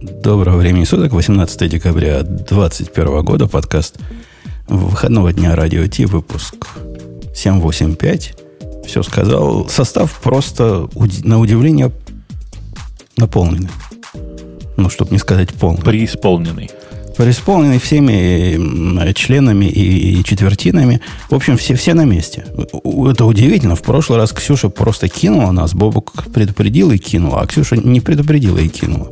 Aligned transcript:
Доброго 0.00 0.58
времени 0.58 0.84
суток, 0.84 1.12
18 1.12 1.68
декабря 1.68 2.22
2021 2.22 3.24
года, 3.24 3.48
подкаст 3.48 3.98
выходного 4.68 5.32
дня 5.32 5.56
Радио 5.56 5.88
Ти, 5.88 6.04
выпуск 6.06 6.54
785. 7.34 8.34
Все 8.86 9.02
сказал. 9.02 9.68
Состав 9.68 10.20
просто 10.22 10.88
на 11.24 11.40
удивление 11.40 11.90
наполненный. 13.16 13.70
Ну, 14.76 14.88
чтобы 14.88 15.10
не 15.10 15.18
сказать 15.18 15.52
полный. 15.54 15.82
Преисполненный. 15.82 16.70
Преисполненный 17.16 17.80
всеми 17.80 19.12
членами 19.14 19.64
и 19.64 20.22
четвертинами. 20.22 21.00
В 21.28 21.34
общем, 21.34 21.56
все, 21.56 21.74
все 21.74 21.94
на 21.94 22.04
месте. 22.04 22.44
Это 22.54 23.24
удивительно. 23.24 23.74
В 23.74 23.82
прошлый 23.82 24.18
раз 24.18 24.32
Ксюша 24.32 24.68
просто 24.68 25.08
кинула 25.08 25.50
нас, 25.50 25.74
Бобук 25.74 26.12
предупредил 26.32 26.92
и 26.92 26.98
кинула, 26.98 27.40
а 27.40 27.46
Ксюша 27.48 27.76
не 27.76 28.00
предупредила 28.00 28.58
и 28.58 28.68
кинула. 28.68 29.08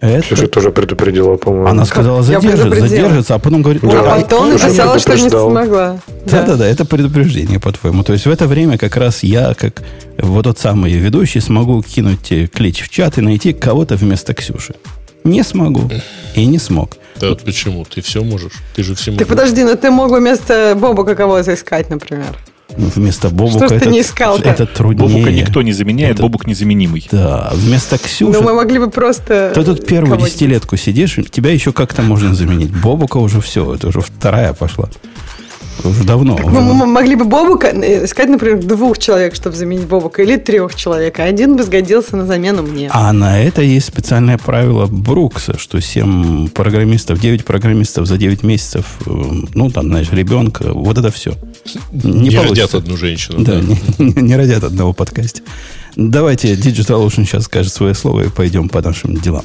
Это... 0.00 0.22
Ксюша 0.22 0.46
тоже 0.46 0.70
предупредила, 0.70 1.36
по-моему. 1.36 1.68
Она 1.68 1.84
сказала, 1.86 2.22
задержит, 2.22 2.74
задержится, 2.74 3.34
а 3.34 3.38
потом 3.38 3.62
говорит... 3.62 3.82
Да, 3.82 4.14
а 4.14 4.20
потом 4.20 4.50
написала, 4.52 4.98
что 4.98 5.14
не 5.16 5.30
смогла. 5.30 5.98
Да-да-да, 6.26 6.66
это 6.66 6.84
предупреждение, 6.84 7.58
по-твоему. 7.58 8.04
То 8.04 8.12
есть 8.12 8.26
в 8.26 8.30
это 8.30 8.46
время 8.46 8.76
как 8.76 8.96
раз 8.96 9.22
я, 9.22 9.54
как 9.54 9.82
вот 10.18 10.44
тот 10.44 10.58
самый 10.58 10.92
ведущий, 10.92 11.40
смогу 11.40 11.82
кинуть 11.82 12.32
клич 12.52 12.82
в 12.82 12.88
чат 12.90 13.16
и 13.18 13.22
найти 13.22 13.52
кого-то 13.54 13.96
вместо 13.96 14.34
Ксюши. 14.34 14.74
Не 15.24 15.42
смогу. 15.42 15.90
И 16.34 16.44
не 16.46 16.58
смог. 16.58 16.98
Да, 17.18 17.34
почему? 17.34 17.86
Ты 17.86 18.02
все 18.02 18.22
можешь. 18.22 18.52
Ты 18.74 18.82
же 18.82 18.94
все 18.94 19.12
можешь. 19.12 19.26
Ты 19.26 19.34
подожди, 19.34 19.64
но 19.64 19.74
ты 19.76 19.90
мог 19.90 20.10
бы 20.10 20.18
вместо 20.20 20.74
Боба 20.76 21.04
кого-то 21.14 21.54
искать, 21.54 21.88
например. 21.88 22.36
Вместо 22.68 23.30
Бобука 23.30 23.66
Что 23.66 23.74
это, 23.76 23.84
ты 23.84 23.90
не 23.90 24.00
искал 24.00 24.38
это 24.38 24.66
труднее. 24.66 25.08
Бобука 25.08 25.30
никто 25.32 25.62
не 25.62 25.72
заменяет, 25.72 26.14
это... 26.14 26.22
Бобук 26.22 26.46
незаменимый. 26.46 27.06
Да, 27.10 27.50
вместо 27.54 27.96
Ксюши... 27.96 28.32
Ну, 28.32 28.42
мы 28.42 28.54
могли 28.54 28.78
бы 28.78 28.90
просто... 28.90 29.52
Ты 29.54 29.62
тут 29.62 29.86
первую 29.86 30.18
десятилетку 30.18 30.76
сидишь, 30.76 31.18
тебя 31.30 31.52
еще 31.52 31.72
как-то 31.72 32.02
можно 32.02 32.34
заменить. 32.34 32.70
Бобука 32.70 33.18
уже 33.18 33.40
все, 33.40 33.74
это 33.74 33.88
уже 33.88 34.00
вторая 34.00 34.52
пошла. 34.52 34.88
Уже 35.84 36.04
давно. 36.04 36.36
Так 36.36 36.46
уже. 36.46 36.60
Мы 36.60 36.86
могли 36.86 37.14
бы 37.14 37.24
Бобука 37.24 37.68
э, 37.68 38.04
искать, 38.04 38.28
например, 38.28 38.62
двух 38.62 38.98
человек, 38.98 39.34
чтобы 39.34 39.56
заменить 39.56 39.86
Бобука, 39.86 40.22
или 40.22 40.36
трех 40.36 40.74
человек. 40.74 41.18
А 41.20 41.24
один 41.24 41.56
бы 41.56 41.62
сгодился 41.62 42.16
на 42.16 42.26
замену 42.26 42.62
мне. 42.62 42.88
А 42.92 43.12
на 43.12 43.40
это 43.40 43.62
есть 43.62 43.86
специальное 43.86 44.38
правило 44.38 44.86
Брукса, 44.86 45.58
что 45.58 45.80
7 45.80 46.48
программистов, 46.48 47.20
9 47.20 47.44
программистов 47.44 48.06
за 48.06 48.16
9 48.16 48.42
месяцев, 48.42 48.86
э, 49.06 49.10
ну, 49.54 49.70
там, 49.70 49.86
знаешь, 49.86 50.10
ребенка, 50.12 50.72
вот 50.72 50.98
это 50.98 51.10
все. 51.10 51.34
Не, 51.92 52.28
не 52.28 52.38
родят 52.38 52.74
одну 52.74 52.96
женщину. 52.96 53.44
Да, 53.44 53.54
да. 53.54 53.60
Не, 53.60 53.78
не, 53.98 54.22
не 54.22 54.36
родят 54.36 54.64
одного 54.64 54.92
подкасте. 54.92 55.42
Давайте 55.96 56.54
Digital 56.54 57.06
Ocean 57.06 57.24
сейчас 57.24 57.44
скажет 57.44 57.72
свое 57.72 57.94
слово 57.94 58.24
и 58.24 58.28
пойдем 58.28 58.68
по 58.68 58.82
нашим 58.82 59.16
делам. 59.16 59.44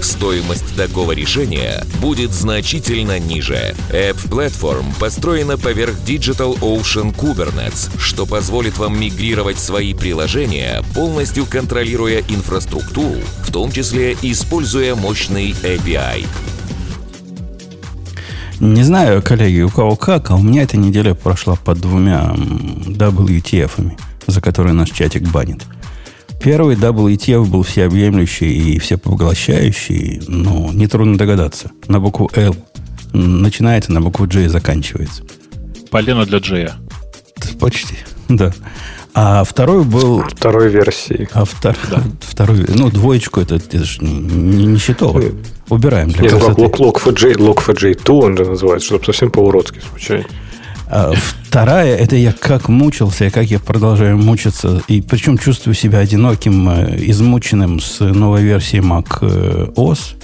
стоимость 0.00 0.76
такого 0.76 1.12
решения 1.12 1.84
будет 2.00 2.32
значительно 2.32 3.18
ниже. 3.18 3.74
App 3.90 4.16
Platform 4.28 4.84
построена 4.98 5.58
поверх 5.58 5.94
Digital 6.06 6.58
Ocean 6.60 7.14
Kubernetes, 7.14 7.90
что 7.98 8.26
позволит 8.26 8.78
вам 8.78 8.98
мигрировать 9.00 9.58
свои 9.58 9.94
приложения, 9.94 10.82
полностью 10.94 11.46
контролируя 11.46 12.20
инфраструктуру, 12.28 13.20
в 13.42 13.52
том 13.52 13.70
числе 13.72 14.16
используя 14.22 14.94
мощный 14.94 15.50
API. 15.50 16.26
Не 18.60 18.82
знаю, 18.82 19.22
коллеги, 19.22 19.62
у 19.62 19.68
кого 19.68 19.96
как, 19.96 20.30
а 20.30 20.36
у 20.36 20.42
меня 20.42 20.62
эта 20.62 20.76
неделя 20.76 21.14
прошла 21.14 21.56
под 21.56 21.80
двумя 21.80 22.32
WTF, 22.36 23.92
за 24.26 24.40
которые 24.40 24.74
наш 24.74 24.90
чатик 24.90 25.22
банит. 25.22 25.64
Первый 26.44 26.76
WTF 26.76 27.46
был 27.46 27.62
всеобъемлющий 27.62 28.74
и 28.74 28.78
всепоглощающий, 28.78 30.20
но 30.28 30.70
нетрудно 30.74 31.16
догадаться. 31.16 31.70
На 31.88 32.00
букву 32.00 32.30
L 32.34 32.54
начинается, 33.14 33.92
на 33.92 34.02
букву 34.02 34.26
J 34.26 34.50
заканчивается. 34.50 35.22
Полено 35.90 36.26
для 36.26 36.40
J. 36.40 36.70
Почти, 37.58 37.96
да. 38.28 38.52
А 39.14 39.42
второй 39.44 39.84
был... 39.84 40.22
Второй 40.28 40.68
версии. 40.68 41.30
А 41.32 41.46
втор... 41.46 41.76
да. 41.90 42.02
второй... 42.20 42.66
Ну, 42.68 42.90
двоечку 42.90 43.40
это, 43.40 43.54
это 43.54 43.82
же 43.82 44.00
не, 44.02 44.12
не, 44.12 44.66
не 44.66 44.78
счетово. 44.78 45.22
Убираем 45.70 46.10
для 46.10 46.24
Нет, 46.24 46.32
красоты. 46.32 46.64
Log4j, 46.64 47.36
Log4j2 47.36 48.10
он 48.12 48.36
же 48.36 48.44
называется, 48.44 48.88
чтобы 48.88 49.06
совсем 49.06 49.30
по-уродски 49.30 49.80
звучать. 49.88 50.26
А 50.86 51.12
вторая, 51.14 51.96
это 51.96 52.16
я 52.16 52.32
как 52.32 52.68
мучился, 52.68 53.26
и 53.26 53.30
как 53.30 53.46
я 53.46 53.58
продолжаю 53.58 54.18
мучиться. 54.18 54.82
И 54.88 55.00
причем 55.00 55.38
чувствую 55.38 55.74
себя 55.74 55.98
одиноким, 55.98 56.68
э, 56.68 56.96
измученным 57.06 57.80
с 57.80 58.00
новой 58.00 58.42
версией 58.42 58.82
Mac 58.82 59.18
э, 59.22 59.70
OS, 59.76 60.16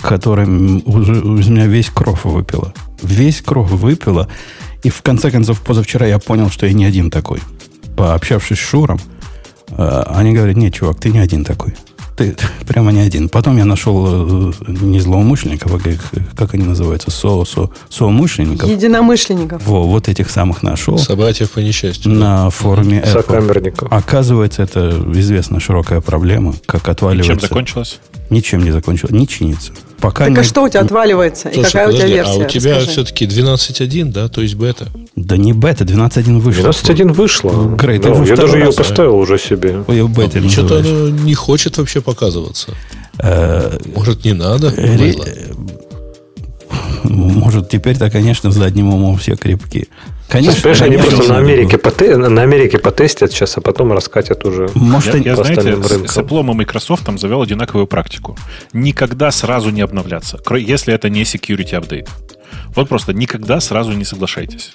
которая 0.00 0.46
уже 0.46 1.12
из 1.40 1.48
меня 1.48 1.66
весь 1.66 1.90
кровь 1.90 2.24
выпила. 2.24 2.72
Весь 3.02 3.42
кровь 3.42 3.70
выпила. 3.70 4.28
И 4.82 4.90
в 4.90 5.02
конце 5.02 5.30
концов, 5.30 5.60
позавчера 5.60 6.06
я 6.06 6.18
понял, 6.18 6.50
что 6.50 6.66
я 6.66 6.72
не 6.72 6.84
один 6.84 7.10
такой. 7.10 7.40
Пообщавшись 7.96 8.58
с 8.58 8.60
Шуром, 8.60 8.98
они 9.76 10.32
говорят, 10.32 10.56
нет, 10.56 10.74
чувак, 10.74 10.98
ты 11.00 11.10
не 11.10 11.18
один 11.18 11.44
такой 11.44 11.74
ты 12.16 12.36
прямо 12.66 12.92
не 12.92 13.00
один. 13.00 13.28
Потом 13.28 13.56
я 13.56 13.64
нашел 13.64 14.50
э, 14.50 14.52
не 14.66 15.00
злоумышленников, 15.00 15.74
а 15.74 15.78
как, 15.78 15.98
как 16.36 16.54
они 16.54 16.64
называются, 16.64 17.10
со, 17.10 17.44
со, 17.44 17.70
соумышленников. 17.88 18.68
Единомышленников. 18.68 19.66
Во, 19.66 19.84
вот 19.84 20.08
этих 20.08 20.30
самых 20.30 20.62
нашел. 20.62 20.98
Собратьев 20.98 21.50
по 21.50 21.60
несчастью. 21.60 22.12
На 22.12 22.50
форуме 22.50 23.00
Apple. 23.00 23.12
Сокамерников. 23.12 23.92
Оказывается, 23.92 24.62
это 24.62 25.02
известно 25.14 25.60
широкая 25.60 26.00
проблема, 26.00 26.54
как 26.66 26.88
отваливается. 26.88 27.32
Чем 27.32 27.40
закончилось? 27.40 28.00
Ничем 28.32 28.64
не 28.64 28.70
закончилось. 28.70 29.12
Не 29.12 29.28
чинится. 29.28 29.72
Пока 30.00 30.24
так 30.24 30.32
не... 30.32 30.40
а 30.40 30.42
что 30.42 30.62
у 30.62 30.68
тебя 30.68 30.80
отваливается? 30.80 31.50
Слушай, 31.52 31.60
и 31.60 31.62
какая 31.64 31.86
подожди, 31.86 32.04
у 32.04 32.08
тебя 32.08 32.16
версия? 32.16 32.32
А 32.32 32.46
у 32.46 32.48
тебя 32.48 32.76
Расскажи. 32.76 32.90
все-таки 32.90 33.26
12.1, 33.26 34.04
да? 34.06 34.28
То 34.28 34.40
есть 34.40 34.54
бета? 34.54 34.88
Да 35.16 35.36
не 35.36 35.52
бета, 35.52 35.84
12.1 35.84 36.38
вышло. 36.38 36.68
12.1 36.68 37.12
вышло. 37.12 37.76
Грей, 37.76 37.98
да, 37.98 38.14
ты 38.14 38.24
я 38.30 38.36
даже 38.36 38.56
ее 38.56 38.72
поставил 38.72 39.16
уже 39.16 39.38
себе. 39.38 39.84
Ой, 39.86 40.08
бета 40.08 40.38
а, 40.38 40.48
Что-то 40.48 40.78
оно 40.78 41.10
не 41.10 41.34
хочет 41.34 41.76
вообще 41.76 42.00
показываться. 42.00 42.72
Э, 43.18 43.78
Может, 43.94 44.24
не 44.24 44.32
надо? 44.32 44.72
Может, 47.04 47.68
теперь-то, 47.68 48.08
конечно, 48.10 48.48
в 48.48 48.54
заднем 48.54 48.88
умом 48.94 49.18
все 49.18 49.36
крепкие. 49.36 49.88
Конечно, 50.32 50.62
Понимаешь, 50.62 50.80
они 50.80 50.96
просто 50.96 51.28
на 51.28 51.38
Америке, 51.38 51.76
поте, 51.76 52.16
на 52.16 52.40
Америке 52.40 52.78
потестят 52.78 53.32
сейчас, 53.32 53.58
а 53.58 53.60
потом 53.60 53.92
раскатят 53.92 54.46
уже. 54.46 54.70
Может, 54.74 55.14
я, 55.16 55.32
я 55.32 55.36
знаете, 55.36 55.74
рынкам. 55.74 56.08
с 56.08 56.16
Apple 56.16 56.40
и 56.40 56.54
Microsoft 56.54 57.04
там 57.04 57.18
завел 57.18 57.42
одинаковую 57.42 57.86
практику. 57.86 58.38
Никогда 58.72 59.30
сразу 59.30 59.68
не 59.68 59.82
обновляться, 59.82 60.40
если 60.56 60.94
это 60.94 61.10
не 61.10 61.24
security 61.24 61.72
update. 61.72 62.08
Вот 62.74 62.88
просто 62.88 63.12
никогда 63.12 63.60
сразу 63.60 63.92
не 63.92 64.04
соглашайтесь. 64.04 64.72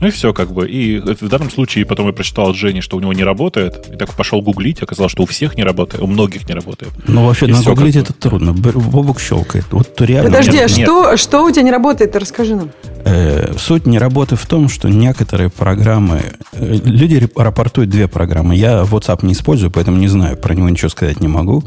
Ну 0.00 0.08
и 0.08 0.10
все 0.10 0.32
как 0.32 0.52
бы. 0.52 0.68
И 0.68 0.98
в 0.98 1.28
данном 1.28 1.50
случае 1.50 1.86
потом 1.86 2.06
я 2.06 2.12
прочитал 2.12 2.50
от 2.50 2.56
Жени, 2.56 2.80
что 2.80 2.96
у 2.96 3.00
него 3.00 3.12
не 3.12 3.24
работает. 3.24 3.88
И 3.92 3.96
так 3.96 4.12
пошел 4.14 4.42
гуглить, 4.42 4.82
оказалось, 4.82 5.12
что 5.12 5.22
у 5.22 5.26
всех 5.26 5.56
не 5.56 5.64
работает, 5.64 6.02
у 6.02 6.06
многих 6.06 6.48
не 6.48 6.54
работает. 6.54 6.92
Ну 7.06 7.26
вообще, 7.26 7.46
на 7.46 7.62
гуглить 7.62 7.96
это 7.96 8.12
трудно. 8.12 8.52
Бобок 8.52 9.20
щелкает. 9.20 9.66
Вот 9.70 10.00
реально... 10.00 10.30
Подожди, 10.30 10.58
а 10.58 10.68
что, 10.68 11.16
что 11.16 11.44
у 11.44 11.50
тебя 11.50 11.62
не 11.62 11.70
работает? 11.70 12.16
Расскажи 12.16 12.56
нам. 12.56 12.70
Э, 13.04 13.54
суть 13.58 13.86
не 13.86 13.98
работы 13.98 14.36
в 14.36 14.46
том, 14.46 14.68
что 14.68 14.88
некоторые 14.88 15.50
программы... 15.50 16.22
Э, 16.52 16.78
люди 16.84 17.28
рапортуют 17.36 17.90
две 17.90 18.08
программы. 18.08 18.56
Я 18.56 18.82
WhatsApp 18.82 19.24
не 19.24 19.32
использую, 19.34 19.70
поэтому 19.70 19.98
не 19.98 20.08
знаю, 20.08 20.36
про 20.36 20.54
него 20.54 20.68
ничего 20.68 20.88
сказать 20.88 21.20
не 21.20 21.28
могу. 21.28 21.64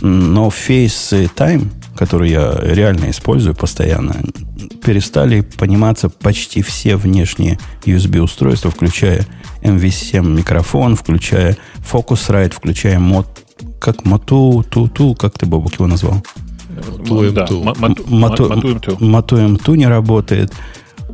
Но 0.00 0.48
FaceTime, 0.48 1.68
который 1.96 2.30
я 2.30 2.58
реально 2.60 3.10
использую 3.10 3.54
постоянно, 3.54 4.16
перестали 4.84 5.42
пониматься 5.42 6.08
почти 6.08 6.62
все 6.62 6.96
внешние 6.96 7.58
USB-устройства, 7.84 8.70
включая 8.70 9.26
MV7 9.62 10.28
микрофон, 10.28 10.96
включая 10.96 11.56
Focusrite, 11.78 12.52
включая 12.54 12.98
мод, 12.98 13.26
как 13.80 14.02
Motu, 14.02 14.64
Ту, 14.64 14.88
Ту, 14.88 15.14
как 15.14 15.38
ты, 15.38 15.46
Бобук, 15.46 15.74
его 15.74 15.86
назвал? 15.86 16.22
Моту 19.00 19.36
М2 19.36 19.76
не 19.76 19.86
работает. 19.86 20.52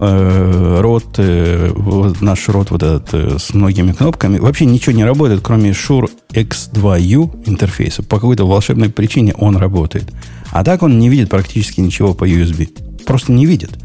э, 0.01 0.81
рот, 0.81 1.15
э, 1.19 1.73
наш 2.21 2.49
рот 2.49 2.71
вот 2.71 2.83
этот 2.83 3.15
э, 3.15 3.39
с 3.39 3.53
многими 3.53 3.93
кнопками, 3.93 4.39
вообще 4.39 4.65
ничего 4.65 4.95
не 4.95 5.05
работает, 5.05 5.41
кроме 5.43 5.71
Shure 5.71 6.09
X2U 6.33 7.43
интерфейса. 7.47 8.03
По 8.03 8.17
какой-то 8.17 8.47
волшебной 8.47 8.91
причине 8.91 9.35
он 9.37 9.57
работает. 9.57 10.13
А 10.51 10.65
так 10.65 10.83
он 10.83 10.99
не 10.99 11.09
видит 11.09 11.31
практически 11.31 11.81
ничего 11.81 12.15
по 12.15 12.29
USB. 12.29 13.05
Просто 13.05 13.33
не 13.33 13.47
видит. 13.47 13.79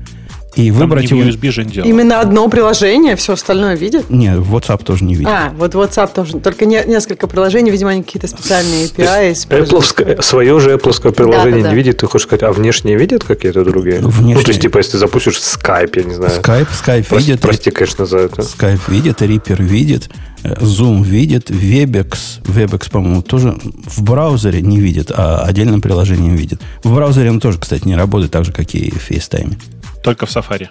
И 0.56 0.70
Там 0.70 0.80
выбрать 0.82 1.12
не 1.12 1.20
его... 1.20 1.30
USB 1.30 1.52
же 1.52 1.64
дело. 1.64 1.86
Именно 1.86 2.20
одно 2.20 2.48
приложение, 2.48 3.16
все 3.16 3.34
остальное 3.34 3.76
видит? 3.76 4.10
Нет, 4.10 4.38
WhatsApp 4.38 4.84
тоже 4.84 5.04
не 5.04 5.16
видит. 5.16 5.32
А, 5.32 5.52
вот 5.58 5.74
WhatsApp 5.74 6.12
тоже. 6.14 6.40
Только 6.40 6.66
не, 6.66 6.84
несколько 6.86 7.28
приложений, 7.28 7.72
видимо, 7.72 7.92
они 7.92 8.04
какие-то 8.04 8.28
специальные 8.28 8.86
API 8.86 9.34
Apple, 9.34 10.22
свое 10.22 10.60
же 10.60 10.74
Apple 10.74 10.94
приложение 11.12 11.64
да, 11.64 11.70
да, 11.70 11.70
не 11.70 11.76
видит, 11.76 11.98
ты 11.98 12.08
хочешь 12.08 12.28
сказать, 12.28 12.44
а 12.44 12.52
внешние 12.52 12.98
видят 12.98 13.24
какие-то 13.24 13.64
другие? 13.64 14.00
Внешние. 14.00 14.36
Ну, 14.36 14.44
то 14.44 14.50
есть, 14.50 14.62
типа, 14.62 14.78
если 14.78 14.94
ты 14.94 14.98
запустишь 15.00 15.38
Skype, 15.38 15.92
я 15.96 16.04
не 16.04 16.14
знаю. 16.14 16.32
Skype, 16.42 16.68
Skype 16.68 17.06
прости, 17.08 17.32
видит. 17.32 17.42
Прости, 17.42 17.72
конечно, 17.72 18.06
за 18.06 18.20
это. 18.20 18.42
Skype 18.42 18.82
видит, 18.88 19.22
Reaper 19.22 19.62
видит, 19.62 20.10
э, 20.44 20.54
Zoom 20.56 21.04
видит, 21.04 21.50
Webex, 21.50 22.42
Webex, 22.44 22.92
по-моему, 22.92 23.22
тоже 23.22 23.58
в 23.86 24.04
браузере 24.04 24.62
не 24.62 24.80
видит, 24.80 25.12
а 25.16 25.44
отдельным 25.44 25.82
приложением 25.82 26.36
видит. 26.36 26.62
В 26.84 26.94
браузере 26.94 27.32
он 27.32 27.40
тоже, 27.40 27.60
кстати, 27.60 27.88
не 27.88 27.96
работает 27.96 28.32
так 28.32 28.46
же, 28.46 28.52
как 28.52 28.74
и 28.76 28.92
в 28.92 29.10
FaceTime. 29.10 29.58
Только 30.04 30.26
в 30.26 30.30
Safari. 30.30 30.68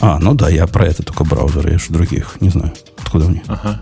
А, 0.00 0.18
ну 0.18 0.34
да, 0.34 0.48
я 0.48 0.66
про 0.66 0.86
это 0.86 1.02
только 1.02 1.24
браузеры, 1.24 1.72
я 1.72 1.78
же 1.78 1.86
других 1.90 2.36
не 2.40 2.50
знаю. 2.50 2.72
Откуда 2.98 3.28
мне? 3.28 3.42
Ага. 3.46 3.80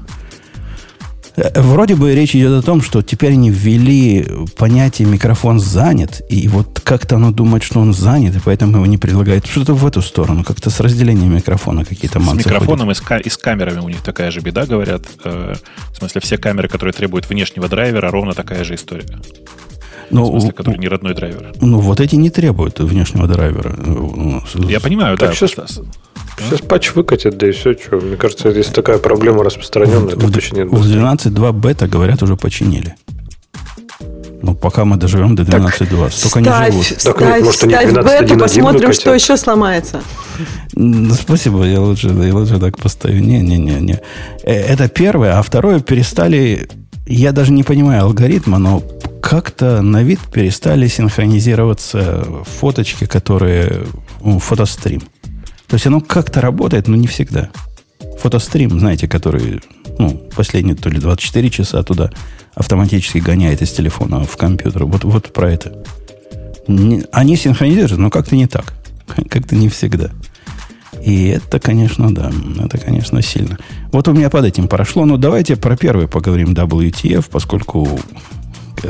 Э, 1.36 1.60
вроде 1.60 1.96
бы 1.96 2.14
речь 2.14 2.34
идет 2.34 2.52
о 2.52 2.62
том, 2.62 2.80
что 2.82 3.02
теперь 3.02 3.32
они 3.32 3.50
ввели 3.50 4.26
понятие 4.56 5.08
микрофон 5.08 5.58
занят, 5.58 6.22
и 6.28 6.46
вот 6.48 6.80
как-то 6.80 7.16
оно 7.16 7.32
думает, 7.32 7.62
что 7.62 7.80
он 7.80 7.92
занят, 7.92 8.36
и 8.36 8.40
поэтому 8.40 8.76
его 8.76 8.86
не 8.86 8.98
предлагает. 8.98 9.46
Что-то 9.46 9.74
в 9.74 9.86
эту 9.86 10.02
сторону, 10.02 10.44
как-то 10.44 10.70
с 10.70 10.80
разделением 10.80 11.34
микрофона 11.34 11.84
какие-то 11.84 12.20
манцы. 12.20 12.42
С 12.42 12.46
микрофоном 12.46 12.90
и 12.90 12.94
с, 12.94 13.02
и 13.24 13.28
с 13.28 13.36
камерами 13.36 13.80
у 13.80 13.88
них 13.88 14.02
такая 14.02 14.30
же 14.30 14.40
беда, 14.40 14.66
говорят. 14.66 15.02
Э, 15.24 15.54
в 15.92 15.96
смысле, 15.96 16.20
все 16.20 16.38
камеры, 16.38 16.68
которые 16.68 16.92
требуют 16.92 17.28
внешнего 17.28 17.68
драйвера, 17.68 18.10
ровно 18.10 18.34
такая 18.34 18.62
же 18.64 18.76
история. 18.76 19.18
Ну, 20.10 20.24
в 20.24 20.30
смысле, 20.30 20.52
который 20.52 20.78
не 20.78 20.88
родной 20.88 21.14
драйвер. 21.14 21.52
Ну, 21.60 21.80
вот 21.80 22.00
эти 22.00 22.16
не 22.16 22.30
требуют 22.30 22.80
внешнего 22.80 23.26
драйвера. 23.26 23.76
Я 24.68 24.80
понимаю, 24.80 25.16
так, 25.18 25.30
да. 25.30 25.34
Сейчас, 25.34 25.52
сейчас 26.38 26.60
патч 26.60 26.94
выкатят, 26.94 27.36
да 27.36 27.48
и 27.48 27.52
все. 27.52 27.74
Что. 27.74 27.96
Мне 27.96 28.16
кажется, 28.16 28.48
если 28.48 28.72
такая 28.72 28.98
проблема 28.98 29.44
распространенная, 29.44 30.16
то 30.16 30.32
точно 30.32 30.56
нет. 30.56 30.68
В 30.68 30.84
12.2 30.84 31.52
бета, 31.52 31.86
говорят, 31.86 32.22
уже 32.22 32.36
починили. 32.36 32.94
Ну, 34.44 34.54
пока 34.54 34.84
мы 34.84 34.96
доживем 34.96 35.34
до 35.36 35.42
12.2. 35.42 36.10
Столько 36.10 36.40
не 36.40 36.70
живут. 36.70 36.84
Ставь, 36.84 37.02
так, 37.02 37.20
нет, 37.20 37.44
может, 37.44 37.60
ставь 37.60 38.20
бету, 38.20 38.38
посмотрим, 38.38 38.92
что 38.92 39.14
еще 39.14 39.38
сломается. 39.38 40.02
Спасибо, 41.12 41.64
я 41.64 41.80
лучше, 41.80 42.08
я 42.08 42.34
лучше 42.34 42.58
так 42.58 42.76
поставлю. 42.76 43.20
Не-не-не. 43.20 44.00
Э, 44.42 44.52
это 44.52 44.88
первое. 44.88 45.38
А 45.38 45.42
второе, 45.42 45.80
перестали... 45.80 46.68
Я 47.06 47.32
даже 47.32 47.52
не 47.52 47.62
понимаю 47.62 48.04
алгоритма, 48.04 48.58
но 48.58 48.82
как-то 49.22 49.82
на 49.82 50.02
вид 50.02 50.20
перестали 50.32 50.86
синхронизироваться 50.88 52.24
фоточки, 52.44 53.06
которые... 53.06 53.86
Ну, 54.22 54.38
фотострим. 54.38 55.00
То 55.66 55.74
есть 55.74 55.86
оно 55.86 56.00
как-то 56.00 56.40
работает, 56.40 56.88
но 56.88 56.96
не 56.96 57.06
всегда. 57.06 57.50
Фотострим, 58.20 58.78
знаете, 58.78 59.08
который 59.08 59.60
ну, 59.98 60.20
последние 60.34 60.76
то 60.76 60.88
ли 60.88 60.98
24 60.98 61.50
часа 61.50 61.82
туда 61.82 62.10
автоматически 62.54 63.18
гоняет 63.18 63.62
из 63.62 63.72
телефона 63.72 64.24
в 64.24 64.36
компьютер. 64.36 64.84
Вот, 64.84 65.04
вот 65.04 65.32
про 65.32 65.52
это. 65.52 65.84
Они 67.12 67.36
синхронизируют, 67.36 67.98
но 67.98 68.10
как-то 68.10 68.36
не 68.36 68.46
так. 68.46 68.74
Как-то 69.28 69.54
не 69.54 69.68
всегда. 69.68 70.10
И 71.04 71.26
это, 71.28 71.60
конечно, 71.60 72.14
да, 72.14 72.30
это, 72.62 72.78
конечно, 72.78 73.20
сильно. 73.20 73.58
Вот 73.92 74.08
у 74.08 74.12
меня 74.12 74.30
под 74.30 74.46
этим 74.46 74.68
прошло. 74.68 75.04
Но 75.04 75.16
давайте 75.16 75.56
про 75.56 75.76
первый 75.76 76.08
поговорим 76.08 76.54
WTF, 76.54 77.26
поскольку 77.30 78.00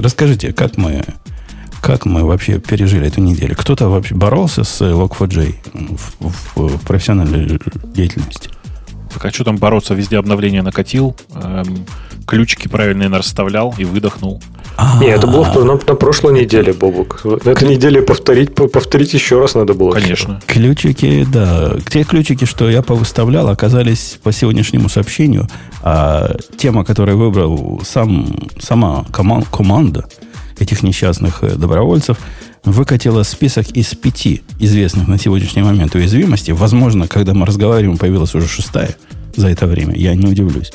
Расскажите, 0.01 0.53
как 0.53 0.77
мы, 0.77 1.05
как 1.81 2.05
мы 2.05 2.25
вообще 2.25 2.59
пережили 2.59 3.07
эту 3.07 3.21
неделю? 3.21 3.55
Кто-то 3.57 3.89
вообще 3.89 4.15
боролся 4.15 4.65
с 4.65 4.81
Log4j 4.81 5.55
в, 5.97 6.15
в, 6.21 6.77
в 6.77 6.85
профессиональной 6.85 7.61
деятельности? 7.85 8.51
Так 9.13 9.25
а 9.25 9.31
что 9.31 9.45
там 9.45 9.57
бороться? 9.57 9.95
Везде 9.95 10.19
обновление 10.19 10.63
накатил, 10.63 11.17
эм, 11.35 11.87
ключики 12.27 12.67
правильные 12.67 13.09
расставлял 13.09 13.73
и 13.79 13.85
выдохнул. 13.85 14.43
Не, 15.01 15.07
это 15.07 15.27
было 15.27 15.45
на, 15.65 15.75
на 15.75 15.95
прошлой 15.95 16.41
неделе, 16.41 16.73
Бобук. 16.73 17.21
На 17.25 17.51
этой 17.51 17.69
неделе 17.69 18.03
повторить, 18.03 18.55
повторить 18.55 19.15
еще 19.15 19.41
раз 19.41 19.55
надо 19.55 19.75
было. 19.75 19.93
Конечно. 19.93 20.41
Ключики, 20.47 21.27
да. 21.33 21.77
Те 21.89 22.05
ключики, 22.05 22.45
что 22.45 22.69
я 22.69 22.83
повыставлял, 22.83 23.49
оказались 23.49 24.19
по 24.23 24.33
сегодняшнему 24.33 24.89
сообщению. 24.89 25.49
А 25.83 26.37
тема, 26.57 26.85
которую 26.85 27.19
выбрал 27.19 27.83
сам, 27.85 28.49
сама 28.59 29.05
коман, 29.13 29.43
команда 29.43 30.07
этих 30.59 30.83
несчастных 30.83 31.43
э, 31.43 31.57
добровольцев, 31.57 32.19
выкатила 32.65 33.23
список 33.23 33.69
из 33.71 33.95
пяти 33.95 34.43
известных 34.59 35.09
на 35.09 35.19
сегодняшний 35.19 35.63
момент 35.63 35.95
уязвимостей. 35.95 36.53
Возможно, 36.53 37.07
когда 37.07 37.35
мы 37.35 37.47
разговариваем, 37.47 37.99
появилась 37.99 38.35
уже 38.35 38.49
шестая 38.49 38.97
за 39.37 39.49
это 39.49 39.67
время. 39.67 39.95
Я 39.95 40.15
не 40.15 40.27
удивлюсь. 40.27 40.73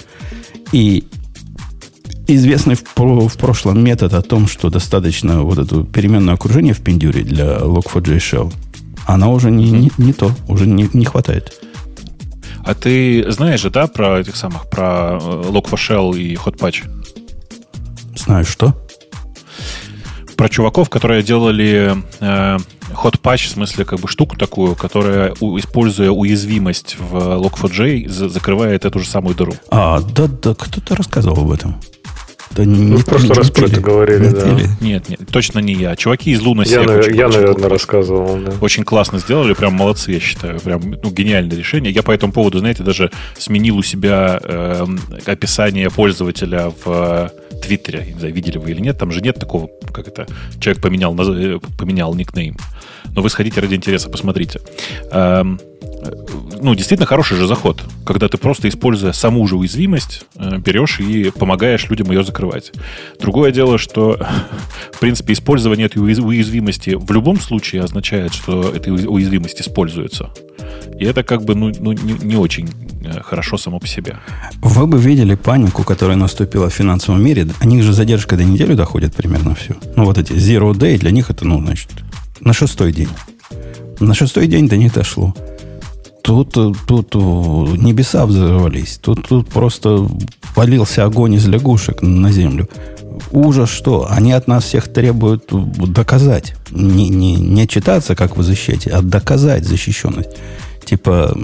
И 0.72 1.06
известный 2.36 2.76
в, 2.76 2.84
в 2.96 3.38
прошлом 3.38 3.84
метод 3.84 4.14
о 4.14 4.22
том, 4.22 4.48
что 4.48 4.70
достаточно 4.70 5.42
вот 5.42 5.58
эту 5.58 5.84
переменное 5.84 6.34
окружение 6.34 6.74
в 6.74 6.81
пиндюре 6.81 7.24
для 7.24 7.58
Log4j 7.58 8.18
Shell, 8.18 8.54
она 9.06 9.30
уже 9.30 9.52
не, 9.52 9.72
не, 9.72 9.92
не 9.98 10.14
то, 10.14 10.31
уже 10.48 10.68
не, 10.68 10.90
не 10.94 11.06
хватает. 11.06 11.54
А 12.64 12.76
ты 12.76 13.31
знаешь 13.31 13.62
же, 13.62 13.70
да, 13.70 13.88
про 13.88 14.20
этих 14.20 14.36
самых, 14.36 14.70
про 14.70 15.18
э, 15.22 15.44
Log4Shell 15.50 16.18
и 16.18 16.36
HotPatch? 16.36 16.84
Знаю, 18.16 18.46
что? 18.46 18.75
Про 20.36 20.50
чуваков, 20.50 20.90
которые 20.90 21.24
делали 21.24 21.96
э, 22.20 22.58
HotPatch, 22.92 23.48
в 23.48 23.50
смысле, 23.50 23.86
как 23.86 24.00
бы 24.00 24.08
штуку 24.08 24.38
такую, 24.38 24.75
которая, 24.75 25.34
используя 25.34 26.12
уязвимость 26.12 26.98
в 27.00 27.16
Log4j, 27.16 28.08
закрывает 28.30 28.86
эту 28.86 29.00
же 29.00 29.08
самую 29.08 29.36
дыру. 29.36 29.54
А, 29.70 30.00
да-да, 30.02 30.54
кто-то 30.54 30.96
рассказывал 30.96 31.42
об 31.42 31.52
этом. 31.52 31.75
Да 32.51 32.66
не, 32.66 32.80
ну, 32.80 32.98
в 32.98 33.06
прошлый 33.06 33.36
раз 33.36 33.51
про 33.51 33.66
это 33.66 33.80
говорили, 33.80 34.28
не 34.28 34.34
да. 34.34 34.60
Нет, 34.81 35.10
нет, 35.10 35.19
точно 35.31 35.60
не 35.60 35.74
я. 35.74 35.96
Чуваки 35.96 36.31
из 36.31 36.42
Луна 36.42 36.63
Я, 36.63 36.81
очень, 36.81 37.16
я 37.16 37.28
очень, 37.28 37.40
наверное, 37.40 37.69
рассказывал. 37.69 38.40
Да. 38.40 38.54
Очень 38.62 38.84
классно 38.84 39.19
сделали, 39.19 39.54
прям 39.54 39.74
молодцы, 39.74 40.12
я 40.12 40.19
считаю. 40.19 40.60
Прям 40.60 40.81
ну, 40.81 41.12
гениальное 41.12 41.56
решение. 41.56 41.94
Я 41.94 42.01
по 42.01 42.12
этому 42.12 42.34
поводу, 42.34 42.60
знаете, 42.60 42.84
даже 42.84 43.12
сменил 43.38 43.78
у 43.78 43.84
себя 43.84 44.40
э, 44.42 44.86
описание 45.25 45.90
пользователя 45.92 46.74
в 46.84 47.31
э, 47.51 47.56
Твиттере. 47.62 48.07
Не 48.13 48.19
знаю, 48.19 48.34
видели 48.34 48.57
вы 48.57 48.72
или 48.72 48.81
нет. 48.81 48.98
Там 48.98 49.12
же 49.12 49.22
нет 49.22 49.40
такого, 49.40 49.70
как 49.94 50.08
это, 50.08 50.25
человек 50.60 50.82
поменял, 50.82 51.15
э, 51.15 51.60
поменял 51.77 52.13
никнейм. 52.15 52.58
Но 53.15 53.22
вы 53.22 53.29
сходите 53.29 53.62
ради 53.62 53.75
интереса, 53.75 54.10
посмотрите. 54.10 54.60
Эм, 55.12 55.60
ну, 56.62 56.75
действительно 56.75 57.06
хороший 57.06 57.38
же 57.38 57.48
заход, 57.48 57.84
когда 58.06 58.28
ты 58.28 58.38
просто, 58.38 58.68
используя 58.70 59.12
саму 59.12 59.48
же 59.48 59.56
уязвимость, 59.56 60.25
э, 60.36 60.58
берешь 60.58 61.00
и 61.00 61.32
помогаешь 61.32 61.89
людям 61.89 62.12
ее 62.12 62.24
закрывать. 62.24 62.72
Другое 63.20 63.51
дело, 63.51 63.78
что, 63.78 64.20
в 64.92 65.00
принципе, 65.00 65.34
использование 65.34 65.88
этой 65.88 65.98
уязвимости 65.98 66.98
в 67.00 67.12
любом 67.12 67.39
случае 67.39 67.84
означает, 67.84 68.34
что 68.34 68.62
эта 68.75 68.92
уязвимость 68.92 69.62
используется. 69.62 70.30
И 71.00 71.06
это 71.06 71.24
как 71.24 71.44
бы 71.44 71.56
ну, 71.56 71.72
ну, 71.80 71.94
не, 71.94 72.13
не 72.13 72.36
очень 72.36 72.70
э, 73.04 73.22
хорошо 73.22 73.58
само 73.58 73.80
по 73.80 73.88
себе. 73.88 74.18
Вы 74.62 74.86
бы 74.86 75.00
видели 75.00 75.36
панику, 75.36 75.84
которая 75.84 76.18
наступила 76.18 76.70
в 76.70 76.74
финансовом 76.74 77.24
мире. 77.24 77.48
У 77.63 77.68
них 77.68 77.84
же 77.84 77.94
задержка 77.94 78.36
до 78.36 78.44
недели 78.44 78.74
доходит 78.74 79.16
примерно 79.16 79.56
все. 79.56 79.75
Ну, 79.96 80.06
вот 80.06 80.18
эти 80.18 80.34
zero 80.34 80.74
day, 80.74 80.98
для 80.98 81.12
них 81.12 81.30
это, 81.30 81.46
ну, 81.46 81.60
значит, 81.60 81.89
на 82.42 82.54
шестой 82.54 82.92
день. 82.92 83.10
На 84.00 84.13
шестой 84.13 84.48
день 84.48 84.68
до 84.68 84.78
них 84.78 84.94
дошло. 84.94 85.34
Тут, 86.24 86.54
тут 86.88 87.16
небеса 87.16 88.26
взорвались. 88.26 88.98
Тут, 88.98 89.28
тут 89.28 89.48
просто 89.48 90.08
полился 90.56 91.06
огонь 91.06 91.36
из 91.36 91.48
лягушек 91.48 92.02
на 92.02 92.32
землю. 92.32 92.68
Ужас 93.32 93.70
что? 93.70 94.08
Они 94.10 94.32
от 94.32 94.48
нас 94.48 94.64
всех 94.64 94.88
требуют 94.92 95.46
доказать. 95.50 96.56
Не, 96.72 97.10
не, 97.10 97.36
не 97.36 97.68
читаться, 97.68 98.16
как 98.16 98.38
вы 98.38 98.44
защите, 98.44 98.90
а 98.92 99.02
доказать 99.02 99.66
защищенность. 99.66 100.30
Типа, 100.86 101.38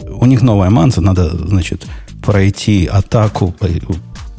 у 0.00 0.26
них 0.26 0.42
новая 0.42 0.70
манса, 0.70 1.00
надо, 1.00 1.30
значит, 1.36 1.86
пройти 2.22 2.86
атаку. 2.86 3.54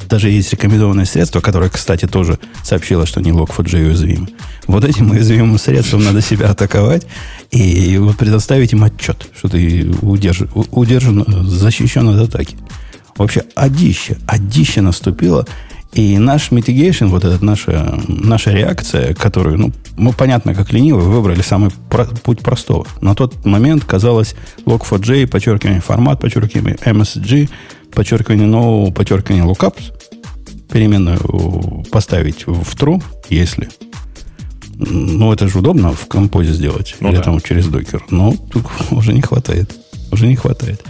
Даже 0.08 0.30
есть 0.30 0.52
рекомендованное 0.52 1.04
средство, 1.04 1.40
которое, 1.40 1.70
кстати, 1.70 2.06
тоже 2.06 2.38
сообщило, 2.62 3.06
что 3.06 3.20
не 3.20 3.30
Log4j 3.30 3.86
уязвим. 3.86 4.28
Вот 4.66 4.84
этим 4.84 5.10
уязвимым 5.10 5.58
средством 5.58 6.04
надо 6.04 6.20
себя 6.20 6.50
атаковать 6.50 7.06
и 7.50 7.98
вот 7.98 8.16
предоставить 8.16 8.72
им 8.72 8.84
отчет, 8.84 9.28
что 9.36 9.48
ты 9.48 9.90
удержан, 10.02 10.48
удержан 10.70 11.24
защищен 11.46 12.08
от 12.08 12.28
атаки. 12.28 12.56
Вообще, 13.16 13.44
одище, 13.54 14.16
одище 14.26 14.80
наступило. 14.80 15.46
И 15.92 16.18
наш 16.18 16.50
mitigation, 16.50 17.06
вот 17.06 17.24
эта 17.24 17.42
наша, 17.44 17.96
наша 18.08 18.50
реакция, 18.50 19.14
которую, 19.14 19.58
ну, 19.58 19.72
мы, 19.96 20.12
понятно, 20.12 20.52
как 20.52 20.72
ленивые, 20.72 21.08
выбрали 21.08 21.40
самый 21.40 21.70
про, 21.88 22.04
путь 22.04 22.40
простого. 22.40 22.84
На 23.00 23.14
тот 23.14 23.44
момент 23.44 23.84
казалось 23.84 24.34
log4j, 24.66 25.28
подчеркивание 25.28 25.80
формат, 25.80 26.20
подчеркивание 26.20 26.76
MSG, 26.84 27.48
подчеркивание 27.92 28.48
нового, 28.48 28.90
подчеркивание 28.90 29.44
lookups, 29.44 29.92
переменную 30.74 31.84
поставить 31.92 32.48
в 32.48 32.74
true, 32.74 33.00
если. 33.30 33.68
Ну, 34.76 35.32
это 35.32 35.46
же 35.46 35.60
удобно 35.60 35.92
в 35.92 36.08
композе 36.08 36.52
сделать. 36.52 36.96
Ну, 36.98 37.10
или 37.10 37.18
да. 37.18 37.22
там 37.22 37.40
через 37.40 37.66
докер. 37.68 38.04
Но 38.10 38.34
тут 38.50 38.64
уже 38.90 39.12
не 39.12 39.22
хватает. 39.22 39.72
Уже 40.10 40.26
не 40.26 40.34
хватает. 40.34 40.82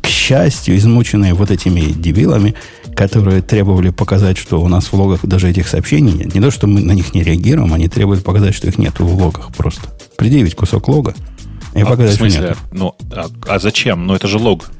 К 0.00 0.06
счастью, 0.06 0.78
измученные 0.78 1.34
вот 1.34 1.50
этими 1.50 1.80
дебилами, 1.92 2.54
которые 2.96 3.42
требовали 3.42 3.90
показать, 3.90 4.38
что 4.38 4.62
у 4.62 4.68
нас 4.68 4.86
в 4.86 4.94
логах 4.94 5.26
даже 5.26 5.50
этих 5.50 5.68
сообщений 5.68 6.14
нет. 6.14 6.34
Не 6.34 6.40
то, 6.40 6.50
что 6.50 6.66
мы 6.66 6.80
на 6.80 6.92
них 6.92 7.12
не 7.12 7.22
реагируем, 7.22 7.74
они 7.74 7.88
требуют 7.88 8.24
показать, 8.24 8.54
что 8.54 8.68
их 8.68 8.78
нет 8.78 9.00
в 9.00 9.14
логах 9.20 9.54
просто. 9.54 9.82
Предъявить 10.16 10.54
кусок 10.54 10.88
лога 10.88 11.14
и 11.74 11.82
а, 11.82 11.84
показать, 11.84 12.14
в 12.14 12.16
смысле? 12.16 12.38
что 12.38 12.48
нет. 12.48 12.58
Ну, 12.72 12.94
а, 13.12 13.26
а 13.48 13.58
зачем? 13.58 14.06
Ну, 14.06 14.14
это 14.14 14.28
же 14.28 14.38
лог. 14.38 14.70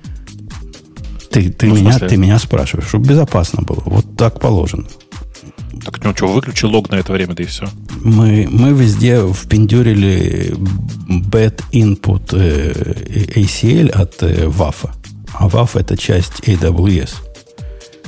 Ты, 1.35 1.51
ты, 1.51 1.67
ну, 1.67 1.75
меня, 1.75 1.99
ты 1.99 2.17
меня 2.17 2.39
спрашиваешь, 2.39 2.89
чтобы 2.89 3.09
безопасно 3.09 3.63
было. 3.63 3.83
Вот 3.87 4.17
так 4.17 4.39
положено. 4.39 4.87
Так 5.85 6.03
ну 6.05 6.15
что, 6.15 6.29
выключи 6.29 6.65
лог 6.65 6.91
на 6.91 6.95
это 6.95 7.13
время, 7.13 7.35
да 7.35 7.43
и 7.43 7.47
все. 7.47 7.69
Мы, 8.03 8.47
мы 8.49 8.73
везде 8.73 9.21
впендюрили 9.27 10.55
bad 11.29 11.61
input 11.73 12.31
э, 12.33 12.73
ACL 13.35 13.91
от 13.91 14.23
э, 14.23 14.47
WAF. 14.47 14.89
А 15.33 15.49
WAF 15.49 15.71
это 15.79 15.97
часть 15.97 16.39
AWS. 16.43 17.15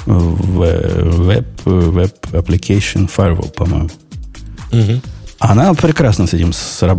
Web, 0.06 1.46
Web 1.64 2.14
Application 2.30 3.10
Firewall, 3.10 3.52
по-моему. 3.52 3.90
Угу. 4.70 5.00
Она 5.38 5.74
прекрасно 5.74 6.26
с 6.26 6.32
этим 6.32 6.52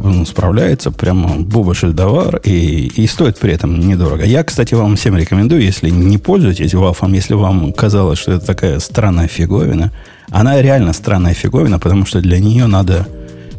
ну, 0.04 0.26
справляется, 0.26 0.92
прямо 0.92 1.38
буба 1.38 1.74
шельдовар, 1.74 2.38
и, 2.44 2.88
и 2.96 3.08
стоит 3.08 3.40
при 3.40 3.54
этом 3.54 3.80
недорого. 3.80 4.26
Я, 4.26 4.44
кстати, 4.44 4.76
вам 4.76 4.96
всем 4.96 5.18
рекомендую, 5.18 5.64
если 5.64 5.90
не 5.90 6.20
пользуетесь 6.20 6.76
вафом, 6.76 7.14
если 7.14 7.34
вам 7.34 7.74
казалось, 7.74 8.20
что 8.20 8.34
это 8.34 8.46
такая 8.46 8.80
странная 8.80 9.28
фиговина, 9.28 9.92
она 10.30 10.62
реально 10.62 10.94
странная 10.94 11.34
фиговина, 11.34 11.80
потому 11.80 12.06
что 12.06 12.22
для 12.22 12.40
нее 12.40 12.68
надо... 12.68 13.08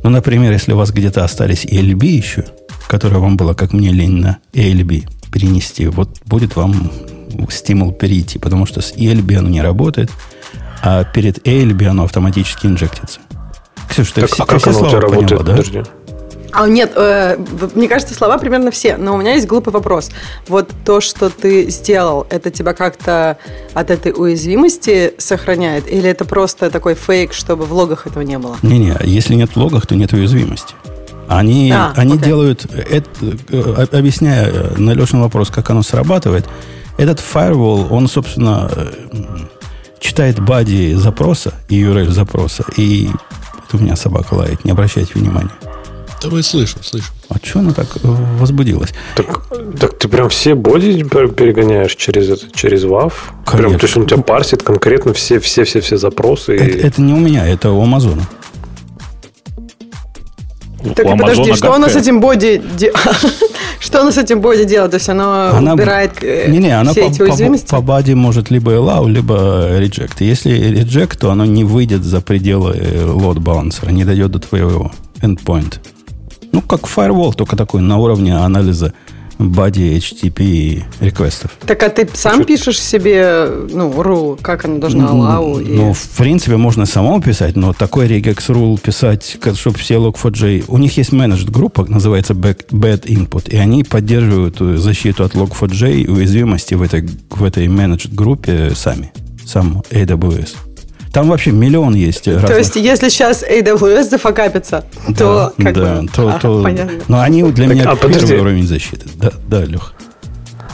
Ну, 0.04 0.10
например, 0.10 0.52
если 0.52 0.72
у 0.72 0.76
вас 0.76 0.92
где-то 0.92 1.24
остались 1.24 1.64
ELB 1.64 2.06
еще, 2.06 2.44
которое 2.86 3.18
вам 3.18 3.36
было, 3.36 3.54
как 3.54 3.72
мне 3.72 3.90
лень, 3.90 4.20
на 4.20 4.38
ELB 4.52 5.08
перенести, 5.32 5.88
вот 5.88 6.18
будет 6.24 6.54
вам 6.54 6.92
стимул 7.50 7.92
перейти, 7.92 8.38
потому 8.38 8.64
что 8.64 8.80
с 8.80 8.94
ELB 8.94 9.36
оно 9.36 9.48
не 9.48 9.60
работает, 9.60 10.10
а 10.82 11.02
перед 11.02 11.46
ELB 11.46 11.84
оно 11.86 12.04
автоматически 12.04 12.66
инжектится. 12.66 13.18
Ксюша, 13.98 14.14
ты 14.14 14.20
так, 14.22 14.30
все, 14.30 14.42
а 14.42 14.46
как 14.46 14.66
оно 14.66 14.80
у 14.80 14.88
тебя 14.88 15.00
работает? 15.00 15.28
Поняла, 15.28 15.44
да? 15.44 15.50
Подожди. 15.52 15.82
А, 16.52 16.66
нет, 16.66 16.92
э, 16.96 17.36
мне 17.74 17.88
кажется, 17.88 18.14
слова 18.14 18.38
примерно 18.38 18.70
все, 18.70 18.96
но 18.96 19.14
у 19.14 19.18
меня 19.18 19.34
есть 19.34 19.46
глупый 19.46 19.72
вопрос. 19.72 20.10
Вот 20.46 20.70
то, 20.84 21.00
что 21.00 21.28
ты 21.28 21.68
сделал, 21.68 22.26
это 22.30 22.50
тебя 22.50 22.72
как-то 22.72 23.36
от 23.74 23.90
этой 23.90 24.12
уязвимости 24.12 25.14
сохраняет? 25.18 25.90
Или 25.90 26.08
это 26.08 26.24
просто 26.24 26.70
такой 26.70 26.94
фейк, 26.94 27.32
чтобы 27.32 27.64
в 27.66 27.72
логах 27.72 28.06
этого 28.06 28.22
не 28.22 28.38
было? 28.38 28.56
Не-не, 28.62 28.96
если 29.04 29.34
нет 29.34 29.50
в 29.50 29.56
логах, 29.56 29.86
то 29.86 29.94
нет 29.94 30.12
уязвимости. 30.12 30.74
Они, 31.28 31.70
а, 31.70 31.92
они 31.94 32.16
делают, 32.16 32.64
это, 32.64 33.08
э, 33.50 33.86
объясняя 33.92 34.50
на 34.78 34.92
Лешин 34.92 35.20
вопрос, 35.20 35.50
как 35.50 35.68
оно 35.68 35.82
срабатывает, 35.82 36.46
этот 36.96 37.18
firewall, 37.20 37.88
он, 37.90 38.08
собственно, 38.08 38.70
э, 38.74 38.92
читает 40.00 40.40
бади 40.40 40.94
запроса, 40.94 41.52
URL 41.68 42.08
запроса, 42.08 42.64
и 42.76 43.10
это 43.68 43.76
у 43.76 43.80
меня 43.80 43.96
собака 43.96 44.34
лает, 44.34 44.64
не 44.64 44.70
обращайте 44.70 45.12
внимания. 45.14 45.50
Да 46.20 46.30
мы 46.30 46.42
слышим, 46.42 46.82
слышим. 46.82 47.12
А 47.28 47.36
что 47.40 47.60
она 47.60 47.72
так 47.72 47.86
э, 48.02 48.08
возбудилась? 48.38 48.92
Так, 49.14 49.44
так 49.78 49.98
ты 49.98 50.08
прям 50.08 50.28
все 50.30 50.56
боди 50.56 51.04
перегоняешь 51.04 51.94
через 51.94 52.28
это, 52.28 52.50
через 52.52 52.84
WAV? 52.84 53.12
Конечно. 53.44 53.68
Прям, 53.68 53.78
то 53.78 53.86
есть 53.86 53.96
он 53.96 54.02
у 54.02 54.06
тебя 54.06 54.22
парсит 54.22 54.64
конкретно 54.64 55.12
все, 55.12 55.38
все, 55.38 55.62
все, 55.62 55.80
все 55.80 55.96
запросы. 55.96 56.56
Это, 56.56 56.64
и... 56.64 56.80
это 56.80 57.00
не 57.02 57.12
у 57.12 57.18
меня, 57.18 57.46
это 57.46 57.70
у 57.70 57.80
Амазона. 57.80 58.26
Так 60.94 61.06
у 61.06 61.16
подожди, 61.16 61.54
что 61.54 61.74
она 61.74 61.88
с 61.88 61.96
этим 61.96 62.20
боди 62.20 62.62
Что 63.80 64.00
она 64.02 64.12
с 64.12 64.18
этим 64.18 64.40
боди 64.40 64.64
делает? 64.64 64.92
То 64.92 64.96
есть 64.96 65.08
оно 65.08 65.50
она, 65.56 65.74
убирает 65.74 66.22
э, 66.22 66.48
не, 66.48 66.58
не, 66.58 66.70
она 66.70 66.92
все 66.92 67.02
по, 67.02 67.06
эти 67.06 67.22
уязвимости? 67.22 67.70
По, 67.70 67.76
по 67.76 67.82
баде 67.82 68.14
может 68.14 68.50
либо 68.50 68.72
allow, 68.72 69.08
либо 69.08 69.78
reject. 69.80 70.16
Если 70.20 70.52
reject, 70.52 71.18
то 71.18 71.30
оно 71.30 71.44
не 71.44 71.64
выйдет 71.64 72.04
за 72.04 72.20
пределы 72.20 72.74
load 72.74 73.40
балансера, 73.40 73.90
не 73.90 74.04
дойдет 74.04 74.30
до 74.30 74.38
твоего 74.38 74.92
endpoint. 75.20 75.78
Ну, 76.52 76.60
как 76.60 76.82
firewall, 76.82 77.34
только 77.34 77.56
такой 77.56 77.80
на 77.82 77.98
уровне 77.98 78.36
анализа 78.36 78.92
body 79.38 79.96
HTTP 79.98 80.82
реквестов. 81.00 81.52
Так 81.66 81.82
а 81.82 81.88
ты 81.88 82.08
сам 82.14 82.38
Чуть... 82.38 82.46
пишешь 82.46 82.80
себе, 82.80 83.48
ну, 83.70 83.90
rule, 83.90 84.38
как 84.40 84.64
она 84.64 84.78
должна 84.78 85.06
allow? 85.06 85.62
И... 85.62 85.74
Ну, 85.74 85.92
в 85.92 86.08
принципе, 86.16 86.56
можно 86.56 86.86
самому 86.86 87.22
писать, 87.22 87.56
но 87.56 87.72
такой 87.72 88.06
regex 88.06 88.36
rule 88.48 88.80
писать, 88.80 89.38
чтобы 89.54 89.78
все 89.78 89.94
log4j... 89.94 90.64
У 90.68 90.78
них 90.78 90.96
есть 90.96 91.12
managed 91.12 91.50
группа, 91.50 91.84
называется 91.84 92.34
bad 92.34 93.04
input, 93.04 93.50
и 93.50 93.56
они 93.56 93.84
поддерживают 93.84 94.58
защиту 94.58 95.24
от 95.24 95.34
log4j 95.34 96.10
уязвимости 96.10 96.74
в 96.74 96.82
этой, 96.82 97.08
в 97.30 97.44
этой 97.44 97.66
managed 97.66 98.14
группе 98.14 98.72
сами. 98.74 99.12
Сам 99.44 99.82
AWS. 99.90 100.67
Там 101.18 101.30
вообще 101.30 101.50
миллион 101.50 101.96
есть. 101.96 102.22
То 102.22 102.34
разных. 102.34 102.58
есть, 102.58 102.76
если 102.76 103.08
сейчас 103.08 103.42
AWS 103.42 104.04
зафакапится, 104.04 104.84
да, 105.08 105.14
то 105.16 105.52
как 105.60 105.74
да, 105.74 105.96
бы... 105.96 106.08
То, 106.14 106.28
а, 106.28 106.38
то, 106.38 106.62
понятно. 106.62 107.02
Но 107.08 107.20
они 107.20 107.42
для 107.42 107.66
так, 107.66 107.74
меня 107.74 107.90
а, 107.90 107.96
первый 107.96 108.14
подожди. 108.14 108.34
уровень 108.36 108.66
защиты. 108.68 109.06
Да, 109.16 109.32
да, 109.48 109.64
Лех. 109.64 109.94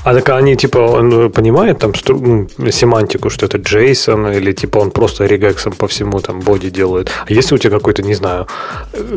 А 0.05 0.13
так 0.13 0.29
они, 0.29 0.55
типа, 0.55 0.77
он 0.77 1.33
понимает 1.33 1.79
там 1.79 1.95
стру, 1.95 2.47
семантику, 2.71 3.31
что 3.31 3.47
это 3.47 3.57
JSON, 3.57 4.37
или 4.37 4.53
типа 4.53 4.79
он 4.81 4.91
просто 4.91 5.25
регексом 5.25 5.73
по 5.73 5.89
всему 5.89 6.21
там 6.21 6.41
боди 6.41 6.69
делает. 6.69 7.11
А 7.27 7.33
если 7.33 7.55
у 7.55 7.59
тебя 7.59 7.71
какой-то, 7.79 8.03
не 8.03 8.15
знаю, 8.15 8.47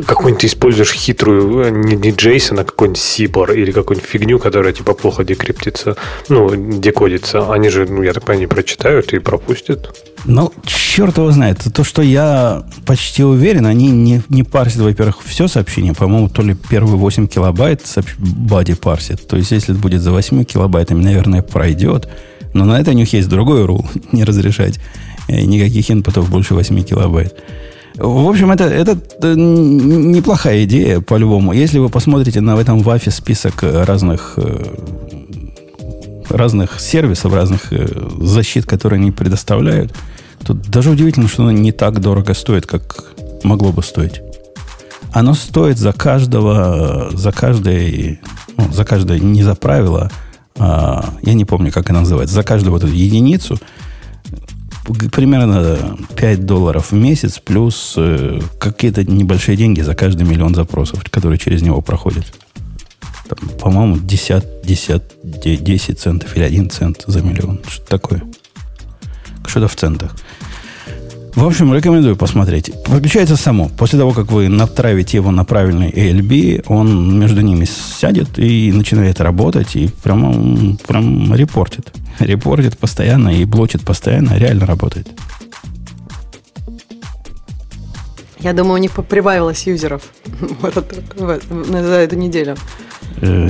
какой-нибудь 0.06 0.40
ты 0.40 0.46
используешь 0.46 0.92
хитрую, 0.92 1.74
не, 1.74 1.94
не 1.94 2.10
JSON, 2.10 2.60
а 2.60 2.64
какой-нибудь 2.64 2.98
Сибор 2.98 3.52
или 3.52 3.70
какую-нибудь 3.70 4.08
фигню, 4.08 4.38
которая 4.38 4.72
типа 4.72 4.94
плохо 4.94 5.24
декриптится, 5.24 5.98
ну, 6.30 6.56
декодится, 6.56 7.52
они 7.52 7.68
же, 7.68 7.86
ну, 7.86 8.02
я 8.02 8.14
так 8.14 8.24
понимаю, 8.24 8.40
не 8.40 8.46
прочитают 8.46 9.12
и 9.12 9.18
пропустят. 9.18 9.94
Ну, 10.24 10.52
черт 10.64 11.16
его 11.18 11.30
знает. 11.30 11.58
То, 11.72 11.84
что 11.84 12.02
я 12.02 12.64
почти 12.86 13.24
уверен, 13.24 13.66
они 13.66 13.90
не, 13.90 14.22
не 14.28 14.42
парсят, 14.42 14.80
во-первых, 14.80 15.18
все 15.24 15.48
сообщение. 15.48 15.94
По-моему, 15.94 16.28
то 16.28 16.42
ли 16.42 16.54
первые 16.54 16.96
8 16.96 17.26
килобайт 17.28 17.82
бади 18.18 18.74
парсит. 18.74 19.26
То 19.26 19.36
есть, 19.36 19.50
если 19.50 19.74
это 19.74 19.82
будет 19.82 20.02
за 20.02 20.10
8 20.10 20.44
килобайтами, 20.44 21.02
наверное, 21.02 21.42
пройдет. 21.42 22.08
Но 22.54 22.64
на 22.64 22.80
это 22.80 22.90
у 22.90 22.94
них 22.94 23.12
есть 23.12 23.28
другой 23.28 23.64
рул. 23.64 23.86
Не 24.12 24.24
разрешать 24.24 24.80
э, 25.28 25.42
никаких 25.42 25.90
инпутов 25.90 26.30
больше 26.30 26.54
8 26.54 26.82
килобайт. 26.82 27.34
В 27.96 28.28
общем, 28.28 28.52
это, 28.52 28.64
это 28.64 28.96
неплохая 29.34 30.64
идея, 30.64 31.00
по-любому. 31.00 31.52
Если 31.52 31.78
вы 31.78 31.88
посмотрите 31.88 32.40
на 32.40 32.54
в 32.54 32.60
этом 32.60 32.80
вафе 32.80 33.10
список 33.10 33.62
разных 33.62 34.34
э, 34.36 34.64
разных 36.30 36.80
сервисов, 36.80 37.32
разных 37.32 37.72
э, 37.72 37.86
защит, 38.20 38.66
которые 38.66 38.98
они 38.98 39.10
предоставляют, 39.10 39.92
Тут 40.44 40.62
даже 40.62 40.90
удивительно, 40.90 41.28
что 41.28 41.42
оно 41.42 41.52
не 41.52 41.72
так 41.72 42.00
дорого 42.00 42.34
стоит, 42.34 42.66
как 42.66 43.12
могло 43.42 43.72
бы 43.72 43.82
стоить. 43.82 44.20
Оно 45.12 45.34
стоит 45.34 45.78
за 45.78 45.92
каждого, 45.92 47.10
за 47.12 47.32
каждое, 47.32 48.20
ну, 48.56 48.72
за 48.72 48.84
каждое, 48.84 49.18
не 49.18 49.42
за 49.42 49.54
правило, 49.54 50.10
а, 50.58 51.14
я 51.22 51.34
не 51.34 51.44
помню, 51.44 51.72
как 51.72 51.84
это 51.84 51.94
называется, 51.94 52.34
за 52.34 52.42
каждую 52.42 52.72
вот 52.72 52.84
эту 52.84 52.92
единицу 52.92 53.58
примерно 55.12 55.98
5 56.16 56.46
долларов 56.46 56.92
в 56.92 56.94
месяц 56.94 57.38
плюс 57.38 57.92
э, 57.98 58.40
какие-то 58.58 59.04
небольшие 59.04 59.54
деньги 59.54 59.82
за 59.82 59.94
каждый 59.94 60.26
миллион 60.26 60.54
запросов, 60.54 61.04
которые 61.10 61.38
через 61.38 61.60
него 61.60 61.82
проходят. 61.82 62.24
По-моему, 63.60 63.98
10, 63.98 64.44
10, 64.64 65.02
10 65.22 65.98
центов 65.98 66.36
или 66.36 66.44
1 66.44 66.70
цент 66.70 67.04
за 67.06 67.22
миллион. 67.22 67.60
Что-то 67.68 67.88
такое. 67.88 68.22
Что-то 69.46 69.68
в 69.68 69.76
центах. 69.76 70.14
В 71.34 71.46
общем, 71.46 71.72
рекомендую 71.72 72.16
посмотреть. 72.16 72.72
Подключается 72.84 73.36
само. 73.36 73.68
После 73.68 73.96
того, 73.96 74.12
как 74.12 74.32
вы 74.32 74.48
натравите 74.48 75.18
его 75.18 75.30
на 75.30 75.44
правильный 75.44 75.88
ALB, 75.90 76.64
он 76.66 77.20
между 77.20 77.42
ними 77.42 77.64
сядет 77.64 78.38
и 78.38 78.72
начинает 78.72 79.20
работать, 79.20 79.76
и 79.76 79.88
прямо 80.02 80.76
прям 80.86 81.32
репортит. 81.32 81.92
Репортит 82.18 82.76
постоянно 82.76 83.28
и 83.28 83.44
блочит 83.44 83.82
постоянно, 83.82 84.36
реально 84.36 84.66
работает. 84.66 85.08
Я 88.40 88.52
думаю, 88.52 88.74
у 88.74 88.78
них 88.78 88.92
прибавилось 88.92 89.66
юзеров 89.66 90.02
за 90.62 91.94
эту 91.94 92.16
неделю. 92.16 92.56
Э, 93.20 93.48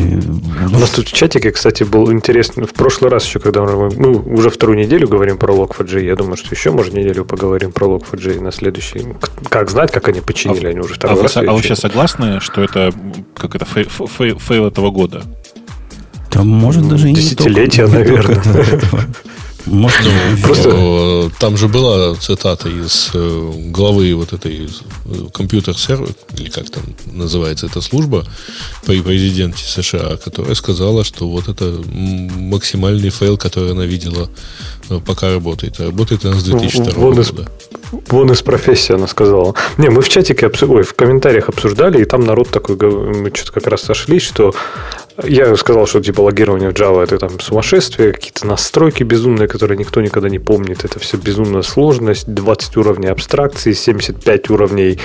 У 0.72 0.78
нас 0.78 0.90
тут 0.90 1.08
в 1.08 1.12
чатике, 1.12 1.50
кстати, 1.50 1.82
был 1.82 2.10
интересный. 2.10 2.66
В 2.66 2.72
прошлый 2.72 3.10
раз 3.10 3.26
еще, 3.26 3.38
когда 3.38 3.62
мы 3.62 3.90
ну, 3.94 4.12
уже 4.26 4.48
вторую 4.48 4.78
неделю 4.78 5.08
говорим 5.08 5.36
про 5.36 5.54
Log4j, 5.54 6.04
я 6.04 6.16
думаю, 6.16 6.36
что 6.36 6.54
еще, 6.54 6.70
может, 6.70 6.94
неделю 6.94 7.24
поговорим 7.24 7.72
про 7.72 7.86
Log4j 7.86 8.40
на 8.40 8.50
следующий. 8.50 9.04
Как 9.50 9.70
знать, 9.70 9.92
как 9.92 10.08
они 10.08 10.20
починили, 10.20 10.66
а, 10.66 10.70
они 10.70 10.80
уже 10.80 10.94
второй 10.94 11.20
а 11.20 11.22
раз. 11.22 11.36
Вы, 11.36 11.46
а 11.46 11.52
вы 11.52 11.62
сейчас 11.62 11.80
согласны, 11.80 12.40
что 12.40 12.62
это 12.62 12.92
как 13.34 13.54
это 13.54 13.66
фейл, 13.66 13.88
фейл, 14.06 14.38
фейл 14.38 14.66
этого 14.66 14.90
года? 14.90 15.22
Там 16.30 16.48
может 16.48 16.84
ну, 16.84 16.90
даже 16.90 17.08
и 17.08 17.12
не 17.12 17.34
только, 17.34 17.88
наверное. 17.88 18.42
Может, 19.70 20.00
Просто 20.42 20.70
э, 20.72 21.30
там 21.38 21.56
же 21.56 21.68
была 21.68 22.14
цитата 22.14 22.68
из 22.68 23.10
э, 23.14 23.52
главы 23.66 24.14
вот 24.14 24.32
этой 24.32 24.68
компьютер-сервер, 25.32 26.08
или 26.36 26.48
как 26.48 26.70
там 26.70 26.82
называется 27.06 27.66
эта 27.66 27.80
служба, 27.80 28.24
при 28.86 29.02
президенте 29.02 29.64
США, 29.64 30.16
которая 30.16 30.54
сказала, 30.54 31.04
что 31.04 31.28
вот 31.28 31.48
это 31.48 31.80
максимальный 31.86 33.10
фейл, 33.10 33.36
который 33.36 33.72
она 33.72 33.84
видела, 33.84 34.30
э, 34.88 35.00
пока 35.04 35.30
работает. 35.30 35.80
работает 35.80 36.24
она 36.24 36.38
с 36.38 36.44
2002 36.44 36.92
вон 36.94 37.14
года. 37.14 37.20
Из, 37.20 37.32
вон 38.08 38.32
из 38.32 38.42
профессии 38.42 38.94
она 38.94 39.06
сказала. 39.06 39.54
Не, 39.76 39.90
мы 39.90 40.00
в 40.00 40.08
чатике, 40.08 40.50
ой, 40.62 40.82
в 40.82 40.94
комментариях 40.94 41.48
обсуждали, 41.48 42.00
и 42.00 42.04
там 42.04 42.24
народ 42.24 42.48
такой, 42.48 42.76
мы 42.76 43.30
что-то 43.34 43.52
как 43.52 43.66
раз 43.66 43.82
сошлись, 43.82 44.22
что 44.22 44.54
я 45.24 45.56
сказал, 45.56 45.86
что 45.86 46.00
типа 46.00 46.20
логирование 46.20 46.70
в 46.70 46.74
Java 46.74 47.02
это 47.02 47.18
там 47.18 47.40
сумасшествие, 47.40 48.12
какие-то 48.12 48.46
настройки 48.46 49.02
безумные, 49.02 49.48
которые 49.48 49.76
никто 49.76 50.00
никогда 50.00 50.28
не 50.28 50.38
помнит. 50.38 50.84
Это 50.84 51.00
все 51.00 51.16
безумная 51.16 51.62
сложность, 51.62 52.32
20 52.32 52.76
уровней 52.76 53.08
абстракции, 53.08 53.72
75 53.72 54.50
уровней 54.50 54.98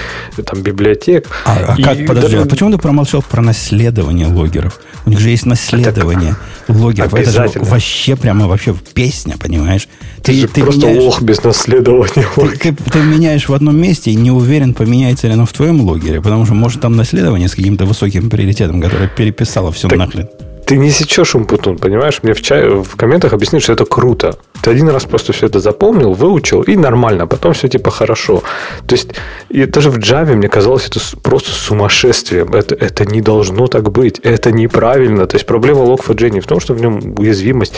там 0.46 0.62
библиотек. 0.62 1.27
А, 1.46 1.75
а 1.75 1.82
как, 1.82 2.05
подожди, 2.05 2.22
даже... 2.22 2.41
а 2.41 2.46
почему 2.46 2.72
ты 2.72 2.77
промолчал 2.77 3.24
про 3.24 3.41
наследование 3.41 4.27
логеров? 4.27 4.79
У 5.05 5.10
них 5.10 5.20
же 5.20 5.29
есть 5.29 5.46
наследование 5.46 6.36
это... 6.67 6.77
логеров. 6.77 7.13
Это 7.13 7.32
же 7.32 7.51
вообще 7.55 8.15
прямо 8.15 8.48
вообще 8.48 8.75
песня, 8.93 9.36
понимаешь? 9.39 9.88
Ты, 10.22 10.41
ты, 10.41 10.48
ты 10.48 10.62
просто 10.62 10.88
меняешь... 10.88 11.03
лох 11.03 11.22
без 11.22 11.43
наследования. 11.43 12.25
Ты, 12.36 12.50
ты, 12.50 12.75
ты 12.75 13.00
меняешь 13.01 13.50
в 13.50 13.53
одном 13.53 13.77
месте 13.77 14.12
и 14.12 14.15
не 14.15 14.32
уверен, 14.32 14.74
поменяется 14.74 15.27
ли 15.27 15.34
оно 15.34 15.46
в 15.46 15.51
твоем 15.51 15.82
логере, 15.82 16.22
потому 16.22 16.46
что 16.46 16.53
может 16.53 16.82
там 16.82 16.96
наследование 16.96 17.50
с 17.50 17.55
каким-то 17.55 17.86
высоким 17.86 18.29
приоритетом, 18.29 18.79
которое 18.79 19.10
переписало 19.10 19.72
все 19.72 19.88
так 19.88 20.02
нахрен. 20.05 20.29
Ты 20.65 20.77
не 20.77 20.91
сечешь 20.91 21.36
умпутун, 21.36 21.77
понимаешь? 21.77 22.22
Мне 22.24 22.33
в, 22.33 22.41
чай, 22.41 22.67
в 22.67 22.95
комментах 22.95 23.33
объяснили, 23.33 23.62
что 23.62 23.74
это 23.74 23.86
круто. 23.86 24.38
Ты 24.62 24.72
один 24.72 24.89
раз 24.89 25.03
просто 25.03 25.33
все 25.33 25.48
это 25.48 25.60
запомнил, 25.60 26.13
выучил, 26.13 26.62
и 26.62 26.77
нормально, 26.77 27.27
потом 27.27 27.51
все 27.51 27.67
типа 27.67 27.91
хорошо. 27.91 28.43
То 28.88 28.95
есть, 28.95 29.10
и 29.50 29.65
даже 29.65 29.89
в 29.89 29.98
Java 29.98 30.36
мне 30.36 30.48
казалось 30.48 30.88
это 30.88 31.01
просто 31.22 31.51
сумасшествием. 31.51 32.53
Это, 32.53 32.75
это 32.75 33.05
не 33.05 33.19
должно 33.19 33.67
так 33.67 33.91
быть. 33.91 34.19
Это 34.24 34.53
неправильно. 34.53 35.27
То 35.27 35.36
есть, 35.36 35.45
проблема 35.45 35.81
Log4j 35.81 36.29
не 36.29 36.39
в 36.39 36.48
том, 36.48 36.62
что 36.62 36.74
в 36.74 36.79
нем 36.79 37.15
уязвимость. 37.17 37.74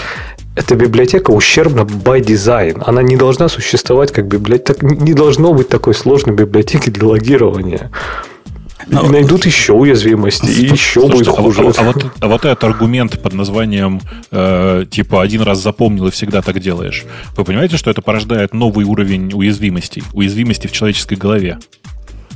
Эта 0.55 0.75
библиотека 0.75 1.31
ущербна 1.31 1.81
by 1.81 2.21
design. 2.21 2.83
Она 2.85 3.01
не 3.01 3.17
должна 3.17 3.49
существовать 3.49 4.11
как 4.11 4.27
библиотека. 4.27 4.85
Не 4.85 5.13
должно 5.13 5.53
быть 5.53 5.69
такой 5.69 5.95
сложной 5.95 6.35
библиотеки 6.35 6.91
для 6.91 7.07
логирования. 7.07 7.89
Но... 8.87 9.05
И 9.05 9.09
найдут 9.09 9.45
еще 9.45 9.73
уязвимости, 9.73 10.47
и 10.47 10.65
еще 10.65 11.01
Слушайте, 11.01 11.31
будет 11.31 11.35
хуже. 11.39 11.73
А, 11.77 11.81
а, 11.81 11.83
вот, 11.83 12.05
а 12.19 12.27
вот 12.27 12.45
этот 12.45 12.63
аргумент 12.63 13.21
под 13.21 13.33
названием 13.33 14.01
э, 14.31 14.85
типа 14.89 15.21
один 15.23 15.41
раз 15.41 15.61
запомнил 15.61 16.07
и 16.07 16.11
всегда 16.11 16.41
так 16.41 16.59
делаешь. 16.59 17.05
Вы 17.35 17.45
понимаете, 17.45 17.77
что 17.77 17.89
это 17.89 18.01
порождает 18.01 18.53
новый 18.53 18.85
уровень 18.85 19.31
уязвимостей, 19.33 20.03
уязвимости 20.13 20.67
в 20.67 20.71
человеческой 20.71 21.15
голове? 21.15 21.57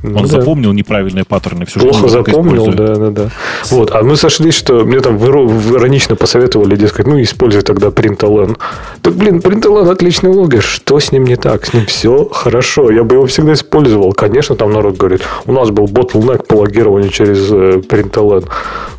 Он 0.03 0.13
ну, 0.13 0.25
запомнил 0.25 0.71
неправильные 0.71 1.25
паттерны. 1.25 1.65
Всю 1.65 1.79
Плохо 1.79 2.07
запомнил, 2.07 2.67
да, 2.67 2.95
да, 2.95 3.09
да. 3.09 3.29
Вот, 3.69 3.91
а 3.93 4.01
мы 4.03 4.15
сошлись, 4.15 4.55
что 4.55 4.85
мне 4.85 4.99
там 5.01 5.17
иронично 5.17 6.15
посоветовали, 6.15 6.75
дескать, 6.75 7.07
ну, 7.07 7.21
используй 7.21 7.63
тогда 7.63 7.87
println. 7.87 8.57
Так, 9.01 9.13
блин, 9.15 9.39
println 9.39 9.89
отличный 9.91 10.29
логер. 10.29 10.61
Что 10.61 10.99
с 10.99 11.11
ним 11.11 11.25
не 11.25 11.35
так? 11.35 11.65
С 11.65 11.73
ним 11.73 11.85
все 11.85 12.29
хорошо. 12.31 12.91
Я 12.91 13.03
бы 13.03 13.15
его 13.15 13.25
всегда 13.25 13.53
использовал. 13.53 14.13
Конечно, 14.13 14.55
там 14.55 14.71
народ 14.71 14.97
говорит, 14.97 15.21
у 15.45 15.51
нас 15.51 15.69
был 15.69 15.85
bottleneck 15.85 16.45
по 16.45 16.55
логированию 16.55 17.09
через 17.09 17.51
э, 17.51 17.81
println. 17.87 18.47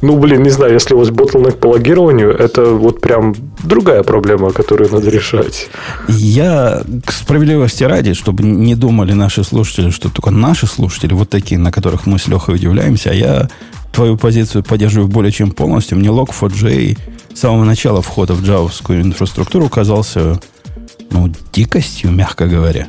Ну, 0.03 0.19
блин, 0.19 0.43
не 0.43 0.51
знаю, 0.51 0.75
если 0.75 0.95
у 0.95 0.99
вас 0.99 1.09
bottleneck 1.09 1.57
по 1.57 1.69
логированию, 1.69 2.31
это 2.37 2.65
вот 2.67 3.01
прям 3.01 3.35
другая 3.63 4.03
проблема, 4.03 4.51
которую 4.51 4.91
надо 4.93 5.11
решать. 5.11 5.69
Я 6.09 6.83
к 7.05 7.13
справедливости 7.13 7.85
ради, 7.85 8.13
чтобы 8.13 8.43
не 8.43 8.75
думали 8.75 9.13
наши 9.13 9.45
слушатели, 9.45 9.91
что 9.91 10.11
только 10.11 10.31
наши 10.31 10.67
слушатели 10.67 10.90
слушатели 10.91 11.15
вот 11.15 11.31
такие, 11.31 11.59
на 11.59 11.71
которых 11.71 12.07
мы 12.07 12.19
с 12.19 12.27
Лехой 12.27 12.57
удивляемся, 12.57 13.11
а 13.11 13.15
я 13.15 13.49
твою 13.93 14.17
позицию 14.17 14.65
поддерживаю 14.65 15.09
более 15.09 15.31
чем 15.31 15.53
полностью. 15.53 15.97
Мне 15.97 16.09
Log4j 16.09 16.99
с 17.33 17.39
самого 17.39 17.65
начала 17.65 18.03
входа 18.03 18.35
в 18.35 18.43
джавовскую 18.43 19.03
инфраструктуру 19.03 19.69
казался 19.69 20.41
ну, 21.11 21.33
дикостью, 21.53 22.11
мягко 22.11 22.49
говоря. 22.49 22.89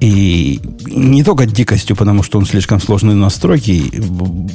И 0.00 0.58
не 0.86 1.22
только 1.22 1.44
дикостью, 1.44 1.96
потому 1.96 2.22
что 2.22 2.38
он 2.38 2.46
слишком 2.46 2.80
сложный 2.80 3.14
настройки, 3.14 3.92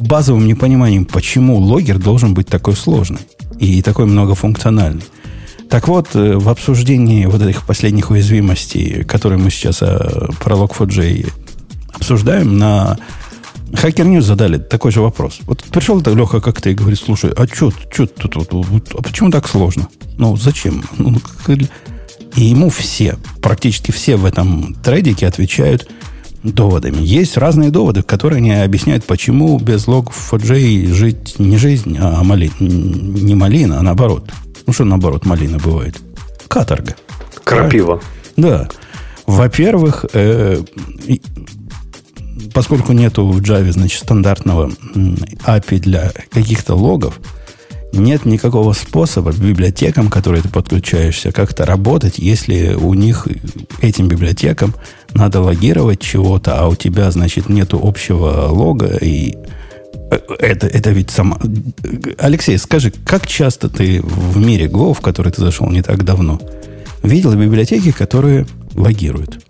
базовым 0.01 0.47
непониманием, 0.47 1.05
почему 1.05 1.57
логер 1.57 1.99
должен 1.99 2.33
быть 2.33 2.47
такой 2.47 2.75
сложный 2.75 3.21
и 3.59 3.83
такой 3.83 4.07
многофункциональный. 4.07 5.03
Так 5.69 5.87
вот, 5.87 6.15
э, 6.15 6.37
в 6.37 6.49
обсуждении 6.49 7.25
вот 7.25 7.41
этих 7.41 7.65
последних 7.65 8.09
уязвимостей, 8.09 9.03
которые 9.03 9.37
мы 9.37 9.51
сейчас 9.51 9.81
э, 9.81 10.29
про 10.39 10.55
Log4j 10.55 11.46
обсуждаем, 11.93 12.57
на 12.57 12.97
Hacker 13.71 14.05
News 14.05 14.21
задали 14.21 14.57
такой 14.57 14.91
же 14.91 15.01
вопрос. 15.01 15.39
Вот 15.41 15.63
пришел 15.63 16.01
так 16.01 16.15
Леха 16.15 16.39
как 16.39 16.61
ты 16.61 16.71
и 16.71 16.75
говорит, 16.75 16.99
слушай, 16.99 17.31
а 17.31 17.45
что 17.47 17.71
тут, 17.71 18.15
тут, 18.15 18.49
тут, 18.49 18.95
а 18.97 19.01
почему 19.01 19.29
так 19.29 19.47
сложно? 19.47 19.87
Ну, 20.17 20.35
зачем? 20.37 20.83
Ну, 20.97 21.19
и 22.35 22.45
ему 22.45 22.69
все, 22.69 23.17
практически 23.41 23.91
все 23.91 24.15
в 24.15 24.25
этом 24.25 24.75
трейдике 24.75 25.27
отвечают 25.27 25.89
доводами. 26.43 26.97
Есть 27.01 27.37
разные 27.37 27.71
доводы, 27.71 28.03
которые 28.03 28.41
не 28.41 28.63
объясняют, 28.63 29.05
почему 29.05 29.57
без 29.59 29.87
лог 29.87 30.11
Log4j 30.11 30.93
жить 30.93 31.39
не 31.39 31.57
жизнь, 31.57 31.97
а 31.99 32.23
малина. 32.23 32.53
Не 32.59 33.35
малина, 33.35 33.79
а 33.79 33.81
наоборот. 33.81 34.31
Ну, 34.65 34.73
что 34.73 34.85
наоборот 34.85 35.25
малина 35.25 35.57
бывает? 35.57 35.99
Каторга. 36.47 36.95
Крапива. 37.43 38.01
Да. 38.35 38.69
Во-первых, 39.25 40.05
э, 40.13 40.61
поскольку 42.53 42.93
нету 42.93 43.27
в 43.27 43.41
Java, 43.41 43.71
значит, 43.71 44.01
стандартного 44.01 44.71
API 44.95 45.79
для 45.79 46.11
каких-то 46.29 46.75
логов, 46.75 47.19
нет 47.93 48.25
никакого 48.25 48.73
способа 48.73 49.31
библиотекам, 49.31 50.09
которые 50.09 50.43
ты 50.43 50.49
подключаешься, 50.49 51.31
как-то 51.31 51.65
работать, 51.65 52.19
если 52.19 52.73
у 52.73 52.93
них 52.93 53.27
этим 53.81 54.07
библиотекам 54.07 54.73
надо 55.13 55.41
логировать 55.41 55.99
чего-то, 55.99 56.59
а 56.59 56.67
у 56.67 56.75
тебя, 56.75 57.09
значит, 57.11 57.49
нету 57.49 57.79
общего 57.81 58.47
лога, 58.49 58.97
и 58.97 59.37
э, 60.11 60.19
это, 60.39 60.67
это 60.67 60.91
ведь 60.91 61.11
сама... 61.11 61.39
Алексей, 62.17 62.57
скажи, 62.57 62.91
как 62.91 63.25
часто 63.25 63.69
ты 63.69 64.01
в 64.01 64.37
мире 64.37 64.67
Go, 64.67 64.93
в 64.93 65.01
который 65.01 65.31
ты 65.31 65.41
зашел 65.41 65.69
не 65.69 65.81
так 65.81 66.03
давно, 66.03 66.41
видел 67.03 67.33
библиотеки, 67.33 67.91
которые 67.91 68.45
логируют? 68.75 69.46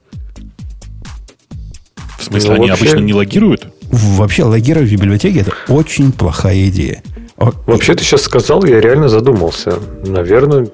В 2.18 2.24
смысле, 2.24 2.50
ну, 2.50 2.56
они 2.56 2.70
вообще... 2.70 2.86
обычно 2.86 3.00
не 3.04 3.14
логируют? 3.14 3.68
Вообще, 3.92 4.44
логировать 4.44 4.90
в 4.90 4.92
библиотеке 4.92 5.40
это 5.42 5.54
очень 5.68 6.12
плохая 6.12 6.68
идея. 6.70 7.02
Вообще, 7.38 7.94
ты 7.94 8.04
сейчас 8.04 8.24
сказал, 8.24 8.66
я 8.66 8.82
реально 8.82 9.10
задумался. 9.10 9.80
Наверное, 10.06 10.68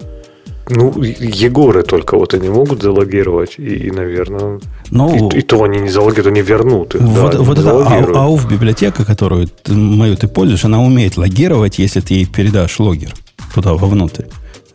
ну, 0.69 0.93
Егоры 1.01 1.83
только 1.83 2.17
вот 2.17 2.33
они 2.33 2.47
могут 2.47 2.81
залогировать, 2.81 3.55
и, 3.57 3.87
и 3.87 3.91
наверное, 3.91 4.61
ну, 4.89 5.29
и, 5.29 5.39
и 5.39 5.41
то 5.41 5.61
они 5.63 5.79
не 5.79 5.89
залогируют, 5.89 6.27
они 6.27 6.41
вернут. 6.41 6.95
Вот, 6.97 7.31
да, 7.33 7.37
вот 7.39 7.59
эта 7.59 7.71
ау, 7.71 8.15
АУФ 8.15 8.49
библиотека, 8.49 9.03
которую 9.03 9.47
ты, 9.47 9.73
мою 9.73 10.15
ты 10.15 10.29
пользуешь, 10.29 10.63
она 10.63 10.81
умеет 10.81 11.17
логировать, 11.17 11.79
если 11.79 11.99
ты 11.99 12.13
ей 12.13 12.25
передашь 12.25 12.79
логер 12.79 13.13
туда 13.53 13.73
вовнутрь, 13.73 14.25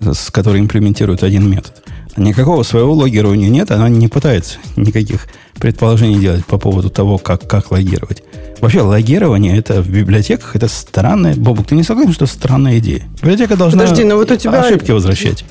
с 0.00 0.30
которой 0.30 0.60
имплементирует 0.60 1.22
один 1.22 1.50
метод. 1.50 1.72
Никакого 2.18 2.62
своего 2.64 2.92
логера 2.92 3.28
у 3.28 3.34
нее 3.34 3.48
нет, 3.48 3.70
она 3.70 3.88
не 3.88 4.08
пытается 4.08 4.58
никаких 4.76 5.28
предположений 5.58 6.18
делать 6.18 6.44
по 6.44 6.58
поводу 6.58 6.90
того, 6.90 7.18
как, 7.18 7.48
как 7.48 7.70
логировать. 7.70 8.22
Вообще, 8.60 8.80
логирование 8.80 9.56
это 9.56 9.82
в 9.82 9.88
библиотеках 9.88 10.56
это 10.56 10.68
странная. 10.68 11.34
Бобук, 11.36 11.66
ты 11.66 11.76
не 11.76 11.84
согласен, 11.84 12.12
что 12.12 12.26
странная 12.26 12.78
идея? 12.78 13.04
Библиотека 13.22 13.56
должна 13.56 13.82
Подожди, 13.82 14.04
но 14.04 14.16
вот 14.16 14.30
у 14.30 14.36
тебя... 14.36 14.60
ошибки 14.60 14.90
возвращать. 14.90 15.44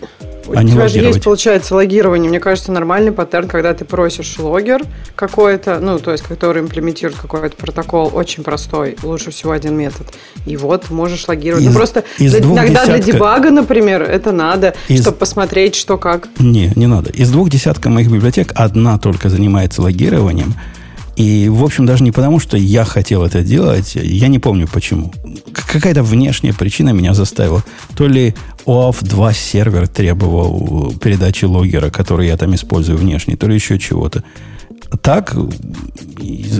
У 0.47 0.53
а 0.57 0.63
тебя 0.63 0.87
же 0.87 0.99
есть, 0.99 1.23
получается, 1.23 1.75
логирование. 1.75 2.29
Мне 2.29 2.39
кажется, 2.39 2.71
нормальный 2.71 3.11
паттерн, 3.11 3.47
когда 3.47 3.73
ты 3.73 3.85
просишь 3.85 4.39
логер 4.39 4.83
какой-то, 5.15 5.79
ну, 5.79 5.99
то 5.99 6.11
есть, 6.11 6.23
который 6.23 6.61
имплементирует 6.61 7.19
какой-то 7.19 7.55
протокол, 7.55 8.11
очень 8.13 8.43
простой, 8.43 8.95
лучше 9.03 9.31
всего 9.31 9.51
один 9.51 9.75
метод. 9.75 10.07
И 10.45 10.55
вот 10.57 10.89
можешь 10.89 11.27
логировать. 11.27 11.63
Ну, 11.63 11.69
из, 11.69 11.73
ну, 11.73 11.79
просто 11.79 12.03
из 12.17 12.31
для, 12.31 12.39
иногда 12.39 12.85
десятка... 12.85 12.91
для 12.91 13.13
дебага, 13.13 13.49
например, 13.51 14.01
это 14.01 14.31
надо, 14.31 14.73
из... 14.87 15.01
чтобы 15.01 15.17
посмотреть, 15.17 15.75
что 15.75 15.97
как. 15.97 16.29
Не, 16.39 16.71
не 16.75 16.87
надо. 16.87 17.11
Из 17.11 17.29
двух 17.29 17.49
десятка 17.49 17.89
моих 17.89 18.09
библиотек 18.09 18.51
одна 18.55 18.97
только 18.97 19.29
занимается 19.29 19.81
логированием. 19.81 20.55
И, 21.17 21.49
в 21.49 21.63
общем, 21.63 21.87
даже 21.87 22.03
не 22.03 22.11
потому, 22.11 22.39
что 22.39 22.57
я 22.57 22.85
хотел 22.85 23.23
это 23.23 23.41
делать, 23.41 23.95
я 23.95 24.27
не 24.27 24.37
помню 24.37 24.67
почему. 24.71 25.11
какая-то 25.51 26.03
внешняя 26.03 26.53
причина 26.53 26.91
меня 26.91 27.15
заставила. 27.15 27.63
То 27.95 28.07
ли 28.07 28.35
OAuth 28.65 29.03
2 29.03 29.33
сервер 29.33 29.87
требовал 29.87 30.93
передачи 31.01 31.45
логера, 31.45 31.89
который 31.89 32.27
я 32.27 32.37
там 32.37 32.53
использую 32.53 32.99
внешний, 32.99 33.35
то 33.35 33.47
ли 33.47 33.55
еще 33.55 33.79
чего-то. 33.79 34.23
Так, 35.01 35.35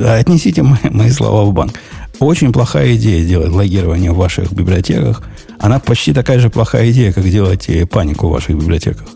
отнесите 0.04 0.64
мои, 0.64 0.90
мои 0.90 1.12
слова 1.12 1.46
в 1.46 1.54
банк. 1.54 1.74
Очень 2.20 2.52
плохая 2.52 2.96
идея 2.96 3.24
делать 3.24 3.52
логирование 3.52 4.12
в 4.12 4.18
ваших 4.18 4.52
библиотеках. 4.52 5.22
Она 5.60 5.78
почти 5.80 6.14
такая 6.14 6.40
же 6.40 6.50
плохая 6.50 6.90
идея, 6.92 7.14
как 7.14 7.30
делать 7.30 7.70
панику 7.92 8.28
в 8.28 8.32
ваших 8.32 8.56
библиотеках. 8.56 9.08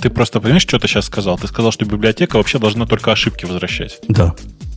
Ты 0.00 0.10
просто 0.10 0.40
понимаешь, 0.40 0.62
что 0.62 0.78
ты 0.78 0.86
сейчас 0.86 1.06
сказал? 1.06 1.38
Ты 1.38 1.48
сказал, 1.48 1.72
что 1.72 1.84
библиотека 1.84 2.36
вообще 2.36 2.60
должна 2.60 2.86
только 2.86 3.10
ошибки 3.10 3.44
возвращать. 3.44 3.98
Да, 4.06 4.34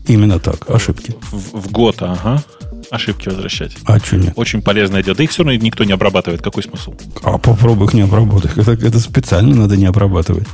именно 0.07 0.39
так, 0.39 0.67
ошибки. 0.67 1.15
В, 1.31 1.59
в 1.61 1.71
год, 1.71 1.97
ага. 1.99 2.43
Ошибки 2.89 3.29
возвращать. 3.29 3.77
А 3.85 3.99
что 3.99 4.17
нет? 4.17 4.33
Очень 4.35 4.63
полезное 4.63 5.03
дело. 5.03 5.15
Да 5.15 5.23
их 5.23 5.29
все 5.29 5.43
равно 5.43 5.53
никто 5.61 5.83
не 5.83 5.91
обрабатывает. 5.91 6.41
Какой 6.41 6.63
смысл? 6.63 6.95
А 7.21 7.37
попробуй 7.37 7.85
их 7.85 7.93
не 7.93 8.01
обработать. 8.01 8.57
Это, 8.57 8.71
это 8.71 8.99
специально 8.99 9.55
надо 9.55 9.77
не 9.77 9.85
обрабатывать. 9.85 10.47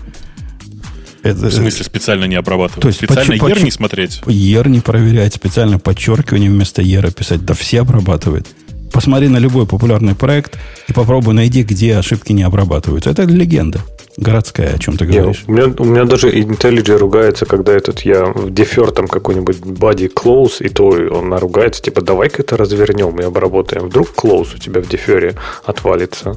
Это, 1.24 1.48
в 1.48 1.54
смысле 1.54 1.86
специально 1.86 2.26
не 2.26 2.36
обрабатывать? 2.36 2.82
То 2.82 2.88
есть 2.90 2.98
специально 3.00 3.38
поч- 3.38 3.54
ER 3.54 3.64
не 3.64 3.72
смотреть? 3.72 4.22
ER 4.26 4.68
не 4.68 4.82
проверять, 4.82 5.34
специально 5.34 5.80
подчеркивание 5.80 6.50
вместо 6.50 6.82
ER 6.82 7.12
писать. 7.14 7.46
Да 7.46 7.54
все 7.54 7.82
обрабатывают. 7.82 8.48
Посмотри 8.92 9.30
на 9.30 9.38
любой 9.38 9.66
популярный 9.66 10.14
проект 10.16 10.58
и 10.90 10.94
попробуй 10.94 11.34
найди, 11.34 11.64
где 11.64 11.96
ошибки 11.96 12.34
не 12.34 12.44
обрабатываются. 12.44 13.10
Это 13.10 13.24
легенда 13.24 13.82
городская, 14.18 14.76
о 14.76 14.80
чем 14.80 14.98
ты 14.98 15.06
говоришь. 15.06 15.46
Не, 15.48 15.54
у, 15.54 15.58
меня, 15.58 15.76
у 15.78 15.84
меня 15.86 16.04
даже 16.06 16.30
IntelliJ 16.30 16.98
ругается, 16.98 17.46
когда 17.46 17.74
этот 17.74 18.02
я 18.02 18.26
в 18.26 18.52
дефер 18.52 18.92
там 18.92 19.08
какой-нибудь 19.08 19.58
body 19.58 20.12
close, 20.14 20.58
и 20.60 20.70
то 20.70 20.88
он 20.88 21.30
наругается, 21.30 21.82
типа, 21.82 22.02
давай-ка 22.02 22.42
это 22.42 22.58
развернем 22.58 23.20
и 23.20 23.24
обработаем. 23.24 23.86
Вдруг 23.88 24.10
close 24.10 24.56
у 24.56 24.58
тебя 24.58 24.82
в 24.82 24.88
дефере 24.88 25.36
отвалится. 25.66 26.36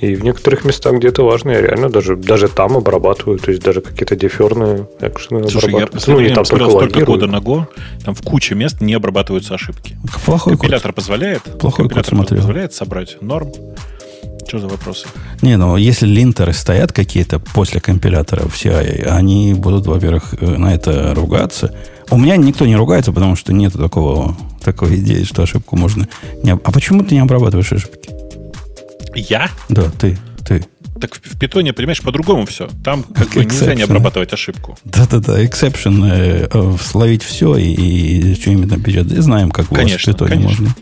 И 0.00 0.14
в 0.14 0.22
некоторых 0.22 0.64
местах, 0.64 0.94
где 0.94 1.08
это 1.08 1.24
важно, 1.24 1.50
я 1.50 1.60
реально 1.60 1.90
даже, 1.90 2.14
даже 2.14 2.46
там 2.48 2.76
обрабатываю, 2.76 3.38
то 3.38 3.50
есть 3.50 3.62
даже 3.64 3.80
какие-то 3.80 4.14
деферные 4.14 4.88
экшены 5.00 5.48
Слушай, 5.48 5.72
я 5.72 5.88
ну, 6.06 6.20
не 6.20 6.30
там 6.30 6.44
только 6.44 6.70
столько 6.70 7.04
года 7.04 7.26
на 7.26 7.38
Go, 7.38 7.66
там 8.04 8.14
в 8.14 8.22
куче 8.22 8.54
мест 8.54 8.80
не 8.80 8.94
обрабатываются 8.94 9.54
ошибки. 9.54 9.96
Плохой 10.24 10.52
Компилятор 10.52 10.92
код. 10.92 10.96
позволяет? 10.96 11.42
Плохой 11.42 11.84
Компилятор 11.84 12.10
код 12.10 12.18
смотрел. 12.18 12.38
позволяет 12.38 12.72
собрать 12.74 13.20
норм. 13.20 13.50
Что 14.48 14.60
за 14.60 14.68
вопросы? 14.68 15.06
Не, 15.42 15.58
ну 15.58 15.76
если 15.76 16.06
линтеры 16.06 16.54
стоят 16.54 16.90
какие-то 16.92 17.38
после 17.38 17.80
компилятора 17.80 18.48
в 18.48 18.54
CI, 18.54 19.04
они 19.04 19.52
будут, 19.52 19.86
во-первых, 19.86 20.34
э, 20.40 20.56
на 20.56 20.74
это 20.74 21.14
ругаться. 21.14 21.74
У 22.10 22.16
меня 22.16 22.36
никто 22.36 22.64
не 22.64 22.74
ругается, 22.74 23.12
потому 23.12 23.36
что 23.36 23.52
нет 23.52 23.74
такого, 23.74 24.34
такой 24.62 24.96
идеи, 24.96 25.24
что 25.24 25.42
ошибку 25.42 25.76
можно 25.76 26.08
не... 26.42 26.52
А 26.52 26.72
почему 26.72 27.04
ты 27.04 27.14
не 27.14 27.20
обрабатываешь 27.20 27.70
ошибки? 27.70 28.08
Я? 29.14 29.50
Да, 29.68 29.90
ты. 29.90 30.16
ты. 30.46 30.64
Так 30.98 31.14
в, 31.14 31.38
питоне, 31.38 31.74
понимаешь, 31.74 32.00
по-другому 32.00 32.46
все. 32.46 32.70
Там 32.82 33.02
как 33.02 33.28
бы 33.28 33.44
нельзя 33.44 33.74
не 33.74 33.82
обрабатывать 33.82 34.32
ошибку. 34.32 34.78
Да-да-да, 34.84 35.44
exception, 35.44 36.10
э, 36.10 36.48
э, 36.50 36.76
словить 36.82 37.22
все 37.22 37.54
и, 37.56 37.70
и 37.70 38.34
что-нибудь 38.34 38.70
напечатать. 38.70 39.18
Знаем, 39.18 39.50
как 39.50 39.68
конечно, 39.68 40.10
в 40.10 40.16
питоне 40.16 40.36
конечно. 40.36 40.62
можно. 40.62 40.74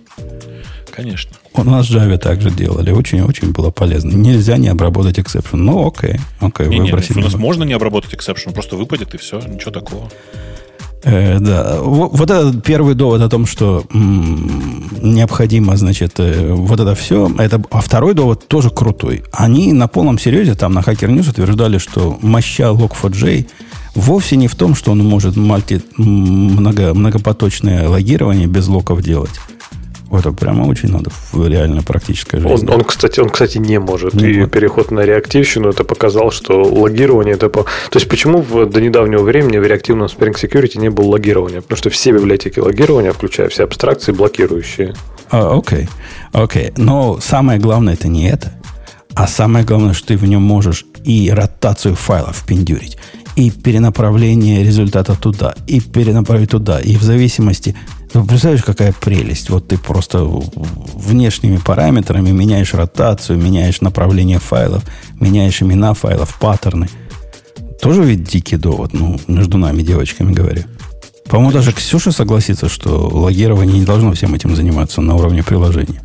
Конечно. 0.95 1.33
У 1.57 1.65
нас 1.65 1.89
в 1.89 1.95
Java 1.95 2.19
также 2.19 2.51
делали. 2.51 2.91
Очень-очень 2.91 3.53
было 3.53 3.71
полезно. 3.71 4.11
Нельзя 4.11 4.57
не 4.57 4.69
обработать 4.69 5.19
exception. 5.19 5.57
Ну, 5.57 5.87
окей. 5.87 6.21
окей 6.41 6.69
не, 6.69 6.81
выбросили. 6.81 7.19
У 7.19 7.23
нас 7.23 7.35
можно 7.35 7.65
не 7.65 7.73
обработать 7.73 8.13
exception. 8.13 8.53
Просто 8.53 8.77
выпадет 8.77 9.15
и 9.15 9.19
все. 9.19 9.41
Ничего 9.41 9.71
такого. 9.71 10.09
Э, 11.03 11.39
да. 11.39 11.79
Вот, 11.81 12.11
вот 12.13 12.31
этот 12.31 12.65
первый 12.65 12.95
довод 12.95 13.23
о 13.23 13.29
том, 13.29 13.47
что 13.47 13.85
м, 13.95 14.91
необходимо, 15.01 15.77
значит, 15.77 16.15
э, 16.19 16.53
вот 16.53 16.81
это 16.81 16.95
все. 16.95 17.31
Это, 17.39 17.63
а 17.71 17.81
второй 17.81 18.15
довод 18.15 18.49
тоже 18.49 18.71
крутой. 18.71 19.23
Они 19.33 19.73
на 19.73 19.89
полном 19.89 20.19
серьезе 20.19 20.55
там 20.55 20.75
на 20.75 20.81
Hacker 20.81 21.09
News 21.09 21.31
утверждали, 21.31 21.79
что 21.79 22.19
моща 22.23 22.65
Log4j 22.65 23.47
вовсе 23.95 24.37
не 24.37 24.49
в 24.49 24.55
том, 24.57 24.75
что 24.75 24.93
он 24.93 24.99
может 24.99 25.37
мульти, 25.37 25.81
много, 25.97 26.93
многопоточное 26.93 27.89
логирование 27.89 28.47
без 28.47 28.69
локов 28.69 29.03
делать 29.03 29.31
это 30.11 30.33
прямо 30.33 30.65
очень 30.65 30.91
надо 30.91 31.11
в 31.33 31.49
реально 31.49 31.83
практической 31.83 32.39
жизни. 32.41 32.69
Он, 32.69 32.75
он, 32.75 32.85
кстати, 32.85 33.21
он, 33.21 33.29
кстати, 33.29 33.59
не 33.59 33.79
может. 33.79 34.15
Не 34.15 34.29
и 34.29 34.37
может. 34.39 34.53
переход 34.53 34.91
на 34.91 35.01
реактивщину 35.01 35.71
это 35.71 35.85
показал, 35.85 36.31
что 36.31 36.63
логирование 36.63 37.35
это... 37.35 37.49
По... 37.49 37.65
То 37.65 37.97
есть, 37.99 38.09
почему 38.09 38.41
в, 38.41 38.67
до 38.67 38.81
недавнего 38.81 39.23
времени 39.23 39.59
в 39.59 39.67
реактивном 39.67 40.07
Spring 40.07 40.35
Security 40.35 40.79
не 40.79 40.91
было 40.91 41.07
логирования? 41.07 41.61
Потому 41.61 41.77
что 41.77 41.91
все 41.91 42.13
библиотеки 42.13 42.61
логирования, 42.61 43.13
включая 43.13 43.49
все 43.49 43.65
абстракции, 43.65 44.13
блокирующие. 44.13 44.95
А, 45.31 45.57
окей, 45.59 45.89
окей. 46.33 46.73
Но 46.77 47.19
самое 47.21 47.59
главное 47.59 47.95
это 47.95 48.09
не 48.09 48.29
это. 48.29 48.53
А 49.15 49.27
самое 49.27 49.65
главное, 49.65 49.95
что 49.95 50.09
ты 50.09 50.17
в 50.17 50.27
нем 50.27 50.43
можешь 50.43 50.85
и 51.05 51.31
ротацию 51.31 51.95
файлов 51.95 52.45
пиндюрить, 52.47 52.99
и 53.35 53.51
перенаправление 53.51 54.63
результата 54.63 55.17
туда, 55.17 55.55
и 55.67 55.81
перенаправить 55.81 56.51
туда, 56.51 56.81
и 56.81 56.97
в 56.97 57.03
зависимости 57.03 57.75
ты 58.13 58.23
представляешь, 58.23 58.65
какая 58.65 58.93
прелесть? 58.93 59.51
Вот 59.51 59.69
ты 59.69 59.79
просто 59.79 60.25
внешними 60.25 61.57
параметрами 61.57 62.31
меняешь 62.31 62.75
ротацию, 62.75 63.39
меняешь 63.39 63.81
направление 63.81 64.39
файлов, 64.39 64.85
меняешь 65.21 65.61
имена 65.63 65.95
файлов, 65.95 66.39
паттерны. 66.39 66.89
Тоже 67.81 68.03
ведь 68.03 68.25
дикий 68.25 68.57
довод, 68.57 68.93
ну, 68.93 69.21
между 69.27 69.59
нами, 69.59 69.83
девочками 69.83 70.33
говоря. 70.33 70.65
По-моему, 71.29 71.53
даже 71.53 71.73
Ксюша 71.73 72.13
согласится, 72.13 72.69
что 72.69 73.09
логирование 73.09 73.79
не 73.81 73.85
должно 73.85 74.13
всем 74.13 74.35
этим 74.35 74.55
заниматься 74.55 75.01
на 75.01 75.17
уровне 75.17 75.43
приложения. 75.43 76.03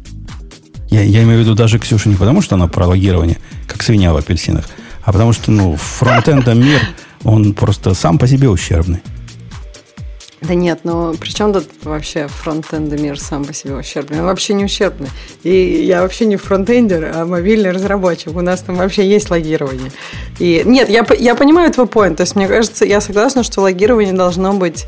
Я, 0.90 1.02
я 1.02 1.24
имею 1.24 1.40
в 1.40 1.42
виду 1.42 1.56
даже 1.56 1.80
Ксюша 1.80 2.10
не 2.10 2.16
потому, 2.16 2.42
что 2.42 2.56
она 2.56 2.68
про 2.68 2.86
логирование, 2.88 3.38
как 3.68 3.84
свинья 3.84 4.14
в 4.14 4.18
апельсинах, 4.18 4.68
а 5.04 5.14
потому 5.14 5.32
что, 5.32 5.52
ну, 5.52 5.76
фронтенда 5.76 6.54
мир, 6.54 6.82
он 7.24 7.54
просто 7.54 7.94
сам 7.94 8.18
по 8.18 8.28
себе 8.28 8.50
ущербный. 8.50 9.02
Да 10.42 10.56
нет, 10.56 10.80
ну 10.84 11.14
при 11.14 11.30
чем 11.30 11.54
тут 11.54 11.68
вообще 11.84 12.28
фронтенд 12.28 12.92
мир 13.00 13.20
сам 13.20 13.46
по 13.46 13.54
себе 13.54 13.76
ущербный? 13.76 14.22
Он 14.22 14.26
вообще 14.26 14.56
не 14.56 14.66
ущербный. 14.66 15.10
И 15.44 15.52
я 15.52 16.02
вообще 16.02 16.26
не 16.26 16.36
фронтендер, 16.36 17.12
а 17.16 17.26
мобильный 17.26 17.70
разработчик. 17.70 18.36
У 18.36 18.42
нас 18.42 18.62
там 18.62 18.76
вообще 18.76 19.08
есть 19.08 19.30
логирование. 19.30 19.92
И 20.40 20.64
нет, 20.66 20.90
я, 20.90 21.06
я 21.20 21.36
понимаю 21.36 21.72
твой 21.72 21.86
point. 21.86 22.16
То 22.16 22.22
есть, 22.22 22.36
мне 22.36 22.48
кажется, 22.48 22.86
я 22.86 23.02
согласна, 23.02 23.44
что 23.44 23.62
логирование 23.62 24.14
должно 24.14 24.54
быть 24.54 24.88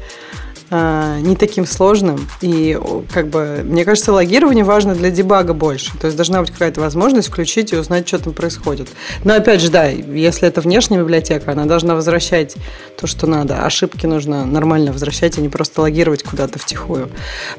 а, 0.75 1.19
не 1.19 1.36
таким 1.36 1.67
сложным. 1.67 2.27
И 2.41 2.79
как 3.12 3.27
бы, 3.27 3.62
мне 3.63 3.86
кажется, 3.86 4.12
логирование 4.12 4.63
важно 4.63 4.95
для 4.95 5.12
дебага 5.12 5.53
больше. 5.53 5.91
То 5.99 6.07
есть 6.07 6.17
должна 6.17 6.41
быть 6.41 6.49
какая-то 6.49 6.81
возможность 6.81 7.27
включить 7.27 7.71
и 7.73 7.75
узнать, 7.75 8.07
что 8.07 8.17
там 8.17 8.33
происходит. 8.33 8.88
Но 9.23 9.36
опять 9.36 9.62
же, 9.62 9.69
да, 9.69 9.86
если 9.86 10.47
это 10.47 10.62
внешняя 10.62 10.97
библиотека, 10.97 11.51
она 11.51 11.65
должна 11.65 11.93
возвращать 11.93 12.55
то, 12.99 13.05
что 13.05 13.27
надо. 13.27 13.63
Ошибки 13.63 14.07
нужно 14.07 14.45
нормально 14.45 14.91
возвращать, 14.91 15.38
а 15.38 15.41
не 15.41 15.49
просто 15.49 15.81
логировать 15.81 16.23
куда-то 16.23 16.57
втихую. 16.57 17.09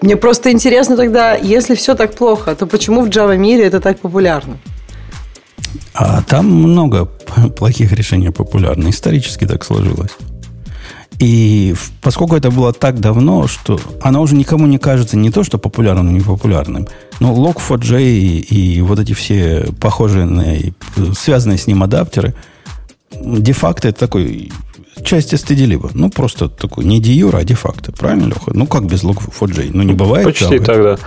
Мне 0.00 0.16
просто 0.16 0.50
интересно 0.50 0.96
тогда, 0.96 1.37
если 1.37 1.77
все 1.77 1.94
так 1.94 2.14
плохо, 2.16 2.57
то 2.57 2.66
почему 2.66 3.03
в 3.03 3.11
Java 3.11 3.37
мире 3.37 3.64
это 3.64 3.79
так 3.79 4.00
популярно? 4.00 4.59
А 5.92 6.20
там 6.22 6.46
много 6.46 7.05
плохих 7.57 7.92
решений 7.92 8.31
популярно. 8.31 8.88
Исторически 8.88 9.46
так 9.46 9.62
сложилось. 9.62 10.11
И 11.18 11.74
поскольку 12.00 12.37
это 12.37 12.50
было 12.50 12.72
так 12.72 13.00
давно, 13.00 13.46
что 13.46 13.79
она 14.03 14.20
уже 14.20 14.35
никому 14.35 14.66
не 14.66 14.79
кажется 14.79 15.16
не 15.16 15.31
то, 15.31 15.44
что 15.44 15.59
популярным, 15.59 16.12
не 16.12 16.20
популярным, 16.20 16.88
но 17.20 17.35
Log4j 17.35 18.03
и, 18.03 18.38
и 18.40 18.81
вот 18.81 18.98
эти 18.98 19.12
все 19.12 19.68
похожие 19.81 20.24
на, 20.27 20.44
связанные 21.14 21.59
с 21.59 21.66
ним 21.66 21.83
адаптеры, 21.83 22.35
де-факто 23.12 23.88
это 23.88 24.00
такой 24.00 24.50
часть 25.05 25.37
стыдилиба. 25.38 25.90
Ну, 25.94 26.11
просто 26.11 26.48
такой 26.48 26.85
не 26.85 27.00
де 27.00 27.24
а 27.33 27.44
де-факто. 27.44 27.92
Правильно, 27.92 28.27
Леха? 28.27 28.53
Ну, 28.53 28.66
как 28.66 28.87
без 28.87 29.05
Log4j? 29.05 29.70
Ну, 29.72 29.83
не 29.83 29.92
бывает. 29.92 30.24
Почти 30.24 30.59
тогда. 30.59 30.98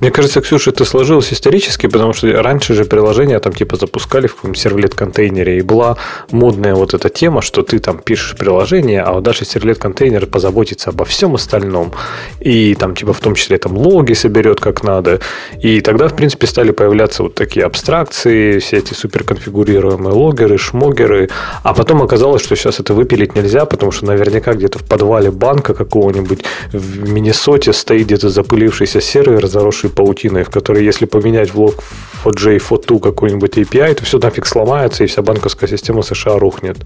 Мне 0.00 0.10
кажется, 0.10 0.40
Ксюша, 0.40 0.70
это 0.70 0.84
сложилось 0.84 1.32
исторически, 1.32 1.86
потому 1.86 2.12
что 2.12 2.30
раньше 2.42 2.74
же 2.74 2.84
приложения 2.84 3.38
там 3.40 3.52
типа 3.52 3.76
запускали 3.76 4.26
в 4.26 4.34
каком-нибудь 4.34 4.60
сервлет-контейнере, 4.60 5.58
и 5.58 5.62
была 5.62 5.96
модная 6.30 6.74
вот 6.74 6.94
эта 6.94 7.08
тема, 7.08 7.40
что 7.42 7.62
ты 7.62 7.78
там 7.78 7.98
пишешь 7.98 8.36
приложение, 8.36 9.02
а 9.02 9.20
дальше 9.20 9.44
сервлет-контейнер 9.44 10.26
позаботится 10.26 10.90
обо 10.90 11.04
всем 11.04 11.34
остальном. 11.34 11.92
И 12.40 12.74
там 12.74 12.94
типа 12.94 13.12
в 13.12 13.20
том 13.20 13.34
числе 13.34 13.56
там 13.58 13.76
логи 13.78 14.12
соберет 14.12 14.60
как 14.60 14.82
надо. 14.82 15.20
И 15.62 15.80
тогда, 15.80 16.08
в 16.08 16.16
принципе, 16.16 16.46
стали 16.46 16.72
появляться 16.72 17.22
вот 17.22 17.34
такие 17.34 17.64
абстракции, 17.64 18.58
все 18.58 18.78
эти 18.78 18.94
суперконфигурируемые 18.94 20.12
логеры, 20.14 20.58
шмогеры. 20.58 21.30
А 21.62 21.72
потом 21.72 22.02
оказалось, 22.02 22.42
что 22.42 22.56
сейчас 22.56 22.80
это 22.80 22.94
выпилить 22.94 23.34
нельзя, 23.34 23.64
потому 23.64 23.92
что 23.92 24.06
наверняка 24.06 24.54
где-то 24.54 24.80
в 24.80 24.84
подвале 24.84 25.30
банка 25.30 25.72
какого-нибудь 25.72 26.44
в 26.72 27.08
Миннесоте 27.08 27.72
стоит 27.72 28.06
где-то 28.06 28.28
запылившийся 28.28 29.00
сервер, 29.00 29.46
заросший 29.46 29.83
паутиной, 29.88 30.44
в 30.44 30.50
которой, 30.50 30.84
если 30.84 31.06
поменять 31.06 31.52
в 31.52 31.60
лог 31.60 31.82
FOJ, 32.24 32.60
FOT2 32.60 33.00
какой-нибудь 33.00 33.58
API, 33.58 33.94
то 33.94 34.04
все 34.04 34.18
нафиг 34.18 34.46
сломается, 34.46 35.04
и 35.04 35.06
вся 35.06 35.22
банковская 35.22 35.68
система 35.68 36.02
США 36.02 36.38
рухнет. 36.38 36.78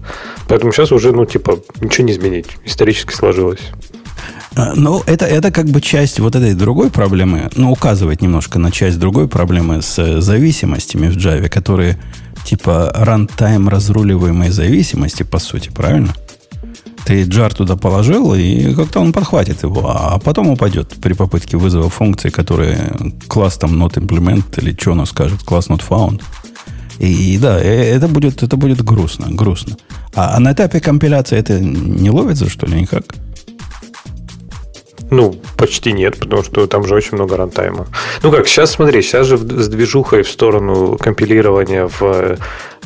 Поэтому 0.47 0.71
сейчас 0.71 0.91
уже, 0.91 1.11
ну, 1.11 1.25
типа, 1.25 1.59
ничего 1.81 2.07
не 2.07 2.13
изменить. 2.13 2.47
Исторически 2.65 3.13
сложилось. 3.13 3.61
А, 4.55 4.73
ну, 4.75 5.01
это, 5.05 5.25
это 5.25 5.51
как 5.51 5.67
бы 5.67 5.79
часть 5.81 6.19
вот 6.19 6.35
этой 6.35 6.53
другой 6.53 6.89
проблемы, 6.89 7.49
ну, 7.55 7.71
указывает 7.71 8.21
немножко 8.21 8.59
на 8.59 8.71
часть 8.71 8.99
другой 8.99 9.27
проблемы 9.27 9.81
с 9.81 10.21
зависимостями 10.21 11.07
в 11.07 11.17
Java, 11.17 11.47
которые 11.49 11.97
типа 12.45 12.91
рантайм 12.95 13.69
разруливаемой 13.69 14.49
зависимости, 14.49 15.23
по 15.23 15.39
сути, 15.39 15.69
правильно? 15.69 16.13
Ты 17.05 17.23
джар 17.23 17.53
туда 17.53 17.75
положил, 17.75 18.33
и 18.33 18.73
как-то 18.75 18.99
он 18.99 19.13
подхватит 19.13 19.63
его, 19.63 19.89
а 19.89 20.19
потом 20.19 20.49
упадет 20.49 20.95
при 21.01 21.13
попытке 21.13 21.57
вызова 21.57 21.89
функции, 21.89 22.29
которые 22.29 22.93
класс 23.27 23.57
там 23.57 23.81
not 23.81 23.93
implement 23.95 24.43
или 24.61 24.75
что 24.79 24.91
оно 24.91 25.05
скажет, 25.05 25.41
класс 25.43 25.69
not 25.69 25.81
found. 25.87 26.21
И, 26.99 27.33
и 27.33 27.37
да, 27.37 27.57
э, 27.59 27.95
это 27.95 28.07
будет, 28.07 28.43
это 28.43 28.57
будет 28.57 28.83
грустно, 28.83 29.27
грустно. 29.29 29.77
А, 30.13 30.35
а 30.35 30.39
на 30.39 30.51
этапе 30.51 30.81
компиляции 30.81 31.37
это 31.37 31.59
не 31.59 32.11
ловится, 32.11 32.49
что 32.49 32.65
ли, 32.65 32.81
никак? 32.81 33.03
Ну, 35.09 35.35
почти 35.57 35.91
нет, 35.91 36.17
потому 36.17 36.43
что 36.43 36.67
там 36.67 36.85
же 36.85 36.95
очень 36.95 37.15
много 37.15 37.37
рантайма. 37.37 37.87
Ну 38.23 38.31
как, 38.31 38.47
сейчас 38.47 38.71
смотри, 38.71 39.01
сейчас 39.01 39.27
же 39.27 39.37
с 39.37 39.67
движухой 39.67 40.23
в 40.23 40.29
сторону 40.29 40.97
компилирования 40.97 41.87
в 41.87 42.37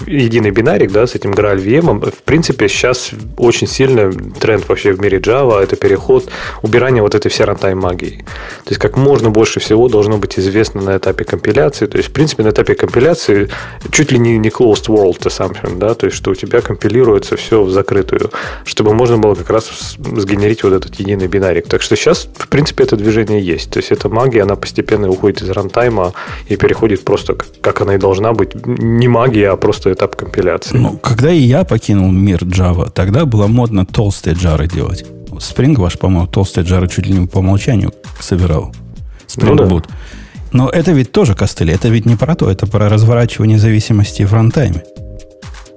единый 0.06 0.52
бинарик, 0.52 0.92
да, 0.92 1.08
с 1.08 1.16
этим 1.16 1.32
Graal 1.32 1.58
VM, 1.58 2.12
в 2.12 2.24
принципе, 2.24 2.68
сейчас 2.68 3.12
очень 3.38 3.68
сильно 3.68 4.12
тренд 4.12 4.68
вообще 4.68 4.94
в 4.94 5.00
мире 5.00 5.20
Java– 5.20 5.60
это 5.64 5.76
переход, 5.76 6.30
убирание 6.62 7.02
вот 7.02 7.16
этой 7.16 7.30
всей 7.30 7.46
рантайм 7.46 7.80
магии. 7.80 8.26
То 8.64 8.70
есть, 8.70 8.82
как 8.82 8.98
можно 8.98 9.30
больше 9.30 9.60
всего 9.60 9.88
должно 9.88 10.18
быть 10.18 10.38
известно 10.40 10.82
на 10.82 10.98
этапе 10.98 11.24
компиляции. 11.24 11.86
То 11.86 11.98
есть, 11.98 12.10
в 12.10 12.14
принципе, 12.14 12.44
на 12.44 12.50
этапе 12.50 12.76
компиляции 12.76 13.50
чуть 13.92 14.12
ли 14.12 14.20
не, 14.20 14.38
не 14.38 14.50
closed 14.50 14.88
world 14.88 15.20
assumption, 15.20 15.78
да, 15.78 15.94
то 15.94 16.08
есть, 16.08 16.18
что 16.18 16.32
у 16.32 16.36
тебя 16.36 16.62
компилируется 16.62 17.38
все 17.38 17.64
в 17.64 17.72
закрытую, 17.72 18.32
чтобы 18.66 18.94
можно 18.94 19.18
было 19.18 19.36
как 19.36 19.50
раз 19.50 19.96
сгенерить 19.98 20.64
вот 20.64 20.74
этот 20.74 20.96
единый 20.96 21.28
бинарик. 21.28 21.68
Так 21.68 21.82
что 21.82 21.96
сейчас, 21.96 22.12
в 22.13 22.47
принципе, 22.47 22.84
это 22.84 22.95
движение 22.95 23.41
есть. 23.41 23.69
То 23.69 23.80
есть, 23.80 23.91
эта 23.91 24.10
магия, 24.10 24.43
она 24.43 24.56
постепенно 24.56 25.10
уходит 25.10 25.41
из 25.41 25.49
рантайма 25.49 26.13
и 26.47 26.56
переходит 26.56 27.04
просто, 27.04 27.36
как 27.62 27.82
она 27.82 27.95
и 27.95 27.97
должна 27.97 28.34
быть, 28.34 28.65
не 28.65 29.08
магия, 29.08 29.49
а 29.49 29.56
просто 29.58 29.91
этап 29.91 30.15
компиляции. 30.15 30.78
Ну, 30.78 30.97
когда 30.97 31.32
и 31.32 31.39
я 31.39 31.63
покинул 31.63 32.12
мир 32.12 32.43
Java, 32.43 32.91
тогда 32.91 33.26
было 33.26 33.47
модно 33.47 33.86
толстые 33.86 34.36
джары 34.36 34.67
делать. 34.67 35.06
Spring 35.30 35.78
ваш, 35.78 35.97
по-моему, 35.97 36.28
толстые 36.28 36.65
джары 36.65 36.88
чуть 36.88 37.08
ли 37.08 37.13
не 37.13 37.28
по 37.28 37.39
умолчанию 37.39 37.91
собирал. 38.19 38.73
Spring 39.28 39.56
ну, 39.56 39.67
Boot. 39.67 39.86
Да. 39.88 39.95
Но 40.52 40.69
это 40.69 40.91
ведь 40.91 41.12
тоже 41.12 41.34
костыли. 41.34 41.73
Это 41.73 41.89
ведь 41.89 42.06
не 42.06 42.15
про 42.15 42.36
то, 42.36 42.49
это 42.49 42.67
про 42.67 42.88
разворачивание 42.88 43.58
зависимости 43.58 44.23
в 44.23 44.34
рантайме. 44.34 44.84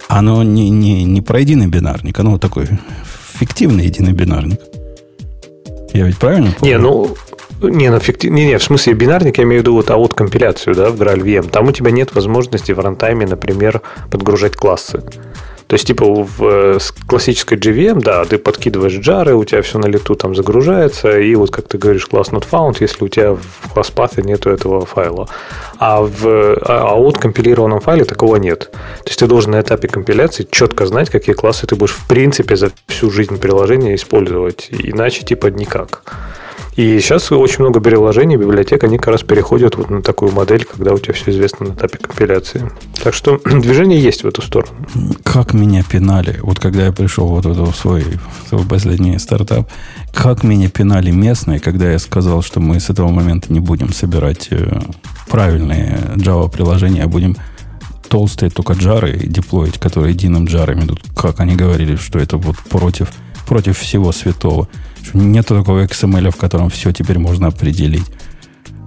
Оно 0.09 0.43
не, 0.43 0.69
не, 0.71 1.05
не 1.05 1.23
про 1.23 1.41
единый 1.41 1.67
бинарник, 1.67 2.19
оно 2.21 2.39
такой 2.39 2.69
фиктивный 3.39 3.87
единый 3.87 4.13
бинарник. 4.13 4.61
Я 5.97 6.05
ведь 6.05 6.19
правильно 6.19 6.53
помню? 6.59 6.75
Не, 6.75 6.79
ну, 6.79 7.17
не, 7.63 7.91
ну, 7.91 7.99
фикти... 8.01 8.27
не, 8.27 8.45
не, 8.45 8.59
в 8.59 8.63
смысле 8.63 8.93
бинарник, 8.93 9.39
я 9.39 9.45
имею 9.45 9.61
в 9.61 9.63
виду 9.63 9.75
вот 9.75 9.91
аут 9.91 10.13
компиляцию, 10.13 10.75
да, 10.75 10.91
в 10.91 11.01
Graal 11.01 11.23
VM. 11.23 11.49
Там 11.49 11.69
у 11.69 11.73
тебя 11.73 11.91
нет 11.91 12.15
возможности 12.15 12.73
в 12.73 12.81
рантайме, 12.81 13.27
например, 13.27 13.81
подгружать 14.11 14.57
классы. 14.57 15.03
То 15.67 15.75
есть, 15.75 15.87
типа, 15.87 16.07
в 16.07 16.43
э, 16.43 16.79
классической 17.09 17.59
JVM, 17.59 18.01
да, 18.01 18.25
ты 18.25 18.39
подкидываешь 18.39 18.95
джары, 18.95 19.35
у 19.35 19.45
тебя 19.45 19.63
все 19.63 19.79
на 19.79 19.87
лету 19.87 20.15
там 20.15 20.37
загружается, 20.37 21.19
и 21.19 21.35
вот, 21.35 21.51
как 21.51 21.67
ты 21.67 21.77
говоришь, 21.77 22.07
класс 22.07 22.29
not 22.29 22.47
found, 22.49 22.77
если 22.79 23.05
у 23.05 23.09
тебя 23.09 23.35
в 23.35 23.73
класс 23.75 23.91
патhe 23.95 24.23
нету 24.23 24.51
этого 24.51 24.87
файла. 24.87 25.29
А 25.79 26.03
в 26.03 26.25
а, 26.25 26.95
а 26.95 27.13
компилированном 27.13 27.81
файле 27.81 28.05
такого 28.05 28.37
нет. 28.37 28.71
То 28.71 29.09
есть, 29.09 29.19
ты 29.19 29.27
должен 29.27 29.53
на 29.53 29.61
этапе 29.61 29.89
компиляции 29.89 30.47
четко 30.49 30.87
знать, 30.87 31.11
какие 31.11 31.35
классы 31.35 31.67
ты 31.67 31.75
будешь, 31.75 31.95
в 31.95 32.07
принципе, 32.07 32.55
за 32.55 32.71
всю 32.87 33.11
жизнь 33.11 33.39
приложения 33.39 33.97
использовать. 33.97 34.69
Иначе, 34.71 35.25
типа, 35.25 35.49
никак. 35.49 36.03
И 36.77 37.01
сейчас 37.01 37.33
очень 37.33 37.61
много 37.61 37.81
переложений, 37.81 38.37
библиотек, 38.37 38.85
они 38.85 38.99
как 38.99 39.09
раз 39.09 39.23
переходят 39.23 39.77
вот 39.77 39.89
на 39.89 40.03
такую 40.03 40.33
модель, 40.33 40.65
когда 40.65 40.93
у 40.93 40.99
тебя 40.99 41.15
все 41.15 41.31
известно 41.31 41.69
на 41.69 41.73
этапе 41.73 41.99
компиляции. 41.99 42.71
Так 43.03 43.15
что 43.15 43.41
движение 43.45 44.01
есть 44.01 44.25
в 44.25 44.27
эту 44.27 44.43
сторону. 44.43 44.73
Как 45.25 45.55
меня 45.55 45.83
пинали, 45.83 46.39
вот 46.43 46.59
когда 46.59 46.87
я 46.87 46.93
пришел 46.93 47.29
вот 47.29 47.47
в 47.47 47.75
свой, 47.75 48.05
свой 48.49 48.65
последний 48.67 49.19
стартап, 49.19 49.71
как 50.13 50.43
меня 50.43 50.69
пинали 50.69 51.11
местные, 51.11 51.61
когда 51.61 51.91
я 51.91 51.99
сказал, 51.99 52.43
что 52.43 52.61
мы 52.61 52.79
с 52.79 52.91
этого 52.91 53.09
момента 53.09 53.53
не 53.53 53.61
будем 53.61 53.93
собирать 53.93 54.49
э, 54.51 54.81
правильные 55.29 55.99
Java-приложения, 56.17 57.05
а 57.05 57.09
будем 57.09 57.37
толстые 58.09 58.51
только 58.51 58.75
джары 58.75 59.19
деплоить, 59.19 59.79
которые 59.79 60.13
единым 60.13 60.45
джарами 60.45 60.85
идут. 60.85 61.03
Как 61.17 61.41
они 61.41 61.57
говорили, 61.57 61.97
что 61.97 62.19
это 62.19 62.37
вот 62.37 62.57
против, 62.59 63.09
против 63.47 63.79
всего 63.79 64.13
святого. 64.13 64.69
Нет 65.15 65.47
такого 65.47 65.85
XML, 65.85 66.31
в 66.31 66.37
котором 66.37 66.69
все 66.69 66.93
теперь 66.93 67.19
можно 67.19 67.49
определить. 67.49 68.07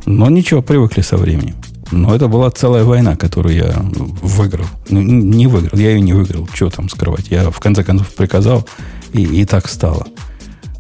Но 0.06 0.30
ничего, 0.30 0.62
привыкли 0.62 1.02
со 1.02 1.17
временем. 1.17 1.56
Но 1.91 2.15
это 2.15 2.28
была 2.28 2.52
целая 2.52 2.84
война, 2.84 3.15
которую 3.15 3.56
я 3.56 3.74
выиграл. 4.22 4.65
Ну, 4.89 5.02
не 5.02 5.48
выиграл, 5.48 5.80
я 5.80 5.91
ее 5.91 6.02
не 6.02 6.13
выиграл. 6.13 6.48
Что 6.54 6.69
там 6.69 6.89
скрывать? 6.89 7.30
Я 7.30 7.50
в 7.50 7.60
конце 7.60 7.84
концов 7.84 8.13
приказал, 8.13 8.67
и, 9.13 9.24
и 9.24 9.45
так 9.45 9.67
стало. 9.67 10.08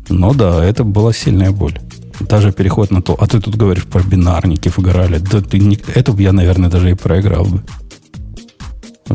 Но 0.09 0.33
да, 0.33 0.63
это 0.63 0.83
была 0.83 1.13
сильная 1.13 1.51
боль. 1.51 1.79
Даже 2.19 2.51
переход 2.51 2.91
на 2.91 3.01
то. 3.01 3.15
А 3.19 3.27
ты 3.27 3.39
тут 3.39 3.55
говоришь 3.55 3.85
про 3.85 4.03
бинарники 4.03 4.69
в 4.69 4.79
Грале. 4.79 5.19
Да 5.19 5.41
ты 5.41 5.57
не, 5.57 5.79
это 5.95 6.11
бы 6.11 6.21
я, 6.21 6.33
наверное, 6.33 6.69
даже 6.69 6.91
и 6.91 6.93
проиграл 6.93 7.45
бы. 7.45 7.63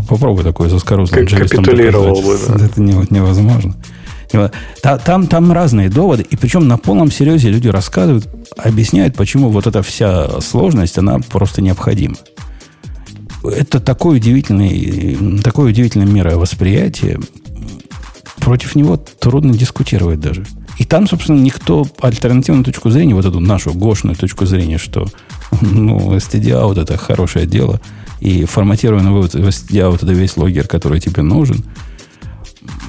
Попробуй 0.09 0.43
такой 0.43 0.69
заскорузлый 0.69 1.27
Капитулировал 1.27 2.21
бы, 2.23 2.39
да. 2.49 2.65
Это 2.65 2.81
невозможно. 2.81 3.77
Там, 4.83 5.27
там 5.27 5.53
разные 5.53 5.89
доводы, 5.89 6.25
и 6.29 6.37
причем 6.37 6.67
на 6.69 6.79
полном 6.79 7.11
серьезе 7.11 7.51
люди 7.51 7.69
рассказывают, 7.69 8.29
объясняют, 8.57 9.17
почему 9.17 9.51
вот 9.51 9.67
эта 9.67 9.83
вся 9.83 10.41
сложность, 10.41 10.99
она 10.99 11.19
просто 11.19 11.63
необходима. 11.63 12.17
Это 13.43 13.81
такое 13.81 14.17
удивительное, 14.17 15.43
такое 15.43 15.69
удивительное 15.71 16.07
мировосприятие. 16.07 17.21
Против 18.37 18.75
него 18.75 18.97
трудно 18.97 19.55
дискутировать 19.55 20.21
даже. 20.21 20.45
И 20.79 20.85
там, 20.85 21.07
собственно, 21.07 21.41
никто 21.41 21.87
альтернативную 22.01 22.65
точку 22.65 22.91
зрения, 22.91 23.15
вот 23.15 23.25
эту 23.25 23.41
нашу 23.41 23.73
гошную 23.73 24.17
точку 24.17 24.45
зрения, 24.45 24.79
что 24.79 25.07
ну, 25.61 26.15
STD 26.17 26.61
вот 26.67 26.79
это 26.79 26.97
хорошее 26.97 27.47
дело, 27.47 27.81
и 28.21 28.45
форматированный 28.45 29.11
вывод 29.11 29.35
в 29.35 29.39
STD 29.39 29.89
вот 29.89 30.03
это 30.03 30.13
весь 30.13 30.37
логер, 30.37 30.67
который 30.67 31.01
тебе 31.01 31.23
нужен– 31.23 31.65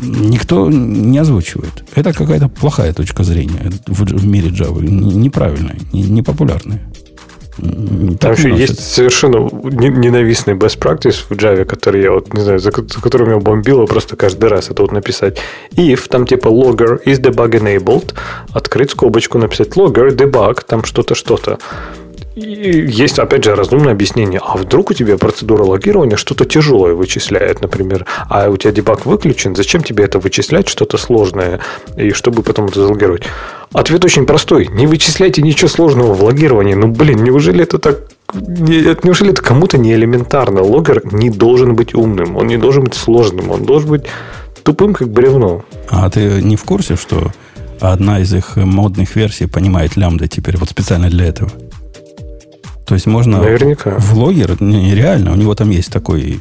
никто 0.01 0.69
не 0.69 1.17
озвучивает. 1.17 1.83
Это 1.95 2.13
какая-то 2.13 2.49
плохая 2.49 2.93
точка 2.93 3.23
зрения 3.23 3.71
в, 3.87 4.25
мире 4.25 4.49
Java. 4.49 4.81
Неправильная, 4.81 5.77
непопулярная. 5.93 6.81
Не 7.57 8.17
Там 8.17 8.33
еще 8.33 8.53
есть 8.53 8.79
совершенно 8.81 9.37
ненавистный 9.37 10.55
best 10.55 10.77
practice 10.77 11.23
в 11.29 11.31
Java, 11.31 11.63
который 11.63 12.01
я 12.01 12.11
вот 12.11 12.33
не 12.33 12.41
знаю, 12.41 12.59
за, 12.59 12.71
за 12.71 13.01
которым 13.01 13.29
я 13.29 13.37
бомбила 13.37 13.85
просто 13.85 14.17
каждый 14.17 14.49
раз. 14.49 14.69
Это 14.69 14.81
вот 14.81 14.91
написать 14.91 15.37
if, 15.75 16.07
там 16.09 16.25
типа 16.27 16.49
logger 16.49 17.01
is 17.05 17.21
debug 17.21 17.51
enabled, 17.51 18.13
открыть 18.51 18.91
скобочку, 18.91 19.37
написать 19.37 19.69
logger 19.69 20.13
debug, 20.15 20.63
там 20.67 20.83
что-то, 20.83 21.15
что-то 21.15 21.57
есть, 22.35 23.17
опять 23.17 23.45
же, 23.45 23.55
разумное 23.55 23.93
объяснение. 23.93 24.41
А 24.43 24.57
вдруг 24.57 24.91
у 24.91 24.93
тебя 24.93 25.17
процедура 25.17 25.63
логирования 25.63 26.17
что-то 26.17 26.45
тяжелое 26.45 26.93
вычисляет, 26.93 27.61
например, 27.61 28.05
а 28.29 28.49
у 28.49 28.57
тебя 28.57 28.71
дебаг 28.71 29.05
выключен, 29.05 29.55
зачем 29.55 29.83
тебе 29.83 30.03
это 30.03 30.19
вычислять, 30.19 30.67
что-то 30.67 30.97
сложное, 30.97 31.61
и 31.95 32.11
чтобы 32.11 32.43
потом 32.43 32.65
это 32.65 32.81
залогировать? 32.81 33.23
Ответ 33.73 34.03
очень 34.05 34.25
простой. 34.25 34.67
Не 34.67 34.85
вычисляйте 34.85 35.41
ничего 35.41 35.67
сложного 35.67 36.13
в 36.13 36.23
логировании. 36.23 36.73
Ну, 36.73 36.87
блин, 36.87 37.23
неужели 37.23 37.63
это 37.63 37.79
так... 37.79 37.99
Неужели 38.33 39.31
это 39.31 39.41
кому-то 39.41 39.77
не 39.77 39.93
элементарно? 39.93 40.61
Логер 40.61 41.01
не 41.13 41.29
должен 41.29 41.75
быть 41.75 41.93
умным, 41.93 42.35
он 42.35 42.47
не 42.47 42.57
должен 42.57 42.83
быть 42.83 42.95
сложным, 42.95 43.51
он 43.51 43.63
должен 43.63 43.89
быть 43.89 44.05
тупым, 44.63 44.93
как 44.93 45.09
бревно. 45.09 45.63
А 45.89 46.09
ты 46.09 46.41
не 46.41 46.55
в 46.55 46.63
курсе, 46.63 46.95
что 46.95 47.31
одна 47.79 48.19
из 48.19 48.33
их 48.33 48.55
модных 48.57 49.15
версий 49.15 49.45
понимает 49.45 49.95
лямбда 49.95 50.27
теперь 50.27 50.57
вот 50.57 50.69
специально 50.69 51.09
для 51.09 51.27
этого? 51.27 51.51
То 52.85 52.93
есть 52.93 53.07
можно 53.07 53.39
Наверняка. 53.39 53.97
в 53.97 54.13
логер, 54.13 54.61
не, 54.61 54.93
реально, 54.93 55.33
у 55.33 55.35
него 55.35 55.55
там 55.55 55.71
есть 55.71 55.91
такой, 55.91 56.39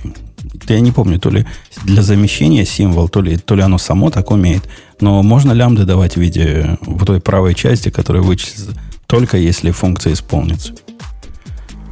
я 0.69 0.81
не 0.81 0.93
помню, 0.93 1.19
то 1.19 1.31
ли 1.31 1.47
для 1.85 2.03
замещения 2.03 2.65
символ, 2.65 3.09
то 3.09 3.23
ли, 3.23 3.37
то 3.37 3.55
ли 3.55 3.63
оно 3.63 3.79
само 3.79 4.11
так 4.11 4.31
умеет, 4.31 4.65
но 5.01 5.23
можно 5.23 5.53
лямбды 5.53 5.85
давать 5.85 6.17
в 6.17 6.21
виде 6.21 6.79
в 6.83 7.05
той 7.07 7.21
правой 7.21 7.55
части, 7.55 7.89
которая 7.89 8.23
вычислится 8.23 8.75
только 9.07 9.37
если 9.37 9.71
функция 9.71 10.13
исполнится. 10.13 10.73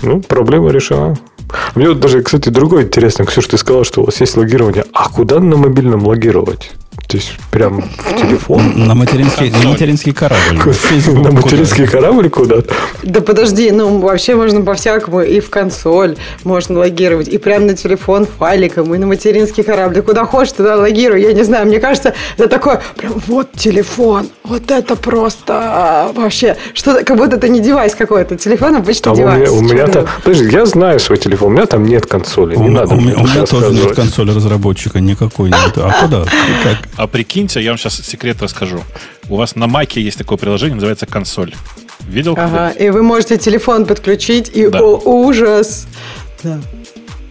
Ну, 0.02 0.20
проблема 0.20 0.70
решена. 0.70 1.16
Мне 1.74 1.88
вот 1.88 2.00
даже, 2.00 2.22
кстати, 2.22 2.48
другое 2.48 2.84
интересно. 2.84 3.24
Ксюша, 3.24 3.50
ты 3.50 3.58
сказал, 3.58 3.84
что 3.84 4.02
у 4.02 4.06
вас 4.06 4.20
есть 4.20 4.36
логирование. 4.36 4.84
А 4.92 5.08
куда 5.08 5.38
на 5.38 5.56
мобильном 5.56 6.06
логировать? 6.06 6.72
То 7.12 7.18
есть, 7.18 7.32
прям 7.50 7.82
в 7.82 8.16
телефон? 8.16 8.86
На 8.86 8.94
материнский, 8.94 9.50
на 9.50 9.68
материнский 9.68 10.14
корабль. 10.14 10.56
На 11.12 11.30
материнский 11.30 11.86
корабль 11.86 12.30
куда-то? 12.30 12.72
Да 13.02 13.20
подожди, 13.20 13.70
ну 13.70 13.98
вообще 13.98 14.34
можно 14.34 14.62
по-всякому. 14.62 15.20
И 15.20 15.40
в 15.40 15.50
консоль 15.50 16.16
можно 16.42 16.78
логировать, 16.78 17.28
и 17.28 17.36
прям 17.36 17.66
на 17.66 17.74
телефон 17.76 18.26
файликом, 18.26 18.94
и 18.94 18.96
на 18.96 19.06
материнский 19.06 19.62
корабль. 19.62 20.00
Куда 20.00 20.24
хочешь, 20.24 20.54
туда 20.54 20.76
логируй. 20.76 21.20
Я 21.20 21.34
не 21.34 21.42
знаю, 21.42 21.66
мне 21.66 21.80
кажется, 21.80 22.14
это 22.38 22.48
такое, 22.48 22.80
прям 22.96 23.12
вот 23.26 23.52
телефон, 23.52 24.28
Вот 24.44 24.70
это 24.70 24.96
просто 24.96 25.52
а, 25.52 26.12
вообще, 26.14 26.56
что 26.72 27.04
как 27.04 27.18
будто 27.18 27.36
это 27.36 27.50
не 27.50 27.60
девайс 27.60 27.94
какой-то, 27.94 28.38
телефон 28.38 28.76
обычный 28.76 29.12
а 29.12 29.14
девайс. 29.14 29.50
У 29.50 29.60
меня, 29.60 29.70
у 29.70 29.74
меня 29.74 29.86
там, 29.86 30.06
подожди, 30.24 30.48
я 30.48 30.64
знаю 30.64 30.98
свой 30.98 31.18
телефон, 31.18 31.48
у 31.48 31.56
меня 31.56 31.66
там 31.66 31.84
нет 31.84 32.06
консоли, 32.06 32.56
у 32.56 32.62
не 32.62 32.70
надо. 32.70 32.94
У 32.94 33.00
меня, 33.02 33.16
у 33.16 33.26
меня 33.26 33.44
тоже 33.44 33.70
нет 33.70 33.94
консоли 33.94 34.30
разработчика 34.30 34.98
никакой 35.00 35.50
нет. 35.50 35.76
А 35.76 35.92
куда? 36.00 36.24
Как? 36.62 36.78
А 37.02 37.08
прикиньте, 37.08 37.60
я 37.60 37.70
вам 37.70 37.78
сейчас 37.78 37.96
секрет 37.96 38.40
расскажу. 38.40 38.84
У 39.28 39.34
вас 39.34 39.56
на 39.56 39.66
Маке 39.66 40.00
есть 40.00 40.18
такое 40.18 40.38
приложение, 40.38 40.76
называется 40.76 41.04
консоль. 41.04 41.52
Видел? 42.06 42.34
Ага, 42.38 42.70
и 42.70 42.90
вы 42.90 43.02
можете 43.02 43.38
телефон 43.38 43.86
подключить, 43.86 44.48
и 44.54 44.68
да. 44.68 44.80
о, 44.80 44.98
ужас. 45.04 45.88
Да. 46.44 46.60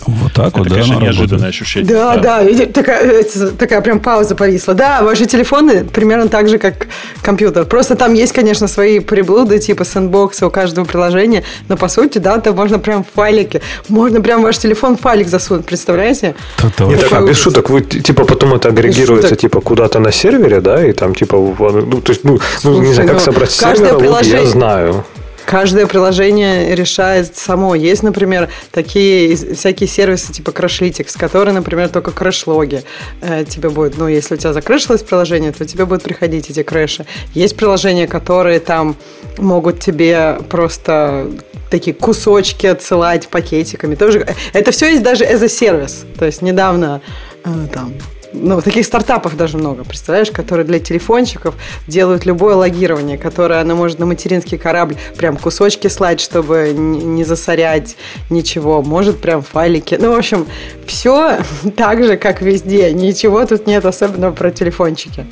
Вот 0.07 0.33
так 0.33 0.47
это, 0.47 0.59
вот, 0.59 0.69
конечно, 0.69 0.95
да, 0.95 1.01
неожиданное 1.01 1.49
ощущение. 1.49 1.89
Да, 1.89 2.17
да, 2.17 2.43
да 2.43 2.65
такая, 2.65 3.23
такая 3.57 3.81
прям 3.81 3.99
пауза 3.99 4.35
повисла. 4.35 4.73
Да, 4.73 5.03
ваши 5.03 5.25
телефоны 5.25 5.83
примерно 5.83 6.27
так 6.27 6.47
же, 6.47 6.57
как 6.57 6.87
компьютер. 7.21 7.65
Просто 7.65 7.95
там 7.95 8.13
есть, 8.13 8.33
конечно, 8.33 8.67
свои 8.67 8.99
приблуды, 8.99 9.59
типа 9.59 9.83
сэндбокса 9.83 10.47
у 10.47 10.49
каждого 10.49 10.85
приложения, 10.85 11.43
но 11.67 11.77
по 11.77 11.87
сути, 11.87 12.17
да, 12.17 12.39
там 12.39 12.55
можно 12.55 12.79
прям 12.79 13.05
файлики, 13.15 13.61
можно 13.89 14.21
прям 14.21 14.41
ваш 14.43 14.57
телефон 14.57 14.97
файлик 14.97 15.27
засунуть, 15.27 15.65
представляете? 15.65 16.35
Нет, 16.79 17.01
так, 17.01 17.13
а 17.13 17.21
без 17.21 17.37
шуток, 17.37 17.69
вы, 17.69 17.81
типа, 17.81 18.25
потом 18.25 18.53
это 18.53 18.69
агрегируется, 18.69 19.35
типа, 19.35 19.61
куда-то 19.61 19.99
на 19.99 20.11
сервере, 20.11 20.61
да, 20.61 20.85
и 20.85 20.93
там, 20.93 21.15
типа, 21.15 21.37
ну, 21.37 22.01
то 22.01 22.11
есть, 22.11 22.23
ну, 22.23 22.39
Слушай, 22.59 22.77
ну 22.79 22.87
не 22.87 22.93
знаю, 22.93 23.09
как 23.09 23.17
ну, 23.17 23.23
собрать 23.23 23.51
сервер, 23.51 23.97
вот 23.97 24.23
я 24.23 24.45
знаю. 24.45 25.05
Каждое 25.51 25.85
приложение 25.85 26.73
решает 26.75 27.35
само. 27.35 27.75
Есть, 27.75 28.03
например, 28.03 28.47
такие 28.71 29.35
всякие 29.35 29.89
сервисы 29.89 30.31
типа 30.31 30.51
Crashlytics, 30.51 31.19
которые, 31.19 31.53
например, 31.53 31.89
только 31.89 32.11
крэш-логи 32.11 32.85
э, 33.19 33.43
тебе 33.43 33.69
будет. 33.69 33.97
Ну, 33.97 34.07
если 34.07 34.35
у 34.35 34.37
тебя 34.37 34.53
закрэшилось 34.53 35.01
приложение, 35.03 35.51
то 35.51 35.65
тебе 35.65 35.83
будут 35.85 36.03
приходить 36.03 36.49
эти 36.49 36.63
крэши. 36.63 37.05
Есть 37.33 37.57
приложения, 37.57 38.07
которые 38.07 38.61
там 38.61 38.95
могут 39.37 39.81
тебе 39.81 40.39
просто 40.49 41.29
такие 41.69 41.93
кусочки 41.93 42.65
отсылать 42.67 43.27
пакетиками. 43.27 43.95
Тоже. 43.95 44.25
Это 44.53 44.71
все 44.71 44.91
есть 44.91 45.03
даже 45.03 45.25
as 45.25 45.43
a 45.43 45.47
service. 45.47 46.05
То 46.17 46.25
есть 46.25 46.41
недавно 46.41 47.01
э, 47.43 47.49
там 47.73 47.93
ну, 48.33 48.61
таких 48.61 48.85
стартапов 48.85 49.35
даже 49.35 49.57
много, 49.57 49.83
представляешь, 49.83 50.31
которые 50.31 50.65
для 50.65 50.79
телефончиков 50.79 51.55
делают 51.87 52.25
любое 52.25 52.55
логирование, 52.55 53.17
которое 53.17 53.61
она 53.61 53.75
может 53.75 53.99
на 53.99 54.05
материнский 54.05 54.57
корабль 54.57 54.95
прям 55.17 55.37
кусочки 55.37 55.87
слать, 55.87 56.19
чтобы 56.19 56.73
не 56.73 57.23
засорять 57.23 57.95
ничего, 58.29 58.81
может 58.81 59.21
прям 59.21 59.41
файлики. 59.41 59.97
Ну, 59.99 60.11
в 60.13 60.17
общем, 60.17 60.47
все 60.85 61.39
так 61.75 62.03
же, 62.03 62.17
как 62.17 62.41
везде. 62.41 62.91
Ничего 62.93 63.45
тут 63.45 63.67
нет 63.67 63.85
особенного 63.85 64.31
про 64.31 64.51
телефончики. 64.51 65.25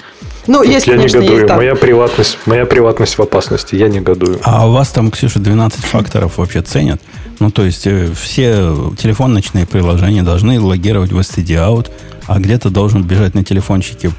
Ну, 0.49 0.63
есть, 0.63 0.87
я 0.87 0.95
конечно, 0.95 1.19
не 1.19 1.21
годую. 1.21 1.37
Есть, 1.37 1.47
там... 1.47 1.57
моя, 1.57 1.75
приватность, 1.75 2.39
моя 2.47 2.65
приватность 2.65 3.19
в 3.19 3.21
опасности. 3.21 3.75
Я 3.75 3.87
не 3.87 4.01
годую. 4.01 4.39
А 4.43 4.67
у 4.67 4.71
вас 4.71 4.89
там, 4.89 5.11
Ксюша, 5.11 5.39
12 5.39 5.85
факторов 5.85 6.39
вообще 6.39 6.63
ценят? 6.63 6.99
Ну, 7.39 7.51
то 7.51 7.63
есть, 7.63 7.85
э, 7.85 8.09
все 8.19 8.73
телефоночные 8.97 9.67
приложения 9.67 10.23
должны 10.23 10.59
логировать 10.59 11.11
в 11.11 11.19
STD 11.19 11.53
out, 11.55 11.91
а 12.25 12.39
где-то 12.39 12.71
должен 12.71 13.03
бежать 13.03 13.35
на 13.35 13.43
телефончике 13.43 14.11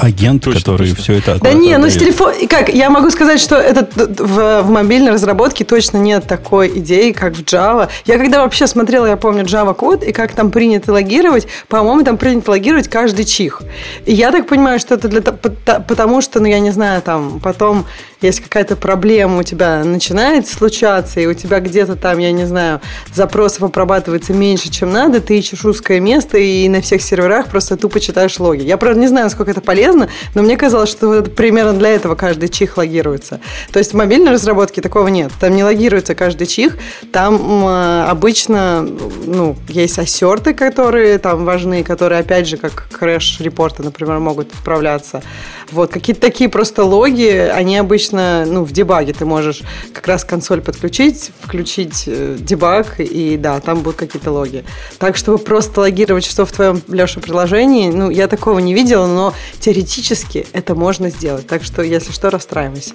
агент, 0.00 0.42
точно, 0.42 0.60
который 0.60 0.88
точно. 0.88 1.02
все 1.02 1.12
это 1.18 1.38
Да 1.40 1.52
не, 1.52 1.76
ну 1.78 1.88
с 1.88 1.94
телефон... 1.94 2.34
Как, 2.48 2.68
я 2.68 2.90
могу 2.90 3.10
сказать, 3.10 3.40
что 3.40 3.56
это 3.56 3.88
в, 3.96 4.62
в 4.62 4.70
мобильной 4.70 5.12
разработке 5.12 5.64
точно 5.64 5.98
нет 5.98 6.26
такой 6.26 6.78
идеи, 6.78 7.12
как 7.12 7.34
в 7.34 7.42
Java. 7.42 7.88
Я 8.04 8.18
когда 8.18 8.42
вообще 8.42 8.66
смотрела, 8.66 9.06
я 9.06 9.16
помню, 9.16 9.44
Java 9.44 9.74
код, 9.74 10.02
и 10.02 10.12
как 10.12 10.32
там 10.32 10.50
принято 10.50 10.92
логировать, 10.92 11.46
по-моему, 11.68 12.04
там 12.04 12.16
принято 12.16 12.50
логировать 12.50 12.88
каждый 12.88 13.24
чих. 13.24 13.62
И 14.06 14.12
я 14.12 14.30
так 14.30 14.46
понимаю, 14.46 14.78
что 14.78 14.94
это 14.94 15.08
для 15.08 15.22
потому 15.22 16.20
что, 16.20 16.40
ну, 16.40 16.46
я 16.46 16.60
не 16.60 16.70
знаю, 16.70 17.02
там, 17.02 17.40
потом 17.40 17.86
если 18.22 18.42
какая-то 18.42 18.76
проблема 18.76 19.40
у 19.40 19.42
тебя 19.42 19.82
начинает 19.84 20.46
случаться, 20.48 21.20
и 21.20 21.26
у 21.26 21.34
тебя 21.34 21.60
где-то 21.60 21.96
там, 21.96 22.18
я 22.18 22.32
не 22.32 22.44
знаю, 22.44 22.80
запросов 23.14 23.62
обрабатывается 23.64 24.32
меньше, 24.32 24.70
чем 24.70 24.92
надо, 24.92 25.20
ты 25.20 25.38
ищешь 25.38 25.64
узкое 25.64 26.00
место 26.00 26.38
и 26.38 26.68
на 26.68 26.80
всех 26.80 27.02
серверах 27.02 27.48
просто 27.48 27.76
тупо 27.76 28.00
читаешь 28.00 28.38
логи. 28.38 28.62
Я, 28.62 28.76
правда, 28.76 29.00
не 29.00 29.08
знаю, 29.08 29.26
насколько 29.26 29.50
это 29.50 29.60
полезно, 29.60 30.08
но 30.34 30.42
мне 30.42 30.56
казалось, 30.56 30.90
что 30.90 31.14
это 31.14 31.30
примерно 31.30 31.72
для 31.72 31.90
этого 31.90 32.14
каждый 32.14 32.48
чих 32.48 32.76
логируется. 32.76 33.40
То 33.72 33.78
есть 33.78 33.92
в 33.92 33.96
мобильной 33.96 34.32
разработке 34.32 34.80
такого 34.80 35.08
нет. 35.08 35.32
Там 35.40 35.54
не 35.54 35.64
логируется 35.64 36.14
каждый 36.14 36.46
чих, 36.46 36.76
там 37.12 37.66
э, 37.66 38.04
обычно 38.08 38.86
ну, 39.26 39.56
есть 39.68 39.98
ассерты, 39.98 40.54
которые 40.54 41.18
там 41.18 41.44
важны, 41.44 41.82
которые, 41.82 42.20
опять 42.20 42.46
же, 42.46 42.56
как 42.56 42.88
крэш-репорты, 42.90 43.82
например, 43.82 44.18
могут 44.18 44.52
отправляться. 44.52 45.22
Вот, 45.70 45.90
какие-то 45.90 46.20
такие 46.20 46.50
просто 46.50 46.84
логи, 46.84 47.28
они 47.28 47.78
обычно, 47.78 48.11
ну, 48.12 48.64
в 48.64 48.72
дебаге 48.72 49.12
ты 49.12 49.24
можешь 49.24 49.62
как 49.92 50.06
раз 50.06 50.24
консоль 50.24 50.60
подключить, 50.60 51.30
включить 51.40 52.04
э, 52.06 52.36
дебаг, 52.38 53.00
и 53.00 53.36
да, 53.36 53.60
там 53.60 53.80
будут 53.80 53.96
какие-то 53.96 54.30
логи. 54.30 54.64
Так, 54.98 55.16
чтобы 55.16 55.38
просто 55.38 55.80
логировать, 55.80 56.24
что 56.24 56.44
в 56.46 56.52
твоем, 56.52 56.82
Леша, 56.88 57.20
приложении, 57.20 57.90
ну, 57.90 58.10
я 58.10 58.28
такого 58.28 58.58
не 58.58 58.74
видела, 58.74 59.06
но 59.06 59.34
теоретически 59.58 60.46
это 60.52 60.74
можно 60.74 61.10
сделать. 61.10 61.46
Так 61.46 61.64
что, 61.64 61.82
если 61.82 62.12
что, 62.12 62.30
расстраивайся. 62.30 62.94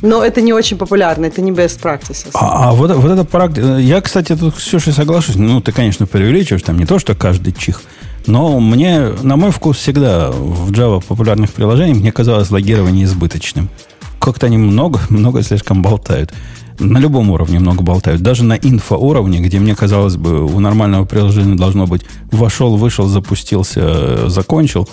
Но 0.00 0.24
это 0.24 0.40
не 0.40 0.52
очень 0.52 0.76
популярно, 0.76 1.26
это 1.26 1.40
не 1.40 1.50
best 1.50 1.80
practices. 1.80 2.30
А, 2.34 2.68
а 2.68 2.72
вот, 2.72 2.90
вот 2.92 3.10
это 3.10 3.24
практика... 3.24 3.78
Я, 3.78 4.00
кстати, 4.00 4.36
тут 4.36 4.54
с 4.54 4.58
Ксюшей 4.58 4.92
соглашусь. 4.92 5.36
Ну, 5.36 5.60
ты, 5.60 5.72
конечно, 5.72 6.06
преувеличиваешь, 6.06 6.62
там 6.62 6.78
не 6.78 6.86
то, 6.86 6.98
что 6.98 7.14
каждый 7.14 7.52
чих. 7.52 7.82
Но 8.26 8.60
мне, 8.60 9.12
на 9.22 9.36
мой 9.36 9.50
вкус, 9.50 9.78
всегда 9.78 10.30
в 10.30 10.70
Java 10.70 11.02
популярных 11.02 11.50
приложениях 11.52 11.98
мне 11.98 12.12
казалось 12.12 12.50
логирование 12.50 13.04
избыточным. 13.06 13.70
Как-то 14.18 14.46
они 14.46 14.58
много, 14.58 15.00
много 15.08 15.42
слишком 15.42 15.82
болтают. 15.82 16.32
На 16.78 16.98
любом 16.98 17.30
уровне 17.30 17.58
много 17.58 17.82
болтают. 17.82 18.22
Даже 18.22 18.44
на 18.44 18.56
инфо-уровне, 18.56 19.40
где 19.40 19.58
мне 19.58 19.74
казалось 19.74 20.16
бы, 20.16 20.44
у 20.44 20.60
нормального 20.60 21.04
приложения 21.04 21.56
должно 21.56 21.86
быть 21.86 22.02
вошел, 22.30 22.76
вышел, 22.76 23.06
запустился, 23.08 24.28
закончил. 24.28 24.88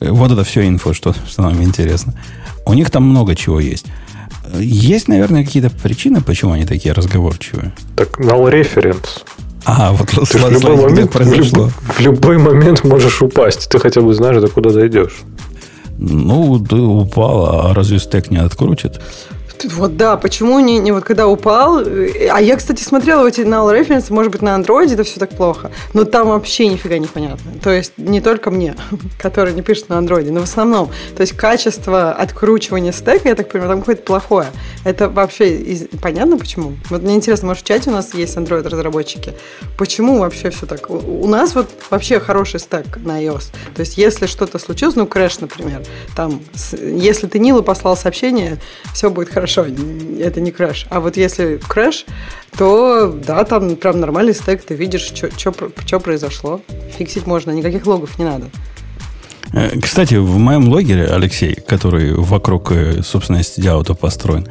Вот 0.00 0.32
это 0.32 0.42
все 0.42 0.66
инфо, 0.66 0.94
что, 0.94 1.14
что 1.28 1.42
нам 1.42 1.62
интересно. 1.62 2.14
У 2.66 2.74
них 2.74 2.90
там 2.90 3.04
много 3.04 3.36
чего 3.36 3.60
есть. 3.60 3.86
Есть, 4.58 5.08
наверное, 5.08 5.44
какие-то 5.44 5.70
причины, 5.70 6.20
почему 6.20 6.52
они 6.52 6.64
такие 6.64 6.92
разговорчивые. 6.92 7.72
Так, 7.96 8.18
null 8.18 8.50
reference. 8.50 9.22
А, 9.64 9.92
вот 9.92 10.08
ты 10.08 10.38
в 10.38 10.50
любой, 10.50 10.76
момент. 10.76 11.14
В, 11.14 11.20
любой, 11.20 11.70
в 11.70 12.00
любой 12.00 12.38
момент 12.38 12.84
можешь 12.84 13.20
упасть. 13.20 13.68
Ты 13.68 13.78
хотя 13.78 14.00
бы 14.00 14.14
знаешь, 14.14 14.40
до 14.40 14.48
куда 14.48 14.70
дойдешь. 14.70 15.18
Ну, 15.98 16.64
ты 16.64 16.76
упал, 16.76 17.70
а 17.70 17.74
разве 17.74 17.98
стек 17.98 18.30
не 18.30 18.38
открутит? 18.38 19.00
Вот 19.64 19.96
да, 19.96 20.16
почему 20.16 20.60
не, 20.60 20.78
не 20.78 20.92
вот 20.92 21.04
когда 21.04 21.26
упал. 21.26 21.80
Э, 21.80 22.28
а 22.30 22.40
я, 22.40 22.56
кстати, 22.56 22.82
смотрела 22.82 23.26
эти 23.26 23.40
null 23.40 23.78
reference, 23.78 24.12
может 24.12 24.32
быть, 24.32 24.42
на 24.42 24.54
андроиде 24.54 24.94
это 24.94 25.04
все 25.04 25.18
так 25.18 25.30
плохо, 25.30 25.70
но 25.94 26.04
там 26.04 26.28
вообще 26.28 26.68
нифига 26.68 26.98
не 26.98 27.06
понятно. 27.06 27.52
То 27.62 27.70
есть 27.70 27.92
не 27.96 28.20
только 28.20 28.50
мне, 28.50 28.76
который 29.20 29.52
не 29.52 29.62
пишет 29.62 29.88
на 29.88 29.98
андроиде, 29.98 30.30
но 30.30 30.40
в 30.40 30.44
основном. 30.44 30.90
То 31.16 31.22
есть 31.22 31.34
качество 31.34 32.12
откручивания 32.12 32.92
стека, 32.92 33.28
я 33.28 33.34
так 33.34 33.50
понимаю, 33.50 33.70
там 33.70 33.80
какое-то 33.80 34.02
плохое. 34.02 34.46
Это 34.84 35.08
вообще 35.08 35.56
из... 35.56 35.88
понятно 36.00 36.38
почему? 36.38 36.74
Вот 36.90 37.02
мне 37.02 37.16
интересно, 37.16 37.48
может, 37.48 37.64
в 37.64 37.66
чате 37.66 37.90
у 37.90 37.92
нас 37.92 38.14
есть 38.14 38.36
андроид-разработчики. 38.36 39.34
Почему 39.76 40.18
вообще 40.18 40.50
все 40.50 40.66
так? 40.66 40.88
У 40.90 41.26
нас 41.26 41.54
вот 41.54 41.68
вообще 41.90 42.20
хороший 42.20 42.60
стек 42.60 42.98
на 43.04 43.22
iOS. 43.22 43.52
То 43.74 43.80
есть 43.80 43.98
если 43.98 44.26
что-то 44.26 44.58
случилось, 44.58 44.96
ну, 44.96 45.06
крэш, 45.06 45.40
например, 45.40 45.82
там, 46.14 46.40
если 46.80 47.26
ты 47.26 47.38
Нилу 47.38 47.62
послал 47.62 47.96
сообщение, 47.96 48.58
все 48.94 49.10
будет 49.10 49.28
хорошо 49.30 49.47
хорошо, 49.48 49.72
это 50.20 50.40
не 50.40 50.50
краш. 50.50 50.86
А 50.90 51.00
вот 51.00 51.16
если 51.16 51.60
краш, 51.66 52.04
то 52.56 53.12
да, 53.26 53.44
там 53.44 53.76
прям 53.76 54.00
нормальный 54.00 54.34
стек, 54.34 54.62
ты 54.62 54.74
видишь, 54.74 55.12
что 55.36 56.00
произошло. 56.00 56.60
Фиксить 56.96 57.26
можно, 57.26 57.50
никаких 57.50 57.86
логов 57.86 58.18
не 58.18 58.24
надо. 58.24 58.46
Э, 59.52 59.78
кстати, 59.80 60.14
в 60.14 60.36
моем 60.36 60.68
логере, 60.68 61.06
Алексей, 61.06 61.54
который 61.54 62.12
вокруг, 62.14 62.72
э, 62.72 63.02
собственно, 63.02 63.38
STD 63.38 63.94
построен, 63.94 64.46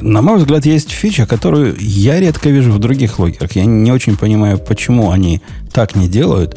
на 0.00 0.22
мой 0.22 0.38
взгляд, 0.38 0.64
есть 0.64 0.90
фича, 0.90 1.26
которую 1.26 1.76
я 1.78 2.18
редко 2.18 2.48
вижу 2.48 2.72
в 2.72 2.78
других 2.78 3.18
логерах. 3.18 3.52
Я 3.52 3.66
не 3.66 3.92
очень 3.92 4.16
понимаю, 4.16 4.58
почему 4.58 5.10
они 5.10 5.42
так 5.72 5.94
не 5.94 6.08
делают. 6.08 6.56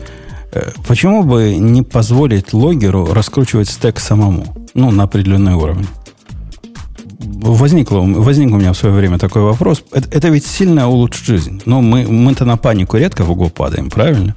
Э, 0.54 0.72
почему 0.88 1.24
бы 1.24 1.56
не 1.56 1.84
позволить 1.84 2.54
логеру 2.54 3.14
раскручивать 3.14 3.70
стек 3.70 4.00
самому? 4.00 4.46
Ну, 4.74 4.90
на 4.92 5.04
определенный 5.04 5.54
уровень 5.54 5.88
возникло, 7.42 8.00
возник 8.00 8.52
у 8.52 8.58
меня 8.58 8.74
в 8.74 8.78
свое 8.78 8.96
время 8.96 9.18
такой 9.18 9.42
вопрос. 9.42 9.84
Это, 9.92 10.08
это 10.12 10.30
ведь 10.30 10.46
сильно 10.46 10.88
улучшит 10.88 11.26
жизнь. 11.26 11.62
Но 11.66 11.82
мы, 11.82 12.08
мы-то 12.08 12.46
на 12.46 12.58
панику 12.58 12.98
редко 12.98 13.24
в 13.24 13.32
угол 13.32 13.50
падаем, 13.50 13.90
правильно? 13.90 14.36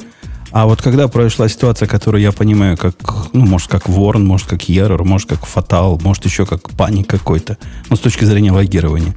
А 0.51 0.67
вот 0.67 0.81
когда 0.81 1.09
произошла 1.09 1.49
ситуация, 1.49 1.87
которую 1.87 2.23
я 2.23 2.33
понимаю, 2.33 2.77
как, 2.77 2.95
ну, 3.33 3.45
может, 3.45 3.69
как 3.69 3.89
warn, 3.89 4.27
может, 4.27 4.49
как 4.49 4.69
error, 4.69 5.05
может, 5.05 5.29
как 5.29 5.45
fatal, 5.45 6.01
может, 6.03 6.25
еще 6.25 6.47
как 6.47 6.71
panic 6.71 7.07
какой-то, 7.07 7.59
ну, 7.91 7.97
с 7.97 8.01
точки 8.01 8.25
зрения 8.25 8.51
логирования, 8.51 9.15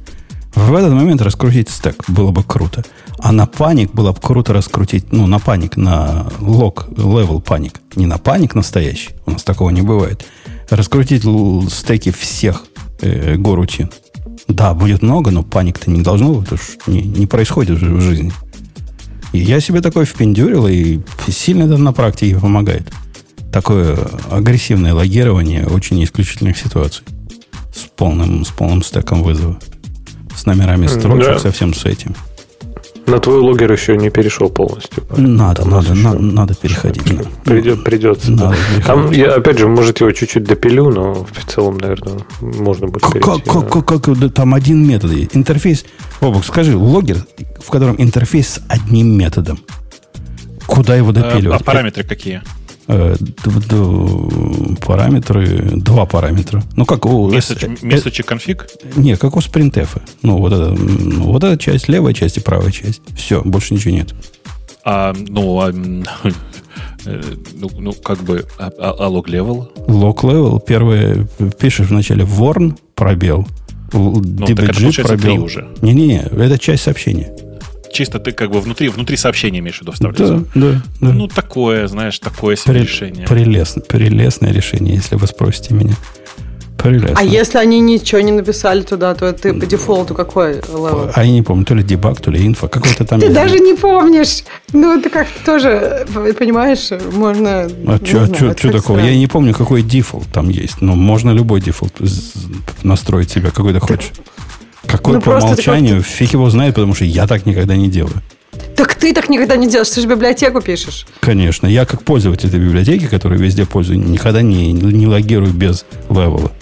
в 0.54 0.74
этот 0.74 0.92
момент 0.92 1.22
раскрутить 1.22 1.70
стек 1.70 2.04
было 2.08 2.30
бы 2.30 2.42
круто. 2.42 2.84
А 3.18 3.32
на 3.32 3.46
panic 3.46 3.92
было 3.92 4.12
бы 4.12 4.20
круто 4.20 4.52
раскрутить, 4.52 5.10
ну, 5.10 5.26
на 5.26 5.38
panic, 5.38 5.78
на 5.78 6.26
log, 6.40 6.88
level 6.90 7.40
panic. 7.40 7.80
Не 7.96 8.04
на 8.04 8.18
panic 8.18 8.54
настоящий, 8.54 9.10
у 9.24 9.30
нас 9.30 9.42
такого 9.42 9.70
не 9.70 9.80
бывает 9.80 10.26
раскрутить 10.72 11.24
стеки 11.70 12.10
всех 12.10 12.64
э, 13.02 13.36
горутин. 13.36 13.90
Да, 14.48 14.74
будет 14.74 15.02
много, 15.02 15.30
но 15.30 15.42
panic-то 15.42 15.90
не 15.90 16.02
должно 16.02 16.40
потому 16.40 16.58
что 16.58 16.90
не, 16.90 17.02
не 17.02 17.26
происходит 17.26 17.78
в 17.78 18.00
жизни. 18.00 18.32
И 19.32 19.38
я 19.38 19.60
себе 19.60 19.80
такое 19.80 20.04
впендюрил, 20.04 20.66
и 20.66 21.00
сильно 21.28 21.64
это 21.64 21.78
на 21.78 21.92
практике 21.92 22.38
помогает. 22.38 22.92
Такое 23.52 23.98
агрессивное 24.30 24.94
логирование 24.94 25.66
очень 25.66 26.02
исключительных 26.04 26.56
ситуаций. 26.56 27.04
С 27.74 27.88
полным, 27.96 28.44
с 28.44 28.50
полным 28.50 28.82
стеком 28.82 29.22
вызова. 29.22 29.58
С 30.34 30.46
номерами 30.46 30.86
строчек, 30.86 31.34
да. 31.34 31.38
совсем 31.38 31.74
с 31.74 31.84
этим. 31.84 32.14
На 33.06 33.18
твой 33.18 33.38
логер 33.40 33.72
еще 33.72 33.96
не 33.96 34.10
перешел 34.10 34.48
полностью. 34.48 35.02
Надо, 35.16 35.68
надо, 35.68 35.94
надо, 35.94 36.18
надо 36.20 36.54
переходить. 36.54 37.02
Придет, 37.44 37.84
придется. 37.84 38.30
Надо 38.30 38.56
да. 38.76 38.82
Там, 38.86 39.10
я, 39.10 39.34
опять 39.34 39.58
же, 39.58 39.68
может, 39.68 40.00
его 40.00 40.12
чуть-чуть 40.12 40.44
допилю, 40.44 40.90
но 40.90 41.14
в 41.14 41.44
целом, 41.46 41.78
наверное, 41.78 42.20
можно 42.40 42.86
будет 42.86 43.02
как, 43.02 43.12
перейти. 43.12 43.50
Как, 43.50 43.70
как, 43.70 43.86
как, 43.86 44.02
как, 44.02 44.34
там 44.34 44.54
один 44.54 44.86
метод 44.86 45.10
есть. 45.12 45.36
Интерфейс. 45.36 45.84
Бобок, 46.20 46.44
скажи, 46.44 46.76
логер, 46.76 47.18
в 47.58 47.70
котором 47.70 47.96
интерфейс 47.98 48.48
с 48.48 48.60
одним 48.68 49.18
методом. 49.18 49.58
Куда 50.66 50.94
его 50.94 51.12
допиливать? 51.12 51.60
А, 51.60 51.62
а 51.62 51.64
параметры 51.64 52.04
какие? 52.04 52.40
Э, 52.88 53.14
параметры, 54.80 55.70
два 55.76 56.04
параметра. 56.04 56.62
Ну, 56.76 56.84
как 56.84 57.06
у... 57.06 57.30
Message 57.30 58.20
и 58.20 58.22
конфиг? 58.22 58.66
Не, 58.96 59.16
как 59.16 59.36
у 59.36 59.38
SprintF. 59.38 60.00
Ну, 60.22 60.38
вот, 60.38 60.52
это, 60.52 60.70
ну, 60.70 61.32
вот 61.32 61.44
эта 61.44 61.56
часть, 61.56 61.88
левая 61.88 62.12
часть 62.12 62.38
и 62.38 62.40
правая 62.40 62.72
часть. 62.72 63.00
Все, 63.16 63.40
больше 63.42 63.74
ничего 63.74 63.94
нет. 63.94 64.14
А, 64.84 65.14
ну, 65.28 65.60
а, 65.60 65.70
э, 67.04 67.22
ну, 67.54 67.70
ну, 67.78 67.92
как 67.92 68.24
бы, 68.24 68.46
а, 68.58 68.72
а, 68.78 68.96
а 68.98 69.08
log 69.08 69.26
level? 69.26 69.68
Log 69.86 70.22
level, 70.22 70.60
первое, 70.66 71.28
пишешь 71.58 71.88
вначале 71.88 72.24
warn, 72.24 72.76
пробел, 72.96 73.46
ну, 73.92 74.20
DBG, 74.20 75.02
пробел. 75.02 75.44
уже. 75.44 75.68
Не-не-не, 75.82 76.22
это 76.22 76.58
часть 76.58 76.82
сообщения 76.82 77.32
чисто 77.92 78.18
ты 78.18 78.32
как 78.32 78.50
бы 78.50 78.60
внутри, 78.60 78.88
внутри 78.88 79.16
сообщения 79.16 79.60
имеешь 79.60 79.78
в 79.78 79.82
виду 79.82 79.92
вставляется. 79.92 80.44
Да, 80.54 80.72
да, 80.72 80.82
да. 81.00 81.12
Ну, 81.12 81.28
такое, 81.28 81.86
знаешь, 81.86 82.18
такое 82.18 82.56
себе 82.56 82.74
При, 82.74 82.80
решение. 82.82 83.26
Прелестно, 83.26 83.82
прелестное 83.82 84.52
решение, 84.52 84.94
если 84.96 85.16
вы 85.16 85.26
спросите 85.26 85.74
меня. 85.74 85.94
Прелестно. 86.78 87.16
А 87.16 87.22
если 87.22 87.58
они 87.58 87.78
ничего 87.78 88.20
не 88.22 88.32
написали 88.32 88.82
туда, 88.82 89.14
то 89.14 89.32
ты 89.32 89.54
по 89.54 89.66
дефолту 89.66 90.14
какой 90.14 90.54
level? 90.54 91.12
А 91.14 91.24
я 91.24 91.30
не 91.30 91.42
помню, 91.42 91.64
то 91.64 91.74
ли 91.76 91.84
debug, 91.84 92.20
то 92.20 92.32
ли 92.32 92.44
info, 92.44 92.66
какой-то 92.66 93.04
там... 93.04 93.20
Ты 93.20 93.28
даже 93.28 93.60
не 93.60 93.74
помнишь. 93.74 94.42
Ну, 94.72 94.98
это 94.98 95.08
как 95.08 95.28
тоже, 95.46 96.04
понимаешь, 96.36 96.90
можно... 97.12 97.68
А 97.86 98.00
что 98.04 98.72
такого? 98.72 98.98
Я 98.98 99.16
не 99.16 99.28
помню, 99.28 99.54
какой 99.54 99.82
дефолт 99.82 100.26
там 100.32 100.48
есть. 100.48 100.80
Но 100.80 100.96
можно 100.96 101.30
любой 101.30 101.60
дефолт 101.60 101.94
настроить 102.82 103.30
себе, 103.30 103.52
какой 103.52 103.74
ты 103.74 103.78
хочешь. 103.78 104.10
Какой 104.92 105.14
ну, 105.14 105.20
по 105.22 105.30
умолчанию, 105.30 106.02
такой... 106.02 106.12
фиг 106.12 106.32
его 106.34 106.50
знает, 106.50 106.74
потому 106.74 106.94
что 106.94 107.06
я 107.06 107.26
так 107.26 107.46
никогда 107.46 107.76
не 107.76 107.88
делаю. 107.88 108.14
Так 108.76 108.94
ты 108.94 109.14
так 109.14 109.30
никогда 109.30 109.56
не 109.56 109.66
делаешь, 109.66 109.88
ты 109.88 110.02
же 110.02 110.06
библиотеку 110.06 110.60
пишешь. 110.60 111.06
Конечно, 111.20 111.66
я 111.66 111.86
как 111.86 112.02
пользователь 112.02 112.48
этой 112.48 112.60
библиотеки, 112.60 113.06
которую 113.06 113.40
везде 113.40 113.64
пользую, 113.64 113.98
никогда 113.98 114.42
не, 114.42 114.72
не 114.72 115.06
логирую 115.06 115.52
без 115.52 115.86
левела. 116.10 116.52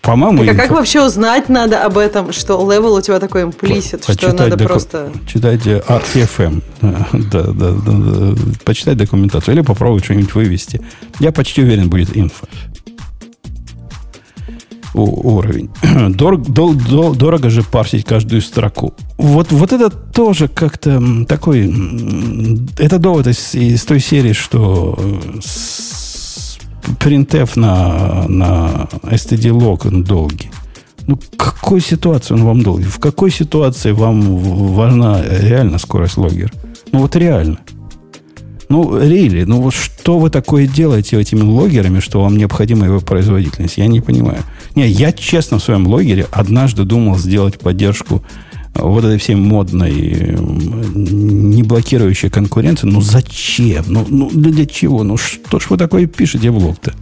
По-моему, 0.00 0.46
так, 0.46 0.54
а 0.54 0.62
как 0.62 0.70
вообще 0.70 1.04
узнать 1.04 1.50
надо 1.50 1.84
об 1.84 1.98
этом, 1.98 2.32
что 2.32 2.58
level 2.72 2.94
у 2.94 3.02
тебя 3.02 3.20
такой 3.20 3.42
implicit, 3.42 4.06
по, 4.06 4.12
что 4.12 4.32
надо 4.32 4.56
доку... 4.56 4.70
просто... 4.70 5.12
Читайте 5.26 5.82
RTFM. 5.86 6.62
да, 6.80 7.42
да, 7.42 7.72
да, 7.72 7.92
да. 7.92 8.42
Почитать 8.64 8.96
документацию. 8.96 9.54
Или 9.54 9.60
попробовать 9.60 10.04
что-нибудь 10.04 10.34
вывести. 10.34 10.80
Я 11.20 11.30
почти 11.30 11.60
уверен, 11.60 11.90
будет 11.90 12.16
инфо 12.16 12.46
уровень. 14.94 15.70
Дор, 16.14 16.38
дор, 16.38 16.74
дор, 16.74 17.16
дорого 17.16 17.50
же 17.50 17.62
парсить 17.62 18.04
каждую 18.04 18.42
строку. 18.42 18.94
Вот, 19.16 19.52
вот 19.52 19.72
это 19.72 19.90
тоже 19.90 20.48
как-то 20.48 21.24
такой... 21.26 21.72
Это 22.78 22.98
довод 22.98 23.26
из, 23.26 23.54
из 23.54 23.84
той 23.84 24.00
серии, 24.00 24.32
что 24.32 24.98
printf 27.00 27.58
на, 27.58 28.26
на 28.28 28.88
std-log 29.02 29.88
он 29.88 30.04
долгий. 30.04 30.50
Ну, 31.06 31.18
какой 31.36 31.80
ситуации 31.80 32.34
он 32.34 32.44
вам 32.44 32.62
долгий? 32.62 32.84
В 32.84 32.98
какой 32.98 33.30
ситуации 33.30 33.92
вам 33.92 34.36
важна 34.36 35.22
реально 35.22 35.78
скорость 35.78 36.18
логера? 36.18 36.50
Ну, 36.92 37.00
вот 37.00 37.16
реально. 37.16 37.58
Ну, 38.68 38.98
really, 38.98 39.44
ну 39.46 39.62
вот 39.62 39.74
что 39.74 40.18
вы 40.18 40.28
такое 40.30 40.66
делаете 40.66 41.18
этими 41.18 41.40
логерами, 41.40 42.00
что 42.00 42.22
вам 42.22 42.36
необходима 42.36 42.86
его 42.86 43.00
производительность? 43.00 43.78
Я 43.78 43.86
не 43.86 44.00
понимаю. 44.00 44.42
Не, 44.74 44.86
я 44.86 45.12
честно 45.12 45.58
в 45.58 45.62
своем 45.62 45.86
логере 45.86 46.26
однажды 46.30 46.84
думал 46.84 47.16
сделать 47.16 47.58
поддержку 47.58 48.22
э, 48.74 48.82
вот 48.82 49.04
этой 49.04 49.18
всей 49.18 49.36
модной, 49.36 50.36
не 50.38 51.62
блокирующей 51.62 52.28
конкуренции. 52.28 52.86
Ну 52.86 53.00
зачем? 53.00 53.84
Ну, 53.88 54.06
ну 54.08 54.30
для 54.30 54.66
чего? 54.66 55.02
Ну 55.02 55.16
что 55.16 55.58
ж 55.58 55.70
вы 55.70 55.78
такое 55.78 56.06
пишете 56.06 56.50
в 56.50 56.58
лог-то? 56.58 56.92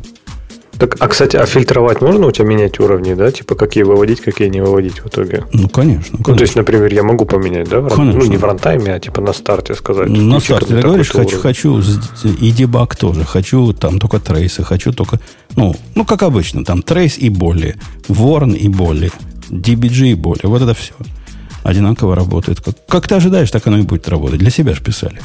Так, 0.79 0.97
а, 0.99 1.09
кстати, 1.09 1.37
а 1.37 1.47
фильтровать 1.47 2.01
можно 2.01 2.27
у 2.27 2.31
тебя 2.31 2.47
менять 2.47 2.79
уровни, 2.81 3.15
да? 3.15 3.31
Типа, 3.31 3.55
какие 3.55 3.85
выводить, 3.85 4.21
какие 4.21 4.49
не 4.49 4.61
выводить 4.61 5.01
в 5.03 5.07
итоге? 5.09 5.45
Ну, 5.53 5.69
конечно. 5.69 5.73
конечно. 5.73 6.19
Ну, 6.27 6.37
то 6.37 6.43
есть, 6.43 6.57
например, 6.57 6.93
я 6.93 7.03
могу 7.03 7.25
поменять, 7.25 7.69
да? 7.69 7.81
Конечно. 7.83 8.21
Ну, 8.21 8.27
не 8.27 8.37
в 8.37 8.45
рантайме, 8.45 8.95
а 8.95 9.01
типа 9.01 9.21
на 9.21 9.33
старте 9.33 9.75
сказать. 9.75 10.09
На 10.09 10.41
старте. 10.41 10.75
Ты 10.75 10.83
говоришь, 10.83 11.11
хочу, 11.11 11.39
хочу, 11.39 11.83
и 12.41 12.51
дебаг 12.51 12.97
тоже. 12.97 13.25
Хочу 13.25 13.73
там 13.73 13.99
только 13.99 14.21
трейсы, 14.21 14.63
хочу 14.63 14.93
только, 14.93 15.21
ну, 15.57 15.75
ну, 15.95 16.05
как 16.05 16.23
обычно, 16.23 16.65
там 16.65 16.83
трейс 16.83 17.19
и 17.19 17.31
более, 17.31 17.77
ворн 18.09 18.53
и 18.53 18.69
более, 18.69 19.11
DBG 19.51 20.13
и 20.13 20.15
более. 20.15 20.45
Вот 20.45 20.63
это 20.63 20.75
все 20.75 20.93
одинаково 21.63 22.15
работает. 22.15 22.61
Как, 22.61 22.75
как 22.87 23.09
ты 23.09 23.15
ожидаешь, 23.15 23.51
так 23.51 23.67
оно 23.67 23.79
и 23.79 23.83
будет 23.83 24.09
работать. 24.09 24.39
Для 24.39 24.51
себя 24.51 24.75
же 24.75 24.83
писали. 24.83 25.21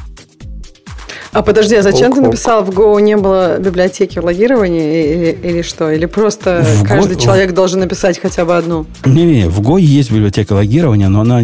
А 1.32 1.44
подожди, 1.44 1.76
а 1.76 1.82
зачем 1.82 2.10
ок, 2.10 2.16
ты 2.16 2.22
написал, 2.22 2.64
в 2.64 2.70
Go 2.72 3.00
не 3.02 3.16
было 3.16 3.58
библиотеки 3.58 4.20
логирования 4.20 5.14
или, 5.14 5.38
или 5.44 5.62
что? 5.62 5.90
Или 5.90 6.06
просто 6.06 6.64
в 6.64 6.86
каждый 6.86 7.16
Go... 7.16 7.22
человек 7.22 7.54
должен 7.54 7.80
написать 7.80 8.20
хотя 8.20 8.44
бы 8.44 8.58
одну? 8.58 8.86
Не-не, 9.06 9.48
в 9.48 9.62
Go 9.62 9.80
есть 9.80 10.12
библиотека 10.12 10.54
логирования, 10.54 11.08
но 11.08 11.22
она 11.22 11.42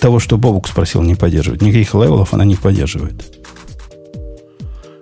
того, 0.00 0.18
что 0.18 0.38
Бобук 0.38 0.66
спросил, 0.66 1.02
не 1.02 1.14
поддерживает. 1.14 1.60
Никаких 1.60 1.94
левелов 1.94 2.32
она 2.32 2.44
не 2.44 2.56
поддерживает. 2.56 3.14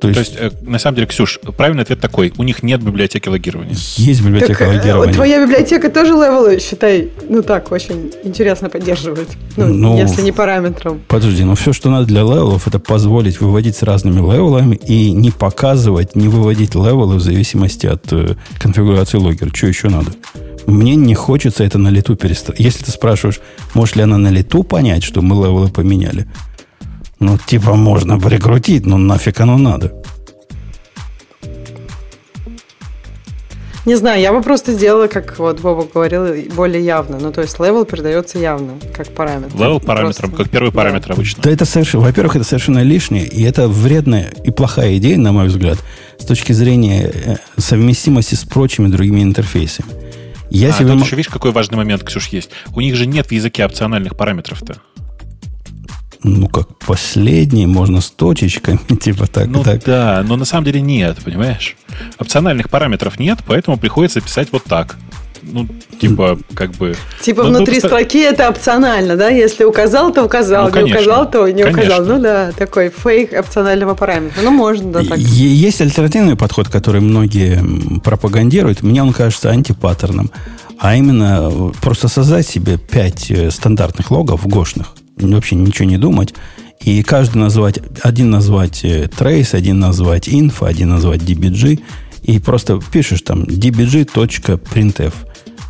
То 0.00 0.08
есть, 0.08 0.36
То 0.36 0.44
есть 0.44 0.54
э, 0.54 0.64
на 0.64 0.78
самом 0.78 0.96
деле, 0.96 1.06
Ксюш, 1.06 1.38
правильный 1.56 1.82
ответ 1.82 2.00
такой. 2.00 2.32
У 2.38 2.42
них 2.42 2.62
нет 2.62 2.82
библиотеки 2.82 3.28
логирования. 3.28 3.74
Есть 3.96 4.22
библиотека 4.22 4.64
так, 4.64 4.68
э, 4.68 4.76
логирования. 4.78 5.14
Твоя 5.14 5.44
библиотека 5.44 5.90
тоже 5.90 6.12
левелы, 6.12 6.58
считай, 6.58 7.10
ну 7.28 7.42
так, 7.42 7.70
очень 7.70 8.10
интересно 8.24 8.70
поддерживает. 8.70 9.28
Ну, 9.56 9.66
ну, 9.66 9.98
если 9.98 10.22
не 10.22 10.32
параметром. 10.32 11.02
Подожди, 11.06 11.44
но 11.44 11.54
все, 11.54 11.74
что 11.74 11.90
надо 11.90 12.06
для 12.06 12.22
левелов, 12.22 12.66
это 12.66 12.78
позволить 12.78 13.40
выводить 13.40 13.76
с 13.76 13.82
разными 13.82 14.16
левелами 14.16 14.76
и 14.76 15.10
не 15.12 15.30
показывать, 15.30 16.16
не 16.16 16.28
выводить 16.28 16.74
левелы 16.74 17.16
в 17.16 17.20
зависимости 17.20 17.86
от 17.86 18.10
э, 18.12 18.36
конфигурации 18.58 19.18
логера. 19.18 19.50
Что 19.54 19.66
еще 19.66 19.88
надо? 19.88 20.12
Мне 20.66 20.94
не 20.94 21.14
хочется 21.14 21.64
это 21.64 21.78
на 21.78 21.88
лету 21.88 22.16
перестать. 22.16 22.58
Если 22.58 22.84
ты 22.84 22.90
спрашиваешь, 22.90 23.40
может 23.74 23.96
ли 23.96 24.02
она 24.02 24.18
на 24.18 24.28
лету 24.28 24.62
понять, 24.62 25.02
что 25.02 25.20
мы 25.20 25.36
левелы 25.36 25.68
поменяли, 25.68 26.26
ну, 27.20 27.38
типа, 27.38 27.74
можно 27.74 28.18
прикрутить, 28.18 28.86
но 28.86 28.96
нафиг 28.96 29.40
оно 29.40 29.58
надо. 29.58 29.92
Не 33.86 33.94
знаю, 33.94 34.20
я 34.20 34.32
бы 34.32 34.42
просто 34.42 34.72
сделала, 34.72 35.06
как 35.06 35.38
вот 35.38 35.60
Бобук 35.60 35.86
говорил, 35.92 36.26
более 36.54 36.84
явно. 36.84 37.18
Ну, 37.18 37.32
то 37.32 37.40
есть 37.40 37.58
level 37.58 37.84
передается 37.84 38.38
явно, 38.38 38.74
как 38.94 39.08
параметр. 39.08 39.54
Level 39.56 39.80
параметром, 39.80 40.30
просто... 40.30 40.44
как 40.44 40.50
первый 40.50 40.70
параметр 40.70 41.08
да. 41.08 41.14
обычно. 41.14 41.42
Да, 41.42 41.50
это 41.50 41.64
совершенно, 41.64 42.04
во-первых, 42.04 42.36
это 42.36 42.44
совершенно 42.44 42.82
лишнее, 42.82 43.26
и 43.26 43.42
это 43.42 43.68
вредная 43.68 44.30
и 44.44 44.50
плохая 44.50 44.96
идея, 44.98 45.16
на 45.16 45.32
мой 45.32 45.46
взгляд, 45.46 45.78
с 46.18 46.24
точки 46.24 46.52
зрения 46.52 47.10
э, 47.12 47.36
совместимости 47.56 48.34
с 48.34 48.44
прочими 48.44 48.88
другими 48.88 49.22
интерфейсами. 49.22 49.88
Я 50.50 50.70
а, 50.70 50.72
себе... 50.72 50.92
тут 50.92 51.04
еще 51.04 51.16
видишь, 51.16 51.32
какой 51.32 51.52
важный 51.52 51.76
момент, 51.76 52.02
Ксюш, 52.02 52.28
есть. 52.28 52.50
У 52.74 52.80
них 52.80 52.96
же 52.96 53.06
нет 53.06 53.28
в 53.28 53.32
языке 53.32 53.64
опциональных 53.64 54.16
параметров-то 54.16 54.76
ну, 56.22 56.48
как 56.48 56.68
последний, 56.78 57.66
можно 57.66 58.00
с 58.00 58.10
точечками, 58.10 58.78
типа 59.00 59.26
так. 59.26 59.46
Ну 59.46 59.62
так. 59.62 59.84
да, 59.84 60.22
но 60.26 60.36
на 60.36 60.44
самом 60.44 60.64
деле 60.64 60.80
нет, 60.80 61.18
понимаешь? 61.24 61.76
Опциональных 62.18 62.68
параметров 62.68 63.18
нет, 63.18 63.38
поэтому 63.46 63.78
приходится 63.78 64.20
писать 64.20 64.48
вот 64.52 64.64
так. 64.64 64.96
Ну, 65.42 65.66
типа, 65.98 66.38
как 66.54 66.72
бы... 66.72 66.94
Типа 67.22 67.44
ну, 67.44 67.48
внутри 67.48 67.80
ну, 67.82 67.88
строки 67.88 68.18
это 68.18 68.50
опционально, 68.50 69.16
да? 69.16 69.28
Если 69.28 69.64
указал, 69.64 70.12
то 70.12 70.22
указал, 70.22 70.66
ну, 70.66 70.72
конечно, 70.72 70.98
не 70.98 71.02
указал, 71.02 71.30
то 71.30 71.48
не 71.48 71.62
конечно. 71.62 71.82
указал. 71.82 72.04
Ну 72.04 72.22
да, 72.22 72.52
такой 72.52 72.90
фейк 72.90 73.32
опционального 73.32 73.94
параметра. 73.94 74.42
Ну, 74.42 74.50
можно, 74.50 74.92
да, 74.92 75.02
так. 75.02 75.18
Есть 75.18 75.80
альтернативный 75.80 76.36
подход, 76.36 76.68
который 76.68 77.00
многие 77.00 78.00
пропагандируют. 78.00 78.82
Мне 78.82 79.02
он 79.02 79.14
кажется 79.14 79.48
антипаттерном. 79.48 80.30
А 80.78 80.94
именно 80.94 81.72
просто 81.80 82.08
создать 82.08 82.46
себе 82.46 82.76
пять 82.76 83.30
э, 83.30 83.50
стандартных 83.50 84.10
логов 84.10 84.46
гошных 84.46 84.94
вообще 85.20 85.56
ничего 85.56 85.88
не 85.88 85.98
думать. 85.98 86.34
И 86.80 87.02
каждый 87.02 87.38
назвать, 87.38 87.78
один 88.02 88.30
назвать 88.30 88.84
э, 88.84 89.04
trace, 89.06 89.54
один 89.54 89.80
назвать 89.80 90.28
info, 90.28 90.66
один 90.66 90.90
назвать 90.90 91.20
dbg, 91.20 91.80
И 92.22 92.38
просто 92.38 92.80
пишешь 92.92 93.22
там 93.22 93.42
dbg.printf, 93.42 95.12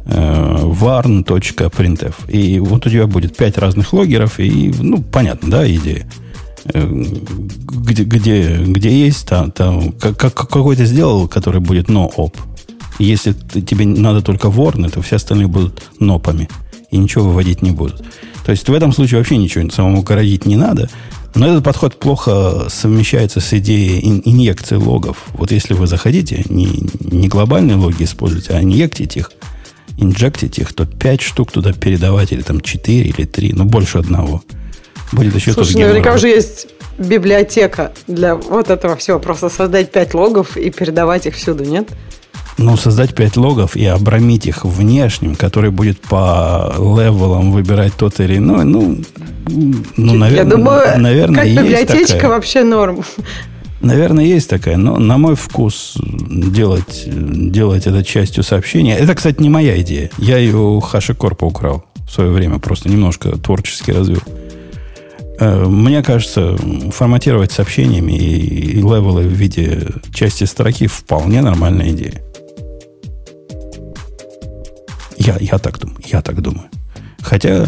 э, 0.06 0.56
warn.printf. 0.62 2.14
И 2.30 2.60
вот 2.60 2.86
у 2.86 2.90
тебя 2.90 3.06
будет 3.06 3.36
пять 3.36 3.58
разных 3.58 3.92
логеров, 3.92 4.38
и, 4.38 4.72
ну, 4.78 5.02
понятно, 5.02 5.50
да, 5.50 5.68
идея. 5.68 6.08
Э, 6.66 6.86
где, 6.88 8.04
где, 8.04 8.62
где 8.64 9.06
есть, 9.06 9.26
там, 9.26 9.50
там 9.50 9.92
как, 9.92 10.34
какой 10.34 10.76
то 10.76 10.84
сделал, 10.84 11.26
который 11.26 11.60
будет 11.60 11.88
no-op. 11.88 12.36
Если 13.00 13.32
тебе 13.32 13.86
надо 13.86 14.20
только 14.20 14.50
ворны, 14.50 14.90
то 14.90 15.00
все 15.00 15.16
остальные 15.16 15.48
будут 15.48 15.82
нопами. 15.98 16.48
И 16.90 16.98
ничего 16.98 17.24
выводить 17.24 17.62
не 17.62 17.70
будут. 17.70 18.04
То 18.50 18.52
есть 18.52 18.68
в 18.68 18.74
этом 18.74 18.92
случае 18.92 19.18
вообще 19.18 19.36
ничего 19.36 19.70
самому 19.70 20.02
городить 20.02 20.44
не 20.44 20.56
надо. 20.56 20.90
Но 21.36 21.46
этот 21.46 21.62
подход 21.62 21.96
плохо 21.96 22.66
совмещается 22.68 23.38
с 23.38 23.52
идеей 23.52 24.04
ин- 24.04 24.22
инъекции 24.24 24.74
логов. 24.74 25.26
Вот 25.34 25.52
если 25.52 25.74
вы 25.74 25.86
заходите, 25.86 26.44
не, 26.48 26.90
не 26.98 27.28
глобальные 27.28 27.76
логи 27.76 28.02
используете, 28.02 28.54
а 28.54 28.60
инъектите 28.60 29.20
их, 29.20 29.30
инжектите 29.98 30.62
их, 30.62 30.72
то 30.72 30.84
5 30.84 31.20
штук 31.20 31.52
туда 31.52 31.72
передавать, 31.72 32.32
или 32.32 32.42
там 32.42 32.60
4, 32.60 33.08
или 33.08 33.24
3, 33.24 33.52
ну 33.52 33.66
больше 33.66 33.98
одного. 33.98 34.42
Будет 35.12 35.36
еще 35.36 35.52
Слушай, 35.52 35.76
наверняка 35.76 36.12
уже 36.12 36.26
есть 36.26 36.66
библиотека 36.98 37.92
для 38.08 38.34
вот 38.34 38.68
этого 38.68 38.96
всего. 38.96 39.20
Просто 39.20 39.48
создать 39.48 39.92
5 39.92 40.14
логов 40.14 40.56
и 40.56 40.70
передавать 40.70 41.24
их 41.26 41.36
всюду, 41.36 41.62
нет? 41.62 41.88
Ну, 42.60 42.76
создать 42.76 43.14
5 43.14 43.36
логов 43.38 43.74
и 43.74 43.86
обрамить 43.86 44.46
их 44.46 44.66
внешним, 44.66 45.34
который 45.34 45.70
будет 45.70 45.98
по 46.00 46.74
левелам 46.76 47.52
выбирать 47.52 47.94
тот 47.94 48.20
или 48.20 48.36
иной, 48.36 48.64
ну, 48.64 48.98
ну 49.96 50.14
наверное, 50.14 50.44
Я 50.44 50.44
думаю, 50.44 51.00
наверное, 51.00 51.42
как 51.42 51.64
библиотечка 51.64 52.14
такая. 52.14 52.30
вообще 52.30 52.62
норм. 52.62 53.02
Наверное, 53.80 54.24
есть 54.26 54.50
такая, 54.50 54.76
но 54.76 54.98
на 54.98 55.16
мой 55.16 55.36
вкус 55.36 55.96
делать, 55.96 57.04
делать 57.06 57.86
это 57.86 58.04
частью 58.04 58.42
сообщения. 58.42 58.94
Это, 58.98 59.14
кстати, 59.14 59.40
не 59.40 59.48
моя 59.48 59.80
идея. 59.80 60.10
Я 60.18 60.36
ее 60.36 60.56
у 60.58 60.80
HashiCorp 60.80 61.38
украл 61.40 61.84
в 62.06 62.12
свое 62.12 62.30
время, 62.30 62.58
просто 62.58 62.90
немножко 62.90 63.30
творчески 63.38 63.90
развил. 63.90 64.20
Э, 65.38 65.64
мне 65.64 66.02
кажется, 66.02 66.58
форматировать 66.92 67.52
сообщениями 67.52 68.12
и, 68.12 68.72
и 68.72 68.76
левелы 68.76 69.22
в 69.22 69.32
виде 69.32 69.86
части 70.12 70.44
строки 70.44 70.86
вполне 70.86 71.40
нормальная 71.40 71.90
идея. 71.90 72.22
Я, 75.30 75.36
я, 75.38 75.58
так, 75.58 75.78
думаю, 75.78 75.98
я 76.06 76.22
так 76.22 76.40
думаю. 76.40 76.68
Хотя 77.22 77.66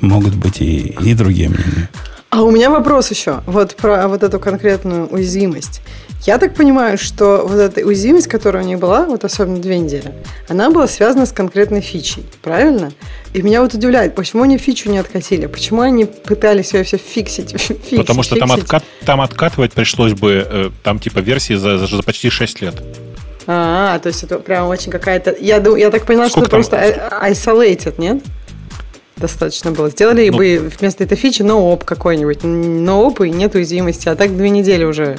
могут 0.00 0.34
быть 0.34 0.60
и, 0.60 0.96
и 1.00 1.14
другие 1.14 1.48
мнения. 1.48 1.88
А 2.30 2.42
у 2.42 2.50
меня 2.50 2.70
вопрос 2.70 3.10
еще. 3.10 3.42
Вот 3.46 3.76
про 3.76 4.08
вот 4.08 4.24
эту 4.24 4.40
конкретную 4.40 5.06
уязвимость. 5.06 5.80
Я 6.26 6.38
так 6.38 6.54
понимаю, 6.54 6.98
что 6.98 7.46
вот 7.46 7.58
эта 7.58 7.86
уязвимость, 7.86 8.26
которая 8.26 8.64
у 8.64 8.66
них 8.66 8.78
была, 8.80 9.06
вот 9.06 9.24
особенно 9.24 9.58
две 9.58 9.78
недели, 9.78 10.12
она 10.48 10.70
была 10.70 10.88
связана 10.88 11.26
с 11.26 11.32
конкретной 11.32 11.82
фичей, 11.82 12.24
правильно? 12.42 12.92
И 13.32 13.42
меня 13.42 13.60
вот 13.60 13.74
удивляет, 13.74 14.16
почему 14.16 14.42
они 14.42 14.58
фичу 14.58 14.90
не 14.90 14.98
откатили, 14.98 15.46
почему 15.46 15.82
они 15.82 16.04
пытались 16.04 16.74
ее 16.74 16.82
все 16.82 16.96
фиксить, 16.96 17.50
фиксить 17.60 17.96
Потому 17.96 18.22
что 18.24 18.34
фиксить. 18.34 18.48
Там, 18.48 18.60
откат, 18.60 18.84
там 19.04 19.20
откатывать 19.20 19.72
пришлось 19.72 20.14
бы, 20.14 20.46
э, 20.48 20.70
там 20.82 20.98
типа 20.98 21.18
версии 21.20 21.54
за, 21.54 21.78
за, 21.78 21.86
за 21.86 22.02
почти 22.02 22.28
6 22.30 22.60
лет. 22.62 22.82
А, 23.46 23.98
то 23.98 24.08
есть 24.08 24.22
это 24.22 24.38
прям 24.38 24.68
очень 24.68 24.90
какая-то... 24.90 25.34
Я, 25.40 25.56
я 25.76 25.90
так 25.90 26.04
поняла, 26.04 26.28
Сколько 26.28 26.48
что 26.48 26.56
это 26.56 26.68
просто 26.68 27.10
isolated, 27.22 27.94
нет? 27.98 28.22
достаточно 29.16 29.70
было. 29.70 29.88
Сделали 29.88 30.28
ну, 30.30 30.36
бы 30.36 30.72
вместо 30.80 31.04
этой 31.04 31.16
фичи 31.16 31.42
noop 31.42 31.84
какой-нибудь. 31.84 32.40
Noop 32.42 33.20
и 33.20 33.30
нет 33.30 33.54
уязвимости, 33.54 34.08
а 34.08 34.16
так 34.16 34.36
две 34.36 34.50
недели 34.50 34.84
уже 34.84 35.16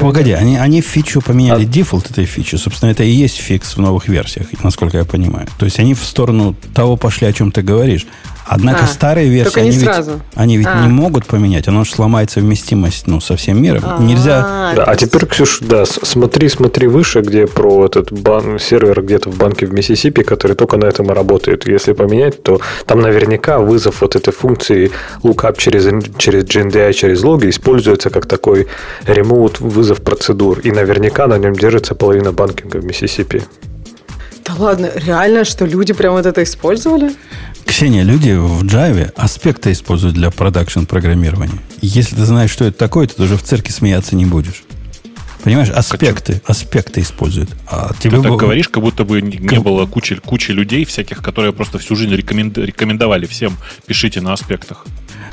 Погоди, 0.00 0.32
они, 0.32 0.58
они 0.58 0.82
фичу 0.82 1.22
поменяли, 1.22 1.64
а... 1.64 1.66
дефолт 1.66 2.10
этой 2.10 2.26
фичи. 2.26 2.56
Собственно, 2.56 2.90
это 2.90 3.04
и 3.04 3.10
есть 3.10 3.36
фикс 3.36 3.76
в 3.76 3.80
новых 3.80 4.08
версиях, 4.08 4.48
насколько 4.62 4.98
я 4.98 5.04
понимаю. 5.04 5.48
То 5.58 5.64
есть 5.64 5.78
они 5.78 5.94
в 5.94 6.04
сторону 6.04 6.54
того 6.74 6.96
пошли, 6.96 7.26
о 7.26 7.32
чем 7.32 7.50
ты 7.52 7.62
говоришь. 7.62 8.06
Однако 8.48 8.84
а, 8.84 8.86
старые 8.86 9.28
версии, 9.28 9.58
они 9.58 9.70
ведь, 9.70 9.88
они 10.34 10.56
ведь 10.56 10.68
а. 10.70 10.82
не 10.82 10.88
могут 10.88 11.26
поменять, 11.26 11.66
оно 11.66 11.82
же 11.84 11.90
сломает 11.90 12.30
совместимость 12.30 13.08
ну, 13.08 13.20
со 13.20 13.36
всем 13.36 13.60
миром. 13.60 13.82
А, 13.84 14.00
Нельзя... 14.00 14.72
Да, 14.76 14.84
а 14.84 14.94
теперь, 14.94 15.26
Ксюш, 15.26 15.58
да, 15.60 15.84
смотри, 15.84 16.48
смотри 16.48 16.86
выше, 16.86 17.22
где 17.22 17.48
про 17.48 17.86
этот 17.86 18.12
бан, 18.12 18.58
сервер 18.60 19.02
где-то 19.02 19.30
в 19.30 19.36
банке 19.36 19.66
в 19.66 19.72
Миссисипи, 19.72 20.22
который 20.22 20.56
только 20.56 20.76
на 20.76 20.84
этом 20.84 21.10
и 21.10 21.14
работает. 21.14 21.66
Если 21.66 21.92
поменять, 21.92 22.42
то 22.42 22.60
там 22.86 23.00
наверняка 23.00 23.58
вызов 23.58 24.00
вот 24.00 24.14
этой 24.14 24.32
функции 24.32 24.92
lookup 25.24 25.56
через, 25.58 25.84
через 26.16 26.44
GNDI, 26.44 26.92
через 26.92 27.24
логи 27.24 27.50
используется 27.50 28.10
как 28.10 28.26
такой 28.26 28.68
ремоут 29.06 29.58
вызов 29.58 30.02
процедур. 30.02 30.60
И 30.60 30.70
наверняка 30.70 31.26
на 31.26 31.36
нем 31.36 31.54
держится 31.54 31.96
половина 31.96 32.32
банкинга 32.32 32.76
в 32.76 32.84
Миссисипи. 32.84 33.42
Да 34.46 34.54
ладно, 34.56 34.90
реально, 34.94 35.44
что 35.44 35.64
люди 35.64 35.92
прям 35.92 36.14
вот 36.14 36.24
это 36.24 36.42
использовали? 36.42 37.12
Ксения, 37.64 38.04
люди 38.04 38.30
в 38.30 38.62
Java 38.62 39.12
аспекты 39.16 39.72
используют 39.72 40.14
для 40.14 40.30
продакшн-программирования. 40.30 41.58
Если 41.82 42.14
ты 42.14 42.24
знаешь, 42.24 42.50
что 42.50 42.64
это 42.64 42.78
такое, 42.78 43.08
ты 43.08 43.20
уже 43.22 43.36
в 43.36 43.42
церкви 43.42 43.72
смеяться 43.72 44.14
не 44.14 44.24
будешь. 44.24 44.62
Понимаешь, 45.46 45.70
аспекты, 45.70 46.42
аспекты 46.44 47.02
используют. 47.02 47.50
А 47.68 47.92
тебе 48.00 48.16
ты 48.16 48.24
так 48.24 48.36
говоришь, 48.36 48.68
как 48.68 48.82
будто 48.82 49.04
бы 49.04 49.22
не 49.22 49.60
было 49.60 49.86
кучи, 49.86 50.16
кучи 50.16 50.50
людей 50.50 50.84
всяких, 50.84 51.22
которые 51.22 51.52
просто 51.52 51.78
всю 51.78 51.94
жизнь 51.94 52.12
рекомендовали 52.12 53.26
всем, 53.26 53.56
пишите 53.86 54.20
на 54.20 54.32
аспектах. 54.32 54.84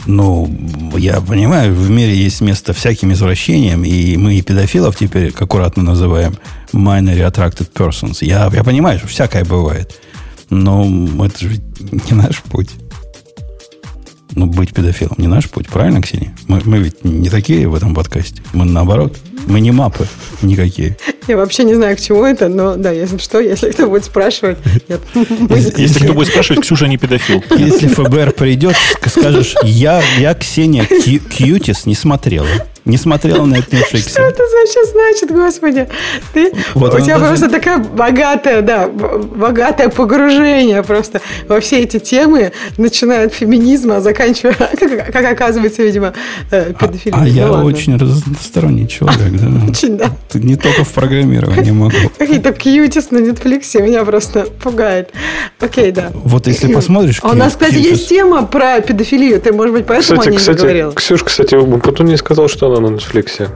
Ну, 0.06 0.56
я 1.00 1.20
понимаю, 1.20 1.74
в 1.74 1.90
мире 1.90 2.16
есть 2.16 2.42
место 2.42 2.74
всяким 2.74 3.12
извращениям, 3.12 3.84
и 3.84 4.16
мы 4.18 4.36
и 4.36 4.44
педофилов 4.44 4.96
теперь 4.96 5.34
аккуратно 5.36 5.82
называем 5.82 6.38
minor 6.74 7.18
attracted 7.32 7.72
persons. 7.74 8.18
Я, 8.22 8.52
я 8.54 8.64
понимаю, 8.64 9.00
что 9.00 9.08
всякое 9.08 9.44
бывает. 9.44 10.00
Но 10.52 10.86
это 11.26 11.40
же 11.40 11.60
не 11.92 12.16
наш 12.16 12.44
путь. 12.44 12.70
Ну, 14.32 14.48
быть 14.48 14.74
педофилом 14.74 15.16
не 15.18 15.28
наш 15.28 15.50
путь, 15.50 15.68
правильно, 15.68 16.02
Ксения? 16.02 16.36
Мы, 16.48 16.62
мы 16.66 16.80
ведь 16.80 17.04
не 17.04 17.30
такие 17.30 17.68
в 17.68 17.76
этом 17.76 17.94
подкасте. 17.94 18.42
Мы 18.54 18.66
наоборот. 18.66 19.18
Мы 19.46 19.60
не 19.60 19.72
мапы 19.72 20.08
никакие. 20.42 20.98
Я 21.28 21.38
вообще 21.38 21.64
не 21.64 21.76
знаю, 21.76 21.98
к 21.98 22.00
чему 22.00 22.24
это, 22.24 22.48
но 22.48 22.76
да, 22.76 22.92
если 22.92 23.18
что, 23.18 23.40
если 23.40 23.72
кто 23.72 23.90
будет 23.90 24.06
спрашивать... 24.06 24.58
Нет. 24.88 25.02
Если, 25.14 25.82
если 25.82 26.04
кто 26.04 26.14
будет 26.14 26.30
спрашивать, 26.30 26.64
Ксюша 26.64 26.88
не 26.88 26.98
педофил. 26.98 27.44
Если 27.58 27.88
ФБР 27.88 28.32
придет, 28.32 28.76
скажешь, 29.06 29.56
я, 29.64 30.02
я 30.18 30.34
Ксения 30.34 30.86
Кьютис 30.86 31.86
не 31.86 31.96
смотрела. 31.96 32.48
Не 32.86 32.98
смотрела 32.98 33.46
на 33.46 33.56
Netflix. 33.56 34.10
Что 34.10 34.24
это 34.24 34.44
вообще 34.44 34.84
значит, 34.92 35.32
господи? 35.32 35.88
Ты, 36.34 36.52
вот 36.74 36.94
у 36.94 37.00
тебя 37.00 37.18
даже... 37.18 37.28
просто 37.28 37.50
такая 37.50 37.78
богатая, 37.78 38.62
да, 38.62 38.90
богатое 38.90 39.88
погружение 39.88 40.84
просто 40.84 41.22
во 41.48 41.62
все 41.62 41.80
эти 41.80 42.00
темы, 42.00 42.52
начиная 42.78 43.28
от 43.28 43.34
феминизма, 43.34 44.02
заканчивая, 44.02 44.54
как, 44.80 45.14
как 45.14 45.32
оказывается, 45.32 45.82
видимо, 45.82 46.14
э, 46.52 46.74
педофилией. 46.78 47.14
А, 47.14 47.22
а 47.22 47.26
ну, 47.26 47.28
я 47.28 47.52
ладно. 47.52 47.66
очень 47.66 47.96
разносторонний 47.98 48.88
человек, 48.88 49.32
да. 49.32 49.48
Очень, 49.70 49.98
да. 49.98 50.12
Не 50.34 50.58
только 50.58 50.84
в 50.84 50.92
программировании 50.92 51.72
могу. 51.72 51.96
Какие-то 52.18 52.52
кьютис 52.52 53.12
на 53.12 53.20
Netflix 53.20 53.82
меня 53.82 54.04
просто 54.04 54.48
пугает. 54.62 55.12
Окей, 55.62 55.92
да. 55.92 56.12
Вот 56.14 56.48
если 56.48 56.74
посмотришь... 56.74 57.20
А 57.22 57.30
у 57.30 57.34
нас, 57.34 57.54
кстати, 57.54 57.76
есть 57.76 58.10
тема 58.10 58.46
про 58.46 58.82
педофилию. 58.82 59.40
Ты, 59.40 59.54
может 59.54 59.74
быть, 59.74 59.86
поэтому 59.86 60.22
о 60.22 60.26
ней 60.26 60.38
не 60.38 60.54
говорил? 60.54 60.92
Ксюш, 60.92 61.24
кстати, 61.24 61.58
потом 61.80 62.08
не 62.08 62.18
сказал, 62.18 62.50
что 62.50 62.73
она 62.78 62.90
на 62.90 62.96
Netflix. 62.96 63.50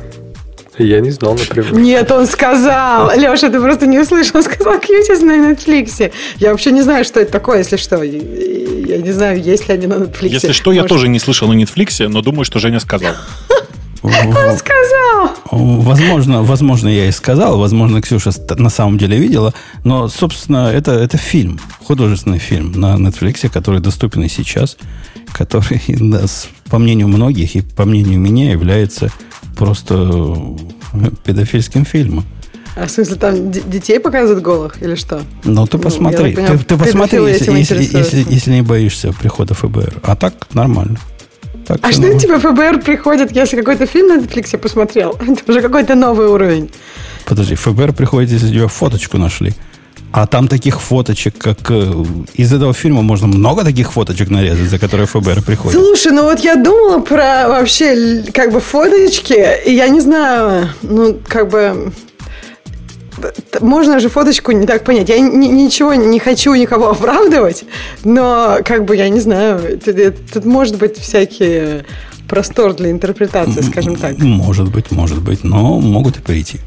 Я 0.77 0.99
не 0.99 1.09
знал, 1.09 1.33
например. 1.33 1.73
Нет, 1.73 2.11
он 2.11 2.27
сказал. 2.27 3.11
Леша, 3.17 3.49
ты 3.49 3.59
просто 3.59 3.87
не 3.87 3.97
услышал. 3.99 4.37
Он 4.37 4.43
сказал 4.43 4.79
Кьютис 4.79 5.21
на 5.21 5.51
Netflix. 5.51 6.11
Я 6.37 6.51
вообще 6.51 6.71
не 6.71 6.83
знаю, 6.83 7.03
что 7.03 7.19
это 7.19 7.31
такое, 7.31 7.59
если 7.59 7.77
что. 7.77 8.03
Я 8.03 8.97
не 8.97 9.11
знаю, 9.11 9.41
есть 9.41 9.67
ли 9.67 9.73
они 9.73 9.87
на 9.87 9.95
Netflix. 9.95 10.29
Если 10.29 10.51
что, 10.51 10.69
Может... 10.69 10.83
я 10.83 10.87
тоже 10.87 11.07
не 11.07 11.19
слышал 11.19 11.47
на 11.47 11.53
Netflix, 11.53 12.07
но 12.07 12.21
думаю, 12.21 12.45
что 12.45 12.59
Женя 12.59 12.79
сказал. 12.79 13.15
Он 14.03 14.57
сказал. 14.57 15.31
Возможно, 15.51 16.43
возможно, 16.43 16.87
я 16.87 17.07
и 17.07 17.11
сказал, 17.11 17.57
возможно, 17.57 18.01
Ксюша 18.01 18.31
на 18.57 18.69
самом 18.69 18.97
деле 18.97 19.17
видела, 19.17 19.53
но, 19.83 20.07
собственно, 20.07 20.71
это, 20.71 20.91
это 20.91 21.17
фильм, 21.17 21.59
художественный 21.83 22.39
фильм 22.39 22.73
на 22.73 22.95
Netflix, 22.95 23.49
который 23.49 23.79
доступен 23.79 24.23
и 24.23 24.29
сейчас, 24.29 24.77
который, 25.33 25.81
да, 25.87 26.25
по 26.69 26.77
мнению 26.77 27.07
многих 27.07 27.55
и 27.55 27.61
по 27.61 27.85
мнению 27.85 28.19
меня, 28.19 28.51
является 28.51 29.11
просто 29.57 29.95
э, 30.93 31.09
педофильским 31.23 31.85
фильмом. 31.85 32.25
А 32.75 32.85
в 32.85 32.91
смысле, 32.91 33.15
там 33.15 33.51
детей 33.51 33.99
показывают 33.99 34.43
голых 34.43 34.81
или 34.83 34.93
что? 34.93 35.23
Ну, 35.43 35.65
ты 35.65 35.79
посмотри. 35.79 36.29
Ну, 36.29 36.35
понимаю, 36.35 36.59
ты, 36.59 36.65
ты 36.65 36.77
посмотри, 36.77 37.19
если, 37.25 37.51
если, 37.51 37.97
если, 37.97 38.25
если 38.29 38.51
не 38.51 38.61
боишься 38.61 39.11
прихода 39.13 39.55
ФБР. 39.55 40.01
А 40.03 40.15
так 40.15 40.33
нормально. 40.53 40.99
Так 41.65 41.79
а 41.81 41.91
что 41.91 42.17
тебе 42.17 42.37
ФБР 42.37 42.81
приходит, 42.81 43.35
если 43.35 43.57
какой-то 43.57 43.87
фильм 43.87 44.07
на 44.07 44.21
Netflix 44.21 44.55
посмотрел? 44.57 45.17
Это 45.27 45.51
уже 45.51 45.61
какой-то 45.61 45.95
новый 45.95 46.27
уровень. 46.27 46.69
Подожди, 47.25 47.55
ФБР 47.55 47.93
приходит, 47.93 48.29
если 48.31 48.49
тебя 48.49 48.67
фоточку 48.67 49.17
нашли. 49.17 49.53
А 50.11 50.25
там 50.25 50.47
таких 50.47 50.81
фоточек, 50.81 51.37
как 51.37 51.57
э, 51.69 52.05
из 52.33 52.53
этого 52.53 52.73
фильма 52.73 53.01
можно 53.01 53.27
много 53.27 53.63
таких 53.63 53.91
фоточек 53.91 54.29
нарезать, 54.29 54.69
за 54.69 54.79
которые 54.79 55.05
ФБР 55.05 55.43
приходит. 55.43 55.79
Слушай, 55.79 56.11
ну 56.11 56.23
вот 56.23 56.39
я 56.39 56.55
думала 56.55 56.99
про 56.99 57.47
вообще 57.47 58.23
как 58.33 58.51
бы 58.51 58.59
фоточки, 58.59 59.45
и 59.65 59.73
я 59.73 59.89
не 59.89 59.99
знаю, 59.99 60.69
ну 60.81 61.19
как 61.27 61.49
бы 61.49 61.91
можно 63.59 63.99
же 63.99 64.09
фоточку 64.09 64.51
не 64.51 64.65
так 64.65 64.83
понять. 64.83 65.09
Я 65.09 65.19
ни, 65.19 65.47
ничего 65.47 65.93
не 65.93 66.19
хочу 66.19 66.53
никого 66.55 66.89
оправдывать, 66.91 67.65
но 68.03 68.59
как 68.63 68.85
бы 68.85 68.95
я 68.95 69.09
не 69.09 69.19
знаю, 69.19 69.79
тут, 69.83 69.95
тут 70.33 70.45
может 70.45 70.77
быть 70.77 70.97
всякие 70.97 71.85
простор 72.27 72.73
для 72.73 72.91
интерпретации, 72.91 73.61
скажем 73.61 73.95
так. 73.95 74.17
Может 74.19 74.71
быть, 74.71 74.91
может 74.91 75.21
быть, 75.21 75.43
но 75.43 75.79
могут 75.79 76.17
и 76.17 76.21
прийти. 76.21 76.59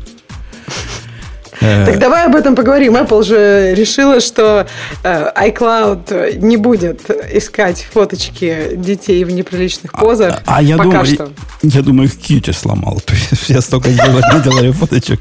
Э, 1.60 1.86
так 1.86 1.98
давай 1.98 2.26
об 2.26 2.34
этом 2.34 2.54
поговорим. 2.56 2.96
Apple 2.96 3.22
же 3.22 3.74
решила, 3.74 4.20
что 4.20 4.66
э, 5.02 5.32
iCloud 5.48 6.38
не 6.38 6.56
будет 6.56 7.10
искать 7.32 7.86
фоточки 7.92 8.70
детей 8.76 9.24
в 9.24 9.30
неприличных 9.30 9.92
позах. 9.92 10.40
А, 10.46 10.56
а 10.56 10.62
я 10.62 10.76
пока 10.76 10.90
думаю, 10.90 11.06
что. 11.06 11.28
Я, 11.62 11.82
думаю, 11.82 12.08
их 12.08 12.16
Qt 12.16 12.52
сломал. 12.52 13.00
То 13.04 13.12
есть 13.12 13.42
все 13.42 13.60
столько 13.60 13.90
делали, 14.44 14.70
фоточек. 14.72 15.20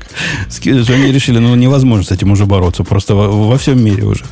Они 0.66 1.12
решили, 1.12 1.40
ну 1.40 1.56
невозможно 1.56 2.06
с 2.06 2.12
этим 2.12 2.32
уже 2.32 2.46
бороться. 2.46 2.84
Просто 2.84 3.16
во, 3.16 3.28
во 3.28 3.58
всем 3.58 3.84
мире 3.84 4.04
уже. 4.04 4.24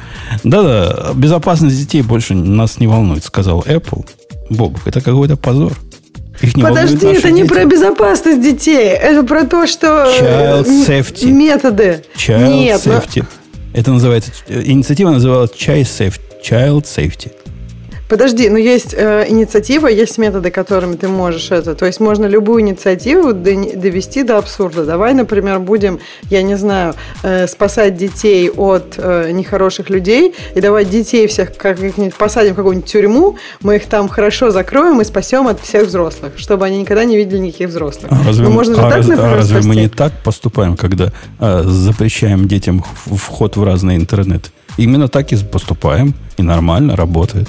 Да-да, 0.44 1.12
безопасность 1.14 1.78
детей 1.78 2.02
больше 2.02 2.34
нас 2.34 2.80
не 2.80 2.88
волнует, 2.88 3.24
сказал 3.24 3.62
Apple. 3.68 4.06
Бобок, 4.50 4.88
это 4.88 5.02
какой-то 5.02 5.36
позор. 5.36 5.74
Их 6.42 6.56
не 6.56 6.64
Подожди, 6.64 7.08
это 7.08 7.32
не 7.32 7.44
про 7.46 7.66
безопасность 7.66 8.42
детей, 8.42 8.90
это 8.90 9.24
про 9.24 9.44
то, 9.46 9.66
что 9.66 9.88
Child 10.20 10.88
safety. 10.88 11.32
методы. 11.32 12.04
Child 12.16 12.56
Нет, 12.56 12.86
safety. 12.86 13.22
Но... 13.22 13.80
Это 13.80 13.92
называется, 13.92 14.32
инициатива 14.48 15.12
называлась 15.12 15.52
Child 15.52 15.84
Safety. 15.84 16.20
Child 16.44 16.84
Safety. 16.84 17.32
Подожди, 18.08 18.50
но 18.50 18.58
есть 18.58 18.94
э, 18.98 19.26
инициатива, 19.28 19.88
есть 19.88 20.18
методы, 20.18 20.50
которыми 20.50 20.96
ты 20.96 21.10
можешь 21.10 21.52
это. 21.52 21.76
То 21.76 21.86
есть 21.86 22.00
можно 22.00 22.26
любую 22.26 22.62
инициативу 22.62 23.34
довести 23.34 24.24
до 24.24 24.38
абсурда. 24.38 24.86
Давай, 24.86 25.14
например, 25.14 25.60
будем, 25.60 26.00
я 26.30 26.42
не 26.42 26.56
знаю, 26.56 26.94
э, 27.24 27.48
спасать 27.48 27.98
детей 27.98 28.50
от 28.50 28.96
э, 28.98 29.32
нехороших 29.32 29.90
людей 29.90 30.34
и 30.56 30.62
давать 30.62 30.90
детей 30.90 31.28
всех 31.28 31.56
как-нибудь 31.58 32.16
посадим 32.16 32.54
в 32.54 32.56
какую-нибудь 32.56 32.90
тюрьму, 32.90 33.38
мы 33.62 33.76
их 33.76 33.88
там 33.88 34.08
хорошо 34.08 34.52
закроем 34.52 35.02
и 35.02 35.04
спасем 35.04 35.48
от 35.48 35.60
всех 35.60 35.88
взрослых, 35.88 36.34
чтобы 36.38 36.66
они 36.66 36.80
никогда 36.80 37.04
не 37.04 37.18
видели 37.18 37.40
никаких 37.40 37.70
взрослых. 37.70 38.12
А 38.12 38.24
разве, 38.26 38.46
ну, 38.46 38.52
можно 38.52 38.76
же 38.76 38.82
а 38.82 38.90
так, 38.90 38.98
раз, 38.98 39.08
например, 39.08 39.34
а 39.34 39.36
разве 39.36 39.62
мы 39.62 39.76
не 39.76 39.90
так 39.90 40.14
поступаем, 40.24 40.78
когда 40.78 41.12
э, 41.40 41.64
запрещаем 41.66 42.48
детям 42.48 42.86
вход 43.06 43.58
в 43.58 43.64
разные 43.64 43.98
интернет? 43.98 44.52
Именно 44.78 45.10
так 45.10 45.34
и 45.34 45.36
поступаем, 45.38 46.14
и 46.38 46.42
нормально 46.42 46.96
работает. 46.96 47.48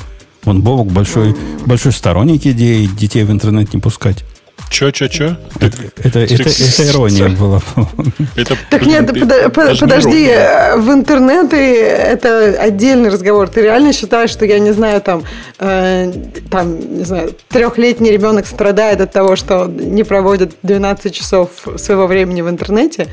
Он 0.48 0.62
Бобок 0.62 0.86
большой, 0.90 1.36
большой 1.66 1.92
сторонник 1.92 2.46
идеи 2.46 2.86
детей 2.86 3.22
в 3.24 3.30
интернет 3.30 3.74
не 3.74 3.80
пускать. 3.80 4.24
Че, 4.70 4.92
че, 4.92 5.08
че? 5.08 5.36
Это, 5.60 5.76
это, 6.04 6.18
это, 6.20 6.48
это 6.48 6.88
ирония 6.88 7.28
была. 7.28 7.62
Это, 8.36 8.56
так 8.70 8.86
нет, 8.86 9.06
под, 9.06 9.52
под, 9.52 9.80
подожди, 9.80 10.30
в 10.76 10.90
интернете 10.92 11.56
это 11.56 12.56
отдельный 12.60 13.10
разговор. 13.10 13.48
Ты 13.48 13.62
реально 13.62 13.92
считаешь, 13.92 14.30
что 14.30 14.44
я 14.44 14.58
не 14.58 14.72
знаю, 14.72 15.00
там, 15.00 15.22
э, 15.58 16.12
там, 16.50 16.98
не 16.98 17.04
знаю, 17.04 17.34
трехлетний 17.48 18.10
ребенок 18.10 18.46
страдает 18.46 19.00
от 19.00 19.12
того, 19.12 19.36
что 19.36 19.66
не 19.66 20.04
проводит 20.04 20.56
12 20.62 21.14
часов 21.14 21.50
своего 21.76 22.06
времени 22.06 22.42
в 22.42 22.48
интернете? 22.48 23.08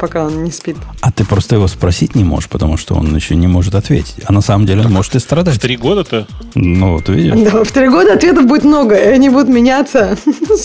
пока 0.00 0.24
он 0.24 0.44
не 0.44 0.50
спит. 0.50 0.76
А 1.02 1.12
ты 1.12 1.24
просто 1.24 1.56
его 1.56 1.68
спросить 1.68 2.14
не 2.14 2.24
можешь, 2.24 2.48
потому 2.48 2.78
что 2.78 2.94
он 2.94 3.14
еще 3.14 3.36
не 3.36 3.46
может 3.46 3.74
ответить. 3.74 4.16
А 4.24 4.32
на 4.32 4.40
самом 4.40 4.66
деле 4.66 4.80
он 4.86 4.92
может 4.92 5.14
и 5.14 5.18
страдать. 5.18 5.56
В 5.56 5.58
три 5.60 5.76
года-то? 5.76 6.26
Ну, 6.54 6.94
вот 6.94 7.08
видишь. 7.10 7.34
Да, 7.52 7.62
в 7.62 7.70
три 7.70 7.88
года 7.88 8.14
ответов 8.14 8.46
будет 8.46 8.64
много, 8.64 8.96
и 8.96 9.08
они 9.08 9.28
будут 9.28 9.48
меняться. 9.48 10.16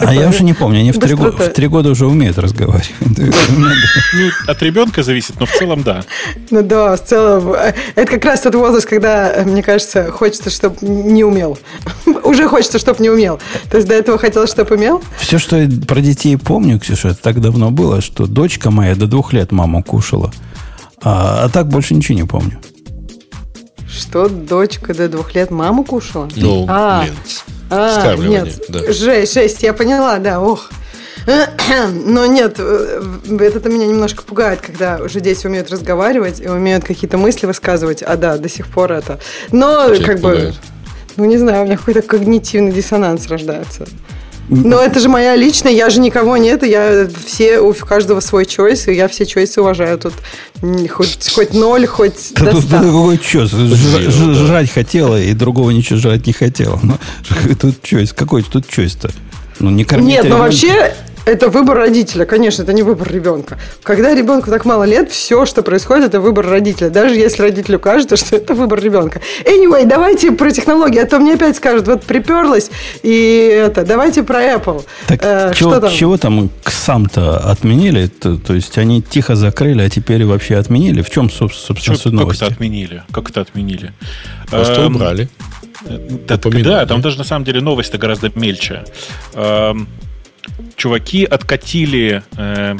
а 0.00 0.14
я 0.14 0.28
уже 0.28 0.44
не 0.44 0.54
помню, 0.54 0.80
они 0.80 0.92
в 0.92 0.98
три, 0.98 1.14
года, 1.14 1.32
в 1.32 1.52
три 1.52 1.66
года 1.68 1.90
уже 1.90 2.06
умеют 2.06 2.38
разговаривать. 2.38 2.92
Ну, 3.00 4.30
от 4.46 4.62
ребенка 4.62 5.02
зависит, 5.02 5.38
но 5.40 5.46
в 5.46 5.52
целом 5.52 5.82
да. 5.82 6.04
Ну 6.50 6.62
да, 6.62 6.96
в 6.96 7.04
целом. 7.04 7.54
Это 7.94 8.10
как 8.10 8.24
раз 8.24 8.40
тот 8.40 8.54
возраст, 8.54 8.86
когда, 8.86 9.42
мне 9.44 9.62
кажется, 9.62 10.10
хочется, 10.10 10.50
чтобы 10.50 10.76
не 10.80 11.24
умел. 11.24 11.58
Уже 12.24 12.48
хочется, 12.48 12.78
чтобы 12.78 13.02
не 13.02 13.10
умел. 13.10 13.40
То 13.70 13.76
есть 13.76 13.88
до 13.88 13.94
этого 13.94 14.18
хотелось, 14.18 14.50
чтобы 14.50 14.76
умел? 14.76 15.02
Все, 15.18 15.38
что 15.38 15.56
я 15.56 15.68
про 15.86 16.00
детей 16.00 16.36
помню, 16.36 16.78
Ксюша, 16.78 17.08
это 17.08 17.22
так 17.22 17.40
давно 17.40 17.70
было, 17.70 18.00
что 18.00 18.26
дочка 18.26 18.70
моя 18.70 18.94
до 18.94 19.06
двух 19.06 19.32
лет 19.32 19.52
маму 19.52 19.82
кушала. 19.82 20.32
А, 21.02 21.44
а 21.44 21.48
так 21.48 21.68
больше 21.68 21.94
ничего 21.94 22.18
не 22.18 22.24
помню. 22.24 22.58
Что 23.88 24.28
дочка 24.28 24.94
до 24.94 25.08
двух 25.08 25.34
лет 25.34 25.50
маму 25.50 25.84
кушала? 25.84 26.28
Ну, 26.36 26.66
а, 26.68 27.02
блин. 27.02 27.14
А, 27.70 28.16
нет, 28.16 28.62
да. 28.68 28.92
жесть, 28.92 29.34
жесть, 29.34 29.62
я 29.62 29.72
поняла, 29.72 30.18
да, 30.18 30.40
ох. 30.40 30.70
Но 32.06 32.26
нет, 32.26 32.56
э, 32.58 33.02
это 33.40 33.68
меня 33.68 33.86
немножко 33.86 34.22
пугает, 34.22 34.60
когда 34.60 34.96
уже 34.96 35.20
дети 35.20 35.46
умеют 35.46 35.70
разговаривать 35.70 36.40
и 36.40 36.48
умеют 36.48 36.84
какие-то 36.84 37.18
мысли 37.18 37.46
высказывать. 37.46 38.02
А 38.02 38.16
да, 38.16 38.38
до 38.38 38.48
сих 38.48 38.68
пор 38.68 38.92
это. 38.92 39.20
Но 39.52 39.84
Человек 39.84 40.06
как 40.06 40.16
пугает. 40.20 40.54
бы, 40.54 40.60
ну 41.16 41.24
не 41.26 41.36
знаю, 41.36 41.62
у 41.62 41.66
меня 41.66 41.76
какой-то 41.76 42.02
когнитивный 42.02 42.72
диссонанс 42.72 43.26
рождается. 43.28 43.86
Но 44.48 44.80
это 44.80 44.98
же 45.00 45.08
моя 45.08 45.36
личная, 45.36 45.72
я 45.72 45.90
же 45.90 46.00
никого 46.00 46.36
нет, 46.36 46.64
я 46.64 47.06
все, 47.26 47.60
у 47.60 47.74
каждого 47.74 48.20
свой 48.20 48.46
чойс, 48.46 48.88
и 48.88 48.94
я 48.94 49.08
все 49.08 49.26
чойсы 49.26 49.60
уважаю. 49.60 49.98
Тут 49.98 50.14
хоть, 50.90 51.30
хоть 51.34 51.52
ноль, 51.52 51.86
хоть 51.86 52.32
да 52.34 52.52
до 52.52 52.60
100. 52.60 52.68
какой 52.78 53.18
чойс? 53.18 53.50
Жрать 53.50 54.70
хотела, 54.70 55.20
и 55.20 55.34
другого 55.34 55.70
ничего 55.70 55.98
жрать 55.98 56.26
не 56.26 56.32
хотела. 56.32 56.80
Но, 56.82 56.98
ну, 57.30 57.54
тут 57.60 57.82
чойс, 57.82 58.12
какой 58.12 58.42
тут 58.42 58.66
чойс-то? 58.68 59.10
Ну, 59.60 59.70
не 59.70 59.84
кормить 59.84 60.08
Нет, 60.08 60.28
но 60.28 60.38
вообще 60.38 60.94
это 61.30 61.48
выбор 61.48 61.76
родителя, 61.76 62.24
конечно, 62.24 62.62
это 62.62 62.72
не 62.72 62.82
выбор 62.82 63.10
ребенка. 63.12 63.58
Когда 63.82 64.14
ребенку 64.14 64.50
так 64.50 64.64
мало 64.64 64.84
лет, 64.84 65.10
все, 65.10 65.46
что 65.46 65.62
происходит, 65.62 66.06
это 66.06 66.20
выбор 66.20 66.46
родителя. 66.46 66.90
Даже 66.90 67.14
если 67.14 67.42
родителю 67.42 67.78
кажется, 67.78 68.16
что 68.16 68.36
это 68.36 68.54
выбор 68.54 68.80
ребенка. 68.80 69.20
Anyway, 69.44 69.86
давайте 69.86 70.32
про 70.32 70.50
технологии, 70.50 70.98
а 70.98 71.06
то 71.06 71.18
мне 71.18 71.34
опять 71.34 71.56
скажут, 71.56 71.86
вот 71.86 72.04
приперлась, 72.04 72.70
и 73.02 73.62
это, 73.66 73.84
давайте 73.84 74.22
про 74.22 74.42
Apple. 74.42 74.84
Так 75.06 75.20
э, 75.22 75.52
чего, 75.54 75.70
что 75.72 75.80
там? 75.80 75.90
чего 75.90 76.16
там 76.16 76.50
сам-то 76.64 77.38
отменили? 77.38 78.06
То, 78.06 78.36
то 78.36 78.54
есть 78.54 78.78
они 78.78 79.02
тихо 79.02 79.36
закрыли, 79.36 79.82
а 79.82 79.90
теперь 79.90 80.24
вообще 80.24 80.56
отменили? 80.56 81.02
В 81.02 81.10
чем, 81.10 81.30
собственно, 81.30 81.96
суть 81.96 82.12
новости? 82.12 82.40
Как 82.40 82.48
это 82.48 82.54
отменили? 82.54 83.02
Как 83.12 83.30
это 83.30 83.40
отменили? 83.40 83.92
Просто 84.50 84.82
эм, 84.82 84.96
убрали. 84.96 85.28
Так, 86.26 86.40
да, 86.62 86.86
там 86.86 87.00
даже 87.00 87.18
на 87.18 87.24
самом 87.24 87.44
деле 87.44 87.60
новость-то 87.60 87.98
гораздо 87.98 88.30
мельче. 88.34 88.84
Эм, 89.34 89.88
чуваки 90.76 91.24
откатили... 91.24 92.22
Э, 92.36 92.76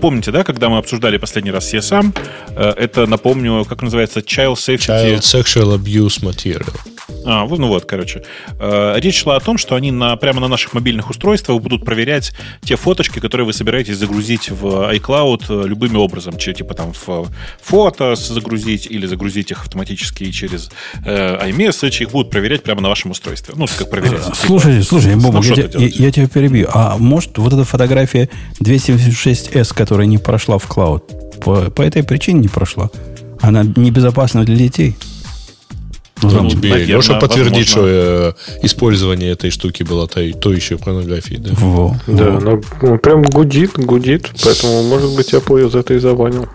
помните, 0.00 0.30
да, 0.30 0.44
когда 0.44 0.68
мы 0.68 0.78
обсуждали 0.78 1.16
последний 1.16 1.50
раз 1.50 1.72
CSM, 1.72 2.16
э, 2.56 2.74
это, 2.76 3.06
напомню, 3.06 3.64
как 3.64 3.82
называется, 3.82 4.20
Child 4.20 4.54
Safety... 4.54 5.18
Child 5.18 5.20
Sexual 5.20 5.78
Abuse 5.78 6.22
Material. 6.22 6.93
А, 7.24 7.46
ну 7.46 7.68
вот, 7.68 7.84
короче. 7.84 8.22
Э, 8.58 8.94
речь 8.98 9.22
шла 9.22 9.36
о 9.36 9.40
том, 9.40 9.58
что 9.58 9.74
они 9.74 9.90
на, 9.90 10.16
прямо 10.16 10.40
на 10.40 10.48
наших 10.48 10.72
мобильных 10.72 11.10
устройствах 11.10 11.60
будут 11.60 11.84
проверять 11.84 12.32
те 12.62 12.76
фоточки, 12.76 13.18
которые 13.18 13.46
вы 13.46 13.52
собираетесь 13.52 13.96
загрузить 13.96 14.50
в 14.50 14.92
iCloud 14.94 15.44
э, 15.48 15.68
любыми 15.68 15.96
образом. 15.96 16.36
Типа 16.36 16.74
там 16.74 16.92
в 16.92 17.30
фото 17.62 18.14
загрузить 18.14 18.86
или 18.86 19.06
загрузить 19.06 19.50
их 19.50 19.62
автоматически 19.62 20.30
через 20.30 20.70
э, 21.04 21.50
iMessage. 21.50 22.02
Их 22.02 22.10
будут 22.10 22.30
проверять 22.30 22.62
прямо 22.62 22.80
на 22.80 22.88
вашем 22.88 23.10
устройстве. 23.10 23.54
Ну, 23.56 23.66
как 23.78 23.90
проверять. 23.90 24.22
Слушай, 24.34 24.74
типа, 24.74 24.84
слушай, 24.84 25.16
Бобок, 25.16 25.44
я, 25.44 25.68
я, 25.74 25.86
я 25.86 26.10
тебя 26.10 26.28
перебью. 26.28 26.68
А 26.72 26.96
может, 26.98 27.38
вот 27.38 27.52
эта 27.52 27.64
фотография 27.64 28.28
276S, 28.60 29.74
которая 29.74 30.06
не 30.06 30.18
прошла 30.18 30.58
в 30.58 30.66
клауд, 30.66 31.04
по, 31.40 31.70
по 31.70 31.82
этой 31.82 32.02
причине 32.02 32.40
не 32.40 32.48
прошла? 32.48 32.90
Она 33.40 33.62
небезопасна 33.62 34.44
для 34.44 34.56
детей? 34.56 34.96
Ну, 36.24 36.50
тебе 36.50 36.70
наверное, 36.70 36.96
Леша 36.96 37.20
подтвердить, 37.20 37.68
что 37.68 37.82
э, 37.84 38.32
использование 38.62 39.32
этой 39.32 39.50
штуки 39.50 39.82
было 39.82 40.06
той, 40.08 40.32
то 40.32 40.52
еще 40.52 40.76
порнографией, 40.76 41.40
да? 41.40 41.50
Во, 41.54 41.96
да, 42.06 42.30
во. 42.30 42.36
Она, 42.38 42.60
ну, 42.82 42.98
прям 42.98 43.22
гудит, 43.22 43.72
гудит, 43.76 44.30
поэтому, 44.42 44.82
может 44.84 45.14
быть, 45.14 45.32
Apple 45.32 45.62
ее 45.62 45.70
за 45.70 45.80
это 45.80 45.94
и 45.94 45.98
забанил. 45.98 46.48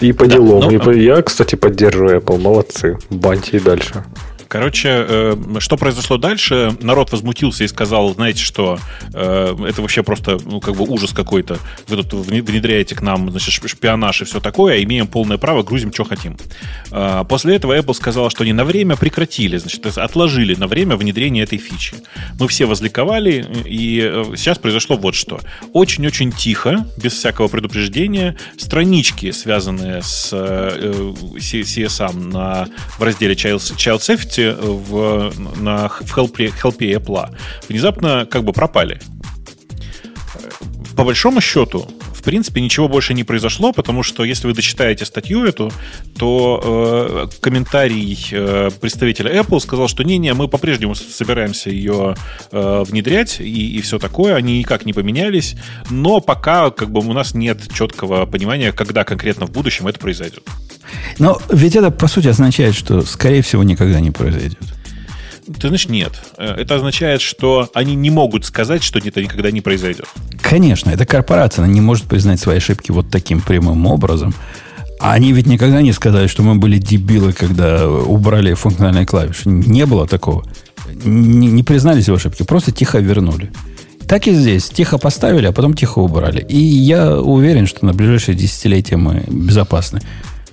И 0.00 0.12
по 0.12 0.26
да, 0.26 0.34
делам. 0.34 0.60
Но... 0.60 0.70
И 0.70 0.78
по... 0.78 0.90
Я, 0.90 1.22
кстати, 1.22 1.54
поддерживаю 1.54 2.20
Apple. 2.20 2.38
Молодцы. 2.38 2.98
Баньте 3.10 3.56
и 3.56 3.60
дальше. 3.60 4.04
Короче, 4.54 4.88
э, 4.88 5.36
что 5.58 5.76
произошло 5.76 6.16
дальше? 6.16 6.76
Народ 6.80 7.10
возмутился 7.10 7.64
и 7.64 7.66
сказал, 7.66 8.14
знаете 8.14 8.40
что, 8.40 8.78
э, 9.12 9.56
это 9.68 9.82
вообще 9.82 10.04
просто 10.04 10.38
ну, 10.44 10.60
как 10.60 10.76
бы 10.76 10.84
ужас 10.84 11.10
какой-то. 11.10 11.58
Вы 11.88 11.96
тут 12.04 12.12
внедряете 12.28 12.94
к 12.94 13.02
нам 13.02 13.32
значит, 13.32 13.68
шпионаж 13.68 14.22
и 14.22 14.24
все 14.24 14.38
такое, 14.38 14.74
а 14.74 14.82
имеем 14.84 15.08
полное 15.08 15.38
право, 15.38 15.64
грузим, 15.64 15.92
что 15.92 16.04
хотим. 16.04 16.36
Э, 16.92 17.24
после 17.28 17.56
этого 17.56 17.76
Apple 17.76 17.94
сказала, 17.94 18.30
что 18.30 18.44
они 18.44 18.52
на 18.52 18.64
время 18.64 18.94
прекратили, 18.94 19.56
значит, 19.56 19.84
отложили 19.98 20.54
на 20.54 20.68
время 20.68 20.94
внедрение 20.94 21.42
этой 21.42 21.58
фичи. 21.58 21.96
Мы 22.38 22.46
все 22.46 22.66
возликовали, 22.66 23.44
и 23.64 24.02
э, 24.04 24.34
сейчас 24.36 24.60
произошло 24.60 24.96
вот 24.96 25.16
что. 25.16 25.40
Очень-очень 25.72 26.30
тихо, 26.30 26.86
без 26.96 27.14
всякого 27.14 27.48
предупреждения, 27.48 28.36
странички, 28.56 29.32
связанные 29.32 30.00
с 30.00 30.28
э, 30.32 31.12
CSM 31.38 32.32
на, 32.32 32.68
в 32.98 33.02
разделе 33.02 33.34
Child, 33.34 33.58
Child 33.58 33.98
Safety, 33.98 34.43
в, 34.52 35.32
на, 35.60 35.88
в 35.88 36.14
хелпе, 36.14 36.50
хелпе 36.50 36.92
Apple 36.92 37.36
внезапно 37.68 38.26
как 38.26 38.44
бы 38.44 38.52
пропали. 38.52 39.00
По 40.96 41.04
большому 41.04 41.40
счету, 41.40 41.88
принципе, 42.24 42.60
ничего 42.60 42.88
больше 42.88 43.14
не 43.14 43.22
произошло, 43.22 43.72
потому 43.72 44.02
что 44.02 44.24
если 44.24 44.46
вы 44.46 44.54
дочитаете 44.54 45.04
статью 45.04 45.44
эту, 45.44 45.70
то 46.18 47.28
э, 47.30 47.36
комментарий 47.40 48.18
э, 48.32 48.70
представителя 48.80 49.40
Apple 49.40 49.60
сказал, 49.60 49.86
что 49.88 50.02
не-не, 50.02 50.34
мы 50.34 50.48
по-прежнему 50.48 50.94
собираемся 50.94 51.70
ее 51.70 52.16
э, 52.50 52.84
внедрять 52.86 53.40
и, 53.40 53.76
и 53.76 53.80
все 53.82 53.98
такое, 53.98 54.34
они 54.34 54.58
никак 54.58 54.86
не 54.86 54.92
поменялись, 54.92 55.54
но 55.90 56.20
пока 56.20 56.70
как 56.70 56.90
бы 56.90 57.00
у 57.00 57.12
нас 57.12 57.34
нет 57.34 57.60
четкого 57.72 58.26
понимания, 58.26 58.72
когда 58.72 59.04
конкретно 59.04 59.46
в 59.46 59.52
будущем 59.52 59.86
это 59.86 60.00
произойдет. 60.00 60.42
Но 61.18 61.40
ведь 61.50 61.76
это, 61.76 61.90
по 61.90 62.08
сути, 62.08 62.28
означает, 62.28 62.74
что, 62.74 63.02
скорее 63.02 63.42
всего, 63.42 63.62
никогда 63.62 64.00
не 64.00 64.10
произойдет. 64.10 64.58
Ты 65.46 65.68
знаешь, 65.68 65.88
нет. 65.88 66.12
Э, 66.38 66.54
это 66.58 66.76
означает, 66.76 67.20
что 67.20 67.68
они 67.74 67.94
не 67.94 68.10
могут 68.10 68.44
сказать, 68.44 68.82
что 68.82 68.98
это 68.98 69.22
никогда 69.22 69.50
не 69.50 69.60
произойдет. 69.60 70.06
Конечно, 70.40 70.90
эта 70.90 71.04
корпорация 71.04 71.64
она 71.64 71.72
не 71.72 71.80
может 71.80 72.04
признать 72.04 72.40
свои 72.40 72.56
ошибки 72.56 72.90
вот 72.90 73.10
таким 73.10 73.40
прямым 73.40 73.86
образом. 73.86 74.34
А 75.00 75.12
они 75.12 75.32
ведь 75.32 75.46
никогда 75.46 75.82
не 75.82 75.92
сказали, 75.92 76.28
что 76.28 76.42
мы 76.42 76.54
были 76.54 76.78
дебилы, 76.78 77.32
когда 77.32 77.88
убрали 77.88 78.54
функциональные 78.54 79.06
клавиши. 79.06 79.48
Не 79.48 79.84
было 79.86 80.06
такого. 80.06 80.44
Не, 81.04 81.48
не 81.48 81.62
признались 81.62 82.08
в 82.08 82.14
ошибке, 82.14 82.44
просто 82.44 82.72
тихо 82.72 82.98
вернули. 82.98 83.50
Так 84.06 84.26
и 84.26 84.34
здесь. 84.34 84.68
Тихо 84.68 84.98
поставили, 84.98 85.46
а 85.46 85.52
потом 85.52 85.74
тихо 85.74 85.98
убрали. 85.98 86.44
И 86.48 86.58
я 86.58 87.18
уверен, 87.18 87.66
что 87.66 87.84
на 87.84 87.92
ближайшие 87.92 88.34
десятилетия 88.34 88.96
мы 88.96 89.24
безопасны. 89.28 90.00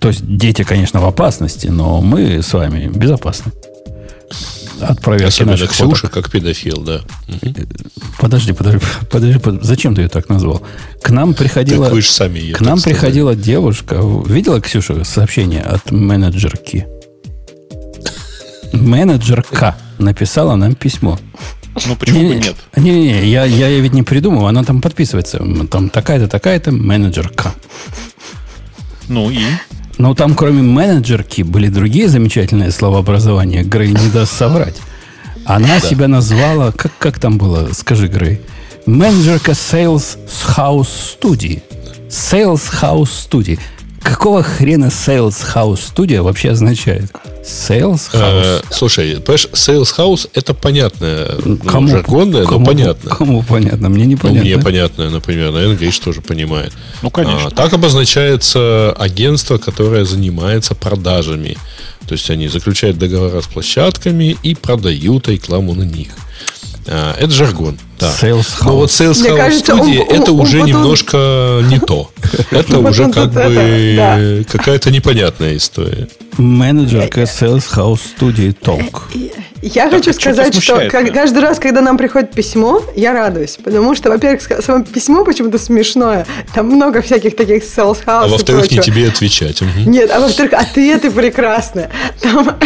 То 0.01 0.07
есть 0.09 0.25
дети, 0.25 0.63
конечно, 0.63 0.99
в 0.99 1.05
опасности, 1.05 1.67
но 1.67 2.01
мы 2.01 2.41
с 2.41 2.51
вами 2.53 2.87
безопасны 2.87 3.51
от 4.81 4.99
проверки 4.99 5.27
Особенно 5.27 5.51
наших 5.51 5.69
Ксюша, 5.71 6.07
фоток. 6.07 6.11
как 6.11 6.31
педофил, 6.31 6.81
да. 6.81 7.01
Подожди, 8.19 8.51
подожди, 8.51 8.79
подожди, 9.11 9.37
подожди, 9.37 9.67
зачем 9.67 9.93
ты 9.93 10.01
ее 10.01 10.09
так 10.09 10.27
назвал? 10.27 10.63
К 11.03 11.11
нам 11.11 11.35
приходила... 11.35 11.85
Так 11.85 11.93
вы 11.93 12.01
сами 12.01 12.51
К 12.51 12.61
нам 12.61 12.79
сказали. 12.79 12.95
приходила 12.95 13.35
девушка. 13.35 14.01
Видела, 14.25 14.59
Ксюша, 14.59 15.03
сообщение 15.03 15.61
от 15.61 15.91
менеджерки? 15.91 16.87
Менеджерка 18.73 19.77
написала 19.99 20.55
нам 20.55 20.73
письмо. 20.73 21.19
Ну, 21.87 21.95
почему 21.95 22.19
не, 22.21 22.29
бы 22.29 22.35
нет? 22.35 22.55
Не-не-не, 22.75 23.29
я, 23.29 23.45
я 23.45 23.67
ее 23.67 23.81
ведь 23.81 23.93
не 23.93 24.03
придумал, 24.03 24.47
она 24.47 24.63
там 24.63 24.81
подписывается. 24.81 25.41
Там 25.69 25.89
такая-то, 25.89 26.27
такая-то 26.27 26.71
менеджерка. 26.71 27.53
Ну 29.07 29.29
и? 29.29 29.43
Но 30.01 30.15
там, 30.15 30.33
кроме 30.33 30.63
менеджерки, 30.63 31.43
были 31.43 31.67
другие 31.67 32.09
замечательные 32.09 32.71
словообразования. 32.71 33.61
Грей 33.61 33.89
не 33.89 34.09
даст 34.09 34.35
соврать. 34.35 34.73
Она 35.45 35.79
да. 35.79 35.79
себя 35.79 36.07
назвала... 36.07 36.71
Как, 36.71 36.91
как 36.97 37.19
там 37.19 37.37
было? 37.37 37.69
Скажи, 37.73 38.07
Грей. 38.07 38.41
Менеджерка 38.87 39.51
Sales 39.51 40.17
House 40.57 40.87
Studio. 41.21 41.61
Sales 42.09 42.63
House 42.81 43.09
Studio. 43.11 43.59
Какого 44.01 44.41
хрена 44.41 44.85
Sales 44.85 45.35
House 45.55 45.79
Studio 45.93 46.21
вообще 46.21 46.51
означает? 46.51 47.11
Sales 47.43 48.01
э, 48.13 48.17
House? 48.17 48.65
слушай, 48.71 49.19
понимаешь, 49.19 49.47
Sales 49.53 49.95
House 49.97 50.29
это 50.33 50.53
понятное, 50.53 51.31
ну, 51.43 51.57
кому, 51.57 51.87
ну, 51.87 51.87
жаргонное, 51.87 52.45
кому, 52.45 52.59
но 52.59 52.65
понятно. 52.65 53.09
Кому 53.11 53.43
понятно? 53.43 53.89
Мне 53.89 54.05
непонятно. 54.05 54.39
Ну, 54.39 54.45
мне 54.45 54.57
понятно, 54.57 55.09
например, 55.09 55.51
наверное, 55.51 55.77
Гриш 55.77 55.99
тоже 55.99 56.21
понимает. 56.21 56.73
Ну, 57.01 57.09
конечно. 57.09 57.47
А, 57.47 57.51
так 57.51 57.73
обозначается 57.73 58.91
агентство, 58.97 59.57
которое 59.57 60.05
занимается 60.05 60.75
продажами. 60.75 61.57
То 62.07 62.13
есть 62.13 62.29
они 62.29 62.47
заключают 62.47 62.97
договора 62.97 63.41
с 63.41 63.47
площадками 63.47 64.35
и 64.43 64.55
продают 64.55 65.27
рекламу 65.27 65.73
на 65.73 65.83
них. 65.83 66.09
А, 66.87 67.15
это 67.17 67.31
жаргон. 67.31 67.77
Да. 67.99 68.07
Sales 68.07 68.39
House. 68.39 68.65
Но 68.65 68.75
вот 68.77 68.89
Sales 68.89 69.11
House 69.11 69.37
кажется, 69.37 69.73
Studio 69.73 70.01
он, 70.01 70.15
это 70.15 70.33
он, 70.33 70.39
уже 70.39 70.61
он 70.61 70.67
немножко 70.67 71.61
не 71.69 71.79
то. 71.79 72.09
Это 72.51 72.79
уже 72.79 73.11
как 73.11 73.31
бы 73.31 74.45
какая-то 74.49 74.89
непонятная 74.89 75.57
история. 75.57 76.07
Менеджерка 76.37 77.21
Sales 77.23 77.65
House 77.75 77.99
Studio 78.17 78.55
Talk. 78.59 79.01
Я 79.61 79.89
так, 79.89 79.99
хочу 79.99 80.13
сказать, 80.13 80.59
что 80.59 80.89
каждый 80.89 81.39
раз, 81.39 81.59
когда 81.59 81.81
нам 81.81 81.97
приходит 81.97 82.31
письмо, 82.31 82.81
я 82.95 83.13
радуюсь. 83.13 83.57
Потому 83.63 83.93
что, 83.95 84.09
во-первых, 84.09 84.41
само 84.41 84.83
письмо 84.83 85.23
почему-то 85.23 85.59
смешное. 85.59 86.25
Там 86.55 86.67
много 86.67 87.01
всяких 87.01 87.35
таких 87.35 87.63
sales 87.63 87.99
house. 88.03 88.23
А 88.23 88.27
во-вторых, 88.27 88.71
не 88.71 88.79
тебе 88.79 89.07
отвечать. 89.07 89.61
Угу. 89.61 89.87
Нет, 89.87 90.09
а 90.11 90.19
во-вторых, 90.19 90.53
ответы 90.53 91.11
прекрасные. 91.11 91.91
Там, 92.21 92.57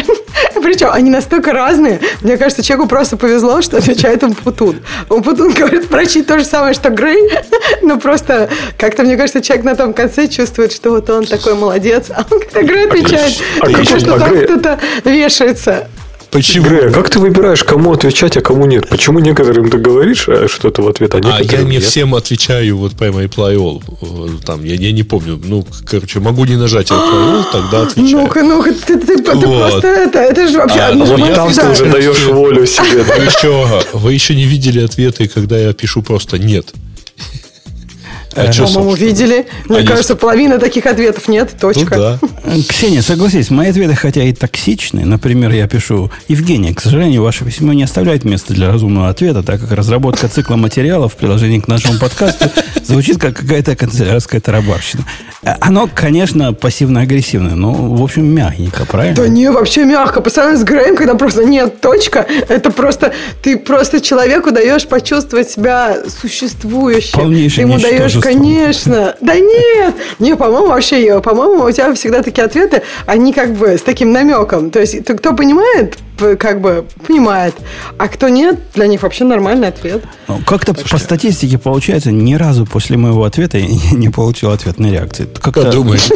причем 0.61 0.89
они 0.91 1.09
настолько 1.09 1.53
разные. 1.53 1.99
Мне 2.21 2.37
кажется, 2.37 2.63
человеку 2.63 2.89
просто 2.89 3.17
повезло, 3.17 3.61
что 3.61 3.77
отвечает 3.77 4.23
он 4.23 4.33
Путун. 4.33 4.81
Он 5.09 5.23
Путун 5.23 5.53
говорит 5.53 5.87
прочить 5.87 6.27
то 6.27 6.39
же 6.39 6.45
самое, 6.45 6.73
что 6.73 6.89
Грей. 6.89 7.31
Но 7.81 7.99
просто 7.99 8.49
как-то, 8.77 9.03
мне 9.03 9.17
кажется, 9.17 9.41
человек 9.41 9.65
на 9.65 9.75
том 9.75 9.93
конце 9.93 10.27
чувствует, 10.27 10.71
что 10.71 10.91
вот 10.91 11.09
он 11.09 11.25
такой 11.25 11.55
молодец. 11.55 12.07
А 12.09 12.25
он 12.29 12.39
как-то 12.39 12.63
Грей 12.63 12.87
отвечает. 12.87 13.33
А, 13.61 13.67
как 13.67 13.83
что 13.85 14.19
там 14.19 14.41
кто-то 14.41 14.79
вешается. 15.03 15.87
Почему? 16.35 16.67
Грея, 16.67 16.91
как 16.91 17.09
ты 17.09 17.19
выбираешь, 17.19 17.63
кому 17.63 17.93
отвечать, 17.93 18.35
а 18.35 18.41
кому 18.41 18.65
нет? 18.65 18.89
Почему 18.89 19.19
некоторым 19.19 19.69
ты 19.69 19.77
говоришь 19.77 20.27
э, 20.27 20.49
что-то 20.49 20.81
в 20.81 20.87
ответ, 20.89 21.15
а 21.15 21.19
А 21.19 21.41
я 21.41 21.61
не 21.61 21.77
нет? 21.77 21.83
всем 21.83 22.13
отвечаю 22.13 22.77
вот 22.77 22.91
по 22.97 23.05
reply 23.05 23.55
all. 23.55 24.43
Там, 24.45 24.65
я, 24.65 24.75
я 24.75 24.91
не 24.91 25.03
помню. 25.03 25.39
Ну, 25.41 25.65
короче, 25.85 26.19
могу 26.19 26.43
не 26.43 26.57
нажать 26.57 26.91
reply 26.91 27.13
all, 27.13 27.45
тогда 27.49 27.83
отвечаю. 27.83 28.17
Ну-ка, 28.17 28.43
ну-ка, 28.43 28.73
ты, 28.73 28.99
ты, 28.99 29.17
ты 29.23 29.33
вот. 29.33 29.69
просто 29.69 29.87
это, 29.87 30.19
это 30.19 30.47
же 30.49 30.57
вообще... 30.57 30.79
А, 30.79 30.91
ну, 30.93 31.05
вот 31.05 31.33
там 31.33 31.53
ты 31.53 31.69
уже 31.69 31.85
даешь 31.85 32.25
волю 32.25 32.65
себе. 32.65 33.03
Вы 33.03 33.23
еще, 33.25 33.81
вы 33.93 34.13
еще 34.13 34.35
не 34.35 34.43
видели 34.43 34.83
ответы, 34.83 35.29
когда 35.29 35.57
я 35.57 35.71
пишу 35.71 36.01
просто 36.01 36.37
«нет». 36.37 36.73
А 38.35 38.51
По-моему, 38.51 38.95
видели. 38.95 39.47
Мне 39.69 39.79
а 39.79 39.83
кажется, 39.83 40.13
есть... 40.13 40.21
половины 40.21 40.59
таких 40.59 40.85
ответов 40.85 41.27
нет. 41.27 41.55
Точка. 41.59 42.19
Ну, 42.21 42.29
да. 42.43 42.51
Ксения, 42.67 43.01
согласись, 43.01 43.49
мои 43.49 43.69
ответы, 43.69 43.95
хотя 43.95 44.23
и 44.23 44.33
токсичны, 44.33 45.05
например, 45.05 45.51
я 45.51 45.67
пишу, 45.67 46.11
Евгений, 46.27 46.73
к 46.73 46.81
сожалению, 46.81 47.23
ваше 47.23 47.45
письмо 47.45 47.73
не 47.73 47.83
оставляет 47.83 48.25
места 48.25 48.53
для 48.53 48.71
разумного 48.71 49.09
ответа, 49.09 49.41
так 49.43 49.61
как 49.61 49.71
разработка 49.71 50.27
цикла 50.27 50.55
материалов 50.55 51.13
в 51.13 51.15
приложении 51.15 51.59
к 51.59 51.67
нашему 51.67 51.99
подкасту 51.99 52.49
звучит 52.83 53.19
как 53.19 53.37
какая-то 53.37 53.75
канцелярская 53.75 54.41
тарабарщина. 54.41 55.05
Оно, 55.61 55.87
конечно, 55.93 56.53
пассивно-агрессивное, 56.53 57.55
но, 57.55 57.71
в 57.71 58.03
общем, 58.03 58.25
мягенько, 58.25 58.85
правильно? 58.85 59.15
Да 59.15 59.27
не, 59.27 59.51
вообще 59.51 59.85
мягко. 59.85 60.21
По 60.21 60.29
сравнению 60.29 60.61
с 60.61 60.63
Греем, 60.67 60.95
когда 60.95 61.15
просто 61.15 61.45
нет, 61.45 61.81
точка, 61.81 62.25
это 62.47 62.71
просто, 62.71 63.13
ты 63.43 63.57
просто 63.57 64.01
человеку 64.01 64.51
даешь 64.51 64.87
почувствовать 64.87 65.49
себя 65.49 65.97
существующим. 66.21 67.19
Полнейшее 67.19 67.65
ты 67.65 67.71
ему 67.71 67.79
даешь 67.79 68.15
Конечно. 68.25 69.15
Да 69.21 69.35
нет. 69.35 69.93
Не, 70.17 70.35
по-моему, 70.35 70.67
вообще, 70.67 71.21
по-моему, 71.21 71.63
у 71.63 71.71
тебя 71.71 71.93
всегда 71.93 72.23
такие 72.23 72.43
ответы, 72.45 72.81
они 73.05 73.33
как 73.33 73.53
бы 73.53 73.77
с 73.77 73.81
таким 73.81 74.11
намеком. 74.11 74.71
То 74.71 74.79
есть, 74.79 75.05
кто 75.05 75.33
понимает, 75.33 75.97
как 76.17 76.61
бы 76.61 76.85
понимает. 77.05 77.55
А 77.97 78.07
кто 78.07 78.29
нет, 78.29 78.59
для 78.73 78.87
них 78.87 79.03
вообще 79.03 79.23
нормальный 79.23 79.67
ответ. 79.67 80.03
Ну, 80.27 80.39
как-то 80.45 80.73
так 80.73 80.83
по 80.83 80.87
что... 80.87 80.97
статистике 80.97 81.57
получается, 81.57 82.11
ни 82.11 82.35
разу 82.35 82.65
после 82.65 82.97
моего 82.97 83.23
ответа 83.23 83.57
я 83.57 83.67
не 83.91 84.09
получил 84.09 84.51
ответной 84.51 84.91
реакции. 84.91 85.27
Как 85.41 85.71
думаешь? 85.71 86.07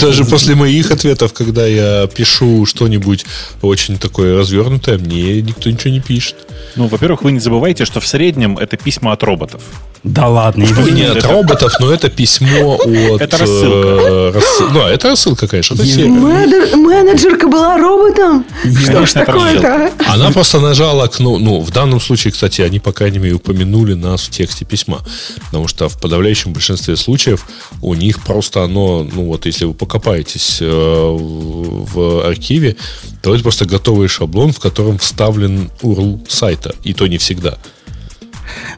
Даже 0.00 0.24
после 0.24 0.54
моих 0.54 0.90
ответов, 0.90 1.32
когда 1.32 1.66
я 1.66 2.06
пишу 2.06 2.66
что-нибудь 2.66 3.26
очень 3.62 3.98
такое 3.98 4.38
развернутое, 4.38 4.98
мне 4.98 5.42
никто 5.42 5.70
ничего 5.70 5.92
не 5.92 6.00
пишет. 6.00 6.36
Ну, 6.76 6.88
во-первых, 6.88 7.22
вы 7.22 7.32
не 7.32 7.40
забывайте, 7.40 7.84
что 7.84 8.00
в 8.00 8.06
среднем 8.06 8.58
это 8.58 8.76
письма 8.76 9.12
от 9.12 9.22
роботов. 9.22 9.62
Да 10.06 10.28
ладно. 10.28 10.62
Не 10.62 11.04
от 11.04 11.24
роботов, 11.24 11.72
но 11.80 11.92
это 11.92 12.08
письмо 12.08 12.76
от... 12.84 13.20
Это 13.20 13.38
рассылка. 13.38 14.40
Ну, 14.72 14.80
это 14.86 15.08
рассылка, 15.08 15.48
конечно. 15.48 15.76
Менеджерка 15.76 17.48
была 17.48 17.76
роботом? 17.76 18.44
Что 18.62 19.04
ж 19.32 19.60
такое-то? 19.60 19.92
Она 20.06 20.30
просто 20.30 20.60
нажала 20.60 21.06
кнопку... 21.06 21.44
Ну, 21.44 21.60
в 21.60 21.70
данном 21.70 22.00
случае, 22.00 22.32
кстати, 22.32 22.60
они, 22.62 22.78
по 22.78 22.92
крайней 22.92 23.18
мере, 23.18 23.34
упомянули 23.34 23.94
нас 23.94 24.22
в 24.22 24.30
тексте 24.30 24.64
письма. 24.64 25.00
Потому 25.46 25.68
что 25.68 25.88
в 25.88 26.00
подавляющем 26.00 26.52
большинстве 26.52 26.96
случаев 26.96 27.46
у 27.82 27.94
них 27.94 28.20
просто 28.20 28.62
оно... 28.64 29.04
Ну, 29.04 29.26
вот 29.26 29.46
если 29.46 29.64
вы 29.64 29.74
покопаетесь 29.74 30.58
э, 30.60 30.66
в 30.66 32.26
архиве, 32.26 32.76
то 33.22 33.34
это 33.34 33.42
просто 33.42 33.64
готовый 33.66 34.08
шаблон, 34.08 34.52
в 34.52 34.60
котором 34.60 34.98
вставлен 34.98 35.70
URL 35.82 36.26
сайта. 36.28 36.74
И 36.84 36.92
то 36.92 37.06
не 37.06 37.18
всегда. 37.18 37.58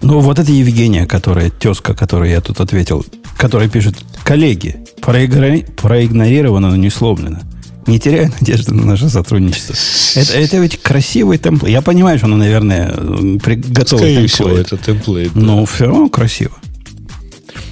Ну, 0.00 0.20
вот 0.20 0.38
это 0.38 0.50
Евгения, 0.50 1.06
которая, 1.06 1.50
тезка, 1.50 1.94
которой 1.94 2.30
я 2.30 2.40
тут 2.40 2.60
ответил, 2.60 3.04
которая 3.36 3.68
пишет, 3.68 3.94
коллеги, 4.24 4.84
проигра... 5.00 5.60
проигнорировано, 5.76 6.70
но 6.70 6.76
не 6.76 6.90
сломлено. 6.90 7.40
Не 7.88 7.98
теряю 7.98 8.30
надежды 8.38 8.74
на 8.74 8.84
наше 8.84 9.08
сотрудничество. 9.08 9.74
Это, 10.14 10.34
это 10.34 10.58
ведь 10.58 10.80
красивый 10.80 11.38
темплейт. 11.38 11.72
Я 11.72 11.80
понимаю, 11.80 12.18
что 12.18 12.26
оно, 12.26 12.36
наверное, 12.36 12.92
готовый 12.92 14.14
темплейт. 14.14 14.30
всего, 14.30 14.50
это 14.50 14.76
темплейт. 14.76 15.32
Да. 15.34 15.40
Но 15.40 15.64
все 15.64 15.86
равно 15.86 16.10
красиво. 16.10 16.52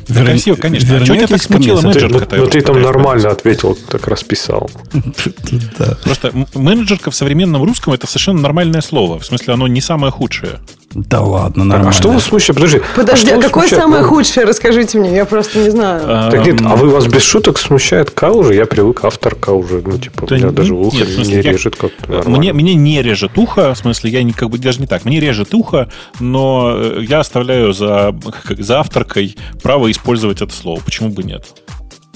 Да, 0.08 0.20
Вер... 0.20 0.30
красиво, 0.30 0.54
конечно. 0.56 0.96
А 0.96 1.04
что 1.04 1.16
тебя 1.16 1.26
так 1.26 1.42
смутило 1.42 1.82
менеджерка? 1.82 2.36
Ну, 2.36 2.46
ты 2.46 2.62
там 2.62 2.80
нормально 2.80 3.28
ответил, 3.28 3.76
так 3.90 4.08
расписал. 4.08 4.70
Просто 6.04 6.32
менеджерка 6.54 7.10
в 7.10 7.14
современном 7.14 7.62
русском 7.62 7.92
это 7.92 8.06
совершенно 8.06 8.40
нормальное 8.40 8.80
слово. 8.80 9.18
В 9.18 9.26
смысле, 9.26 9.52
оно 9.52 9.68
не 9.68 9.82
самое 9.82 10.12
худшее. 10.12 10.60
Да 10.94 11.20
ладно, 11.20 11.64
нормально. 11.64 11.90
А 11.90 11.92
что 11.92 12.10
вас 12.10 12.24
смущает? 12.24 12.54
Подожди. 12.56 12.80
Подожди, 12.94 13.30
а, 13.30 13.38
а 13.38 13.42
какое 13.42 13.64
смущает? 13.64 13.82
самое 13.82 14.02
Ну, 14.02 14.08
худшее? 14.08 14.46
Расскажите 14.46 14.98
мне, 14.98 15.14
я 15.14 15.24
просто 15.26 15.58
не 15.58 15.68
знаю. 15.70 16.30
Так 16.30 16.46
нет, 16.46 16.60
а 16.64 16.76
вы 16.76 16.88
вас 16.88 17.06
без 17.06 17.22
шуток 17.22 17.58
смущает 17.58 18.10
К 18.10 18.30
уже? 18.30 18.54
Я 18.54 18.64
привык 18.66 19.04
автор 19.04 19.34
К 19.34 19.52
уже. 19.52 19.82
Ну, 19.84 19.98
типа, 19.98 20.26
Да 20.26 20.36
меня 20.36 20.46
не- 20.46 20.52
даже 20.52 20.74
ухо 20.74 20.96
нет, 20.96 21.08
смысле, 21.08 21.36
не 21.36 21.42
я- 21.42 21.52
режет 21.52 21.76
как-то 21.76 22.08
Мне, 22.08 22.16
нормально. 22.18 22.52
мне 22.54 22.74
не 22.74 23.02
режет 23.02 23.36
ухо, 23.36 23.74
в 23.74 23.78
смысле, 23.78 24.10
я 24.10 24.22
не, 24.22 24.32
как 24.32 24.48
бы 24.48 24.58
даже 24.58 24.80
не 24.80 24.86
так. 24.86 25.04
Мне 25.04 25.20
режет 25.20 25.52
ухо, 25.52 25.90
но 26.18 26.72
э, 26.76 27.04
я 27.06 27.20
оставляю 27.20 27.72
за, 27.74 28.14
за 28.56 28.80
авторкой 28.80 29.36
право 29.62 29.90
использовать 29.90 30.40
это 30.40 30.54
слово. 30.54 30.80
Почему 30.80 31.10
бы 31.10 31.22
нет? 31.24 31.44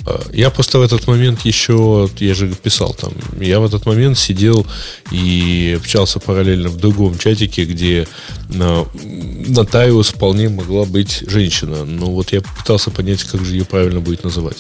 А, 0.07 0.21
Я 0.33 0.51
просто 0.51 0.79
в 0.79 0.83
этот 0.83 1.07
момент 1.07 1.41
еще, 1.43 2.09
я 2.19 2.35
же 2.35 2.49
писал 2.49 2.95
там, 2.95 3.13
я 3.41 3.61
в 3.61 3.65
этот 3.65 3.87
момент 3.87 4.19
сидел 4.19 4.67
и 5.11 5.77
общался 5.79 6.21
параллельно 6.21 6.69
в 6.69 6.77
другом 6.77 7.19
чатике, 7.19 7.65
где 7.65 8.07
а, 8.55 8.87
нотариус 8.95 10.09
вполне 10.09 10.49
могла 10.49 10.85
быть 10.85 11.25
женщина. 11.27 11.85
Но 11.85 12.07
вот 12.07 12.33
я 12.33 12.41
пытался 12.41 12.91
понять, 12.91 13.23
как 13.25 13.45
же 13.45 13.57
ее 13.57 13.65
правильно 13.65 14.01
будет 14.01 14.25
называть. 14.25 14.59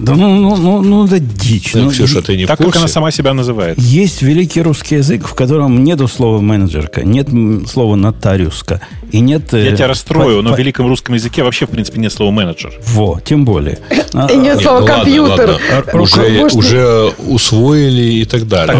Да 0.00 0.14
ну, 0.14 0.34
ну, 0.36 0.56
ну, 0.56 0.82
ну, 0.82 1.06
да 1.06 1.18
дичь. 1.18 1.74
Ну, 1.74 1.84
Ну, 1.84 1.90
Ксюша, 1.90 2.22
ты 2.22 2.36
не 2.36 2.46
так, 2.46 2.58
в 2.58 2.62
курсе? 2.62 2.72
как 2.72 2.80
она 2.82 2.88
сама 2.88 3.10
себя 3.10 3.34
называет. 3.34 3.78
Есть 3.78 4.22
великий 4.22 4.62
русский 4.62 4.96
язык, 4.96 5.26
в 5.28 5.34
котором 5.34 5.84
нету 5.84 6.08
слова 6.08 6.40
менеджерка, 6.40 7.02
нет 7.02 7.28
слова 7.68 7.96
нотариуска, 7.96 8.80
и 9.12 9.20
нет... 9.20 9.52
Я 9.52 9.72
э, 9.72 9.76
тебя 9.76 9.88
расстрою, 9.88 10.38
по- 10.38 10.42
но 10.42 10.50
по- 10.50 10.56
в 10.56 10.58
великом 10.58 10.86
русском 10.88 11.14
языке 11.14 11.42
вообще, 11.42 11.66
в 11.66 11.70
принципе, 11.70 12.00
нет 12.00 12.12
слова 12.12 12.30
менеджер. 12.30 12.72
Во, 12.86 13.20
тем 13.24 13.44
более. 13.44 13.78
А, 14.14 14.26
И 14.30 14.36
нет 14.36 14.54
Нет, 14.54 14.62
слова 14.62 14.80
ну 14.80 14.86
компьютер. 14.86 15.58
А, 15.92 15.96
Уже, 15.98 17.12
усвоили 17.18 18.02
и 18.20 18.24
так 18.24 18.48
далее. 18.48 18.78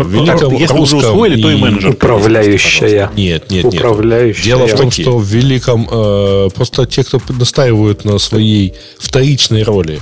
Если 0.58 0.74
уже 0.74 0.74
русском 0.74 0.98
усвоили, 0.98 1.42
то 1.42 1.50
и 1.50 1.56
менеджер. 1.56 1.90
Управляющая. 1.90 3.10
Нет, 3.16 3.50
нет, 3.50 3.64
нет. 3.64 3.74
Управляющая. 3.74 4.44
Дело 4.44 4.66
в 4.66 4.74
том, 4.74 4.90
что 4.90 5.18
в 5.18 5.24
великом... 5.24 5.86
э, 5.90 6.48
просто 6.54 6.86
те, 6.86 7.04
кто 7.04 7.20
настаивают 7.28 8.04
на 8.04 8.18
своей 8.18 8.74
вторичной 8.98 9.62
роли, 9.62 10.00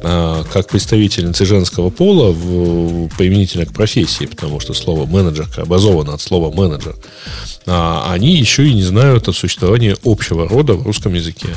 как 0.00 0.68
представительницы 0.68 1.44
женского 1.44 1.90
пола, 1.90 2.32
в, 2.32 3.08
применительно 3.16 3.66
к 3.66 3.72
профессии, 3.72 4.26
потому 4.26 4.60
что 4.60 4.74
слово 4.74 5.06
менеджерка 5.06 5.62
образовано 5.62 6.14
от 6.14 6.20
слова 6.20 6.54
менеджер, 6.54 6.94
а, 7.66 8.10
они 8.12 8.36
еще 8.36 8.66
и 8.66 8.74
не 8.74 8.82
знают 8.82 9.28
о 9.28 9.32
существовании 9.32 9.96
общего 10.04 10.48
рода 10.48 10.74
в 10.74 10.86
русском 10.86 11.14
языке. 11.14 11.48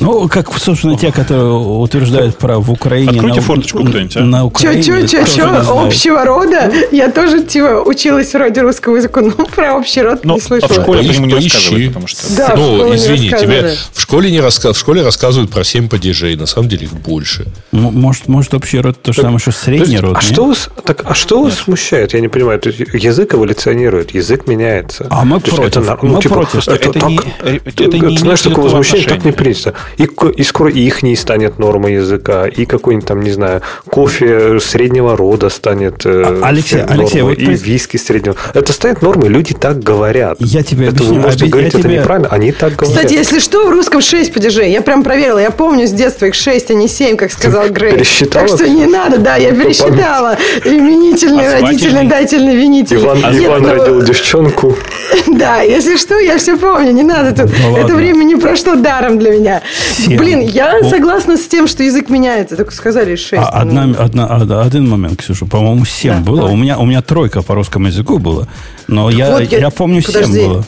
Ну, 0.00 0.28
как, 0.28 0.52
собственно, 0.58 0.96
те, 0.98 1.10
которые 1.12 1.50
утверждают 1.52 2.38
про 2.38 2.58
в 2.58 2.70
Украине... 2.70 3.10
Откройте 3.10 3.40
на, 3.40 3.42
форточку 3.42 3.84
кто-нибудь, 3.84 4.16
а? 4.16 4.20
На 4.20 4.44
Украине 4.44 4.82
Че, 4.82 5.06
че, 5.06 5.08
че, 5.08 5.34
че, 5.34 5.42
общего 5.44 6.24
рода? 6.24 6.70
Я 6.92 7.10
тоже, 7.10 7.42
типа, 7.42 7.82
училась 7.86 8.32
вроде 8.34 8.60
русского 8.60 8.96
языка, 8.96 9.20
но 9.22 9.30
про 9.54 9.74
общий 9.74 10.02
род 10.02 10.24
Ну, 10.24 10.34
не 10.34 10.40
а 10.40 10.42
в 10.42 10.44
слышала. 10.46 10.74
школе 10.74 11.08
нему 11.08 11.26
не 11.26 11.34
рассказывают, 11.34 11.88
потому 11.88 12.06
что... 12.06 12.36
Да, 12.36 12.54
ну, 12.56 12.94
извини, 12.94 13.30
тебе 13.30 13.74
в 13.92 14.00
школе, 14.00 14.30
не 14.30 14.40
раска... 14.40 14.72
в 14.72 14.78
школе 14.78 15.02
рассказывают 15.02 15.50
про 15.50 15.64
7 15.64 15.88
падежей, 15.88 16.36
на 16.36 16.46
самом 16.46 16.68
деле 16.68 16.84
их 16.84 16.92
больше. 16.92 17.46
М- 17.72 17.80
Может, 17.94 18.28
может, 18.28 18.54
общий 18.54 18.78
род 18.78 19.00
то 19.02 19.12
же 19.12 19.22
самое, 19.22 19.38
что 19.38 19.52
То 19.52 19.56
средний 19.58 19.98
род, 19.98 20.16
а 20.16 20.20
что 20.20 20.46
вас, 20.46 20.68
так, 20.84 21.02
а 21.04 21.14
что 21.14 21.42
вас 21.42 21.54
смущает? 21.58 22.14
Я 22.14 22.20
не 22.20 22.28
понимаю. 22.28 22.60
То 22.60 22.70
есть, 22.70 22.80
язык 22.92 23.34
эволюционирует, 23.34 24.12
язык 24.14 24.46
меняется. 24.46 25.06
А 25.10 25.24
мы 25.24 25.40
есть, 25.46 25.56
против. 25.56 25.86
нар- 25.86 25.98
Мы 26.02 26.20
против. 26.20 26.68
Это 26.68 26.92
так- 26.92 27.08
не- 27.08 27.18
ты- 27.18 27.60
это 27.64 27.90
ты 27.90 27.98
не 28.00 28.18
знаешь, 28.18 28.42
такого 28.42 28.64
возмущения 28.66 29.04
так 29.08 29.24
не 29.24 29.30
отношения. 29.30 29.72
принято. 29.96 30.34
И, 30.36 30.40
и 30.40 30.42
скоро 30.44 30.70
и 30.70 30.80
их 30.80 31.02
не 31.02 31.16
станет 31.16 31.58
нормой 31.58 31.94
языка, 31.94 32.46
и 32.46 32.64
какой-нибудь 32.66 33.06
там, 33.08 33.20
не 33.22 33.30
знаю, 33.30 33.62
кофе 33.90 34.58
среднего 34.60 35.16
рода 35.16 35.48
станет 35.48 36.04
э, 36.04 36.40
А, 36.42 36.46
Алексей, 36.48 36.78
нормой, 36.80 36.94
Алексей, 36.98 37.22
вот 37.22 37.32
и 37.32 37.46
при- 37.46 37.54
виски 37.56 37.96
среднего. 37.96 38.36
Это 38.54 38.72
станет 38.72 39.02
нормой, 39.02 39.28
люди 39.28 39.54
так 39.54 39.78
говорят. 39.82 40.36
Я 40.40 40.62
тебе 40.62 40.86
это 40.86 40.96
вы 40.96 41.00
объясню. 41.08 41.20
можете 41.20 41.44
Оби- 41.44 41.50
говорить, 41.52 41.72
я 41.74 41.80
это 41.80 41.88
тебе- 41.88 41.98
неправильно, 42.00 42.28
они 42.30 42.52
так 42.52 42.76
говорят. 42.76 42.96
Кстати, 42.96 43.14
если 43.14 43.38
что, 43.38 43.66
в 43.66 43.70
русском 43.70 44.00
6 44.00 44.32
падежей. 44.32 44.70
Я 44.72 44.82
прям 44.82 45.02
проверила. 45.02 45.38
Я 45.38 45.50
помню 45.50 45.86
с 45.86 45.92
детства 45.92 46.26
их 46.26 46.34
6, 46.34 46.70
а 46.70 46.74
не 46.74 46.88
7, 46.88 47.16
как 47.16 47.32
сказал 47.32 47.68
Грей. 47.70 47.92
пересчитала? 47.92 48.46
Так 48.48 48.56
что 48.56 48.68
не 48.68 48.86
надо, 48.86 49.18
да, 49.18 49.36
я 49.36 49.52
пересчитала. 49.52 50.36
Именительный, 50.64 51.48
А 51.48 51.60
родительный, 51.60 52.06
дательный, 52.06 52.56
винительный. 52.56 53.02
Иван, 53.02 53.18
Нет, 53.18 53.46
Иван 53.46 53.62
ну, 53.62 53.68
родил 53.74 54.02
девчонку. 54.02 54.76
Да, 55.38 55.60
если 55.60 55.96
что, 55.96 56.18
я 56.18 56.38
все 56.38 56.56
помню, 56.56 56.92
не 56.92 57.02
надо 57.02 57.30
тут. 57.44 57.52
Ладно. 57.64 57.76
Это 57.78 57.94
время 57.94 58.24
не 58.24 58.36
прошло 58.36 58.74
даром 58.76 59.18
для 59.18 59.30
меня. 59.30 59.62
Семь. 59.96 60.16
Блин, 60.18 60.40
я 60.40 60.82
согласна 60.82 61.36
с 61.36 61.46
тем, 61.46 61.66
что 61.68 61.82
язык 61.82 62.08
меняется. 62.10 62.56
Только 62.56 62.72
сказали 62.72 63.16
6. 63.16 63.34
А, 63.34 63.48
одна, 63.48 63.84
одна, 63.98 64.26
од- 64.36 64.50
один 64.66 64.88
момент, 64.88 65.20
Ксюша, 65.20 65.46
по-моему, 65.46 65.84
7 65.84 66.14
Да, 66.14 66.20
было. 66.20 66.36
давай. 66.38 66.52
У 66.52 66.56
меня, 66.56 66.78
у 66.78 66.84
меня 66.86 67.02
тройка 67.02 67.42
по 67.42 67.54
русскому 67.54 67.86
языку 67.88 68.18
было. 68.18 68.48
Но 68.88 69.10
я, 69.10 69.30
Вот 69.32 69.40
я, 69.42 69.58
я- 69.58 69.70
помню 69.70 70.00
7 70.00 70.12
подожди. 70.12 70.40
было. 70.46 70.64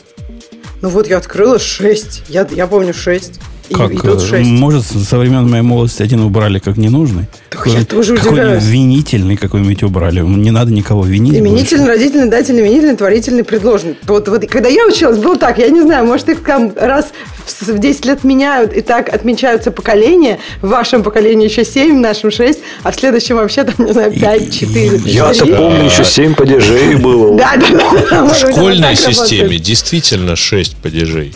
Ну 0.80 0.88
вот 0.90 1.08
я 1.08 1.16
открыла 1.18 1.58
6. 1.58 2.24
Я, 2.28 2.46
я 2.50 2.66
помню 2.66 2.94
6. 2.94 3.40
И, 3.68 3.74
Как, 3.74 3.92
и 3.92 3.96
тут 3.96 4.22
э, 4.22 4.26
6. 4.26 4.50
может, 4.50 4.84
со 4.84 5.18
времен 5.18 5.48
моей 5.48 5.62
молодости 5.62 6.02
один 6.02 6.20
убрали 6.20 6.58
как 6.58 6.76
ненужный? 6.76 7.26
Так 7.50 7.66
я 7.66 7.84
тоже 7.84 8.16
Какой-нибудь 8.16 8.40
удивляюсь. 8.42 8.64
винительный 8.64 9.36
какой-нибудь 9.36 9.82
убрали. 9.82 10.20
Не 10.20 10.50
надо 10.50 10.72
никого 10.72 11.04
винить. 11.04 11.34
Именительный, 11.34 11.86
родительный, 11.86 12.30
дательный, 12.30 12.62
именительный, 12.62 12.96
творительный, 12.96 13.44
предложенный. 13.44 13.96
Вот, 14.06 14.28
вот 14.28 14.46
когда 14.46 14.68
я 14.68 14.86
училась, 14.86 15.18
было 15.18 15.36
так. 15.36 15.58
Я 15.58 15.68
не 15.68 15.82
знаю, 15.82 16.06
может, 16.06 16.28
их 16.28 16.42
там 16.42 16.72
раз 16.76 17.12
в 17.46 17.78
в 17.78 17.78
10 17.78 18.04
лет 18.06 18.24
меняют, 18.24 18.72
и 18.72 18.80
так 18.80 19.08
отмечаются 19.08 19.70
поколения. 19.70 20.38
В 20.62 20.68
вашем 20.68 21.02
поколении 21.02 21.48
еще 21.48 21.64
7, 21.64 21.98
в 21.98 22.00
нашем 22.00 22.30
6, 22.30 22.58
а 22.82 22.92
в 22.92 22.94
следующем 22.94 23.36
вообще, 23.36 23.64
там, 23.64 23.86
не 23.86 23.92
знаю, 23.92 24.12
5, 24.12 24.52
4, 24.52 25.00
Я-то 25.04 25.46
помню, 25.46 25.84
еще 25.84 26.04
7 26.04 26.34
падежей 26.34 26.96
было. 26.96 27.36
Да, 27.36 27.54
да. 27.56 28.24
В 28.26 28.34
школьной 28.34 28.96
системе 28.96 29.58
действительно 29.58 30.36
6 30.36 30.76
падежей 30.76 31.34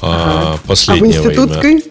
а, 0.00 0.56
последнее 0.66 1.20
А 1.20 1.22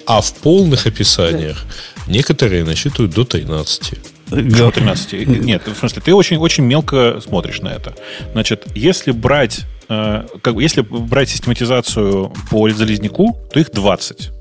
А 0.05 0.21
в 0.21 0.33
полных 0.35 0.87
описаниях 0.87 1.65
некоторые 2.07 2.63
насчитывают 2.63 3.13
до 3.13 3.23
13. 3.23 3.93
Почему 4.29 4.71
13? 4.71 5.27
Нет, 5.27 5.67
в 5.67 5.77
смысле, 5.77 6.01
ты 6.03 6.13
очень, 6.13 6.37
очень 6.37 6.63
мелко 6.63 7.19
смотришь 7.21 7.61
на 7.61 7.69
это. 7.69 7.95
Значит, 8.31 8.65
если 8.73 9.11
брать, 9.11 9.61
э, 9.89 10.25
как, 10.41 10.55
бы, 10.55 10.63
если 10.63 10.81
брать 10.81 11.29
систематизацию 11.29 12.33
по 12.49 12.69
залезняку, 12.69 13.37
то 13.51 13.59
их 13.59 13.71
20. 13.71 14.31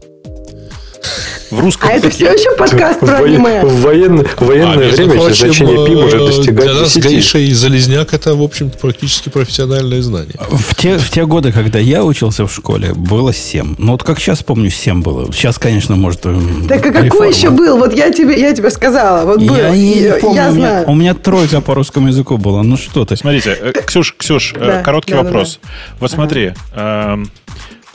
В 1.50 1.59
русском 1.61 1.88
А 1.90 1.92
это 1.92 2.09
все 2.11 2.32
еще 2.32 2.57
подкаст 2.57 3.00
про 3.00 3.16
аниме. 3.18 3.62
в 3.64 3.82
военно- 3.82 4.24
в 4.24 4.46
военное 4.46 4.88
А, 4.88 4.92
время 4.92 5.12
прочим, 5.20 5.34
значения 5.53 5.86
пи 5.86 5.94
может 5.94 6.20
э, 6.20 6.26
достигать 6.26 6.64
Для 6.64 6.74
нас 6.74 6.94
10. 6.94 7.11
гейша 7.11 7.38
и 7.38 7.53
залезняк 7.53 8.14
это, 8.14 8.34
в 8.34 8.42
общем, 8.42 8.70
практически 8.70 9.28
профессиональное 9.28 10.00
знание. 10.03 10.34
В 10.50 10.74
те, 10.74 10.96
в 10.98 11.11
те 11.11 11.26
годы, 11.26 11.53
когда 11.53 11.78
я 11.78 12.05
учился 12.05 12.46
в 12.46 12.53
школе, 12.53 12.94
было 12.94 13.32
7. 13.34 13.74
Ну, 13.78 13.92
вот 13.92 14.03
как 14.03 14.18
сейчас 14.18 14.42
помню, 14.42 14.70
7 14.70 15.03
было. 15.03 15.32
Сейчас, 15.32 15.59
конечно, 15.59 15.96
может... 15.96 16.24
эм, 16.24 16.66
Так 16.68 16.78
а 16.86 16.90
какой 16.92 17.05
реформа. 17.05 17.26
еще 17.28 17.50
был? 17.50 17.76
Вот 17.78 17.92
я 17.94 18.11
тебе, 18.11 18.40
я 18.40 18.55
тебе 18.55 18.70
сказала. 18.70 19.24
Вот 19.26 19.40
был. 19.42 19.55
Я 19.57 19.70
не, 19.70 19.92
И- 20.07 20.20
помню, 20.20 20.36
я 20.42 20.48
у, 20.50 20.55
меня, 20.55 20.68
знаю. 20.68 20.84
у 20.90 20.94
меня 20.94 21.14
тройка 21.14 21.61
по 21.61 21.74
русскому 21.74 22.09
языку 22.09 22.38
была. 22.38 22.62
Ну 22.62 22.76
что 22.76 23.05
ты? 23.05 23.16
Смотрите, 23.16 23.59
э, 23.61 23.72
Ксюш, 23.84 24.14
Ксюш, 24.16 24.55
э, 24.57 24.59
Да, 24.64 24.82
короткий 24.82 25.12
да, 25.12 25.18
да, 25.18 25.24
вопрос. 25.24 25.59
Вот 26.00 26.11
смотри, 26.11 26.53
эм, 26.74 27.30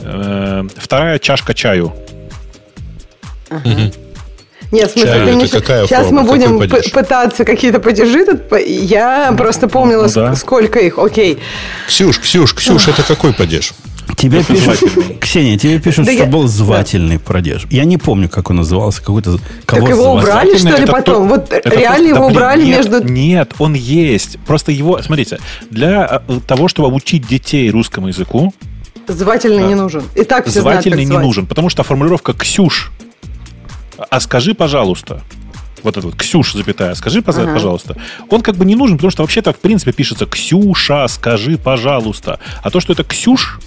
э, 0.00 0.64
вторая 0.76 1.18
чашка 1.18 1.54
чаю. 1.54 1.92
Нет, 4.70 4.90
в 4.90 4.92
смысле, 4.92 5.10
Чаю 5.12 5.40
ты 5.40 5.48
какая 5.48 5.86
сейчас 5.86 6.06
форма? 6.08 6.22
мы 6.22 6.28
будем 6.28 6.58
пытаться 6.92 7.44
какие-то 7.46 7.80
падежи 7.80 8.26
тут. 8.26 8.40
Я 8.66 9.32
просто 9.36 9.66
помнила, 9.66 10.02
ну 10.02 10.12
да. 10.12 10.32
ск- 10.32 10.36
сколько 10.36 10.78
их. 10.78 10.98
Окей. 10.98 11.38
Ксюш, 11.86 12.18
Ксюш, 12.20 12.52
Ксюш, 12.54 12.88
это 12.88 13.02
какой 13.02 13.32
падеж? 13.32 13.72
Тебе 14.16 14.42
пишут, 14.42 14.78
звательный. 14.80 15.18
Ксения, 15.20 15.58
тебе 15.58 15.78
пишут, 15.78 16.04
Да 16.06 16.12
что 16.12 16.22
я- 16.24 16.28
был 16.28 16.46
звательный 16.48 17.18
продеж. 17.18 17.66
Я 17.70 17.84
не 17.84 17.96
помню, 17.96 18.28
как 18.28 18.50
он 18.50 18.56
назывался, 18.56 19.00
какой-то 19.00 19.38
кого 19.64 19.80
Так 19.86 19.90
его 19.90 20.12
убрали, 20.14 20.56
что 20.58 20.68
ли, 20.68 20.82
Это 20.82 20.92
потом? 20.92 21.14
то- 21.28 21.34
Вот 21.34 21.52
это 21.52 21.70
реально 21.70 22.08
да 22.10 22.14
его 22.16 22.26
блин, 22.26 22.36
убрали 22.36 22.64
нет, 22.64 22.76
между... 22.90 23.04
Нет, 23.08 23.52
он 23.58 23.74
есть. 23.74 24.38
Просто 24.46 24.72
его, 24.72 25.00
смотрите, 25.02 25.38
для 25.70 26.22
э, 26.28 26.40
того, 26.46 26.68
чтобы 26.68 26.88
обучить 26.88 27.26
детей 27.26 27.70
русскому 27.70 28.08
языку, 28.08 28.52
Звательный 29.06 29.64
не 29.64 29.74
нужен. 29.74 30.02
И 30.14 30.24
так 30.24 30.46
все 30.46 30.60
знают, 30.60 30.76
как 30.78 30.82
звательный 30.84 31.04
не 31.06 31.12
звать. 31.12 31.24
нужен, 31.24 31.46
потому 31.46 31.70
что 31.70 31.82
формулировка 31.82 32.34
«Ксюш», 32.34 32.90
а 34.10 34.20
скажи, 34.20 34.54
пожалуйста, 34.54 35.22
вот 35.82 35.96
это 35.96 36.06
вот 36.06 36.16
«Ксюш», 36.16 36.52
запятая, 36.52 36.94
скажи, 36.94 37.22
Ага. 37.26 37.52
пожалуйста, 37.52 37.96
он 38.30 38.42
как 38.42 38.56
бы 38.56 38.64
не 38.64 38.74
нужен, 38.74 38.96
потому 38.96 39.10
что 39.10 39.22
вообще-то, 39.22 39.52
в 39.52 39.58
принципе, 39.58 39.92
пишется 39.92 40.26
«Ксюша, 40.26 41.06
скажи, 41.08 41.56
пожалуйста». 41.56 42.38
А 42.62 42.70
то, 42.70 42.80
что 42.80 42.92
это 42.92 43.04
«Ксюш», 43.04 43.60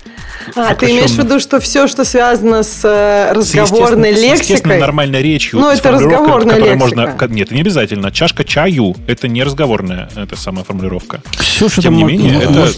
А, 0.56 0.74
ты 0.76 0.92
имеешь 0.92 1.12
в 1.12 1.18
виду, 1.18 1.40
что 1.40 1.60
все, 1.60 1.88
что 1.88 2.04
связано 2.04 2.64
с 2.64 2.82
э, 2.84 3.34
с 3.42 3.54
разговорной 3.56 4.12
естественно- 4.12 4.38
с 4.38 4.40
естественно 4.42 4.72
лексикой... 4.74 4.80
нормальной 4.80 5.22
речью. 5.22 5.60
Ну, 5.60 5.70
это 5.70 5.92
разговорная 5.92 6.58
лексика. 6.58 6.78
Можно, 6.78 7.28
нет, 7.30 7.52
не 7.52 7.62
обязательно. 7.62 8.12
Чашка 8.12 8.44
чаю– 8.44 8.96
это 9.08 9.28
не 9.28 9.44
разговорная 9.44 10.10
эта 10.16 10.36
самая 10.36 10.64
формулировка. 10.66 11.22
Ксюша, 11.38 11.82
Тем 11.82 11.94
там 11.94 11.98
не 11.98 12.04
менее, 12.04 12.42
это 12.42 12.52
может, 12.52 12.78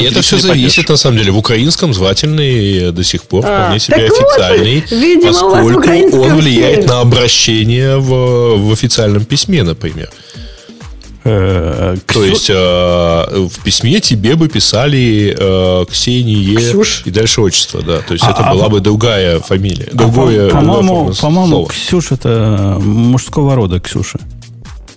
И 0.00 0.04
это 0.04 0.22
все 0.22 0.38
зависит, 0.38 0.76
падеж. 0.76 0.88
на 0.88 0.96
самом 0.96 1.18
деле. 1.18 1.32
В 1.32 1.38
украинском 1.38 1.94
звательный 1.94 2.90
до 2.92 3.04
сих 3.04 3.22
пор 3.24 3.44
А, 3.46 3.62
вполне 3.62 3.80
себе 3.80 4.08
вот, 4.08 4.18
официальный, 4.18 4.84
видимо, 4.90 5.42
у 5.44 5.50
вас 5.50 5.66
в 5.66 5.74
поскольку 5.74 6.20
он 6.20 6.36
влияет 6.36 6.86
на 6.86 7.00
обращение 7.00 7.98
в, 7.98 8.56
в 8.68 8.72
официальном 8.72 9.24
письме, 9.24 9.62
например. 9.62 10.10
Э, 11.24 11.96
То 12.06 12.22
есть 12.22 12.50
э, 12.50 12.54
в 12.54 13.62
письме 13.64 13.98
тебе 14.00 14.36
бы 14.36 14.48
писали 14.48 15.34
э, 15.38 15.84
Ксении 15.90 16.54
Ксюш? 16.54 17.02
и 17.06 17.10
дальше 17.10 17.40
отчество, 17.40 17.82
да. 17.82 18.00
То 18.00 18.12
есть 18.12 18.24
а, 18.24 18.30
это 18.30 18.46
а, 18.46 18.52
была 18.52 18.68
бы 18.68 18.80
другая 18.80 19.40
фамилия. 19.40 19.88
А, 19.90 19.96
другое, 19.96 20.50
по-моему, 20.50 21.12
по-моему, 21.18 21.64
Ксюш 21.66 22.12
это 22.12 22.76
мужского 22.78 23.54
рода 23.54 23.80
Ксюша. 23.80 24.18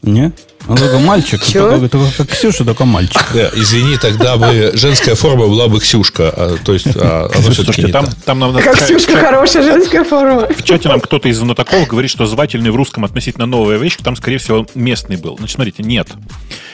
Не? 0.02 0.34
Он 0.68 0.76
только 0.76 1.00
мальчик, 1.00 1.42
только, 1.42 1.88
только 1.88 2.12
как 2.18 2.30
Ксюша, 2.30 2.66
только 2.66 2.86
мальчик. 2.86 3.22
Да, 3.34 3.50
извини, 3.54 3.98
тогда 3.98 4.36
бы 4.36 4.72
женская 4.74 5.16
форма 5.16 5.48
была 5.48 5.68
бы 5.68 5.80
Ксюшка. 5.80 6.30
А, 6.36 6.58
то 6.64 6.74
есть, 6.74 6.88
а, 6.96 7.30
все-таки 7.52 7.84
не 7.84 7.92
там, 7.92 8.06
там 8.26 8.40
нам, 8.40 8.54
Как 8.54 8.76
Ксюшка 8.78 9.18
хорошая 9.18 9.64
женская 9.64 10.04
форма. 10.04 10.48
В 10.48 10.64
чате 10.64 10.90
нам 10.90 11.00
кто-то 11.00 11.30
из 11.30 11.38
знатоков 11.38 11.88
говорит, 11.88 12.12
что 12.12 12.26
звательный 12.26 12.72
в 12.72 12.76
русском 12.76 13.06
относительно 13.06 13.46
новая 13.46 13.78
вещь, 13.78 13.98
там, 14.04 14.16
скорее 14.16 14.40
всего, 14.40 14.68
местный 14.76 15.16
был. 15.16 15.38
Значит, 15.38 15.56
смотрите, 15.56 15.84
нет. 15.84 16.10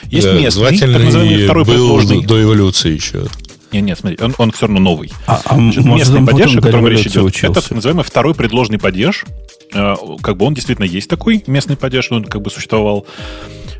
Есть 0.04 0.26
да, 0.26 0.32
местный, 0.34 0.50
звательный 0.50 0.94
так 0.94 1.04
называемый 1.04 1.44
второй 1.44 1.64
был 1.64 1.74
предложный. 1.74 2.24
до 2.24 2.42
эволюции 2.42 2.92
еще. 2.92 3.26
Нет, 3.72 3.82
нет, 3.82 3.98
смотри, 3.98 4.18
он, 4.20 4.34
он 4.38 4.52
все 4.52 4.66
равно 4.66 4.80
новый. 4.80 5.12
А, 5.26 5.40
а 5.44 5.54
Значит, 5.56 5.84
местный 5.84 6.24
падеж, 6.24 6.56
о 6.56 6.60
котором 6.60 6.86
речь 6.86 7.06
идет, 7.06 7.24
учился. 7.24 7.46
это 7.46 7.62
так 7.62 7.70
называемый 7.72 8.04
второй 8.04 8.34
предложный 8.34 8.78
падеж. 8.78 9.24
Э, 9.72 9.96
как 10.22 10.36
бы 10.36 10.46
он 10.46 10.54
действительно 10.54 10.84
есть 10.84 11.10
такой 11.10 11.42
местный 11.48 11.76
падеж, 11.76 12.12
он 12.12 12.24
как 12.24 12.40
бы 12.40 12.50
существовал. 12.50 13.06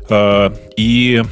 Э, 0.09 0.51
и 0.77 1.23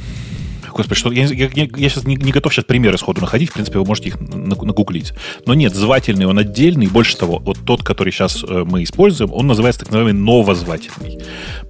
Господи, 0.74 0.98
что 0.98 1.12
я, 1.12 1.26
я, 1.26 1.48
я 1.54 1.88
сейчас 1.88 2.04
не, 2.04 2.16
не 2.16 2.32
готов 2.32 2.52
сейчас 2.52 2.64
примеры 2.64 2.98
сходу 2.98 3.20
находить, 3.20 3.50
в 3.50 3.52
принципе, 3.54 3.78
вы 3.78 3.84
можете 3.84 4.08
их 4.08 4.20
нагуглить. 4.20 5.12
Но 5.46 5.54
нет, 5.54 5.72
звательный 5.72 6.26
он 6.26 6.38
отдельный, 6.38 6.88
больше 6.88 7.16
того, 7.16 7.38
вот 7.38 7.58
тот, 7.64 7.84
который 7.84 8.12
сейчас 8.12 8.42
э, 8.42 8.64
мы 8.66 8.82
используем, 8.82 9.32
он 9.32 9.46
называется 9.46 9.80
так 9.80 9.90
называемый 9.90 10.20
новозвательный. 10.20 11.20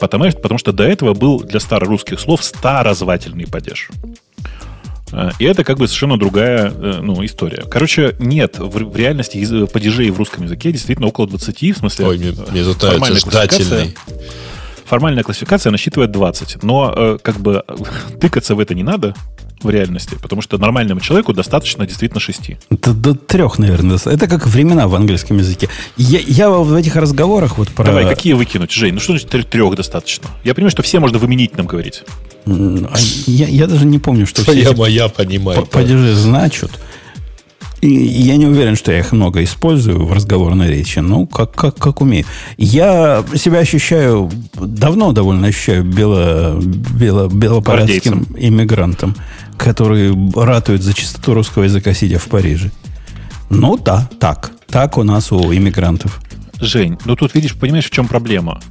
Потому, 0.00 0.30
потому 0.32 0.58
что 0.58 0.72
до 0.72 0.84
этого 0.84 1.12
был 1.12 1.40
для 1.40 1.60
старорусских 1.60 2.18
слов 2.18 2.42
старозвательный 2.42 3.46
падеж. 3.46 3.90
Э, 5.12 5.32
и 5.38 5.44
это 5.44 5.64
как 5.64 5.76
бы 5.76 5.86
совершенно 5.86 6.18
другая 6.18 6.70
ну, 6.70 7.22
история. 7.26 7.62
Короче, 7.70 8.16
нет, 8.18 8.58
в, 8.58 8.70
в 8.70 8.96
реальности 8.96 9.66
падежей 9.66 10.08
в 10.10 10.18
русском 10.18 10.44
языке 10.44 10.72
действительно 10.72 11.08
около 11.08 11.28
20, 11.28 11.76
в 11.76 11.78
смысле... 11.78 12.06
Ой, 12.06 12.18
мне, 12.18 12.34
мне 12.50 12.62
ждательный 12.62 13.94
формальная 14.84 15.22
классификация 15.22 15.70
насчитывает 15.70 16.10
20. 16.10 16.62
Но 16.62 16.92
э, 16.96 17.18
как 17.22 17.38
бы 17.38 17.64
тыкаться 18.20 18.54
в 18.54 18.60
это 18.60 18.74
не 18.74 18.82
надо 18.82 19.14
в 19.62 19.70
реальности, 19.70 20.16
потому 20.20 20.42
что 20.42 20.58
нормальному 20.58 21.00
человеку 21.00 21.32
достаточно 21.32 21.86
действительно 21.86 22.20
шести. 22.20 22.58
До, 22.70 22.92
до 22.92 23.14
трех, 23.14 23.58
наверное. 23.58 23.98
Это 24.04 24.26
как 24.26 24.46
времена 24.46 24.86
в 24.88 24.94
английском 24.94 25.38
языке. 25.38 25.68
Я, 25.96 26.20
я 26.20 26.50
в 26.50 26.74
этих 26.74 26.96
разговорах 26.96 27.58
вот 27.58 27.68
про... 27.70 27.84
Давай, 27.84 28.06
какие 28.06 28.34
выкинуть, 28.34 28.72
Жень? 28.72 28.94
Ну 28.94 29.00
что 29.00 29.16
значит 29.16 29.48
трех 29.48 29.74
достаточно? 29.74 30.28
Я 30.44 30.54
понимаю, 30.54 30.70
что 30.70 30.82
все 30.82 31.00
можно 31.00 31.18
выменить 31.18 31.56
нам 31.56 31.66
говорить. 31.66 32.02
А 32.46 32.94
я, 33.26 33.46
я 33.46 33.66
даже 33.66 33.86
не 33.86 33.98
помню, 33.98 34.26
что 34.26 34.44
Твоя 34.44 34.66
все 34.66 34.76
моя 34.76 35.08
понимаю. 35.08 35.66
Падежи 35.66 36.14
значат. 36.14 36.70
И 37.84 37.88
я 37.88 38.38
не 38.38 38.46
уверен, 38.46 38.76
что 38.76 38.92
я 38.92 39.00
их 39.00 39.12
много 39.12 39.44
использую 39.44 40.06
в 40.06 40.12
разговорной 40.14 40.68
речи. 40.70 41.00
Ну, 41.00 41.26
как, 41.26 41.52
как, 41.52 41.76
как 41.76 42.00
умею. 42.00 42.24
Я 42.56 43.22
себя 43.34 43.58
ощущаю, 43.58 44.30
давно 44.54 45.12
довольно 45.12 45.48
ощущаю 45.48 45.84
бело, 45.84 46.58
бело, 46.62 47.28
белопарадским 47.28 48.26
иммигрантом, 48.38 49.14
который 49.58 50.14
ратует 50.34 50.82
за 50.82 50.94
чистоту 50.94 51.34
русского 51.34 51.64
языка, 51.64 51.92
сидя 51.92 52.18
в 52.18 52.24
Париже. 52.24 52.70
Ну 53.50 53.76
да, 53.76 54.08
так. 54.18 54.52
Так 54.68 54.96
у 54.96 55.02
нас 55.02 55.30
у 55.30 55.52
иммигрантов. 55.52 56.22
Жень, 56.60 56.96
ну 57.04 57.16
тут 57.16 57.34
видишь, 57.34 57.54
понимаешь, 57.54 57.84
в 57.84 57.90
чем 57.90 58.08
проблема? 58.08 58.62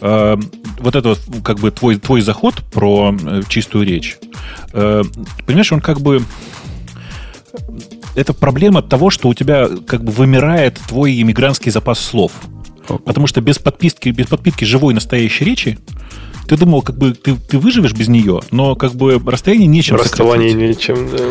Э, 0.00 0.38
вот 0.78 0.96
это 0.96 1.10
вот, 1.10 1.20
как 1.44 1.58
бы 1.58 1.70
твой, 1.72 1.96
твой 1.96 2.22
заход 2.22 2.62
про 2.72 3.14
э, 3.22 3.42
чистую 3.48 3.84
речь. 3.84 4.16
Э, 4.72 5.02
понимаешь, 5.44 5.70
он 5.72 5.82
как 5.82 6.00
бы 6.00 6.22
это 8.14 8.32
проблема 8.32 8.82
того, 8.82 9.10
что 9.10 9.28
у 9.28 9.34
тебя 9.34 9.68
как 9.86 10.04
бы 10.04 10.12
вымирает 10.12 10.78
твой 10.88 11.20
иммигрантский 11.20 11.70
запас 11.70 11.98
слов. 11.98 12.32
Потому 12.86 13.26
что 13.26 13.40
без 13.40 13.58
подписки, 13.58 14.08
без 14.08 14.26
подпитки 14.26 14.64
живой 14.64 14.92
настоящей 14.92 15.44
речи 15.44 15.78
ты 16.48 16.56
думал, 16.56 16.82
как 16.82 16.98
бы 16.98 17.12
ты, 17.14 17.34
ты 17.36 17.58
выживешь 17.58 17.92
без 17.92 18.08
нее, 18.08 18.40
но 18.50 18.74
как 18.74 18.92
бы 18.94 19.20
расстояние 19.24 19.68
нечем 19.68 19.96
Расставание 19.96 20.52
нечем, 20.52 21.08
да. 21.10 21.24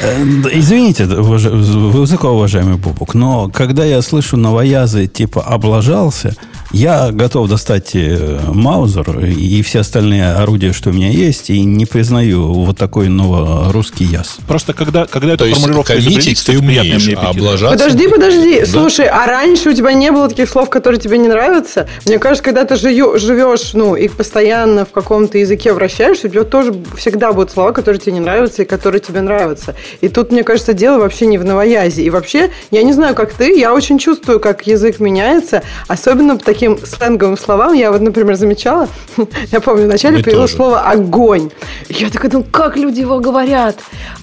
Э, 0.00 0.24
извините, 0.52 1.04
высокоуважаемый 1.06 2.76
Бубук, 2.76 3.14
но 3.14 3.48
когда 3.48 3.84
я 3.84 4.00
слышу 4.02 4.36
новоязы 4.36 5.08
типа 5.08 5.42
«облажался», 5.42 6.36
я 6.72 7.10
готов 7.12 7.48
достать 7.48 7.90
э, 7.94 8.40
Маузер 8.48 9.26
и 9.26 9.62
все 9.62 9.80
остальные 9.80 10.32
орудия, 10.32 10.72
что 10.72 10.90
у 10.90 10.92
меня 10.92 11.10
есть, 11.10 11.50
и 11.50 11.60
не 11.64 11.84
признаю 11.84 12.52
вот 12.52 12.78
такой 12.78 13.08
новорусский 13.08 14.06
яз. 14.06 14.38
Просто 14.48 14.72
когда, 14.72 15.06
когда 15.06 15.34
эта 15.34 15.44
формулировка 15.44 15.94
коммитить 15.94 16.42
ты 16.44 16.58
умеешь, 16.58 17.08
а 17.16 17.30
облажаться... 17.30 17.76
Подожди, 17.76 18.08
подожди. 18.08 18.60
Да. 18.60 18.66
Слушай, 18.66 19.06
а 19.06 19.26
раньше 19.26 19.70
у 19.70 19.74
тебя 19.74 19.92
не 19.92 20.10
было 20.10 20.28
таких 20.28 20.48
слов, 20.48 20.70
которые 20.70 20.98
тебе 20.98 21.18
не 21.18 21.28
нравятся? 21.28 21.88
Мне 22.06 22.18
кажется, 22.18 22.42
когда 22.42 22.64
ты 22.64 22.76
живешь, 22.76 23.74
ну, 23.74 23.94
и 23.94 24.08
постоянно 24.08 24.86
в 24.86 24.92
каком-то 24.92 25.36
языке 25.36 25.74
вращаешься, 25.74 26.28
у 26.28 26.30
тебя 26.30 26.44
тоже 26.44 26.74
всегда 26.96 27.32
будут 27.32 27.50
слова, 27.50 27.72
которые 27.72 28.00
тебе 28.00 28.12
не 28.12 28.20
нравятся 28.20 28.62
и 28.62 28.64
которые 28.64 29.00
тебе 29.00 29.20
нравятся. 29.20 29.74
И 30.00 30.08
тут, 30.08 30.32
мне 30.32 30.42
кажется, 30.42 30.72
дело 30.72 30.98
вообще 30.98 31.26
не 31.26 31.36
в 31.36 31.44
новоязе. 31.44 32.02
И 32.02 32.08
вообще, 32.08 32.50
я 32.70 32.82
не 32.82 32.92
знаю, 32.94 33.14
как 33.14 33.34
ты, 33.34 33.58
я 33.58 33.74
очень 33.74 33.98
чувствую, 33.98 34.40
как 34.40 34.66
язык 34.66 35.00
меняется, 35.00 35.62
особенно 35.86 36.34
в 36.38 36.42
таких 36.42 36.61
таким 36.62 36.78
сленговым 36.86 37.36
словам. 37.36 37.72
Я 37.72 37.90
вот, 37.90 38.00
например, 38.00 38.36
замечала, 38.36 38.88
я 39.52 39.60
помню, 39.60 39.86
вначале 39.86 40.18
Мы 40.18 40.22
появилось 40.22 40.52
тоже. 40.52 40.56
слово 40.56 40.80
«огонь». 40.80 41.50
Я 41.88 42.08
такая 42.08 42.30
думаю, 42.30 42.46
как 42.52 42.76
люди 42.76 43.00
его 43.00 43.18
говорят? 43.18 43.76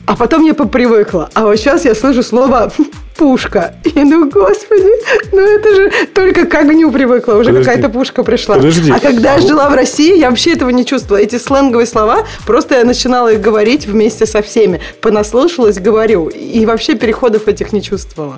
А 0.05 0.15
потом 0.15 0.45
я 0.45 0.53
попривыкла. 0.53 1.29
А 1.33 1.43
вот 1.43 1.57
сейчас 1.57 1.83
я 1.83 1.93
слышу 1.93 2.23
слово 2.23 2.71
пушка. 3.17 3.75
И 3.83 4.03
ну, 4.03 4.29
господи, 4.29 4.89
ну 5.33 5.41
это 5.41 5.75
же 5.75 5.91
только 6.13 6.45
к 6.45 6.55
огню 6.55 6.91
привыкла, 6.91 7.33
уже 7.33 7.51
какая-то 7.53 7.89
пушка 7.89 8.23
пришла. 8.23 8.55
Подожди. 8.55 8.89
А 8.89 8.99
когда 8.99 9.35
я 9.35 9.41
жила 9.41 9.69
в 9.69 9.73
России, 9.73 10.17
я 10.17 10.29
вообще 10.29 10.53
этого 10.53 10.69
не 10.69 10.85
чувствовала. 10.85 11.21
Эти 11.21 11.37
сленговые 11.37 11.87
слова, 11.87 12.25
просто 12.47 12.75
я 12.75 12.85
начинала 12.85 13.33
их 13.33 13.41
говорить 13.41 13.85
вместе 13.85 14.25
со 14.25 14.41
всеми. 14.41 14.79
Понаслышалась, 15.01 15.77
говорю. 15.77 16.27
И 16.27 16.65
вообще 16.65 16.95
переходов 16.95 17.49
этих 17.49 17.73
не 17.73 17.81
чувствовала. 17.81 18.37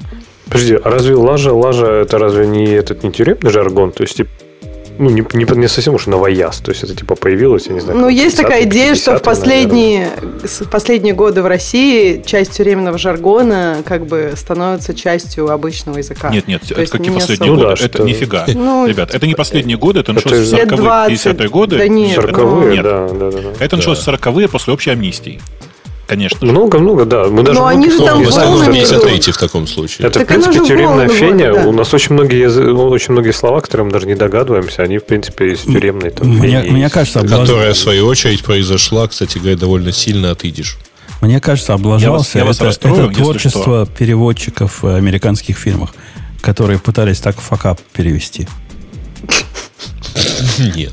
Подожди, 0.51 0.77
а 0.83 0.89
разве 0.89 1.15
лажа, 1.15 1.53
лажа 1.53 1.87
это 1.87 2.17
разве 2.17 2.45
не 2.45 2.65
этот 2.65 3.03
не 3.03 3.11
тюремный 3.11 3.51
жаргон? 3.51 3.91
То 3.91 4.03
есть, 4.03 4.17
типа, 4.17 4.29
ну, 4.99 5.09
не, 5.09 5.25
не, 5.33 5.57
не 5.57 5.67
совсем 5.67 5.95
уж 5.95 6.07
новояз. 6.07 6.57
То 6.57 6.71
есть, 6.71 6.83
это 6.83 6.93
типа 6.93 7.15
появилось, 7.15 7.67
я 7.67 7.73
не 7.73 7.79
знаю. 7.79 7.97
Ну, 7.97 8.09
есть 8.09 8.37
такая 8.37 8.63
идея, 8.65 8.93
что 8.95 9.17
в 9.17 9.23
последние, 9.23 10.09
последние 10.69 11.13
годы 11.13 11.41
в 11.41 11.47
России 11.47 12.21
часть 12.25 12.57
тюремного 12.57 12.97
жаргона 12.97 13.77
как 13.85 14.05
бы 14.05 14.33
становится 14.35 14.93
частью 14.93 15.49
обычного 15.49 15.97
языка. 15.97 16.29
Нет, 16.29 16.47
нет, 16.47 16.61
То 16.67 16.81
это 16.81 16.91
какие 16.97 17.13
последние 17.13 17.53
особо. 17.53 17.61
годы? 17.61 17.61
Ну, 17.61 17.75
да, 17.75 17.85
это 17.85 17.97
что... 17.97 18.03
нифига. 18.03 18.45
Ну, 18.53 18.85
Ребят, 18.85 19.15
это 19.15 19.25
не 19.25 19.33
последние 19.33 19.77
годы, 19.77 20.01
это 20.01 20.13
началось 20.13 20.51
в 20.51 20.53
40-е, 20.53 21.15
50-е 21.15 21.49
годы. 21.49 21.77
Да 21.77 21.87
нет. 21.87 22.17
40-е, 22.19 22.71
нет. 22.73 22.83
да, 22.83 23.07
да, 23.07 23.31
да, 23.31 23.37
да. 23.37 23.65
Это 23.65 23.77
началось 23.77 23.99
в 23.99 24.07
40-е 24.07 24.49
после 24.49 24.73
общей 24.73 24.91
амнистии 24.91 25.39
конечно. 26.11 26.45
Много-много, 26.45 27.05
да. 27.05 27.25
Мы 27.27 27.43
даже 27.43 27.57
Но 27.57 27.67
они 27.67 27.89
же 27.89 27.99
там 27.99 28.21
в 28.21 29.37
таком 29.37 29.65
случае. 29.67 30.07
Это, 30.07 30.19
так 30.19 30.23
в 30.23 30.27
принципе, 30.27 30.65
тюремная 30.65 31.07
феня. 31.07 31.53
Да. 31.53 31.67
У 31.67 31.71
нас 31.71 31.93
очень 31.93 32.13
многие, 32.13 32.49
ну, 32.49 32.87
очень 32.89 33.13
многие 33.13 33.31
слова, 33.31 33.61
которые 33.61 33.85
мы 33.85 33.91
даже 33.91 34.07
не 34.07 34.15
догадываемся, 34.15 34.83
они, 34.83 34.97
в 34.97 35.05
принципе, 35.05 35.53
из 35.53 35.61
тюремной 35.61 36.09
там, 36.09 36.27
мне, 36.27 36.61
мне 36.63 36.89
кажется, 36.89 37.21
Которая, 37.21 37.73
в 37.73 37.77
свою 37.77 38.07
очередь, 38.07 38.43
произошла, 38.43 39.07
кстати 39.07 39.37
говоря, 39.37 39.55
довольно 39.55 39.91
сильно 39.93 40.31
от 40.31 40.43
идиш. 40.43 40.77
Мне 41.21 41.39
кажется, 41.39 41.73
облажался 41.73 42.09
я 42.09 42.11
вас, 42.11 42.35
я 42.35 42.45
вас 42.45 42.55
это, 42.57 42.65
расстрою, 42.65 43.05
это 43.05 43.15
творчество 43.15 43.85
что. 43.85 43.95
переводчиков 43.97 44.83
в 44.83 44.95
американских 44.95 45.57
фильмах, 45.57 45.93
которые 46.41 46.79
пытались 46.79 47.19
так 47.19 47.39
факап 47.39 47.79
перевести. 47.93 48.47
Нет. 50.75 50.91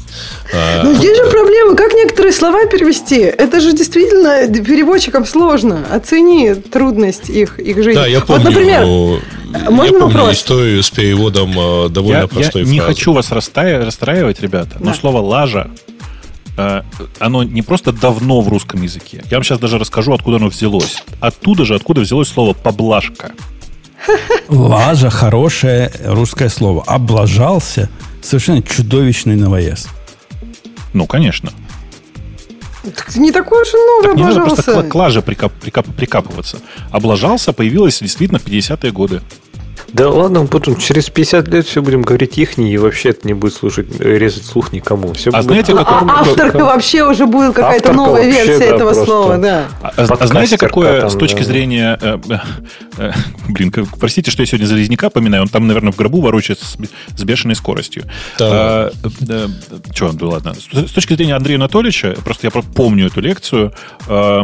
А, 0.54 0.82
ну, 0.82 0.92
есть 0.92 1.16
же 1.16 1.30
проблема, 1.30 1.76
как 1.76 1.92
некоторые 1.92 2.32
слова 2.32 2.66
перевести. 2.66 3.18
Это 3.18 3.60
же 3.60 3.72
действительно 3.72 4.46
переводчикам 4.64 5.26
сложно. 5.26 5.86
Оцени 5.90 6.54
трудность 6.54 7.28
их, 7.28 7.58
их 7.58 7.76
жизни. 7.76 7.94
Да, 7.94 8.06
я 8.06 8.20
помню. 8.20 8.44
Вот, 8.44 8.50
например, 8.50 8.84
можно 9.70 9.94
я 9.94 10.00
помню 10.00 10.18
вопрос? 10.18 10.36
историю 10.36 10.82
с 10.82 10.90
переводом 10.90 11.54
а, 11.58 11.88
довольно 11.88 12.22
я, 12.22 12.26
простой 12.28 12.64
Я 12.64 12.70
не 12.70 12.80
хочу 12.80 13.12
вас 13.12 13.30
расстраивать, 13.30 14.40
ребята, 14.40 14.76
но 14.80 14.94
слово 14.94 15.20
«лажа» 15.20 15.70
а, 16.56 16.84
оно 17.18 17.42
не 17.44 17.62
просто 17.62 17.92
давно 17.92 18.40
в 18.40 18.48
русском 18.48 18.82
языке. 18.82 19.22
Я 19.30 19.36
вам 19.36 19.44
сейчас 19.44 19.58
даже 19.58 19.78
расскажу, 19.78 20.12
откуда 20.12 20.38
оно 20.38 20.48
взялось. 20.48 21.02
Оттуда 21.20 21.64
же, 21.64 21.74
откуда 21.74 22.00
взялось 22.00 22.28
слово 22.28 22.52
«поблажка». 22.52 23.32
Лажа– 24.48 25.10
хорошее 25.10 25.92
русское 26.04 26.48
слово. 26.48 26.82
Облажался– 26.84 27.88
совершенно 28.22 28.62
чудовищный 28.62 29.36
новояз. 29.36 29.88
Ну, 30.92 31.06
конечно. 31.06 31.52
Так 32.82 33.16
не 33.16 33.32
такой 33.32 33.62
уж 33.62 33.68
и 33.68 33.76
новый 33.76 34.02
так 34.04 34.16
не 34.16 34.22
надо 34.22 34.40
просто 34.40 34.82
к 34.82 34.94
лаже 34.94 35.20
прикап, 35.20 35.52
прикап, 35.52 35.86
прикапываться. 35.94 36.58
Облажался, 36.90 37.52
появилось 37.52 38.00
действительно 38.00 38.38
в 38.38 38.46
50-е 38.46 38.92
годы. 38.92 39.20
Да 39.92 40.10
ладно, 40.10 40.46
потом 40.46 40.76
через 40.76 41.08
50 41.08 41.48
лет 41.48 41.66
все 41.66 41.82
будем 41.82 42.02
говорить 42.02 42.36
ихний, 42.38 42.72
и 42.72 42.76
вообще 42.76 43.10
это 43.10 43.26
не 43.26 43.32
будет 43.32 43.54
слушать, 43.54 44.00
резать 44.00 44.44
слух 44.44 44.72
никому. 44.72 45.14
Все 45.14 45.30
а 45.32 45.42
знаете, 45.42 45.74
как... 45.74 45.88
А, 45.88 46.20
авторка 46.20 46.64
вообще 46.64 47.04
уже 47.04 47.26
будет 47.26 47.54
какая-то 47.54 47.92
новая 47.92 48.24
вообще, 48.24 48.44
версия 48.44 48.58
да, 48.58 48.64
этого 48.76 48.88
просто... 48.90 49.04
слова, 49.06 49.38
да. 49.38 49.68
А, 49.82 49.92
а, 49.96 50.26
знаете, 50.26 50.58
какое 50.58 51.00
там, 51.00 51.10
с 51.10 51.14
точки 51.14 51.38
да. 51.38 51.44
зрения... 51.44 51.98
Э, 52.02 52.18
э, 52.28 52.38
э, 52.98 53.12
блин, 53.48 53.70
как, 53.70 53.86
простите, 53.98 54.30
что 54.30 54.42
я 54.42 54.46
сегодня 54.46 54.66
Залезняка 54.66 55.08
поминаю, 55.08 55.44
он 55.44 55.48
там, 55.48 55.66
наверное, 55.66 55.92
в 55.92 55.96
гробу 55.96 56.20
ворочается 56.20 56.66
с, 56.66 56.76
с 57.16 57.24
бешеной 57.24 57.56
скоростью. 57.56 58.04
Да. 58.38 58.46
А, 58.50 58.92
э, 59.26 59.48
что, 59.94 60.12
ну 60.12 60.28
ладно. 60.28 60.54
С, 60.54 60.88
с 60.90 60.92
точки 60.92 61.14
зрения 61.14 61.34
Андрея 61.34 61.56
Анатольевича, 61.56 62.14
просто 62.24 62.48
я 62.48 62.50
помню 62.50 63.06
эту 63.06 63.20
лекцию, 63.20 63.72
э, 64.06 64.42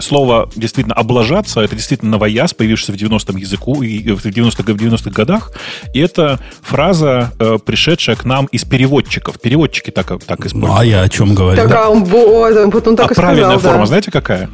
слово 0.00 0.50
действительно 0.56 0.94
«облажаться»— 0.94 1.60
это 1.62 1.74
действительно 1.74 2.12
новояз, 2.12 2.54
появившийся 2.54 2.92
в 2.92 2.96
90-м 2.96 3.36
языку, 3.36 3.82
и 3.82 4.12
в 4.12 4.24
90-х 4.24 4.72
90 4.72 5.10
годах, 5.10 5.52
и 5.94 6.00
это 6.00 6.40
фраза, 6.62 7.32
э, 7.38 7.58
пришедшая 7.64 8.16
к 8.16 8.24
нам 8.24 8.46
из 8.46 8.64
переводчиков. 8.64 9.40
Переводчики 9.40 9.90
так, 9.90 10.06
так 10.24 10.46
используют. 10.46 10.54
Ну, 10.54 10.76
а 10.76 10.84
я 10.84 11.02
о 11.02 11.08
чем 11.08 11.34
говорю? 11.34 11.56
Так, 11.56 11.70
да? 11.70 11.88
он, 11.88 12.04
вот, 12.04 12.88
он 12.88 12.96
так 12.96 13.10
а 13.10 13.12
и 13.12 13.16
правильная 13.16 13.58
сказал, 13.58 13.60
форма, 13.60 13.80
да. 13.80 13.86
знаете, 13.86 14.10
какая? 14.10 14.50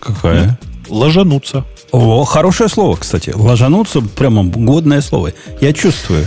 Какая? 0.00 0.58
Ложануться. 0.88 1.64
О, 1.92 2.24
хорошее 2.24 2.70
слово, 2.70 2.96
кстати. 2.96 3.32
Ложануться 3.34 4.00
прямо 4.00 4.44
годное 4.44 5.02
слово. 5.02 5.32
Я 5.60 5.74
чувствую. 5.74 6.26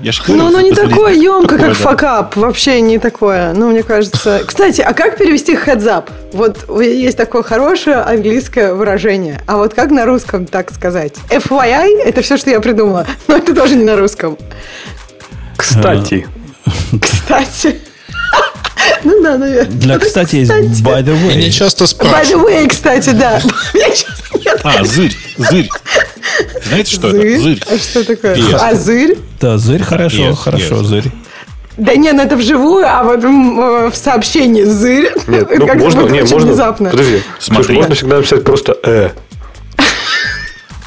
Я 0.00 0.12
Но 0.28 0.48
оно 0.48 0.60
не 0.60 0.72
такое 0.72 1.14
емкое, 1.14 1.58
как 1.58 1.74
факап. 1.74 2.36
Вообще 2.36 2.82
не 2.82 2.98
такое. 2.98 3.54
Ну, 3.54 3.70
мне 3.70 3.82
кажется... 3.82 4.42
Кстати, 4.46 4.82
а 4.82 4.92
как 4.92 5.16
перевести 5.16 5.54
up? 5.54 6.10
Вот 6.32 6.68
есть 6.82 7.16
такое 7.16 7.42
хорошее 7.42 7.96
английское 7.96 8.74
выражение. 8.74 9.40
А 9.46 9.56
вот 9.56 9.72
как 9.72 9.90
на 9.90 10.04
русском 10.04 10.44
так 10.44 10.70
сказать? 10.72 11.14
FYI– 11.30 12.02
это 12.04 12.20
все, 12.20 12.36
что 12.36 12.50
я 12.50 12.60
придумала. 12.60 13.06
Но 13.26 13.36
это 13.36 13.54
тоже 13.54 13.74
не 13.74 13.84
на 13.84 13.96
русском. 13.96 14.36
Кстати. 15.56 16.26
Кстати. 17.00 17.80
Ну 19.02 19.22
да, 19.22 19.38
наверное. 19.38 19.70
Для, 19.70 19.98
кстати, 19.98 20.36
есть 20.36 20.50
by 20.50 21.02
the 21.02 21.14
way. 21.14 21.36
Меня 21.36 21.50
часто 21.50 21.86
спрашивают. 21.86 22.50
By 22.50 22.52
the 22.52 22.64
way, 22.64 22.68
кстати, 22.68 23.10
да. 23.10 23.40
А, 24.66 24.84
зырь, 24.84 25.16
зырь. 25.36 25.70
Знаете, 26.64 26.90
что 26.90 27.10
зырь? 27.10 27.26
это? 27.26 27.40
Зырь. 27.40 27.62
А 27.70 27.78
что 27.78 28.04
такое? 28.04 28.34
Yes. 28.34 28.58
А 28.60 28.74
зырь? 28.74 29.18
Да, 29.40 29.58
зырь 29.58 29.82
хорошо, 29.82 30.30
yes, 30.30 30.34
хорошо, 30.34 30.74
yes. 30.76 30.84
зырь. 30.84 31.04
Да 31.76 31.94
нет, 31.94 32.16
ну 32.16 32.22
это 32.22 32.36
вживую, 32.36 32.84
а 32.84 33.04
вот 33.04 33.22
в 33.22 33.96
сообщении 33.96 34.64
зырь. 34.64 35.12
Нет, 35.28 35.48
ну, 35.56 35.66
можно, 35.74 36.00
не, 36.08 36.22
можно, 36.22 36.38
внезапно. 36.38 36.90
Подожди, 36.90 37.22
Смотри. 37.38 37.76
можно 37.76 37.94
всегда 37.94 38.16
написать 38.16 38.44
просто 38.44 38.76
«э». 38.82 39.10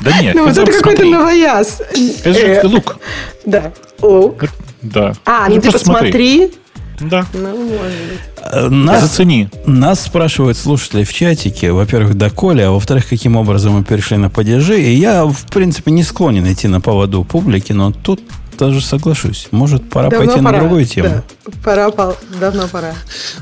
Да 0.02 0.22
нет, 0.22 0.36
ну 0.36 0.46
вот 0.46 0.58
это 0.58 0.72
какой-то 0.72 1.06
новояз. 1.06 1.82
Это 2.24 2.34
же 2.34 2.40
э. 2.40 2.66
лук. 2.66 2.98
Да, 3.46 3.72
лук. 4.02 4.46
Да. 4.82 5.14
А, 5.26 5.48
ну 5.50 5.62
типа 5.62 5.78
смотри. 5.78 6.54
Да. 7.00 7.26
Ну, 7.34 7.58
может 7.58 7.80
быть. 7.80 8.20
Э, 8.52 8.70
нас, 8.70 9.04
Зацени. 9.04 9.50
Нас 9.66 10.02
спрашивают 10.02 10.58
слушатели 10.58 11.04
в 11.04 11.14
чатике, 11.14 11.72
во-первых, 11.72 12.16
доколе, 12.16 12.66
а 12.66 12.72
во-вторых, 12.72 13.08
каким 13.08 13.36
образом 13.36 13.74
мы 13.74 13.84
перешли 13.84 14.18
на 14.18 14.30
падежи. 14.30 14.82
И 14.82 14.94
я, 14.96 15.26
в 15.26 15.46
принципе, 15.48 15.92
не 15.92 16.04
склонен 16.04 16.52
идти 16.52 16.68
на 16.68 16.82
поводу 16.82 17.24
публики, 17.24 17.72
но 17.74 17.92
тут 17.92 18.22
даже 18.60 18.82
соглашусь. 18.82 19.48
Может, 19.52 19.90
пора 19.90 20.10
давно 20.10 20.26
пойти 20.26 20.44
пора. 20.44 20.52
на 20.52 20.60
другую 20.60 20.86
тему. 20.86 21.10
Да. 21.10 21.52
Пора, 21.64 21.92
давно 22.40 22.68
пора. 22.68 22.94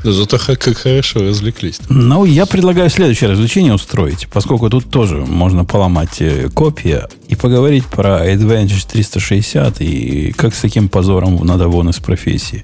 Да 0.03 0.11
зато 0.11 0.37
как 0.37 0.77
хорошо 0.77 1.21
развлеклись. 1.21 1.79
Ну, 1.89 2.23
я 2.25 2.45
предлагаю 2.45 2.89
следующее 2.89 3.31
развлечение 3.31 3.73
устроить, 3.73 4.27
поскольку 4.31 4.69
тут 4.69 4.89
тоже 4.91 5.17
можно 5.17 5.65
поломать 5.65 6.21
э, 6.21 6.49
копии 6.49 7.01
и 7.27 7.35
поговорить 7.35 7.85
про 7.85 8.31
Advantage 8.31 8.87
360 8.89 9.81
и 9.81 10.33
как 10.37 10.53
с 10.53 10.61
таким 10.61 10.87
позором 10.87 11.43
надо 11.43 11.67
вон 11.67 11.89
из 11.89 11.97
профессии 11.97 12.63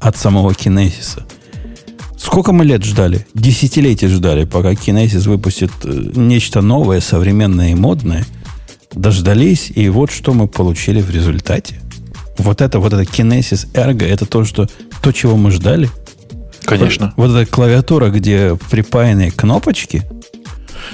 от 0.00 0.16
самого 0.16 0.50
Kinesis. 0.50 1.22
Сколько 2.16 2.52
мы 2.52 2.64
лет 2.64 2.84
ждали? 2.84 3.26
Десятилетий 3.34 4.08
ждали, 4.08 4.44
пока 4.44 4.72
Kinesis 4.72 5.28
выпустит 5.28 5.70
э, 5.84 6.10
нечто 6.14 6.60
новое, 6.60 7.00
современное 7.00 7.70
и 7.70 7.74
модное. 7.74 8.26
Дождались, 8.92 9.70
и 9.74 9.88
вот 9.88 10.10
что 10.10 10.32
мы 10.34 10.48
получили 10.48 11.00
в 11.00 11.10
результате. 11.10 11.80
Вот 12.36 12.60
это, 12.60 12.80
вот 12.80 12.92
это 12.92 13.02
Kinesis 13.02 13.72
Ergo, 13.72 14.04
это 14.04 14.26
то, 14.26 14.44
что, 14.44 14.66
то, 15.02 15.12
чего 15.12 15.36
мы 15.36 15.50
ждали. 15.50 15.90
Конечно. 16.64 17.14
Вот, 17.16 17.30
вот 17.30 17.36
эта 17.36 17.50
клавиатура, 17.50 18.10
где 18.10 18.58
припаянные 18.70 19.30
кнопочки. 19.30 20.02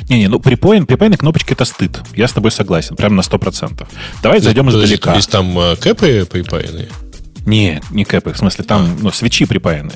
Не-не, 0.08 0.28
ну 0.28 0.40
припаян, 0.40 0.86
припаянные 0.86 1.18
кнопочки 1.18 1.52
это 1.52 1.64
стыд. 1.64 2.00
Я 2.14 2.28
с 2.28 2.32
тобой 2.32 2.50
согласен, 2.50 2.96
прям 2.96 3.16
на 3.16 3.20
100%. 3.20 3.86
Давай 4.22 4.40
зайдем 4.40 4.68
издалека. 4.70 5.10
То 5.10 5.16
есть 5.16 5.30
там 5.30 5.58
э, 5.58 5.76
кэпы 5.76 6.26
припаянные? 6.30 6.88
Не, 7.46 7.80
не 7.90 8.04
кэпы. 8.04 8.32
В 8.32 8.38
смысле, 8.38 8.64
там 8.64 8.82
а. 8.82 9.02
ну, 9.02 9.10
свечи 9.10 9.44
припаяны. 9.44 9.92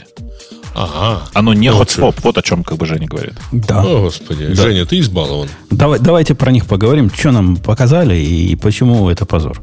Ага. 0.74 1.22
Оно 1.34 1.54
не 1.54 1.70
ну, 1.70 1.78
хотсвоп. 1.78 2.20
Вот 2.22 2.38
о 2.38 2.42
чем 2.42 2.62
как 2.62 2.78
бы 2.78 2.86
Женя 2.86 3.06
говорит. 3.06 3.34
Да. 3.50 3.82
О, 3.82 4.02
Господи. 4.02 4.46
Да. 4.48 4.54
Женя, 4.54 4.86
ты 4.86 5.00
избалован. 5.00 5.48
Давай, 5.70 5.98
давайте 5.98 6.34
про 6.34 6.52
них 6.52 6.66
поговорим. 6.66 7.10
Что 7.10 7.32
нам 7.32 7.56
показали 7.56 8.16
и 8.16 8.54
почему 8.54 9.08
это 9.08 9.26
позор. 9.26 9.60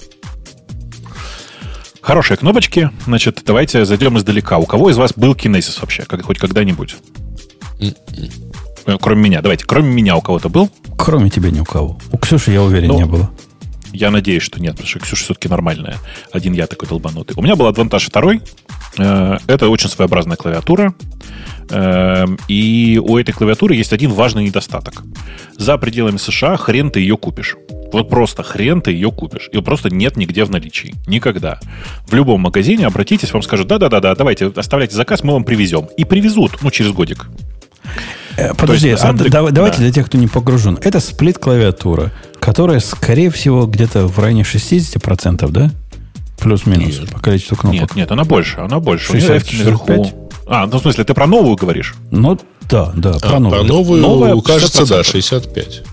Хорошие 2.02 2.38
кнопочки. 2.38 2.92
Значит, 3.06 3.42
давайте 3.46 3.86
зайдем 3.86 4.18
издалека. 4.18 4.58
У 4.58 4.66
кого 4.66 4.90
из 4.90 4.98
вас 4.98 5.14
был 5.16 5.34
Kinesis 5.34 5.80
вообще? 5.80 6.04
Как, 6.04 6.22
хоть 6.24 6.38
когда-нибудь? 6.38 6.98
М-м. 7.80 9.00
Кроме 9.00 9.22
меня. 9.22 9.42
Давайте, 9.42 9.66
кроме 9.66 9.92
меня 9.92 10.16
у 10.16 10.22
кого-то 10.22 10.50
был? 10.50 10.70
Кроме 10.98 11.30
тебя 11.30 11.50
ни 11.50 11.60
у 11.60 11.66
кого. 11.66 11.98
У 12.12 12.18
Ксюши, 12.18 12.52
я 12.52 12.62
уверен, 12.62 12.90
ну, 12.90 12.98
не 12.98 13.06
было. 13.06 13.32
Я 13.96 14.12
надеюсь, 14.12 14.44
что 14.44 14.62
нет, 14.62 14.74
потому 14.74 14.88
что 14.88 15.00
Ксюша 15.00 15.24
все-таки 15.24 15.48
нормальная. 15.48 15.98
Один 16.32 16.54
я 16.54 16.68
такой 16.68 16.88
долбанутый. 16.88 17.36
У 17.38 17.42
меня 17.42 17.56
был 17.56 17.70
Advantage 17.70 18.06
второй. 18.08 18.42
Э, 18.98 19.38
это 19.48 19.70
очень 19.70 19.90
своеобразная 19.90 20.38
клавиатура. 20.38 20.94
Э, 21.70 22.26
и 22.48 23.02
у 23.04 23.18
этой 23.18 23.32
клавиатуры 23.32 23.76
есть 23.76 23.94
один 23.94 24.12
важный 24.12 24.44
недостаток. 24.44 25.04
За 25.58 25.78
пределами 25.78 26.18
США 26.18 26.58
хрен 26.58 26.92
ты 26.92 27.00
ее 27.00 27.18
купишь. 27.18 27.56
Вот 27.92 28.10
просто 28.10 28.44
хрен 28.44 28.82
ты 28.82 28.92
ее 28.92 29.12
купишь. 29.12 29.50
Ее 29.52 29.62
просто 29.62 29.90
нет 29.90 30.18
нигде 30.18 30.44
в 30.44 30.52
наличии. 30.52 30.96
Никогда. 31.08 31.60
В 32.08 32.14
любом 32.14 32.42
магазине 32.42 32.86
обратитесь, 32.86 33.32
вам 33.32 33.42
скажут, 33.42 33.68
да-да-да, 33.68 34.16
давайте 34.16 34.48
оставляйте 34.48 34.96
заказ, 34.96 35.24
мы 35.24 35.34
вам 35.34 35.44
привезем. 35.44 35.88
И 35.98 36.04
привезут, 36.04 36.62
ну, 36.62 36.72
через 36.72 36.92
годик. 36.92 37.28
Э, 38.38 38.54
подожди, 38.54 38.90
есть, 38.90 39.04
а, 39.04 39.14
деле, 39.14 39.30
давайте 39.30 39.78
да. 39.78 39.84
для 39.84 39.92
тех, 39.92 40.08
кто 40.08 40.18
не 40.18 40.28
погружен. 40.28 40.78
Это 40.82 41.00
сплит-клавиатура, 41.00 42.12
которая, 42.40 42.80
скорее 42.80 43.30
всего, 43.30 43.66
где-то 43.66 44.08
в 44.08 44.20
районе 44.20 44.42
60%, 44.44 45.50
да? 45.50 45.72
Плюс-минус 46.38 47.10
по 47.12 47.20
количеству 47.20 47.56
кнопок. 47.56 47.82
Нет, 47.82 47.96
нет, 47.96 48.12
она 48.12 48.26
больше, 48.26 48.60
она 48.60 48.80
больше. 48.80 49.14
60, 49.14 49.48
65? 49.48 50.14
А, 50.48 50.68
ну 50.68 50.78
в 50.78 50.82
смысле, 50.82 51.04
ты 51.04 51.14
про 51.14 51.28
новую 51.28 51.56
говоришь? 51.56 51.96
Ну, 52.12 52.38
да, 52.70 52.92
да, 52.96 53.14
про 53.14 53.38
а, 53.38 53.40
новую. 53.40 53.62
Про 53.62 53.68
новую, 53.68 54.02
Новая, 54.02 54.42
кажется, 54.42 54.86
да, 54.86 55.04
65. 55.04 55.84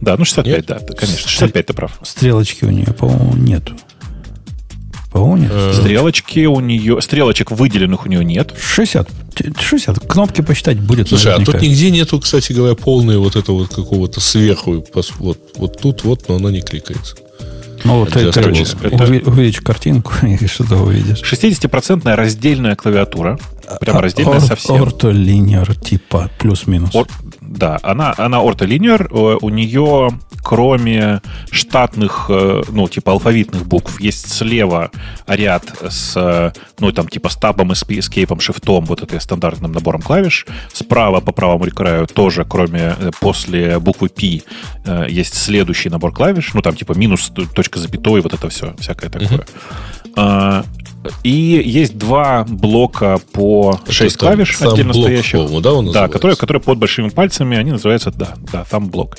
Да, 0.00 0.16
ну 0.16 0.24
65, 0.24 0.46
нет? 0.46 0.66
да, 0.66 0.78
конечно. 0.94 1.28
65 1.28 1.66
ты 1.66 1.72
прав. 1.74 1.98
Стрелочки 2.02 2.64
у 2.64 2.70
нее, 2.70 2.86
по-моему, 2.86 3.34
нету. 3.34 3.74
По-моему, 5.12 5.36
нет. 5.36 5.50
Э, 5.52 5.72
стрелочки 5.74 6.46
у 6.46 6.60
нее... 6.60 7.00
Стрелочек 7.02 7.50
выделенных 7.50 8.06
у 8.06 8.08
нее 8.08 8.24
нет. 8.24 8.54
60. 8.58 9.08
60. 9.58 10.06
Кнопки 10.06 10.40
посчитать 10.40 10.78
будет. 10.78 11.08
Слушай, 11.08 11.32
наверняка. 11.32 11.50
а 11.50 11.54
тут 11.54 11.62
нигде 11.62 11.90
нету, 11.90 12.20
кстати 12.20 12.52
говоря, 12.52 12.74
полной 12.74 13.18
вот 13.18 13.36
этого 13.36 13.58
вот 13.58 13.74
какого-то 13.74 14.20
сверху. 14.20 14.84
Вот, 15.18 15.38
вот 15.56 15.80
тут 15.80 16.04
вот, 16.04 16.28
но 16.28 16.36
она 16.36 16.50
не 16.50 16.60
кликается. 16.60 17.16
Ну, 17.84 18.00
вот 18.00 18.14
это, 18.14 18.32
короче, 18.32 18.64
это... 18.82 19.04
увеличь 19.04 19.60
картинку, 19.60 20.12
и 20.22 20.46
что-то 20.46 20.76
увидишь. 20.76 21.22
60% 21.22 22.14
раздельная 22.14 22.76
клавиатура. 22.76 23.38
Прям 23.80 23.98
а, 23.98 24.02
раздельная 24.02 24.36
ор, 24.36 24.40
совсем. 24.40 24.82
Ортолинер 24.82 25.74
типа 25.76 26.30
плюс-минус. 26.38 26.94
Ор, 26.94 27.06
да, 27.40 27.78
она, 27.82 28.14
она 28.16 28.38
ортолинер. 28.38 29.08
Э, 29.10 29.36
у 29.40 29.48
нее, 29.48 30.10
кроме 30.42 31.20
штатных, 31.50 32.26
э, 32.28 32.62
ну, 32.68 32.88
типа 32.88 33.12
алфавитных 33.12 33.66
букв, 33.66 34.00
есть 34.00 34.32
слева 34.32 34.90
ряд 35.26 35.64
с, 35.88 36.52
ну, 36.78 36.92
там, 36.92 37.08
типа 37.08 37.28
стабом, 37.28 37.72
эскейпом, 37.72 38.40
шифтом, 38.40 38.84
вот 38.84 39.02
этой 39.02 39.20
стандартным 39.20 39.72
набором 39.72 40.02
клавиш. 40.02 40.46
Справа 40.72 41.20
по 41.20 41.32
правому 41.32 41.70
краю 41.70 42.06
тоже, 42.06 42.44
кроме, 42.44 42.94
э, 42.98 43.10
после 43.20 43.78
буквы 43.78 44.08
P, 44.08 44.42
есть 45.08 45.34
следующий 45.34 45.88
набор 45.88 46.12
клавиш. 46.12 46.54
Ну, 46.54 46.62
там, 46.62 46.74
типа 46.74 46.92
минус, 46.92 47.32
точка 47.54 47.78
запятой, 47.78 48.20
вот 48.20 48.34
это 48.34 48.48
все, 48.48 48.74
всякое 48.78 49.10
такое. 49.10 49.44
Uh-huh. 50.16 50.64
И 51.22 51.62
есть 51.64 51.96
два 51.96 52.44
блока 52.44 53.18
по 53.32 53.78
Это 53.82 53.92
6 53.92 54.16
клавиш 54.18 54.60
отдельно 54.60 54.92
стоящих. 54.92 55.38
Да, 55.92 56.02
да 56.02 56.08
которые, 56.08 56.36
которые 56.36 56.62
под 56.62 56.78
большими 56.78 57.08
пальцами, 57.08 57.56
они 57.56 57.72
называются, 57.72 58.10
да, 58.10 58.34
да, 58.52 58.64
там 58.64 58.88
блок. 58.88 59.16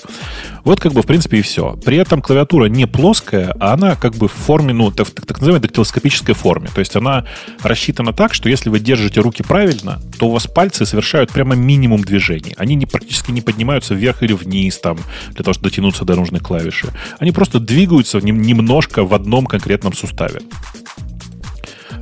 Вот 0.64 0.80
как 0.80 0.94
бы 0.94 1.02
в 1.02 1.08
принципе 1.08 1.40
и 1.40 1.42
все. 1.42 1.78
При 1.84 1.98
этом 1.98 2.22
клавиатура 2.22 2.66
не 2.66 2.86
плоская, 2.86 3.56
а 3.60 3.74
она 3.74 3.96
как 3.96 4.16
бы 4.16 4.28
в 4.28 4.32
форме, 4.32 4.74
ну, 4.74 4.92
так, 4.92 5.10
так 5.10 5.40
называемой 5.40 5.62
дактилоскопической 5.62 6.36
форме. 6.36 6.70
То 6.74 6.80
есть 6.80 6.96
она 6.96 7.26
рассчитана 7.64 8.14
так, 8.14 8.34
что 8.34 8.48
если 8.48 8.70
вы 8.70 8.80
держите 8.80 9.22
руки 9.22 9.42
правильно, 9.44 10.00
то 10.20 10.28
у 10.28 10.32
вас 10.32 10.46
пальцы 10.46 10.86
совершают 10.86 11.32
прямо 11.32 11.56
минимум 11.56 12.02
движений. 12.04 12.54
Они 12.58 12.76
не, 12.76 12.86
практически 12.86 13.32
не 13.32 13.42
поднимаются 13.42 13.96
вверх 13.96 14.22
или 14.22 14.34
вниз 14.34 14.78
там, 14.78 14.98
для 15.32 15.44
того, 15.44 15.54
чтобы 15.54 15.70
дотянуться 15.70 16.06
до 16.06 16.16
нужной 16.16 16.42
клавиши. 16.42 16.90
Они 17.20 17.32
просто 17.32 17.60
двигаются 17.60 18.20
немножко 18.20 19.04
в 19.04 19.14
одном 19.16 19.48
конкретном 19.48 19.94
суставе. 19.94 20.42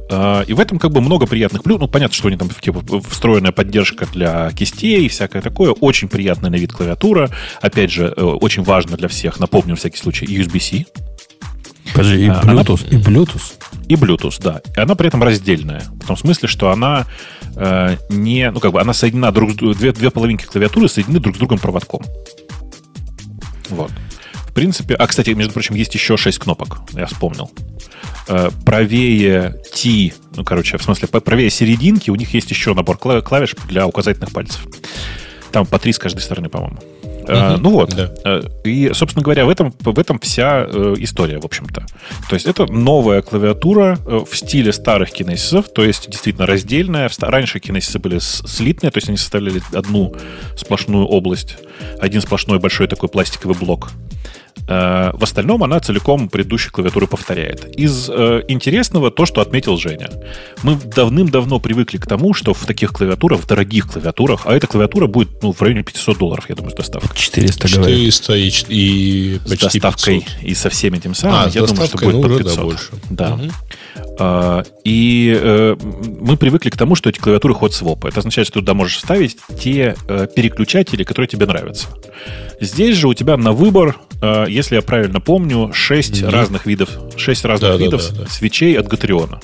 А, 0.10 0.42
и 0.42 0.54
в 0.54 0.60
этом 0.60 0.80
как 0.80 0.92
бы 0.92 1.02
много 1.02 1.28
приятных 1.28 1.64
плюсов. 1.64 1.82
Ну, 1.82 1.88
понятно, 1.88 2.16
что 2.16 2.28
они 2.28 2.38
там 2.38 2.50
типа, 2.50 2.84
встроенная 3.10 3.52
поддержка 3.52 4.08
для 4.08 4.52
кистей 4.52 5.06
и 5.06 5.08
всякое 5.08 5.42
такое. 5.42 5.72
Очень 5.72 6.08
приятная 6.08 6.50
на 6.50 6.56
вид 6.56 6.74
клавиатура. 6.74 7.30
Опять 7.62 7.92
же, 7.92 8.14
э, 8.16 8.22
очень 8.22 8.64
важно 8.64 8.98
для 8.98 9.08
всех, 9.08 9.40
напомню, 9.40 9.72
на 9.72 9.76
всякий 9.76 9.98
случай, 9.98 10.26
USB-C. 10.26 10.86
Подожди, 11.94 12.26
и 12.26 12.28
а, 12.28 12.42
Bluetooth, 12.42 12.88
она... 12.88 13.00
и 13.00 13.02
Bluetooth. 13.02 13.54
И 13.88 13.96
Bluetooth, 13.96 14.42
да. 14.42 14.62
И 14.76 14.80
она 14.80 14.96
при 14.96 15.08
этом 15.08 15.24
раздельная. 15.24 15.84
В 16.02 16.08
том 16.08 16.18
смысле, 16.18 16.48
что 16.48 16.72
она 16.72 17.06
э, 17.56 17.98
не... 18.10 18.50
Ну, 18.52 18.60
как 18.60 18.72
бы 18.72 18.82
она 18.82 18.94
соединена 18.94 19.32
друг 19.32 19.56
две, 19.56 19.92
две 19.92 20.10
половинки 20.10 20.46
клавиатуры 20.46 20.88
соединены 20.88 21.20
друг 21.20 21.36
с 21.36 21.40
другом 21.40 21.60
проводком. 21.60 22.02
Вот. 23.70 23.92
В 24.50 24.54
принципе... 24.54 24.96
А, 24.96 25.06
кстати, 25.06 25.30
между 25.30 25.54
прочим, 25.54 25.76
есть 25.76 25.94
еще 25.94 26.18
6 26.18 26.40
кнопок. 26.40 26.80
Я 26.94 27.06
вспомнил. 27.06 27.52
Э, 28.28 28.50
правее 28.66 29.56
T, 29.74 30.14
ну, 30.36 30.44
короче, 30.44 30.78
в 30.78 30.84
смысле, 30.84 31.08
правее 31.08 31.50
серединки, 31.50 32.10
у 32.10 32.16
них 32.16 32.34
есть 32.34 32.50
еще 32.50 32.74
набор 32.74 32.98
клавиш 32.98 33.56
для 33.68 33.86
указательных 33.86 34.32
пальцев. 34.32 34.66
Там 35.52 35.66
по 35.66 35.78
три 35.80 35.94
с 35.94 36.00
каждой 36.00 36.22
стороны, 36.22 36.50
по-моему. 36.50 36.80
Uh-huh. 37.30 37.58
ну 37.58 37.70
вот. 37.72 37.96
Да. 37.96 38.12
Э, 38.26 38.42
и, 38.64 38.92
собственно 38.94 39.24
говоря, 39.24 39.46
в 39.46 39.50
этом, 39.50 39.74
в 39.80 40.00
этом 40.00 40.20
вся 40.20 40.64
история, 40.98 41.40
в 41.40 41.46
общем-то. 41.46 41.86
То 42.30 42.34
есть 42.34 42.46
это 42.46 42.66
новая 42.72 43.22
клавиатура 43.22 43.98
в 44.06 44.36
стиле 44.36 44.74
старых 44.74 45.12
кинесисов, 45.12 45.70
то 45.70 45.84
есть 45.84 46.10
действительно 46.10 46.46
раздельная. 46.46 47.10
Раньше 47.22 47.60
кинесисы 47.60 48.00
были 48.00 48.20
слитные, 48.20 48.92
то 48.92 48.98
есть 48.98 49.10
они 49.10 49.18
составляли 49.18 49.62
одну 49.74 50.16
сплошную 50.56 51.06
область, 51.06 51.58
один 52.00 52.22
сплошной 52.22 52.60
большой 52.60 52.88
такой 52.88 53.10
пластиковый 53.10 53.56
блок. 53.56 53.92
Э, 54.68 55.12
в 55.14 55.24
остальном 55.24 55.64
она 55.64 55.80
целиком 55.80 56.30
предыдущей 56.30 56.70
клавиатуры 56.70 57.08
повторяет. 57.08 57.66
Из 57.76 58.10
э, 58.10 58.44
интересного 58.48 59.12
то, 59.12 59.26
что 59.26 59.42
отметил 59.42 59.78
Женя. 59.78 60.10
Мы 60.64 60.76
давным-давно 60.76 61.60
привыкли 61.60 61.98
к 61.98 62.06
тому, 62.06 62.34
что 62.34 62.54
в 62.54 62.66
таких 62.66 62.92
клавиатурах, 62.92 63.40
в 63.40 63.48
дорогих 63.48 63.92
клавиатурах, 63.92 64.42
а 64.46 64.54
эта 64.54 64.68
клавиатура 64.68 65.08
будет 65.08 65.42
ну, 65.42 65.54
в 65.54 65.62
районе 65.62 65.84
500 65.84 66.18
долларов, 66.18 66.46
я 66.50 66.56
думаю, 66.56 66.72
с 66.72 66.76
доставкой. 66.76 67.18
400, 67.18 67.68
400 67.68 68.34
и, 68.36 68.50
и 68.70 69.40
почти 69.40 69.58
С 69.58 69.60
доставкой 69.60 70.20
500. 70.22 70.44
и 70.44 70.54
со 70.56 70.70
всеми 70.70 70.98
этим 70.98 71.16
самым, 71.16 71.40
а, 71.46 71.50
я 71.50 71.66
думаю, 71.66 71.88
что 71.88 71.98
будет 71.98 72.16
ну, 72.16 72.22
под 72.22 72.38
500. 72.38 72.56
Да, 72.56 72.64
больше. 72.64 72.90
Да. 73.10 73.34
Угу. 73.34 74.64
И 74.84 75.40
э, 75.40 75.76
мы 75.80 76.36
привыкли 76.38 76.70
к 76.70 76.78
тому, 76.78 76.96
что 76.96 77.10
эти 77.10 77.20
клавиатуры 77.20 77.54
ход 77.54 77.74
своп. 77.74 78.06
Это 78.06 78.20
означает, 78.20 78.48
что 78.48 78.56
ты 78.56 78.60
туда 78.60 78.74
можешь 78.74 78.98
вставить 78.98 79.38
те 79.60 79.96
переключатели, 80.36 81.04
которые 81.04 81.30
тебе 81.30 81.46
нравятся. 81.46 81.88
Здесь 82.60 82.98
же 82.98 83.08
у 83.08 83.14
тебя 83.14 83.38
на 83.38 83.54
выбор, 83.54 83.98
если 84.22 84.76
я 84.76 84.82
правильно 84.82 85.22
помню, 85.22 85.72
6 85.74 86.14
mm-hmm. 86.14 86.30
разных 86.30 86.66
видов, 86.66 86.90
6 87.16 87.46
разных 87.46 87.72
да, 87.72 87.78
видов 87.78 88.08
да, 88.10 88.16
да, 88.16 88.24
да. 88.24 88.30
свечей 88.30 88.78
от 88.78 88.88
Гатериона. 88.88 89.40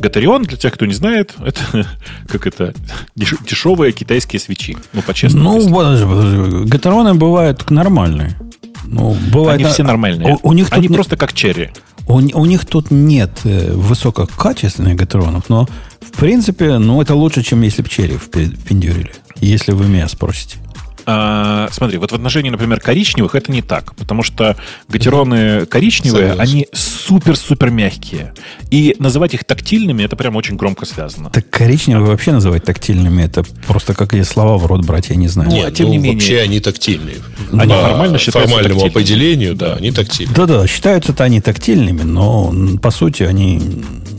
Гатерион, 0.00 0.44
для 0.44 0.56
тех, 0.56 0.72
кто 0.72 0.86
не 0.86 0.94
знает, 0.94 1.34
это 1.44 1.86
как 2.26 2.46
это 2.46 2.74
дешевые 3.14 3.92
китайские 3.92 4.40
свечи. 4.40 4.76
Ну, 4.92 5.02
по-честному. 5.02 5.58
Ну, 5.58 5.74
подожди, 5.74 6.04
подожди. 6.04 6.70
Гатерионы 6.70 7.14
бывают 7.14 7.70
нормальные. 7.70 8.36
Ну, 8.84 9.16
бывает, 9.32 9.60
Они 9.60 9.70
все 9.70 9.82
нормальные. 9.84 10.38
У, 10.42 10.50
у 10.50 10.52
них 10.52 10.68
Они 10.70 10.88
просто 10.88 11.16
как 11.16 11.32
черри. 11.32 11.70
У, 12.08 12.14
у 12.14 12.46
них 12.46 12.64
тут 12.66 12.90
нет 12.90 13.30
э, 13.44 13.72
высококачественных 13.72 14.96
гатеронов, 14.96 15.48
но 15.48 15.68
в 16.00 16.12
принципе, 16.12 16.78
ну, 16.78 17.00
это 17.00 17.14
лучше, 17.14 17.42
чем 17.42 17.60
если 17.60 17.82
бы 17.82 17.88
черри 17.88 18.16
впендюрили. 18.16 19.12
Если 19.36 19.72
вы 19.72 19.86
меня 19.86 20.08
спросите. 20.08 20.58
А, 21.06 21.68
смотри, 21.72 21.98
вот 21.98 22.12
в 22.12 22.14
отношении, 22.14 22.50
например, 22.50 22.80
коричневых 22.80 23.34
это 23.34 23.50
не 23.50 23.62
так, 23.62 23.94
потому 23.96 24.22
что 24.22 24.56
гатероны 24.88 25.66
коричневые, 25.66 26.30
Согласен. 26.30 26.52
они 26.52 26.66
супер-супер 26.72 27.70
мягкие. 27.70 28.34
И 28.70 28.94
называть 28.98 29.34
их 29.34 29.44
тактильными, 29.44 30.02
это 30.02 30.16
прям 30.16 30.36
очень 30.36 30.56
громко 30.56 30.86
связано. 30.86 31.30
Так 31.30 31.48
коричневые 31.50 32.06
вообще 32.06 32.32
называть 32.32 32.64
тактильными, 32.64 33.22
это 33.22 33.44
просто 33.66 33.94
как 33.94 34.14
эти 34.14 34.22
слова 34.22 34.58
в 34.58 34.66
рот 34.66 34.84
брать, 34.84 35.10
я 35.10 35.16
не 35.16 35.28
знаю. 35.28 35.50
Нет, 35.50 35.68
а 35.68 35.70
тем 35.72 35.86
ну, 35.86 35.92
не 35.92 35.98
менее. 35.98 36.14
Вообще 36.14 36.40
они 36.40 36.60
тактильные. 36.60 37.16
Они 37.52 37.72
По 37.72 37.80
формально 37.80 38.18
считаются 38.18 38.54
формальному 38.54 38.80
тактильными. 38.80 38.90
определению, 38.90 39.54
да, 39.54 39.74
они 39.74 39.90
тактильные. 39.90 40.34
Да-да, 40.34 40.66
считаются-то 40.66 41.24
они 41.24 41.40
тактильными, 41.40 42.02
но 42.02 42.52
по 42.80 42.90
сути 42.90 43.22
они 43.22 43.60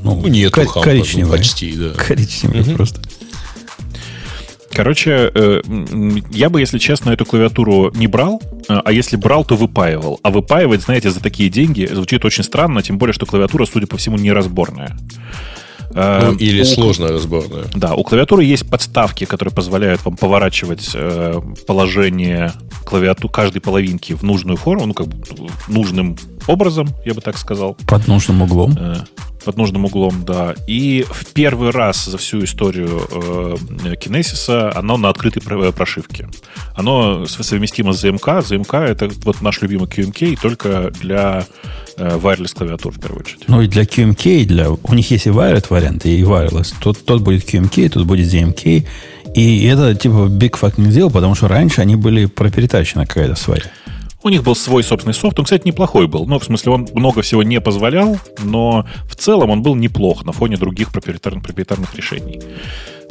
ну, 0.03 0.19
ну 0.21 0.27
нет, 0.27 0.51
кор- 0.51 0.67
коричневые. 0.67 1.37
Почти, 1.37 1.73
да. 1.73 1.89
Коричневые 1.91 2.63
угу. 2.63 2.71
просто. 2.71 2.99
Короче, 4.73 5.31
э, 5.33 5.61
я 6.31 6.49
бы, 6.49 6.59
если 6.59 6.77
честно, 6.77 7.11
эту 7.11 7.25
клавиатуру 7.25 7.91
не 7.93 8.07
брал, 8.07 8.41
э, 8.69 8.79
а 8.83 8.91
если 8.91 9.15
брал, 9.15 9.43
то 9.43 9.55
выпаивал. 9.55 10.19
А 10.23 10.29
выпаивать, 10.29 10.81
знаете, 10.81 11.11
за 11.11 11.21
такие 11.21 11.49
деньги 11.49 11.85
звучит 11.85 12.23
очень 12.25 12.43
странно, 12.43 12.81
тем 12.81 12.97
более, 12.97 13.13
что 13.13 13.25
клавиатура, 13.25 13.65
судя 13.65 13.87
по 13.87 13.97
всему, 13.97 14.17
неразборная. 14.17 14.97
Э, 15.93 16.29
ну, 16.31 16.37
или 16.37 16.61
у, 16.61 16.65
сложно 16.65 17.09
разборная. 17.09 17.65
Да, 17.75 17.95
у 17.95 18.03
клавиатуры 18.03 18.43
есть 18.43 18.69
подставки, 18.69 19.25
которые 19.25 19.53
позволяют 19.53 20.03
вам 20.05 20.15
поворачивать 20.15 20.91
э, 20.93 21.41
положение 21.67 22.53
клавиатуры 22.85 23.33
каждой 23.33 23.59
половинки 23.59 24.13
в 24.13 24.23
нужную 24.23 24.57
форму, 24.57 24.85
ну, 24.87 24.93
как 24.93 25.07
бы 25.07 25.49
нужным 25.67 26.17
образом, 26.47 26.89
я 27.05 27.13
бы 27.13 27.21
так 27.21 27.37
сказал. 27.37 27.77
Под 27.87 28.07
нужным 28.07 28.41
углом. 28.41 28.75
Э, 28.77 28.95
под 29.43 29.57
нужным 29.57 29.85
углом, 29.85 30.23
да. 30.25 30.55
И 30.67 31.05
в 31.09 31.33
первый 31.33 31.71
раз 31.71 32.05
за 32.05 32.17
всю 32.17 32.43
историю 32.43 33.01
э, 33.11 33.55
Kinesis 33.95 34.71
оно 34.73 34.97
на 34.97 35.09
открытой 35.09 35.41
прошивке. 35.41 36.29
Оно 36.75 37.25
совместимо 37.25 37.93
с 37.93 38.03
ZMK. 38.03 38.41
ZMK— 38.41 38.77
это 38.87 39.09
вот 39.23 39.41
наш 39.41 39.61
любимый 39.61 39.87
QMK, 39.87 40.37
только 40.41 40.91
для 41.01 41.45
э, 41.97 42.17
wireless 42.17 42.55
клавиатур, 42.55 42.93
в 42.93 42.99
первую 42.99 43.21
очередь. 43.21 43.47
Ну 43.47 43.61
и 43.61 43.67
для 43.67 43.83
QMK, 43.83 44.41
и 44.41 44.45
для... 44.45 44.69
у 44.69 44.93
них 44.93 45.09
есть 45.11 45.27
и 45.27 45.29
wired 45.29 45.65
варианты, 45.69 46.09
и 46.09 46.21
wireless. 46.21 46.73
Тот, 46.79 47.03
тот 47.03 47.21
будет 47.21 47.47
QMK, 47.51 47.89
тут 47.89 48.05
будет 48.05 48.31
ZMK. 48.31 48.85
И 49.33 49.65
это 49.65 49.95
типа 49.95 50.27
big 50.27 50.59
fucking 50.59 50.89
deal, 50.89 51.11
потому 51.11 51.35
что 51.35 51.47
раньше 51.47 51.81
они 51.81 51.95
были 51.95 52.25
проприетарщина 52.25 53.05
какая-то 53.05 53.35
своя. 53.35 53.63
У 54.23 54.29
них 54.29 54.43
был 54.43 54.55
свой 54.55 54.83
собственный 54.83 55.13
софт. 55.13 55.39
Он, 55.39 55.45
кстати, 55.45 55.67
неплохой 55.67 56.07
был. 56.07 56.25
Ну, 56.27 56.37
в 56.37 56.43
смысле, 56.43 56.73
он 56.73 56.87
много 56.93 57.21
всего 57.21 57.41
не 57.41 57.59
позволял, 57.59 58.17
но 58.43 58.85
в 59.09 59.15
целом 59.15 59.49
он 59.49 59.63
был 59.63 59.75
неплох 59.75 60.25
на 60.25 60.31
фоне 60.31 60.57
других 60.57 60.91
проприетарных, 60.91 61.43
проприетарных 61.43 61.95
решений. 61.95 62.39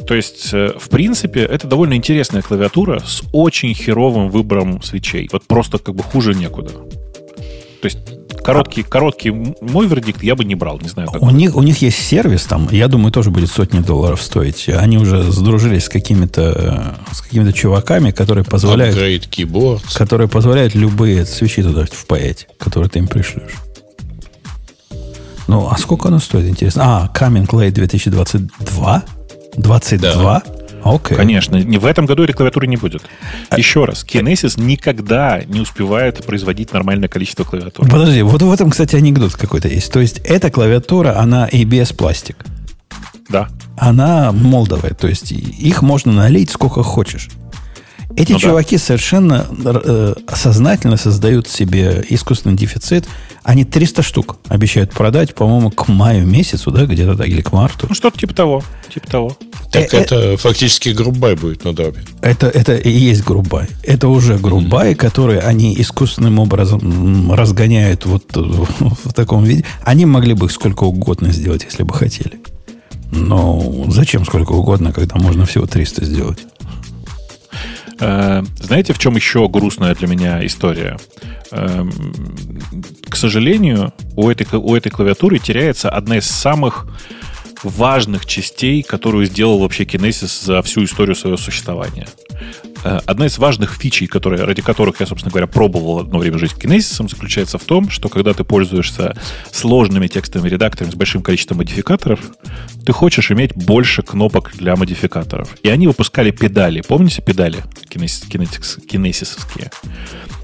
То 0.07 0.15
есть, 0.15 0.53
э, 0.53 0.73
в 0.79 0.89
принципе, 0.89 1.41
это 1.41 1.67
довольно 1.67 1.95
интересная 1.95 2.43
клавиатура 2.43 3.01
с 3.01 3.23
очень 3.33 3.75
херовым 3.75 4.31
выбором 4.31 4.83
свечей. 4.83 5.29
Вот 5.33 5.47
просто 5.47 5.79
как 5.79 5.95
бы 5.95 6.03
хуже 6.03 6.35
некуда. 6.35 6.71
То 6.71 7.85
есть 7.85 7.99
Короткий, 8.43 8.83
короткий 8.83 9.31
мой 9.31 9.87
вердикт 9.87 10.23
я 10.23 10.35
бы 10.35 10.45
не 10.45 10.55
брал, 10.55 10.79
не 10.81 10.89
знаю. 10.89 11.11
Как 11.11 11.23
у, 11.23 11.31
них, 11.31 11.55
у 11.57 11.63
них 11.63 11.83
есть 11.83 11.99
сервис 11.99 12.45
там, 12.45 12.69
я 12.71 12.89
думаю, 12.89 13.13
тоже 13.13 13.31
будет 13.31 13.51
сотни 13.51 13.81
долларов 13.81 14.23
стоить. 14.23 14.69
Они 14.69 14.99
уже 14.99 15.23
сдружились 15.31 15.85
с 15.85 15.89
какими-то 15.89 16.97
с 17.13 17.21
какими-то 17.21 17.53
чуваками, 17.53 18.11
которые 18.11 18.45
позволяют... 18.45 18.97
Которые 19.95 20.29
позволяют 20.29 20.75
любые 20.75 21.27
свечи 21.27 21.63
туда 21.63 21.87
впаять, 21.91 22.47
которые 22.59 22.89
ты 22.91 22.99
им 22.99 23.09
пришлешь. 23.09 23.53
Ну, 25.47 25.69
а 25.69 25.77
сколько 25.79 26.09
оно 26.09 26.21
стоит, 26.21 26.49
интересно? 26.49 26.83
А, 26.85 27.11
Coming 27.13 27.47
Late 27.49 27.73
2022? 27.73 29.05
22? 29.57 30.43
Да. 30.45 30.60
Okay. 30.83 31.15
Конечно. 31.15 31.59
В 31.59 31.87
этом 31.87 32.07
году 32.07 32.27
клавиатуры 32.27 32.67
не 32.67 32.77
будет. 32.77 33.03
А... 33.49 33.59
Еще 33.59 33.85
раз, 33.85 34.05
Kinesis 34.05 34.61
никогда 34.61 35.43
не 35.47 35.61
успевает 35.61 36.25
производить 36.25 36.73
нормальное 36.73 37.09
количество 37.09 37.45
клавиатур. 37.45 37.89
Подожди, 37.89 38.23
вот 38.23 38.43
в 38.43 38.53
этом, 38.53 38.71
кстати, 38.71 38.97
анекдот 38.97 39.35
какой-то 39.35 39.69
есть. 39.69 39.93
То 39.93 40.01
есть 40.01 40.19
эта 40.25 40.51
клавиатура, 40.51 41.19
она 41.19 41.49
ABS 41.49 41.95
пластик. 41.95 42.45
Да. 43.29 43.49
Она 43.79 44.33
молдовая, 44.33 44.93
то 44.93 45.07
есть 45.07 45.31
их 45.33 45.83
можно 45.83 46.13
налить 46.13 46.51
сколько 46.51 46.83
хочешь. 46.83 47.29
Эти 48.17 48.33
ну, 48.33 48.39
чуваки 48.39 48.77
да. 48.77 48.83
совершенно 48.83 49.47
э, 49.65 50.15
сознательно 50.35 50.97
создают 50.97 51.49
себе 51.49 52.05
искусственный 52.09 52.57
дефицит. 52.57 53.07
Они 53.45 53.65
300 53.65 54.03
штук 54.03 54.37
обещают 54.49 54.91
продать, 54.91 55.35
по-моему, 55.35 55.71
к 55.71 55.89
маю 55.89 56.27
месяцу, 56.27 56.73
да, 56.73 56.87
где-то 56.87 57.17
так, 57.17 57.29
или 57.29 57.41
к 57.41 57.53
марту. 57.53 57.87
Ну, 57.89 57.95
что-то 57.95 58.19
типа 58.19 58.35
того. 58.35 58.63
Типа 58.93 59.07
того. 59.07 59.37
Так 59.71 59.95
э, 59.95 59.99
это 59.99 60.17
э, 60.17 60.37
фактически 60.37 60.91
грубай 60.91 61.37
будет 61.37 61.65
на 61.65 61.73
дробе. 61.73 62.03
Это, 62.23 62.49
это 62.49 62.75
и 62.77 62.91
есть 62.91 63.25
грубай. 63.25 63.69
Это 63.85 64.09
уже 64.09 64.37
грубай, 64.37 64.93
mm-hmm. 64.93 64.97
который 64.97 65.39
они 65.39 65.75
искусственным 65.81 66.39
образом 66.39 67.33
разгоняют 67.33 68.05
вот 68.07 68.25
в 68.35 69.13
таком 69.13 69.45
виде. 69.45 69.65
Они 69.83 70.07
могли 70.07 70.35
бы 70.35 70.47
их 70.47 70.53
сколько 70.53 70.85
угодно 70.85 71.33
сделать, 71.33 71.65
если 71.65 71.85
бы 71.85 71.95
хотели. 71.95 72.41
Но 73.13 73.85
зачем 73.89 74.25
сколько 74.25 74.53
угодно, 74.53 74.93
когда 74.93 75.17
можно 75.17 75.47
всего 75.47 75.67
300 75.67 76.05
сделать? 76.05 76.39
Э, 78.01 78.43
знаете, 78.61 78.93
в 78.93 78.99
чем 78.99 79.15
еще 79.15 79.49
грустная 79.49 79.95
для 79.95 80.09
меня 80.09 80.45
история? 80.45 80.99
Эм, 81.53 81.93
к 83.09 83.17
сожалению, 83.17 83.93
у 84.17 84.31
этой, 84.31 84.47
у 84.57 84.75
этой 84.75 84.91
клавиатуры 84.91 85.39
теряется 85.39 85.91
одна 85.91 86.19
из 86.19 86.27
самых 86.27 86.87
важных 87.63 88.27
частей, 88.27 88.83
которую 88.83 89.27
сделал 89.27 89.59
вообще 89.59 89.85
Kinesis 89.85 90.45
за 90.45 90.63
всю 90.63 90.85
историю 90.85 91.15
своего 91.15 91.37
существования. 91.37 92.07
Э, 92.83 93.01
одна 93.05 93.27
из 93.27 93.39
важных 93.39 93.75
фичей, 93.75 94.07
которые, 94.07 94.45
ради 94.45 94.63
которых 94.63 95.01
я, 95.01 95.07
собственно 95.07 95.31
говоря, 95.31 95.47
пробовал 95.47 95.99
одно 95.99 96.19
время 96.19 96.39
жить 96.39 96.53
Kinesis, 96.53 97.09
заключается 97.09 97.59
в 97.59 97.65
том, 97.65 97.91
что 97.91 98.09
когда 98.09 98.33
ты 98.33 98.45
пользуешься 98.45 99.17
сложными 99.53 100.07
текстовыми 100.07 100.49
редакторами 100.49 100.91
с 100.91 100.95
большим 100.95 101.23
количеством 101.23 101.59
модификаторов, 101.59 102.21
ты 102.85 102.93
хочешь 102.93 103.31
иметь 103.31 103.55
больше 103.55 104.03
кнопок 104.03 104.53
для 104.55 104.77
модификаторов. 104.77 105.57
И 105.63 105.69
они 105.69 105.87
выпускали 105.87 106.31
педали. 106.31 106.81
Помните 106.81 107.23
педали 107.23 107.63
кинесисовские? 107.89 109.71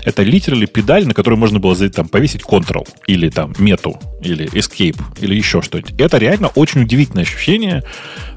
Это 0.06 0.22
литерали 0.22 0.66
педаль, 0.66 1.04
на 1.04 1.14
которую 1.14 1.40
можно 1.40 1.58
было 1.58 1.76
там, 1.90 2.08
повесить 2.08 2.42
Ctrl 2.42 2.86
или 3.08 3.28
там 3.28 3.54
мету, 3.58 3.98
или 4.22 4.46
Escape, 4.52 4.96
или 5.20 5.34
еще 5.34 5.62
что-нибудь. 5.62 6.00
Это 6.00 6.18
реально 6.18 6.46
очень 6.54 6.82
удивительное 6.82 7.24
ощущение. 7.24 7.82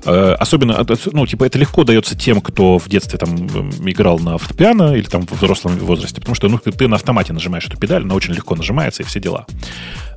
Э, 0.03 0.35
особенно, 0.39 0.83
ну, 1.11 1.27
типа, 1.27 1.43
это 1.43 1.59
легко 1.59 1.83
дается 1.83 2.17
тем, 2.17 2.41
кто 2.41 2.79
в 2.79 2.89
детстве 2.89 3.19
там 3.19 3.35
играл 3.87 4.17
на 4.17 4.39
фортепиано 4.39 4.95
или 4.95 5.05
там 5.05 5.27
в 5.27 5.33
взрослом 5.33 5.77
возрасте, 5.77 6.19
потому 6.19 6.33
что 6.33 6.49
ну, 6.49 6.57
ты 6.57 6.87
на 6.87 6.95
автомате 6.95 7.33
нажимаешь 7.33 7.67
эту 7.67 7.77
педаль, 7.77 8.01
она 8.01 8.15
очень 8.15 8.33
легко 8.33 8.55
нажимается 8.55 9.03
и 9.03 9.05
все 9.05 9.19
дела. 9.19 9.45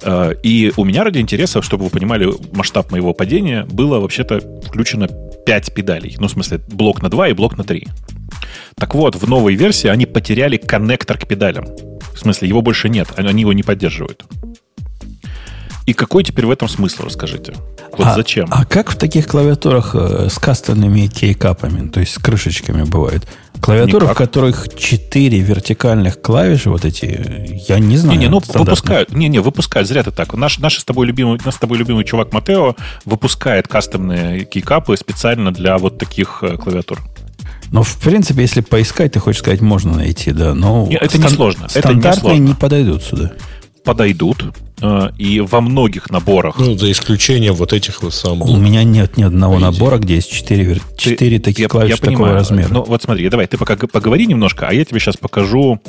Э, 0.01 0.35
и 0.43 0.73
у 0.79 0.85
меня 0.85 1.05
ради 1.05 1.19
интереса, 1.19 1.61
чтобы 1.61 1.85
вы 1.85 1.91
понимали 1.91 2.33
масштаб 2.53 2.91
моего 2.91 3.13
падения, 3.13 3.67
было 3.67 4.01
вообще-то 4.01 4.41
включено 4.67 5.07
5 5.45 5.75
педалей. 5.75 6.17
Ну, 6.19 6.29
в 6.29 6.31
смысле, 6.31 6.61
блок 6.69 7.03
на 7.03 7.09
2 7.09 7.29
и 7.29 7.33
блок 7.33 7.57
на 7.57 7.65
3. 7.65 7.87
Так 8.77 8.95
вот, 8.95 9.17
в 9.17 9.29
новой 9.29 9.55
версии 9.55 9.89
они 9.89 10.07
потеряли 10.07 10.57
коннектор 10.57 11.19
к 11.19 11.27
педалям. 11.27 11.67
В 12.15 12.19
смысле, 12.19 12.49
его 12.49 12.63
больше 12.63 12.89
нет, 12.89 13.09
они 13.17 13.43
его 13.43 13.53
не 13.53 13.63
поддерживают. 13.63 14.25
И 15.87 15.95
какой 15.95 16.23
теперь 16.23 16.47
в 16.47 16.51
этом 16.51 16.69
смысл, 16.69 17.03
расскажите? 17.05 17.55
Вот 17.99 18.07
а, 18.07 18.15
зачем? 18.15 18.47
А 18.51 18.65
как 18.65 18.91
в 18.91 18.97
таких 18.97 19.27
клавиатурах 19.27 19.95
э, 19.95 20.29
с 20.31 20.39
кастомными 20.39 21.09
кейкапами, 21.09 21.89
то 21.89 22.01
есть 22.01 22.15
с 22.15 22.19
крышечками 22.19 22.85
бывает? 22.85 23.27
Клавиатуры, 23.61 24.05
Никак. 24.05 24.17
в 24.17 24.19
которых 24.19 24.75
4 24.77 25.41
вертикальных 25.41 26.21
клавиши, 26.21 26.71
вот 26.71 26.85
эти, 26.85 27.65
я 27.69 27.79
не 27.79 27.97
знаю. 27.97 28.19
Не, 28.19 28.27
не, 28.27 28.31
ну 28.31 28.41
выпускают, 28.55 29.13
не, 29.13 29.29
не, 29.29 29.41
выпускают, 29.41 29.89
зря 29.89 30.03
ты 30.03 30.11
так. 30.11 30.35
Наш, 30.35 30.59
наш 30.59 30.79
с 30.79 30.85
тобой 30.85 31.07
любимый, 31.07 31.39
наш 31.45 31.55
с 31.55 31.59
тобой 31.59 31.79
любимый 31.79 32.05
чувак 32.05 32.33
Матео 32.33 32.77
выпускает 33.05 33.69
кастомные 33.69 34.45
кейкапы 34.45 34.97
специально 34.97 35.53
для 35.53 35.79
вот 35.79 35.99
таких 35.99 36.39
э, 36.43 36.57
клавиатур. 36.57 37.01
Но, 37.73 37.83
в 37.83 37.99
принципе, 37.99 38.43
если 38.43 38.61
поискать, 38.61 39.13
ты 39.13 39.19
хочешь 39.19 39.41
сказать, 39.41 39.61
можно 39.61 39.95
найти, 39.95 40.31
да. 40.33 40.55
Но 40.55 40.87
Нет, 40.89 41.03
это 41.03 41.17
стан- 41.17 41.31
не 41.31 41.37
сложно. 41.37 41.69
Стандартные 41.69 42.01
это 42.01 42.09
не, 42.09 42.21
сложно. 42.21 42.43
не 42.43 42.55
подойдут 42.55 43.03
сюда. 43.03 43.33
Подойдут. 43.85 44.45
Э, 44.83 45.11
и 45.17 45.41
во 45.41 45.61
многих 45.61 46.11
наборах. 46.11 46.59
Ну, 46.59 46.77
за 46.77 46.91
исключением 46.91 47.55
вот 47.55 47.73
этих 47.73 48.03
вот 48.03 48.13
самых. 48.13 48.49
У 48.49 48.57
меня 48.57 48.83
нет 48.83 49.17
ни 49.17 49.23
одного 49.23 49.61
набора, 49.61 49.99
где 49.99 50.17
есть 50.17 50.31
4, 50.31 50.81
4 50.97 51.17
ты, 51.17 51.45
таких 51.45 51.61
я, 51.61 51.69
клавиш 51.69 51.91
я 51.91 51.97
такого 51.97 52.15
понимаю, 52.15 52.35
размера. 52.35 52.69
Ну, 52.69 52.83
вот 52.83 53.01
смотри, 53.01 53.29
давай, 53.29 53.47
ты 53.47 53.57
пока 53.59 53.77
поговори 53.77 54.27
немножко, 54.27 54.67
а 54.67 54.75
я 54.75 54.85
тебе 54.85 54.99
сейчас 54.99 55.17
покажу, 55.17 55.81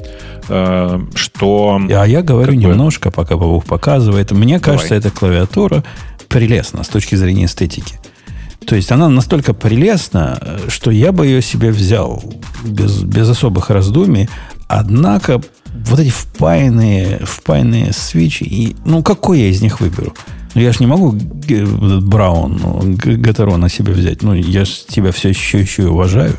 э, 0.47 0.99
что... 1.15 1.81
А 1.89 2.03
я 2.05 2.21
говорю 2.21 2.53
немножко, 2.53 3.09
бы... 3.09 3.15
пока 3.15 3.35
Бабух 3.35 3.65
показывает. 3.65 4.31
Мне 4.31 4.59
давай. 4.59 4.77
кажется, 4.77 4.93
эта 4.93 5.09
клавиатура 5.09 5.83
прелестна 6.27 6.83
с 6.83 6.87
точки 6.87 7.15
зрения 7.15 7.45
эстетики. 7.45 7.99
То 8.67 8.75
есть 8.75 8.91
она 8.91 9.09
настолько 9.09 9.55
прелестна, 9.55 10.59
что 10.67 10.91
я 10.91 11.11
бы 11.11 11.25
ее 11.25 11.41
себе 11.41 11.71
взял 11.71 12.23
без, 12.63 13.01
без 13.01 13.27
особых 13.27 13.71
раздумий. 13.71 14.29
Однако 14.67 15.41
вот 15.73 15.99
эти 15.99 16.09
впаянные, 16.09 17.19
впаянные 17.23 17.93
свечи, 17.93 18.43
и, 18.43 18.75
ну 18.85 19.03
какой 19.03 19.39
я 19.39 19.49
из 19.49 19.61
них 19.61 19.79
выберу? 19.79 20.13
Ну, 20.55 20.61
я 20.61 20.71
же 20.71 20.79
не 20.79 20.85
могу 20.85 21.11
Браун, 21.11 22.59
ну, 22.61 22.95
Гатеро 22.95 23.57
на 23.57 23.69
себя 23.69 23.93
взять. 23.93 24.21
Ну, 24.21 24.33
я 24.33 24.65
же 24.65 24.71
тебя 24.87 25.11
все 25.11 25.29
еще, 25.29 25.59
еще 25.59 25.83
и 25.83 25.85
уважаю. 25.87 26.35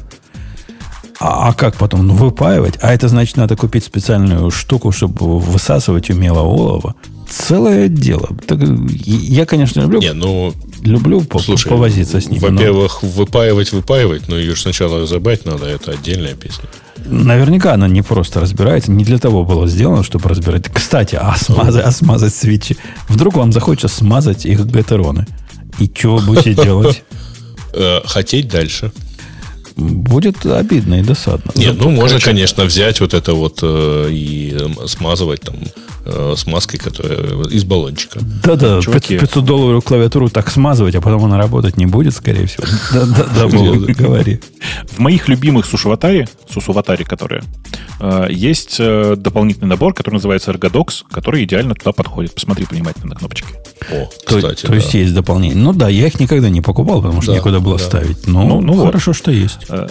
А, 1.18 1.48
а 1.48 1.52
как 1.52 1.76
потом? 1.76 2.06
Ну, 2.06 2.14
выпаивать? 2.14 2.78
А 2.80 2.92
это 2.92 3.08
значит, 3.08 3.36
надо 3.36 3.56
купить 3.56 3.84
специальную 3.84 4.50
штуку, 4.50 4.92
чтобы 4.92 5.38
высасывать 5.38 6.10
умело 6.10 6.42
олово. 6.42 6.94
Целое 7.28 7.88
дело. 7.88 8.28
Так, 8.46 8.60
я, 8.60 9.46
конечно, 9.46 9.80
люблю. 9.80 10.00
Не, 10.00 10.12
ну, 10.12 10.52
люблю 10.82 11.22
по 11.22 11.38
Слушай, 11.38 11.70
повозиться 11.70 12.20
с 12.20 12.28
ним. 12.28 12.40
Во-первых, 12.40 13.00
но... 13.02 13.08
выпаивать, 13.08 13.72
выпаивать, 13.72 14.28
но 14.28 14.36
ее 14.36 14.54
же 14.54 14.62
сначала 14.62 15.00
разобрать 15.00 15.44
надо, 15.44 15.66
это 15.66 15.92
отдельная 15.92 16.34
песня. 16.34 16.64
Наверняка 17.04 17.74
она 17.74 17.88
не 17.88 18.02
просто 18.02 18.40
разбирается, 18.40 18.90
не 18.90 19.04
для 19.04 19.18
того 19.18 19.44
было 19.44 19.68
сделано, 19.68 20.02
чтобы 20.02 20.28
разбирать. 20.28 20.68
Кстати, 20.72 21.16
а 21.20 21.34
смазать, 21.36 21.84
а 21.84 21.90
смазать 21.90 22.34
свечи. 22.34 22.76
Вдруг 23.08 23.36
вам 23.36 23.52
захочется 23.52 23.88
смазать 23.88 24.46
их 24.46 24.64
гетероны. 24.64 25.26
И 25.78 25.90
что 25.94 26.16
вы 26.16 26.26
будете 26.26 26.54
делать? 26.62 27.02
Э, 27.72 28.00
хотеть 28.04 28.48
дальше. 28.48 28.92
Будет 29.76 30.46
обидно 30.46 31.00
и 31.00 31.02
досадно. 31.02 31.50
Нет, 31.56 31.76
ну 31.78 31.90
можно, 31.90 32.20
конечно, 32.20 32.64
взять 32.64 33.00
вот 33.00 33.12
это 33.12 33.34
вот 33.34 33.58
э, 33.62 34.08
и 34.10 34.56
смазывать 34.86 35.40
там 35.40 35.56
э, 36.04 36.34
смазкой, 36.36 36.78
которая 36.78 37.44
из 37.48 37.64
баллончика. 37.64 38.20
Да-да, 38.44 38.80
500 38.80 39.44
долларов 39.44 39.84
клавиатуру 39.84 40.28
так 40.28 40.50
смазывать, 40.50 40.94
а 40.94 41.00
потом 41.00 41.24
она 41.24 41.38
работать 41.38 41.76
не 41.76 41.86
будет, 41.86 42.14
скорее 42.14 42.46
всего. 42.46 42.64
Да-да, 42.92 43.46
говори. 43.94 44.40
В 44.92 44.98
моих 45.00 45.28
любимых 45.28 45.66
сушуватаре, 45.66 46.28
сусуватаре, 46.48 47.04
которые, 47.04 47.42
э, 48.00 48.28
есть 48.30 48.76
э, 48.78 49.16
дополнительный 49.16 49.68
набор, 49.68 49.92
который 49.92 50.14
называется 50.14 50.52
Ergodox, 50.52 51.04
который 51.10 51.44
идеально 51.44 51.74
туда 51.74 51.92
подходит. 51.92 52.34
Посмотри 52.34 52.66
внимательно 52.70 53.10
на 53.10 53.14
кнопочки. 53.16 53.48
О, 53.90 54.08
кстати, 54.24 54.62
то, 54.62 54.68
то 54.68 54.74
есть 54.74 54.94
есть 54.94 55.14
дополнение. 55.14 55.56
Ну 55.56 55.72
да, 55.72 55.88
я 55.88 56.06
их 56.06 56.18
никогда 56.20 56.48
не 56.48 56.60
покупал, 56.60 57.02
потому 57.02 57.22
что 57.22 57.32
да, 57.32 57.38
некуда 57.38 57.60
было 57.60 57.78
да. 57.78 57.84
ставить. 57.84 58.26
Но 58.26 58.44
ну, 58.44 58.60
ну 58.60 58.86
хорошо, 58.86 59.10
вот. 59.10 59.16
что 59.16 59.30
есть. 59.30 59.63
Э, 59.68 59.86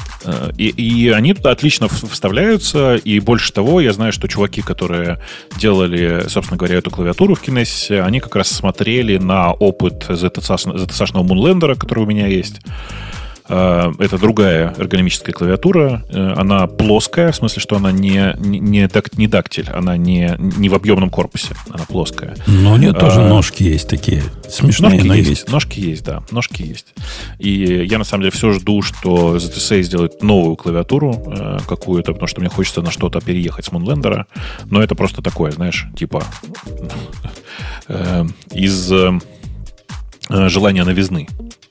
и, 0.57 0.67
и 0.69 1.09
они 1.09 1.33
туда 1.33 1.51
отлично 1.51 1.87
вставляются. 1.87 2.95
И 2.95 3.19
больше 3.19 3.53
того, 3.53 3.81
я 3.81 3.93
знаю, 3.93 4.11
что 4.11 4.27
чуваки, 4.27 4.61
которые 4.61 5.19
делали 5.57 6.23
собственно 6.27 6.57
говоря, 6.57 6.77
эту 6.77 6.91
клавиатуру 6.91 7.35
в 7.35 7.43
Kinesis, 7.43 7.99
они 7.99 8.19
как 8.19 8.35
раз 8.35 8.49
смотрели 8.49 9.17
на 9.17 9.53
опыт 9.53 10.05
ZTSH 10.09 11.13
Moonlander, 11.13 11.75
который 11.75 12.03
у 12.03 12.07
меня 12.07 12.27
есть. 12.27 12.59
Э, 13.49 13.91
это 13.99 14.17
другая 14.17 14.73
эргономическая 14.77 15.33
клавиатура. 15.33 16.03
Э, 16.09 16.33
она 16.37 16.67
плоская, 16.67 17.31
в 17.31 17.35
смысле, 17.35 17.61
что 17.61 17.75
она 17.75 17.91
не, 17.91 18.35
не, 18.39 18.87
так, 18.87 19.17
не 19.17 19.27
дактиль, 19.27 19.69
она 19.69 19.97
не, 19.97 20.35
не 20.37 20.69
в 20.69 20.73
объемном 20.73 21.09
корпусе, 21.09 21.55
она 21.69 21.83
плоская. 21.85 22.35
Но 22.47 22.73
у 22.73 22.77
нее 22.77 22.93
тоже 22.93 23.21
а, 23.21 23.27
ножки 23.27 23.63
есть 23.63 23.89
такие 23.89 24.23
смешные, 24.47 25.03
ножки 25.03 25.17
есть, 25.17 25.29
есть. 25.29 25.49
Ножки 25.49 25.79
есть, 25.79 26.05
да, 26.05 26.23
ножки 26.31 26.61
есть. 26.61 26.93
И 27.39 27.85
я, 27.89 27.97
на 27.97 28.03
самом 28.03 28.23
деле, 28.23 28.31
все 28.31 28.53
жду, 28.53 28.81
что 28.81 29.37
ZTC 29.37 29.81
сделает 29.81 30.23
новую 30.23 30.55
клавиатуру 30.55 31.23
э, 31.27 31.59
какую-то, 31.67 32.13
потому 32.13 32.27
что 32.27 32.39
мне 32.39 32.49
хочется 32.49 32.81
на 32.81 32.91
что-то 32.91 33.19
переехать 33.19 33.65
с 33.65 33.69
Moonlander. 33.69 34.23
Но 34.65 34.81
это 34.81 34.95
просто 34.95 35.21
такое, 35.21 35.51
знаешь, 35.51 35.87
типа 35.95 36.23
из 38.51 38.91
желания 40.29 40.83
новизны 40.83 41.27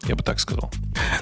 я 0.07 0.17
бы 0.17 0.23
так 0.23 0.41
сказал. 0.41 0.71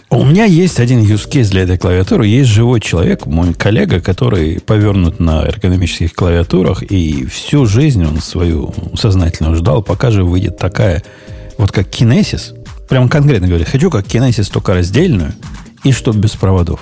У 0.08 0.24
меня 0.24 0.44
есть 0.44 0.80
один 0.80 1.00
use 1.00 1.28
case 1.28 1.50
для 1.50 1.62
этой 1.62 1.78
клавиатуры. 1.78 2.26
Есть 2.26 2.50
живой 2.50 2.80
человек, 2.80 3.26
мой 3.26 3.54
коллега, 3.54 4.00
который 4.00 4.60
повернут 4.60 5.20
на 5.20 5.44
эргономических 5.44 6.14
клавиатурах, 6.14 6.82
и 6.82 7.26
всю 7.26 7.66
жизнь 7.66 8.04
он 8.04 8.20
свою 8.20 8.74
сознательно 8.94 9.54
ждал, 9.54 9.82
пока 9.82 10.10
же 10.10 10.24
выйдет 10.24 10.56
такая, 10.58 11.02
вот 11.58 11.72
как 11.72 11.88
Kinesis. 11.88 12.56
Прям 12.88 13.08
конкретно 13.08 13.48
говорит, 13.48 13.68
хочу 13.68 13.90
как 13.90 14.06
Kinesis, 14.06 14.50
только 14.50 14.74
раздельную, 14.74 15.34
и 15.84 15.92
чтоб 15.92 16.16
без 16.16 16.32
проводов. 16.32 16.80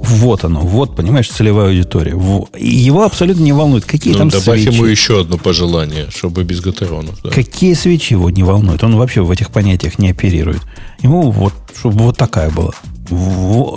Вот 0.00 0.44
оно, 0.44 0.60
вот, 0.60 0.96
понимаешь, 0.96 1.28
целевая 1.28 1.68
аудитория. 1.68 2.16
И 2.56 2.68
его 2.68 3.04
абсолютно 3.04 3.42
не 3.42 3.52
волнует, 3.52 3.84
какие 3.84 4.12
ну, 4.12 4.20
там 4.20 4.28
добавь 4.28 4.62
свечи. 4.62 4.74
ему 4.74 4.84
еще 4.84 5.20
одно 5.20 5.38
пожелание, 5.38 6.08
чтобы 6.10 6.44
без 6.44 6.60
гатеронов. 6.60 7.20
Да. 7.22 7.30
Какие 7.30 7.74
свечи 7.74 8.12
его 8.12 8.30
не 8.30 8.42
волнуют? 8.42 8.82
Он 8.84 8.96
вообще 8.96 9.22
в 9.22 9.30
этих 9.30 9.50
понятиях 9.50 9.98
не 9.98 10.10
оперирует. 10.10 10.62
Ему 11.02 11.30
вот, 11.30 11.52
чтобы 11.76 12.04
вот 12.04 12.16
такая 12.16 12.50
была. 12.50 12.72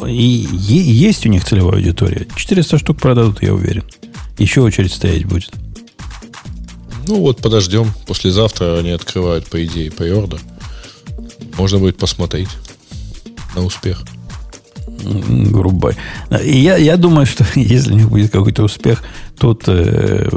И 0.07 0.47
есть 0.51 1.25
у 1.25 1.29
них 1.29 1.43
целевая 1.43 1.77
аудитория. 1.77 2.27
400 2.35 2.77
штук 2.77 2.99
продадут, 2.99 3.41
я 3.41 3.53
уверен. 3.53 3.83
Еще 4.37 4.61
очередь 4.61 4.93
стоять 4.93 5.25
будет. 5.25 5.51
Ну 7.07 7.19
вот, 7.21 7.39
подождем. 7.39 7.91
Послезавтра 8.07 8.77
они 8.77 8.91
открывают, 8.91 9.47
по 9.47 9.63
идее, 9.65 9.91
по 9.91 10.03
Йорда. 10.03 10.37
Можно 11.57 11.79
будет 11.79 11.97
посмотреть. 11.97 12.49
на 13.55 13.65
успех. 13.65 14.03
Грубой. 15.03 15.95
И 16.43 16.59
я, 16.59 16.77
я 16.77 16.97
думаю, 16.97 17.25
что 17.25 17.45
если 17.55 17.93
у 17.93 17.95
них 17.95 18.09
будет 18.09 18.31
какой-то 18.31 18.63
успех, 18.63 19.03
тут, 19.37 19.63
э, 19.67 20.29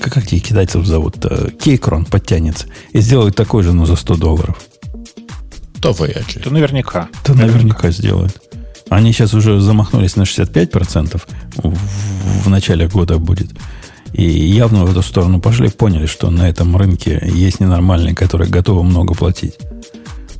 как 0.00 0.18
эти 0.18 0.38
китайцев 0.38 0.86
зовут, 0.86 1.16
Кейкрон 1.62 2.04
подтянется 2.04 2.66
и 2.92 3.00
сделает 3.00 3.36
такой 3.36 3.62
же, 3.62 3.72
но 3.72 3.86
за 3.86 3.96
100 3.96 4.16
долларов. 4.16 4.56
То 5.80 5.92
вряд 5.92 6.34
ли. 6.34 6.42
То 6.42 6.50
наверняка. 6.50 7.08
То 7.24 7.32
наверняка, 7.32 7.52
наверняка 7.52 7.90
сделают. 7.90 8.42
Они 8.90 9.12
сейчас 9.12 9.34
уже 9.34 9.60
замахнулись 9.60 10.16
на 10.16 10.22
65% 10.22 11.22
в, 11.56 12.44
в 12.44 12.48
начале 12.48 12.88
года 12.88 13.18
будет. 13.18 13.50
И 14.12 14.24
явно 14.24 14.84
в 14.84 14.90
эту 14.90 15.02
сторону 15.02 15.40
пошли, 15.40 15.68
поняли, 15.68 16.06
что 16.06 16.30
на 16.30 16.48
этом 16.48 16.76
рынке 16.76 17.22
есть 17.24 17.60
ненормальные, 17.60 18.14
которые 18.14 18.50
готовы 18.50 18.82
много 18.82 19.14
платить 19.14 19.56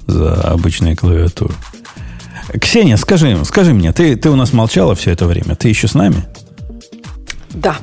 за 0.08 0.34
обычные 0.34 0.96
клавиатуры. 0.96 1.54
Ксения, 2.58 2.96
скажи, 2.96 3.38
скажи 3.44 3.74
мне, 3.74 3.92
ты, 3.92 4.16
ты 4.16 4.30
у 4.30 4.36
нас 4.36 4.52
молчала 4.52 4.94
все 4.94 5.12
это 5.12 5.26
время, 5.26 5.54
ты 5.54 5.68
еще 5.68 5.88
с 5.88 5.94
нами? 5.94 6.24
Да. 7.50 7.76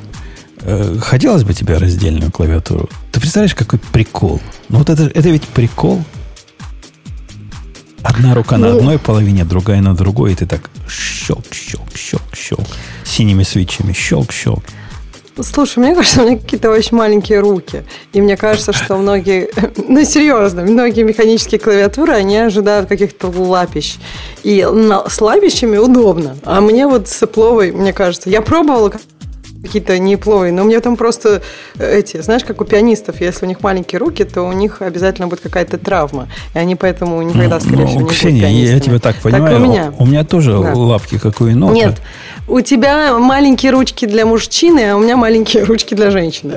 Э, 0.62 0.98
хотелось 1.00 1.44
бы 1.44 1.54
тебе 1.54 1.78
раздельную 1.78 2.32
клавиатуру. 2.32 2.90
Ты 3.12 3.20
представляешь, 3.20 3.56
какой 3.56 3.80
прикол? 3.80 4.42
Ну 4.70 4.80
вот 4.80 4.90
это, 4.90 5.04
это 5.04 5.30
ведь 5.30 5.48
прикол. 5.48 6.04
Одна 8.04 8.34
рука 8.34 8.58
ну, 8.58 8.68
на 8.70 8.76
одной 8.76 9.00
половине, 9.00 9.44
другая 9.44 9.82
на 9.82 9.96
другой, 9.96 10.32
и 10.32 10.36
ты 10.36 10.46
так 10.46 10.70
щелк, 10.90 11.46
щелк, 11.54 11.96
щелк, 11.96 12.36
щелк. 12.36 12.68
Синими 13.04 13.44
свечами 13.44 13.94
щелк, 13.94 14.32
щелк. 14.32 14.64
Слушай, 15.42 15.80
мне 15.80 15.96
кажется, 15.96 16.22
у 16.24 16.26
меня 16.26 16.38
какие-то 16.38 16.72
очень 16.72 16.98
маленькие 16.98 17.40
руки. 17.40 17.84
И 18.14 18.22
мне 18.22 18.38
кажется, 18.38 18.74
что 18.74 18.98
многие, 18.98 19.50
ну 19.88 20.04
серьезно, 20.04 20.64
многие 20.64 21.04
механические 21.04 21.60
клавиатуры, 21.60 22.14
они 22.14 22.38
ожидают 22.38 22.90
каких-то 22.90 23.28
лапищ. 23.28 23.96
И 24.44 24.66
с 25.08 25.22
лапищами 25.22 25.78
удобно. 25.78 26.38
А 26.44 26.62
мне 26.62 26.88
вот 26.88 27.08
с 27.08 27.22
Apple, 27.22 27.72
мне 27.72 27.94
кажется, 27.94 28.30
я 28.30 28.42
пробовала 28.42 28.92
какие-то 29.68 30.00
непловые, 30.00 30.52
но 30.52 30.64
мне 30.64 30.80
там 30.80 30.96
просто 30.96 31.42
э, 31.78 32.00
эти, 32.00 32.22
знаешь, 32.22 32.44
как 32.44 32.62
у 32.62 32.66
пианистов, 32.66 33.22
если 33.22 33.46
у 33.46 33.48
них 33.48 33.62
маленькие 33.62 34.00
руки, 34.00 34.24
то 34.24 34.44
у 34.44 34.52
них 34.54 34.82
обязательно 34.82 35.28
будет 35.28 35.42
какая-то 35.42 35.78
травма, 35.78 36.28
и 36.56 36.60
они 36.60 36.76
поэтому 36.76 37.22
никогда, 37.22 37.60
скорее 37.60 37.84
ну, 37.84 37.88
всего, 37.88 38.02
не 38.02 38.08
Ксения, 38.08 38.32
будут 38.32 38.42
пианистами. 38.42 38.76
я 38.76 38.80
тебя 38.80 39.00
так 39.00 39.16
понимаю, 39.18 39.58
так 39.58 39.68
у, 39.68 39.72
меня. 39.72 39.94
у 40.00 40.06
меня 40.06 40.24
тоже 40.24 40.52
да. 40.54 40.74
лапки, 40.74 41.18
как 41.18 41.42
у 41.42 41.46
енота. 41.46 41.74
Нет, 41.74 41.96
у 42.48 42.62
тебя 42.62 43.18
маленькие 43.20 43.72
ручки 43.72 44.06
для 44.06 44.26
мужчины, 44.26 44.92
а 44.92 44.96
у 44.96 45.00
меня 45.00 45.18
маленькие 45.18 45.64
ручки 45.64 45.94
для 45.94 46.12
женщины. 46.12 46.54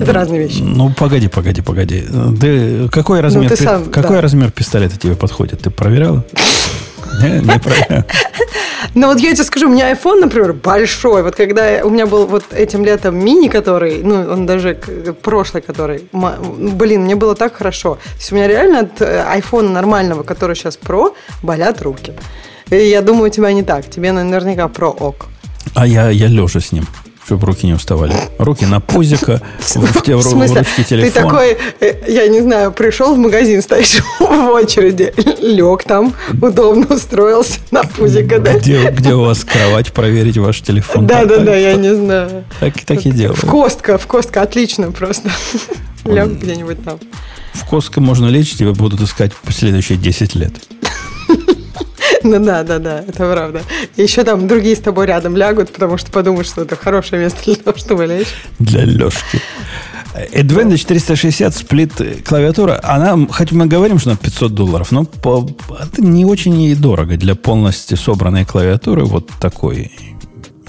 Это 0.00 0.12
разные 0.12 0.40
вещи. 0.40 0.60
Ну, 0.60 0.92
погоди, 0.96 1.28
погоди, 1.28 1.62
погоди. 1.62 2.04
Ты, 2.40 2.88
какой 2.88 3.20
размер, 3.20 3.44
ну, 3.44 3.56
ты 3.56 3.56
сам, 3.56 3.84
какой 3.86 4.16
да. 4.16 4.22
размер 4.22 4.50
пистолета 4.50 4.98
тебе 4.98 5.16
подходит? 5.16 5.62
Ты 5.62 5.70
проверял? 5.70 6.22
Не. 7.22 8.04
Ну 8.94 9.08
вот 9.08 9.20
я 9.20 9.34
тебе 9.34 9.44
скажу, 9.44 9.68
у 9.68 9.72
меня 9.72 9.92
iPhone, 9.92 10.20
например, 10.20 10.52
большой. 10.52 11.22
Вот 11.22 11.36
когда 11.36 11.84
у 11.84 11.90
меня 11.90 12.06
был 12.06 12.26
вот 12.26 12.44
этим 12.52 12.84
летом 12.84 13.16
мини, 13.16 13.48
который, 13.48 14.02
ну 14.02 14.32
он 14.32 14.46
даже 14.46 14.74
прошлый, 15.22 15.62
который, 15.62 16.04
блин, 16.12 17.02
мне 17.02 17.14
было 17.14 17.34
так 17.34 17.56
хорошо. 17.56 17.94
То 17.94 18.18
есть 18.18 18.32
у 18.32 18.34
меня 18.34 18.48
реально 18.48 18.80
от 18.80 19.00
iPhone 19.00 19.68
нормального, 19.68 20.22
который 20.22 20.56
сейчас 20.56 20.78
Pro, 20.78 21.14
болят 21.42 21.82
руки. 21.82 22.12
И 22.70 22.76
я 22.76 23.02
думаю, 23.02 23.30
у 23.30 23.32
тебя 23.32 23.52
не 23.52 23.62
так. 23.62 23.88
Тебе 23.90 24.12
наверняка 24.12 24.66
Pro 24.66 24.96
ок. 24.98 25.26
А 25.74 25.86
я, 25.86 26.10
я 26.10 26.28
лежа 26.28 26.60
с 26.60 26.72
ним 26.72 26.86
чтобы 27.28 27.46
руки 27.46 27.66
не 27.66 27.74
уставали. 27.74 28.14
Руки 28.38 28.64
на 28.64 28.80
пузико, 28.80 29.42
в, 29.58 29.76
в, 29.76 30.02
в, 30.02 30.24
в 30.24 30.54
ручке 30.54 30.82
телефон. 30.82 31.10
Ты 31.10 31.10
такой, 31.10 31.58
э, 31.78 31.94
я 32.08 32.26
не 32.26 32.40
знаю, 32.40 32.72
пришел 32.72 33.14
в 33.14 33.18
магазин, 33.18 33.60
стоишь 33.60 33.98
в 34.18 34.50
очереди, 34.54 35.12
лег 35.42 35.84
там, 35.84 36.14
удобно 36.40 36.86
устроился 36.86 37.60
на 37.70 37.82
пузико, 37.84 38.38
да? 38.38 38.54
Где, 38.54 38.90
где 38.90 39.12
у 39.12 39.24
вас 39.24 39.44
кровать, 39.44 39.92
проверить 39.92 40.38
ваш 40.38 40.62
телефон? 40.62 41.06
Да, 41.06 41.26
да, 41.26 41.40
да, 41.40 41.54
я 41.54 41.74
не 41.74 41.94
знаю. 41.94 42.44
Так, 42.60 42.80
так 42.86 43.04
и 43.04 43.10
делаю. 43.10 43.36
В 43.36 43.44
Костка, 43.44 43.98
в 43.98 44.06
Костка, 44.06 44.40
отлично 44.40 44.90
просто. 44.90 45.30
Лег 46.06 46.28
где-нибудь 46.28 46.82
там. 46.82 46.98
В 47.52 47.66
Костка 47.66 48.00
можно 48.00 48.28
лечь, 48.28 48.56
тебя 48.56 48.72
будут 48.72 49.02
искать 49.02 49.32
следующие 49.50 49.98
10 49.98 50.34
лет. 50.34 50.54
Ну 52.22 52.44
да, 52.44 52.62
да, 52.62 52.78
да, 52.78 53.04
это 53.06 53.30
правда. 53.30 53.62
И 53.96 54.02
еще 54.02 54.24
там 54.24 54.46
другие 54.48 54.76
с 54.76 54.80
тобой 54.80 55.06
рядом 55.06 55.36
лягут, 55.36 55.72
потому 55.72 55.98
что 55.98 56.10
подумают, 56.10 56.46
что 56.46 56.62
это 56.62 56.76
хорошее 56.76 57.22
место 57.22 57.38
для 57.44 57.56
того, 57.56 57.78
чтобы 57.78 58.06
лечь. 58.06 58.34
Для 58.58 58.84
Лешки. 58.84 59.40
Advantage 60.32 60.78
460 60.78 61.54
сплит 61.54 61.92
клавиатура, 62.24 62.80
она, 62.82 63.26
хоть 63.30 63.52
мы 63.52 63.66
говорим, 63.66 63.98
что 63.98 64.10
на 64.10 64.16
500 64.16 64.52
долларов, 64.52 64.90
но 64.90 65.04
по, 65.04 65.48
это 65.80 66.02
не 66.02 66.24
очень 66.24 66.60
и 66.60 66.74
дорого 66.74 67.16
для 67.16 67.34
полностью 67.34 67.96
собранной 67.96 68.44
клавиатуры 68.44 69.04
вот 69.04 69.30
такой. 69.40 69.92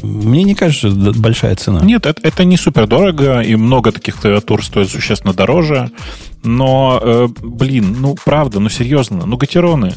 Мне 0.01 0.43
не 0.43 0.55
кажется, 0.55 0.89
что 0.89 1.09
это 1.09 1.19
большая 1.19 1.55
цена. 1.55 1.81
Нет, 1.81 2.05
это, 2.05 2.21
это 2.23 2.43
не 2.43 2.57
супер 2.57 2.87
дорого, 2.87 3.41
и 3.41 3.55
много 3.55 3.91
таких 3.91 4.17
клавиатур 4.17 4.63
стоит 4.63 4.89
существенно 4.89 5.33
дороже. 5.33 5.91
Но, 6.43 6.99
э, 7.01 7.27
блин, 7.41 7.97
ну 7.99 8.15
правда, 8.23 8.59
ну 8.59 8.69
серьезно, 8.69 9.25
ну 9.25 9.35
гатероны, 9.35 9.93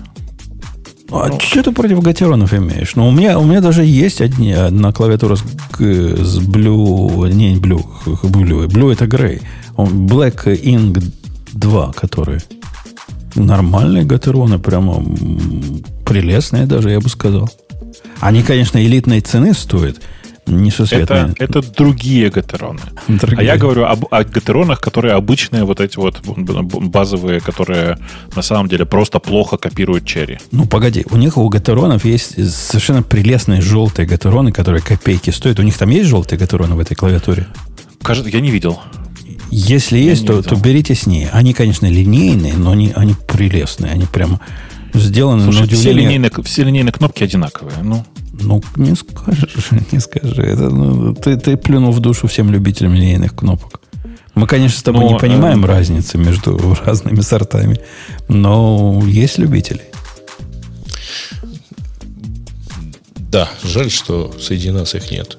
а 1.13 1.29
ну, 1.29 1.41
что 1.41 1.63
ты 1.63 1.73
против 1.73 2.01
гатеронов 2.01 2.55
имеешь? 2.55 2.95
Ну, 2.97 3.09
у 3.09 3.13
меня, 3.13 3.39
у 3.39 3.45
меня 3.45 3.61
даже 3.61 3.85
есть 3.85 4.21
одни, 4.21 4.53
одна 4.53 4.93
клавиатура 4.93 5.37
с, 5.37 5.41
с 5.41 6.39
Blue, 6.39 7.31
не 7.33 7.57
Blue, 7.57 7.85
Blue, 8.05 8.67
Blue 8.67 8.93
это 8.93 9.05
Grey. 9.05 9.43
Он 9.77 10.07
Black 10.07 10.45
Ink 10.47 11.03
2, 11.53 11.93
которые 11.93 12.41
нормальные 13.35 14.05
гатероны, 14.05 14.59
прямо 14.59 15.05
прелестные 16.05 16.67
даже, 16.67 16.91
я 16.91 17.01
бы 17.01 17.09
сказал. 17.09 17.49
Они, 18.21 18.43
конечно, 18.43 18.85
элитной 18.85 19.21
цены 19.21 19.53
стоят, 19.55 20.01
несусветные. 20.47 21.35
Это, 21.39 21.59
это 21.59 21.73
другие 21.73 22.31
гатероны. 22.31 22.81
Другие. 23.09 23.39
А 23.39 23.43
я 23.43 23.57
говорю 23.57 23.85
об, 23.85 24.07
о 24.11 24.25
гатеронах, 24.25 24.81
которые 24.81 25.15
обычные, 25.15 25.65
вот 25.65 25.81
эти 25.81 25.97
вот 25.97 26.21
базовые, 26.25 27.41
которые 27.41 27.99
на 28.35 28.43
самом 28.43 28.69
деле 28.69 28.85
просто 28.85 29.19
плохо 29.19 29.57
копируют 29.57 30.05
черри. 30.05 30.39
Ну, 30.51 30.67
погоди, 30.67 31.05
у 31.11 31.17
них 31.17 31.37
у 31.37 31.49
гатеронов 31.49 32.05
есть 32.05 32.35
совершенно 32.53 33.03
прелестные 33.03 33.61
желтые 33.61 34.07
гатероны, 34.07 34.53
которые 34.53 34.83
копейки 34.83 35.31
стоят. 35.31 35.59
У 35.59 35.63
них 35.63 35.77
там 35.79 35.91
есть 35.91 36.09
желтые 36.09 36.39
гатероны 36.39 36.75
в 36.75 36.81
этой 36.81 36.95
клавиатуре? 36.95 37.47
Кажется, 38.03 38.31
я 38.31 38.41
не 38.41 38.51
видел. 38.51 38.81
Если 39.51 39.99
я 39.99 40.11
есть, 40.11 40.27
то, 40.27 40.43
то 40.43 40.57
берите 40.57 40.95
с 40.95 41.07
ней. 41.07 41.29
Они, 41.31 41.53
конечно, 41.53 41.87
линейные, 41.87 42.55
но 42.55 42.71
они, 42.71 42.93
они 42.97 43.15
прелестные. 43.29 43.93
Они 43.93 44.07
прям 44.07 44.41
сделаны 44.95 45.45
Слушай, 45.45 45.59
на 45.59 45.65
удивление... 45.65 45.93
Все 45.93 45.93
линейные, 45.93 46.31
все 46.43 46.65
линейные 46.65 46.93
кнопки 46.93 47.23
одинаковые. 47.23 47.77
Ну. 47.83 48.05
Ну, 48.33 48.63
не 48.77 48.95
скажешь, 48.95 49.71
не 49.93 50.01
скажи. 50.01 50.43
Это, 50.43 50.71
ну, 50.71 51.15
ты, 51.15 51.37
ты 51.37 51.57
плюнул 51.57 51.93
в 51.93 52.01
душу 52.01 52.27
всем 52.27 52.51
любителям 52.51 52.95
линейных 52.95 53.35
кнопок. 53.35 53.81
Мы, 54.35 54.47
конечно, 54.47 54.79
с 54.79 54.83
тобой 54.83 55.05
но, 55.05 55.13
не 55.13 55.19
понимаем 55.19 55.65
э... 55.65 55.69
разницы 55.69 56.17
между 56.19 56.59
разными 56.85 57.21
сортами, 57.21 57.81
но 58.29 59.03
есть 59.07 59.39
любители. 59.39 59.83
Да, 63.17 63.49
жаль, 63.65 63.91
что 63.91 64.35
среди 64.39 64.71
нас 64.71 64.95
их 64.95 65.11
нет. 65.11 65.39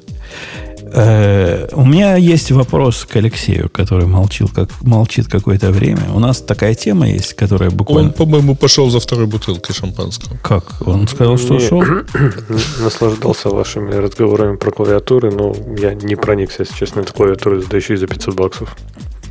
Э, 0.95 1.67
у 1.73 1.85
меня 1.85 2.15
есть 2.17 2.51
вопрос 2.51 3.05
к 3.05 3.15
Алексею, 3.15 3.69
который 3.69 4.05
молчил, 4.05 4.47
как, 4.53 4.69
молчит 4.81 5.27
какое-то 5.27 5.71
время. 5.71 6.03
У 6.13 6.19
нас 6.19 6.39
такая 6.39 6.75
тема 6.75 7.09
есть, 7.09 7.33
которая 7.33 7.71
буквально... 7.71 8.09
Он, 8.09 8.13
по-моему, 8.13 8.55
пошел 8.55 8.89
за 8.91 8.99
второй 8.99 9.25
бутылкой 9.25 9.73
шампанского. 9.75 10.37
Как? 10.43 10.75
Он 10.85 11.07
сказал, 11.07 11.37
что 11.37 11.55
ушел? 11.55 11.83
Наслаждался 12.79 13.49
вашими 13.49 13.91
разговорами 13.95 14.57
про 14.57 14.71
клавиатуры, 14.71 15.31
но 15.31 15.55
я 15.79 15.95
не 15.95 16.15
проникся, 16.15 16.61
если 16.61 16.75
честно, 16.75 16.99
этой 16.99 17.13
клавиатурой, 17.13 17.63
да 17.67 17.75
еще 17.75 17.95
и 17.95 17.97
за 17.97 18.05
500 18.05 18.35
баксов. 18.35 18.75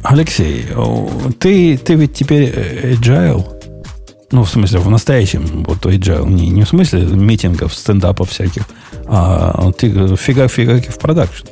Алексей, 0.03 0.67
ты, 1.39 1.79
ты 1.79 1.95
ведь 1.95 2.15
теперь 2.15 2.53
э, 2.53 2.95
agile? 2.95 3.62
Ну, 4.33 4.45
в 4.45 4.51
смысле, 4.51 4.81
в 4.81 4.91
настоящем 4.91 5.65
вот 5.65 5.85
agile. 5.85 6.27
Не, 6.29 6.49
не 6.49 6.65
в 6.65 6.69
смысле 6.69 7.03
митингов, 7.03 7.75
стендапов 7.75 8.31
всяких, 8.31 8.63
а 9.07 9.71
ты 9.73 10.17
фига-фигаки 10.17 10.89
в 10.89 10.99
продакшн. 10.99 11.47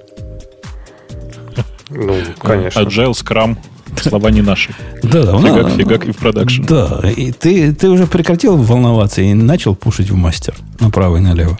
Ну, 1.90 2.16
конечно. 2.39 2.81
Agile, 2.81 3.12
Scrum, 3.12 3.59
слова 4.01 4.31
не 4.31 4.40
наши. 4.40 4.73
Да, 5.02 5.24
да. 5.24 5.39
Фигак, 5.39 5.70
фигак 5.73 6.05
и 6.07 6.12
в 6.12 6.16
продакшн. 6.16 6.62
Да, 6.62 7.02
и 7.05 7.32
ты, 7.32 7.74
ты 7.74 7.89
уже 7.90 8.07
прекратил 8.07 8.57
волноваться 8.57 9.20
и 9.20 9.35
начал 9.35 9.74
пушить 9.74 10.11
в 10.11 10.16
мастер 10.16 10.55
направо 10.78 11.19
и 11.19 11.20
налево. 11.20 11.59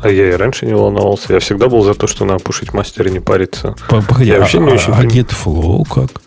А 0.00 0.08
я 0.08 0.30
и 0.30 0.32
раньше 0.32 0.64
не 0.64 0.74
волновался. 0.74 1.32
Я 1.32 1.40
всегда 1.40 1.68
был 1.68 1.82
за 1.82 1.94
то, 1.94 2.06
что 2.06 2.24
надо 2.24 2.42
пушить 2.42 2.72
мастер 2.72 3.08
и 3.08 3.10
не 3.10 3.20
париться. 3.20 3.74
Погоди, 3.88 4.30
я 4.30 4.36
а, 4.36 4.40
вообще 4.40 4.58
не 4.58 4.72
очень... 4.72 4.92
А 4.92 5.02
GetFlow 5.02 5.84
как? 5.88 6.22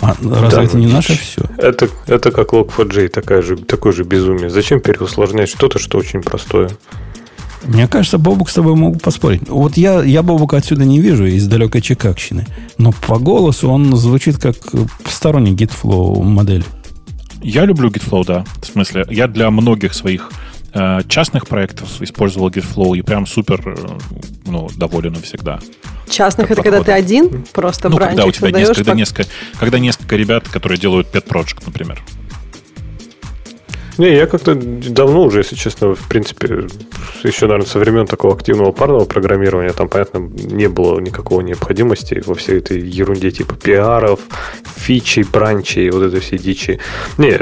А, 0.00 0.16
разве 0.22 0.48
да, 0.48 0.64
это 0.64 0.76
не 0.76 0.86
наше 0.86 1.18
все? 1.18 1.42
Это, 1.58 1.88
это 2.06 2.30
как 2.30 2.52
Log4j, 2.52 3.08
такая 3.08 3.42
же, 3.42 3.56
такое 3.56 3.92
же 3.92 4.04
безумие. 4.04 4.50
Зачем 4.50 4.80
переусложнять 4.80 5.48
что-то, 5.48 5.78
что 5.78 5.98
очень 5.98 6.22
простое? 6.22 6.70
Мне 7.64 7.86
кажется, 7.86 8.16
Бобук 8.16 8.48
с 8.48 8.54
тобой 8.54 8.74
мог 8.74 9.02
поспорить. 9.02 9.48
Вот 9.48 9.76
я, 9.76 10.02
я 10.02 10.22
Бобука 10.22 10.56
отсюда 10.56 10.84
не 10.84 10.98
вижу, 10.98 11.26
из 11.26 11.46
далекой 11.46 11.82
Чикагщины. 11.82 12.46
Но 12.78 12.92
по 12.92 13.18
голосу 13.18 13.68
он 13.68 13.94
звучит 13.96 14.38
как 14.38 14.56
сторонник 15.06 15.60
GitFlow 15.60 16.22
модель. 16.22 16.64
Я 17.42 17.66
люблю 17.66 17.90
GitFlow, 17.90 18.24
да. 18.26 18.44
В 18.62 18.66
смысле, 18.66 19.06
я 19.10 19.28
для 19.28 19.50
многих 19.50 19.94
своих 19.94 20.30
частных 21.08 21.48
проектов 21.48 22.00
использовал 22.00 22.48
GitFlow 22.48 22.96
и 22.96 23.02
прям 23.02 23.26
супер 23.26 23.60
э, 23.66 23.98
ну, 24.46 24.68
доволен 24.76 25.14
всегда. 25.16 25.58
Частных 26.08 26.50
это 26.50 26.62
когда 26.62 26.82
ты 26.82 26.92
один, 26.92 27.44
просто 27.52 27.88
ну, 27.88 27.96
когда 27.96 28.24
у 28.24 28.30
тебя 28.32 28.50
несколько, 28.50 28.76
когда, 28.76 28.94
несколько, 28.94 29.30
когда 29.58 29.78
несколько 29.78 30.16
ребят, 30.16 30.48
которые 30.48 30.78
делают 30.78 31.08
pet 31.12 31.26
project, 31.26 31.62
например. 31.66 32.00
Не, 33.98 34.14
я 34.14 34.26
как-то 34.26 34.54
давно 34.54 35.24
уже, 35.24 35.40
если 35.40 35.56
честно, 35.56 35.94
в 35.94 36.08
принципе, 36.08 36.66
еще, 37.22 37.46
наверное, 37.46 37.66
со 37.66 37.78
времен 37.78 38.06
такого 38.06 38.34
активного 38.34 38.72
парного 38.72 39.04
программирования, 39.04 39.72
там, 39.72 39.88
понятно, 39.88 40.18
не 40.18 40.68
было 40.68 41.00
никакого 41.00 41.40
необходимости 41.40 42.22
во 42.24 42.34
всей 42.34 42.58
этой 42.58 42.80
ерунде 42.80 43.30
типа 43.30 43.54
пиаров, 43.54 44.20
фичей, 44.76 45.24
бранчей, 45.24 45.90
вот 45.90 46.02
этой 46.02 46.20
всей 46.20 46.38
дичи. 46.38 46.78
Не, 47.18 47.38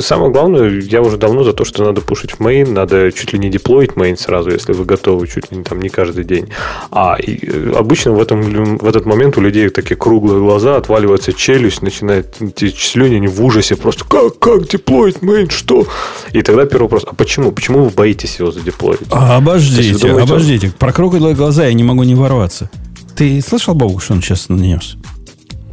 самое 0.00 0.30
главное, 0.30 0.68
я 0.80 1.02
уже 1.02 1.16
давно 1.16 1.44
за 1.44 1.52
то, 1.52 1.64
что 1.64 1.84
надо 1.84 2.00
пушить 2.00 2.32
в 2.32 2.40
main, 2.40 2.70
надо 2.70 3.10
чуть 3.12 3.32
ли 3.32 3.38
не 3.38 3.48
деплоить 3.48 3.92
main 3.92 4.16
сразу, 4.16 4.50
если 4.50 4.72
вы 4.72 4.84
готовы, 4.84 5.26
чуть 5.26 5.50
ли 5.50 5.58
не 5.58 5.64
там 5.64 5.80
не 5.80 5.88
каждый 5.88 6.24
день. 6.24 6.48
А 6.90 7.16
э, 7.18 7.72
обычно 7.76 8.12
в, 8.12 8.20
этом, 8.20 8.78
в 8.78 8.86
этот 8.86 9.06
момент 9.06 9.36
у 9.38 9.40
людей 9.40 9.68
такие 9.68 9.96
круглые 9.96 10.40
глаза, 10.40 10.76
отваливается 10.76 11.32
челюсть, 11.32 11.82
начинает 11.82 12.36
идти 12.40 12.70
слюни, 12.70 13.26
в 13.26 13.42
ужасе 13.44 13.76
просто 13.76 14.04
как, 14.04 14.38
как 14.38 14.68
деплоить 14.68 15.18
main, 15.18 15.50
что? 15.50 15.86
И 16.32 16.42
тогда 16.42 16.64
первый 16.64 16.84
вопрос, 16.84 17.04
а 17.06 17.14
почему? 17.14 17.52
Почему 17.52 17.84
вы 17.84 17.90
боитесь 17.90 18.38
его 18.38 18.50
задеплоить? 18.50 19.00
А, 19.10 19.36
обождите, 19.36 19.98
думаете, 19.98 20.22
обождите. 20.22 20.72
Про 20.78 20.92
круглые 20.92 21.34
глаза 21.34 21.66
я 21.66 21.72
не 21.72 21.84
могу 21.84 22.02
не 22.04 22.14
ворваться. 22.14 22.70
Ты 23.16 23.40
слышал, 23.42 23.74
Богу, 23.74 23.98
что 23.98 24.14
он 24.14 24.22
сейчас 24.22 24.48
нанес? 24.48 24.96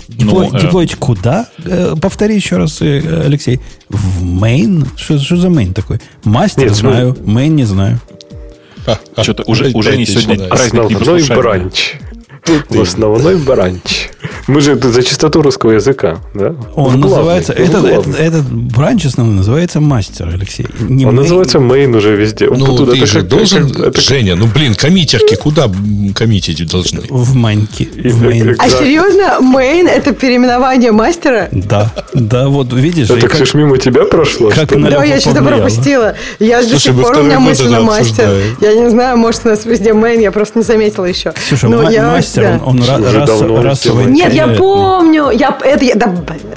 Деплой, 0.09 0.49
ну, 0.51 0.59
деплоить 0.59 0.93
э... 0.93 0.97
куда? 0.97 1.47
Э, 1.63 1.95
повтори 1.99 2.35
еще 2.35 2.57
раз, 2.57 2.81
э, 2.81 3.23
Алексей. 3.25 3.61
В 3.87 4.23
main? 4.23 4.85
Что, 4.97 5.17
что 5.19 5.37
за 5.37 5.47
main 5.47 5.73
такой? 5.73 5.99
Мастер 6.25 6.65
Нет, 6.65 6.75
знаю, 6.75 7.15
ну... 7.19 7.39
main 7.39 7.49
не 7.49 7.63
знаю. 7.63 7.99
Что-то 9.21 9.43
уже, 9.43 9.71
уже 9.73 9.97
не 9.97 10.05
сегодня 10.05 10.47
праздник 10.47 10.89
не 10.89 11.35
бранч. 11.35 11.95
В 12.69 12.81
основной 12.81 13.37
бранч. 13.37 14.09
Мы 14.49 14.61
же 14.61 14.75
за 14.75 15.03
чистоту 15.03 15.43
русского 15.43 15.71
языка, 15.71 16.17
да? 16.33 16.55
Он 16.75 16.99
называется, 16.99 17.53
этот, 17.53 17.85
этот, 17.85 18.19
этот 18.19 18.51
бранч 18.51 19.05
основной 19.05 19.35
называется 19.35 19.79
мастер, 19.79 20.27
Алексей. 20.27 20.65
Не 20.79 21.05
он 21.05 21.13
main. 21.13 21.17
называется 21.21 21.59
мейн 21.59 21.93
уже 21.93 22.15
везде. 22.15 22.47
Он 22.47 22.57
ну, 22.57 22.85
ты 22.87 23.05
же 23.05 23.19
как, 23.19 23.27
должен, 23.27 23.69
как, 23.69 23.87
это 23.89 24.01
Женя, 24.01 24.35
ну, 24.35 24.47
блин, 24.47 24.73
коммитерки 24.73 25.35
куда 25.35 25.69
коммитить 26.15 26.67
должны? 26.67 27.01
В 27.09 27.35
маньке. 27.35 27.87
А 28.57 28.69
серьезно, 28.69 29.39
main 29.39 29.87
это 29.87 30.13
переименование 30.13 30.91
мастера? 30.91 31.49
Да, 31.51 31.93
да, 32.15 32.47
вот 32.47 32.73
видишь. 32.73 33.11
Это 33.11 33.27
как, 33.27 33.53
мимо 33.53 33.77
тебя 33.77 34.05
прошло? 34.05 34.49
Как 34.49 34.69
да, 34.69 35.03
я 35.03 35.19
что-то 35.19 35.43
пропустила. 35.43 36.15
Я 36.39 36.63
до 36.63 36.79
сих 36.79 36.99
пор 36.99 37.19
у 37.19 37.23
меня 37.23 37.39
мысль 37.39 37.69
на 37.69 37.81
мастер. 37.81 38.29
Я 38.61 38.73
не 38.73 38.89
знаю, 38.89 39.15
может, 39.17 39.45
у 39.45 39.49
нас 39.49 39.63
везде 39.65 39.93
main, 39.93 40.19
я 40.21 40.31
просто 40.31 40.57
не 40.57 40.65
заметила 40.65 41.05
еще. 41.05 41.33
Слушай, 41.47 41.69
мастер, 41.69 42.59
он, 42.65 42.81
он 42.81 43.03
расовый. 43.63 44.05
Нет, 44.07 44.38
я 44.47 44.57
помню, 44.57 45.29
я, 45.31 45.57
это, 45.61 45.85
я, 45.85 45.95
да, 45.95 46.13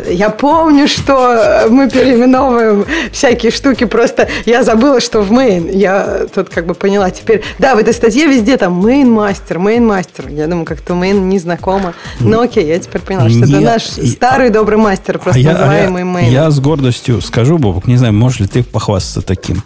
я 0.09 0.31
помню, 0.31 0.89
что 0.89 1.67
мы 1.71 1.89
переименовываем 1.89 2.87
всякие 3.13 3.53
штуки, 3.53 3.85
просто 3.85 4.29
я 4.47 4.63
забыла, 4.63 5.01
что 5.01 5.23
в 5.23 5.33
main. 5.33 5.71
Я 5.77 6.27
тут 6.35 6.49
как 6.49 6.67
бы 6.67 6.75
поняла 6.75 7.11
теперь. 7.11 7.43
Да, 7.59 7.75
в 7.75 7.79
этой 7.79 7.95
статье 7.95 8.27
везде 8.27 8.57
там 8.57 8.85
main 8.85 9.07
master, 9.07 9.59
main 9.59 9.81
master. 9.81 10.29
Я 10.29 10.47
думаю, 10.47 10.65
как-то 10.65 10.95
main 10.95 11.21
не 11.21 11.39
знакомо. 11.39 11.95
Но 12.21 12.41
окей, 12.41 12.67
я 12.67 12.79
теперь 12.79 13.03
поняла, 13.03 13.29
что 13.29 13.39
Нет, 13.41 13.49
это 13.49 13.61
наш 13.61 13.83
старый 13.85 14.51
добрый 14.51 14.79
мастер, 14.79 15.19
просто 15.19 15.41
а 15.41 15.53
называемый 15.53 16.03
main. 16.03 16.31
Я, 16.31 16.45
я 16.45 16.51
с 16.51 16.61
гордостью 16.61 17.21
скажу, 17.21 17.59
Бобок, 17.59 17.87
не 17.87 17.97
знаю, 17.97 18.15
можешь 18.15 18.41
ли 18.41 18.47
ты 18.47 18.63
похвастаться 18.63 19.23
таким. 19.23 19.63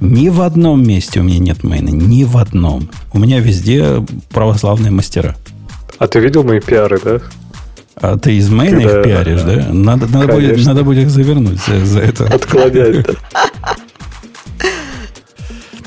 Ни 0.00 0.30
в 0.30 0.42
одном 0.42 0.82
месте 0.82 1.20
у 1.20 1.22
меня 1.22 1.38
нет 1.38 1.62
мейна. 1.62 1.90
Ни 1.90 2.24
в 2.24 2.36
одном. 2.36 2.90
У 3.12 3.20
меня 3.20 3.38
везде 3.38 4.04
православные 4.30 4.90
мастера. 4.90 5.36
А 5.98 6.08
ты 6.08 6.18
видел 6.18 6.42
мои 6.42 6.58
пиары, 6.58 6.98
да? 7.02 7.20
А 7.96 8.18
ты 8.18 8.36
из 8.36 8.48
мейна 8.50 8.80
Когда... 8.82 8.98
их 8.98 9.04
пиаришь, 9.04 9.42
да? 9.42 9.72
Надо, 9.72 10.06
надо, 10.06 10.32
будет, 10.32 10.64
надо 10.64 10.84
будет 10.84 11.04
их 11.04 11.10
завернуть 11.10 11.60
за, 11.66 11.84
за 11.84 12.00
это. 12.00 12.24
Отклонять. 12.26 13.06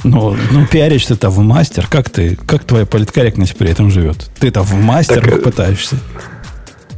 Ну, 0.04 0.38
ну 0.52 0.68
пиаришь 0.68 1.08
ты-то 1.08 1.30
в 1.32 1.40
мастер. 1.40 1.88
Как 1.90 2.12
ты, 2.12 2.36
как 2.36 2.64
твоя 2.64 2.86
политкорректность 2.86 3.56
при 3.56 3.72
этом 3.72 3.90
живет? 3.90 4.30
Ты-то 4.40 4.62
в 4.62 4.74
мастер 4.76 5.22
так, 5.28 5.44
пытаешься. 5.44 5.98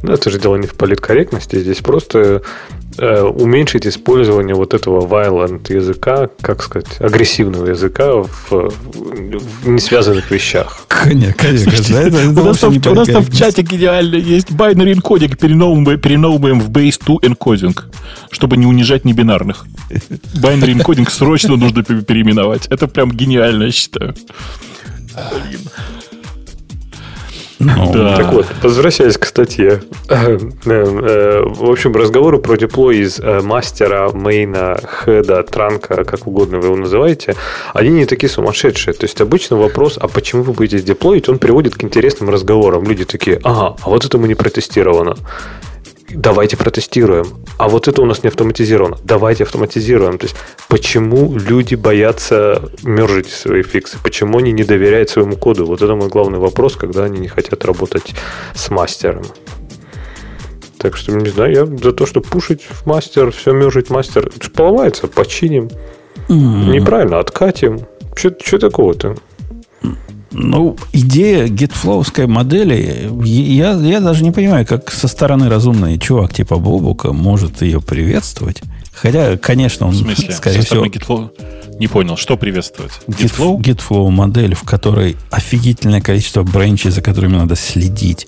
Ну, 0.02 0.12
это 0.12 0.30
же 0.30 0.38
дело 0.38 0.56
не 0.56 0.66
в 0.66 0.74
политкорректности. 0.74 1.58
Здесь 1.58 1.78
просто 1.78 2.42
Э, 3.00 3.22
уменьшить 3.22 3.86
использование 3.86 4.56
вот 4.56 4.74
этого 4.74 5.06
violent 5.06 5.72
языка, 5.72 6.30
как 6.40 6.64
сказать, 6.64 7.00
агрессивного 7.00 7.66
языка 7.66 8.24
в, 8.24 8.50
в 8.50 9.68
не 9.68 9.78
связанных 9.78 10.32
вещах. 10.32 10.80
Конечно, 10.88 11.32
конечно. 11.34 11.72
Да, 11.90 12.02
это, 12.02 12.16
это 12.16 12.40
у, 12.40 12.44
нас 12.44 12.58
там, 12.58 12.74
у 12.74 12.94
нас 12.94 13.06
там 13.06 13.22
в 13.22 13.32
чате 13.32 13.62
гениально 13.62 14.16
есть 14.16 14.50
binary 14.50 14.94
encoding, 14.94 15.36
переновываем, 15.36 16.00
переновываем 16.00 16.60
в 16.60 16.70
base 16.70 17.00
2 17.06 17.18
encoding, 17.18 17.78
чтобы 18.32 18.56
не 18.56 18.66
унижать 18.66 19.04
небинарных. 19.04 19.64
Binary 20.34 20.74
encoding 20.74 21.08
срочно 21.08 21.54
нужно 21.54 21.84
переименовать. 21.84 22.66
Это 22.66 22.88
прям 22.88 23.12
гениально, 23.12 23.64
я 23.64 23.70
считаю. 23.70 24.16
Ну, 27.58 27.92
да. 27.92 28.16
Так 28.16 28.32
вот, 28.32 28.46
возвращаясь 28.62 29.18
к 29.18 29.24
статье. 29.24 29.82
Э, 30.08 30.38
э, 30.64 31.42
в 31.44 31.70
общем, 31.70 31.94
разговоры 31.94 32.38
про 32.38 32.56
деплой 32.56 32.98
из 32.98 33.18
э, 33.18 33.40
мастера, 33.40 34.10
мейна, 34.12 34.78
хеда, 35.04 35.42
транка, 35.42 36.04
как 36.04 36.26
угодно 36.26 36.58
вы 36.58 36.66
его 36.66 36.76
называете, 36.76 37.34
они 37.74 37.90
не 37.90 38.06
такие 38.06 38.30
сумасшедшие. 38.30 38.94
То 38.94 39.04
есть, 39.04 39.20
обычно 39.20 39.56
вопрос, 39.56 39.98
а 40.00 40.08
почему 40.08 40.42
вы 40.42 40.52
будете 40.52 40.82
деплоить, 40.82 41.28
он 41.28 41.38
приводит 41.38 41.74
к 41.74 41.84
интересным 41.84 42.30
разговорам. 42.30 42.84
Люди 42.84 43.04
такие, 43.04 43.40
ага, 43.42 43.76
а 43.82 43.90
вот 43.90 44.04
это 44.04 44.18
мы 44.18 44.28
не 44.28 44.34
протестировано 44.34 45.16
давайте 46.10 46.56
протестируем. 46.56 47.26
А 47.58 47.68
вот 47.68 47.88
это 47.88 48.02
у 48.02 48.06
нас 48.06 48.22
не 48.22 48.28
автоматизировано. 48.28 48.98
Давайте 49.04 49.44
автоматизируем. 49.44 50.18
То 50.18 50.24
есть, 50.24 50.36
почему 50.68 51.36
люди 51.36 51.74
боятся 51.74 52.70
мержить 52.82 53.28
свои 53.28 53.62
фиксы? 53.62 53.98
Почему 54.02 54.38
они 54.38 54.52
не 54.52 54.64
доверяют 54.64 55.10
своему 55.10 55.36
коду? 55.36 55.66
Вот 55.66 55.82
это 55.82 55.94
мой 55.94 56.08
главный 56.08 56.38
вопрос, 56.38 56.76
когда 56.76 57.04
они 57.04 57.18
не 57.18 57.28
хотят 57.28 57.64
работать 57.64 58.14
с 58.54 58.70
мастером. 58.70 59.24
Так 60.78 60.96
что, 60.96 61.12
не 61.12 61.28
знаю, 61.28 61.52
я 61.52 61.66
за 61.66 61.92
то, 61.92 62.06
что 62.06 62.20
пушить 62.20 62.62
в 62.62 62.86
мастер, 62.86 63.32
все 63.32 63.52
мержить 63.52 63.90
мастер. 63.90 64.30
Поломается, 64.54 65.08
починим. 65.08 65.68
Mm-hmm. 66.28 66.70
Неправильно, 66.70 67.18
откатим. 67.18 67.80
Что 68.14 68.58
такого-то? 68.58 69.16
Ну, 70.30 70.76
идея 70.92 71.46
GetFlowской 71.46 72.26
модели, 72.26 73.10
я, 73.24 73.72
я 73.72 74.00
даже 74.00 74.22
не 74.22 74.30
понимаю, 74.30 74.66
как 74.66 74.90
со 74.90 75.08
стороны 75.08 75.48
разумный 75.48 75.98
чувак 75.98 76.34
типа 76.34 76.56
Бобука 76.56 77.12
может 77.12 77.62
ее 77.62 77.80
приветствовать. 77.80 78.62
Хотя, 78.92 79.36
конечно, 79.38 79.86
он, 79.86 79.92
в 79.92 79.98
смысле? 79.98 80.34
скорее 80.34 80.62
всего... 80.62 80.84
GitFlow? 80.84 81.30
Не 81.78 81.86
понял, 81.86 82.16
что 82.16 82.36
приветствовать? 82.36 82.92
GitFlow? 83.06 83.58
GitFlow 83.58 84.10
модель, 84.10 84.54
в 84.54 84.64
которой 84.64 85.16
офигительное 85.30 86.00
количество 86.00 86.42
бренчей, 86.42 86.90
за 86.90 87.00
которыми 87.00 87.36
надо 87.36 87.54
следить 87.54 88.26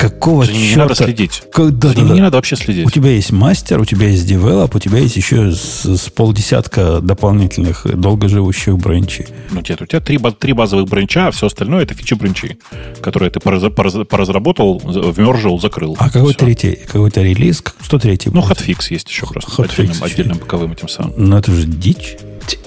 Какого 0.00 0.44
Жене 0.44 0.58
черта? 0.58 0.70
Не 0.70 0.76
надо 0.76 0.94
следить. 0.94 1.42
Как, 1.52 1.78
да, 1.78 1.92
да, 1.92 2.02
да. 2.02 2.14
не 2.14 2.20
надо 2.20 2.36
вообще 2.36 2.56
следить. 2.56 2.86
У 2.86 2.90
тебя 2.90 3.10
есть 3.10 3.32
мастер, 3.32 3.80
у 3.80 3.84
тебя 3.84 4.08
есть 4.08 4.26
девелоп, 4.26 4.74
у 4.74 4.78
тебя 4.78 4.98
есть 4.98 5.16
еще 5.16 5.52
с, 5.52 5.84
с 5.84 6.08
полдесятка 6.08 7.00
дополнительных 7.00 7.86
долгоживущих 8.00 8.78
бренчей. 8.78 9.26
Ну, 9.50 9.62
нет, 9.68 9.82
у 9.82 9.86
тебя 9.86 10.00
три, 10.00 10.18
три 10.38 10.52
базовых 10.52 10.88
бренча, 10.88 11.28
а 11.28 11.30
все 11.30 11.46
остальное 11.46 11.82
это 11.82 11.94
фичи 11.94 12.14
бренчи, 12.14 12.58
которые 13.02 13.30
ты 13.30 13.40
пораз, 13.40 13.62
пораз, 13.74 13.94
поразработал, 14.08 14.78
вмержил, 14.78 15.58
закрыл. 15.58 15.96
А 15.98 16.08
какой 16.08 16.32
все. 16.32 16.38
третий? 16.38 16.78
Какой-то 16.86 17.22
релиз? 17.22 17.62
Что 17.82 17.98
третий? 17.98 18.30
Ну, 18.32 18.40
hotfix 18.40 18.86
есть 18.90 19.08
еще 19.08 19.26
просто. 19.26 19.62
Отдельным, 19.62 20.02
отдельным 20.02 20.38
боковым 20.38 20.72
этим 20.72 20.88
самым. 20.88 21.12
Ну, 21.16 21.36
это 21.36 21.52
же 21.52 21.66
дичь. 21.66 22.16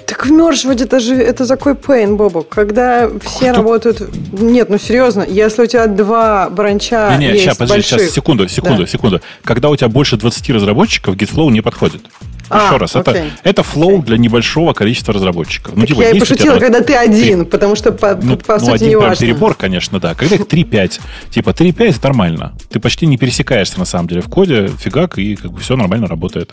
Так 0.06 0.26
вмерживать 0.26 0.82
это 0.82 1.00
же 1.00 1.14
это 1.14 1.46
такой 1.46 1.74
пейн, 1.74 2.16
Бобок. 2.16 2.48
Когда 2.48 3.08
все 3.22 3.50
Кто? 3.50 3.62
работают... 3.62 4.02
Нет, 4.32 4.68
ну 4.68 4.78
серьезно, 4.78 5.26
если 5.26 5.62
у 5.62 5.66
тебя 5.66 5.86
два 5.86 6.50
бранча 6.50 7.16
не, 7.18 7.26
не, 7.26 7.32
есть 7.32 7.44
сейчас, 7.44 7.56
подожди, 7.56 7.74
больших... 7.74 8.00
сейчас, 8.00 8.14
секунду, 8.14 8.48
секунду, 8.48 8.82
да. 8.82 8.86
секунду. 8.86 9.20
Когда 9.42 9.70
у 9.70 9.76
тебя 9.76 9.88
больше 9.88 10.16
20 10.16 10.50
разработчиков, 10.50 11.16
GitFlow 11.16 11.50
не 11.50 11.62
подходит. 11.62 12.02
А, 12.50 12.66
Еще 12.66 12.76
раз, 12.76 12.94
это, 12.94 13.30
это 13.42 13.62
флоу 13.62 14.02
для 14.02 14.18
небольшого 14.18 14.74
количества 14.74 15.14
разработчиков. 15.14 15.74
Ну, 15.74 15.86
типа, 15.86 16.02
я 16.02 16.10
и 16.10 16.20
пошутила, 16.20 16.58
когда 16.58 16.80
ты 16.80 16.94
один, 16.94 17.40
3, 17.40 17.50
потому 17.50 17.74
что 17.74 17.92
по, 17.92 18.14
ну, 18.14 18.36
по 18.36 18.54
ну, 18.54 18.60
сути 18.60 18.70
один 18.70 18.88
не 18.88 18.96
важно. 18.96 19.26
перебор, 19.26 19.54
конечно, 19.54 19.98
да. 19.98 20.14
Когда 20.14 20.36
их 20.36 20.42
3-5, 20.42 21.00
типа 21.30 21.50
3-5 21.50 21.90
это 21.90 22.04
нормально. 22.04 22.54
Ты 22.70 22.80
почти 22.80 23.06
не 23.06 23.16
пересекаешься 23.16 23.78
на 23.78 23.86
самом 23.86 24.08
деле 24.08 24.20
в 24.20 24.28
коде, 24.28 24.70
фигак, 24.78 25.18
и 25.18 25.36
как 25.36 25.52
бы 25.52 25.60
все 25.60 25.76
нормально 25.76 26.06
работает. 26.06 26.52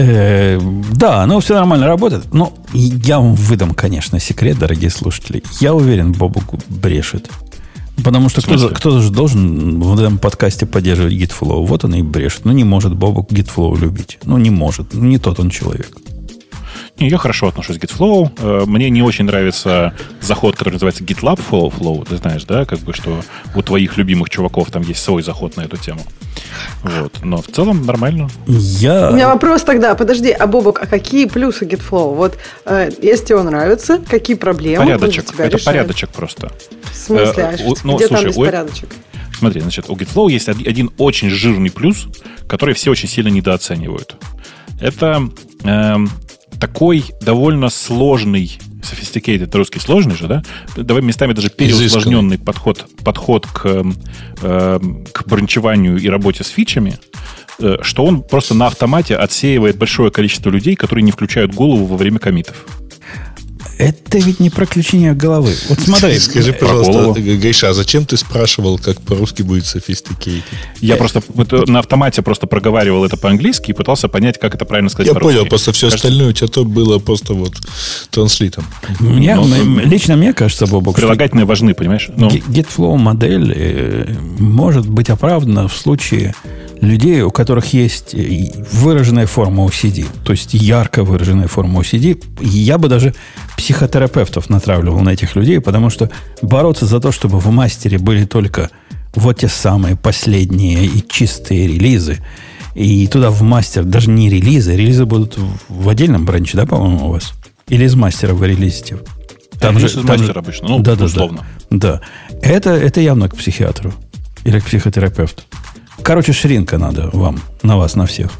Э, 0.00 0.60
да, 0.92 1.22
оно 1.22 1.40
все 1.40 1.54
нормально 1.54 1.86
работает. 1.86 2.32
Но 2.32 2.52
я 2.72 3.18
вам 3.18 3.34
выдам, 3.34 3.74
конечно, 3.74 4.20
секрет, 4.20 4.58
дорогие 4.58 4.90
слушатели. 4.90 5.42
Я 5.60 5.74
уверен, 5.74 6.12
Бобук 6.12 6.54
брешет. 6.68 7.28
Потому 8.04 8.28
что 8.28 8.40
кто-то, 8.42 8.68
кто 8.68 9.00
же 9.00 9.10
должен 9.10 9.80
в 9.80 9.98
этом 9.98 10.18
подкасте 10.18 10.66
поддерживать 10.66 11.14
GitFlow. 11.14 11.66
Вот 11.66 11.84
он 11.84 11.96
и 11.96 12.02
брешет. 12.02 12.44
Ну, 12.44 12.52
не 12.52 12.62
может 12.62 12.94
Бобук 12.94 13.32
GitFlow 13.32 13.76
любить. 13.76 14.18
Ну, 14.24 14.38
не 14.38 14.50
может. 14.50 14.94
Ну, 14.94 15.04
не 15.04 15.18
тот 15.18 15.40
он 15.40 15.50
человек. 15.50 15.90
Я 16.98 17.16
хорошо 17.16 17.48
отношусь 17.48 17.78
к 17.78 17.84
GitFlow. 17.84 18.30
Э, 18.38 18.64
мне 18.66 18.90
не 18.90 19.02
очень 19.02 19.24
нравится 19.24 19.94
заход, 20.20 20.56
который 20.56 20.74
называется 20.74 21.04
GitLab 21.04 21.40
Flow. 21.48 21.72
Flow. 21.72 22.04
Ты 22.08 22.16
знаешь, 22.16 22.44
да, 22.44 22.64
как 22.64 22.80
бы, 22.80 22.92
что 22.92 23.22
у 23.54 23.62
твоих 23.62 23.96
любимых 23.96 24.30
чуваков 24.30 24.70
там 24.70 24.82
есть 24.82 25.02
свой 25.02 25.22
заход 25.22 25.56
на 25.56 25.62
эту 25.62 25.76
тему. 25.76 26.00
Вот. 26.82 27.20
Но 27.22 27.40
в 27.40 27.46
целом 27.46 27.86
нормально. 27.86 28.28
Я... 28.46 29.10
У 29.10 29.14
меня 29.14 29.28
вопрос 29.28 29.62
тогда. 29.62 29.94
Подожди, 29.94 30.30
а 30.30 30.46
Бобок, 30.48 30.82
а 30.82 30.86
какие 30.86 31.26
плюсы 31.26 31.66
GitFlow? 31.66 32.16
Вот 32.16 32.36
э, 32.64 32.90
если 33.00 33.26
тебе 33.26 33.36
он 33.36 33.46
нравится, 33.46 34.00
какие 34.08 34.36
проблемы 34.36 34.84
порядочек. 34.84 35.28
Он 35.28 35.34
тебя 35.34 35.44
Это 35.46 35.56
решает? 35.56 35.64
порядочек 35.64 36.10
просто. 36.10 36.52
В 36.90 36.96
смысле? 36.96 37.42
Э, 37.44 37.56
а, 37.60 37.74
ну, 37.84 37.96
где 37.96 38.08
слушай, 38.08 38.22
там 38.22 38.26
есть 38.26 38.38
у... 38.38 38.44
порядочек? 38.44 38.88
Смотри, 39.38 39.60
значит, 39.60 39.88
у 39.88 39.94
GitFlow 39.94 40.30
есть 40.32 40.48
один 40.48 40.90
очень 40.98 41.30
жирный 41.30 41.70
плюс, 41.70 42.08
который 42.48 42.74
все 42.74 42.90
очень 42.90 43.08
сильно 43.08 43.28
недооценивают. 43.28 44.16
Это 44.80 45.28
э, 45.62 45.96
такой 46.60 47.04
довольно 47.20 47.68
сложный, 47.68 48.58
sophisticated, 48.82 49.54
русский 49.56 49.80
сложный 49.80 50.16
же, 50.16 50.26
да? 50.26 50.42
Давай 50.76 51.02
местами 51.02 51.32
даже 51.32 51.50
переусложненный 51.50 52.38
подход, 52.38 52.86
подход 53.04 53.46
к, 53.46 53.84
э, 54.42 54.80
к 55.12 55.26
бранчеванию 55.26 55.98
и 55.98 56.08
работе 56.08 56.44
с 56.44 56.48
фичами, 56.48 56.98
э, 57.60 57.76
что 57.82 58.04
он 58.04 58.22
просто 58.22 58.54
на 58.54 58.66
автомате 58.66 59.16
отсеивает 59.16 59.76
большое 59.76 60.10
количество 60.10 60.50
людей, 60.50 60.76
которые 60.76 61.02
не 61.02 61.12
включают 61.12 61.54
голову 61.54 61.86
во 61.86 61.96
время 61.96 62.18
комитов. 62.18 62.66
Это 63.78 64.18
ведь 64.18 64.40
не 64.40 64.50
проключение 64.50 65.14
головы. 65.14 65.54
Вот 65.68 65.80
смотри. 65.80 66.18
Скажи, 66.18 66.52
пожалуйста, 66.52 67.20
Гайша, 67.20 67.70
а 67.70 67.74
зачем 67.74 68.04
ты 68.04 68.16
спрашивал, 68.16 68.78
как 68.78 69.00
по-русски 69.00 69.42
будет 69.42 69.64
sophisticated? 69.64 70.42
Я 70.80 70.96
просто 70.96 71.22
на 71.66 71.78
автомате 71.78 72.22
просто 72.22 72.46
проговаривал 72.46 73.04
это 73.04 73.16
по-английски 73.16 73.70
и 73.70 73.74
пытался 73.74 74.08
понять, 74.08 74.38
как 74.38 74.54
это 74.54 74.64
правильно 74.64 74.90
сказать 74.90 75.12
Я 75.12 75.18
понял, 75.18 75.46
просто 75.46 75.72
все 75.72 75.88
остальное 75.88 76.30
у 76.30 76.32
тебя 76.32 76.48
то 76.48 76.64
было 76.64 76.98
просто 76.98 77.34
вот 77.34 77.54
транслитом. 78.10 78.66
Мне, 78.98 79.36
Но, 79.36 79.80
лично 79.82 80.16
мне 80.16 80.32
кажется, 80.32 80.66
Бобок, 80.66 80.96
прилагательные 80.96 81.46
важны, 81.46 81.74
понимаешь? 81.74 82.08
Ну. 82.16 82.28
GitFlow 82.28 82.96
модель 82.96 83.52
э, 83.54 84.14
может 84.38 84.88
быть 84.88 85.08
оправдана 85.10 85.68
в 85.68 85.76
случае 85.76 86.34
людей, 86.80 87.22
у 87.22 87.30
которых 87.30 87.72
есть 87.72 88.14
э, 88.14 88.52
выраженная 88.72 89.26
форма 89.26 89.64
OCD, 89.64 90.06
то 90.24 90.32
есть 90.32 90.54
ярко 90.54 91.04
выраженная 91.04 91.48
форма 91.48 91.80
OCD, 91.80 92.22
я 92.40 92.78
бы 92.78 92.88
даже 92.88 93.14
психотерапевтов 93.56 94.48
натравливал 94.48 95.00
на 95.00 95.10
этих 95.10 95.36
людей, 95.36 95.60
потому 95.60 95.90
что 95.90 96.10
бороться 96.42 96.86
за 96.86 97.00
то, 97.00 97.12
чтобы 97.12 97.38
в 97.40 97.50
мастере 97.50 97.98
были 97.98 98.24
только 98.24 98.70
вот 99.14 99.38
те 99.38 99.48
самые 99.48 99.96
последние 99.96 100.84
и 100.86 101.04
чистые 101.06 101.66
релизы, 101.66 102.18
и 102.74 103.06
туда 103.08 103.30
в 103.30 103.42
мастер 103.42 103.84
даже 103.84 104.10
не 104.10 104.30
релизы, 104.30 104.76
релизы 104.76 105.04
будут 105.04 105.36
в 105.68 105.88
отдельном 105.88 106.24
бранче, 106.24 106.56
да, 106.56 106.66
по-моему, 106.66 107.08
у 107.08 107.12
вас? 107.12 107.32
Или 107.68 107.84
из 107.84 107.94
мастера 107.94 108.34
вы 108.34 108.48
релизите? 108.48 108.98
Там 109.58 109.78
же, 109.78 109.86
из 109.86 109.96
мастера 109.96 110.32
же, 110.32 110.38
обычно, 110.38 110.68
ну, 110.68 110.78
да, 110.78 110.94
да, 110.94 111.06
условно. 111.06 111.44
Да, 111.70 112.00
да. 112.30 112.38
Это, 112.40 112.70
это 112.70 113.00
явно 113.00 113.28
к 113.28 113.36
психиатру 113.36 113.92
или 114.44 114.60
к 114.60 114.64
психотерапевту. 114.64 115.42
Короче, 116.02 116.32
шринка 116.32 116.78
надо 116.78 117.10
вам, 117.12 117.40
на 117.62 117.76
вас, 117.76 117.96
на 117.96 118.06
всех. 118.06 118.30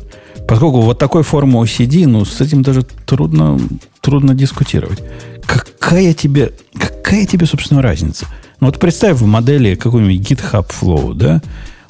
Поскольку 0.48 0.80
вот 0.80 0.98
такой 0.98 1.22
формы 1.22 1.62
OCD, 1.62 2.06
ну, 2.06 2.24
с 2.24 2.40
этим 2.40 2.62
даже 2.62 2.82
трудно, 2.82 3.60
трудно 4.00 4.34
дискутировать. 4.34 5.02
Какая 5.44 6.14
тебе, 6.14 6.52
какая 6.78 7.26
тебе, 7.26 7.44
собственно, 7.44 7.82
разница? 7.82 8.26
Ну, 8.60 8.68
вот 8.68 8.78
представь 8.78 9.18
в 9.18 9.26
модели 9.26 9.74
какой-нибудь 9.74 10.30
GitHub 10.30 10.66
Flow, 10.68 11.12
да? 11.12 11.42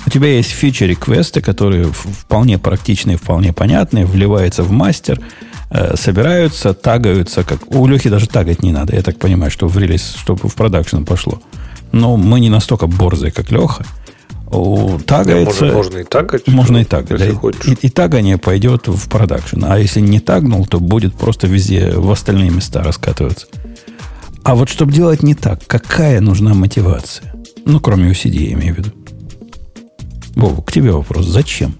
У 0.06 0.10
тебя 0.10 0.28
есть 0.28 0.50
фичи-реквесты, 0.50 1.40
которые 1.40 1.84
вполне 1.84 2.58
практичные, 2.58 3.16
вполне 3.16 3.52
понятные, 3.52 4.06
вливаются 4.06 4.62
в 4.62 4.72
мастер, 4.72 5.20
э, 5.70 5.96
собираются, 5.96 6.74
тагаются, 6.74 7.44
как... 7.44 7.60
У 7.72 7.86
Лехи 7.86 8.08
даже 8.08 8.26
тагать 8.26 8.62
не 8.62 8.72
надо, 8.72 8.96
я 8.96 9.02
так 9.02 9.18
понимаю, 9.18 9.50
что 9.50 9.68
в 9.68 9.78
релиз, 9.78 10.14
чтобы 10.16 10.48
в 10.48 10.54
продакшн 10.54 11.04
пошло. 11.04 11.40
Но 11.92 12.16
мы 12.16 12.40
не 12.40 12.50
настолько 12.50 12.86
борзые, 12.86 13.30
как 13.30 13.50
Леха 13.50 13.84
тагается... 15.06 15.66
Да, 15.66 15.72
можно, 15.72 15.76
можно 15.76 15.98
и 15.98 16.04
тагать. 16.04 16.46
Можно 16.46 16.76
и 16.78 16.84
тагать. 16.84 17.18
Да, 17.18 17.26
и, 17.26 17.74
и 17.82 17.88
тагание 17.88 18.38
пойдет 18.38 18.88
в 18.88 19.08
продакшн. 19.08 19.64
А 19.64 19.78
если 19.78 20.00
не 20.00 20.20
тагнул, 20.20 20.66
то 20.66 20.80
будет 20.80 21.14
просто 21.14 21.46
везде 21.46 21.92
в 21.92 22.10
остальные 22.10 22.50
места 22.50 22.82
раскатываться. 22.82 23.46
А 24.44 24.54
вот 24.54 24.68
чтобы 24.68 24.92
делать 24.92 25.22
не 25.22 25.34
так, 25.34 25.66
какая 25.66 26.20
нужна 26.20 26.54
мотивация? 26.54 27.34
Ну, 27.66 27.80
кроме 27.80 28.10
UCD, 28.10 28.48
я 28.48 28.52
имею 28.54 28.74
в 28.74 28.78
виду. 28.78 28.90
Вова, 30.34 30.62
к 30.62 30.72
тебе 30.72 30.92
вопрос. 30.92 31.26
Зачем? 31.26 31.74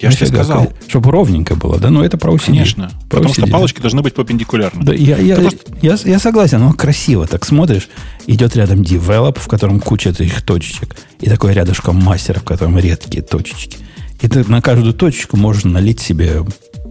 Я 0.00 0.10
же 0.10 0.16
тебе 0.16 0.28
сказал. 0.28 0.72
Чтобы 0.86 1.10
ровненько 1.10 1.56
было, 1.56 1.78
да? 1.78 1.90
Но 1.90 2.00
ну, 2.00 2.04
это 2.04 2.18
про 2.18 2.32
UCD. 2.32 2.46
Конечно. 2.46 2.90
Про 3.08 3.18
потому 3.18 3.34
UCD. 3.34 3.42
что 3.42 3.46
палочки 3.48 3.80
должны 3.80 4.02
быть 4.02 4.14
перпендикулярны. 4.14 4.84
Да, 4.84 4.94
я, 4.94 5.18
я, 5.18 5.36
просто... 5.36 5.58
я, 5.82 5.96
я 6.04 6.18
согласен, 6.18 6.60
но 6.60 6.72
красиво. 6.72 7.26
Так 7.26 7.44
смотришь, 7.44 7.88
идет 8.26 8.56
рядом 8.56 8.82
develop, 8.82 9.38
в 9.38 9.48
котором 9.48 9.80
куча 9.80 10.10
этих 10.10 10.42
точечек. 10.42 10.96
И 11.24 11.28
такой 11.30 11.54
рядышком 11.54 11.96
мастер, 11.96 12.38
в 12.38 12.44
котором 12.44 12.78
редкие 12.78 13.22
точечки. 13.22 13.78
И 14.20 14.28
ты 14.28 14.44
на 14.44 14.60
каждую 14.60 14.92
точечку 14.92 15.38
можешь 15.38 15.64
налить 15.64 15.98
себе 15.98 16.44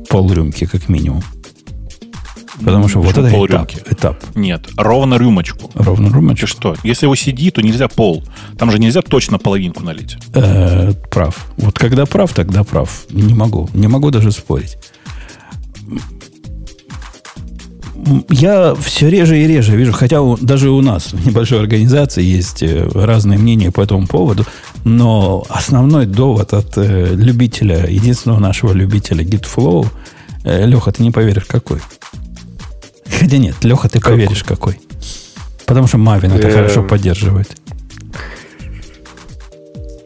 пол 0.09 0.33
рюмки, 0.33 0.65
как 0.65 0.89
минимум. 0.89 1.21
Потому 2.65 2.87
что 2.87 2.99
вот 3.01 3.15
это 3.15 3.29
этап, 3.45 3.71
этап. 3.91 4.23
Нет, 4.33 4.67
ровно 4.75 5.15
рюмочку. 5.19 5.69
Ровно 5.75 6.07
рюмочку. 6.07 6.47
Ты 6.47 6.51
что? 6.51 6.75
Если 6.81 7.05
его 7.05 7.15
сиди, 7.15 7.51
то 7.51 7.61
нельзя 7.61 7.87
пол. 7.87 8.23
Там 8.57 8.71
же 8.71 8.79
нельзя 8.79 9.03
точно 9.03 9.37
половинку 9.37 9.83
налить. 9.83 10.17
Э, 10.33 10.93
прав. 11.11 11.51
Вот 11.57 11.77
когда 11.77 12.07
прав, 12.07 12.33
тогда 12.33 12.63
прав. 12.63 13.05
Не 13.11 13.35
могу. 13.35 13.69
Не 13.75 13.87
могу 13.87 14.09
даже 14.09 14.31
спорить. 14.31 14.77
Я 18.29 18.75
все 18.75 19.09
реже 19.09 19.39
и 19.39 19.47
реже 19.47 19.75
вижу, 19.75 19.93
хотя 19.93 20.21
у, 20.21 20.37
даже 20.37 20.69
у 20.69 20.81
нас 20.81 21.13
в 21.13 21.25
небольшой 21.25 21.59
организации 21.59 22.23
есть 22.23 22.61
э, 22.63 22.87
разные 22.93 23.39
мнения 23.39 23.71
по 23.71 23.81
этому 23.81 24.07
поводу, 24.07 24.45
но 24.83 25.45
основной 25.49 26.05
довод 26.05 26.53
от 26.53 26.77
э, 26.77 27.13
любителя, 27.13 27.85
единственного 27.87 28.39
нашего 28.39 28.73
любителя 28.73 29.23
GitFlow, 29.23 29.87
э, 30.43 30.65
Леха, 30.65 30.91
ты 30.91 31.03
не 31.03 31.11
поверишь, 31.11 31.45
какой? 31.45 31.79
Хотя 33.19 33.37
нет, 33.37 33.55
Леха, 33.63 33.89
ты 33.89 33.99
как? 33.99 34.13
поверишь 34.13 34.43
какой. 34.43 34.79
Потому 35.65 35.87
что 35.87 35.97
Мавин 35.97 36.33
это 36.33 36.47
эм. 36.47 36.53
хорошо 36.53 36.83
поддерживает. 36.83 37.57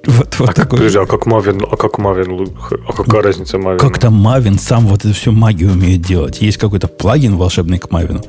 Вот, 0.07 0.39
вот 0.39 0.49
а, 0.49 0.53
такой. 0.53 0.79
Подожди, 0.79 0.97
а 0.97 1.05
как 1.05 1.25
Мавин, 1.25 1.61
а 1.69 1.75
как 1.75 1.97
Мавин, 1.97 2.47
а 2.87 2.93
какая 2.93 3.21
разница 3.21 3.57
Мавин? 3.57 3.77
Как 3.77 3.99
то 3.99 4.09
Мавин 4.09 4.57
сам 4.57 4.87
вот 4.87 5.03
эту 5.03 5.13
всю 5.13 5.33
магию 5.33 5.73
умеет 5.73 6.01
делать. 6.01 6.41
Есть 6.41 6.57
какой-то 6.57 6.87
плагин 6.87 7.35
волшебный 7.35 7.77
к 7.77 7.91
Мавину, 7.91 8.23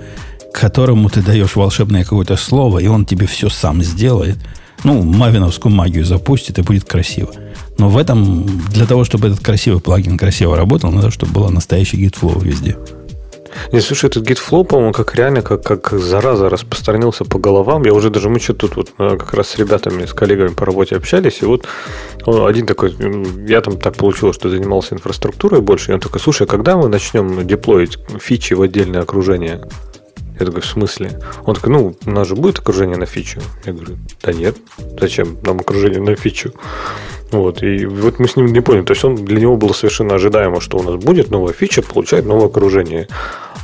которому 0.52 1.08
ты 1.08 1.22
даешь 1.22 1.54
волшебное 1.54 2.02
какое-то 2.02 2.36
слово, 2.36 2.80
и 2.80 2.88
он 2.88 3.06
тебе 3.06 3.26
все 3.26 3.48
сам 3.48 3.82
сделает. 3.82 4.38
Ну, 4.82 5.02
мавиновскую 5.02 5.72
магию 5.72 6.04
запустит, 6.04 6.58
и 6.58 6.62
будет 6.62 6.84
красиво. 6.84 7.30
Но 7.78 7.88
в 7.88 7.96
этом, 7.96 8.44
для 8.70 8.86
того, 8.86 9.04
чтобы 9.04 9.28
этот 9.28 9.40
красивый 9.40 9.80
плагин 9.80 10.18
красиво 10.18 10.56
работал, 10.56 10.90
надо, 10.90 11.10
чтобы 11.12 11.32
было 11.32 11.48
настоящий 11.48 11.96
гитфлоу 11.96 12.40
везде. 12.40 12.76
Не, 13.72 13.80
слушай, 13.80 14.06
этот 14.06 14.28
GitFlow, 14.28 14.64
по-моему, 14.64 14.92
как 14.92 15.14
реально, 15.14 15.42
как, 15.42 15.62
как 15.62 15.90
зараза 15.92 16.48
распространился 16.48 17.24
по 17.24 17.38
головам. 17.38 17.84
Я 17.84 17.92
уже 17.92 18.10
даже, 18.10 18.28
мы 18.28 18.40
что 18.40 18.54
тут 18.54 18.76
вот 18.76 18.92
э, 18.98 19.16
как 19.18 19.34
раз 19.34 19.48
с 19.48 19.58
ребятами, 19.58 20.04
с 20.04 20.12
коллегами 20.12 20.48
по 20.48 20.66
работе 20.66 20.96
общались, 20.96 21.42
и 21.42 21.44
вот 21.44 21.66
один 22.26 22.66
такой, 22.66 22.94
я 23.48 23.60
там 23.60 23.78
так 23.78 23.96
получилось, 23.96 24.36
что 24.36 24.48
занимался 24.48 24.94
инфраструктурой 24.94 25.60
больше, 25.60 25.90
и 25.90 25.94
он 25.94 26.00
такой, 26.00 26.20
слушай, 26.20 26.44
а 26.44 26.46
когда 26.46 26.76
мы 26.76 26.88
начнем 26.88 27.46
деплоить 27.46 27.98
фичи 28.20 28.54
в 28.54 28.62
отдельное 28.62 29.02
окружение? 29.02 29.60
Я 30.38 30.46
такой, 30.46 30.60
в 30.60 30.66
смысле? 30.66 31.20
Он 31.46 31.56
такой, 31.56 31.72
ну, 31.72 31.96
у 32.06 32.10
нас 32.10 32.28
же 32.28 32.36
будет 32.36 32.60
окружение 32.60 32.96
на 32.96 33.06
фичу. 33.06 33.40
Я 33.64 33.72
говорю, 33.72 33.96
да 34.22 34.32
нет, 34.32 34.56
зачем 35.00 35.36
нам 35.42 35.58
окружение 35.58 36.00
на 36.00 36.14
фичу? 36.14 36.52
Вот, 37.30 37.62
и 37.62 37.84
вот 37.84 38.18
мы 38.18 38.26
с 38.26 38.36
ним 38.36 38.46
не 38.46 38.60
поняли. 38.60 38.84
То 38.84 38.92
есть 38.92 39.04
он 39.04 39.16
для 39.16 39.40
него 39.40 39.56
было 39.56 39.72
совершенно 39.72 40.14
ожидаемо, 40.14 40.60
что 40.60 40.78
у 40.78 40.82
нас 40.82 40.96
будет 40.96 41.30
новая 41.30 41.52
фича, 41.52 41.82
получает 41.82 42.24
новое 42.24 42.46
окружение. 42.46 43.06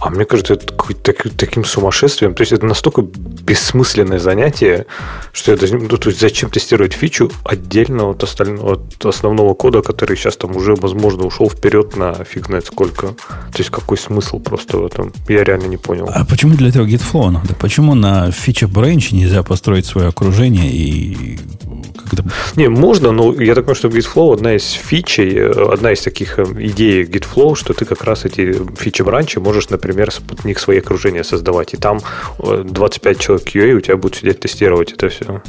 А 0.05 0.10
мне 0.10 0.26
кажется, 0.26 0.52
это 0.52 0.66
так, 1.02 1.26
таким 1.39 1.64
сумасшествием. 1.64 2.35
То 2.35 2.43
есть 2.43 2.52
это 2.52 2.66
настолько 2.66 3.01
бессмысленное 3.01 4.18
занятие, 4.18 4.85
что 5.32 5.52
я 5.52 5.56
даже, 5.56 5.78
ну, 5.78 5.97
то 5.97 6.10
есть 6.10 6.20
зачем 6.20 6.51
тестировать 6.51 6.93
фичу 6.93 7.31
отдельно 7.43 8.10
от, 8.10 8.22
остального, 8.22 8.74
от 8.74 9.06
основного 9.06 9.55
кода, 9.55 9.81
который 9.81 10.18
сейчас 10.18 10.36
там 10.36 10.56
уже, 10.56 10.74
возможно, 10.74 11.24
ушел 11.24 11.48
вперед 11.48 11.97
на 11.97 12.12
фиг 12.24 12.48
знает 12.48 12.66
сколько. 12.66 13.06
То 13.09 13.59
есть 13.59 13.70
какой 13.70 13.97
смысл 13.97 14.40
просто 14.40 14.76
в 14.76 14.85
этом? 14.85 15.10
Я 15.26 15.43
реально 15.43 15.68
не 15.68 15.78
понял. 15.78 16.06
А 16.12 16.26
почему 16.26 16.55
для 16.55 16.68
этого 16.68 16.86
GitFlow 16.86 17.31
надо? 17.31 17.55
Почему 17.55 17.94
на 17.94 18.31
фича 18.31 18.66
Branch 18.66 19.14
нельзя 19.14 19.43
построить 19.43 19.86
свое 19.86 20.09
окружение 20.09 20.70
и 20.70 21.39
как-то... 22.05 22.24
Не, 22.56 22.68
можно, 22.68 23.12
но 23.12 23.32
я 23.32 23.55
так 23.55 23.64
понимаю, 23.64 23.76
что 23.76 23.89
GitFlow 23.89 24.35
одна 24.35 24.55
из 24.55 24.70
фичей, 24.70 25.48
одна 25.48 25.93
из 25.93 26.02
таких 26.02 26.39
э, 26.39 26.44
идей 26.59 27.05
GitFlow, 27.05 27.55
что 27.55 27.72
ты 27.72 27.85
как 27.85 28.05
раз 28.05 28.24
эти 28.24 28.56
фичи 28.78 29.02
бранчи 29.02 29.39
можешь, 29.39 29.68
например, 29.70 29.93
под 30.20 30.44
них 30.44 30.58
свои 30.58 30.78
окружения 30.78 31.24
создавать. 31.24 31.74
И 31.74 31.76
там 31.76 32.00
25 32.38 33.16
э, 33.16 33.20
человек 33.20 33.46
QA 33.46 33.72
у 33.72 33.80
тебя 33.80 33.96
будут 33.96 34.16
сидеть 34.16 34.40
тестировать 34.40 34.92
это 34.92 35.08
все. 35.08 35.42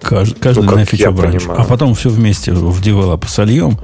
Каждый, 0.00 0.40
каждый 0.40 0.64
ну, 0.64 0.76
на 0.76 0.84
фичу 0.84 1.12
branch. 1.12 1.44
А 1.48 1.64
потом 1.64 1.94
все 1.94 2.08
вместе 2.08 2.52
в 2.52 2.80
develop 2.80 3.26
сольем, 3.26 3.78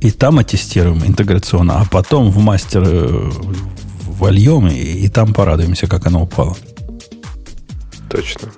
и 0.00 0.10
там 0.10 0.38
оттестируем 0.38 1.04
интеграционно, 1.04 1.80
а 1.80 1.84
потом 1.90 2.30
в 2.30 2.38
мастер, 2.38 2.82
э, 2.86 3.30
вольем 4.06 4.68
и, 4.68 4.74
и 4.74 5.08
там 5.08 5.34
порадуемся, 5.34 5.86
как 5.86 6.06
оно 6.06 6.22
упало. 6.22 6.56
Точно. 8.08 8.48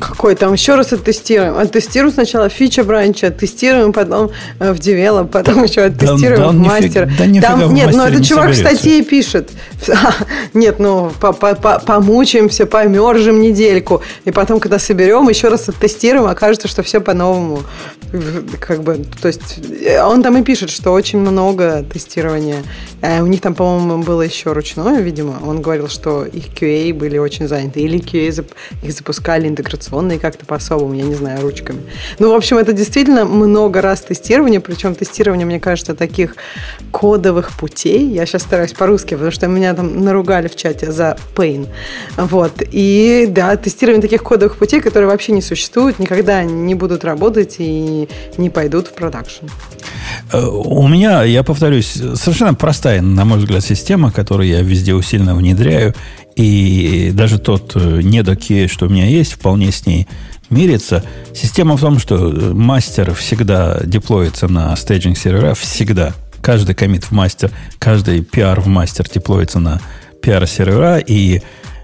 Какой 0.00 0.34
там? 0.34 0.54
Еще 0.54 0.74
раз 0.74 0.92
оттестируем. 0.92 1.58
Оттестируем 1.58 2.12
сначала 2.12 2.48
фича 2.48 2.82
бранча, 2.84 3.28
оттестируем 3.28 3.92
потом 3.92 4.30
э, 4.58 4.72
в 4.72 4.78
develop, 4.78 5.30
потом 5.30 5.62
еще 5.62 5.82
оттестируем 5.82 6.40
да, 6.40 6.48
в 6.48 6.54
мастер. 6.54 7.12
Да, 7.18 7.26
нифига 7.26 7.48
там, 7.48 7.68
в 7.68 7.72
нет, 7.72 7.90
ну 7.92 8.02
это 8.04 8.16
не 8.16 8.24
чувак 8.24 8.54
соберется. 8.54 8.76
статьи 8.76 9.02
пишет. 9.02 9.50
Нет, 10.54 10.78
ну 10.78 11.12
по 11.20 11.28
-по 11.28 11.54
-по 11.60 11.84
помучаемся, 11.84 12.66
помержим 12.66 13.40
недельку. 13.40 14.02
И 14.24 14.30
потом, 14.30 14.58
когда 14.58 14.78
соберем, 14.78 15.28
еще 15.28 15.48
раз 15.48 15.68
оттестируем, 15.68 16.26
окажется, 16.26 16.68
что 16.68 16.82
все 16.82 17.00
по-новому. 17.00 17.62
Как 18.58 18.82
бы, 18.82 19.04
то 19.20 19.28
есть 19.28 19.58
э, 19.84 20.02
он 20.02 20.22
там 20.22 20.36
и 20.36 20.42
пишет, 20.42 20.70
что 20.70 20.92
очень 20.92 21.18
много 21.18 21.84
тестирования. 21.92 22.62
А 23.02 23.22
у 23.22 23.26
них 23.26 23.40
там, 23.40 23.54
по-моему, 23.54 24.02
было 24.02 24.22
еще 24.22 24.52
ручное, 24.52 25.00
видимо. 25.00 25.38
Он 25.46 25.62
говорил, 25.62 25.88
что 25.88 26.24
их 26.24 26.48
QA 26.48 26.92
были 26.94 27.18
очень 27.18 27.48
заняты. 27.48 27.80
Или 27.80 27.98
QA 27.98 28.44
их 28.82 28.92
запускали 28.92 29.48
интеграционные 29.90 30.18
как-то 30.18 30.46
по-особому, 30.46 30.94
я 30.94 31.02
не 31.02 31.14
знаю, 31.14 31.40
ручками. 31.40 31.80
Ну, 32.18 32.32
в 32.32 32.36
общем, 32.36 32.58
это 32.58 32.72
действительно 32.72 33.24
много 33.24 33.80
раз 33.80 34.00
тестирование, 34.02 34.60
причем 34.60 34.94
тестирование, 34.94 35.46
мне 35.46 35.60
кажется, 35.60 35.94
таких 35.94 36.36
кодовых 36.92 37.52
путей. 37.52 38.06
Я 38.06 38.26
сейчас 38.26 38.42
стараюсь 38.42 38.72
по-русски, 38.72 39.14
потому 39.14 39.30
что 39.30 39.46
меня 39.48 39.74
там 39.74 40.04
наругали 40.04 40.48
в 40.48 40.56
чате 40.56 40.92
за 40.92 41.16
pain. 41.34 41.66
Вот. 42.16 42.62
И 42.72 43.26
да, 43.28 43.56
тестирование 43.56 44.02
таких 44.02 44.22
кодовых 44.22 44.56
путей, 44.56 44.80
которые 44.80 45.08
вообще 45.08 45.32
не 45.32 45.42
существуют, 45.42 45.98
никогда 45.98 46.42
не 46.44 46.74
будут 46.74 47.04
работать 47.04 47.56
и 47.58 48.08
не 48.38 48.50
пойдут 48.50 48.88
в 48.88 48.92
продакшн. 48.92 49.46
У 50.32 50.86
меня, 50.88 51.24
я 51.24 51.42
повторюсь, 51.42 51.92
совершенно 52.14 52.54
простая, 52.54 53.02
на 53.02 53.24
мой 53.24 53.38
взгляд, 53.38 53.64
система, 53.64 54.12
которую 54.12 54.48
я 54.48 54.62
везде 54.62 54.94
усиленно 54.94 55.34
внедряю, 55.34 55.94
и 56.36 57.10
даже 57.12 57.38
тот 57.38 57.74
недоки, 57.74 58.66
что 58.66 58.86
у 58.86 58.88
меня 58.88 59.06
есть, 59.06 59.32
вполне 59.32 59.72
с 59.72 59.86
ней 59.86 60.06
мирится. 60.50 61.04
Система 61.34 61.76
в 61.76 61.80
том, 61.80 61.98
что 61.98 62.16
мастер 62.54 63.14
всегда 63.14 63.80
деплоится 63.84 64.48
на 64.48 64.74
staging 64.76 65.16
сервера, 65.16 65.54
всегда. 65.54 66.14
Каждый 66.42 66.74
комит 66.74 67.04
в 67.04 67.12
мастер, 67.12 67.50
каждый 67.78 68.22
пиар 68.22 68.60
в 68.60 68.66
мастер 68.66 69.06
деплоится 69.12 69.60
на 69.60 69.80
пиар 70.22 70.46
сервера, 70.46 70.98
и, 70.98 71.42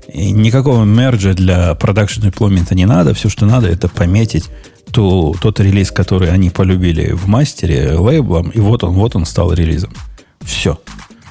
и 0.08 0.30
никакого 0.30 0.84
мерджа 0.84 1.34
для 1.34 1.74
продакшн 1.74 2.22
деплоймента 2.22 2.74
не 2.74 2.86
надо. 2.86 3.14
Все, 3.14 3.28
что 3.28 3.46
надо, 3.46 3.68
это 3.68 3.88
пометить 3.88 4.44
ту, 4.92 5.36
тот 5.40 5.60
релиз, 5.60 5.90
который 5.90 6.30
они 6.30 6.50
полюбили 6.50 7.12
в 7.12 7.26
мастере 7.28 7.92
лейблом, 7.92 8.50
и 8.50 8.60
вот 8.60 8.82
он, 8.82 8.94
вот 8.94 9.14
он 9.14 9.26
стал 9.26 9.52
релизом. 9.52 9.92
Все. 10.40 10.78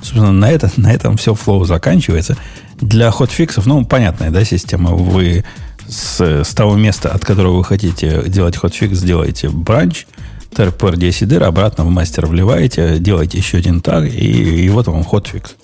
Собственно, 0.02 0.32
на, 0.32 0.52
это, 0.52 0.72
на 0.78 0.94
этом 0.94 1.18
все 1.18 1.34
flow 1.34 1.66
заканчивается. 1.66 2.38
Для 2.82 3.12
хотфиксов, 3.12 3.66
ну, 3.66 3.86
понятная, 3.86 4.32
да, 4.32 4.44
система. 4.44 4.92
Вы 4.92 5.44
с, 5.88 6.20
с 6.20 6.54
того 6.54 6.76
места, 6.76 7.10
от 7.10 7.24
которого 7.24 7.58
вы 7.58 7.64
хотите 7.64 8.24
делать 8.28 8.58
хотфикс, 8.58 8.98
сделаете 8.98 9.50
бранч, 9.50 10.08
trpr 10.52 10.98
10 10.98 11.28
дыр, 11.28 11.44
обратно 11.44 11.86
в 11.86 11.90
мастер 11.90 12.26
вливаете, 12.26 12.98
делаете 13.00 13.38
еще 13.38 13.58
один 13.58 13.82
таг, 13.82 14.06
и, 14.06 14.66
и 14.66 14.70
вот 14.70 14.88
вам 14.88 15.04
хотфикс. 15.04 15.56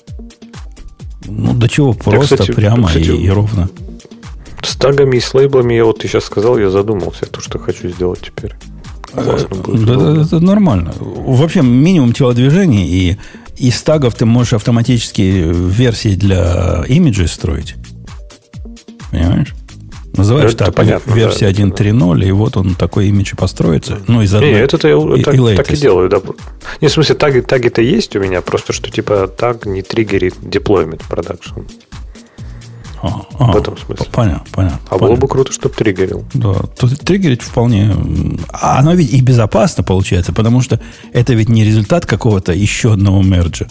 Ну, 1.25 1.53
до 1.53 1.69
чего 1.69 1.93
просто, 1.93 2.37
кстати, 2.37 2.51
прямо 2.51 2.87
кстати, 2.87 3.09
и, 3.09 3.25
и 3.25 3.29
ровно. 3.29 3.69
С 4.63 4.75
тагами 4.75 5.17
и 5.17 5.19
с 5.19 5.33
лейблами, 5.33 5.73
я 5.73 5.85
вот 5.85 5.99
ты 5.99 6.07
сейчас 6.07 6.25
сказал, 6.25 6.57
я 6.57 6.69
задумался, 6.69 7.25
то, 7.25 7.41
что 7.41 7.59
хочу 7.59 7.89
сделать 7.89 8.21
теперь. 8.21 8.53
Классно 9.13 9.55
будет. 9.55 9.85
Да, 9.85 9.95
да, 9.95 10.21
это 10.21 10.39
нормально. 10.39 10.93
Вообще 10.99 11.61
минимум 11.61 12.13
телодвижений 12.13 12.85
и 12.87 13.17
из 13.67 13.81
тагов 13.81 14.15
ты 14.15 14.25
можешь 14.25 14.53
автоматически 14.53 15.21
версии 15.21 16.15
для 16.15 16.83
имиджей 16.87 17.27
строить. 17.27 17.75
Понимаешь? 19.11 19.53
Называешь 20.13 20.51
Это 20.51 20.65
так 20.65 20.75
понятно, 20.75 21.13
версия 21.13 21.45
да, 21.45 21.51
это 21.51 21.83
1.3.0, 21.83 22.25
и 22.27 22.31
вот 22.31 22.57
он 22.57 22.75
такой 22.75 23.07
имидж 23.07 23.31
и 23.33 23.35
построится. 23.37 23.99
Ну, 24.07 24.21
из 24.21 24.31
Не, 24.33 24.37
одной. 24.39 24.51
это 24.59 24.87
я 24.87 24.95
и- 24.95 25.23
так, 25.23 25.35
и 25.35 25.55
так 25.55 25.71
и 25.71 25.77
делаю, 25.77 26.09
да. 26.09 26.21
Не, 26.81 26.89
в 26.89 26.91
смысле, 26.91 27.15
таги, 27.15 27.39
таги-то 27.39 27.81
есть 27.81 28.13
у 28.15 28.19
меня, 28.19 28.41
просто 28.41 28.73
что 28.73 28.91
типа 28.91 29.27
таг 29.29 29.65
не 29.65 29.81
триггерит 29.81 30.35
deployment 30.41 31.01
production. 31.09 31.65
А, 33.01 33.25
а, 33.39 33.51
в 33.51 33.57
этом 33.57 33.77
смысле. 33.77 34.05
Понятно, 34.11 34.45
понятно. 34.51 34.79
А 34.87 34.91
было 34.91 34.99
понятно. 34.99 35.21
бы 35.21 35.27
круто, 35.27 35.51
чтобы 35.51 35.73
триггерил. 35.75 36.25
Да, 36.33 36.53
тут 36.77 36.99
триггерить 36.99 37.41
вполне... 37.41 37.95
а 38.49 38.79
Оно 38.79 38.93
ведь 38.93 39.11
и 39.11 39.21
безопасно 39.21 39.83
получается, 39.83 40.33
потому 40.33 40.61
что 40.61 40.79
это 41.11 41.33
ведь 41.33 41.49
не 41.49 41.63
результат 41.63 42.05
какого-то 42.05 42.53
еще 42.53 42.93
одного 42.93 43.23
мерджа, 43.23 43.67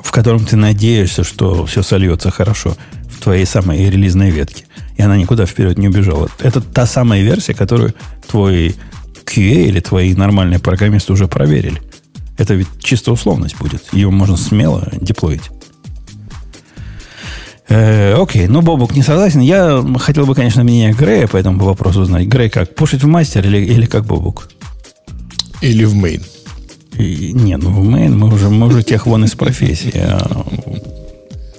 в 0.00 0.12
котором 0.12 0.44
ты 0.44 0.56
надеешься, 0.56 1.24
что 1.24 1.66
все 1.66 1.82
сольется 1.82 2.30
хорошо 2.30 2.76
в 3.10 3.22
твоей 3.22 3.46
самой 3.46 3.90
релизной 3.90 4.30
ветке. 4.30 4.64
И 4.96 5.02
она 5.02 5.16
никуда 5.16 5.46
вперед 5.46 5.78
не 5.78 5.88
убежала. 5.88 6.28
Это 6.38 6.60
та 6.60 6.86
самая 6.86 7.22
версия, 7.22 7.54
которую 7.54 7.94
твой 8.28 8.76
QA 9.24 9.66
или 9.66 9.80
твои 9.80 10.14
нормальные 10.14 10.60
программисты 10.60 11.12
уже 11.12 11.26
проверили. 11.26 11.80
Это 12.36 12.54
ведь 12.54 12.68
чисто 12.80 13.10
условность 13.10 13.58
будет. 13.58 13.82
Ее 13.92 14.10
можно 14.10 14.36
смело 14.36 14.88
деплоить. 14.92 15.50
Э, 17.68 18.14
окей, 18.14 18.46
ну 18.48 18.62
Бобук 18.62 18.94
не 18.96 19.02
согласен. 19.02 19.40
Я 19.40 19.84
хотел 19.98 20.24
бы, 20.26 20.34
конечно, 20.34 20.64
мнение 20.64 20.92
Грея 20.92 21.26
по 21.26 21.36
этому 21.36 21.64
вопросу 21.64 22.00
узнать. 22.00 22.26
Грей 22.26 22.48
как, 22.48 22.74
пушить 22.74 23.02
в 23.02 23.06
мастер 23.06 23.46
или, 23.46 23.58
или 23.58 23.86
как 23.86 24.04
Бобук? 24.06 24.48
Или 25.60 25.84
в 25.84 25.94
main. 25.94 26.22
И- 26.98 27.32
не, 27.32 27.56
ну 27.56 27.70
в 27.70 27.84
main 27.84 28.18
мы 28.18 28.32
уже, 28.32 28.48
мы 28.48 28.66
уже 28.66 28.82
тех 28.82 29.06
вон 29.06 29.24
из 29.24 29.34
профессии. 29.34 29.92
а, 29.94 30.46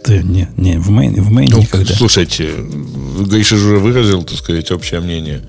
да, 0.06 0.18
не, 0.24 0.48
не, 0.58 0.80
в 0.80 0.90
main, 0.90 1.22
в 1.22 1.30
main 1.32 1.50
Ну, 1.52 1.60
никогда. 1.60 1.94
слушайте, 1.94 2.50
Гриша 3.30 3.58
же 3.58 3.68
уже 3.68 3.78
выразил, 3.78 4.24
так 4.24 4.38
сказать, 4.38 4.72
общее 4.72 5.02
мнение. 5.02 5.42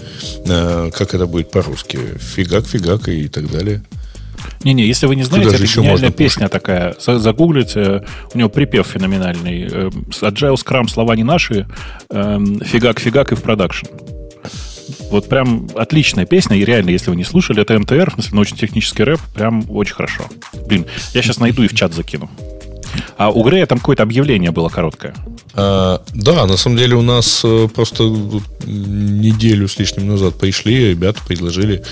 Э, 0.46 0.90
Как 0.92 1.14
это 1.14 1.26
будет 1.26 1.50
по-русски? 1.50 1.98
Фигак, 2.34 2.66
фигак 2.66 3.08
и 3.08 3.28
так 3.28 3.50
далее. 3.50 3.82
Не-не, 4.64 4.84
если 4.84 5.06
вы 5.06 5.16
не 5.16 5.22
знаете, 5.22 5.46
Туда 5.50 5.56
это 5.56 5.66
гениальная 5.80 6.10
песня 6.10 6.48
такая. 6.48 6.94
За- 7.00 7.18
Загуглите, 7.18 8.04
у 8.34 8.38
него 8.38 8.48
припев 8.48 8.86
феноменальный. 8.86 9.68
Э, 9.70 9.90
с 10.12 10.22
Agile 10.22 10.54
Scrum 10.56 10.88
слова 10.88 11.16
не 11.16 11.24
наши, 11.24 11.66
эм, 12.10 12.60
фигак-фигак 12.60 13.32
и 13.32 13.34
в 13.34 13.42
продакшн. 13.42 13.86
Вот 15.10 15.28
прям 15.28 15.68
отличная 15.74 16.24
песня, 16.26 16.56
и 16.56 16.64
реально, 16.64 16.90
если 16.90 17.10
вы 17.10 17.16
не 17.16 17.24
слушали, 17.24 17.62
это 17.62 17.78
МТР, 17.78 18.10
в 18.10 18.14
смысле 18.14 18.34
научно-технический 18.34 19.02
рэп, 19.04 19.20
прям 19.34 19.64
очень 19.68 19.94
хорошо. 19.94 20.24
Блин, 20.66 20.86
я 21.14 21.22
сейчас 21.22 21.38
найду 21.38 21.62
и 21.62 21.68
в 21.68 21.74
чат 21.74 21.92
закину. 21.94 22.30
А 23.16 23.30
у 23.30 23.42
Грея 23.42 23.66
там 23.66 23.78
какое-то 23.78 24.02
объявление 24.02 24.50
было 24.50 24.68
короткое. 24.68 25.14
А, 25.54 26.02
да, 26.14 26.46
на 26.46 26.56
самом 26.56 26.76
деле 26.76 26.94
у 26.96 27.02
нас 27.02 27.42
э, 27.44 27.68
просто 27.74 28.04
неделю 28.64 29.68
с 29.68 29.78
лишним 29.78 30.08
назад 30.08 30.36
пришли, 30.38 30.90
ребята 30.90 31.20
предложили 31.26 31.82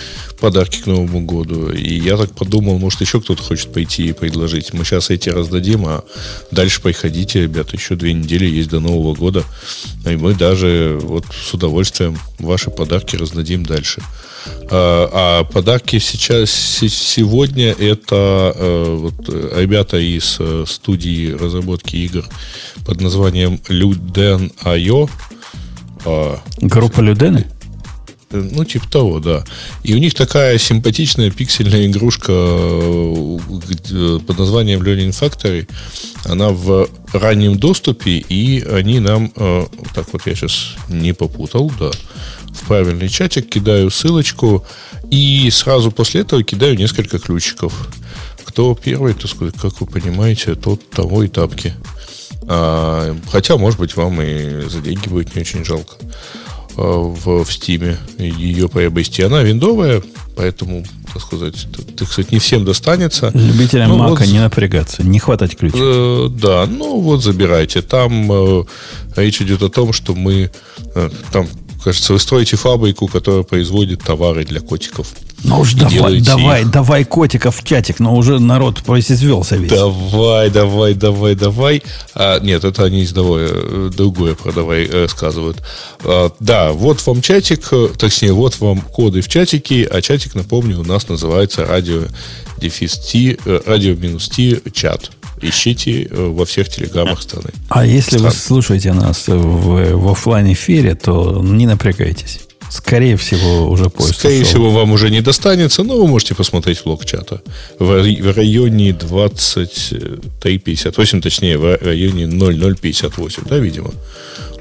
подарки 0.40 0.80
к 0.80 0.86
Новому 0.86 1.22
году. 1.22 1.70
И 1.70 1.98
я 1.98 2.16
так 2.16 2.34
подумал, 2.34 2.78
может, 2.78 3.00
еще 3.00 3.20
кто-то 3.20 3.42
хочет 3.42 3.72
пойти 3.72 4.06
и 4.06 4.12
предложить. 4.12 4.72
Мы 4.72 4.84
сейчас 4.84 5.10
эти 5.10 5.28
раздадим, 5.28 5.86
а 5.86 6.04
дальше 6.50 6.80
приходите, 6.80 7.42
ребята, 7.42 7.76
еще 7.76 7.96
две 7.96 8.12
недели 8.12 8.46
есть 8.46 8.70
до 8.70 8.80
Нового 8.80 9.14
года. 9.14 9.44
И 10.06 10.16
мы 10.16 10.34
даже 10.34 10.98
вот 11.02 11.24
с 11.32 11.52
удовольствием 11.52 12.16
ваши 12.38 12.70
подарки 12.70 13.16
раздадим 13.16 13.66
дальше. 13.66 14.02
А, 14.70 15.08
а 15.12 15.44
подарки 15.44 15.98
сейчас, 15.98 16.50
се- 16.50 16.88
сегодня 16.88 17.70
это 17.72 18.52
э, 18.54 18.96
вот, 18.98 19.14
э, 19.28 19.60
ребята 19.60 19.96
из 19.98 20.36
э, 20.40 20.64
студии 20.66 21.32
разработки 21.32 21.96
игр 21.96 22.24
под 22.86 23.00
названием 23.00 23.60
Luden.io. 23.68 25.10
А, 26.04 26.40
Группа 26.60 27.00
Людены? 27.00 27.46
Э, 28.30 28.36
Ну, 28.52 28.64
типа 28.64 28.88
того, 28.90 29.20
да. 29.20 29.44
И 29.82 29.94
у 29.94 29.98
них 29.98 30.14
такая 30.14 30.58
симпатичная 30.58 31.30
пиксельная 31.30 31.86
игрушка 31.86 32.32
э, 32.32 34.18
под 34.26 34.38
названием 34.38 34.82
Learning 34.82 35.10
Factory. 35.18 35.66
Она 36.24 36.50
в 36.50 36.88
раннем 37.12 37.58
доступе, 37.58 38.18
и 38.18 38.62
они 38.62 39.00
нам... 39.00 39.32
э, 39.34 39.66
Так 39.94 40.12
вот, 40.12 40.26
я 40.26 40.34
сейчас 40.34 40.74
не 40.88 41.12
попутал, 41.14 41.72
да. 41.80 41.90
В 42.62 42.66
правильный 42.68 43.08
чатик 43.08 43.48
кидаю 43.48 43.90
ссылочку, 43.90 44.64
и 45.10 45.48
сразу 45.50 45.90
после 45.90 46.20
этого 46.22 46.42
кидаю 46.42 46.76
несколько 46.76 47.18
ключиков. 47.18 47.72
Кто 48.44 48.74
первый, 48.74 49.14
так 49.14 49.30
сказать, 49.30 49.54
как 49.60 49.80
вы 49.80 49.86
понимаете, 49.86 50.54
тот 50.54 50.88
того 50.90 51.22
и 51.22 51.28
тапки. 51.28 51.74
А, 52.50 53.14
хотя, 53.30 53.56
может 53.56 53.78
быть, 53.78 53.96
вам 53.96 54.20
и 54.22 54.68
за 54.68 54.80
деньги 54.80 55.08
будет 55.08 55.34
не 55.34 55.42
очень 55.42 55.64
жалко 55.64 55.96
а, 56.76 56.98
в, 56.98 57.44
в 57.44 57.48
Steam 57.48 57.96
ее 58.18 58.68
приобрести. 58.68 59.22
Она 59.22 59.42
виндовая, 59.42 60.02
поэтому, 60.36 60.84
так 61.12 61.22
сказать, 61.22 61.54
т- 61.74 61.82
так 61.96 62.08
сказать, 62.10 62.32
не 62.32 62.38
всем 62.38 62.64
достанется. 62.64 63.30
Любителям 63.34 63.90
Ну, 63.90 63.96
Мака 63.98 64.20
вот- 64.22 64.28
не 64.28 64.40
напрягаться, 64.40 65.02
не 65.02 65.18
хватать 65.18 65.56
ключ. 65.56 65.72
Э, 65.76 66.28
да, 66.30 66.66
ну 66.66 67.00
вот 67.00 67.22
забирайте. 67.22 67.82
Там 67.82 68.30
э, 68.32 68.64
речь 69.16 69.40
идет 69.42 69.62
о 69.62 69.68
том, 69.68 69.92
что 69.92 70.14
мы 70.14 70.50
э, 70.94 71.10
там, 71.32 71.46
кажется, 71.88 72.12
вы 72.12 72.18
строите 72.18 72.56
фабрику, 72.56 73.06
которая 73.06 73.44
производит 73.44 74.02
товары 74.02 74.44
для 74.44 74.60
котиков. 74.60 75.06
Ну 75.42 75.60
уж 75.60 75.72
давай, 75.72 76.20
давай, 76.20 76.60
их. 76.60 76.70
давай 76.70 77.04
котиков 77.06 77.56
в 77.56 77.64
чатик, 77.64 77.98
но 77.98 78.14
уже 78.14 78.38
народ 78.38 78.82
произвелся 78.82 79.56
весь. 79.56 79.70
Давай, 79.70 80.50
давай, 80.50 80.92
давай, 80.92 81.34
давай. 81.34 81.82
А, 82.14 82.40
нет, 82.40 82.64
это 82.64 82.84
они 82.84 83.04
издавое, 83.04 83.48
э, 83.50 83.90
другое 83.96 84.34
про 84.34 84.52
давай 84.52 84.86
рассказывают. 84.86 85.62
А, 86.04 86.30
да, 86.40 86.72
вот 86.72 87.06
вам 87.06 87.22
чатик, 87.22 87.68
э, 87.70 87.88
точнее, 87.96 88.34
вот 88.34 88.60
вам 88.60 88.82
коды 88.82 89.22
в 89.22 89.28
чатике, 89.28 89.84
а 89.90 90.02
чатик, 90.02 90.34
напомню, 90.34 90.80
у 90.80 90.84
нас 90.84 91.08
называется 91.08 91.64
радио 91.64 92.02
дефис 92.58 92.98
T, 92.98 93.36
э, 93.44 93.60
радио 93.66 93.94
минус 93.94 94.28
T 94.28 94.60
чат. 94.72 95.10
Ищите 95.40 96.08
во 96.10 96.44
всех 96.44 96.68
телеграммах 96.68 97.22
страны. 97.22 97.50
А 97.68 97.86
если 97.86 98.18
Стран. 98.18 98.32
вы 98.32 98.36
слушаете 98.36 98.92
нас 98.92 99.28
в, 99.28 99.92
в 99.94 100.08
офлайн 100.10 100.52
эфире, 100.52 100.96
то 100.96 101.40
не 101.44 101.66
напрягайтесь. 101.66 102.40
Скорее 102.70 103.16
всего, 103.16 103.70
уже 103.70 103.88
поезд 103.88 104.18
Скорее 104.18 104.42
ушел. 104.42 104.50
всего, 104.50 104.70
вам 104.70 104.92
уже 104.92 105.08
не 105.10 105.22
достанется, 105.22 105.82
но 105.84 105.96
вы 105.96 106.06
можете 106.06 106.34
посмотреть 106.34 106.84
влог 106.84 107.06
чата. 107.06 107.40
В, 107.78 108.02
в 108.02 108.36
районе 108.36 108.90
23.58, 108.90 111.20
точнее, 111.22 111.56
в 111.56 111.78
районе 111.80 112.26
0058, 112.26 113.44
да, 113.48 113.58
видимо. 113.58 113.90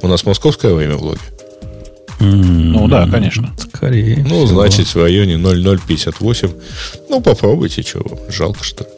У 0.01 0.07
нас 0.07 0.25
московское 0.25 0.73
время 0.73 0.95
в 0.95 1.03
Ну 2.19 2.87
да, 2.87 3.07
конечно. 3.07 3.53
Скорее. 3.57 4.17
Ну, 4.27 4.45
всего. 4.45 4.61
значит, 4.61 4.87
в 4.87 5.01
районе 5.01 5.37
0058. 5.37 6.51
Ну, 7.09 7.21
попробуйте, 7.21 7.83
чего. 7.83 8.19
Жалко, 8.29 8.63
что 8.63 8.83
ли. 8.83 8.89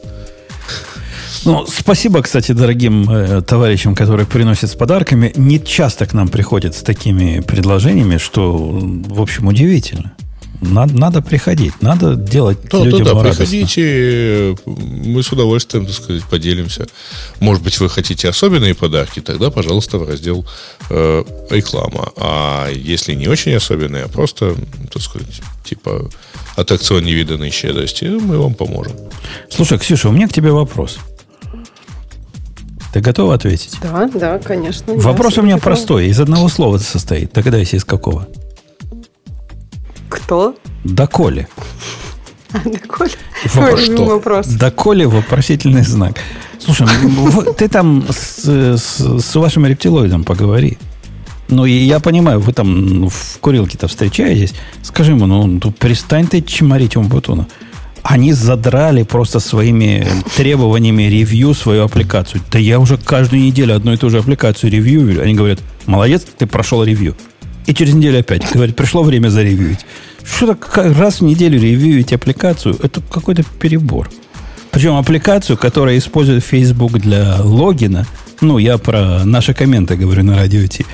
Ну, 1.44 1.66
спасибо, 1.66 2.22
кстати, 2.22 2.52
дорогим 2.52 3.08
э, 3.10 3.40
товарищам, 3.42 3.94
которые 3.94 4.26
приносят 4.26 4.70
с 4.70 4.74
подарками. 4.74 5.32
Не 5.36 5.62
часто 5.62 6.04
к 6.06 6.12
нам 6.12 6.28
приходят 6.28 6.74
с 6.74 6.82
такими 6.82 7.40
предложениями, 7.40 8.18
что, 8.18 8.52
в 8.52 9.20
общем, 9.20 9.46
удивительно. 9.46 10.12
Надо, 10.60 10.94
надо 10.94 11.22
приходить, 11.22 11.80
надо 11.80 12.16
делать 12.16 12.58
да, 12.70 12.84
людям 12.84 13.04
да, 13.04 13.14
да, 13.14 13.22
радостно. 13.22 13.44
приходите, 13.46 14.56
мы 14.66 15.22
с 15.22 15.32
удовольствием, 15.32 15.86
так 15.86 15.94
сказать, 15.94 16.22
поделимся. 16.24 16.86
Может 17.40 17.62
быть, 17.62 17.80
вы 17.80 17.88
хотите 17.88 18.28
особенные 18.28 18.74
подарки, 18.74 19.20
тогда, 19.20 19.50
пожалуйста, 19.50 19.98
в 19.98 20.06
раздел 20.06 20.46
э, 20.90 21.24
реклама. 21.50 22.12
А 22.16 22.68
если 22.70 23.14
не 23.14 23.26
очень 23.26 23.54
особенные, 23.54 24.04
а 24.04 24.08
просто, 24.08 24.54
так 24.92 25.02
сказать, 25.02 25.40
типа 25.64 26.10
аттракцион 26.56 27.04
невиданной 27.04 27.50
щедрости, 27.50 28.04
мы 28.04 28.38
вам 28.38 28.52
поможем. 28.52 28.92
Слушай, 29.48 29.78
Ксюша, 29.78 30.10
у 30.10 30.12
меня 30.12 30.28
к 30.28 30.32
тебе 30.32 30.52
вопрос. 30.52 30.98
Ты 32.92 33.00
готова 33.00 33.34
ответить? 33.34 33.78
Да, 33.80 34.10
да, 34.12 34.38
конечно. 34.38 34.92
Вопрос 34.94 35.38
у 35.38 35.42
меня 35.42 35.54
готова. 35.54 35.74
простой. 35.74 36.08
Из 36.08 36.20
одного 36.20 36.48
слова 36.48 36.76
состоит. 36.78 37.32
Догадайся, 37.32 37.76
из 37.76 37.84
какого? 37.84 38.26
Кто? 40.30 40.54
Доколе. 40.84 41.48
А, 42.52 42.58
доколе? 42.60 43.10
Вопрос, 43.52 43.80
что? 43.82 44.04
вопрос. 44.04 44.46
Доколе 44.46 45.08
вопросительный 45.08 45.82
знак. 45.82 46.20
Слушай, 46.60 46.86
ты 47.58 47.66
там 47.66 48.04
с, 48.08 48.46
с, 48.46 49.20
с 49.20 49.34
вашим 49.34 49.66
рептилоидом 49.66 50.22
поговори. 50.22 50.78
Ну, 51.48 51.64
и 51.64 51.72
я 51.72 51.98
понимаю, 51.98 52.38
вы 52.38 52.52
там 52.52 53.08
в 53.08 53.38
курилке-то 53.40 53.88
встречаетесь. 53.88 54.54
Скажи 54.82 55.10
ему, 55.10 55.26
ну, 55.26 55.48
ну 55.48 55.72
перестань 55.72 56.28
ты 56.28 56.42
чморить 56.42 56.96
Умбутуна. 56.96 57.48
Они 58.04 58.32
задрали 58.32 59.02
просто 59.02 59.40
своими 59.40 60.06
требованиями 60.36 61.10
ревью 61.10 61.54
свою 61.54 61.82
аппликацию. 61.82 62.40
Да 62.52 62.60
я 62.60 62.78
уже 62.78 62.98
каждую 62.98 63.42
неделю 63.42 63.74
одну 63.74 63.94
и 63.94 63.96
ту 63.96 64.08
же 64.10 64.18
аппликацию 64.18 64.70
ревью. 64.70 65.20
Они 65.20 65.34
говорят, 65.34 65.58
молодец, 65.86 66.24
ты 66.38 66.46
прошел 66.46 66.84
ревью. 66.84 67.16
И 67.66 67.74
через 67.74 67.94
неделю 67.94 68.20
опять 68.20 68.48
говорят, 68.52 68.76
пришло 68.76 69.02
время 69.02 69.28
заревьюить. 69.28 69.80
Что 70.24 70.54
то 70.54 70.94
раз 70.98 71.20
в 71.20 71.24
неделю 71.24 71.60
ревьюить 71.60 72.12
аппликацию, 72.12 72.76
это 72.82 73.00
какой-то 73.00 73.42
перебор. 73.58 74.10
Причем 74.70 74.96
аппликацию, 74.96 75.56
которая 75.56 75.98
использует 75.98 76.44
Facebook 76.44 76.92
для 76.92 77.36
логина, 77.42 78.06
ну, 78.40 78.58
я 78.58 78.78
про 78.78 79.24
наши 79.24 79.52
комменты 79.52 79.96
говорю 79.96 80.22
на 80.22 80.36
радио 80.36 80.66
Ти, 80.66 80.86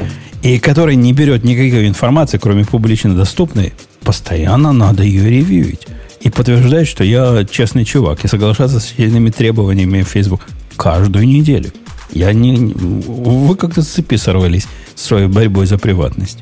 и 0.43 0.59
которая 0.59 0.97
не 0.97 1.13
берет 1.13 1.45
никакой 1.45 1.87
информации, 1.87 2.39
кроме 2.39 2.65
публично 2.65 3.15
доступной, 3.15 3.73
постоянно 4.03 4.73
надо 4.73 5.03
ее 5.03 5.29
ревьюить 5.29 5.87
и 6.21 6.31
подтверждает, 6.31 6.89
что 6.89 7.05
я 7.05 7.45
честный 7.45 7.85
чувак 7.85 8.25
и 8.25 8.29
соглашаться 8.29 8.81
с 8.81 8.95
сильными 8.97 9.31
требованиями 9.31 10.03
Facebook 10.03 10.41
каждую 10.77 11.27
неделю. 11.27 11.71
Я 12.11 12.33
не... 12.33 12.57
Вы 12.57 13.57
как-то 13.57 13.83
с 13.83 13.89
цепи 13.89 14.17
сорвались 14.17 14.67
с 14.95 15.03
своей 15.03 15.29
борьбой 15.29 15.67
за 15.67 15.79
приватность. 15.79 16.39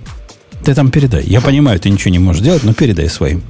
Ты 0.65 0.75
там 0.75 0.91
передай. 0.91 1.25
Я 1.25 1.41
понимаю, 1.41 1.79
ты 1.79 1.91
ничего 1.91 2.11
не 2.11 2.19
можешь 2.19 2.43
делать, 2.43 2.65
но 2.65 2.73
передай 2.73 3.09
своим. 3.09 3.43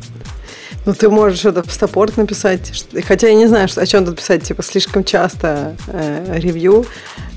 Ну, 0.86 0.93
ты 0.93 1.09
можешь 1.09 1.45
это 1.45 1.62
в 1.62 1.73
саппорт 1.73 2.16
написать. 2.19 2.85
Хотя 3.07 3.28
я 3.28 3.35
не 3.35 3.47
знаю, 3.47 3.69
что, 3.69 3.81
о 3.81 3.86
чем 3.86 4.05
тут 4.05 4.16
писать. 4.16 4.43
Типа, 4.43 4.62
слишком 4.62 5.03
часто 5.03 5.77
э, 5.86 6.39
ревью. 6.39 6.85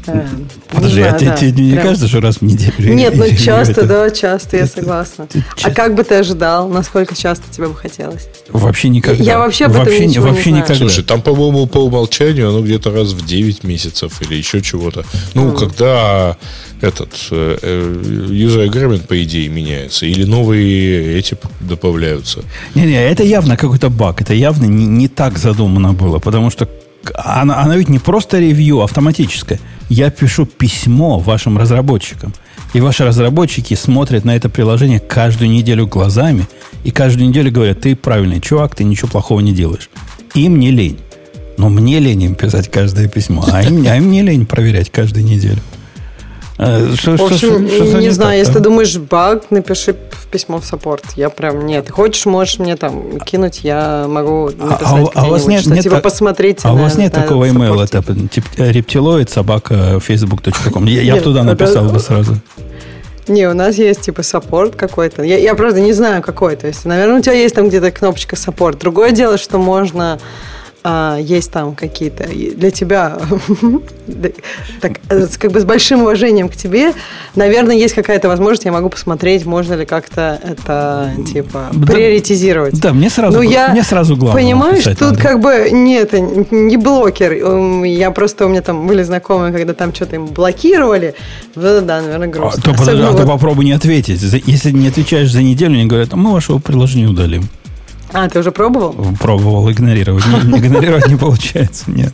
Э, 0.05 0.27
Подожди, 0.69 1.01
знаю, 1.01 1.15
а 1.15 1.19
да, 1.19 1.37
тебе 1.37 1.51
не 1.63 1.71
прям... 1.71 1.83
кажется, 1.83 2.07
что 2.09 2.19
раз 2.19 2.37
в 2.37 2.41
неделю? 2.41 2.93
Нет, 2.93 3.15
ну 3.15 3.25
часто, 3.35 3.85
да, 3.85 4.09
часто, 4.09 4.57
я 4.57 4.67
согласна. 4.67 5.27
А 5.63 5.71
как 5.71 5.95
бы 5.95 6.03
ты 6.03 6.15
ожидал? 6.15 6.67
Насколько 6.67 7.15
часто 7.15 7.45
тебе 7.49 7.67
бы 7.67 7.75
хотелось? 7.75 8.27
Вообще 8.49 8.89
никогда. 8.89 9.23
Я 9.23 9.39
вообще 9.39 9.65
об 9.65 9.75
этом 9.75 9.93
ничего 9.93 10.27
вообще 10.27 10.51
не 10.51 10.57
никогда. 10.57 10.75
Слушай, 10.75 11.05
там, 11.05 11.21
по-моему, 11.21 11.67
по 11.67 11.77
умолчанию 11.77 12.49
оно 12.49 12.61
где-то 12.61 12.91
раз 12.91 13.13
в 13.13 13.25
9 13.25 13.63
месяцев 13.63 14.21
или 14.21 14.35
еще 14.35 14.61
чего-то. 14.61 15.05
Ну, 15.35 15.53
когда 15.53 16.37
этот 16.81 17.13
э, 17.31 17.57
э, 17.61 18.01
user 18.29 18.67
agreement, 18.67 19.07
по 19.07 19.21
идее, 19.23 19.49
меняется, 19.49 20.05
или 20.05 20.23
новые 20.23 21.17
эти 21.17 21.37
добавляются. 21.61 22.43
Не-не, 22.75 23.03
это 23.09 23.23
явно 23.23 23.57
какой-то 23.57 23.89
баг, 23.89 24.21
это 24.21 24.33
явно 24.33 24.65
не, 24.65 24.85
не 24.85 25.07
так 25.07 25.37
задумано 25.37 25.93
было, 25.93 26.19
потому 26.19 26.49
что 26.49 26.67
она, 27.15 27.61
она 27.61 27.77
ведь 27.77 27.89
не 27.89 27.99
просто 27.99 28.39
ревью 28.39 28.81
автоматическое. 28.81 29.59
Я 29.89 30.09
пишу 30.09 30.45
письмо 30.45 31.19
вашим 31.19 31.57
разработчикам. 31.57 32.33
И 32.73 32.81
ваши 32.81 33.05
разработчики 33.05 33.73
смотрят 33.75 34.25
на 34.25 34.35
это 34.35 34.49
приложение 34.49 34.99
каждую 34.99 35.49
неделю 35.49 35.87
глазами 35.87 36.45
и 36.83 36.91
каждую 36.91 37.29
неделю 37.29 37.51
говорят, 37.51 37.81
ты 37.81 37.95
правильный 37.95 38.41
чувак, 38.41 38.75
ты 38.75 38.83
ничего 38.83 39.07
плохого 39.07 39.39
не 39.39 39.53
делаешь. 39.53 39.89
Им 40.35 40.59
не 40.59 40.71
лень. 40.71 40.99
Но 41.57 41.69
мне 41.69 41.99
лень 41.99 42.23
им 42.23 42.35
писать 42.35 42.69
каждое 42.69 43.07
письмо, 43.07 43.43
а 43.51 43.63
им, 43.63 43.85
а 43.87 43.95
им 43.95 44.11
не 44.11 44.21
лень 44.21 44.45
проверять 44.45 44.91
каждую 44.91 45.25
неделю. 45.25 45.59
Э, 46.57 46.95
что, 46.97 47.17
в 47.17 47.21
общем, 47.21 47.37
что, 47.37 47.67
что, 47.67 47.85
что 47.85 47.97
не, 47.97 48.05
не 48.05 48.09
знаю, 48.09 48.31
так, 48.31 48.39
если 48.39 48.53
ты 48.53 48.59
думаешь 48.59 48.97
баг, 48.97 49.43
напиши 49.51 49.95
письмо 50.31 50.59
в 50.59 50.65
support. 50.65 51.03
Я 51.15 51.29
прям, 51.29 51.65
нет, 51.65 51.89
хочешь, 51.91 52.25
можешь 52.25 52.57
мне 52.57 52.75
там 52.75 53.19
кинуть, 53.19 53.61
я 53.63 54.05
могу 54.07 54.49
а, 54.59 54.65
написать 54.65 55.11
а, 55.15 55.21
а 55.21 55.27
у 55.27 55.29
вас 55.31 55.45
нет, 55.45 55.61
что, 55.61 55.73
нет 55.73 55.83
типа, 55.83 55.99
посмотрите 55.99 56.61
А 56.63 56.69
на, 56.69 56.73
у 56.73 56.77
вас 56.77 56.97
нет 56.97 57.13
такого 57.13 57.47
имейла, 57.47 57.83
это 57.83 58.01
типа 58.27 58.47
рептилоид 58.57 59.29
собака 59.29 59.99
facebook.com. 60.05 60.85
Я, 60.85 61.01
я 61.01 61.21
туда 61.21 61.43
написал 61.43 61.89
бы 61.89 61.99
сразу. 61.99 62.37
Не, 63.27 63.47
у 63.47 63.53
нас 63.53 63.75
есть 63.75 64.01
типа 64.01 64.23
support 64.23 64.75
какой-то. 64.75 65.21
Я, 65.21 65.37
я 65.37 65.53
правда 65.53 65.81
не 65.81 65.91
знаю 65.91 66.21
какой. 66.21 66.55
То 66.55 66.67
есть, 66.67 66.85
наверное, 66.85 67.19
у 67.19 67.21
тебя 67.21 67.33
есть 67.33 67.55
там 67.55 67.67
где-то 67.67 67.91
кнопочка 67.91 68.37
support. 68.37 68.79
Другое 68.79 69.11
дело, 69.11 69.37
что 69.37 69.57
можно 69.57 70.17
а, 70.89 71.17
есть 71.17 71.51
там 71.51 71.75
какие-то 71.75 72.25
для 72.27 72.71
тебя, 72.71 73.17
так, 74.81 74.93
как 75.37 75.51
бы 75.51 75.59
с 75.59 75.65
большим 75.65 76.03
уважением 76.03 76.47
к 76.47 76.55
тебе, 76.55 76.93
наверное, 77.35 77.75
есть 77.75 77.93
какая-то 77.93 78.29
возможность, 78.29 78.63
я 78.63 78.71
могу 78.71 78.87
посмотреть, 78.87 79.45
можно 79.45 79.73
ли 79.73 79.85
как-то 79.85 80.39
это 80.41 81.11
типа 81.33 81.71
да, 81.73 81.91
приоритизировать. 81.91 82.79
Да, 82.79 82.93
мне 82.93 83.09
сразу, 83.09 83.35
ну, 83.35 83.41
я 83.41 83.67
мне 83.67 83.83
сразу 83.83 84.15
главное. 84.15 84.41
Понимаешь, 84.41 84.85
тут 84.85 85.01
надо. 85.01 85.21
как 85.21 85.41
бы 85.41 85.67
нет, 85.73 86.13
не 86.51 86.77
блокер. 86.77 87.33
Я 87.83 88.11
просто 88.11 88.45
у 88.45 88.49
меня 88.49 88.61
там 88.61 88.87
были 88.87 89.03
знакомые, 89.03 89.51
когда 89.51 89.73
там 89.73 89.93
что-то 89.93 90.15
им 90.15 90.27
блокировали, 90.27 91.15
да, 91.53 91.81
да, 91.81 92.01
наверное, 92.01 92.29
грустно. 92.29 92.63
А, 92.65 92.75
то, 92.77 92.91
а 92.91 93.11
вот... 93.11 93.17
ты 93.17 93.27
попробуй 93.27 93.65
не 93.65 93.73
ответить. 93.73 94.21
Если 94.21 94.71
не 94.71 94.87
отвечаешь 94.87 95.33
за 95.33 95.41
неделю, 95.41 95.73
они 95.73 95.85
говорят, 95.85 96.13
мы 96.13 96.31
вашего 96.31 96.59
приложения 96.59 97.07
удалим. 97.07 97.49
А, 98.13 98.29
ты 98.29 98.39
уже 98.39 98.51
пробовал? 98.51 98.95
Пробовал 99.19 99.69
игнорировать. 99.69 100.25
Игнорировать 100.27 101.07
не 101.07 101.15
получается, 101.15 101.85
нет. 101.87 102.13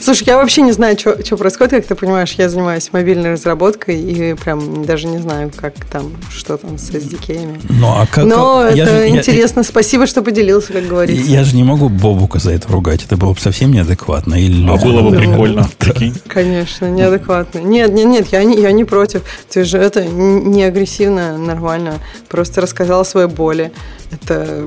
Слушай, 0.00 0.24
я 0.28 0.36
вообще 0.38 0.62
не 0.62 0.72
знаю, 0.72 0.98
что 0.98 1.36
происходит, 1.36 1.72
как 1.72 1.86
ты 1.86 1.94
понимаешь, 1.94 2.32
я 2.38 2.48
занимаюсь 2.48 2.90
мобильной 2.92 3.32
разработкой 3.32 4.00
и 4.00 4.34
прям 4.34 4.84
даже 4.84 5.06
не 5.06 5.18
знаю, 5.18 5.50
как 5.54 5.74
там, 5.84 6.12
что 6.30 6.56
там 6.56 6.78
с 6.78 6.90
SDK. 6.90 7.66
Ну, 7.68 7.88
а 7.88 8.06
как, 8.06 8.24
Но 8.24 8.62
как, 8.62 8.76
это 8.76 8.90
же, 8.90 9.08
интересно, 9.08 9.60
я, 9.60 9.64
спасибо, 9.64 10.06
что 10.06 10.22
поделился, 10.22 10.72
как 10.72 10.86
говорится. 10.86 11.30
Я 11.30 11.44
же 11.44 11.54
не 11.54 11.64
могу 11.64 11.88
Бобука 11.88 12.38
за 12.38 12.52
это 12.52 12.72
ругать, 12.72 13.04
это 13.04 13.16
было 13.16 13.34
бы 13.34 13.40
совсем 13.40 13.72
неадекватно. 13.72 14.34
Или 14.34 14.66
а 14.66 14.76
было 14.76 15.02
бы 15.02 15.16
прикольно, 15.16 15.68
прикинь. 15.78 16.14
Конечно, 16.26 16.86
неадекватно. 16.90 17.58
Нет, 17.58 17.92
нет, 17.92 18.06
нет, 18.06 18.28
я 18.32 18.42
не, 18.44 18.58
я 18.60 18.72
не 18.72 18.84
против. 18.84 19.22
Ты 19.50 19.64
же 19.64 19.76
это 19.76 20.04
не 20.04 20.64
агрессивно, 20.64 21.36
нормально. 21.36 21.94
Просто 22.28 22.62
рассказала 22.62 23.02
о 23.02 23.04
своей 23.04 23.28
боли. 23.28 23.70
Это 24.10 24.66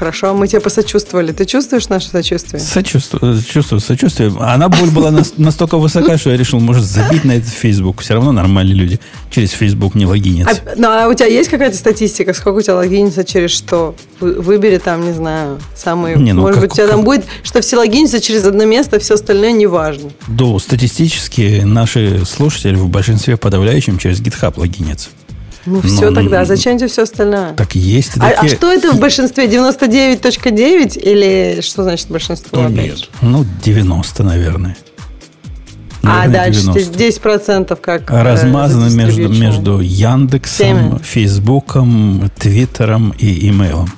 хорошо, 0.00 0.32
мы 0.32 0.48
тебе 0.48 0.60
посочувствовали. 0.60 1.32
Ты 1.32 1.44
чувствуешь 1.44 1.90
наше 1.90 2.08
сочувствие? 2.08 2.58
Сочувствую, 2.58 3.42
чувствую 3.42 3.80
сочувствие. 3.80 4.32
Она 4.40 4.70
боль 4.70 4.88
была 4.88 5.12
настолько 5.36 5.76
высока, 5.76 6.16
что 6.16 6.30
я 6.30 6.38
решил, 6.38 6.58
может, 6.58 6.84
забить 6.84 7.24
на 7.24 7.32
этот 7.32 7.50
Facebook. 7.50 8.00
Все 8.00 8.14
равно 8.14 8.32
нормальные 8.32 8.74
люди 8.74 8.98
через 9.30 9.50
Facebook 9.50 9.94
не 9.94 10.06
логинятся. 10.06 10.62
А, 10.64 10.72
ну, 10.76 10.88
а 10.88 11.06
у 11.06 11.12
тебя 11.12 11.26
есть 11.26 11.50
какая-то 11.50 11.76
статистика, 11.76 12.32
сколько 12.32 12.58
у 12.58 12.62
тебя 12.62 12.76
логинится 12.76 13.24
через 13.24 13.50
что? 13.50 13.94
Выбери 14.20 14.78
там, 14.78 15.04
не 15.04 15.12
знаю, 15.12 15.60
самые... 15.76 16.16
Не, 16.16 16.32
ну, 16.32 16.40
может 16.42 16.54
как, 16.54 16.64
быть, 16.64 16.72
у 16.72 16.74
тебя 16.76 16.86
как... 16.86 16.96
там 16.96 17.04
будет, 17.04 17.26
что 17.42 17.60
все 17.60 17.76
логинятся 17.76 18.20
через 18.20 18.46
одно 18.46 18.64
место, 18.64 18.98
все 19.00 19.14
остальное 19.14 19.52
не 19.52 19.66
важно. 19.66 20.10
Да, 20.28 20.58
статистически 20.58 21.60
наши 21.64 22.24
слушатели 22.24 22.74
в 22.74 22.88
большинстве 22.88 23.36
подавляющем 23.36 23.98
через 23.98 24.22
GitHub 24.22 24.58
логинятся. 24.58 25.10
Ну, 25.66 25.82
все 25.82 26.10
ну, 26.10 26.14
тогда. 26.14 26.44
Зачем 26.44 26.78
тебе 26.78 26.88
все 26.88 27.02
остальное? 27.02 27.54
Так 27.54 27.74
есть 27.74 28.16
а, 28.16 28.20
такие... 28.20 28.52
а 28.52 28.56
что 28.56 28.72
это 28.72 28.92
в 28.92 28.98
большинстве? 28.98 29.46
99.9 29.46 30.98
или 30.98 31.60
что 31.60 31.82
значит 31.82 32.08
большинство? 32.08 32.62
Ну, 32.62 32.68
нет. 32.68 33.08
Ну, 33.20 33.44
90, 33.62 34.22
наверное. 34.22 34.76
А 36.02 36.28
дальше 36.28 36.62
90. 36.62 37.20
10% 37.20 37.76
как 37.76 38.10
э, 38.10 38.22
Размазано 38.22 38.88
между, 38.88 39.28
между 39.28 39.80
Яндексом, 39.80 40.98
7. 40.98 40.98
Фейсбуком, 41.00 42.30
Твиттером 42.38 43.14
и 43.18 43.48
имейлом. 43.48 43.92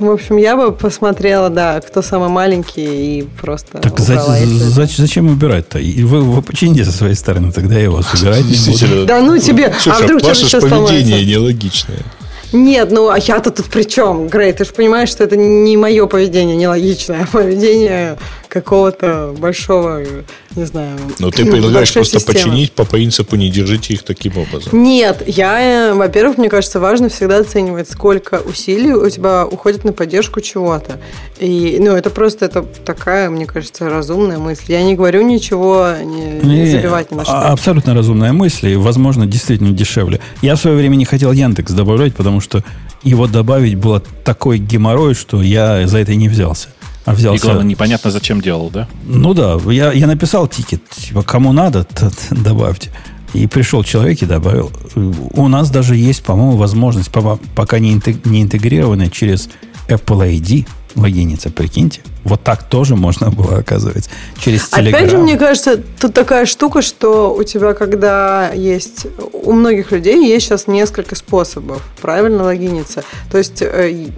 В 0.00 0.10
общем, 0.10 0.38
я 0.38 0.56
бы 0.56 0.72
посмотрела, 0.72 1.50
да, 1.50 1.78
кто 1.82 2.00
самый 2.00 2.30
маленький 2.30 3.18
и 3.18 3.22
просто 3.22 3.78
Так 3.78 3.98
за, 4.00 4.18
за, 4.18 4.86
зачем 4.86 5.28
убирать-то? 5.28 5.78
Вы, 5.78 6.22
вы 6.22 6.42
почините 6.42 6.86
со 6.86 6.92
своей 6.92 7.14
стороны, 7.14 7.52
тогда 7.52 7.74
я 7.74 7.82
его 7.82 8.00
собирать 8.00 8.44
не 8.46 8.72
буду. 8.72 9.06
Да 9.06 9.20
ну 9.20 9.36
тебе, 9.38 9.74
а 9.86 10.02
вдруг 10.02 10.22
ваше 10.22 10.58
поведение 10.58 11.24
нелогичное. 11.26 11.98
Нет, 12.52 12.90
ну 12.90 13.10
а 13.10 13.18
я-то 13.18 13.50
тут 13.50 13.66
при 13.66 13.82
чем, 13.82 14.28
Грей? 14.28 14.52
Ты 14.52 14.64
же 14.64 14.72
понимаешь, 14.72 15.10
что 15.10 15.22
это 15.22 15.36
не 15.36 15.76
мое 15.76 16.06
поведение 16.06 16.56
нелогичное, 16.56 17.22
а 17.22 17.26
поведение 17.26 18.16
какого-то 18.50 19.34
большого, 19.38 20.02
не 20.56 20.64
знаю. 20.64 20.98
Но 21.18 21.30
ты 21.30 21.46
предлагаешь 21.46 21.92
просто 21.94 22.18
системы. 22.18 22.38
починить 22.38 22.72
по 22.72 22.84
принципу 22.84 23.36
не 23.36 23.48
держите 23.48 23.94
их 23.94 24.02
таким 24.02 24.36
образом. 24.36 24.82
Нет, 24.82 25.22
я, 25.26 25.92
во-первых, 25.94 26.36
мне 26.36 26.48
кажется, 26.48 26.80
важно 26.80 27.08
всегда 27.08 27.38
оценивать, 27.38 27.88
сколько 27.88 28.40
усилий 28.40 28.92
у 28.92 29.08
тебя 29.08 29.46
уходит 29.46 29.84
на 29.84 29.92
поддержку 29.92 30.40
чего-то. 30.40 30.98
И, 31.38 31.78
ну, 31.80 31.92
это 31.92 32.10
просто 32.10 32.44
это 32.44 32.62
такая, 32.84 33.30
мне 33.30 33.46
кажется, 33.46 33.88
разумная 33.88 34.38
мысль. 34.38 34.64
Я 34.68 34.82
не 34.82 34.96
говорю 34.96 35.22
ничего, 35.22 35.94
не, 36.02 36.40
не 36.42 36.66
забивать 36.66 37.10
ни 37.10 37.16
на 37.16 37.24
что. 37.24 37.32
Абсолютно 37.32 37.94
разумная 37.94 38.32
мысль, 38.32 38.70
и, 38.70 38.76
возможно, 38.76 39.26
действительно 39.26 39.70
дешевле. 39.70 40.20
Я 40.42 40.56
в 40.56 40.60
свое 40.60 40.76
время 40.76 40.96
не 40.96 41.04
хотел 41.04 41.32
Яндекс 41.32 41.72
добавлять, 41.72 42.14
потому 42.14 42.40
что 42.40 42.64
его 43.02 43.26
добавить 43.26 43.76
было 43.76 44.02
такой 44.24 44.58
геморрой, 44.58 45.14
что 45.14 45.40
я 45.40 45.86
за 45.86 45.98
это 45.98 46.14
не 46.14 46.28
взялся. 46.28 46.68
А 47.04 47.14
взялся... 47.14 47.42
И 47.42 47.46
главное, 47.46 47.64
непонятно, 47.64 48.10
зачем 48.10 48.40
делал, 48.40 48.70
да? 48.70 48.88
Ну 49.06 49.34
да, 49.34 49.58
я, 49.70 49.92
я 49.92 50.06
написал 50.06 50.46
тикет, 50.48 50.88
типа, 50.90 51.22
кому 51.22 51.52
надо, 51.52 51.84
тот 51.84 52.14
добавьте. 52.30 52.90
И 53.32 53.46
пришел 53.46 53.84
человек 53.84 54.22
и 54.22 54.26
добавил. 54.26 54.72
У 54.94 55.48
нас 55.48 55.70
даже 55.70 55.96
есть, 55.96 56.22
по-моему, 56.22 56.56
возможность, 56.56 57.10
пока 57.10 57.78
не, 57.78 57.92
интегрированная 57.92 59.08
через 59.08 59.48
Apple 59.88 60.40
ID, 60.40 60.66
логиниться, 60.96 61.50
прикиньте. 61.50 62.00
Вот 62.24 62.42
так 62.42 62.68
тоже 62.68 62.96
можно 62.96 63.30
было, 63.30 63.58
оказывается, 63.58 64.10
через 64.38 64.68
Telegram. 64.70 64.88
Опять 64.88 65.10
же, 65.10 65.18
мне 65.18 65.38
кажется, 65.38 65.76
тут 66.00 66.12
такая 66.12 66.44
штука, 66.44 66.82
что 66.82 67.34
у 67.34 67.42
тебя, 67.44 67.74
когда 67.74 68.50
есть... 68.52 69.06
У 69.32 69.52
многих 69.52 69.92
людей 69.92 70.26
есть 70.26 70.46
сейчас 70.46 70.66
несколько 70.66 71.14
способов 71.14 71.82
правильно 72.02 72.42
логиниться. 72.42 73.04
То 73.30 73.38
есть 73.38 73.62
э, 73.62 74.08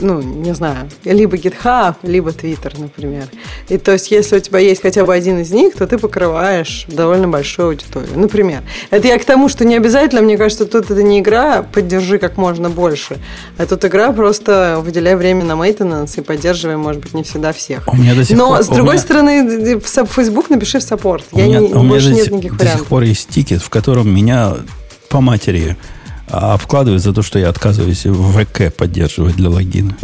ну, 0.00 0.22
не 0.22 0.54
знаю, 0.54 0.88
либо 1.04 1.36
GitHub, 1.36 1.96
либо 2.02 2.30
Twitter, 2.30 2.72
например. 2.78 3.24
И 3.68 3.78
то 3.78 3.92
есть, 3.92 4.10
если 4.10 4.36
у 4.36 4.40
тебя 4.40 4.58
есть 4.58 4.82
хотя 4.82 5.04
бы 5.04 5.14
один 5.14 5.40
из 5.40 5.50
них, 5.50 5.74
то 5.74 5.86
ты 5.86 5.98
покрываешь 5.98 6.84
довольно 6.88 7.28
большую 7.28 7.68
аудиторию. 7.68 8.18
Например. 8.18 8.62
Это 8.90 9.08
я 9.08 9.18
к 9.18 9.24
тому, 9.24 9.48
что 9.48 9.64
не 9.64 9.76
обязательно, 9.76 10.22
мне 10.22 10.36
кажется, 10.36 10.66
тут 10.66 10.90
это 10.90 11.02
не 11.02 11.20
игра 11.20 11.62
«поддержи 11.62 12.18
как 12.18 12.36
можно 12.36 12.70
больше», 12.70 13.18
а 13.58 13.66
тут 13.66 13.84
игра 13.84 14.12
просто 14.12 14.80
выделяй 14.82 15.16
время 15.16 15.44
на 15.44 15.54
мейтенанс 15.54 16.16
и 16.18 16.20
поддерживай, 16.20 16.76
может 16.76 17.02
быть, 17.02 17.14
не 17.14 17.22
всегда 17.22 17.52
всех. 17.52 17.88
У 17.92 17.96
меня 17.96 18.14
до 18.14 18.24
сих 18.24 18.36
Но, 18.36 18.48
пор, 18.48 18.62
с 18.62 18.68
другой 18.68 18.94
меня... 18.94 19.02
стороны, 19.02 19.78
в 19.78 20.06
Facebook 20.06 20.50
напиши 20.50 20.78
в 20.78 20.82
support. 20.82 21.24
Я 21.32 21.46
меня, 21.46 21.60
не, 21.60 21.66
у 21.68 21.82
меня 21.82 21.88
больше 21.88 22.08
до, 22.10 22.14
нет 22.14 22.30
никаких 22.30 22.52
до 22.52 22.58
вариантов. 22.58 22.80
Сих 22.80 22.88
пор 22.88 23.02
есть 23.02 23.28
тикет, 23.28 23.62
в 23.62 23.70
котором 23.70 24.14
меня 24.14 24.54
по 25.08 25.20
матери 25.20 25.76
обкладывают 26.28 27.02
за 27.02 27.12
то, 27.12 27.22
что 27.22 27.38
я 27.38 27.48
отказываюсь 27.48 28.02
ВК 28.04 28.74
поддерживать 28.74 29.36
для 29.36 29.50
логина. 29.50 29.96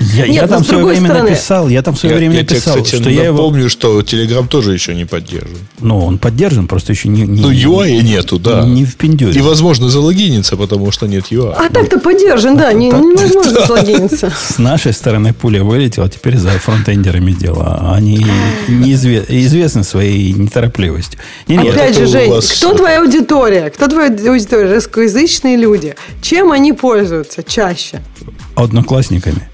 Я, 0.00 0.26
Нет, 0.26 0.34
я 0.34 0.46
там 0.46 0.62
в 0.62 0.66
свое 0.66 0.84
время 0.84 1.06
стороны... 1.06 1.30
написал, 1.30 1.68
я 1.68 1.82
там 1.82 1.94
в 1.94 1.98
свое 1.98 2.14
я, 2.14 2.18
время 2.18 2.34
я 2.34 2.40
написал, 2.42 2.74
тебе, 2.74 2.84
кстати, 2.84 3.00
что 3.00 3.10
я 3.10 3.24
его... 3.24 3.38
помню, 3.38 3.68
что 3.68 4.00
Telegram 4.00 4.46
тоже 4.46 4.72
еще 4.72 4.94
не 4.94 5.04
поддержан. 5.04 5.58
Ну, 5.80 6.04
он 6.04 6.18
поддержан, 6.18 6.68
просто 6.68 6.92
еще 6.92 7.08
не... 7.08 7.22
не 7.22 7.42
ну, 7.42 7.50
UI 7.50 8.02
нету, 8.02 8.38
да. 8.38 8.64
Не 8.64 8.84
в 8.84 8.96
пиндюре. 8.96 9.38
И, 9.38 9.42
возможно, 9.42 9.88
залогиниться, 9.88 10.56
потому 10.56 10.92
что 10.92 11.06
нет 11.06 11.26
UI. 11.30 11.52
А 11.52 11.68
так-то 11.68 11.98
поддержан, 11.98 12.56
да, 12.56 12.72
не, 12.72 12.86
невозможно 12.86 13.60
залогиниться. 13.66 14.30
С 14.30 14.58
нашей 14.58 14.92
стороны 14.92 15.32
пуля 15.32 15.64
вылетела, 15.64 16.08
теперь 16.08 16.36
за 16.36 16.50
фронтендерами 16.50 17.32
дело. 17.32 17.92
Они 17.94 18.24
известны 18.68 19.84
своей 19.84 20.32
неторопливостью. 20.32 21.18
Опять 21.48 21.96
же, 21.96 22.06
Жень, 22.06 22.32
кто 22.40 22.74
твоя 22.74 23.00
аудитория? 23.00 23.70
Кто 23.70 23.88
твоя 23.88 24.08
аудитория? 24.08 24.74
Русскоязычные 24.74 25.56
люди. 25.56 25.94
Чем 26.22 26.52
они 26.52 26.72
пользуются 26.72 27.42
чаще? 27.42 28.00
Одноклассниками. 28.54 29.48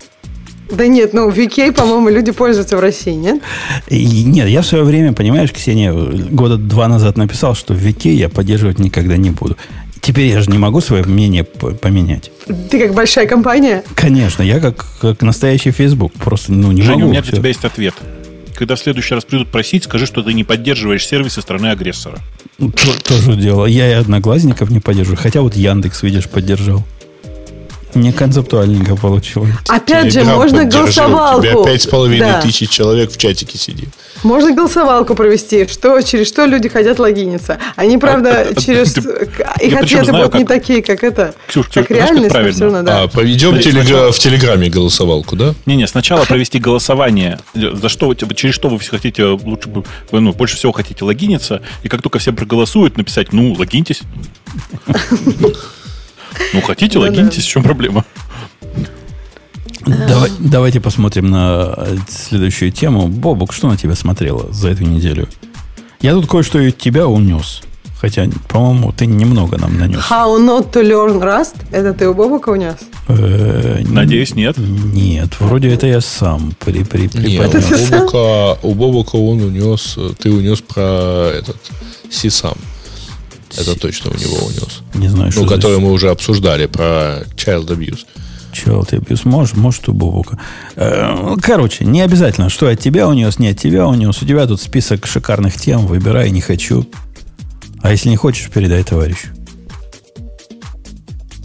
Да 0.76 0.86
нет, 0.86 1.12
ну 1.12 1.30
VK, 1.30 1.72
по-моему, 1.72 2.08
люди 2.08 2.32
пользуются 2.32 2.76
в 2.76 2.80
России, 2.80 3.12
нет? 3.12 3.42
И, 3.88 4.24
нет, 4.24 4.48
я 4.48 4.62
в 4.62 4.66
свое 4.66 4.84
время, 4.84 5.12
понимаешь, 5.12 5.52
Ксения, 5.52 5.92
года 5.92 6.56
два 6.56 6.88
назад 6.88 7.16
написал, 7.16 7.54
что 7.54 7.74
VK 7.74 8.12
я 8.12 8.28
поддерживать 8.28 8.78
никогда 8.78 9.16
не 9.16 9.30
буду. 9.30 9.56
Теперь 10.00 10.26
я 10.26 10.42
же 10.42 10.50
не 10.50 10.58
могу 10.58 10.82
свое 10.82 11.02
мнение 11.04 11.44
поменять. 11.44 12.30
Ты 12.70 12.78
как 12.78 12.94
большая 12.94 13.26
компания? 13.26 13.82
Конечно, 13.94 14.42
я 14.42 14.60
как, 14.60 14.84
как 15.00 15.22
настоящий 15.22 15.70
Facebook. 15.70 16.12
Просто 16.12 16.52
ну, 16.52 16.72
не 16.72 16.82
Женя, 16.82 16.96
могу. 16.96 17.06
у 17.06 17.10
меня 17.10 17.22
для 17.22 17.32
тебя 17.32 17.48
есть 17.48 17.64
ответ. 17.64 17.94
Когда 18.54 18.76
в 18.76 18.80
следующий 18.80 19.14
раз 19.14 19.24
придут 19.24 19.50
просить, 19.50 19.84
скажи, 19.84 20.04
что 20.04 20.22
ты 20.22 20.34
не 20.34 20.44
поддерживаешь 20.44 21.06
сервисы 21.06 21.40
страны 21.40 21.68
агрессора. 21.68 22.18
Тоже 22.58 23.36
дело. 23.36 23.64
Я 23.64 23.90
и 23.90 23.92
одноглазников 23.94 24.70
не 24.70 24.80
поддерживаю. 24.80 25.16
Хотя 25.16 25.40
вот 25.40 25.56
Яндекс, 25.56 26.02
видишь, 26.02 26.28
поддержал. 26.28 26.84
Не 27.94 28.12
концептуальненько 28.12 28.96
получилось. 28.96 29.54
Опять 29.68 30.12
же, 30.12 30.24
можно 30.24 30.64
голосовалку. 30.64 31.40
У 31.40 31.42
тебя 31.42 31.64
пять 31.64 31.82
с 31.82 31.86
половиной 31.86 32.32
да. 32.32 32.40
тысяч 32.40 32.70
человек 32.70 33.10
в 33.12 33.16
чатике 33.16 33.58
сидит. 33.58 33.88
Можно 34.22 34.54
голосовалку 34.54 35.14
провести, 35.14 35.66
что, 35.68 36.00
через 36.00 36.28
что 36.28 36.46
люди 36.46 36.68
хотят 36.68 36.98
логиниться. 36.98 37.58
Они, 37.76 37.98
правда, 37.98 38.46
а, 38.48 38.52
а 38.56 38.60
через... 38.60 38.96
А, 38.96 39.60
их 39.60 39.76
ответы 39.76 40.12
будут 40.12 40.32
как... 40.32 40.40
не 40.40 40.44
такие, 40.44 40.82
как 40.82 41.04
это, 41.04 41.34
Ксюш, 41.46 41.66
как 41.66 41.86
Ксюш, 41.86 41.96
реальность, 41.96 42.34
как 42.34 42.60
равно, 42.60 42.82
да. 42.82 43.02
А, 43.02 43.08
поведем 43.08 43.58
телега... 43.60 43.82
сначала... 43.82 44.12
в 44.12 44.18
Телеграме 44.18 44.70
голосовалку, 44.70 45.36
да? 45.36 45.54
Не-не, 45.66 45.86
сначала 45.86 46.24
провести 46.24 46.58
голосование, 46.58 47.38
за 47.54 47.88
что, 47.88 48.14
через 48.14 48.54
что 48.54 48.68
вы 48.68 48.78
все 48.78 48.92
хотите, 48.92 49.24
лучше 49.24 49.68
ну, 50.10 50.32
больше 50.32 50.56
всего 50.56 50.72
хотите 50.72 51.04
логиниться, 51.04 51.62
и 51.82 51.88
как 51.88 52.00
только 52.02 52.18
все 52.18 52.32
проголосуют, 52.32 52.96
написать, 52.96 53.32
ну, 53.32 53.52
логиньтесь. 53.52 54.00
Ну, 56.52 56.60
хотите, 56.62 56.98
логиньтесь, 56.98 57.44
в 57.44 57.48
чем 57.48 57.62
проблема? 57.62 58.04
Давай, 59.86 60.30
давайте 60.38 60.80
посмотрим 60.80 61.30
на 61.30 61.76
следующую 62.08 62.72
тему. 62.72 63.08
Бобук, 63.08 63.52
что 63.52 63.68
на 63.68 63.76
тебя 63.76 63.94
смотрела 63.94 64.50
за 64.52 64.70
эту 64.70 64.84
неделю? 64.84 65.28
Я 66.00 66.12
тут 66.12 66.26
кое-что 66.26 66.58
от 66.58 66.78
тебя 66.78 67.06
унес. 67.06 67.62
Хотя, 68.00 68.28
по-моему, 68.48 68.92
ты 68.92 69.06
немного 69.06 69.58
нам 69.58 69.78
нанес. 69.78 69.98
How 70.10 70.38
not 70.38 70.70
to 70.72 70.82
learn 70.82 71.22
Rust? 71.22 71.56
Это 71.70 71.94
ты 71.94 72.06
у 72.08 72.12
Бобука 72.14 72.50
унес? 72.50 72.76
Э, 73.08 73.82
Надеюсь, 73.86 74.34
нет. 74.34 74.56
Нет, 74.58 75.40
вроде 75.40 75.68
это 75.72 75.86
я 75.86 76.00
сам 76.02 76.52
при, 76.62 76.84
при, 76.84 77.08
нет, 77.14 77.54
у 77.54 77.58
Бобука, 77.90 78.58
у 78.62 78.74
Бобука 78.74 79.16
он 79.16 79.40
унес, 79.40 79.98
ты 80.20 80.30
унес 80.30 80.60
про 80.60 81.30
этот 81.32 81.56
Сисам. 82.10 82.56
Это 83.58 83.78
точно 83.78 84.10
у 84.10 84.14
него 84.14 84.36
унес. 84.46 84.80
Не 84.94 85.08
знаю, 85.08 85.32
что 85.32 85.42
Ну, 85.42 85.48
который 85.48 85.78
мы 85.78 85.92
уже 85.92 86.10
обсуждали 86.10 86.66
про 86.66 87.22
child 87.36 87.68
abuse. 87.68 88.00
Child 88.52 88.90
abuse. 88.90 89.22
Может, 89.24 89.56
может, 89.56 89.88
у 89.88 89.92
Бобука. 89.92 90.38
Э, 90.76 91.34
короче, 91.42 91.84
не 91.84 92.02
обязательно, 92.02 92.48
что 92.48 92.68
от 92.68 92.78
тебя 92.78 93.08
унес, 93.08 93.38
не 93.38 93.48
от 93.48 93.58
тебя 93.58 93.86
унес. 93.86 94.22
У 94.22 94.26
тебя 94.26 94.46
тут 94.46 94.60
список 94.60 95.06
шикарных 95.06 95.56
тем. 95.56 95.86
Выбирай, 95.86 96.30
не 96.30 96.40
хочу. 96.40 96.86
А 97.82 97.90
если 97.90 98.08
не 98.08 98.16
хочешь, 98.16 98.48
передай 98.50 98.82
товарищу. 98.82 99.28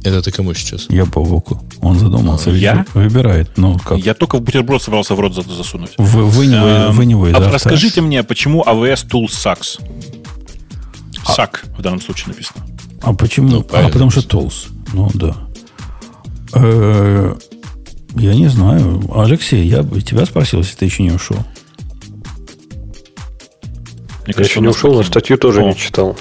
Это 0.04 0.22
ты 0.22 0.32
кому 0.32 0.54
сейчас? 0.54 0.86
Я 0.90 1.06
Бобуку. 1.06 1.62
Он 1.82 2.00
задумался. 2.00 2.52
Я? 2.52 2.86
Выбирает. 2.94 3.58
Ну, 3.58 3.78
как? 3.78 3.98
Я 4.00 4.14
только 4.14 4.38
в 4.38 4.42
бутерброд 4.42 4.82
собрался 4.82 5.16
в 5.16 5.20
рот 5.20 5.34
засунуть. 5.34 5.92
Вы, 5.98 6.24
вы, 6.24 6.48
не, 6.48 6.60
вы, 6.60 6.70
эм, 6.70 6.96
вы 6.96 7.06
не 7.06 7.16
вы, 7.16 7.32
а 7.32 7.52
Расскажите 7.52 8.02
мне, 8.02 8.24
почему 8.24 8.64
AWS 8.64 9.08
Tools 9.08 9.32
sucks? 9.32 9.80
САК 11.30 11.66
в 11.78 11.82
данном 11.82 12.02
случае 12.02 12.30
написано. 12.30 12.66
А 13.02 13.14
почему? 13.14 13.50
Ну, 13.50 13.66
а 13.72 13.90
потому 13.90 14.12
что 14.12 14.22
толс. 14.28 14.68
Ну 14.94 15.10
да. 15.14 15.36
Э, 16.54 17.36
Я 18.16 18.34
не 18.34 18.48
знаю. 18.48 19.02
Алексей, 19.16 19.66
я 19.68 19.84
бы 19.84 20.02
тебя 20.02 20.26
спросил, 20.26 20.60
если 20.60 20.76
ты 20.76 20.86
еще 20.86 21.04
не 21.04 21.12
ушел. 21.12 21.38
Мне 24.26 24.34
кажется, 24.34 24.42
я 24.42 24.46
еще 24.46 24.62
не 24.62 24.68
ушел, 24.68 24.94
но 24.94 25.04
статью 25.04 25.38
тоже 25.38 25.62
О. 25.62 25.70
не 25.70 25.76
читал. 25.76 26.18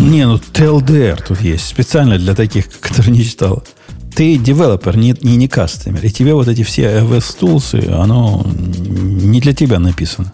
Не, 0.00 0.26
ну 0.26 0.36
TLDR 0.36 1.22
тут 1.26 1.40
есть. 1.40 1.66
Специально 1.66 2.18
для 2.18 2.34
таких, 2.34 2.68
которые 2.80 3.12
не 3.12 3.24
читал. 3.24 3.62
Ты 4.14 4.38
девелопер, 4.38 4.96
не, 4.96 5.14
не, 5.20 5.36
не 5.36 5.48
кастомер. 5.48 6.04
И 6.04 6.10
тебе 6.10 6.32
вот 6.34 6.48
эти 6.48 6.62
все 6.62 6.84
iOS 6.84 7.36
tools, 7.40 7.92
оно 7.92 8.46
не 8.46 9.40
для 9.40 9.52
тебя 9.54 9.78
написано. 9.78 10.32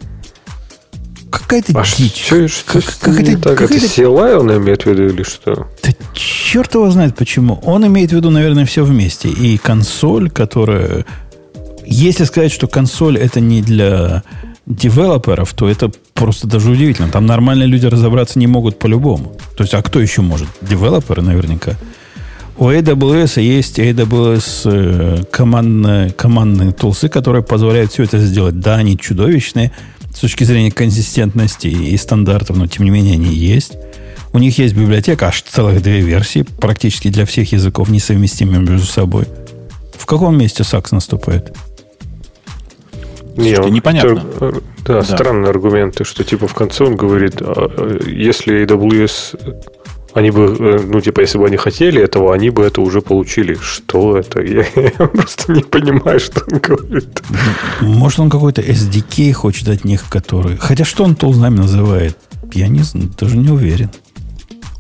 Какая-то 1.33 1.73
а 1.81 1.85
дичь. 1.85 2.25
Что, 2.27 2.47
что 2.47 2.81
как, 2.81 2.85
как 3.01 3.21
это, 3.21 3.39
так? 3.39 3.63
Это 3.63 3.75
CLI 3.75 4.35
он 4.37 4.55
имеет 4.59 4.83
в 4.83 4.87
виду 4.87 5.07
или 5.07 5.23
что? 5.23 5.67
Да 5.83 5.91
черт 6.15 6.75
его 6.75 6.91
знает 6.91 7.17
почему. 7.17 7.59
Он 7.65 7.87
имеет 7.87 8.11
в 8.11 8.13
виду, 8.15 8.31
наверное, 8.31 8.67
все 8.67 8.85
вместе. 8.85 9.29
И 9.29 9.57
консоль, 9.57 10.31
которая... 10.31 11.07
Если 11.87 12.25
сказать, 12.25 12.53
что 12.53 12.69
консоль 12.69 13.17
это 13.17 13.41
не 13.41 13.63
для 13.63 14.23
девелоперов, 14.67 15.55
то 15.55 15.69
это 15.69 15.91
просто 16.13 16.47
даже 16.47 16.71
удивительно. 16.71 17.09
Там 17.09 17.25
нормальные 17.25 17.67
люди 17.67 17.87
разобраться 17.87 18.39
не 18.39 18.47
могут 18.47 18.79
по-любому. 18.79 19.35
То 19.57 19.65
есть, 19.65 19.73
а 19.73 19.83
кто 19.83 20.01
еще 20.01 20.21
может? 20.21 20.49
Девелоперы 20.61 21.23
наверняка. 21.23 21.73
У 22.59 22.69
AWS 22.69 23.41
есть 23.41 23.79
AWS 23.79 24.63
э, 24.67 25.25
командные, 25.31 26.11
командные 26.11 26.73
tools 26.73 26.98
ы, 26.98 27.09
которые 27.09 27.43
позволяют 27.43 27.91
все 27.91 28.05
это 28.05 28.19
сделать. 28.19 28.61
Да, 28.61 28.77
они 28.77 28.99
чудовищные 28.99 29.73
с 30.14 30.20
точки 30.20 30.44
зрения 30.44 30.70
консистентности 30.70 31.68
и 31.68 31.97
стандартов, 31.97 32.56
но 32.56 32.66
тем 32.66 32.84
не 32.84 32.90
менее 32.90 33.14
они 33.14 33.34
есть. 33.34 33.72
У 34.32 34.39
них 34.39 34.59
есть 34.59 34.74
библиотека, 34.74 35.28
аж 35.28 35.43
целых 35.43 35.82
две 35.82 36.01
версии, 36.01 36.43
практически 36.43 37.09
для 37.09 37.26
всех 37.26 37.52
языков, 37.52 37.89
несовместимые 37.90 38.60
между 38.60 38.86
собой. 38.86 39.26
В 39.94 40.06
каком 40.06 40.39
месте 40.39 40.64
САКС 40.64 40.93
наступает? 40.93 41.55
Не, 43.36 43.55
Слушайте, 43.55 43.70
непонятно. 43.70 44.24
Это, 44.36 44.60
да, 44.84 44.94
да, 44.94 45.02
странные 45.02 45.51
аргументы, 45.51 46.05
что 46.05 46.24
типа 46.24 46.47
в 46.47 46.55
конце 46.55 46.84
он 46.84 46.97
говорит, 46.97 47.40
а, 47.40 47.70
а, 47.76 48.09
если 48.09 48.64
AWS 48.64 49.64
они 50.14 50.30
бы, 50.30 50.56
э, 50.59 50.80
ну, 50.86 51.01
типа, 51.01 51.20
если 51.20 51.39
бы 51.39 51.47
они 51.47 51.56
хотели 51.56 52.01
этого, 52.01 52.34
они 52.34 52.51
бы 52.51 52.62
это 52.64 52.80
уже 52.80 53.01
получили. 53.01 53.55
Что 53.55 54.18
это? 54.18 54.43
Я, 54.43 54.64
я 54.76 55.06
просто 55.06 55.52
не 55.52 55.62
понимаю, 55.62 56.20
что 56.20 56.43
он 56.51 56.59
говорит. 56.59 57.22
Может, 57.80 58.20
он 58.20 58.30
какой-то 58.30 58.60
SDK 58.60 59.32
хочет 59.32 59.68
от 59.68 59.84
них, 59.84 60.09
который... 60.09 60.56
Хотя 60.59 60.84
что 60.84 61.05
он 61.05 61.14
толзнами 61.14 61.56
называет? 61.56 62.16
Я 62.52 62.68
не 62.68 62.80
знаю, 62.80 63.10
даже 63.18 63.36
не 63.36 63.51
уверен. 63.51 63.90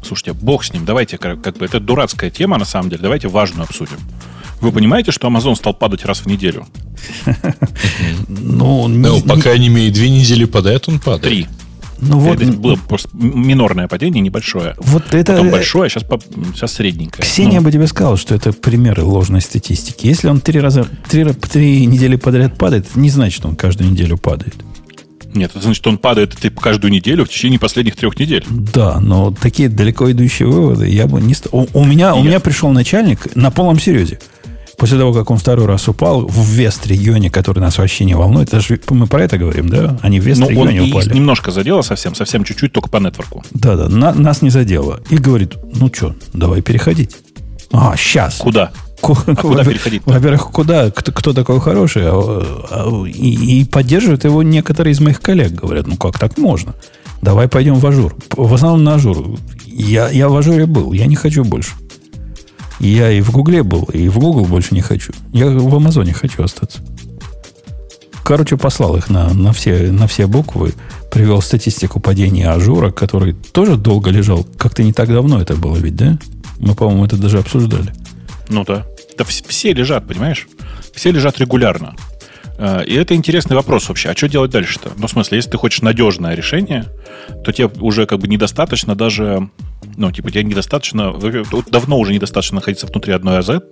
Слушайте, 0.04 0.32
бог 0.32 0.64
с 0.64 0.72
ним. 0.72 0.84
Давайте, 0.84 1.16
как, 1.16 1.40
как 1.40 1.56
бы, 1.56 1.64
это 1.64 1.80
дурацкая 1.80 2.30
тема, 2.30 2.58
на 2.58 2.64
самом 2.64 2.90
деле. 2.90 3.02
Давайте 3.02 3.28
важную 3.28 3.64
обсудим. 3.64 3.98
Вы 4.60 4.70
понимаете, 4.70 5.10
что 5.12 5.28
Amazon 5.28 5.56
стал 5.56 5.74
падать 5.74 6.04
раз 6.04 6.20
в 6.20 6.26
неделю? 6.26 6.66
Ну, 8.28 8.86
ну 8.86 9.20
по 9.22 9.36
крайней 9.36 9.68
мере, 9.68 9.90
две 9.90 10.08
недели 10.08 10.44
подряд 10.44 10.88
он 10.88 10.98
падает. 10.98 11.22
Три. 11.22 11.46
Ну, 12.04 12.18
вот, 12.18 12.40
это 12.40 12.52
было 12.52 12.74
просто 12.74 13.08
минорное 13.12 13.86
падение, 13.86 14.20
небольшое. 14.20 14.74
Вот 14.78 15.14
это, 15.14 15.34
Потом 15.34 15.50
большое, 15.50 15.86
а 15.86 15.88
сейчас, 15.88 16.04
сейчас 16.52 16.72
средненькое. 16.72 17.22
Ксения 17.22 17.60
ну. 17.60 17.64
бы 17.64 17.70
тебе 17.70 17.86
сказала, 17.86 18.16
что 18.16 18.34
это 18.34 18.52
примеры 18.52 19.04
ложной 19.04 19.40
статистики. 19.40 20.08
Если 20.08 20.28
он 20.28 20.40
три 20.40 20.58
раза, 20.58 20.84
три, 21.08 21.24
три 21.32 21.86
недели 21.86 22.16
подряд 22.16 22.58
падает, 22.58 22.86
это 22.90 22.98
не 22.98 23.08
значит, 23.08 23.36
что 23.36 23.48
он 23.48 23.54
каждую 23.54 23.90
неделю 23.90 24.18
падает. 24.18 24.54
Нет, 25.32 25.52
это 25.52 25.60
значит, 25.62 25.76
что 25.76 25.90
он 25.90 25.98
падает 25.98 26.34
ты 26.38 26.50
каждую 26.50 26.92
неделю 26.92 27.24
в 27.24 27.28
течение 27.28 27.60
последних 27.60 27.94
трех 27.94 28.18
недель. 28.18 28.44
Да, 28.50 28.98
но 29.00 29.30
такие 29.30 29.68
далеко 29.68 30.10
идущие 30.10 30.48
выводы 30.48 30.88
я 30.88 31.06
бы 31.06 31.20
не 31.20 31.34
стал. 31.34 31.68
У, 31.72 31.80
у 31.80 31.84
меня, 31.84 32.14
у 32.14 32.22
меня 32.22 32.40
пришел 32.40 32.70
начальник 32.70 33.34
на 33.36 33.50
полном 33.50 33.78
серьезе. 33.78 34.18
После 34.82 34.98
того, 34.98 35.12
как 35.12 35.30
он 35.30 35.38
второй 35.38 35.66
раз 35.66 35.86
упал 35.86 36.26
в 36.26 36.44
Вест-регионе, 36.44 37.30
который 37.30 37.60
нас 37.60 37.78
вообще 37.78 38.04
не 38.04 38.16
волнует, 38.16 38.48
это 38.48 38.58
же, 38.58 38.80
мы 38.90 39.06
про 39.06 39.22
это 39.22 39.38
говорим, 39.38 39.68
да? 39.68 39.96
Они 40.02 40.18
в 40.18 40.24
Вест-регионе 40.24 40.82
ну, 40.82 40.88
упали. 40.88 41.14
немножко 41.14 41.52
задело 41.52 41.82
совсем, 41.82 42.16
совсем 42.16 42.42
чуть-чуть, 42.42 42.72
только 42.72 42.88
по 42.88 42.96
нетворку. 42.96 43.44
Да-да, 43.52 43.88
на, 43.88 44.12
нас 44.12 44.42
не 44.42 44.50
задело. 44.50 44.98
И 45.08 45.18
говорит, 45.18 45.54
ну 45.72 45.88
что, 45.94 46.16
давай 46.32 46.62
переходить. 46.62 47.16
А, 47.70 47.94
сейчас. 47.96 48.38
Куда? 48.38 48.72
А 49.02 49.36
куда 49.36 49.64
переходить? 49.64 50.02
Во-первых, 50.04 50.50
куда? 50.50 50.90
Кто, 50.90 51.12
кто 51.12 51.32
такой 51.32 51.60
хороший? 51.60 52.02
А, 52.06 52.66
а, 52.72 53.06
и, 53.06 53.60
и 53.60 53.64
поддерживают 53.64 54.24
его 54.24 54.42
некоторые 54.42 54.94
из 54.94 55.00
моих 55.00 55.20
коллег. 55.20 55.52
Говорят, 55.52 55.86
ну 55.86 55.96
как 55.96 56.18
так 56.18 56.36
можно? 56.38 56.74
Давай 57.20 57.46
пойдем 57.46 57.76
в 57.76 57.86
Azure. 57.86 58.16
В 58.30 58.52
основном 58.52 58.82
на 58.82 58.94
Azure. 58.94 59.38
Я, 59.64 60.08
я 60.08 60.28
в 60.28 60.36
Azure 60.36 60.66
был, 60.66 60.92
я 60.92 61.06
не 61.06 61.14
хочу 61.14 61.44
больше. 61.44 61.70
Я 62.82 63.12
и 63.12 63.20
в 63.20 63.30
Гугле 63.30 63.62
был, 63.62 63.84
и 63.92 64.08
в 64.08 64.18
Google 64.18 64.44
больше 64.44 64.74
не 64.74 64.80
хочу. 64.80 65.12
Я 65.32 65.46
в 65.46 65.74
Амазоне 65.74 66.12
хочу 66.12 66.42
остаться. 66.42 66.80
Короче, 68.24 68.56
послал 68.56 68.96
их 68.96 69.08
на, 69.08 69.32
на, 69.32 69.52
все, 69.52 69.92
на 69.92 70.08
все 70.08 70.26
буквы, 70.26 70.74
привел 71.10 71.40
статистику 71.42 72.00
падения 72.00 72.50
Azure, 72.50 72.90
который 72.90 73.34
тоже 73.34 73.76
долго 73.76 74.10
лежал. 74.10 74.44
Как-то 74.58 74.82
не 74.82 74.92
так 74.92 75.08
давно 75.08 75.40
это 75.40 75.54
было 75.54 75.76
ведь, 75.76 75.94
да? 75.94 76.18
Мы, 76.58 76.74
по-моему, 76.74 77.04
это 77.04 77.16
даже 77.16 77.38
обсуждали. 77.38 77.92
Ну 78.48 78.64
да. 78.64 78.84
Да 79.16 79.24
все 79.24 79.72
лежат, 79.72 80.08
понимаешь? 80.08 80.48
Все 80.92 81.12
лежат 81.12 81.38
регулярно. 81.38 81.94
Э, 82.58 82.84
и 82.84 82.94
это 82.94 83.14
интересный 83.14 83.54
вопрос 83.54 83.88
вообще. 83.88 84.08
А 84.08 84.16
что 84.16 84.28
делать 84.28 84.50
дальше-то? 84.50 84.90
Ну, 84.96 85.06
в 85.06 85.10
смысле, 85.10 85.36
если 85.36 85.50
ты 85.50 85.58
хочешь 85.58 85.82
надежное 85.82 86.34
решение, 86.34 86.86
то 87.44 87.52
тебе 87.52 87.70
уже 87.80 88.06
как 88.06 88.18
бы 88.18 88.26
недостаточно 88.26 88.96
даже... 88.96 89.48
Ну, 89.96 90.10
типа, 90.10 90.30
тебе 90.30 90.44
недостаточно... 90.44 91.12
Давно 91.70 91.98
уже 91.98 92.12
недостаточно 92.12 92.56
находиться 92.56 92.86
внутри 92.86 93.12
одной 93.12 93.38
AZ. 93.38 93.62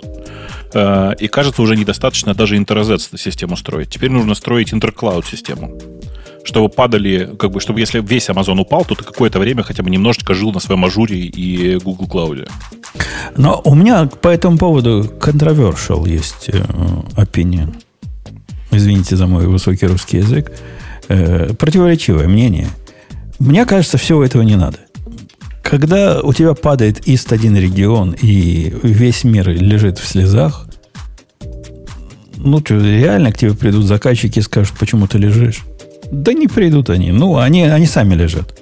Э, 0.74 1.14
и, 1.18 1.28
кажется, 1.28 1.62
уже 1.62 1.76
недостаточно 1.76 2.34
даже 2.34 2.56
InterZ 2.56 3.16
систему 3.16 3.56
строить. 3.56 3.90
Теперь 3.90 4.10
нужно 4.10 4.34
строить 4.34 4.72
интерклауд 4.74 5.26
систему 5.26 5.78
чтобы 6.42 6.70
падали, 6.70 7.30
как 7.38 7.50
бы, 7.50 7.60
чтобы 7.60 7.80
если 7.80 8.00
весь 8.00 8.30
Amazon 8.30 8.58
упал, 8.58 8.86
то 8.86 8.94
ты 8.94 9.04
какое-то 9.04 9.38
время 9.38 9.62
хотя 9.62 9.82
бы 9.82 9.90
немножечко 9.90 10.32
жил 10.32 10.52
на 10.52 10.58
своем 10.58 10.82
ажуре 10.86 11.18
и 11.18 11.76
Google 11.76 12.06
Cloud. 12.06 12.50
Но 13.36 13.60
у 13.62 13.74
меня 13.74 14.06
по 14.06 14.28
этому 14.28 14.56
поводу 14.56 15.02
controversial 15.20 16.08
есть 16.08 16.48
э, 16.48 16.62
opinion 17.14 17.74
извините 18.70 19.16
за 19.16 19.26
мой 19.26 19.46
высокий 19.46 19.86
русский 19.86 20.18
язык, 20.18 20.52
э, 21.08 21.52
противоречивое 21.54 22.28
мнение. 22.28 22.68
Мне 23.38 23.64
кажется, 23.66 23.98
всего 23.98 24.24
этого 24.24 24.42
не 24.42 24.56
надо. 24.56 24.78
Когда 25.70 26.20
у 26.20 26.32
тебя 26.32 26.54
падает 26.54 27.06
ист 27.06 27.32
один 27.32 27.56
регион 27.56 28.16
и 28.20 28.74
весь 28.82 29.22
мир 29.22 29.48
лежит 29.50 29.98
в 30.00 30.06
слезах, 30.06 30.66
ну 32.36 32.58
что, 32.58 32.74
реально 32.80 33.30
к 33.30 33.38
тебе 33.38 33.54
придут 33.54 33.84
заказчики 33.84 34.40
и 34.40 34.42
скажут, 34.42 34.74
почему 34.80 35.06
ты 35.06 35.18
лежишь? 35.18 35.60
Да 36.10 36.32
не 36.32 36.48
придут 36.48 36.90
они. 36.90 37.12
Ну, 37.12 37.38
они, 37.38 37.62
они 37.62 37.86
сами 37.86 38.14
лежат. 38.14 38.60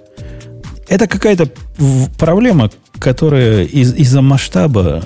Это 0.86 1.06
какая-то 1.06 1.48
проблема, 2.18 2.70
которая 2.98 3.64
из- 3.64 3.94
из-за 3.94 4.20
масштаба 4.20 5.02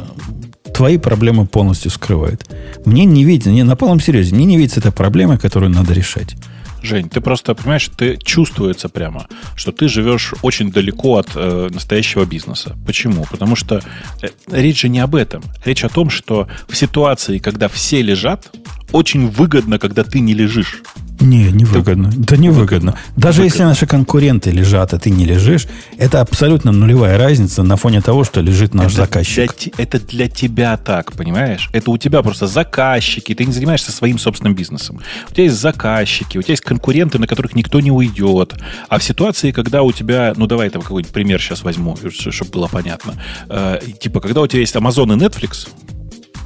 твои 0.75 0.99
проблемы 0.99 1.47
полностью 1.47 1.93
скрывает. 1.93 2.47
Мне 2.85 3.05
не 3.05 3.25
видится, 3.25 3.51
не 3.51 3.63
на 3.63 3.77
полном 3.77 4.01
серьезе, 4.01 4.35
мне 4.35 4.45
не 4.45 4.57
видится 4.57 4.81
эта 4.81 4.91
проблема, 4.91 5.39
которую 5.39 5.71
надо 5.71 5.93
решать. 5.93 6.35
Жень, 6.83 7.09
ты 7.09 7.21
просто 7.21 7.55
понимаешь, 7.55 7.89
ты 7.97 8.17
чувствуется 8.17 8.89
прямо, 8.89 9.27
что 9.57 9.73
ты 9.73 9.89
живешь 9.89 10.35
очень 10.43 10.73
далеко 10.73 11.19
от 11.19 11.29
э, 11.35 11.69
настоящего 11.71 12.25
бизнеса. 12.25 12.77
Почему? 12.87 13.25
Потому 13.31 13.57
что 13.57 13.83
э, 14.21 14.29
речь 14.51 14.83
же 14.83 14.89
не 14.89 14.99
об 14.99 15.15
этом. 15.15 15.43
Речь 15.65 15.85
о 15.85 15.89
том, 15.89 16.11
что 16.11 16.49
в 16.69 16.77
ситуации, 16.77 17.39
когда 17.39 17.69
все 17.69 18.03
лежат, 18.03 18.51
очень 18.93 19.29
выгодно, 19.29 19.79
когда 19.79 20.03
ты 20.05 20.21
не 20.21 20.35
лежишь. 20.35 20.83
Не, 21.23 21.51
не 21.53 21.65
выгодно. 21.65 22.11
Это 22.23 22.37
не 22.37 22.51
выгодно. 22.51 22.97
Даже 23.17 23.39
выгодно. 23.39 23.45
если 23.45 23.63
наши 23.65 23.87
конкуренты 23.87 24.51
лежат, 24.51 24.93
а 24.93 24.99
ты 24.99 25.11
не 25.11 25.25
лежишь, 25.25 25.67
это 25.97 26.21
абсолютно 26.21 26.73
нулевая 26.73 27.17
разница 27.17 27.63
на 27.63 27.77
фоне 27.77 28.01
того, 28.01 28.25
что 28.25 28.41
лежит 28.41 28.75
наш 28.75 28.93
это 28.93 29.03
заказчик. 29.03 29.55
Для, 29.59 29.73
это 29.79 30.01
для 30.01 30.29
тебя 30.29 30.77
так, 30.77 31.13
понимаешь? 31.13 31.71
Это 31.73 31.91
у 31.91 31.99
тебя 31.99 32.23
просто 32.23 32.47
заказчики, 32.47 33.35
ты 33.35 33.45
не 33.45 33.53
занимаешься 33.53 33.93
своим 33.93 34.19
собственным 34.19 34.55
бизнесом. 34.55 35.01
У 35.31 35.33
тебя 35.33 35.45
есть 35.45 35.61
заказчики, 35.61 36.39
у 36.39 36.43
тебя 36.43 36.53
есть 36.53 36.65
конкуренты, 36.65 37.19
на 37.19 37.27
которых 37.27 37.55
никто 37.55 37.81
не 37.81 37.91
уйдет. 37.91 38.55
А 38.89 38.99
в 38.99 39.05
ситуации, 39.05 39.53
когда 39.53 39.83
у 39.83 39.93
тебя, 39.93 40.35
ну 40.37 40.47
давай 40.47 40.71
там 40.71 40.83
какой-нибудь 40.83 41.13
пример 41.13 41.41
сейчас 41.41 41.63
возьму, 41.63 41.97
чтобы 42.11 42.51
было 42.51 42.69
понятно. 42.69 43.15
Э, 43.49 43.79
типа, 44.01 44.21
когда 44.21 44.41
у 44.41 44.47
тебя 44.47 44.61
есть 44.61 44.75
Amazon 44.75 45.15
и 45.15 45.17
Netflix, 45.17 45.69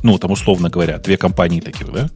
ну, 0.07 0.19
там, 0.19 0.31
условно 0.31 0.71
говоря, 0.71 0.99
две 0.99 1.17
компании 1.17 1.61
таких, 1.61 1.93
да, 1.93 2.09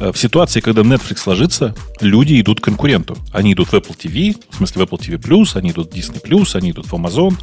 э, 0.00 0.12
в 0.12 0.18
ситуации, 0.18 0.60
когда 0.60 0.82
Netflix 0.82 1.22
ложится, 1.24 1.74
люди 2.00 2.38
идут 2.38 2.60
к 2.60 2.64
конкуренту. 2.64 3.16
Они 3.32 3.54
идут 3.54 3.68
в 3.68 3.74
Apple 3.74 3.96
TV, 3.96 4.36
в 4.50 4.56
смысле 4.56 4.84
в 4.84 4.88
Apple 4.88 4.98
TV+, 5.00 5.46
они 5.54 5.70
идут 5.70 5.92
в 5.92 5.96
Disney+, 5.96 6.56
они 6.58 6.70
идут 6.72 6.86
в 6.86 6.94
Amazon, 6.94 7.34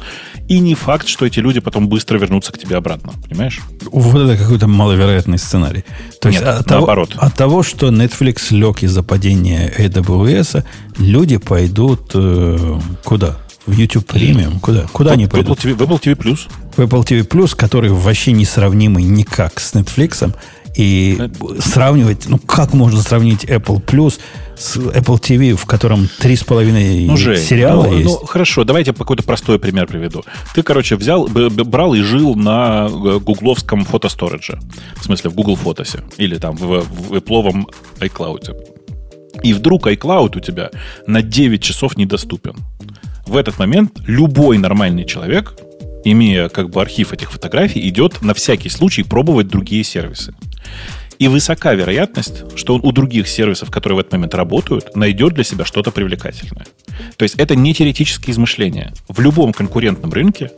и 0.48 0.60
не 0.60 0.76
факт, 0.76 1.08
что 1.08 1.26
эти 1.26 1.40
люди 1.40 1.58
потом 1.58 1.88
быстро 1.88 2.18
вернутся 2.18 2.52
к 2.52 2.58
тебе 2.58 2.76
обратно, 2.76 3.12
понимаешь? 3.28 3.60
Вот 3.90 4.14
это 4.14 4.40
какой-то 4.40 4.68
маловероятный 4.68 5.38
сценарий. 5.38 5.84
То 6.20 6.28
есть 6.28 6.40
Нет, 6.40 6.48
от 6.48 6.66
наоборот. 6.70 7.10
Того, 7.10 7.26
от 7.26 7.34
того, 7.34 7.62
что 7.64 7.88
Netflix 7.88 8.46
лег 8.50 8.84
из-за 8.84 9.02
падения 9.02 9.72
AWS, 9.76 10.64
люди 10.98 11.36
пойдут 11.38 12.12
э, 12.14 12.78
куда? 13.04 13.38
В 13.66 13.72
YouTube 13.72 14.10
Premium? 14.10 14.58
Куда? 14.60 14.86
Куда 14.92 15.12
они 15.12 15.26
пойдут? 15.26 15.62
В 15.62 15.64
Apple 15.64 15.74
TV, 15.74 15.74
в 15.74 15.82
Apple 15.82 16.00
TV+. 16.00 16.38
В 16.76 16.80
Apple 16.80 17.04
TV+, 17.04 17.56
который 17.56 17.90
вообще 17.90 18.32
несравнимый 18.32 19.04
никак 19.04 19.60
с 19.60 19.74
Netflix. 19.74 20.34
И 20.76 21.20
сравнивать, 21.58 22.28
ну 22.28 22.38
как 22.38 22.72
можно 22.72 23.02
сравнить 23.02 23.44
Apple 23.44 23.84
Plus 23.84 24.20
с 24.56 24.76
Apple 24.76 25.20
TV, 25.20 25.56
в 25.56 25.66
котором 25.66 26.08
три 26.18 26.36
с 26.36 26.44
половиной 26.44 27.06
ну, 27.06 27.16
сериала 27.16 27.86
ну, 27.86 27.96
есть? 27.96 28.04
Ну, 28.04 28.26
хорошо, 28.26 28.64
давайте 28.64 28.92
какой-то 28.92 29.24
простой 29.24 29.58
пример 29.58 29.88
приведу. 29.88 30.22
Ты, 30.54 30.62
короче, 30.62 30.96
взял, 30.96 31.26
брал 31.26 31.94
и 31.94 32.02
жил 32.02 32.36
на 32.36 32.86
э, 32.88 33.18
гугловском 33.18 33.84
фотосторидже. 33.84 34.60
В 34.96 35.04
смысле, 35.04 35.30
в 35.30 35.34
Google 35.34 35.56
Фотосе. 35.56 36.04
Или 36.18 36.36
там 36.36 36.56
в, 36.56 36.82
в 36.82 37.14
Apple 37.14 37.64
iCloud. 37.98 38.54
И 39.42 39.52
вдруг 39.52 39.86
iCloud 39.86 40.38
у 40.38 40.40
тебя 40.40 40.70
на 41.06 41.22
9 41.22 41.62
часов 41.62 41.96
недоступен. 41.96 42.54
В 43.30 43.36
этот 43.36 43.60
момент 43.60 43.92
любой 44.08 44.58
нормальный 44.58 45.04
человек 45.04 45.54
имея 46.04 46.48
как 46.48 46.70
бы 46.70 46.80
архив 46.80 47.12
этих 47.12 47.30
фотографий, 47.30 47.88
идет 47.88 48.22
на 48.22 48.34
всякий 48.34 48.68
случай 48.68 49.04
пробовать 49.04 49.46
другие 49.46 49.84
сервисы. 49.84 50.34
И 51.20 51.28
высока 51.28 51.74
вероятность, 51.74 52.42
что 52.56 52.74
он 52.74 52.80
у 52.82 52.90
других 52.90 53.28
сервисов, 53.28 53.70
которые 53.70 53.98
в 53.98 54.00
этот 54.00 54.12
момент 54.12 54.34
работают, 54.34 54.96
найдет 54.96 55.34
для 55.34 55.44
себя 55.44 55.64
что-то 55.64 55.92
привлекательное. 55.92 56.66
То 57.16 57.22
есть 57.22 57.36
это 57.36 57.54
не 57.54 57.72
теоретические 57.72 58.32
измышления. 58.32 58.92
В 59.06 59.20
любом 59.20 59.52
конкурентном 59.52 60.12
рынке 60.12 60.50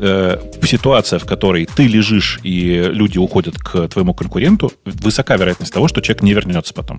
э, 0.00 0.38
ситуация, 0.64 1.20
в 1.20 1.26
которой 1.26 1.66
ты 1.66 1.86
лежишь 1.86 2.40
и 2.42 2.90
люди 2.92 3.18
уходят 3.18 3.56
к 3.56 3.86
твоему 3.86 4.14
конкуренту, 4.14 4.72
высока 4.84 5.36
вероятность 5.36 5.72
того, 5.72 5.86
что 5.86 6.00
человек 6.00 6.24
не 6.24 6.32
вернется 6.32 6.74
потом. 6.74 6.98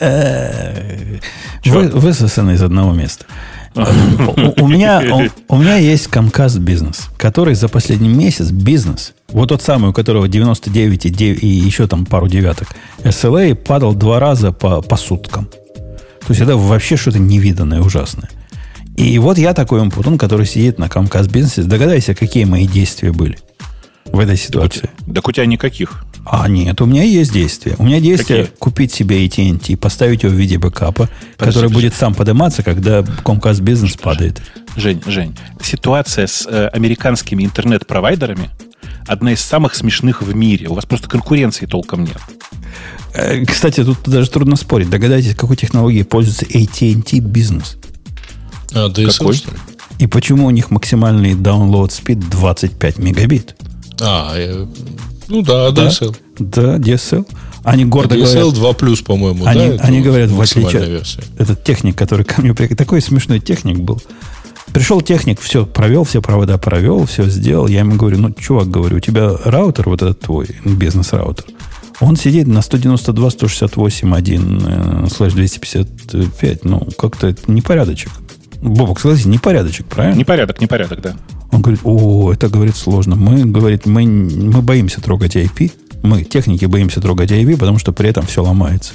Э, 0.00 1.18
высосано 1.64 2.52
из 2.52 2.62
одного 2.62 2.94
места. 2.94 3.26
У 3.78 4.66
меня, 4.66 5.30
у, 5.48 5.56
меня 5.56 5.76
есть 5.76 6.08
Comcast 6.08 6.58
бизнес, 6.58 7.08
который 7.16 7.54
за 7.54 7.68
последний 7.68 8.08
месяц 8.08 8.50
бизнес, 8.50 9.14
вот 9.28 9.50
тот 9.50 9.62
самый, 9.62 9.90
у 9.90 9.92
которого 9.92 10.28
99 10.28 11.06
и, 11.06 11.10
9, 11.10 11.42
и 11.42 11.46
еще 11.46 11.86
там 11.86 12.04
пару 12.04 12.28
девяток, 12.28 12.68
SLA 13.04 13.54
падал 13.54 13.94
два 13.94 14.18
раза 14.18 14.52
по, 14.52 14.82
по 14.82 14.96
суткам. 14.96 15.46
То 15.46 16.30
есть 16.30 16.40
это 16.40 16.56
вообще 16.56 16.96
что-то 16.96 17.18
невиданное, 17.18 17.80
ужасное. 17.80 18.28
И 18.96 19.18
вот 19.18 19.38
я 19.38 19.54
такой 19.54 19.80
умпутун, 19.80 20.18
который 20.18 20.44
сидит 20.44 20.78
на 20.78 20.86
Comcast 20.86 21.30
бизнесе. 21.30 21.62
Догадайся, 21.62 22.14
какие 22.14 22.44
мои 22.44 22.66
действия 22.66 23.12
были 23.12 23.38
в 24.12 24.18
этой 24.18 24.36
ситуации. 24.36 24.90
Так, 25.06 25.14
так 25.14 25.28
у 25.28 25.32
тебя 25.32 25.46
никаких. 25.46 26.04
А 26.24 26.46
нет, 26.48 26.80
у 26.80 26.86
меня 26.86 27.02
есть 27.04 27.32
действия. 27.32 27.74
У 27.78 27.84
меня 27.84 28.00
действие 28.00 28.44
Какие? 28.44 28.58
купить 28.58 28.92
себе 28.92 29.26
AT&T, 29.26 29.76
поставить 29.76 30.22
его 30.24 30.32
в 30.32 30.36
виде 30.36 30.58
бэкапа, 30.58 31.08
Подожди, 31.08 31.34
который 31.38 31.52
подожди. 31.54 31.74
будет 31.74 31.94
сам 31.94 32.14
подниматься, 32.14 32.62
когда 32.62 33.00
Comcast 33.00 33.62
бизнес 33.62 33.96
падает. 33.96 34.42
Жень, 34.76 35.00
Жень, 35.06 35.36
ситуация 35.62 36.26
с 36.26 36.46
э, 36.46 36.68
американскими 36.68 37.44
интернет-провайдерами 37.44 38.50
одна 39.06 39.32
из 39.32 39.40
самых 39.40 39.74
смешных 39.74 40.20
в 40.22 40.34
мире. 40.34 40.68
У 40.68 40.74
вас 40.74 40.84
просто 40.84 41.08
конкуренции 41.08 41.64
толком 41.66 42.04
нет. 42.04 42.18
Э, 43.14 43.44
кстати, 43.44 43.82
тут 43.82 43.98
даже 44.04 44.28
трудно 44.28 44.56
спорить. 44.56 44.90
Догадайтесь, 44.90 45.34
какой 45.34 45.56
технологией 45.56 46.04
пользуется 46.04 46.44
AT&T 46.44 47.20
бизнес. 47.20 47.76
А, 48.74 48.88
DSL, 48.88 49.18
Какой? 49.18 49.34
что 49.34 49.50
ли? 49.50 49.56
И 49.98 50.06
почему 50.06 50.46
у 50.46 50.50
них 50.50 50.70
максимальный 50.70 51.32
download 51.32 51.88
speed 51.88 52.28
25 52.30 52.98
мегабит? 52.98 53.56
А, 54.00 54.34
э, 54.36 54.66
ну 55.28 55.42
да, 55.42 55.70
DSL. 55.70 56.16
Да, 56.38 56.76
DSL. 56.76 57.26
Они 57.64 57.84
гордо 57.84 58.16
DSL 58.16 58.34
говорят... 58.34 58.54
2 58.54 58.72
плюс, 58.74 59.02
по-моему, 59.02 59.44
они, 59.44 59.76
да? 59.76 59.82
Они 59.82 60.00
говорят, 60.00 60.30
в 60.30 60.40
отличие... 60.40 60.86
Версия. 60.86 61.22
Этот 61.38 61.64
техник, 61.64 61.96
который 61.96 62.24
ко 62.24 62.40
мне 62.40 62.54
такой 62.54 63.02
смешной 63.02 63.40
техник 63.40 63.80
был. 63.80 64.00
Пришел 64.72 65.00
техник, 65.00 65.40
все 65.40 65.66
провел, 65.66 66.04
все 66.04 66.22
провода 66.22 66.56
провел, 66.58 67.06
все 67.06 67.28
сделал. 67.28 67.66
Я 67.66 67.80
ему 67.80 67.96
говорю, 67.96 68.18
ну, 68.18 68.30
чувак, 68.32 68.68
говорю, 68.68 68.98
у 68.98 69.00
тебя 69.00 69.32
раутер, 69.44 69.88
вот 69.88 70.02
этот 70.02 70.20
твой 70.20 70.46
бизнес-раутер, 70.64 71.46
он 72.00 72.14
сидит 72.16 72.46
на 72.46 72.58
192.168.1 72.58 75.06
э, 75.06 75.08
слэш 75.08 75.32
255. 75.32 76.64
Ну, 76.64 76.86
как-то 76.96 77.34
непорядочек. 77.46 78.12
Бобок, 78.60 79.00
согласись, 79.00 79.26
непорядочек, 79.26 79.86
правильно? 79.86 80.18
Непорядок, 80.18 80.60
непорядок, 80.60 81.00
да. 81.00 81.16
Он 81.50 81.62
говорит, 81.62 81.80
о, 81.84 82.32
это, 82.32 82.48
говорит, 82.48 82.76
сложно. 82.76 83.16
Мы, 83.16 83.44
говорит, 83.44 83.86
мы, 83.86 84.04
мы 84.06 84.62
боимся 84.62 85.00
трогать 85.00 85.36
IP. 85.36 85.72
Мы, 86.02 86.24
техники, 86.24 86.64
боимся 86.66 87.00
трогать 87.00 87.30
IP, 87.30 87.56
потому 87.56 87.78
что 87.78 87.92
при 87.92 88.08
этом 88.08 88.26
все 88.26 88.42
ломается. 88.42 88.94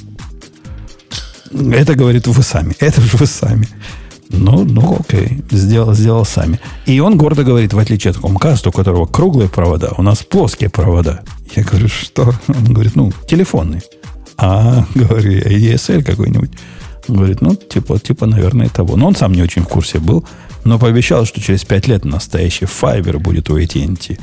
Это, 1.51 1.95
говорит, 1.95 2.27
вы 2.27 2.43
сами. 2.43 2.75
Это 2.79 3.01
же 3.01 3.17
вы 3.17 3.25
сами. 3.25 3.67
Ну, 4.29 4.63
ну, 4.63 4.97
окей, 4.99 5.43
сделал, 5.51 5.93
сделал 5.93 6.25
сами. 6.25 6.59
И 6.85 6.99
он 6.99 7.17
гордо 7.17 7.43
говорит, 7.43 7.73
в 7.73 7.79
отличие 7.79 8.11
от 8.11 8.17
Comcast, 8.17 8.67
у 8.67 8.71
которого 8.71 9.05
круглые 9.05 9.47
провода, 9.47 9.91
у 9.97 10.01
нас 10.01 10.23
плоские 10.23 10.69
провода. 10.69 11.21
Я 11.55 11.63
говорю, 11.63 11.87
что? 11.87 12.33
Он 12.47 12.73
говорит, 12.73 12.95
ну, 12.95 13.11
телефонные. 13.27 13.81
А, 14.37 14.85
говорю, 14.95 15.39
ADSL 15.39 16.03
какой-нибудь. 16.03 16.51
Говорит, 17.07 17.41
ну, 17.41 17.55
типа, 17.55 17.99
типа, 17.99 18.25
наверное, 18.25 18.69
того. 18.69 18.95
Но 18.95 19.07
он 19.07 19.15
сам 19.15 19.33
не 19.33 19.41
очень 19.41 19.63
в 19.63 19.67
курсе 19.67 19.99
был, 19.99 20.25
но 20.63 20.79
пообещал, 20.79 21.25
что 21.25 21.41
через 21.41 21.63
5 21.65 21.87
лет 21.87 22.05
настоящий 22.05 22.65
Fiber 22.65 23.19
будет 23.19 23.49
у 23.49 23.57
AT&T. 23.57 24.17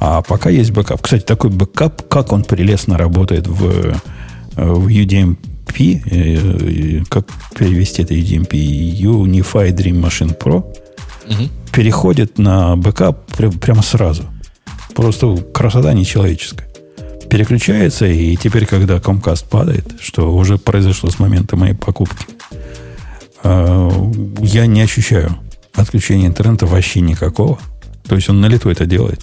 А 0.00 0.22
пока 0.22 0.50
есть 0.50 0.70
бэкап. 0.70 1.00
Кстати, 1.02 1.24
такой 1.24 1.50
бэкап, 1.50 2.08
как 2.08 2.32
он 2.32 2.44
прелестно 2.44 2.98
работает 2.98 3.46
в, 3.46 3.94
в 4.54 4.86
UDMP, 4.86 6.02
э, 6.04 7.04
как 7.08 7.26
перевести 7.56 8.02
это 8.02 8.14
UDMP, 8.14 8.50
UniFi 8.52 9.74
Dream 9.76 10.00
Machine 10.00 10.38
Pro, 10.38 10.58
угу. 10.58 11.48
переходит 11.72 12.38
на 12.38 12.76
бэкап 12.76 13.26
прямо 13.60 13.82
сразу. 13.82 14.24
Просто 14.94 15.36
красота 15.54 15.92
нечеловеческая 15.92 16.67
переключается, 17.28 18.06
и 18.06 18.36
теперь, 18.36 18.66
когда 18.66 18.96
Comcast 18.96 19.46
падает, 19.48 19.94
что 20.00 20.34
уже 20.34 20.58
произошло 20.58 21.10
с 21.10 21.18
момента 21.18 21.56
моей 21.56 21.74
покупки, 21.74 22.26
э, 23.42 23.90
я 24.42 24.66
не 24.66 24.82
ощущаю 24.82 25.36
отключения 25.74 26.26
интернета 26.26 26.66
вообще 26.66 27.00
никакого. 27.00 27.58
То 28.08 28.16
есть 28.16 28.28
он 28.28 28.40
на 28.40 28.46
лету 28.46 28.70
это 28.70 28.86
делает. 28.86 29.20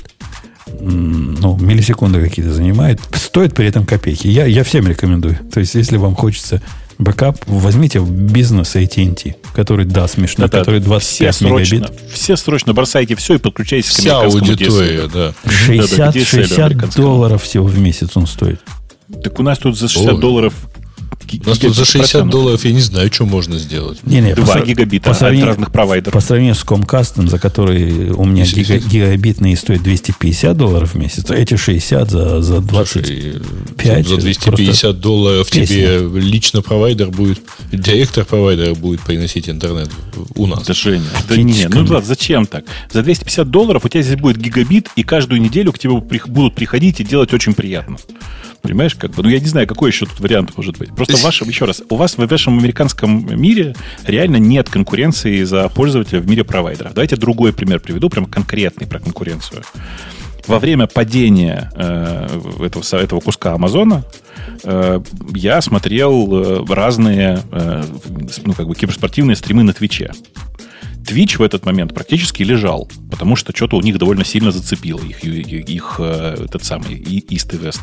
Ну, 0.80 1.58
миллисекунды 1.58 2.22
какие-то 2.22 2.54
занимает. 2.54 3.00
Стоит 3.14 3.54
при 3.54 3.68
этом 3.68 3.86
копейки. 3.86 4.28
Я, 4.28 4.46
я 4.46 4.64
всем 4.64 4.88
рекомендую. 4.88 5.38
То 5.52 5.60
есть, 5.60 5.76
если 5.76 5.98
вам 5.98 6.16
хочется 6.16 6.62
бэкап, 6.98 7.38
возьмите 7.48 8.00
бизнес 8.00 8.76
AT&T, 8.76 9.36
который, 9.54 9.86
да, 9.86 10.08
смешно, 10.08 10.48
да, 10.48 10.60
который 10.60 10.80
25 10.80 11.36
все 11.36 11.46
мегабит. 11.46 11.88
Срочно, 11.88 12.08
все 12.12 12.36
срочно 12.38 12.74
бросайте 12.74 13.16
все 13.16 13.36
и 13.36 13.38
подключайтесь 13.38 13.92
к 13.92 14.00
Вся 14.00 14.22
аудитория, 14.22 15.08
да. 15.08 15.34
60, 15.46 16.16
60 16.16 16.96
долларов 16.96 17.44
всего 17.44 17.66
в 17.66 17.78
месяц 17.78 18.16
он 18.16 18.28
стоит. 18.28 18.60
Так 19.24 19.40
у 19.40 19.44
нас 19.44 19.60
тут 19.60 19.78
за 19.78 19.88
60 19.88 20.14
Ой. 20.14 20.22
долларов 20.22 20.54
у 21.46 21.50
нас 21.50 21.60
тут 21.60 21.76
за 21.76 21.86
60 21.86 22.30
долларов 22.30 22.64
я 22.66 22.72
не 22.72 22.82
знаю, 22.82 23.12
что 23.12 23.26
можно 23.26 23.58
сделать. 23.58 24.00
Не, 24.04 24.22
не, 24.22 24.36
2 24.36 24.46
по, 24.46 24.66
гигабита 24.66 25.12
по 25.12 25.28
от 25.28 25.44
разных 25.44 25.72
провайдеров. 25.72 26.14
По 26.14 26.20
сравнению 26.20 26.56
с 26.56 26.64
Comcast, 26.64 27.28
за 27.28 27.40
который 27.40 28.12
у 28.12 28.26
меня 28.26 28.46
гига, 28.46 28.78
гигабитный 28.78 29.56
стоит 29.56 29.84
250 29.84 30.56
долларов 30.56 30.94
в 30.94 30.98
месяц, 30.98 31.30
эти 31.30 31.56
60 31.56 32.10
за, 32.10 32.42
за 32.42 32.62
25. 32.62 34.08
За 34.08 34.18
250 34.18 35.00
долларов 35.00 35.50
песня. 35.50 35.66
тебе 35.68 36.20
лично 36.20 36.62
провайдер 36.62 37.10
будет, 37.10 37.42
директор 37.72 38.26
провайдера 38.26 38.74
будет 38.74 39.02
приносить 39.02 39.50
интернет 39.50 39.90
у 40.36 40.48
нас. 40.48 40.66
Да, 40.66 40.74
Женя, 40.74 41.06
да 41.28 41.38
не, 41.38 41.68
ну 41.68 41.84
да, 41.84 42.02
зачем 42.02 42.46
так? 42.46 42.66
За 42.92 43.02
250 43.02 43.50
долларов 43.50 43.86
у 43.86 43.90
тебя 43.90 44.02
здесь 44.02 44.18
будет 44.18 44.38
гигабит, 44.38 44.90
и 44.96 45.04
каждую 45.04 45.42
неделю 45.42 45.72
к 45.72 45.80
тебе 45.80 45.94
будут 45.94 46.56
приходить 46.56 47.00
и 47.00 47.04
делать 47.04 47.34
очень 47.34 47.54
приятно. 47.54 47.98
Понимаешь, 48.66 48.96
как 48.96 49.12
бы, 49.12 49.22
ну 49.22 49.30
я 49.30 49.40
не 49.40 49.46
знаю, 49.46 49.68
какой 49.68 49.92
еще 49.92 50.08
тут 50.08 50.20
вариант 50.20 50.58
может 50.58 50.78
быть. 50.78 50.94
Просто 50.96 51.18
в 51.18 51.24
вашем, 51.24 51.48
еще 51.48 51.66
раз, 51.66 51.84
у 51.88 51.96
вас 51.96 52.18
в 52.18 52.26
вашем 52.26 52.58
американском 52.58 53.40
мире 53.40 53.76
реально 54.08 54.38
нет 54.38 54.70
конкуренции 54.70 55.44
за 55.44 55.70
пользователя 55.70 56.20
в 56.20 56.28
мире 56.28 56.44
провайдеров. 56.44 56.94
Давайте 56.96 57.16
другой 57.16 57.54
пример 57.54 57.80
приведу, 57.80 58.10
прям 58.10 58.26
конкретный 58.26 58.88
про 58.88 59.00
конкуренцию. 59.00 59.62
Во 60.48 60.60
время 60.60 60.88
падения 60.88 61.72
э, 61.76 62.28
этого, 62.64 62.98
этого 62.98 63.20
куска 63.20 63.54
Амазона 63.54 64.04
э, 64.64 65.00
я 65.36 65.62
смотрел 65.62 66.28
э, 66.32 66.66
разные 66.74 67.42
э, 67.52 67.84
ну, 68.44 68.54
как 68.54 68.68
бы 68.68 68.76
киберспортивные 68.76 69.36
стримы 69.36 69.64
на 69.64 69.74
Твиче. 69.74 70.12
Twitch 71.06 71.38
в 71.38 71.42
этот 71.42 71.66
момент 71.66 71.94
практически 71.94 72.44
лежал, 72.44 72.90
потому 73.12 73.36
что 73.36 73.56
что-то 73.56 73.78
у 73.78 73.82
них 73.82 73.98
довольно 73.98 74.26
сильно 74.26 74.52
зацепило 74.52 75.00
их, 75.00 75.24
их, 75.24 75.70
их 75.70 75.96
э, 76.00 76.46
этот 76.46 76.64
самый 76.64 76.96
East 76.96 77.56
и 77.56 77.60
West. 77.60 77.82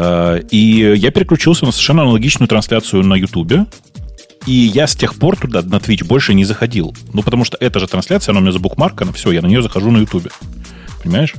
Э, 0.00 0.40
и 0.52 0.94
я 0.96 1.10
переключился 1.10 1.64
на 1.64 1.72
совершенно 1.72 2.02
аналогичную 2.02 2.48
трансляцию 2.48 3.04
на 3.04 3.14
Ютубе. 3.14 3.66
И 4.46 4.52
я 4.52 4.86
с 4.86 4.94
тех 4.94 5.16
пор 5.16 5.36
туда, 5.36 5.60
на 5.62 5.76
Twitch, 5.76 6.04
больше 6.04 6.34
не 6.34 6.44
заходил. 6.44 6.94
Ну, 7.12 7.22
потому 7.22 7.44
что 7.44 7.56
эта 7.60 7.80
же 7.80 7.88
трансляция, 7.88 8.32
она 8.32 8.38
у 8.38 8.42
меня 8.42 8.52
забукмаркана, 8.52 9.12
все, 9.12 9.32
я 9.32 9.42
на 9.42 9.48
нее 9.48 9.60
захожу 9.60 9.90
на 9.90 9.98
Ютубе. 9.98 10.30
Понимаешь? 11.02 11.34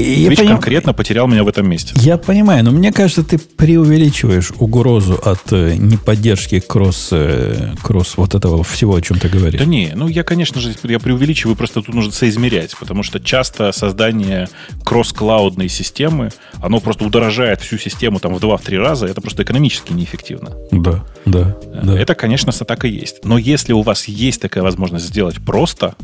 И, 0.00 0.28
Twitch 0.28 0.36
поним... 0.36 0.52
конкретно 0.52 0.92
потерял 0.92 1.26
меня 1.26 1.44
в 1.44 1.48
этом 1.48 1.68
месте. 1.68 1.94
Я 1.96 2.18
понимаю, 2.18 2.64
но 2.64 2.70
мне 2.70 2.92
кажется, 2.92 3.22
ты 3.22 3.38
преувеличиваешь 3.38 4.52
угрозу 4.58 5.20
от 5.24 5.52
э, 5.52 5.76
неподдержки 5.76 6.60
кросс, 6.60 7.08
э, 7.12 7.74
кросс 7.82 8.16
вот 8.16 8.34
этого 8.34 8.64
всего, 8.64 8.96
о 8.96 9.00
чем 9.00 9.18
ты 9.18 9.28
говоришь. 9.28 9.60
Да 9.60 9.66
не, 9.66 9.92
ну 9.94 10.08
я, 10.08 10.24
конечно 10.24 10.60
же, 10.60 10.74
я 10.84 10.98
преувеличиваю, 10.98 11.56
просто 11.56 11.82
тут 11.82 11.94
нужно 11.94 12.12
соизмерять, 12.12 12.76
потому 12.78 13.02
что 13.02 13.20
часто 13.20 13.72
создание 13.72 14.48
кросс-клаудной 14.84 15.68
системы, 15.68 16.30
оно 16.60 16.80
просто 16.80 17.04
удорожает 17.04 17.60
всю 17.60 17.78
систему 17.78 18.18
там 18.20 18.34
в 18.34 18.38
2-3 18.38 18.78
раза, 18.78 19.06
это 19.06 19.20
просто 19.20 19.42
экономически 19.42 19.92
неэффективно. 19.92 20.52
Да, 20.70 21.04
да, 21.24 21.56
да. 21.82 21.98
Это, 21.98 22.14
конечно, 22.14 22.52
так 22.52 22.84
и 22.84 22.88
есть. 22.88 23.24
Но 23.24 23.38
если 23.38 23.72
у 23.72 23.82
вас 23.82 24.08
есть 24.08 24.40
такая 24.40 24.64
возможность 24.64 25.06
сделать 25.06 25.36
просто, 25.44 25.94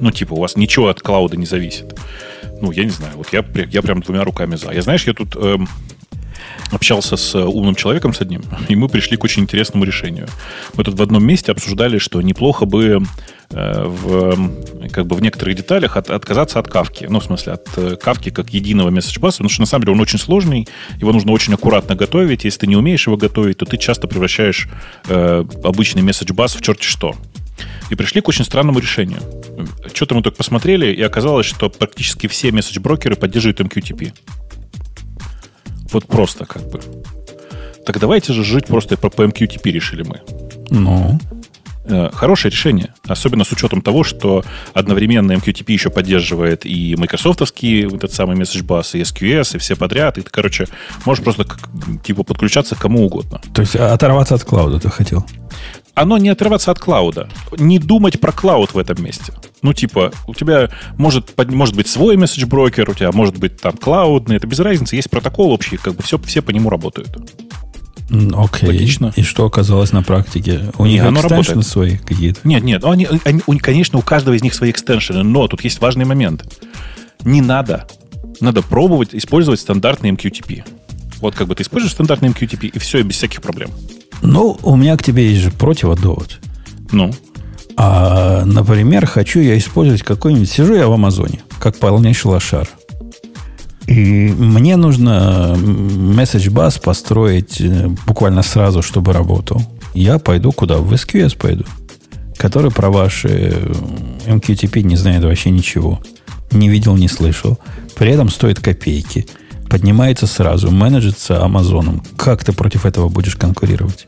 ну, 0.00 0.10
типа, 0.10 0.34
у 0.34 0.40
вас 0.40 0.56
ничего 0.56 0.88
от 0.88 1.00
клауда 1.00 1.36
не 1.36 1.46
зависит. 1.46 1.94
Ну, 2.60 2.72
я 2.72 2.84
не 2.84 2.90
знаю. 2.90 3.12
Вот 3.16 3.32
я, 3.32 3.44
я 3.70 3.82
прям 3.82 4.00
двумя 4.00 4.24
руками 4.24 4.56
за. 4.56 4.72
Я, 4.72 4.82
знаешь, 4.82 5.06
я 5.06 5.14
тут 5.14 5.36
эм, 5.36 5.68
общался 6.70 7.16
с 7.16 7.34
э, 7.34 7.42
умным 7.42 7.74
человеком 7.74 8.12
с 8.14 8.20
одним, 8.20 8.42
и 8.68 8.76
мы 8.76 8.88
пришли 8.88 9.16
к 9.16 9.24
очень 9.24 9.42
интересному 9.42 9.84
решению. 9.84 10.28
Мы 10.74 10.84
тут 10.84 10.94
в 10.94 11.02
одном 11.02 11.24
месте 11.24 11.52
обсуждали, 11.52 11.98
что 11.98 12.20
неплохо 12.20 12.64
бы 12.66 13.00
э, 13.50 13.84
в, 13.84 14.88
как 14.90 15.06
бы 15.06 15.16
в 15.16 15.22
некоторых 15.22 15.56
деталях 15.56 15.96
от, 15.96 16.10
отказаться 16.10 16.58
от 16.58 16.68
кавки. 16.68 17.06
Ну, 17.08 17.20
в 17.20 17.24
смысле, 17.24 17.54
от 17.54 17.68
э, 17.76 17.96
кавки 17.96 18.30
как 18.30 18.50
единого 18.50 18.90
месседж-баса, 18.90 19.38
потому 19.38 19.50
что 19.50 19.62
на 19.62 19.66
самом 19.66 19.84
деле 19.84 19.92
он 19.94 20.00
очень 20.00 20.18
сложный, 20.18 20.68
его 21.00 21.12
нужно 21.12 21.32
очень 21.32 21.54
аккуратно 21.54 21.94
готовить. 21.94 22.44
Если 22.44 22.60
ты 22.60 22.66
не 22.66 22.76
умеешь 22.76 23.06
его 23.06 23.16
готовить, 23.16 23.58
то 23.58 23.64
ты 23.64 23.76
часто 23.76 24.08
превращаешь 24.08 24.68
э, 25.08 25.44
обычный 25.64 26.02
месседж-бас 26.02 26.54
в 26.54 26.60
черти 26.60 26.84
что 26.84 27.14
и 27.90 27.94
пришли 27.94 28.20
к 28.20 28.28
очень 28.28 28.44
странному 28.44 28.78
решению. 28.78 29.20
Что-то 29.92 30.14
мы 30.14 30.22
только 30.22 30.36
посмотрели, 30.36 30.92
и 30.92 31.02
оказалось, 31.02 31.46
что 31.46 31.70
практически 31.70 32.26
все 32.26 32.50
месседж-брокеры 32.50 33.16
поддерживают 33.16 33.60
MQTP. 33.60 34.12
Вот 35.92 36.06
просто 36.06 36.44
как 36.44 36.68
бы. 36.70 36.80
Так 37.86 37.98
давайте 37.98 38.32
же 38.32 38.44
жить 38.44 38.66
просто 38.66 38.96
по, 38.96 39.08
по 39.08 39.22
MQTP 39.22 39.70
решили 39.70 40.02
мы. 40.02 40.20
Ну. 40.70 41.18
Э, 41.90 42.10
хорошее 42.12 42.52
решение, 42.52 42.92
особенно 43.06 43.44
с 43.44 43.52
учетом 43.52 43.80
того, 43.80 44.04
что 44.04 44.44
одновременно 44.74 45.32
MQTP 45.32 45.72
еще 45.72 45.88
поддерживает 45.88 46.66
и 46.66 46.94
майкрософтовский 46.96 47.86
этот 47.86 48.12
самый 48.12 48.36
message 48.36 48.62
bus, 48.62 48.98
и 48.98 49.00
SQS, 49.00 49.56
и 49.56 49.58
все 49.58 49.74
подряд. 49.74 50.18
И 50.18 50.20
ты, 50.20 50.30
короче, 50.30 50.66
можешь 51.06 51.24
просто 51.24 51.46
типа 52.04 52.24
подключаться 52.24 52.74
к 52.74 52.78
кому 52.78 53.06
угодно. 53.06 53.40
То 53.54 53.62
есть 53.62 53.74
оторваться 53.74 54.34
от 54.34 54.44
клауда 54.44 54.78
ты 54.78 54.90
хотел? 54.90 55.24
Оно 56.00 56.18
не 56.18 56.28
отрываться 56.28 56.70
от 56.70 56.78
клауда. 56.78 57.28
Не 57.58 57.78
думать 57.78 58.20
про 58.20 58.32
клауд 58.32 58.74
в 58.74 58.78
этом 58.78 59.02
месте. 59.02 59.32
Ну, 59.62 59.72
типа, 59.72 60.12
у 60.26 60.34
тебя 60.34 60.70
может, 60.96 61.32
может 61.50 61.74
быть 61.74 61.88
свой 61.88 62.16
месседж-брокер, 62.16 62.88
у 62.90 62.94
тебя 62.94 63.10
может 63.12 63.38
быть 63.38 63.60
там 63.60 63.76
клаудный, 63.76 64.36
это 64.36 64.46
без 64.46 64.60
разницы, 64.60 64.96
есть 64.96 65.10
протокол 65.10 65.50
общий, 65.50 65.76
как 65.76 65.94
бы 65.94 66.02
все, 66.02 66.18
все 66.18 66.42
по 66.42 66.50
нему 66.50 66.70
работают. 66.70 67.16
Окей. 68.10 68.68
Логично. 68.68 69.12
И 69.16 69.22
что 69.22 69.44
оказалось 69.44 69.92
на 69.92 70.02
практике? 70.02 70.72
У 70.78 70.86
них 70.86 71.02
оно 71.04 71.20
работает. 71.20 71.66
свои 71.66 71.98
какие-то? 71.98 72.40
Нет, 72.44 72.64
нет. 72.64 72.84
Они, 72.84 73.06
они, 73.24 73.58
конечно, 73.58 73.98
у 73.98 74.02
каждого 74.02 74.34
из 74.34 74.42
них 74.42 74.54
свои 74.54 74.70
экстеншены, 74.70 75.22
но 75.22 75.46
тут 75.46 75.62
есть 75.62 75.80
важный 75.80 76.06
момент. 76.06 76.44
Не 77.24 77.42
надо. 77.42 77.86
Надо 78.40 78.62
пробовать 78.62 79.10
использовать 79.12 79.60
стандартный 79.60 80.10
MQTP. 80.10 80.64
Вот 81.20 81.34
как 81.34 81.48
бы 81.48 81.54
ты 81.54 81.64
используешь 81.64 81.92
стандартный 81.92 82.28
MQTP, 82.30 82.68
и 82.68 82.78
все, 82.78 82.98
и 82.98 83.02
без 83.02 83.16
всяких 83.16 83.42
проблем. 83.42 83.70
Ну, 84.22 84.58
у 84.62 84.76
меня 84.76 84.96
к 84.96 85.02
тебе 85.02 85.30
есть 85.30 85.42
же 85.42 85.50
противодовод. 85.50 86.38
Ну? 86.92 87.12
А, 87.76 88.44
например, 88.44 89.06
хочу 89.06 89.40
я 89.40 89.56
использовать 89.56 90.02
какой-нибудь... 90.02 90.50
Сижу 90.50 90.74
я 90.74 90.88
в 90.88 90.92
Амазоне, 90.92 91.40
как 91.60 91.76
полнейший 91.76 92.30
лошар. 92.30 92.68
И 93.86 94.34
мне 94.36 94.76
нужно 94.76 95.54
message 95.56 96.50
bus 96.52 96.80
построить 96.82 97.60
э, 97.60 97.88
буквально 98.06 98.42
сразу, 98.42 98.82
чтобы 98.82 99.14
работал. 99.14 99.62
Я 99.94 100.18
пойду 100.18 100.52
куда? 100.52 100.76
В 100.78 100.92
SQS 100.92 101.38
пойду. 101.38 101.64
Который 102.36 102.70
про 102.70 102.90
ваши 102.90 103.28
э, 103.28 103.72
MQTP 104.26 104.82
не 104.82 104.96
знает 104.96 105.24
вообще 105.24 105.50
ничего. 105.50 106.00
Не 106.50 106.68
видел, 106.68 106.96
не 106.96 107.08
слышал. 107.08 107.58
При 107.94 108.10
этом 108.10 108.28
стоит 108.28 108.60
копейки 108.60 109.26
поднимается 109.68 110.26
сразу, 110.26 110.70
менеджится 110.70 111.44
Амазоном. 111.44 112.02
Как 112.16 112.44
ты 112.44 112.52
против 112.52 112.86
этого 112.86 113.08
будешь 113.08 113.36
конкурировать? 113.36 114.06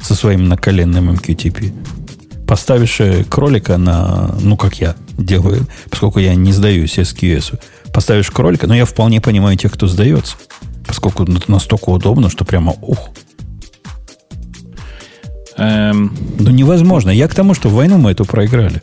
Со 0.00 0.14
своим 0.14 0.48
наколенным 0.48 1.10
MQTP. 1.10 1.72
Поставишь 2.46 3.00
э, 3.00 3.24
кролика 3.24 3.76
на, 3.76 4.34
ну, 4.40 4.56
как 4.56 4.80
я 4.80 4.96
делаю, 5.18 5.66
поскольку 5.88 6.18
я 6.18 6.34
не 6.34 6.52
сдаюсь 6.52 6.98
SQS. 6.98 7.60
Поставишь 7.92 8.30
кролика, 8.30 8.66
но 8.66 8.74
я 8.74 8.84
вполне 8.84 9.20
понимаю 9.20 9.56
тех, 9.56 9.72
кто 9.72 9.86
сдается. 9.86 10.36
Поскольку 10.86 11.24
это 11.24 11.50
настолько 11.50 11.90
удобно, 11.90 12.30
что 12.30 12.44
прямо 12.44 12.74
ух. 12.80 13.10
Эм... 15.56 16.16
Ну, 16.38 16.50
невозможно. 16.50 17.10
Я 17.10 17.28
к 17.28 17.34
тому, 17.34 17.54
что 17.54 17.68
войну 17.68 17.98
мы 17.98 18.12
эту 18.12 18.24
проиграли. 18.24 18.82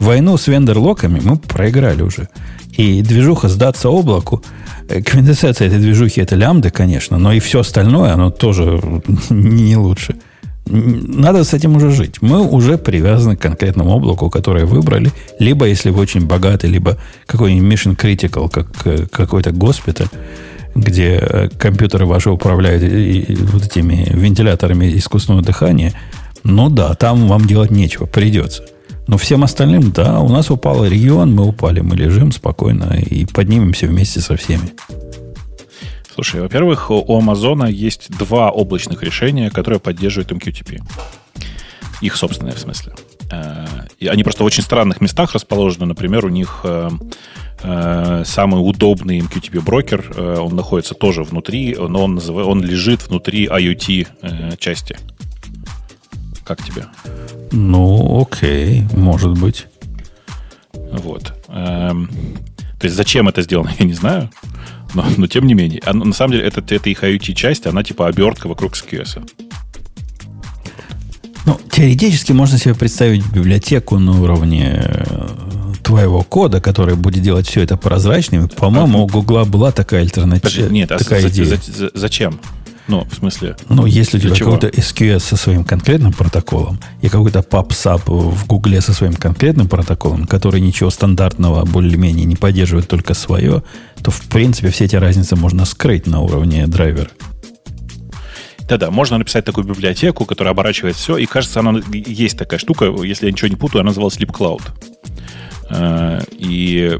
Войну 0.00 0.36
с 0.36 0.46
вендерлоками 0.46 1.20
мы 1.22 1.38
проиграли 1.38 2.02
уже. 2.02 2.28
И 2.76 3.02
движуха 3.02 3.48
сдаться 3.48 3.88
облаку, 3.88 4.42
э, 4.88 5.00
квинтэссенция 5.00 5.68
этой 5.68 5.78
движухи 5.78 6.20
это 6.20 6.36
лямбда, 6.36 6.70
конечно, 6.70 7.18
но 7.18 7.32
и 7.32 7.40
все 7.40 7.60
остальное, 7.60 8.12
оно 8.12 8.30
тоже 8.30 8.80
не 9.30 9.76
лучше. 9.76 10.16
Надо 10.68 11.44
с 11.44 11.54
этим 11.54 11.76
уже 11.76 11.90
жить. 11.90 12.20
Мы 12.20 12.40
уже 12.40 12.76
привязаны 12.76 13.36
к 13.36 13.40
конкретному 13.40 13.90
облаку, 13.90 14.30
которое 14.30 14.64
выбрали. 14.64 15.12
Либо, 15.38 15.66
если 15.66 15.90
вы 15.90 16.00
очень 16.00 16.26
богаты, 16.26 16.66
либо 16.66 16.98
какой-нибудь 17.26 17.72
Mission 17.72 17.96
Critical, 17.96 18.50
как 18.50 18.66
э, 18.84 19.06
какой-то 19.06 19.52
госпиталь, 19.52 20.08
где 20.74 21.18
э, 21.20 21.48
компьютеры 21.56 22.04
ваши 22.04 22.30
управляют 22.30 22.82
вот 23.52 23.64
этими 23.64 24.08
вентиляторами 24.10 24.96
искусственного 24.96 25.44
дыхания. 25.44 25.92
Ну 26.42 26.68
да, 26.68 26.94
там 26.94 27.28
вам 27.28 27.46
делать 27.46 27.70
нечего, 27.70 28.06
придется. 28.06 28.64
Но 29.06 29.18
всем 29.18 29.44
остальным, 29.44 29.92
да, 29.92 30.20
у 30.20 30.28
нас 30.28 30.50
упал 30.50 30.84
регион, 30.84 31.34
мы 31.34 31.46
упали, 31.46 31.80
мы 31.80 31.96
лежим 31.96 32.32
спокойно 32.32 32.98
и 32.98 33.24
поднимемся 33.24 33.86
вместе 33.86 34.20
со 34.20 34.36
всеми. 34.36 34.72
Слушай, 36.12 36.40
во-первых, 36.40 36.90
у 36.90 37.16
Амазона 37.16 37.66
есть 37.66 38.10
два 38.16 38.50
облачных 38.50 39.02
решения, 39.02 39.50
которые 39.50 39.78
поддерживают 39.78 40.32
MQTP. 40.32 40.80
Их 42.00 42.16
собственные, 42.16 42.54
в 42.54 42.58
смысле. 42.58 42.94
Э, 43.30 43.66
и 43.98 44.06
они 44.06 44.22
просто 44.22 44.42
в 44.42 44.46
очень 44.46 44.62
странных 44.62 45.00
местах 45.00 45.32
расположены. 45.34 45.86
Например, 45.86 46.24
у 46.24 46.28
них 46.28 46.60
э, 46.64 46.90
э, 47.62 48.22
самый 48.24 48.58
удобный 48.58 49.20
MQTP 49.20 49.60
брокер, 49.60 50.12
он 50.18 50.56
находится 50.56 50.94
тоже 50.94 51.22
внутри, 51.22 51.76
но 51.78 52.04
он, 52.04 52.20
он 52.28 52.62
лежит 52.62 53.06
внутри 53.06 53.46
IoT 53.46 54.56
части. 54.58 54.96
Как 56.46 56.62
тебе? 56.64 56.86
Ну, 57.50 58.22
окей, 58.22 58.84
может 58.94 59.32
быть. 59.32 59.66
Вот. 60.72 61.32
Эм, 61.48 62.08
то 62.78 62.84
есть 62.84 62.96
зачем 62.96 63.28
это 63.28 63.42
сделано, 63.42 63.72
я 63.78 63.84
не 63.84 63.94
знаю. 63.94 64.30
Но, 64.94 65.04
но 65.16 65.26
тем 65.26 65.46
не 65.46 65.54
менее. 65.54 65.80
А, 65.84 65.92
на 65.92 66.12
самом 66.12 66.32
деле, 66.32 66.46
это, 66.46 66.60
это 66.60 66.88
их 66.88 67.02
IoT-часть, 67.02 67.66
она 67.66 67.82
типа 67.82 68.06
обертка 68.06 68.46
вокруг 68.46 68.74
SQS. 68.74 69.28
Ну, 71.46 71.60
теоретически 71.70 72.32
можно 72.32 72.58
себе 72.58 72.74
представить 72.74 73.26
библиотеку 73.30 73.98
на 73.98 74.20
уровне 74.20 74.82
э, 74.84 75.28
твоего 75.82 76.22
кода, 76.22 76.60
который 76.60 76.96
будет 76.96 77.22
делать 77.22 77.48
все 77.48 77.62
это 77.62 77.76
прозрачным. 77.76 78.48
По-моему, 78.48 79.04
у 79.04 79.06
Гугла 79.06 79.44
была 79.44 79.72
такая 79.72 80.02
альтернатива. 80.02 80.68
Нет, 80.68 80.90
а 80.92 80.98
такая 80.98 81.24
а 81.24 81.28
идея. 81.28 81.46
За, 81.46 81.72
за, 81.72 81.90
зачем? 81.94 82.40
Ну, 82.88 83.04
в 83.04 83.14
смысле? 83.14 83.56
Ну, 83.68 83.86
если 83.86 84.18
у 84.18 84.20
тебя 84.20 84.34
какой-то 84.34 84.68
SQS 84.68 85.20
со 85.20 85.36
своим 85.36 85.64
конкретным 85.64 86.12
протоколом 86.12 86.78
и 87.02 87.08
какой-то 87.08 87.40
PubSub 87.40 88.02
в 88.06 88.46
Гугле 88.46 88.80
со 88.80 88.92
своим 88.92 89.14
конкретным 89.14 89.68
протоколом, 89.68 90.26
который 90.26 90.60
ничего 90.60 90.90
стандартного 90.90 91.64
более-менее 91.64 92.24
не 92.24 92.36
поддерживает, 92.36 92.88
только 92.88 93.14
свое, 93.14 93.64
то, 94.02 94.10
в 94.10 94.22
принципе, 94.28 94.70
все 94.70 94.84
эти 94.84 94.96
разницы 94.96 95.34
можно 95.34 95.64
скрыть 95.64 96.06
на 96.06 96.20
уровне 96.20 96.66
драйвера. 96.66 97.10
Да-да, 98.68 98.90
можно 98.90 99.18
написать 99.18 99.44
такую 99.44 99.64
библиотеку, 99.64 100.24
которая 100.24 100.52
оборачивает 100.52 100.96
все, 100.96 101.16
и 101.16 101.26
кажется, 101.26 101.60
она 101.60 101.80
есть 101.92 102.36
такая 102.36 102.58
штука, 102.58 102.86
если 103.02 103.26
я 103.26 103.32
ничего 103.32 103.48
не 103.48 103.56
путаю, 103.56 103.80
она 103.80 103.90
называлась 103.90 104.16
LeapCloud. 104.16 104.62
Э, 105.70 106.20
и 106.32 106.98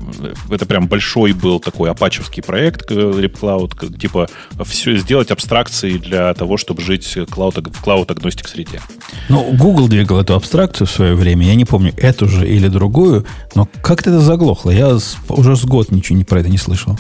это 0.51 0.67
прям 0.67 0.89
большой 0.89 1.33
был 1.33 1.61
такой 1.61 1.91
апачевский 1.91 2.43
проект 2.43 2.91
RipCloud, 2.91 3.99
типа 3.99 4.29
все, 4.65 4.97
сделать 4.97 5.31
абстракции 5.31 5.99
для 5.99 6.33
того, 6.35 6.57
чтобы 6.57 6.83
жить 6.83 7.17
cloud, 7.17 7.73
в 7.73 7.85
cloud-агностик 7.85 8.49
среде. 8.49 8.81
Ну, 9.29 9.53
Google 9.53 9.89
двигал 9.89 10.21
эту 10.21 10.35
абстракцию 10.35 10.87
в 10.87 10.91
свое 10.91 11.15
время. 11.15 11.47
Я 11.47 11.55
не 11.55 11.65
помню, 11.65 11.93
эту 11.97 12.29
же 12.29 12.49
или 12.49 12.69
другую, 12.69 13.27
но 13.55 13.69
как-то 13.83 14.11
это 14.11 14.21
заглохло. 14.21 14.71
Я 14.71 14.97
уже 15.29 15.57
с 15.57 15.65
год 15.65 15.91
ничего 15.91 16.19
не 16.19 16.25
про 16.25 16.41
это 16.41 16.49
не 16.49 16.59
слышал. 16.59 16.99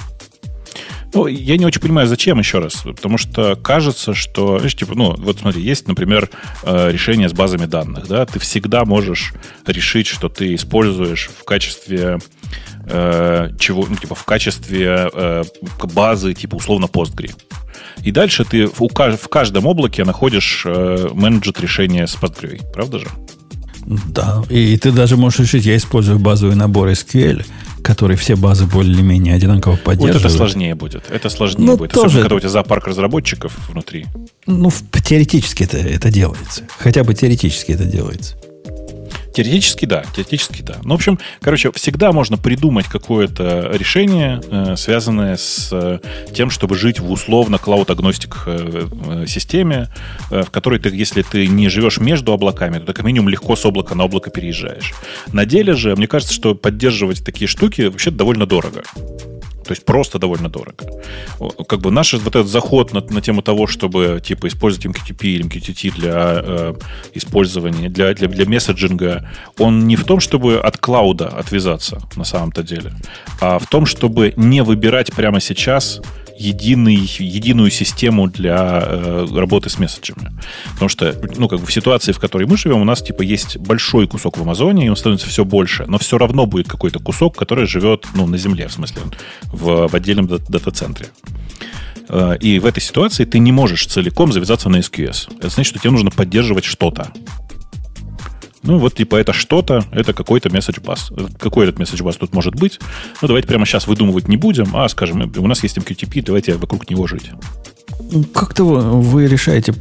Ну, 1.16 1.28
я 1.28 1.56
не 1.56 1.64
очень 1.64 1.80
понимаю, 1.80 2.06
зачем 2.06 2.38
еще 2.38 2.58
раз. 2.58 2.74
Потому 2.74 3.16
что 3.16 3.56
кажется, 3.56 4.12
что, 4.12 4.58
знаешь, 4.58 4.76
типа, 4.76 4.94
ну, 4.94 5.14
вот 5.16 5.38
смотри, 5.38 5.62
есть, 5.62 5.88
например, 5.88 6.28
э, 6.62 6.92
решение 6.92 7.26
с 7.30 7.32
базами 7.32 7.64
данных, 7.64 8.06
да, 8.06 8.26
ты 8.26 8.38
всегда 8.38 8.84
можешь 8.84 9.32
решить, 9.66 10.08
что 10.08 10.28
ты 10.28 10.54
используешь 10.54 11.30
в 11.40 11.44
качестве 11.44 12.18
э, 12.84 13.50
чего, 13.58 13.86
ну, 13.88 13.96
типа, 13.96 14.14
в 14.14 14.24
качестве 14.24 15.08
э, 15.10 15.44
базы, 15.94 16.34
типа, 16.34 16.56
условно, 16.56 16.84
Postgre. 16.84 17.34
И 18.04 18.10
дальше 18.10 18.44
ты 18.44 18.66
в, 18.66 18.80
в 18.80 19.28
каждом 19.28 19.64
облаке 19.64 20.04
находишь 20.04 20.64
э, 20.66 21.08
менеджер 21.14 21.54
решения 21.58 22.06
с 22.06 22.14
Postgre, 22.14 22.60
правда 22.74 22.98
же? 22.98 23.06
Да, 23.86 24.42
и 24.50 24.76
ты 24.76 24.90
даже 24.90 25.16
можешь 25.16 25.40
решить, 25.40 25.64
я 25.64 25.76
использую 25.76 26.18
базовый 26.18 26.56
набор 26.56 26.88
SQL, 26.88 27.46
который 27.82 28.16
все 28.16 28.34
базы 28.34 28.66
более-менее 28.66 29.34
одинаково 29.34 29.76
поддерживают. 29.76 30.24
Вот 30.24 30.28
это 30.28 30.36
сложнее 30.36 30.74
будет. 30.74 31.04
Это 31.08 31.28
сложнее 31.30 31.66
ну, 31.66 31.76
будет. 31.76 31.92
Тоже... 31.92 32.06
Особенно, 32.06 32.22
когда 32.22 32.36
у 32.36 32.40
тебя 32.40 32.48
зоопарк 32.48 32.88
разработчиков 32.88 33.56
внутри. 33.68 34.06
Ну, 34.46 34.72
теоретически 35.04 35.62
это, 35.62 35.78
это 35.78 36.10
делается. 36.10 36.64
Хотя 36.78 37.04
бы 37.04 37.14
теоретически 37.14 37.72
это 37.72 37.84
делается. 37.84 38.36
Теоретически 39.36 39.84
да, 39.84 40.02
теоретически 40.14 40.62
да. 40.62 40.76
Ну, 40.82 40.92
в 40.92 40.94
общем, 40.94 41.18
короче, 41.42 41.70
всегда 41.72 42.10
можно 42.10 42.38
придумать 42.38 42.86
какое-то 42.86 43.70
решение, 43.74 44.40
э, 44.50 44.76
связанное 44.76 45.36
с 45.36 45.68
э, 45.72 45.98
тем, 46.32 46.48
чтобы 46.48 46.74
жить 46.74 47.00
в 47.00 47.10
условно 47.10 47.56
клауд-агностик 47.56 48.44
э, 48.46 49.26
системе, 49.28 49.88
в 50.30 50.46
которой 50.46 50.78
ты, 50.78 50.88
если 50.88 51.20
ты 51.20 51.48
не 51.48 51.68
живешь 51.68 51.98
между 51.98 52.32
облаками, 52.32 52.78
то 52.78 52.94
как 52.94 53.04
минимум 53.04 53.28
легко 53.28 53.56
с 53.56 53.66
облака 53.66 53.94
на 53.94 54.04
облако 54.04 54.30
переезжаешь. 54.30 54.94
На 55.34 55.44
деле 55.44 55.74
же, 55.74 55.94
мне 55.96 56.06
кажется, 56.06 56.32
что 56.32 56.54
поддерживать 56.54 57.22
такие 57.22 57.46
штуки 57.46 57.82
вообще 57.82 58.10
довольно 58.10 58.46
дорого. 58.46 58.84
То 59.66 59.72
есть 59.72 59.84
просто 59.84 60.18
довольно 60.18 60.48
дорого. 60.48 60.84
Как 61.68 61.80
бы 61.80 61.90
наш 61.90 62.12
вот 62.14 62.36
этот 62.36 62.46
заход 62.46 62.92
на, 62.92 63.00
на 63.00 63.20
тему 63.20 63.42
того, 63.42 63.66
чтобы 63.66 64.20
типа 64.24 64.46
использовать 64.46 64.86
MQTT 64.86 65.26
или 65.26 65.44
MQTT 65.44 65.94
для 65.94 66.42
э, 66.44 66.74
использования, 67.14 67.88
для, 67.88 68.14
для, 68.14 68.28
для 68.28 68.46
месседжинга, 68.46 69.28
он 69.58 69.86
не 69.86 69.96
в 69.96 70.04
том, 70.04 70.20
чтобы 70.20 70.58
от 70.58 70.78
клауда 70.78 71.28
отвязаться 71.28 72.00
на 72.16 72.24
самом-то 72.24 72.62
деле, 72.62 72.92
а 73.40 73.58
в 73.58 73.66
том, 73.66 73.86
чтобы 73.86 74.32
не 74.36 74.62
выбирать 74.62 75.12
прямо 75.12 75.40
сейчас 75.40 76.00
единый, 76.38 76.96
единую 77.18 77.70
систему 77.70 78.28
для 78.28 78.82
э, 78.82 79.26
работы 79.34 79.68
с 79.68 79.78
месседжами. 79.78 80.32
Потому 80.72 80.88
что, 80.88 81.14
ну, 81.36 81.48
как 81.48 81.60
бы 81.60 81.66
в 81.66 81.72
ситуации, 81.72 82.12
в 82.12 82.18
которой 82.18 82.46
мы 82.46 82.56
живем, 82.56 82.80
у 82.80 82.84
нас, 82.84 83.02
типа, 83.02 83.22
есть 83.22 83.56
большой 83.58 84.06
кусок 84.06 84.38
в 84.38 84.42
Амазоне, 84.42 84.86
и 84.86 84.88
он 84.88 84.96
становится 84.96 85.28
все 85.28 85.44
больше, 85.44 85.84
но 85.86 85.98
все 85.98 86.18
равно 86.18 86.46
будет 86.46 86.68
какой-то 86.68 86.98
кусок, 86.98 87.36
который 87.36 87.66
живет, 87.66 88.06
ну, 88.14 88.26
на 88.26 88.38
Земле, 88.38 88.68
в 88.68 88.72
смысле, 88.72 89.02
в, 89.44 89.88
в 89.88 89.94
отдельном 89.94 90.26
дата-центре. 90.26 91.06
Э, 92.08 92.36
и 92.40 92.58
в 92.58 92.66
этой 92.66 92.80
ситуации 92.80 93.24
ты 93.24 93.38
не 93.38 93.52
можешь 93.52 93.86
целиком 93.86 94.32
завязаться 94.32 94.68
на 94.68 94.76
SQS. 94.76 95.38
Это 95.38 95.48
значит, 95.48 95.70
что 95.70 95.78
тебе 95.78 95.90
нужно 95.90 96.10
поддерживать 96.10 96.64
что-то. 96.64 97.12
Ну, 98.66 98.78
вот, 98.78 98.94
типа, 98.94 99.16
это 99.16 99.32
что-то, 99.32 99.84
это 99.92 100.12
какой-то 100.12 100.48
message 100.48 100.82
bus. 100.82 101.36
Какой 101.38 101.66
этот 101.66 101.80
message 101.80 102.02
bus 102.04 102.16
тут 102.18 102.34
может 102.34 102.54
быть? 102.54 102.80
Ну, 103.22 103.28
давайте 103.28 103.48
прямо 103.48 103.64
сейчас 103.64 103.86
выдумывать 103.86 104.28
не 104.28 104.36
будем, 104.36 104.76
а 104.76 104.88
скажем, 104.88 105.32
у 105.36 105.46
нас 105.46 105.62
есть 105.62 105.78
MQTP, 105.78 106.22
давайте 106.22 106.54
вокруг 106.54 106.90
него 106.90 107.06
жить. 107.06 107.30
Как-то 108.34 108.64
вы, 108.64 109.26
решаете, 109.26 109.74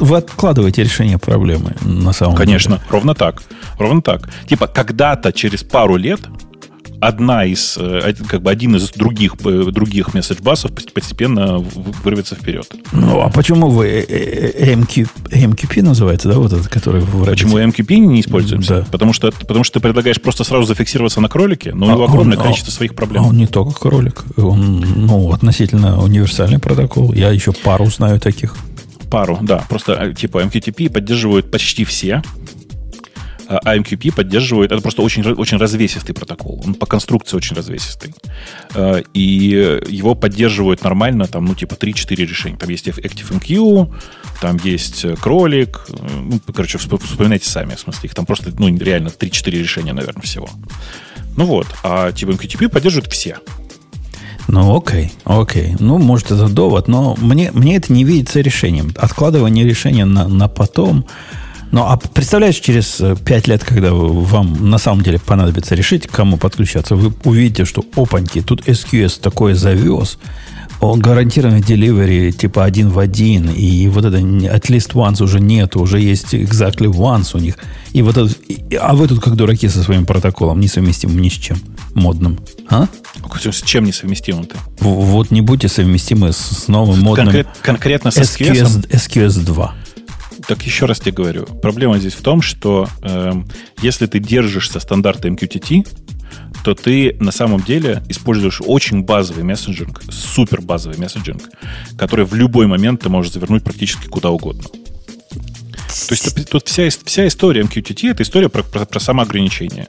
вы 0.00 0.16
откладываете 0.16 0.82
решение 0.82 1.18
проблемы 1.18 1.76
на 1.82 2.12
самом 2.12 2.34
Конечно, 2.34 2.76
деле. 2.76 2.78
Конечно, 2.78 2.92
ровно 2.92 3.14
так. 3.14 3.42
Ровно 3.78 4.02
так. 4.02 4.28
Типа, 4.48 4.66
когда-то 4.66 5.32
через 5.32 5.62
пару 5.62 5.96
лет 5.96 6.20
одна 7.00 7.44
из, 7.44 7.76
э, 7.78 8.12
как 8.28 8.42
бы 8.42 8.50
один 8.50 8.76
из 8.76 8.90
других, 8.90 9.34
э, 9.44 9.64
других 9.70 10.14
месседж-басов 10.14 10.70
постепенно 10.92 11.58
вырвется 11.58 12.34
вперед. 12.34 12.70
Ну, 12.92 13.20
а 13.20 13.30
почему 13.30 13.70
вы 13.70 13.86
э, 13.86 14.74
MQ, 14.74 15.08
MQP 15.30 15.82
называется, 15.82 16.28
да, 16.28 16.38
вот 16.38 16.52
этот, 16.52 16.68
который 16.68 17.00
в 17.00 17.24
Почему 17.24 17.58
MQP 17.58 17.96
не 17.96 18.20
используется? 18.20 18.80
Да. 18.80 18.86
Потому, 18.90 19.12
что, 19.12 19.32
потому 19.32 19.64
что 19.64 19.74
ты 19.74 19.80
предлагаешь 19.80 20.20
просто 20.20 20.44
сразу 20.44 20.66
зафиксироваться 20.66 21.20
на 21.20 21.28
кролике, 21.28 21.74
но 21.74 21.86
у 21.86 21.88
а 21.88 21.92
него 21.92 22.04
огромное 22.04 22.36
он, 22.36 22.44
количество 22.44 22.70
а, 22.70 22.74
своих 22.74 22.94
проблем. 22.94 23.24
А 23.24 23.28
он 23.28 23.36
не 23.36 23.46
только 23.46 23.78
кролик, 23.78 24.24
он, 24.36 24.80
ну, 24.80 25.32
относительно 25.32 26.02
универсальный 26.02 26.58
протокол. 26.58 27.12
Я 27.14 27.30
еще 27.30 27.52
пару 27.52 27.86
знаю 27.86 28.20
таких. 28.20 28.54
Пару, 29.10 29.38
да. 29.40 29.64
Просто 29.68 30.14
типа 30.14 30.42
MQTP 30.44 30.90
поддерживают 30.90 31.50
почти 31.50 31.84
все 31.84 32.22
AMQP 33.50 34.14
поддерживает, 34.14 34.70
это 34.72 34.80
просто 34.80 35.02
очень, 35.02 35.22
очень 35.24 35.58
развесистый 35.58 36.14
протокол. 36.14 36.62
Он 36.64 36.74
по 36.74 36.86
конструкции 36.86 37.36
очень 37.36 37.56
развесистый. 37.56 38.14
Э, 38.74 39.02
и 39.12 39.80
его 39.88 40.14
поддерживают 40.14 40.84
нормально, 40.84 41.26
там, 41.26 41.46
ну, 41.46 41.54
типа 41.54 41.74
3-4 41.74 42.14
решения. 42.16 42.56
Там 42.56 42.68
есть 42.68 42.86
ActiveMQ, 42.86 43.92
там 44.40 44.56
есть 44.62 45.04
э, 45.04 45.16
кролик. 45.16 45.86
Э, 45.88 45.94
ну, 46.10 46.40
короче, 46.54 46.78
вспоминайте 46.78 47.48
сами. 47.48 47.74
В 47.74 47.80
смысле, 47.80 48.08
их 48.08 48.14
там 48.14 48.24
просто, 48.26 48.52
ну, 48.58 48.68
реально 48.76 49.08
3-4 49.08 49.50
решения, 49.50 49.92
наверное, 49.92 50.22
всего. 50.22 50.48
Ну 51.36 51.44
вот. 51.44 51.66
А 51.82 52.12
типа 52.12 52.30
MQTP 52.30 52.68
поддерживают 52.68 53.12
все. 53.12 53.38
Ну, 54.48 54.76
окей, 54.76 55.12
окей. 55.24 55.76
Ну, 55.78 55.98
может, 55.98 56.32
это 56.32 56.48
довод, 56.48 56.88
но 56.88 57.16
мне, 57.20 57.50
мне 57.52 57.76
это 57.76 57.92
не 57.92 58.04
видится 58.04 58.40
решением. 58.40 58.92
Откладывание 58.96 59.64
решения 59.64 60.04
на, 60.04 60.26
на 60.26 60.48
потом 60.48 61.06
ну, 61.70 61.82
а 61.82 61.96
представляешь, 61.96 62.56
через 62.56 63.00
5 63.24 63.48
лет, 63.48 63.64
когда 63.64 63.92
вам 63.92 64.70
на 64.70 64.78
самом 64.78 65.02
деле 65.02 65.18
понадобится 65.18 65.74
решить, 65.74 66.06
к 66.06 66.10
кому 66.10 66.36
подключаться, 66.36 66.96
вы 66.96 67.12
увидите, 67.24 67.64
что 67.64 67.84
опаньки, 67.96 68.40
тут 68.40 68.66
SQS 68.66 69.20
такое 69.20 69.54
завез, 69.54 70.18
о 70.80 70.96
гарантированной 70.96 71.60
delivery 71.60 72.32
типа 72.32 72.64
один 72.64 72.88
в 72.88 72.98
один, 72.98 73.50
и 73.50 73.86
вот 73.88 74.04
это 74.04 74.16
at 74.16 74.62
least 74.68 74.94
once 74.94 75.22
уже 75.22 75.38
нет, 75.38 75.76
уже 75.76 76.00
есть 76.00 76.34
exactly 76.34 76.86
once 76.86 77.36
у 77.36 77.38
них. 77.38 77.56
И 77.92 78.02
вот 78.02 78.16
это, 78.16 78.34
а 78.80 78.94
вы 78.94 79.06
тут 79.06 79.20
как 79.20 79.36
дураки 79.36 79.68
со 79.68 79.82
своим 79.82 80.06
протоколом, 80.06 80.58
несовместимым 80.58 81.20
ни 81.20 81.28
с 81.28 81.34
чем 81.34 81.58
модным. 81.94 82.38
А? 82.68 82.86
С 83.38 83.62
чем 83.62 83.84
несовместимым-то? 83.84 84.56
Вот 84.80 85.30
не 85.30 85.42
будьте 85.42 85.68
совместимы 85.68 86.32
с 86.32 86.66
новым 86.68 87.00
модным 87.00 87.26
Конкрет, 87.26 87.48
конкретно 87.62 88.10
со 88.10 88.22
SQS, 88.22 88.88
SQS 88.88 89.44
2 89.44 89.74
так 90.46 90.62
еще 90.62 90.86
раз 90.86 91.00
тебе 91.00 91.12
говорю, 91.12 91.46
проблема 91.46 91.98
здесь 91.98 92.14
в 92.14 92.22
том, 92.22 92.42
что 92.42 92.88
э, 93.02 93.32
если 93.82 94.06
ты 94.06 94.18
держишься 94.18 94.80
стандарта 94.80 95.28
MQTT, 95.28 95.86
то 96.64 96.74
ты 96.74 97.16
на 97.20 97.32
самом 97.32 97.60
деле 97.62 98.02
используешь 98.08 98.60
очень 98.64 99.02
базовый 99.02 99.44
мессенджинг, 99.44 100.02
супер 100.10 100.60
базовый 100.60 100.98
мессенджинг, 100.98 101.42
который 101.96 102.24
в 102.24 102.34
любой 102.34 102.66
момент 102.66 103.02
ты 103.02 103.08
можешь 103.08 103.32
завернуть 103.32 103.64
практически 103.64 104.06
куда 104.06 104.30
угодно. 104.30 104.64
То 104.64 106.14
есть 106.14 106.50
тут 106.50 106.66
вся, 106.66 106.88
вся 107.04 107.26
история 107.26 107.62
MQTT 107.62 108.10
это 108.10 108.22
история 108.22 108.48
про, 108.48 108.62
про, 108.62 108.84
про 108.84 109.00
самоограничение. 109.00 109.88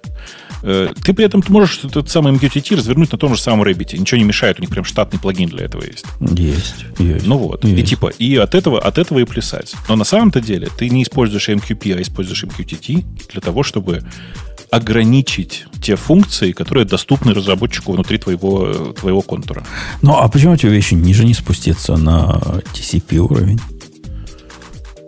Э, 0.64 0.90
ты 1.04 1.14
при 1.14 1.26
этом 1.26 1.44
можешь 1.48 1.84
этот 1.84 2.10
самый 2.10 2.34
MQTT 2.34 2.76
развернуть 2.76 3.12
на 3.12 3.18
том 3.18 3.36
же 3.36 3.42
самом 3.42 3.64
Rabbit. 3.64 3.98
Ничего 3.98 4.18
не 4.18 4.24
мешает, 4.24 4.60
у 4.60 4.62
них 4.62 4.70
прям 4.70 4.86
штатный 4.86 5.20
плагин 5.20 5.50
для 5.50 5.66
этого 5.66 5.84
есть. 5.84 6.06
Есть, 6.20 6.86
есть. 7.00 7.26
Ну 7.26 7.38
вот. 7.38 7.64
Есть. 7.64 7.80
И 7.80 7.84
типа, 7.84 8.08
и 8.08 8.36
от 8.36 8.56
этого, 8.56 8.80
от 8.80 8.98
этого 8.98 9.20
и 9.20 9.26
плясать. 9.26 9.74
Но 9.90 9.96
на 9.96 10.04
самом-то 10.04 10.42
деле 10.42 10.70
ты 10.78 10.90
не 10.90 11.04
используешь 11.04 11.50
MQP, 11.50 11.98
а 11.98 12.02
используешь 12.02 12.44
MQTT 12.44 13.04
для 13.32 13.42
того, 13.42 13.64
чтобы 13.64 14.04
ограничить 14.72 15.66
те 15.82 15.98
функции, 15.98 16.54
которые 16.54 16.86
доступны 16.86 17.34
разработчику 17.34 17.92
внутри 17.92 18.18
твоего, 18.18 18.94
твоего 18.98 19.22
контура. 19.22 19.66
Ну, 20.02 20.14
а 20.14 20.28
почему 20.30 20.54
эти 20.54 20.66
вещи 20.66 20.94
ниже 20.94 21.26
не 21.26 21.34
спуститься 21.34 21.98
на 21.98 22.62
TCP 22.74 23.18
уровень? 23.18 23.60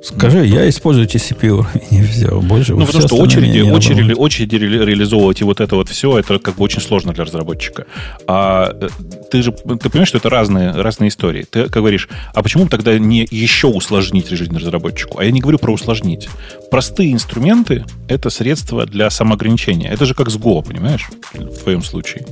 Скажи, 0.03 0.45
я 0.45 0.67
использую 0.67 1.07
TCP 1.07 1.47
уровень 1.47 2.05
все. 2.07 2.41
Больше 2.41 2.75
ну, 2.75 2.85
потому 2.85 3.07
что 3.07 3.15
очереди, 3.15 3.61
очереди, 3.61 4.11
очереди 4.11 4.55
реализовывать 4.55 5.39
и 5.39 5.45
вот 5.45 5.61
это 5.61 5.77
вот 5.77 5.87
все, 5.87 6.19
это 6.19 6.39
как 6.39 6.55
бы 6.55 6.63
очень 6.63 6.81
сложно 6.81 7.13
для 7.13 7.23
разработчика. 7.23 7.85
А 8.27 8.75
э, 8.81 8.89
ты 9.31 9.41
же 9.41 9.53
ты 9.53 9.89
понимаешь, 9.89 10.09
что 10.09 10.17
это 10.17 10.29
разные, 10.29 10.71
разные 10.71 11.07
истории. 11.07 11.45
Ты 11.49 11.67
говоришь, 11.67 12.09
а 12.33 12.43
почему 12.43 12.67
тогда 12.67 12.99
не 12.99 13.25
еще 13.31 13.67
усложнить 13.67 14.27
жизнь 14.27 14.57
разработчику? 14.57 15.19
А 15.19 15.23
я 15.23 15.31
не 15.31 15.39
говорю 15.39 15.57
про 15.57 15.71
усложнить. 15.71 16.27
Простые 16.69 17.13
инструменты— 17.13 17.85
это 18.09 18.29
средства 18.29 18.85
для 18.85 19.09
самоограничения. 19.09 19.89
Это 19.89 20.05
же 20.05 20.15
как 20.15 20.29
с 20.29 20.35
Go, 20.35 20.67
понимаешь? 20.67 21.07
В 21.33 21.59
твоем 21.59 21.81
случае 21.81 22.25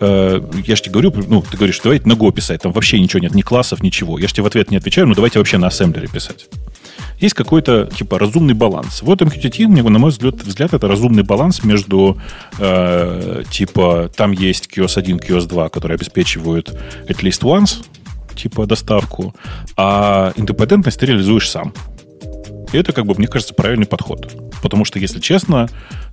э, 0.00 0.40
я 0.66 0.74
же 0.74 0.82
тебе 0.82 0.92
говорю, 0.94 1.12
ну, 1.28 1.42
ты 1.48 1.56
говоришь, 1.56 1.80
давайте 1.84 2.08
на 2.08 2.14
Go 2.14 2.32
писать, 2.32 2.62
там 2.62 2.72
вообще 2.72 2.98
ничего 2.98 3.20
нет, 3.20 3.32
ни 3.32 3.42
классов, 3.42 3.80
ничего. 3.80 4.18
Я 4.18 4.26
же 4.26 4.34
тебе 4.34 4.42
в 4.42 4.46
ответ 4.46 4.72
не 4.72 4.76
отвечаю, 4.76 5.06
ну, 5.06 5.14
давайте 5.14 5.38
вообще 5.38 5.56
на 5.58 5.68
ассемблере 5.68 6.08
писать 6.08 6.48
есть 7.20 7.34
какой-то 7.34 7.86
типа 7.86 8.18
разумный 8.18 8.54
баланс. 8.54 9.02
Вот 9.02 9.20
MQTT, 9.22 9.66
на 9.66 9.98
мой 9.98 10.10
взгляд, 10.10 10.42
взгляд 10.42 10.74
это 10.74 10.88
разумный 10.88 11.22
баланс 11.22 11.62
между 11.64 12.18
э, 12.58 13.44
типа 13.50 14.10
там 14.16 14.32
есть 14.32 14.68
QoS1, 14.74 15.20
QoS2, 15.20 15.70
которые 15.70 15.96
обеспечивают 15.96 16.70
at 17.08 17.20
least 17.20 17.42
once, 17.42 17.84
типа 18.34 18.66
доставку, 18.66 19.34
а 19.76 20.32
индепендентность 20.36 20.98
ты 20.98 21.06
реализуешь 21.06 21.48
сам. 21.48 21.72
И 22.72 22.78
это, 22.78 22.92
как 22.92 23.04
бы, 23.04 23.14
мне 23.16 23.26
кажется, 23.26 23.52
правильный 23.52 23.86
подход. 23.86 24.32
Потому 24.62 24.84
что, 24.84 24.98
если 24.98 25.18
честно, 25.18 25.68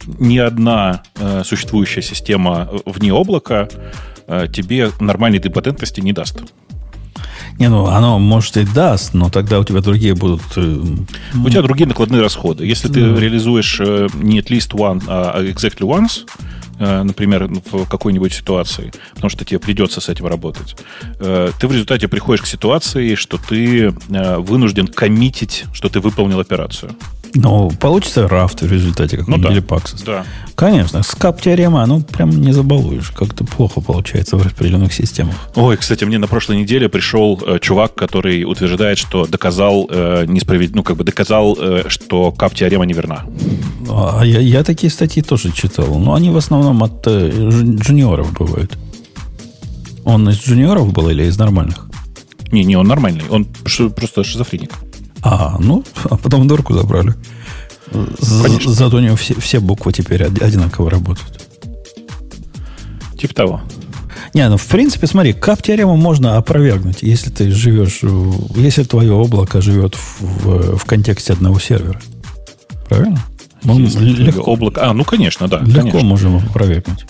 ни 0.07 0.37
одна 0.37 1.03
э, 1.15 1.43
существующая 1.45 2.01
система 2.01 2.69
вне 2.85 3.13
облака 3.13 3.69
э, 4.25 4.47
тебе 4.51 4.89
нормальной 4.99 5.39
депатентности 5.39 6.01
не 6.01 6.13
даст. 6.13 6.41
Не, 7.59 7.69
ну 7.69 7.87
оно 7.87 8.19
может 8.19 8.57
и 8.57 8.63
даст, 8.63 9.13
но 9.13 9.29
тогда 9.29 9.59
у 9.59 9.63
тебя 9.63 9.81
другие 9.81 10.13
будут... 10.13 10.41
Э, 10.55 10.79
у 11.43 11.49
тебя 11.49 11.61
другие 11.61 11.87
накладные 11.87 12.21
расходы. 12.21 12.65
Если 12.65 12.87
ты 12.87 12.99
реализуешь 12.99 13.79
э, 13.79 14.07
не 14.13 14.39
at 14.39 14.47
least 14.47 14.73
one, 14.73 15.03
а 15.07 15.41
exactly 15.43 15.81
once, 15.81 16.25
Э, 16.79 17.01
например, 17.01 17.49
в 17.71 17.87
какой-нибудь 17.87 18.33
ситуации, 18.33 18.91
потому 19.15 19.29
что 19.29 19.43
тебе 19.43 19.59
придется 19.59 19.99
с 19.99 20.09
этим 20.09 20.27
работать, 20.27 20.75
ты 21.17 21.67
в 21.67 21.71
результате 21.71 22.07
приходишь 22.07 22.43
к 22.43 22.45
ситуации, 22.45 23.15
что 23.15 23.37
ты 23.37 23.93
вынужден 24.07 24.87
коммитить, 24.87 25.65
что 25.73 25.89
ты 25.89 25.99
выполнил 25.99 26.39
операцию. 26.39 26.91
Ну, 27.33 27.71
получится 27.79 28.27
рафт 28.27 28.61
в 28.61 28.71
результате, 28.71 29.17
как 29.17 29.27
ну, 29.27 29.37
да. 29.37 29.51
или 29.51 29.61
Paxos. 29.61 30.03
Да. 30.05 30.25
Конечно, 30.55 31.03
скап 31.03 31.41
теорема, 31.41 31.85
ну, 31.85 32.01
прям 32.01 32.29
не 32.29 32.51
забалуешь. 32.51 33.11
Как-то 33.11 33.43
плохо 33.43 33.81
получается 33.81 34.37
в 34.37 34.43
распределенных 34.43 34.93
системах. 34.93 35.35
Ой, 35.55 35.77
кстати, 35.77 36.03
мне 36.03 36.17
на 36.17 36.27
прошлой 36.27 36.57
неделе 36.57 36.89
пришел 36.89 37.39
э, 37.45 37.59
чувак, 37.59 37.95
который 37.95 38.43
утверждает, 38.43 38.97
что 38.97 39.25
доказал 39.25 39.87
э, 39.89 40.25
несправед... 40.27 40.75
ну, 40.75 40.83
как 40.83 40.97
бы 40.97 41.03
доказал, 41.03 41.57
э, 41.59 41.83
что 41.89 42.31
кап 42.31 42.55
теорема 42.55 42.85
неверна. 42.85 43.25
А 43.89 44.23
я, 44.23 44.39
я 44.39 44.63
такие 44.63 44.89
статьи 44.89 45.21
тоже 45.21 45.51
читал. 45.51 45.99
Но 45.99 46.13
они 46.13 46.29
в 46.29 46.37
основном 46.37 46.83
от 46.83 47.05
э, 47.05 47.29
джуниоров 47.29 48.33
бывают. 48.33 48.77
Он 50.05 50.27
из 50.29 50.37
джуниоров 50.37 50.91
был 50.93 51.09
или 51.09 51.23
из 51.23 51.37
нормальных? 51.37 51.87
Не, 52.51 52.63
не, 52.63 52.77
он 52.77 52.87
нормальный. 52.87 53.23
Он 53.29 53.45
просто 53.95 54.23
шизофреник. 54.23 54.71
А, 55.21 55.57
ну, 55.59 55.83
а 56.09 56.17
потом 56.17 56.43
в 56.43 56.47
дурку 56.47 56.73
забрали. 56.73 57.13
Конечно. 57.91 58.71
Зато 58.71 58.97
у 58.97 58.99
него 58.99 59.15
все, 59.15 59.39
все 59.39 59.59
буквы 59.59 59.93
теперь 59.93 60.23
одинаково 60.23 60.89
работают. 60.89 61.43
Типа 63.17 63.33
того. 63.33 63.61
Не, 64.33 64.47
ну 64.49 64.57
в 64.57 64.65
принципе, 64.67 65.07
смотри, 65.07 65.33
кап-теорему 65.33 65.95
можно 65.95 66.37
опровергнуть, 66.37 67.01
если 67.01 67.29
ты 67.29 67.49
живешь, 67.49 68.01
если 68.55 68.83
твое 68.83 69.13
облако 69.13 69.61
живет 69.61 69.95
в, 69.95 70.21
в, 70.21 70.77
в 70.77 70.85
контексте 70.85 71.33
одного 71.33 71.59
сервера. 71.59 71.99
Правильно? 72.87 73.19
Мы 73.63 73.81
легко. 73.81 74.51
Облако. 74.51 74.89
А, 74.89 74.93
ну 74.93 75.03
конечно, 75.03 75.47
да. 75.47 75.59
Легко 75.59 75.81
конечно. 75.81 76.03
можем 76.03 76.37
опровергнуть. 76.37 77.05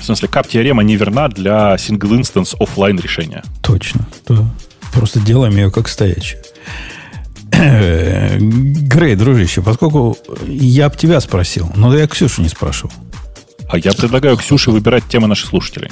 В 0.00 0.04
смысле, 0.04 0.28
кап-теорема 0.28 0.82
не 0.82 0.96
верна 0.96 1.28
для 1.28 1.74
single 1.74 2.18
instance 2.20 2.56
офлайн 2.58 2.98
решения. 2.98 3.42
Точно. 3.60 4.06
Да. 4.26 4.46
Просто 4.92 5.20
делаем 5.20 5.54
ее 5.56 5.70
как 5.70 5.88
стоячую. 5.88 6.42
Грей, 7.60 9.16
дружище, 9.16 9.62
поскольку 9.62 10.16
я 10.46 10.86
об 10.86 10.96
тебя 10.96 11.20
спросил, 11.20 11.70
но 11.74 11.96
я 11.96 12.06
Ксюшу 12.06 12.42
не 12.42 12.48
спрашивал. 12.48 12.92
А 13.68 13.78
я 13.78 13.92
предлагаю 13.92 14.36
Ксюше 14.36 14.70
выбирать 14.70 15.04
темы 15.08 15.28
наших 15.28 15.50
слушателей. 15.50 15.90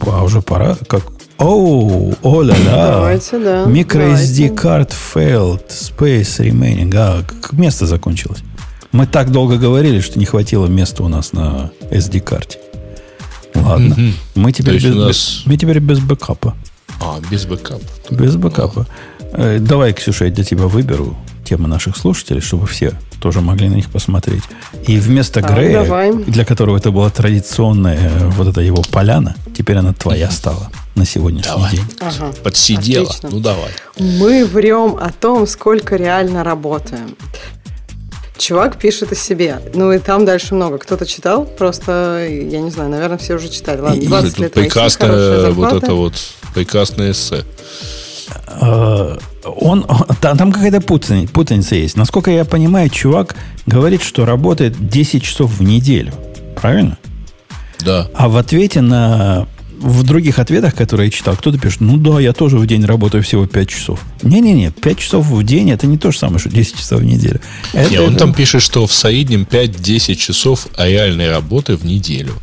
А 0.00 0.24
уже 0.24 0.42
пора? 0.42 0.76
Как? 0.88 1.02
Оу, 1.38 2.14
о 2.22 2.42
ля 2.42 2.56
ля. 2.56 2.86
Давайте, 2.92 3.38
да. 3.38 3.64
MicroSD 3.64 4.54
card 4.54 4.92
failed, 4.92 5.68
space 5.68 6.38
remaining. 6.38 6.92
А, 6.96 7.22
как 7.22 7.52
место 7.52 7.86
закончилось. 7.86 8.42
Мы 8.92 9.06
так 9.06 9.32
долго 9.32 9.56
говорили, 9.56 10.00
что 10.00 10.18
не 10.18 10.26
хватило 10.26 10.66
места 10.66 11.02
у 11.02 11.08
нас 11.08 11.32
на 11.32 11.70
SD-карте. 11.90 12.58
Ладно. 13.54 13.94
Угу. 13.94 14.12
Мы, 14.34 14.52
теперь 14.52 14.74
без, 14.74 14.94
нас... 14.94 15.08
без, 15.08 15.42
мы 15.46 15.56
теперь 15.56 15.78
без 15.78 16.00
бэкапа. 16.00 16.54
А, 17.00 17.18
без 17.30 17.46
бэкапа. 17.46 17.82
Без 18.10 18.36
бэкапа. 18.36 18.80
Э, 18.80 18.84
давай, 19.32 19.92
Ксюша, 19.92 20.26
я 20.26 20.30
для 20.30 20.44
тебя 20.44 20.66
выберу 20.66 21.16
темы 21.44 21.68
наших 21.68 21.96
слушателей, 21.96 22.40
чтобы 22.40 22.66
все 22.66 22.94
тоже 23.20 23.40
могли 23.40 23.68
на 23.68 23.74
них 23.74 23.90
посмотреть. 23.90 24.42
И 24.86 24.98
вместо 24.98 25.40
а, 25.40 25.54
Грея, 25.54 25.84
давай. 25.84 26.12
для 26.12 26.44
которого 26.44 26.76
это 26.76 26.90
была 26.90 27.08
традиционная 27.10 27.98
э, 27.98 28.28
вот 28.30 28.48
эта 28.48 28.60
его 28.60 28.82
поляна, 28.90 29.36
теперь 29.56 29.76
она 29.76 29.92
твоя 29.92 30.30
стала 30.30 30.70
на 30.94 31.06
сегодняшний 31.06 31.52
давай. 31.52 31.72
день. 31.72 31.84
Ага. 32.00 32.32
Подсидела. 32.42 33.06
Отлично. 33.06 33.28
Ну 33.30 33.40
давай. 33.40 33.70
Мы 33.98 34.44
врем 34.44 34.96
о 34.96 35.10
том, 35.10 35.46
сколько 35.46 35.96
реально 35.96 36.42
работаем. 36.42 37.16
Чувак 38.38 38.76
пишет 38.76 39.12
о 39.12 39.14
себе. 39.14 39.60
Ну 39.72 39.92
и 39.92 39.98
там 39.98 40.24
дальше 40.24 40.54
много. 40.54 40.78
Кто-то 40.78 41.06
читал, 41.06 41.44
просто, 41.44 42.26
я 42.28 42.60
не 42.60 42.70
знаю, 42.70 42.90
наверное, 42.90 43.18
все 43.18 43.34
уже 43.34 43.48
читали. 43.48 43.80
Ладно, 43.80 44.02
20 44.02 44.38
лет 44.38 44.52
прекрасное, 44.52 45.50
вот 45.50 45.72
это 45.82 45.94
вот 45.94 46.14
прекрасное 46.54 47.12
эссе. 47.12 47.44
Э, 48.60 49.18
он, 49.44 49.86
там, 50.20 50.36
там 50.36 50.52
какая-то 50.52 50.80
путаница, 50.80 51.32
путаница 51.32 51.74
есть. 51.74 51.96
Насколько 51.96 52.30
я 52.30 52.44
понимаю, 52.44 52.88
чувак 52.90 53.36
говорит, 53.66 54.02
что 54.02 54.24
работает 54.24 54.88
10 54.88 55.22
часов 55.22 55.52
в 55.52 55.62
неделю. 55.62 56.12
Правильно? 56.60 56.98
Да. 57.84 58.08
А 58.14 58.28
в 58.28 58.36
ответе 58.36 58.80
на... 58.80 59.46
В 59.78 60.04
других 60.04 60.38
ответах, 60.38 60.76
которые 60.76 61.06
я 61.06 61.10
читал, 61.10 61.34
кто-то 61.34 61.58
пишет, 61.58 61.80
ну 61.80 61.96
да, 61.96 62.20
я 62.20 62.32
тоже 62.32 62.56
в 62.56 62.66
день 62.68 62.84
работаю 62.84 63.24
всего 63.24 63.48
5 63.48 63.68
часов. 63.68 64.00
Не-не-не, 64.22 64.70
5 64.70 64.98
часов 64.98 65.26
в 65.26 65.42
день 65.42 65.72
это 65.72 65.88
не 65.88 65.98
то 65.98 66.12
же 66.12 66.18
самое, 66.18 66.38
что 66.38 66.50
10 66.50 66.78
часов 66.78 67.00
в 67.00 67.04
неделю. 67.04 67.40
Это, 67.72 67.90
не, 67.90 67.98
он 67.98 68.14
там 68.14 68.32
пишет, 68.32 68.62
что 68.62 68.86
в 68.86 68.92
среднем 68.92 69.42
5-10 69.42 70.14
часов 70.14 70.68
реальной 70.78 71.30
работы 71.30 71.76
в 71.76 71.84
неделю. 71.84 72.34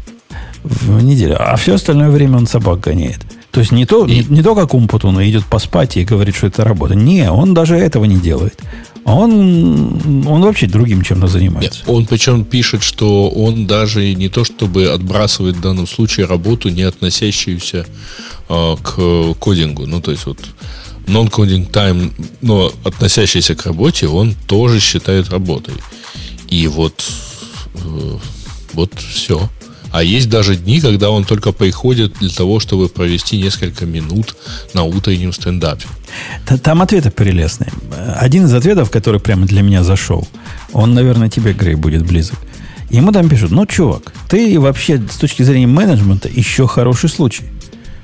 В 0.63 1.01
неделю. 1.01 1.37
А 1.39 1.55
все 1.55 1.75
остальное 1.75 2.09
время 2.09 2.35
он 2.35 2.45
собак 2.45 2.81
гоняет. 2.81 3.19
То 3.51 3.61
есть 3.61 3.71
не 3.71 3.85
то, 3.85 4.05
и... 4.05 4.11
не, 4.11 4.23
не 4.25 4.43
то, 4.43 4.55
как 4.55 4.73
Умпутун 4.73 5.21
идет 5.23 5.45
поспать 5.45 5.97
и 5.97 6.03
говорит, 6.03 6.35
что 6.35 6.47
это 6.47 6.63
работа. 6.63 6.95
Не, 6.95 7.31
он 7.31 7.53
даже 7.53 7.75
этого 7.75 8.05
не 8.05 8.17
делает. 8.17 8.59
Он, 9.05 10.27
он 10.27 10.41
вообще 10.41 10.67
другим 10.67 11.01
чем-то 11.01 11.27
занимается. 11.27 11.79
Нет, 11.79 11.89
он 11.89 12.05
причем 12.05 12.45
пишет, 12.45 12.83
что 12.83 13.29
он 13.29 13.65
даже 13.65 14.13
не 14.13 14.29
то, 14.29 14.43
чтобы 14.43 14.89
отбрасывает 14.89 15.55
в 15.55 15.61
данном 15.61 15.87
случае 15.87 16.27
работу, 16.27 16.69
не 16.69 16.83
относящуюся 16.83 17.87
э, 18.49 18.75
к 18.83 19.33
кодингу. 19.39 19.87
Ну, 19.87 19.99
то 19.99 20.11
есть 20.11 20.27
вот 20.27 20.37
non-coding 21.07 21.71
time, 21.71 22.11
но 22.41 22.71
относящийся 22.83 23.55
к 23.55 23.65
работе, 23.65 24.07
он 24.07 24.35
тоже 24.45 24.79
считает 24.79 25.29
работой. 25.29 25.73
И 26.47 26.67
вот, 26.67 27.03
э, 27.75 28.17
вот 28.73 28.93
все. 28.99 29.49
А 29.91 30.03
есть 30.03 30.29
даже 30.29 30.55
дни, 30.55 30.81
когда 30.81 31.09
он 31.09 31.23
только 31.23 31.51
приходит 31.51 32.13
для 32.19 32.29
того, 32.29 32.59
чтобы 32.59 32.89
провести 32.89 33.41
несколько 33.41 33.85
минут 33.85 34.35
на 34.73 34.83
утреннем 34.83 35.33
стендапе. 35.33 35.85
Там 36.63 36.81
ответы 36.81 37.11
прелестные. 37.11 37.71
Один 38.15 38.45
из 38.45 38.53
ответов, 38.53 38.91
который 38.91 39.19
прямо 39.19 39.45
для 39.45 39.61
меня 39.61 39.83
зашел, 39.83 40.27
он, 40.73 40.93
наверное, 40.93 41.29
тебе, 41.29 41.53
Грей, 41.53 41.75
будет 41.75 42.05
близок. 42.05 42.37
Ему 42.89 43.11
там 43.11 43.29
пишут, 43.29 43.51
ну, 43.51 43.65
чувак, 43.65 44.13
ты 44.29 44.59
вообще 44.59 45.01
с 45.09 45.17
точки 45.17 45.43
зрения 45.43 45.67
менеджмента 45.67 46.27
еще 46.27 46.67
хороший 46.67 47.09
случай. 47.09 47.43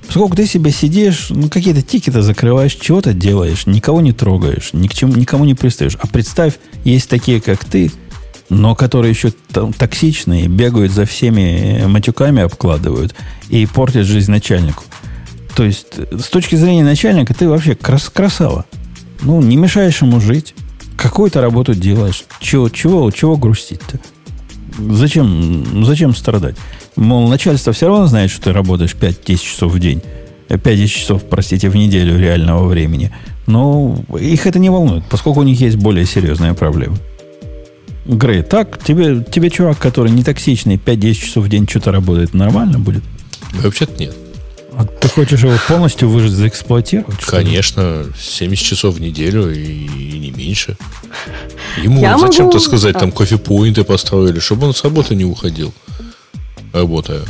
Поскольку 0.05 0.35
ты 0.35 0.45
себе 0.45 0.71
сидишь, 0.71 1.27
ну, 1.31 1.49
какие-то 1.49 1.81
тикеты 1.81 2.21
закрываешь, 2.21 2.75
чего-то 2.75 3.13
делаешь, 3.13 3.65
никого 3.65 4.01
не 4.01 4.11
трогаешь, 4.11 4.69
ни 4.73 4.87
к 4.87 4.93
чему, 4.93 5.15
никому 5.15 5.45
не 5.45 5.55
пристаешь. 5.55 5.97
А 5.99 6.05
представь, 6.05 6.53
есть 6.83 7.09
такие, 7.09 7.41
как 7.41 7.65
ты– 7.65 7.91
но 8.49 8.75
которые 8.75 9.11
еще 9.11 9.31
там, 9.51 9.73
токсичные, 9.73 10.47
бегают 10.47 10.91
за 10.91 11.05
всеми 11.05 11.83
матюками, 11.87 12.43
обкладывают 12.43 13.15
и 13.49 13.65
портят 13.65 14.05
жизнь 14.05 14.31
начальнику. 14.31 14.83
То 15.55 15.63
есть, 15.63 15.97
с 16.11 16.27
точки 16.29 16.55
зрения 16.55 16.83
начальника, 16.83 17.33
ты 17.33 17.47
вообще 17.47 17.75
крас 17.75 18.09
красава. 18.09 18.65
Ну, 19.21 19.41
не 19.41 19.55
мешаешь 19.55 20.01
ему 20.01 20.19
жить. 20.19 20.53
Какую-то 20.97 21.41
работу 21.41 21.73
делаешь. 21.73 22.25
Чего, 22.39 22.69
чего, 22.69 23.09
чего 23.11 23.37
грустить-то? 23.37 23.99
Зачем, 24.93 25.85
зачем 25.85 26.13
страдать? 26.15 26.55
Мол, 26.95 27.27
начальство 27.29 27.73
все 27.73 27.87
равно 27.87 28.07
знает, 28.07 28.31
что 28.31 28.45
ты 28.45 28.53
работаешь 28.53 28.95
5-10 28.99 29.37
часов 29.37 29.71
в 29.71 29.79
день. 29.79 30.01
5-10 30.49 30.87
часов, 30.87 31.23
простите, 31.23 31.69
в 31.69 31.75
неделю 31.75 32.19
реального 32.19 32.67
времени. 32.67 33.11
Но 33.47 33.97
их 34.19 34.47
это 34.47 34.59
не 34.59 34.69
волнует, 34.69 35.03
поскольку 35.09 35.39
у 35.39 35.43
них 35.43 35.59
есть 35.59 35.77
более 35.77 36.05
серьезные 36.05 36.53
проблемы. 36.53 36.97
Грей, 38.05 38.43
так? 38.43 38.83
Тебе, 38.83 39.23
тебе 39.23 39.49
чувак, 39.49 39.79
который 39.79 40.11
не 40.11 40.23
токсичный, 40.23 40.77
5-10 40.77 41.13
часов 41.13 41.45
в 41.45 41.49
день 41.49 41.67
что-то 41.67 41.91
работает, 41.91 42.33
нормально 42.33 42.77
будет? 42.77 43.03
Вообще-то 43.53 43.93
нет. 43.99 44.15
А 44.77 44.85
ты 44.85 45.07
хочешь 45.07 45.41
его 45.41 45.53
полностью 45.67 46.09
выжить, 46.09 46.33
заэксплуатировать? 46.33 47.23
Конечно, 47.25 48.05
70 48.19 48.63
часов 48.63 48.95
в 48.95 49.01
неделю 49.01 49.49
и, 49.51 49.57
и 49.57 50.19
не 50.19 50.31
меньше. 50.31 50.77
Ему 51.81 52.01
Я 52.01 52.17
зачем-то 52.17 52.57
могу... 52.57 52.59
сказать, 52.59 52.97
там 52.97 53.11
кофе-поинты 53.11 53.83
построили, 53.85 54.39
чтобы 54.39 54.67
он 54.67 54.73
с 54.73 54.83
работы 54.83 55.15
не 55.15 55.23
уходил, 55.23 55.73
работая. 56.73 57.21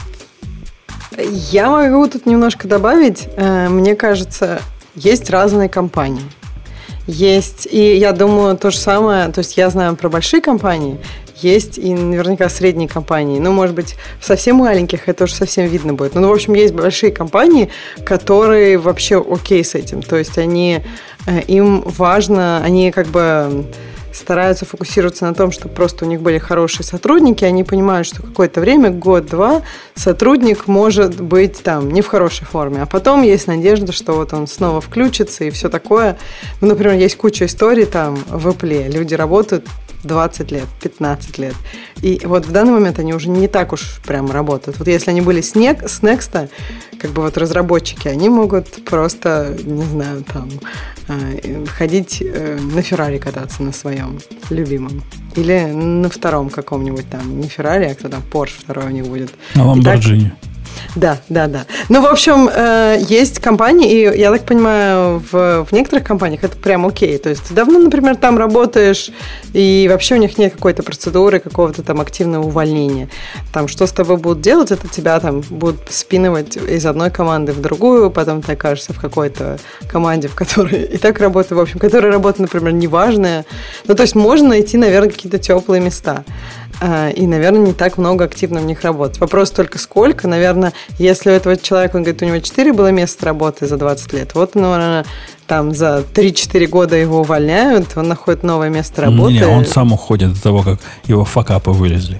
Я 1.51 1.69
могу 1.69 2.07
тут 2.07 2.25
немножко 2.25 2.67
добавить. 2.67 3.27
Э, 3.37 3.69
мне 3.69 3.95
кажется, 3.95 4.59
есть 4.95 5.29
разные 5.29 5.69
компании. 5.69 6.23
Есть, 7.07 7.67
и 7.69 7.97
я 7.97 8.13
думаю, 8.13 8.57
то 8.57 8.71
же 8.71 8.77
самое, 8.77 9.29
то 9.29 9.39
есть 9.39 9.57
я 9.57 9.69
знаю 9.69 9.95
про 9.95 10.09
большие 10.09 10.41
компании, 10.41 10.97
есть 11.35 11.77
и 11.77 11.93
наверняка 11.93 12.49
средние 12.49 12.87
компании. 12.87 13.39
Ну, 13.39 13.51
может 13.51 13.75
быть, 13.75 13.95
в 14.19 14.25
совсем 14.25 14.57
маленьких 14.57 15.07
это 15.07 15.25
уже 15.25 15.35
совсем 15.35 15.67
видно 15.67 15.93
будет. 15.93 16.15
Ну, 16.15 16.27
в 16.27 16.31
общем, 16.31 16.53
есть 16.53 16.73
большие 16.73 17.11
компании, 17.11 17.69
которые 18.03 18.77
вообще 18.77 19.23
окей 19.23 19.63
с 19.63 19.75
этим. 19.75 20.01
То 20.01 20.15
есть 20.15 20.37
они, 20.37 20.81
э, 21.27 21.41
им 21.41 21.81
важно, 21.81 22.61
они 22.63 22.91
как 22.91 23.07
бы 23.07 23.65
стараются 24.15 24.65
фокусироваться 24.65 25.25
на 25.25 25.33
том, 25.33 25.51
чтобы 25.51 25.73
просто 25.73 26.05
у 26.05 26.07
них 26.07 26.21
были 26.21 26.37
хорошие 26.37 26.85
сотрудники, 26.85 27.43
они 27.43 27.63
понимают, 27.63 28.07
что 28.07 28.21
какое-то 28.21 28.61
время, 28.61 28.89
год-два, 28.89 29.61
сотрудник 29.93 30.67
может 30.67 31.21
быть 31.21 31.61
там 31.63 31.91
не 31.91 32.01
в 32.01 32.07
хорошей 32.07 32.45
форме, 32.45 32.81
а 32.81 32.85
потом 32.85 33.21
есть 33.23 33.47
надежда, 33.47 33.91
что 33.91 34.13
вот 34.13 34.33
он 34.33 34.47
снова 34.47 34.81
включится 34.81 35.43
и 35.43 35.49
все 35.49 35.69
такое. 35.69 36.17
Ну, 36.61 36.67
например, 36.69 36.95
есть 36.95 37.17
куча 37.17 37.45
историй 37.45 37.85
там 37.85 38.17
в 38.27 38.47
Apple, 38.47 38.89
люди 38.89 39.13
работают 39.13 39.65
20 40.05 40.51
лет, 40.51 40.67
15 40.81 41.37
лет. 41.37 41.55
И 42.01 42.21
вот 42.23 42.45
в 42.45 42.51
данный 42.51 42.71
момент 42.71 42.99
они 42.99 43.13
уже 43.13 43.29
не 43.29 43.47
так 43.47 43.73
уж 43.73 43.99
прям 44.05 44.31
работают. 44.31 44.79
Вот 44.79 44.87
если 44.87 45.11
они 45.11 45.21
были 45.21 45.41
с, 45.41 45.55
Next, 45.55 46.49
как 46.99 47.11
бы 47.11 47.21
вот 47.21 47.37
разработчики, 47.37 48.07
они 48.07 48.29
могут 48.29 48.67
просто, 48.85 49.55
не 49.63 49.83
знаю, 49.83 50.23
там, 50.23 50.49
э, 51.07 51.65
ходить 51.65 52.21
э, 52.21 52.57
на 52.59 52.81
Феррари 52.81 53.17
кататься 53.17 53.63
на 53.63 53.71
своем 53.71 54.19
любимом. 54.49 55.03
Или 55.35 55.65
на 55.65 56.09
втором 56.09 56.49
каком-нибудь 56.49 57.09
там, 57.09 57.39
не 57.39 57.47
Феррари, 57.47 57.85
а 57.85 57.95
кто 57.95 58.09
там, 58.09 58.23
Porsche 58.31 58.59
второй 58.59 58.85
у 58.85 58.89
них 58.89 59.05
будет. 59.05 59.31
На 59.55 59.65
Ламборджини. 59.65 60.33
Да, 60.95 61.17
да, 61.29 61.47
да. 61.47 61.65
Ну, 61.89 62.01
в 62.01 62.05
общем, 62.05 62.49
э, 62.53 62.97
есть 63.07 63.39
компании, 63.39 63.91
и 63.91 64.19
я 64.19 64.31
так 64.31 64.43
понимаю, 64.43 65.21
в, 65.31 65.65
в 65.65 65.71
некоторых 65.71 66.05
компаниях 66.05 66.43
это 66.43 66.57
прям 66.57 66.85
окей. 66.85 67.17
То 67.17 67.29
есть 67.29 67.43
ты 67.43 67.53
давно, 67.53 67.79
например, 67.79 68.15
там 68.15 68.37
работаешь, 68.37 69.09
и 69.53 69.87
вообще 69.89 70.15
у 70.15 70.17
них 70.17 70.37
нет 70.37 70.53
какой-то 70.53 70.83
процедуры, 70.83 71.39
какого-то 71.39 71.83
там 71.83 72.01
активного 72.01 72.45
увольнения. 72.47 73.09
Там 73.53 73.67
что 73.67 73.87
с 73.87 73.91
тобой 73.91 74.17
будут 74.17 74.41
делать, 74.41 74.71
это 74.71 74.87
тебя 74.87 75.19
там 75.19 75.41
будут 75.41 75.79
спинывать 75.89 76.57
из 76.57 76.85
одной 76.85 77.11
команды 77.11 77.51
в 77.51 77.61
другую, 77.61 78.11
потом 78.11 78.41
ты 78.41 78.53
окажешься 78.53 78.93
в 78.93 78.99
какой-то 78.99 79.59
команде, 79.89 80.27
в 80.27 80.35
которой 80.35 80.83
и 80.93 80.97
так 80.97 81.19
работа, 81.19 81.55
в 81.55 81.59
общем, 81.59 81.79
которая 81.79 82.11
работа, 82.11 82.41
например, 82.41 82.73
неважная. 82.73 83.45
Ну, 83.87 83.95
то 83.95 84.03
есть 84.03 84.15
можно 84.15 84.49
найти, 84.49 84.77
наверное, 84.77 85.09
какие-то 85.09 85.39
теплые 85.39 85.81
места. 85.81 86.23
А, 86.81 87.09
и, 87.09 87.25
наверное, 87.25 87.67
не 87.67 87.73
так 87.73 87.97
много 87.97 88.25
активно 88.25 88.59
в 88.59 88.65
них 88.65 88.81
работать. 88.81 89.19
Вопрос 89.19 89.51
только 89.51 89.77
сколько. 89.79 90.27
Наверное, 90.27 90.73
если 90.97 91.29
у 91.29 91.33
этого 91.33 91.57
человека, 91.57 91.95
он 91.95 92.03
говорит, 92.03 92.21
у 92.21 92.25
него 92.25 92.39
4 92.39 92.73
было 92.73 92.91
места 92.91 93.25
работы 93.25 93.67
за 93.67 93.77
20 93.77 94.13
лет, 94.13 94.35
вот, 94.35 94.55
наверное, 94.55 95.05
там 95.47 95.73
за 95.73 96.03
3-4 96.13 96.67
года 96.67 96.95
его 96.95 97.19
увольняют, 97.21 97.89
он 97.95 98.07
находит 98.07 98.43
новое 98.43 98.69
место 98.69 99.03
работы. 99.03 99.33
Не, 99.33 99.47
он 99.47 99.65
сам 99.65 99.93
уходит 99.93 100.33
до 100.33 100.41
того, 100.41 100.63
как 100.63 100.79
его 101.05 101.23
факапы 101.23 101.71
вылезли. 101.71 102.19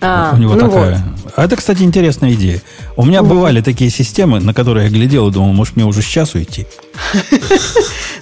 А, 0.00 0.32
у 0.34 0.36
него 0.36 0.54
ну 0.54 0.68
такая. 0.68 1.04
Вот. 1.24 1.32
А 1.36 1.44
это, 1.44 1.56
кстати, 1.56 1.82
интересная 1.82 2.32
идея. 2.34 2.62
У 2.96 3.04
меня 3.04 3.22
угу. 3.22 3.30
бывали 3.30 3.60
такие 3.60 3.90
системы, 3.90 4.38
на 4.40 4.54
которые 4.54 4.86
я 4.86 4.92
глядел 4.92 5.28
и 5.28 5.32
думал, 5.32 5.52
может, 5.52 5.76
мне 5.76 5.84
уже 5.84 6.02
сейчас 6.02 6.34
уйти. 6.34 6.66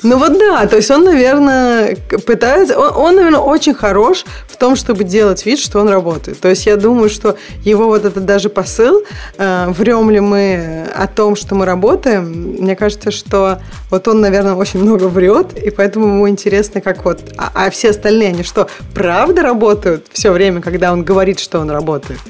Ну 0.02 0.18
вот 0.18 0.38
да, 0.38 0.66
то 0.66 0.76
есть 0.76 0.90
он, 0.90 1.04
наверное, 1.04 1.96
пытается, 2.26 2.78
он, 2.78 2.96
он, 2.96 3.16
наверное, 3.16 3.40
очень 3.40 3.74
хорош 3.74 4.24
в 4.46 4.56
том, 4.56 4.76
чтобы 4.76 5.04
делать 5.04 5.44
вид, 5.46 5.58
что 5.58 5.80
он 5.80 5.88
работает. 5.88 6.38
То 6.38 6.48
есть 6.48 6.66
я 6.66 6.76
думаю, 6.76 7.08
что 7.08 7.36
его 7.64 7.86
вот 7.86 8.04
этот 8.04 8.24
даже 8.24 8.48
посыл, 8.48 9.02
э, 9.38 9.66
врем 9.68 10.10
ли 10.10 10.20
мы 10.20 10.86
о 10.94 11.06
том, 11.06 11.34
что 11.34 11.54
мы 11.54 11.64
работаем, 11.64 12.56
мне 12.60 12.76
кажется, 12.76 13.10
что 13.10 13.58
вот 13.90 14.06
он, 14.08 14.20
наверное, 14.20 14.54
очень 14.54 14.80
много 14.80 15.04
врет, 15.04 15.58
и 15.58 15.70
поэтому 15.70 16.06
ему 16.06 16.28
интересно, 16.28 16.80
как 16.80 17.04
вот, 17.04 17.20
а, 17.36 17.50
а 17.54 17.70
все 17.70 17.90
остальные, 17.90 18.28
они 18.28 18.42
что, 18.42 18.68
правда 18.94 19.42
работают 19.42 20.06
все 20.12 20.30
время, 20.30 20.60
когда 20.60 20.92
он 20.92 21.04
говорит, 21.04 21.40
что 21.40 21.58
он 21.58 21.70
работает? 21.70 22.20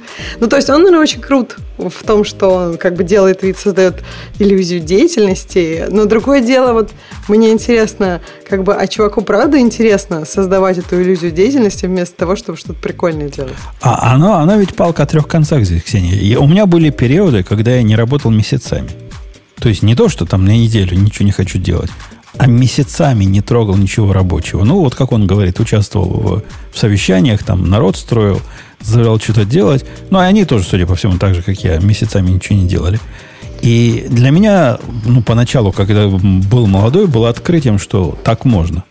Ну, 0.40 0.46
то 0.46 0.56
есть 0.56 0.70
он, 0.70 0.78
наверное, 0.78 1.02
очень 1.02 1.20
крут 1.20 1.56
в 1.78 2.06
том, 2.06 2.24
что 2.24 2.48
он 2.48 2.76
как 2.78 2.94
бы 2.94 3.04
делает 3.04 3.42
вид, 3.42 3.58
создает 3.58 3.96
иллюзию 4.38 4.80
деятельности, 4.80 5.86
но 5.88 6.06
другое 6.36 6.42
дело, 6.42 6.72
вот 6.72 6.90
мне 7.28 7.52
интересно, 7.52 8.20
как 8.48 8.64
бы, 8.64 8.74
а 8.74 8.86
чуваку 8.86 9.22
правда 9.22 9.58
интересно 9.58 10.24
создавать 10.24 10.78
эту 10.78 11.00
иллюзию 11.00 11.32
деятельности 11.32 11.86
вместо 11.86 12.16
того, 12.16 12.36
чтобы 12.36 12.58
что-то 12.58 12.74
прикольное 12.74 13.28
делать? 13.28 13.54
А 13.80 14.14
оно, 14.14 14.34
оно 14.34 14.56
ведь 14.56 14.74
палка 14.74 15.04
о 15.04 15.06
трех 15.06 15.26
концах 15.26 15.64
здесь, 15.64 15.82
Ксения. 15.82 16.14
И 16.14 16.36
у 16.36 16.46
меня 16.46 16.66
были 16.66 16.90
периоды, 16.90 17.42
когда 17.42 17.74
я 17.74 17.82
не 17.82 17.96
работал 17.96 18.30
месяцами. 18.30 18.90
То 19.60 19.68
есть 19.68 19.82
не 19.82 19.94
то, 19.94 20.08
что 20.08 20.26
там 20.26 20.44
на 20.44 20.50
неделю 20.50 20.98
ничего 20.98 21.24
не 21.24 21.32
хочу 21.32 21.58
делать, 21.58 21.90
а 22.38 22.46
месяцами 22.46 23.24
не 23.24 23.40
трогал 23.40 23.76
ничего 23.76 24.12
рабочего. 24.12 24.64
Ну, 24.64 24.80
вот 24.80 24.94
как 24.94 25.12
он 25.12 25.26
говорит, 25.26 25.58
участвовал 25.60 26.08
в, 26.08 26.42
в 26.72 26.78
совещаниях, 26.78 27.42
там 27.42 27.70
народ 27.70 27.96
строил, 27.96 28.40
заставлял 28.80 29.18
что-то 29.18 29.44
делать. 29.46 29.86
Ну, 30.10 30.20
и 30.20 30.24
они 30.24 30.44
тоже, 30.44 30.64
судя 30.64 30.86
по 30.86 30.94
всему, 30.94 31.16
так 31.16 31.34
же, 31.34 31.42
как 31.42 31.58
я, 31.64 31.78
месяцами 31.78 32.30
ничего 32.30 32.58
не 32.58 32.66
делали. 32.66 33.00
И 33.62 34.06
для 34.08 34.30
меня, 34.30 34.78
ну, 35.04 35.22
поначалу, 35.22 35.72
когда 35.72 36.06
был 36.08 36.66
молодой, 36.66 37.06
было 37.06 37.28
открытием, 37.28 37.78
что 37.78 38.16
так 38.22 38.44
можно. 38.44 38.84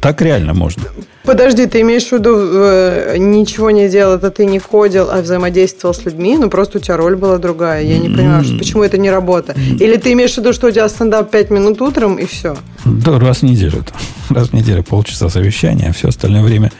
Так 0.00 0.20
реально 0.20 0.52
можно. 0.54 0.84
Подожди, 1.24 1.66
ты 1.66 1.82
имеешь 1.82 2.06
в 2.06 2.12
виду 2.12 2.34
э, 2.36 3.16
ничего 3.18 3.70
не 3.70 3.88
делал, 3.88 4.16
это 4.16 4.30
ты 4.30 4.46
не 4.46 4.58
кодил, 4.58 5.08
а 5.10 5.20
взаимодействовал 5.20 5.94
с 5.94 6.04
людьми? 6.04 6.36
Ну, 6.36 6.50
просто 6.50 6.78
у 6.78 6.80
тебя 6.80 6.96
роль 6.96 7.14
была 7.14 7.38
другая. 7.38 7.82
Я 7.82 7.98
не 7.98 8.08
понимаю, 8.08 8.42
что, 8.44 8.58
почему 8.58 8.82
это 8.82 8.98
не 8.98 9.10
работа. 9.10 9.54
Или 9.80 9.96
ты 9.96 10.12
имеешь 10.12 10.34
в 10.34 10.38
виду, 10.38 10.52
что 10.52 10.68
у 10.68 10.70
тебя 10.70 10.88
стендап 10.88 11.30
5 11.30 11.50
минут 11.50 11.80
утром 11.82 12.16
и 12.16 12.24
все? 12.24 12.56
Да, 12.84 13.18
раз 13.18 13.38
в 13.38 13.42
неделю. 13.42 13.84
Раз 14.30 14.48
в 14.48 14.52
неделю 14.54 14.82
полчаса 14.82 15.28
совещания, 15.28 15.90
а 15.90 15.92
все 15.92 16.08
остальное 16.08 16.42
время 16.42 16.72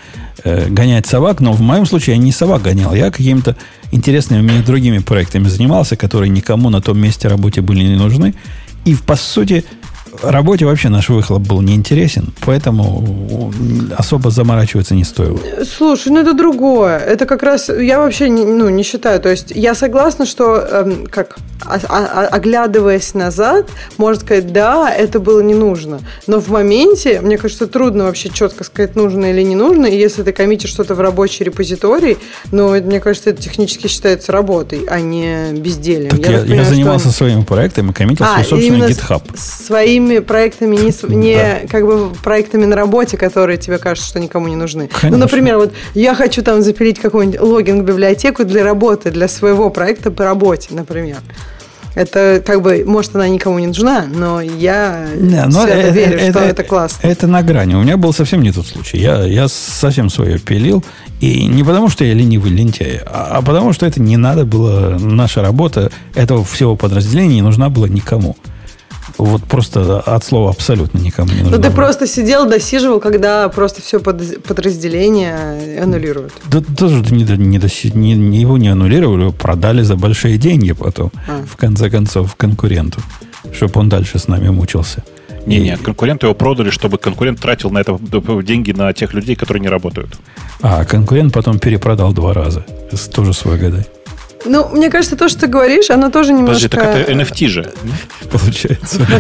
э, 0.45 0.69
гонять 0.69 1.07
собак. 1.07 1.41
Но 1.41 1.53
в 1.53 1.61
моем 1.61 1.87
случае 1.87 2.17
я 2.17 2.23
не 2.23 2.33
собак 2.33 2.63
гонял. 2.63 2.95
Я 2.95 3.11
какими-то 3.11 3.57
интересными 3.93 4.43
мне 4.43 4.63
другими 4.63 4.99
проектами 4.99 5.49
занимался, 5.49 5.97
которые 5.97 6.29
никому 6.29 6.71
на 6.71 6.81
том 6.81 6.99
месте 6.99 7.29
работе 7.29 7.61
были 7.61 7.83
не 7.83 7.97
нужны. 7.97 8.35
И, 8.85 8.95
по 8.95 9.17
сути, 9.17 9.65
работе 10.23 10.67
вообще 10.67 10.89
наш 10.89 11.09
выхлоп 11.09 11.43
был 11.43 11.61
неинтересен, 11.61 12.33
поэтому 12.45 13.53
особо 13.97 14.31
заморачиваться 14.31 14.95
не 14.95 15.05
стоило. 15.05 15.39
Слушай, 15.65 16.13
ну 16.13 16.21
это 16.21 16.33
другое. 16.33 16.99
Это 16.99 17.27
как 17.27 17.43
раз 17.43 17.69
я 17.69 17.99
вообще 17.99 18.29
не, 18.29 18.45
ну, 18.45 18.69
не 18.69 18.83
считаю. 18.83 19.21
То 19.21 19.29
есть 19.29 19.53
я 19.55 19.75
согласна, 19.75 20.27
что 20.27 20.57
эм, 20.57 21.07
как 21.07 21.39
а, 21.65 21.79
а, 21.89 22.27
оглядываясь 22.27 23.15
назад, 23.15 23.69
можно 23.99 24.21
сказать, 24.21 24.53
да, 24.53 24.93
это 24.93 25.21
было 25.21 25.41
не 25.41 25.55
нужно. 25.55 26.01
Но 26.27 26.41
в 26.41 26.49
моменте, 26.49 27.21
мне 27.21 27.39
кажется, 27.39 27.67
трудно 27.67 28.05
вообще 28.05 28.31
четко 28.31 28.65
сказать, 28.65 28.97
нужно 28.97 29.27
или 29.27 29.43
не 29.43 29.57
нужно. 29.57 29.87
И 29.87 29.97
если 29.97 30.23
ты 30.23 30.33
коммитишь 30.33 30.71
что-то 30.71 30.95
в 30.95 31.01
рабочий 31.01 31.45
репозиторий, 31.45 32.19
ну, 32.51 32.71
мне 32.81 33.01
кажется, 33.01 33.31
это 33.31 33.43
технически 33.43 33.89
считается 33.89 34.33
работой, 34.33 34.85
а 34.89 35.01
не 35.01 35.53
бездельем. 35.53 36.11
Так 36.11 36.21
я, 36.21 36.31
я, 36.33 36.39
понимаю, 36.41 36.61
я 36.61 36.65
занимался 36.65 37.09
что... 37.09 37.19
своими 37.19 37.43
проектами, 37.43 37.93
коммитил 37.93 38.25
а, 38.25 38.43
свой 38.43 38.61
собственный 38.63 38.91
GitHub. 38.91 39.23
Своими 40.07 40.19
проектами, 40.21 40.77
не, 40.77 41.17
не 41.17 41.35
да. 41.35 41.69
как 41.69 41.87
бы 41.87 42.11
проектами 42.23 42.65
на 42.65 42.77
работе, 42.77 43.17
которые 43.17 43.59
тебе 43.59 43.79
кажется, 43.79 44.09
что 44.09 44.21
никому 44.21 44.49
не 44.49 44.57
нужны. 44.57 44.85
Ну, 44.85 44.89
Конечно. 44.89 45.11
Ну, 45.11 45.25
например, 45.25 45.57
вот 45.59 45.73
я 45.95 46.15
хочу 46.15 46.43
там 46.43 46.63
запилить 46.63 46.99
какую-нибудь 46.99 47.41
логинг-библиотеку 47.41 48.45
для 48.45 48.65
работы, 48.65 49.11
для 49.11 49.29
своего 49.29 49.71
проекта 49.71 50.11
по 50.11 50.25
работе, 50.25 50.69
например. 50.71 51.19
Это 51.95 52.43
как 52.45 52.63
бы, 52.63 52.85
может, 52.87 53.17
она 53.17 53.29
никому 53.29 53.59
не 53.59 53.67
нужна, 53.67 54.07
но 54.07 54.41
я 54.41 55.09
не, 55.17 55.45
но 55.47 55.67
это, 55.67 55.89
верю, 55.91 56.19
это, 56.19 56.39
что 56.39 56.49
это 56.49 56.63
классно. 56.63 57.07
Это 57.07 57.27
на 57.27 57.43
грани. 57.43 57.75
У 57.75 57.83
меня 57.83 57.97
был 57.97 58.13
совсем 58.13 58.43
не 58.43 58.53
тот 58.53 58.67
случай. 58.67 58.99
Я, 58.99 59.25
я 59.25 59.49
совсем 59.49 60.09
свое 60.09 60.39
пилил. 60.39 60.85
И 61.21 61.47
не 61.47 61.65
потому, 61.65 61.89
что 61.89 62.05
я 62.05 62.15
ленивый 62.15 62.53
лентяй, 62.53 63.01
а, 63.05 63.39
а 63.39 63.43
потому, 63.43 63.73
что 63.73 63.87
это 63.87 64.01
не 64.01 64.17
надо 64.17 64.45
было. 64.45 64.99
Наша 65.01 65.43
работа 65.43 65.91
этого 66.15 66.45
всего 66.45 66.77
подразделения 66.77 67.37
не 67.37 67.43
нужна 67.43 67.69
была 67.69 67.89
никому. 67.89 68.37
Вот 69.21 69.45
просто 69.45 70.01
от 70.01 70.25
слова 70.25 70.51
абсолютно 70.51 70.99
никому 70.99 71.31
не 71.31 71.43
нужно. 71.43 71.59
Ну, 71.59 71.63
ты 71.63 71.71
просто 71.71 72.07
сидел, 72.07 72.49
досиживал, 72.49 73.01
когда 73.01 73.49
просто 73.51 73.83
все 73.83 74.01
под, 74.01 74.43
подразделение 74.43 75.83
аннулируют. 75.83 76.33
Да 76.51 76.61
тоже 76.61 77.03
не, 77.11 77.25
не, 77.25 77.61
не, 77.95 78.15
не, 78.15 78.41
его 78.41 78.57
не 78.57 78.69
аннулировали, 78.69 79.23
его 79.23 79.33
продали 79.33 79.83
за 79.83 79.97
большие 79.97 80.39
деньги 80.39 80.73
потом, 80.73 81.13
а. 81.29 81.45
в 81.47 81.57
конце 81.57 81.91
концов, 81.91 82.35
конкуренту, 82.37 83.01
чтобы 83.53 83.81
он 83.81 83.91
дальше 83.91 84.19
с 84.19 84.27
нами 84.27 84.49
мучился. 84.49 85.05
Не, 85.45 85.59
и... 85.59 85.61
нет, 85.61 85.81
конкуренты 85.83 86.27
его 86.27 86.35
продали, 86.35 86.71
чтобы 86.71 86.97
конкурент 86.97 87.41
тратил 87.41 87.71
на 87.71 87.79
это 87.79 87.99
деньги 88.43 88.73
на 88.73 88.93
тех 88.95 89.13
людей, 89.13 89.37
которые 89.37 89.61
не 89.61 89.69
работают. 89.69 90.17
А, 90.63 90.85
конкурент 90.85 91.35
потом 91.35 91.59
перепродал 91.59 92.13
два 92.13 92.33
раза. 92.33 92.65
Тоже 93.13 93.35
свой 93.35 93.59
годай. 93.59 93.87
Ну, 94.45 94.69
мне 94.71 94.91
кажется, 94.91 95.17
то, 95.17 95.29
что 95.29 95.41
ты 95.41 95.47
говоришь, 95.47 95.91
оно 95.91 96.11
тоже 96.11 96.33
немножко... 96.33 96.69
Подожди, 96.69 96.69
так 96.69 96.97
это 96.97 97.13
NFT 97.13 97.49
же, 97.49 97.73
получается. 98.31 99.07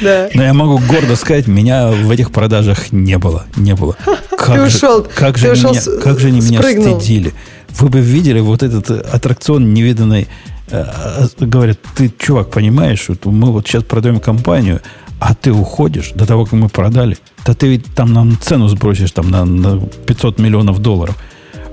Да. 0.00 0.28
Но 0.34 0.42
я 0.42 0.52
могу 0.52 0.78
гордо 0.78 1.16
сказать, 1.16 1.46
меня 1.46 1.88
в 1.90 2.10
этих 2.10 2.30
продажах 2.30 2.92
не 2.92 3.18
было. 3.18 3.46
Не 3.56 3.74
было. 3.74 3.96
Как 4.30 4.54
ты 4.54 4.68
же, 4.68 4.76
ушел. 4.76 5.06
Как 5.14 5.38
же, 5.38 5.52
ушел, 5.52 5.70
меня, 5.70 6.02
как 6.02 6.18
же 6.18 6.28
они 6.28 6.40
меня 6.40 6.60
стыдили. 6.62 7.32
Вы 7.78 7.88
бы 7.88 8.00
видели 8.00 8.40
вот 8.40 8.62
этот 8.62 8.90
аттракцион 8.90 9.72
невиданный. 9.72 10.28
Э, 10.70 11.26
говорят, 11.38 11.78
ты, 11.94 12.12
чувак, 12.18 12.50
понимаешь, 12.50 13.04
вот 13.08 13.24
мы 13.24 13.52
вот 13.52 13.66
сейчас 13.66 13.84
продаем 13.84 14.20
компанию, 14.20 14.80
а 15.20 15.34
ты 15.34 15.52
уходишь 15.52 16.10
до 16.14 16.26
того, 16.26 16.44
как 16.44 16.54
мы 16.54 16.68
продали. 16.68 17.16
Да 17.46 17.54
ты 17.54 17.68
ведь 17.68 17.86
там 17.94 18.12
нам 18.12 18.36
цену 18.40 18.68
сбросишь 18.68 19.12
там 19.12 19.30
на, 19.30 19.44
на 19.44 19.80
500 19.80 20.38
миллионов 20.40 20.80
долларов. 20.80 21.16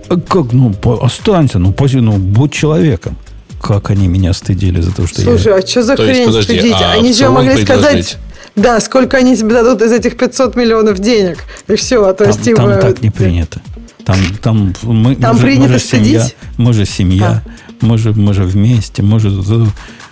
Как, 0.09 0.51
ну, 0.53 0.73
останься, 1.01 1.59
ну, 1.59 1.71
пози, 1.71 1.99
ну, 1.99 2.17
будь 2.17 2.51
человеком. 2.51 3.15
Как 3.61 3.89
они 3.89 4.07
меня 4.07 4.33
стыдили 4.33 4.81
за 4.81 4.93
то, 4.93 5.05
что 5.05 5.21
Слушай, 5.21 5.47
я... 5.47 5.55
а 5.57 5.67
что 5.67 5.83
за 5.83 5.95
то 5.95 6.03
хрень 6.03 6.15
есть, 6.15 6.27
подожди, 6.27 6.59
стыдить? 6.59 6.75
А 6.81 6.91
они 6.93 7.13
же 7.13 7.29
могли 7.29 7.61
сказать... 7.63 8.17
Да, 8.55 8.79
сколько 8.79 9.17
они 9.17 9.37
тебе 9.37 9.53
дадут 9.53 9.81
из 9.81 9.91
этих 9.91 10.17
500 10.17 10.55
миллионов 10.55 10.99
денег. 10.99 11.37
И 11.67 11.75
все. 11.75 12.01
То 12.13 12.25
там, 12.25 12.27
есть, 12.27 12.55
там 12.55 12.79
так 12.79 13.01
не 13.01 13.09
принято. 13.09 13.61
Там, 14.03 14.17
там, 14.41 14.73
мы, 14.81 15.15
там 15.15 15.35
мы 15.35 15.41
принято 15.41 15.67
же, 15.67 15.73
мы 15.73 15.73
же 15.73 15.79
стыдить? 15.79 16.07
семья, 16.07 16.27
мы 16.57 16.73
же 16.73 16.85
семья, 16.85 17.43
а. 17.45 17.85
мы, 17.85 17.97
же, 17.97 18.11
мы 18.13 18.33
же 18.33 18.43
вместе, 18.43 19.03
мы 19.03 19.19
же... 19.19 19.31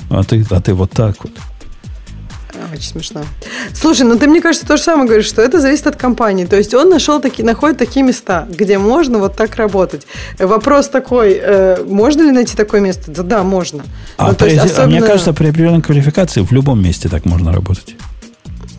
А 0.09 0.23
ты, 0.23 0.45
а 0.49 0.61
ты 0.61 0.73
вот 0.73 0.91
так 0.91 1.15
вот. 1.23 1.31
Очень 2.71 2.89
смешно. 2.89 3.21
Слушай, 3.73 4.03
ну 4.03 4.17
ты 4.17 4.27
мне 4.27 4.41
кажется 4.41 4.67
то 4.67 4.77
же 4.77 4.83
самое 4.83 5.07
говоришь, 5.07 5.27
что 5.27 5.41
это 5.41 5.59
зависит 5.59 5.87
от 5.87 5.95
компании. 5.95 6.45
То 6.45 6.57
есть 6.57 6.73
он 6.73 6.89
нашел 6.89 7.21
такие, 7.21 7.45
находит 7.45 7.77
такие 7.77 8.03
места, 8.05 8.47
где 8.49 8.77
можно 8.77 9.19
вот 9.19 9.35
так 9.35 9.55
работать. 9.55 10.05
Вопрос 10.37 10.89
такой, 10.89 11.39
э, 11.41 11.83
можно 11.83 12.21
ли 12.21 12.31
найти 12.31 12.55
такое 12.55 12.81
место? 12.81 13.11
Да, 13.11 13.23
да, 13.23 13.43
можно. 13.43 13.83
А, 14.17 14.29
ну, 14.29 14.35
при, 14.35 14.49
есть, 14.49 14.65
особенно... 14.65 14.83
а 14.83 14.87
мне 14.87 15.01
кажется, 15.01 15.33
при 15.33 15.47
определенной 15.47 15.81
квалификации 15.81 16.41
в 16.41 16.51
любом 16.51 16.81
месте 16.81 17.09
так 17.09 17.25
можно 17.25 17.53
работать. 17.53 17.95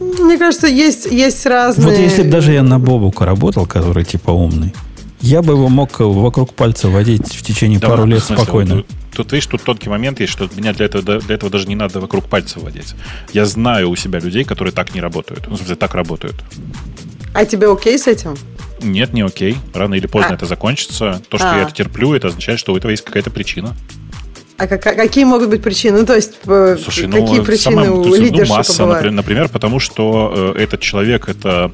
Мне 0.00 0.38
кажется, 0.38 0.66
есть, 0.66 1.06
есть 1.06 1.44
разные... 1.46 1.88
Вот 1.88 1.98
если 1.98 2.22
бы 2.22 2.30
даже 2.30 2.52
я 2.52 2.62
на 2.62 2.78
Бобука 2.78 3.24
работал, 3.24 3.66
который 3.66 4.04
типа 4.04 4.30
умный, 4.30 4.72
я 5.20 5.42
бы 5.42 5.54
его 5.54 5.68
мог 5.68 5.98
вокруг 5.98 6.54
пальца 6.54 6.88
водить 6.88 7.34
в 7.34 7.42
течение 7.42 7.78
да, 7.78 7.88
пару 7.88 8.04
лет 8.04 8.22
смысле, 8.22 8.44
спокойно. 8.44 8.74
Вот, 8.76 8.86
тут, 9.12 9.32
видишь, 9.32 9.46
тут 9.46 9.62
тонкий 9.62 9.88
момент 9.88 10.20
есть, 10.20 10.32
что 10.32 10.48
меня 10.56 10.72
для 10.72 10.86
этого, 10.86 11.20
для 11.20 11.34
этого 11.34 11.50
даже 11.50 11.66
не 11.66 11.74
надо 11.74 12.00
вокруг 12.00 12.26
пальца 12.26 12.60
водить. 12.60 12.94
Я 13.32 13.44
знаю 13.46 13.90
у 13.90 13.96
себя 13.96 14.20
людей, 14.20 14.44
которые 14.44 14.72
так 14.72 14.94
не 14.94 15.00
работают. 15.00 15.46
Ну, 15.48 15.54
в 15.54 15.58
смысле, 15.58 15.76
так 15.76 15.94
работают. 15.94 16.36
А 17.34 17.44
тебе 17.44 17.70
окей 17.70 17.98
с 17.98 18.06
этим? 18.06 18.36
Нет, 18.80 19.12
не 19.12 19.22
окей. 19.22 19.56
Рано 19.74 19.94
или 19.94 20.06
поздно 20.06 20.32
а. 20.32 20.34
это 20.34 20.46
закончится. 20.46 21.20
То, 21.28 21.38
что 21.38 21.52
а. 21.52 21.56
я 21.56 21.62
это 21.62 21.72
терплю, 21.72 22.14
это 22.14 22.28
означает, 22.28 22.60
что 22.60 22.72
у 22.72 22.76
этого 22.76 22.90
есть 22.90 23.04
какая-то 23.04 23.30
причина. 23.30 23.76
А 24.58 24.66
как, 24.66 24.82
какие 24.82 25.22
могут 25.22 25.50
быть 25.50 25.62
причины? 25.62 26.00
Ну, 26.00 26.06
то 26.06 26.16
есть, 26.16 26.32
э, 26.44 26.76
Слушай, 26.82 27.06
ну, 27.06 27.24
какие 27.24 27.42
причины 27.42 27.84
самое, 27.84 27.90
у 27.92 28.14
есть, 28.16 28.32
ну, 28.32 28.46
масса, 28.46 28.86
например, 28.86 29.12
например, 29.12 29.48
потому 29.48 29.78
что 29.78 30.54
э, 30.56 30.62
этот 30.62 30.80
человек 30.80 31.28
это, 31.28 31.70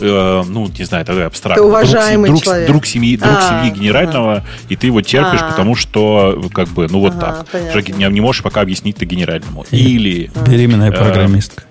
э, 0.00 0.42
ну, 0.48 0.68
не 0.76 0.84
знаю, 0.84 1.04
это 1.04 1.26
абстрактно. 1.26 1.60
Это 1.60 1.68
уважаемый 1.68 2.30
друг, 2.30 2.42
человек. 2.42 2.66
Друг, 2.66 2.78
друг 2.78 2.86
семьи, 2.86 3.16
друг 3.16 3.36
а, 3.36 3.62
семьи 3.62 3.78
генерального, 3.78 4.32
ага. 4.32 4.46
и 4.68 4.74
ты 4.74 4.88
его 4.88 5.00
терпишь, 5.00 5.42
а, 5.42 5.50
потому 5.50 5.76
что, 5.76 6.50
как 6.52 6.66
бы, 6.70 6.88
ну, 6.90 6.98
вот 6.98 7.12
ага, 7.18 7.46
так. 7.52 7.88
Не, 7.90 8.08
не 8.08 8.20
можешь 8.20 8.42
пока 8.42 8.62
объяснить 8.62 8.96
ты 8.96 9.04
генеральному. 9.04 9.64
Или... 9.70 10.28
Беременная 10.44 10.90
э, 10.90 10.92
программистка. 10.92 11.62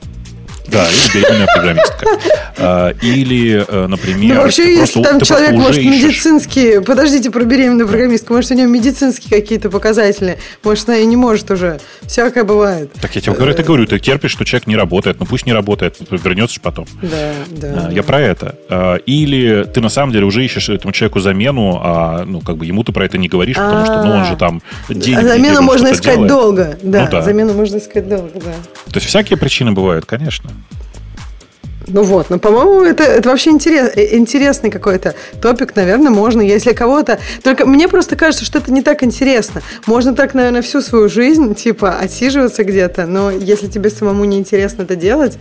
Да, 0.67 0.85
или 0.87 1.21
беременная 1.21 1.47
программистка. 1.53 2.05
А, 2.57 2.89
или, 3.01 3.65
э, 3.67 3.87
например... 3.87 4.35
Ну, 4.35 4.41
вообще, 4.41 4.75
если 4.75 5.03
там 5.03 5.19
человек, 5.21 5.51
может, 5.51 5.83
медицинские... 5.83 6.81
Подождите 6.81 7.31
про 7.31 7.43
беременную 7.43 7.87
программистку. 7.87 8.33
Может, 8.33 8.51
у 8.51 8.53
нее 8.53 8.67
медицинские 8.67 9.41
какие-то 9.41 9.69
показатели. 9.69 10.37
Может, 10.63 10.87
она 10.89 10.97
и 10.99 11.05
не 11.05 11.15
может 11.15 11.51
уже. 11.51 11.79
Всякое 12.03 12.43
бывает. 12.43 12.91
Так 13.01 13.15
я 13.15 13.21
тебе 13.21 13.33
говорю, 13.33 13.51
это 13.51 13.63
говорю. 13.63 13.85
Ты 13.85 13.99
терпишь, 13.99 14.31
что 14.31 14.45
человек 14.45 14.67
не 14.67 14.75
работает. 14.75 15.19
Ну, 15.19 15.25
пусть 15.25 15.45
не 15.45 15.53
работает. 15.53 15.97
Вернется 16.09 16.55
же 16.55 16.61
потом. 16.61 16.85
Да, 17.01 17.33
да. 17.49 17.87
А, 17.89 17.91
я 17.91 18.03
про 18.03 18.21
это. 18.21 18.55
А, 18.69 18.95
или 18.95 19.63
ты, 19.65 19.81
на 19.81 19.89
самом 19.89 20.13
деле, 20.13 20.25
уже 20.25 20.45
ищешь 20.45 20.69
этому 20.69 20.93
человеку 20.93 21.19
замену, 21.19 21.81
а, 21.83 22.23
ну, 22.25 22.39
как 22.39 22.57
бы 22.57 22.65
ему 22.65 22.83
ты 22.83 22.91
про 22.91 23.05
это 23.05 23.17
не 23.17 23.27
говоришь, 23.27 23.57
потому 23.57 23.85
что, 23.85 24.03
ну, 24.03 24.11
он 24.11 24.25
же 24.25 24.37
там 24.37 24.61
денег... 24.89 25.27
Замену 25.27 25.61
можно 25.61 25.91
искать 25.91 26.25
долго. 26.25 26.77
Да, 26.81 27.09
ну 27.11 27.21
замену 27.21 27.53
можно 27.53 27.77
искать 27.77 28.07
долго, 28.07 28.31
да. 28.35 28.53
То 28.91 28.95
есть 28.95 29.07
всякие 29.07 29.37
причины 29.37 29.71
бывают, 29.71 30.05
конечно. 30.05 30.52
Ну 31.87 32.03
вот, 32.03 32.29
ну, 32.29 32.39
по-моему, 32.39 32.83
это, 32.83 33.03
это 33.03 33.29
вообще 33.29 33.49
интерес, 33.49 33.91
э, 33.95 34.15
интересный 34.15 34.69
какой-то 34.69 35.15
топик, 35.41 35.75
наверное, 35.75 36.11
можно, 36.11 36.41
если 36.41 36.73
кого-то... 36.73 37.19
Только 37.43 37.65
мне 37.65 37.87
просто 37.87 38.15
кажется, 38.15 38.45
что 38.45 38.59
это 38.59 38.71
не 38.71 38.81
так 38.81 39.03
интересно. 39.03 39.61
Можно 39.85 40.15
так, 40.15 40.33
наверное, 40.33 40.61
всю 40.61 40.81
свою 40.81 41.09
жизнь, 41.09 41.53
типа, 41.55 41.97
отсиживаться 41.97 42.63
где-то, 42.63 43.05
но 43.05 43.31
если 43.31 43.67
тебе 43.67 43.89
самому 43.89 44.23
не 44.25 44.37
интересно 44.37 44.83
это 44.83 44.95
делать, 44.95 45.37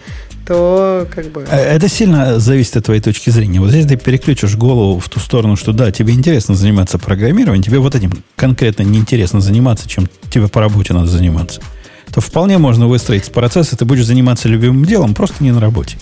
то 0.47 1.07
как 1.15 1.27
бы... 1.27 1.47
Э, 1.49 1.77
это 1.77 1.89
сильно 1.89 2.41
зависит 2.41 2.77
от 2.77 2.87
твоей 2.87 3.01
точки 3.01 3.31
зрения. 3.31 3.61
Вот 3.61 3.73
если 3.73 3.91
ты 3.91 3.97
переключишь 3.97 4.57
голову 4.57 4.99
в 4.99 5.09
ту 5.09 5.21
сторону, 5.21 5.57
что 5.57 5.73
да, 5.73 5.93
тебе 5.93 6.13
интересно 6.13 6.55
заниматься 6.55 6.99
программированием, 6.99 7.63
тебе 7.63 7.79
вот 7.79 7.95
этим 7.95 8.13
конкретно 8.35 8.83
неинтересно 8.83 9.41
заниматься, 9.41 9.89
чем 9.89 10.09
тебе 10.31 10.49
по 10.49 10.61
работе 10.61 10.93
надо 10.93 11.07
заниматься, 11.07 11.63
то 12.13 12.21
вполне 12.21 12.59
можно 12.59 12.87
выстроить 12.87 13.33
процесс, 13.33 13.73
и 13.73 13.77
ты 13.77 13.85
будешь 13.85 14.07
заниматься 14.07 14.49
любимым 14.49 14.85
делом, 14.85 15.15
просто 15.15 15.43
не 15.43 15.51
на 15.51 15.61
работе. 15.61 15.97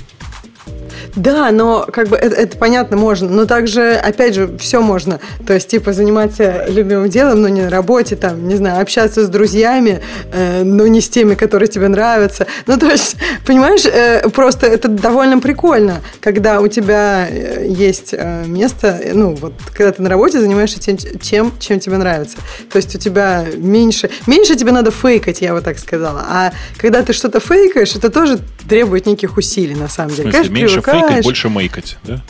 Да, 1.17 1.51
но 1.51 1.87
как 1.91 2.09
бы 2.09 2.17
это, 2.17 2.37
это 2.37 2.57
понятно 2.57 2.97
можно, 2.97 3.29
но 3.29 3.47
также, 3.47 3.95
опять 3.95 4.35
же, 4.35 4.57
все 4.59 4.81
можно. 4.81 5.21
То 5.47 5.55
есть, 5.55 5.69
типа, 5.69 5.93
заниматься 5.93 6.67
любимым 6.69 7.09
делом, 7.09 7.43
но 7.43 7.49
не 7.49 7.63
на 7.63 7.71
работе, 7.71 8.17
там, 8.17 8.47
не 8.49 8.57
знаю, 8.57 8.81
общаться 8.81 9.25
с 9.25 9.29
друзьями, 9.29 10.01
э, 10.33 10.63
но 10.63 10.87
не 10.87 11.01
с 11.01 11.09
теми, 11.09 11.35
которые 11.35 11.69
тебе 11.69 11.89
нравятся. 11.89 12.47
Ну, 12.67 12.77
то 12.77 12.87
есть, 12.87 13.17
понимаешь, 13.47 13.85
э, 13.85 14.29
просто 14.31 14.67
это 14.67 14.89
довольно 14.89 15.41
прикольно, 15.41 16.01
когда 16.21 16.61
у 16.61 16.69
тебя 16.69 17.27
э, 17.29 17.67
есть 17.69 18.13
э, 18.13 18.45
место, 18.47 19.01
ну, 19.13 19.35
вот, 19.35 19.55
когда 19.75 19.93
ты 19.93 20.03
на 20.03 20.09
работе 20.09 20.41
занимаешься 20.41 20.81
тем, 20.81 20.99
чем, 21.21 21.53
чем 21.59 21.81
тебе 21.81 21.97
нравится. 21.97 22.39
То 22.71 22.77
есть, 22.77 22.95
у 22.95 22.99
тебя 22.99 23.45
меньше, 23.57 24.11
меньше 24.27 24.57
тебе 24.57 24.73
надо 24.73 24.91
фейкать, 24.91 25.41
я 25.41 25.55
бы 25.55 25.61
так 25.61 25.79
сказала. 25.79 26.25
А 26.29 26.53
когда 26.77 27.03
ты 27.03 27.13
что-то 27.13 27.41
фейкаешь, 27.41 27.95
это 27.97 28.11
тоже 28.11 28.39
требует 28.69 29.07
неких 29.07 29.37
усилий, 29.37 29.75
на 29.75 29.89
самом 29.89 30.15
деле. 30.15 30.31
В 30.31 30.33
смысле, 30.33 30.49
Конечно, 30.49 30.55
меньше 30.55 30.83
фейкать, 30.93 31.25
больше 31.25 31.49
мейкать, 31.49 31.97
да? 32.05 32.21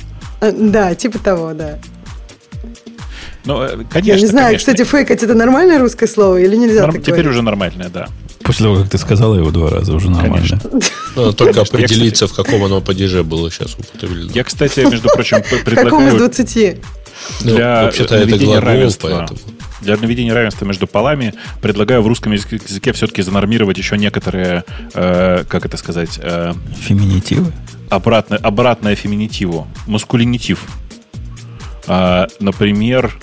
Э, 0.40 0.52
да, 0.52 0.94
типа 0.94 1.18
того, 1.18 1.52
да. 1.54 1.78
Ну, 3.44 3.62
э, 3.62 3.84
конечно. 3.90 4.12
Я 4.12 4.20
не 4.20 4.26
знаю, 4.26 4.46
конечно. 4.48 4.72
кстати, 4.72 4.88
фейкать 4.88 5.22
это 5.22 5.34
нормальное 5.34 5.78
русское 5.78 6.08
слово 6.08 6.38
или 6.38 6.56
нельзя 6.56 6.82
Норм, 6.82 6.94
Теперь 6.94 7.14
говорить? 7.14 7.30
уже 7.30 7.42
нормальное, 7.42 7.88
да. 7.88 8.08
После 8.42 8.64
того, 8.64 8.76
как 8.76 8.90
ты 8.90 8.98
сказала 8.98 9.36
его 9.36 9.50
два 9.50 9.70
раза, 9.70 9.94
уже 9.94 10.10
нормально. 10.10 10.60
Ну, 11.14 11.32
только 11.32 11.60
определиться, 11.60 12.26
в 12.26 12.32
каком 12.32 12.64
оно 12.64 12.80
падеже 12.80 13.22
было 13.22 13.50
сейчас 13.50 13.74
употреблено. 13.74 14.30
Я, 14.34 14.44
кстати, 14.44 14.80
между 14.80 15.08
прочим, 15.08 15.42
предлагаю... 15.64 15.86
В 15.86 15.90
каком 15.90 16.08
из 16.08 16.14
20? 16.14 16.80
Для 17.42 17.82
вообще-то 17.84 18.16
это 18.16 18.38
глагол, 18.38 18.92
поэтому. 19.00 19.38
Для 19.80 19.96
наведения 19.96 20.34
равенства 20.34 20.66
между 20.66 20.86
полами 20.86 21.34
предлагаю 21.62 22.02
в 22.02 22.06
русском 22.06 22.32
языке 22.32 22.92
все-таки 22.92 23.22
занормировать 23.22 23.78
еще 23.78 23.96
некоторые, 23.96 24.64
э, 24.92 25.44
как 25.48 25.64
это 25.64 25.76
сказать... 25.78 26.20
Э, 26.22 26.52
Феминитивы? 26.82 27.52
Обратное, 27.90 28.38
обратное 28.38 28.94
феминитиву. 28.94 29.66
Маскулинитив. 29.86 30.64
Э, 31.86 32.26
например, 32.38 33.18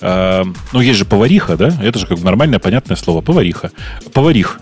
э, 0.00 0.44
ну, 0.72 0.80
есть 0.80 0.98
же 0.98 1.04
повариха, 1.04 1.56
да? 1.56 1.76
Это 1.82 1.98
же 1.98 2.06
как 2.06 2.18
бы 2.18 2.24
нормальное, 2.24 2.58
понятное 2.58 2.96
слово. 2.96 3.20
Повариха. 3.20 3.70
Поварих. 4.12 4.60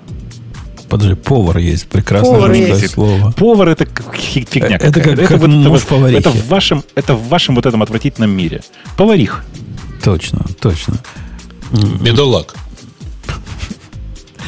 Подожди, 0.89 1.15
повар 1.15 1.59
есть, 1.59 1.89
прекрасное 1.89 2.33
повар 2.33 2.53
есть. 2.53 2.91
слово. 2.91 3.33
Повар 3.33 3.69
это 3.71 3.87
фигня. 4.15 4.77
Это 4.77 5.01
как, 5.01 5.07
это, 5.07 5.27
как 5.27 5.39
вот, 5.41 5.49
муж 5.49 5.83
это, 5.85 6.07
это 6.07 6.31
в 6.31 6.49
вашем, 6.49 6.85
это 6.95 7.15
в 7.15 7.29
вашем 7.29 7.57
вот 7.57 7.67
этом 7.67 7.83
отвратительном 7.83 8.31
мире. 8.31 8.63
Поварих. 8.97 9.45
Точно, 10.05 10.45
точно. 10.61 10.95
Бедолаг. 12.01 12.55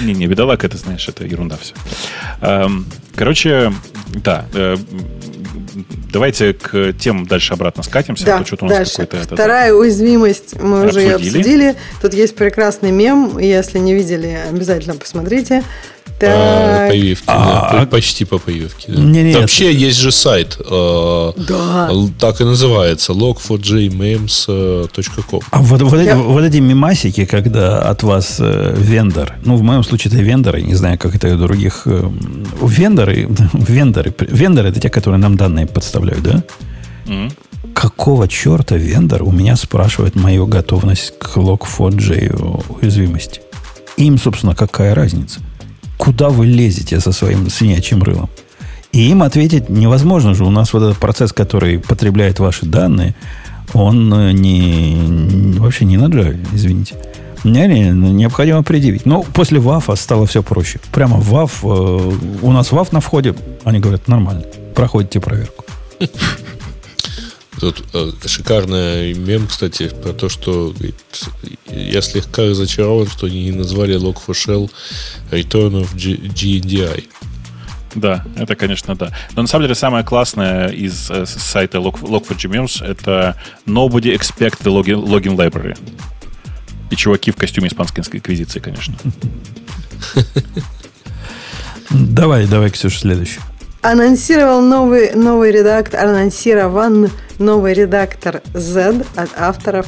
Не-не, 0.02 0.26
бедолаг, 0.26 0.64
это, 0.64 0.76
знаешь, 0.76 1.08
это 1.08 1.24
ерунда 1.24 1.56
все. 1.56 1.74
Эм, 2.40 2.86
короче, 3.14 3.72
да, 4.08 4.46
э, 4.54 4.76
давайте 6.12 6.54
к 6.54 6.92
тем 6.94 7.26
дальше 7.26 7.52
обратно 7.54 7.82
скатимся. 7.82 8.24
Да, 8.24 8.38
а 8.38 8.44
то 8.44 8.64
у 8.64 8.68
дальше. 8.68 9.08
Вторая 9.22 9.68
это, 9.68 9.76
уязвимость 9.76 10.54
мы 10.60 10.84
обсудили. 10.84 10.88
уже 10.88 11.00
ее 11.00 11.14
обсудили. 11.16 11.76
Тут 12.00 12.14
есть 12.14 12.36
прекрасный 12.36 12.90
мем, 12.90 13.38
если 13.38 13.78
не 13.78 13.94
видели, 13.94 14.38
обязательно 14.48 14.94
посмотрите. 14.96 15.62
Так. 16.18 16.90
Появивки, 16.90 17.24
а, 17.28 17.70
да, 17.72 17.86
почти 17.86 18.24
по 18.24 18.38
появке. 18.38 18.90
Да. 18.90 19.00
Не, 19.00 19.22
не, 19.22 19.34
Вообще 19.34 19.70
это... 19.70 19.78
есть 19.78 19.98
же 19.98 20.10
сайт, 20.10 20.58
э, 20.58 21.32
да. 21.48 21.90
так 22.18 22.40
и 22.40 22.44
называется, 22.44 23.12
log4jmemes.com. 23.12 25.40
А 25.50 25.62
вот, 25.62 25.82
вот, 25.82 26.00
Я... 26.00 26.02
эти, 26.02 26.14
вот 26.16 26.42
эти 26.42 26.56
мемасики, 26.56 27.24
когда 27.24 27.82
от 27.82 28.02
вас 28.02 28.38
э, 28.40 28.74
вендор, 28.76 29.36
ну, 29.44 29.54
в 29.56 29.62
моем 29.62 29.84
случае 29.84 30.12
это 30.12 30.20
вендоры, 30.22 30.60
не 30.62 30.74
знаю, 30.74 30.98
как 30.98 31.14
это 31.14 31.32
у 31.34 31.38
других, 31.38 31.82
э, 31.84 32.10
вендоры, 32.62 33.28
вендоры, 33.52 34.12
вендоры 34.18 34.70
это 34.70 34.80
те, 34.80 34.90
которые 34.90 35.20
нам 35.20 35.36
данные 35.36 35.66
подставляют, 35.66 36.24
да? 36.24 36.42
Mm-hmm. 37.06 37.32
Какого 37.74 38.26
черта 38.26 38.74
вендор 38.76 39.22
у 39.22 39.30
меня 39.30 39.54
спрашивает 39.54 40.16
мою 40.16 40.48
готовность 40.48 41.16
к 41.18 41.36
log4j 41.36 42.80
уязвимости? 42.80 43.40
Им, 43.96 44.18
собственно, 44.18 44.56
какая 44.56 44.96
разница? 44.96 45.38
Куда 45.98 46.30
вы 46.30 46.46
лезете 46.46 47.00
со 47.00 47.12
своим 47.12 47.50
свинячьим 47.50 48.02
рылом? 48.02 48.30
И 48.92 49.10
им 49.10 49.22
ответить 49.22 49.68
невозможно 49.68 50.34
же. 50.34 50.44
У 50.44 50.50
нас 50.50 50.72
вот 50.72 50.82
этот 50.82 50.96
процесс, 50.96 51.32
который 51.32 51.78
потребляет 51.78 52.38
ваши 52.38 52.64
данные, 52.64 53.14
он 53.74 54.12
э, 54.14 54.32
не, 54.32 55.58
вообще 55.58 55.84
не 55.84 55.98
на 55.98 56.06
Java, 56.06 56.38
извините. 56.54 56.94
Не, 57.44 57.66
не, 57.66 57.90
необходимо 57.90 58.62
предъявить. 58.62 59.04
Но 59.04 59.22
после 59.22 59.60
ВАФа 59.60 59.94
стало 59.94 60.26
все 60.26 60.42
проще. 60.42 60.80
Прямо 60.90 61.18
ВАФ, 61.18 61.64
э, 61.64 61.66
у 62.42 62.52
нас 62.52 62.72
ВАФ 62.72 62.92
на 62.92 63.00
входе, 63.00 63.34
они 63.64 63.78
говорят, 63.78 64.08
нормально, 64.08 64.44
проходите 64.74 65.20
проверку. 65.20 65.64
Тут 67.60 67.84
э, 67.92 68.12
шикарный 68.26 69.14
мем, 69.14 69.46
кстати, 69.48 69.88
про 69.88 70.12
то, 70.12 70.28
что 70.28 70.72
говорит, 70.76 70.96
я 71.66 72.00
слегка 72.02 72.42
разочарован, 72.42 73.08
что 73.08 73.26
они 73.26 73.46
не 73.46 73.52
назвали 73.52 74.00
Log4Shell 74.00 74.70
Return 75.32 75.82
of 75.82 75.94
GNDI. 75.94 77.08
Да, 77.94 78.24
это, 78.36 78.54
конечно, 78.54 78.94
да. 78.94 79.12
Но 79.34 79.42
на 79.42 79.48
самом 79.48 79.64
деле 79.64 79.74
самое 79.74 80.04
классное 80.04 80.68
из 80.68 81.10
э, 81.10 81.26
сайта 81.26 81.78
Log, 81.78 82.00
Log4j 82.00 82.84
это 82.84 83.36
Nobody 83.66 84.16
expect 84.16 84.62
the 84.62 84.72
login, 84.72 85.04
login 85.04 85.36
library. 85.36 85.76
И 86.90 86.96
чуваки 86.96 87.32
в 87.32 87.36
костюме 87.36 87.68
испанской 87.68 88.04
инквизиции, 88.04 88.60
конечно. 88.60 88.94
Давай, 91.90 92.46
давай, 92.46 92.70
Ксюша, 92.70 93.00
следующий. 93.00 93.40
Анонсировал 93.88 94.60
новый, 94.60 95.14
новый 95.14 95.50
редактор, 95.50 96.04
анонсирован 96.04 97.08
новый 97.38 97.72
редактор 97.72 98.42
Z 98.52 99.02
от 99.16 99.30
авторов 99.34 99.86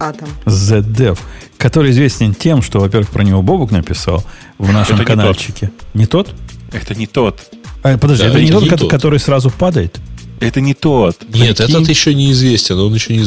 Atom. 0.00 0.28
ZDev, 0.44 1.16
который 1.56 1.92
известен 1.92 2.34
тем, 2.34 2.62
что, 2.62 2.80
во-первых, 2.80 3.10
про 3.10 3.22
него 3.22 3.40
Бобук 3.42 3.70
написал 3.70 4.24
в 4.58 4.72
нашем 4.72 4.96
это 4.96 5.04
каналчике. 5.04 5.70
Не 5.94 6.06
тот? 6.06 6.34
Это 6.72 6.96
не 6.96 7.06
тот. 7.06 7.38
А, 7.84 7.96
подожди, 7.96 8.24
да, 8.24 8.30
это, 8.30 8.38
это 8.38 8.44
не, 8.44 8.60
не 8.60 8.70
тот, 8.70 8.90
который 8.90 9.20
сразу 9.20 9.50
падает? 9.50 10.00
Это 10.40 10.60
не 10.60 10.74
тот. 10.74 11.16
Нет, 11.34 11.56
Прикинь. 11.56 11.76
этот 11.76 11.88
еще 11.88 12.14
неизвестен, 12.14 12.78
он 12.78 12.94
еще 12.94 13.14
не, 13.14 13.22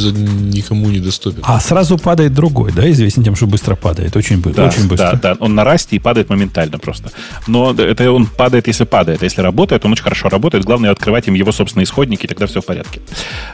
никому 0.56 0.88
не 0.88 1.00
доступен. 1.00 1.40
А 1.42 1.60
сразу 1.60 1.98
падает 1.98 2.34
другой, 2.34 2.72
да, 2.72 2.90
известен 2.90 3.22
тем, 3.22 3.36
что 3.36 3.46
быстро 3.46 3.76
падает, 3.76 4.16
очень, 4.16 4.42
да, 4.42 4.66
очень 4.66 4.88
быстро. 4.88 5.18
Да, 5.22 5.34
да, 5.34 5.36
он 5.38 5.54
на 5.54 5.64
расте 5.64 5.96
и 5.96 5.98
падает 5.98 6.30
моментально 6.30 6.78
просто. 6.78 7.10
Но 7.46 7.72
это 7.72 8.10
он 8.10 8.26
падает, 8.26 8.66
если 8.66 8.84
падает. 8.84 9.22
А 9.22 9.24
если 9.24 9.40
работает, 9.40 9.84
он 9.84 9.92
очень 9.92 10.04
хорошо 10.04 10.28
работает. 10.28 10.64
Главное 10.64 10.90
открывать 10.90 11.28
им 11.28 11.34
его 11.34 11.52
собственные 11.52 11.84
исходники, 11.84 12.24
и 12.24 12.28
тогда 12.28 12.46
все 12.46 12.60
в 12.60 12.66
порядке. 12.66 13.00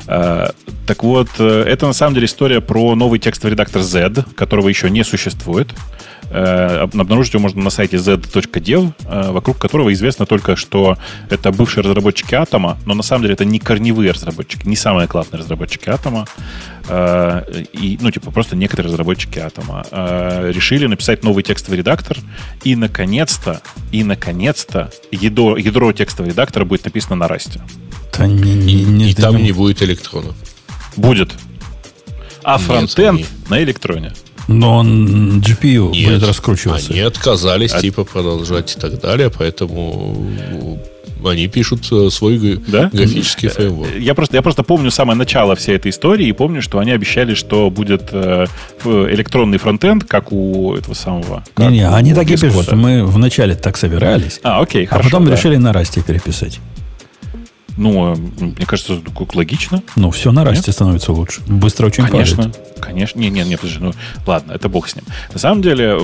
А, 0.06 0.52
так 0.86 1.02
вот, 1.02 1.28
э, 1.38 1.64
это 1.66 1.86
на 1.86 1.92
самом 1.92 2.14
деле 2.14 2.26
история 2.26 2.60
про 2.60 2.94
новый 2.94 3.18
текстовый 3.18 3.52
редактор 3.52 3.82
Z, 3.82 4.24
которого 4.34 4.68
еще 4.68 4.90
не 4.90 5.04
существует. 5.04 5.68
Э, 6.30 6.80
обнаружить 6.82 7.32
его 7.34 7.42
можно 7.42 7.62
на 7.62 7.70
сайте 7.70 7.98
z.dev, 7.98 8.92
э, 9.06 9.30
вокруг 9.30 9.58
которого 9.58 9.92
известно 9.92 10.26
только, 10.26 10.56
что 10.56 10.98
это 11.30 11.52
бывшие 11.52 11.82
разработчики 11.82 12.34
Атома, 12.34 12.78
но 12.84 12.94
на 12.94 13.02
самом 13.02 13.22
деле 13.22 13.34
это 13.34 13.44
не 13.44 13.58
корневые 13.58 14.10
разработчики, 14.10 14.66
не 14.66 14.76
самые 14.76 15.08
классные 15.08 15.40
разработчики 15.40 15.88
Атома, 15.88 16.26
э, 16.88 17.64
и, 17.72 17.98
ну, 18.00 18.10
типа, 18.10 18.30
просто 18.30 18.56
некоторые 18.56 18.92
разработчики 18.92 19.38
Атома 19.38 19.84
решили 19.90 20.86
написать 20.86 21.22
новый 21.24 21.42
текстовый 21.42 21.78
редактор, 21.78 22.18
и, 22.62 22.76
наконец-то, 22.76 23.62
и, 23.92 24.04
наконец-то, 24.04 24.90
ядро, 25.10 25.56
ядро 25.56 25.92
текстового 25.92 26.30
редактора 26.30 26.64
будет 26.64 26.84
написано 26.84 27.16
на 27.16 27.28
расте. 27.28 27.60
Да 28.16 28.26
не, 28.26 28.54
не, 28.54 28.84
не, 28.84 29.10
и 29.10 29.14
там 29.14 29.36
не 29.36 29.52
будет 29.52 29.82
электронов. 29.82 30.34
Будет. 30.96 31.34
А 32.42 32.58
фронтенд 32.58 33.26
на 33.48 33.62
электроне. 33.62 34.12
Но 34.48 34.78
он 34.78 35.40
GPU 35.40 35.92
Нет, 35.92 36.10
будет 36.10 36.28
раскручиваться. 36.28 36.92
Они 36.92 37.00
отказались 37.00 37.72
а... 37.74 37.80
типа 37.80 38.04
продолжать 38.04 38.74
и 38.76 38.80
так 38.80 39.00
далее, 39.00 39.30
поэтому 39.30 40.26
они 41.24 41.48
пишут 41.48 41.86
э, 41.90 42.10
свой 42.10 42.60
да? 42.66 42.90
графический 42.92 43.48
фреймворк. 43.48 43.96
Я 43.98 44.14
просто, 44.14 44.36
я 44.36 44.42
просто 44.42 44.62
помню 44.62 44.90
самое 44.90 45.16
начало 45.16 45.56
всей 45.56 45.76
этой 45.76 45.90
истории 45.90 46.28
и 46.28 46.32
помню, 46.32 46.62
что 46.62 46.78
они 46.78 46.92
обещали, 46.92 47.34
что 47.34 47.70
будет 47.70 48.08
э, 48.12 48.46
электронный 48.84 49.58
фронтенд, 49.58 50.04
как 50.04 50.32
у 50.32 50.74
этого 50.74 50.94
самого. 50.94 51.44
Не-не, 51.56 51.88
они 51.88 52.14
так 52.14 52.30
и 52.30 52.36
пишут, 52.36 52.62
что 52.62 52.76
мы 52.76 53.04
вначале 53.04 53.54
так 53.54 53.76
собирались, 53.76 54.40
а, 54.42 54.60
окей, 54.60 54.86
а 54.90 54.98
потом 55.00 55.26
да. 55.26 55.32
решили 55.32 55.56
на 55.56 55.72
расте 55.72 56.02
переписать. 56.02 56.60
Ну, 57.78 58.16
мне 58.40 58.66
кажется, 58.66 59.00
логично. 59.34 59.82
Ну, 59.96 60.10
все 60.10 60.32
на 60.32 60.44
расте 60.44 60.72
становится 60.72 61.12
лучше. 61.12 61.40
Быстро 61.46 61.86
очень 61.86 62.04
Конечно. 62.04 62.44
Падает. 62.44 62.78
Конечно. 62.80 63.20
Не, 63.20 63.30
не, 63.30 63.44
не, 63.44 63.56
подожди, 63.56 63.78
ну, 63.80 63.92
ладно, 64.26 64.52
это 64.52 64.68
бог 64.68 64.88
с 64.88 64.96
ним. 64.96 65.04
На 65.32 65.38
самом 65.38 65.62
деле, 65.62 66.00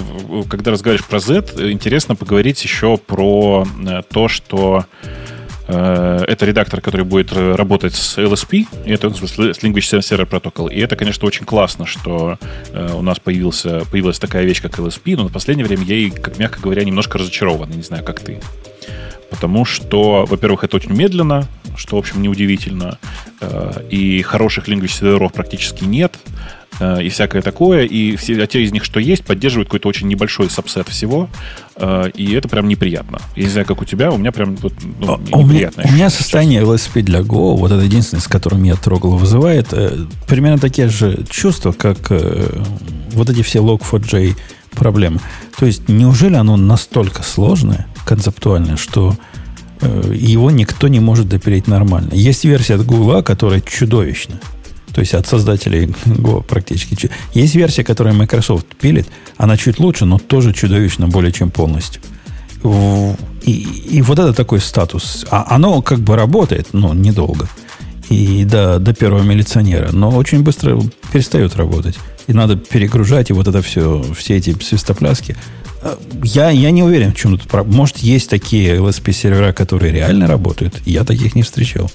когда 0.49 0.71
разговариваешь 0.71 1.07
про 1.07 1.19
Z, 1.19 1.45
интересно 1.71 2.15
поговорить 2.15 2.63
еще 2.63 2.97
про 2.97 3.67
э, 3.87 4.03
то, 4.09 4.29
что 4.29 4.85
э, 5.67 6.25
это 6.29 6.47
редактор, 6.47 6.81
который 6.81 7.05
будет 7.05 7.33
работать 7.33 7.95
с 7.95 8.19
LSP, 8.19 8.67
и 8.87 8.93
это, 8.93 9.09
в 9.09 9.17
смысле, 9.17 9.53
с 9.53 9.59
Language 9.59 9.99
Server 9.99 10.29
Protocol. 10.29 10.73
И 10.73 10.79
это, 10.79 10.95
конечно, 10.95 11.27
очень 11.27 11.45
классно, 11.45 11.87
что 11.87 12.39
э, 12.73 12.93
у 12.95 13.03
нас 13.03 13.19
появился, 13.19 13.83
появилась 13.91 14.21
такая 14.21 14.45
вещь, 14.45 14.63
как 14.63 14.79
LSP, 14.79 15.17
но 15.17 15.25
на 15.25 15.31
последнее 15.31 15.67
время 15.67 15.85
я, 15.85 16.11
как 16.11 16.39
мягко 16.39 16.61
говоря, 16.61 16.85
немножко 16.85 17.19
разочарован. 17.19 17.71
Я 17.71 17.77
не 17.77 17.83
знаю, 17.83 18.05
как 18.05 18.21
ты. 18.21 18.41
Потому 19.35 19.65
что, 19.65 20.25
во-первых, 20.29 20.65
это 20.65 20.77
очень 20.77 20.93
медленно, 20.93 21.47
что, 21.77 21.97
в 21.97 21.99
общем, 21.99 22.23
неудивительно. 22.23 22.99
Э, 23.41 23.83
и 23.91 24.23
хороших 24.23 24.69
лингвистов 24.69 25.33
практически 25.33 25.85
нет. 25.85 26.17
Э, 26.81 27.03
и 27.03 27.09
всякое 27.09 27.43
такое. 27.43 27.85
И 27.85 28.17
все, 28.17 28.41
а 28.43 28.47
те 28.47 28.63
из 28.63 28.73
них, 28.73 28.85
что 28.85 29.01
есть, 29.01 29.25
поддерживают 29.25 29.69
какой-то 29.69 29.89
очень 29.89 30.09
небольшой 30.09 30.51
сабсет 30.51 30.89
всего. 30.89 31.29
Э, 31.77 32.11
и 32.15 32.33
это 32.35 32.49
прям 32.49 32.69
неприятно. 32.69 33.21
Я 33.37 33.45
не 33.45 33.51
знаю, 33.51 33.67
как 33.67 33.83
у 33.83 33.85
тебя, 33.85 34.11
у 34.11 34.17
меня 34.17 34.33
прям 34.33 34.57
вот, 34.57 34.73
ну, 35.01 35.15
а, 35.15 35.19
неприятно. 35.19 35.83
У 35.83 35.87
меня, 35.87 35.93
у 35.93 35.93
меня 35.93 36.11
состояние 36.11 36.63
LSP 36.63 37.03
для 37.03 37.21
Go, 37.21 37.57
вот 37.57 37.71
это 37.71 37.83
единственное, 37.83 38.23
с 38.23 38.29
которым 38.29 38.63
я 38.65 38.75
трогал, 38.75 39.17
вызывает 39.17 39.73
э, 39.73 40.07
примерно 40.27 40.59
такие 40.59 40.89
же 40.89 41.25
чувства, 41.29 41.73
как 41.73 42.11
э, 42.11 42.63
вот 43.13 43.31
эти 43.31 43.43
все 43.43 43.61
Log4j 43.61 44.37
проблемы. 44.73 45.21
То 45.59 45.67
есть, 45.67 45.89
неужели 45.89 46.35
оно 46.35 46.57
настолько 46.57 47.23
сложное, 47.23 47.87
концептуальное, 48.05 48.77
что 48.77 49.17
э, 49.81 50.13
его 50.15 50.51
никто 50.51 50.89
не 50.89 51.01
может 51.01 51.29
допереть 51.29 51.67
нормально? 51.67 52.11
Есть 52.13 52.45
версия 52.45 52.75
от 52.75 52.87
Google, 52.87 53.23
которая 53.23 53.61
чудовищна. 53.61 54.41
То 54.95 55.01
есть 55.01 55.15
от 55.15 55.27
создателей 55.27 55.87
Go 56.07 56.43
практически. 56.43 57.11
Есть 57.35 57.55
версия, 57.55 57.85
которую 57.85 58.15
Microsoft 58.15 58.67
пилит. 58.81 59.07
Она 59.37 59.57
чуть 59.57 59.79
лучше, 59.79 60.05
но 60.05 60.19
тоже 60.19 60.53
чудовищно 60.53 61.09
более 61.09 61.33
чем 61.33 61.51
полностью. 61.51 62.01
И, 63.43 63.51
и 63.91 64.03
вот 64.03 64.19
это 64.19 64.33
такой 64.33 64.61
статус. 64.61 65.27
А 65.31 65.47
оно 65.55 65.83
как 65.83 65.99
бы 65.99 66.17
работает, 66.17 66.69
но 66.73 66.95
недолго. 66.95 67.49
И 68.09 68.45
до, 68.45 68.79
до 68.79 68.95
первого 68.95 69.23
милиционера. 69.23 69.91
Но 69.93 70.11
очень 70.11 70.43
быстро 70.43 70.81
перестает 71.13 71.57
работать. 71.57 71.99
И 72.27 72.33
надо 72.33 72.57
перегружать, 72.57 73.31
и 73.31 73.33
вот 73.33 73.49
это 73.49 73.61
все, 73.61 74.03
все 74.17 74.37
эти 74.37 74.57
свистопляски. 74.63 75.37
Я, 76.23 76.51
я 76.51 76.71
не 76.71 76.83
уверен, 76.83 77.13
в 77.13 77.17
чем 77.17 77.39
тут 77.39 77.67
Может, 77.67 77.99
есть 77.99 78.31
такие 78.31 78.77
LSP-сервера, 78.77 79.53
которые 79.53 79.93
реально 79.93 80.27
работают. 80.27 80.81
Я 80.87 81.05
таких 81.05 81.35
не 81.35 81.43
встречал. 81.43 81.91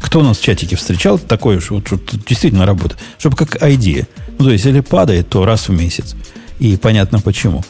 Кто 0.00 0.20
у 0.20 0.22
нас 0.22 0.38
в 0.38 0.42
чатике 0.42 0.76
встречал 0.76 1.18
такое, 1.18 1.60
что, 1.60 1.80
что 1.80 1.98
действительно 2.26 2.66
работает? 2.66 3.00
Чтобы 3.18 3.36
как 3.36 3.56
ID. 3.62 4.06
Ну, 4.38 4.46
то 4.46 4.50
есть, 4.50 4.64
если 4.64 4.80
падает, 4.80 5.28
то 5.28 5.44
раз 5.44 5.68
в 5.68 5.72
месяц. 5.72 6.16
И 6.58 6.76
понятно 6.76 7.20
почему. 7.20 7.64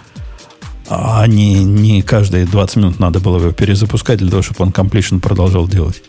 А 0.88 1.26
не, 1.26 1.62
не 1.62 2.02
каждые 2.02 2.46
20 2.46 2.76
минут 2.76 2.98
надо 2.98 3.20
было 3.20 3.38
его 3.38 3.52
перезапускать 3.52 4.18
для 4.18 4.30
того, 4.30 4.42
чтобы 4.42 4.64
он 4.64 4.70
completion 4.70 5.20
продолжал 5.20 5.68
делать. 5.68 6.02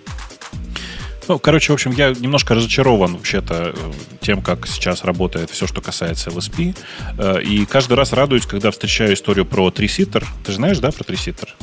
Ну, 1.28 1.40
короче, 1.40 1.72
в 1.72 1.76
общем, 1.76 1.92
я 1.92 2.10
немножко 2.10 2.54
разочарован 2.54 3.14
вообще-то 3.14 3.74
э, 3.76 3.92
тем, 4.22 4.42
как 4.42 4.68
сейчас 4.68 5.04
работает 5.04 5.50
все, 5.50 5.68
что 5.68 5.82
касается 5.82 6.30
LSP. 6.30 6.76
Э, 7.18 7.42
и 7.42 7.66
каждый 7.66 7.94
раз 7.94 8.12
радуюсь, 8.14 8.46
когда 8.46 8.72
встречаю 8.72 9.14
историю 9.14 9.46
про 9.46 9.72
триситер. 9.72 10.26
Ты 10.44 10.52
же 10.52 10.58
знаешь, 10.58 10.80
да, 10.80 10.92
про 10.92 11.04
триситер? 11.04 11.56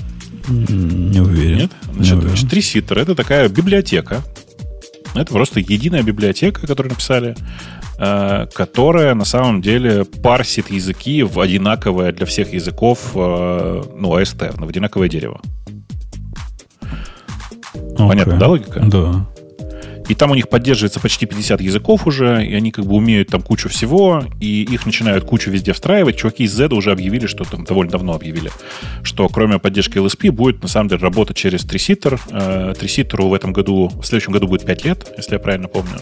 Не 0.49 1.21
уверен. 1.21 1.59
Нет? 1.59 1.73
Значит, 1.93 2.15
не 2.15 2.21
значит 2.23 2.51
триситер— 2.51 2.99
это 3.01 3.15
такая 3.15 3.49
библиотека. 3.49 4.23
Это 5.15 5.33
просто 5.33 5.61
единая 5.61 6.03
библиотека, 6.03 6.67
которую 6.67 6.93
написали, 6.93 7.37
э, 7.99 8.47
которая 8.55 9.15
на 9.15 9.27
самом 9.27 9.61
деле 9.61 10.05
парсит 10.05 10.71
языки 10.71 11.23
в 11.23 11.39
одинаковое 11.39 12.13
для 12.13 12.25
всех 12.25 12.55
языков, 12.55 13.11
ну, 13.15 14.19
AST, 14.19 14.57
в 14.57 14.69
одинаковое 14.69 15.09
дерево. 15.09 15.41
Okay. 18.01 18.09
Понятно, 18.09 18.39
да, 18.39 18.49
логика? 18.49 18.81
Да. 18.81 19.27
И 20.11 20.15
там 20.17 20.33
у 20.33 20.35
них 20.35 20.49
поддерживается 20.49 20.99
почти 20.99 21.25
50 21.25 21.61
языков 21.61 22.05
уже, 22.05 22.45
и 22.45 22.53
они 22.53 22.73
как 22.73 22.85
бы 22.85 22.97
умеют 22.97 23.29
там 23.29 23.43
кучу 23.43 23.69
всего, 23.69 24.25
и 24.41 24.65
их 24.65 24.85
начинают 24.85 25.25
кучу 25.25 25.53
везде 25.53 25.73
встраивать. 25.73 26.17
Чуваки 26.17 26.43
из 26.43 26.53
Z 26.53 26.75
уже 26.75 26.91
объявили, 26.91 27.27
что 27.27 27.45
там 27.45 27.63
довольно 27.63 27.93
давно 27.93 28.15
объявили, 28.15 28.51
что 29.05 29.29
кроме 29.29 29.61
поддержки 29.61 29.99
LSP 29.99 30.33
будет 30.33 30.63
на 30.63 30.69
самом 30.69 30.89
деле 30.89 31.03
работать 31.03 31.37
через 31.37 31.63
Триситер. 31.63 32.19
Триситеру 32.77 33.29
в 33.29 33.35
этом 33.35 33.53
году, 33.53 33.89
в 33.89 34.05
следующем 34.05 34.33
году 34.33 34.49
будет 34.49 34.67
5 34.67 34.85
лет, 34.85 35.13
если 35.17 35.35
я 35.35 35.39
правильно 35.39 35.69
помню. 35.69 36.01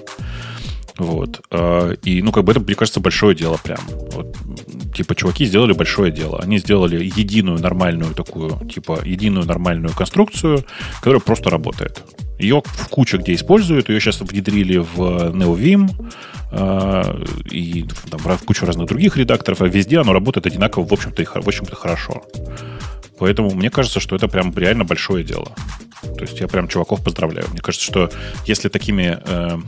Вот. 0.98 1.40
Э, 1.50 1.94
и, 2.02 2.22
ну, 2.22 2.32
как 2.32 2.44
бы 2.44 2.52
это, 2.52 2.60
мне 2.60 2.74
кажется, 2.74 3.00
большое 3.00 3.34
дело 3.34 3.58
прям. 3.62 3.78
Вот, 4.12 4.36
типа, 4.94 5.14
чуваки 5.14 5.44
сделали 5.46 5.72
большое 5.72 6.10
дело. 6.10 6.40
Они 6.42 6.58
сделали 6.58 7.04
единую 7.04 7.58
нормальную 7.60 8.14
такую, 8.14 8.58
типа, 8.68 9.00
единую 9.04 9.46
нормальную 9.46 9.94
конструкцию, 9.94 10.64
которая 10.96 11.20
просто 11.20 11.50
работает. 11.50 12.02
Ее 12.38 12.62
в 12.64 12.88
куче 12.88 13.18
где 13.18 13.34
используют. 13.34 13.88
Ее 13.88 14.00
сейчас 14.00 14.20
внедрили 14.20 14.78
в 14.78 15.00
NeoVim 15.32 15.90
э, 16.50 17.24
и 17.50 17.84
там, 18.10 18.20
в 18.20 18.44
кучу 18.44 18.66
разных 18.66 18.88
других 18.88 19.16
редакторов. 19.16 19.62
А 19.62 19.66
везде 19.68 20.00
оно 20.00 20.12
работает 20.12 20.46
одинаково, 20.46 20.84
в 20.84 20.92
общем-то, 20.92 21.24
в 21.40 21.48
общем-то 21.48 21.76
хорошо. 21.76 22.22
Поэтому 23.18 23.50
мне 23.50 23.70
кажется, 23.70 24.00
что 24.00 24.16
это 24.16 24.28
прям 24.28 24.56
реально 24.56 24.84
большое 24.84 25.24
дело. 25.24 25.52
То 26.02 26.22
есть 26.22 26.40
я 26.40 26.48
прям 26.48 26.68
чуваков 26.68 27.02
поздравляю. 27.02 27.48
Мне 27.50 27.60
кажется, 27.60 27.84
что 27.84 28.10
если 28.46 28.68
такими, 28.68 29.18
э, 29.24 29.58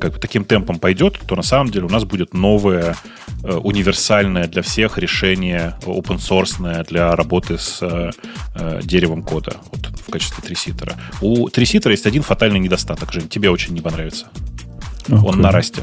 как 0.00 0.14
бы 0.14 0.18
таким 0.18 0.44
темпом 0.44 0.78
пойдет, 0.78 1.20
то 1.26 1.36
на 1.36 1.42
самом 1.42 1.70
деле 1.70 1.86
у 1.86 1.90
нас 1.90 2.04
будет 2.04 2.32
новое 2.32 2.96
э, 3.42 3.54
универсальное 3.54 4.46
для 4.46 4.62
всех 4.62 4.98
решение 4.98 5.74
open 5.82 6.18
source 6.18 6.84
для 6.88 7.14
работы 7.14 7.58
с 7.58 7.78
э, 7.82 8.80
деревом 8.82 9.22
кода. 9.22 9.56
Вот 9.72 9.94
качестве 10.14 10.44
триситера. 10.44 10.96
У 11.20 11.48
триситера 11.48 11.92
есть 11.92 12.06
один 12.06 12.22
фатальный 12.22 12.60
недостаток, 12.60 13.12
Жень, 13.12 13.28
тебе 13.28 13.50
очень 13.50 13.74
не 13.74 13.80
понравится. 13.80 14.26
Okay. 15.08 15.24
Он 15.24 15.40
на 15.40 15.50
расте. 15.50 15.82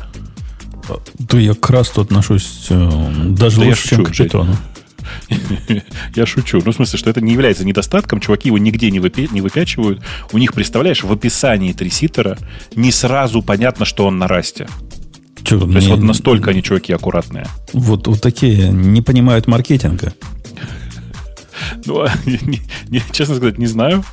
Да 1.20 1.38
я 1.38 1.54
к 1.54 1.70
расту 1.70 2.02
отношусь 2.02 2.68
э, 2.70 2.90
даже 3.28 3.60
да 3.60 3.66
лучше, 3.68 3.90
чем 3.90 4.06
к 4.06 4.12
питону. 4.16 4.56
Я 6.16 6.26
шучу. 6.26 6.62
Ну, 6.66 6.72
в 6.72 6.76
смысле, 6.76 7.00
что 7.00 7.10
это 7.10 7.22
не 7.22 7.34
является 7.34 7.66
недостатком. 7.66 8.20
Чуваки 8.20 8.50
его 8.50 8.58
нигде 8.58 8.92
не, 8.92 9.00
выпи- 9.00 9.30
не 9.32 9.42
выпячивают. 9.42 10.02
У 10.32 10.38
них, 10.38 10.54
представляешь, 10.54 11.04
в 11.04 11.12
описании 11.12 11.74
триситера 11.74 12.38
не 12.76 12.92
сразу 12.92 13.42
понятно, 13.42 13.86
что 13.86 14.06
он 14.06 14.18
на 14.18 14.28
расте. 14.28 14.68
Че, 15.44 15.60
То 15.60 15.66
не, 15.66 15.76
есть 15.76 15.88
вот 15.88 16.02
настолько 16.02 16.52
они, 16.52 16.62
чуваки, 16.62 16.94
аккуратные. 16.94 17.48
Вот, 17.74 18.08
вот 18.08 18.22
такие 18.22 18.70
не 18.70 19.02
понимают 19.02 19.48
маркетинга. 19.48 20.14
Ну, 21.86 22.06
не, 22.26 22.62
не, 22.90 23.02
честно 23.12 23.36
сказать, 23.36 23.58
не 23.58 23.68
знаю. 23.68 24.04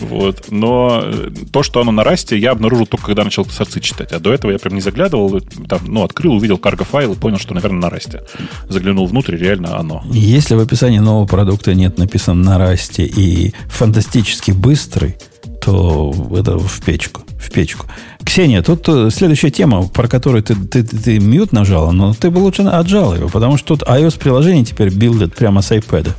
Вот. 0.00 0.46
Но 0.50 1.02
э, 1.02 1.30
то, 1.52 1.62
что 1.62 1.80
оно 1.80 1.92
на 1.92 2.04
расте, 2.04 2.38
я 2.38 2.52
обнаружил 2.52 2.86
только, 2.86 3.06
когда 3.06 3.24
начал 3.24 3.44
сорцы 3.46 3.80
читать. 3.80 4.12
А 4.12 4.20
до 4.20 4.32
этого 4.32 4.50
я 4.50 4.58
прям 4.58 4.74
не 4.74 4.80
заглядывал. 4.80 5.40
Там, 5.68 5.80
ну, 5.86 6.04
открыл, 6.04 6.34
увидел 6.34 6.58
карго-файл 6.58 7.12
и 7.12 7.16
понял, 7.16 7.38
что, 7.38 7.54
наверное, 7.54 7.80
на 7.80 7.90
расте. 7.90 8.22
Заглянул 8.68 9.06
внутрь, 9.06 9.36
реально 9.36 9.78
оно. 9.78 10.02
Если 10.10 10.54
в 10.54 10.60
описании 10.60 10.98
нового 10.98 11.26
продукта 11.26 11.74
нет 11.74 11.98
написано 11.98 12.42
на 12.42 12.58
расте 12.58 13.04
и 13.04 13.52
фантастически 13.68 14.52
быстрый, 14.52 15.16
то 15.60 16.14
это 16.36 16.58
в 16.58 16.80
печку. 16.84 17.22
В 17.38 17.50
печку. 17.50 17.86
Ксения, 18.24 18.62
тут 18.62 18.88
э, 18.88 19.10
следующая 19.10 19.50
тема, 19.50 19.86
про 19.88 20.08
которую 20.08 20.42
ты, 20.42 20.54
ты, 20.54 20.82
ты, 20.82 20.96
ты 20.96 21.20
мьют 21.20 21.52
нажала, 21.52 21.92
но 21.92 22.14
ты 22.14 22.30
бы 22.30 22.38
лучше 22.38 22.62
отжал 22.62 23.14
его, 23.14 23.28
потому 23.28 23.56
что 23.56 23.76
тут 23.76 23.88
iOS-приложение 23.88 24.64
теперь 24.64 24.90
билдит 24.90 25.34
прямо 25.34 25.62
с 25.62 25.70
iPad. 25.70 26.10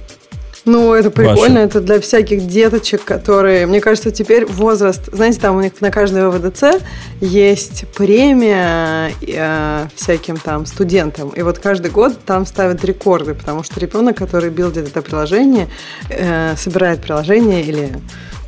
Ну, 0.69 0.93
это 0.93 1.09
прикольно, 1.09 1.61
Ваши. 1.61 1.65
это 1.65 1.81
для 1.81 1.99
всяких 1.99 2.45
деточек, 2.45 3.03
которые, 3.03 3.65
мне 3.65 3.81
кажется, 3.81 4.11
теперь 4.11 4.45
возраст, 4.45 5.01
знаете, 5.11 5.39
там 5.39 5.56
у 5.56 5.61
них 5.61 5.81
на 5.81 5.89
каждой 5.89 6.30
ВВДЦ 6.30 6.83
есть 7.22 7.85
премия 7.95 9.11
э, 9.22 9.88
всяким 9.95 10.38
там 10.38 10.67
студентам, 10.67 11.30
и 11.30 11.41
вот 11.41 11.57
каждый 11.57 11.89
год 11.89 12.14
там 12.23 12.45
ставят 12.45 12.85
рекорды, 12.85 13.33
потому 13.33 13.64
что 13.64 13.80
ребенок, 13.80 14.17
который 14.17 14.51
билдит 14.51 14.88
это 14.88 15.01
приложение, 15.01 15.69
э, 16.09 16.53
собирает 16.56 17.01
приложение 17.01 17.64
или 17.64 17.89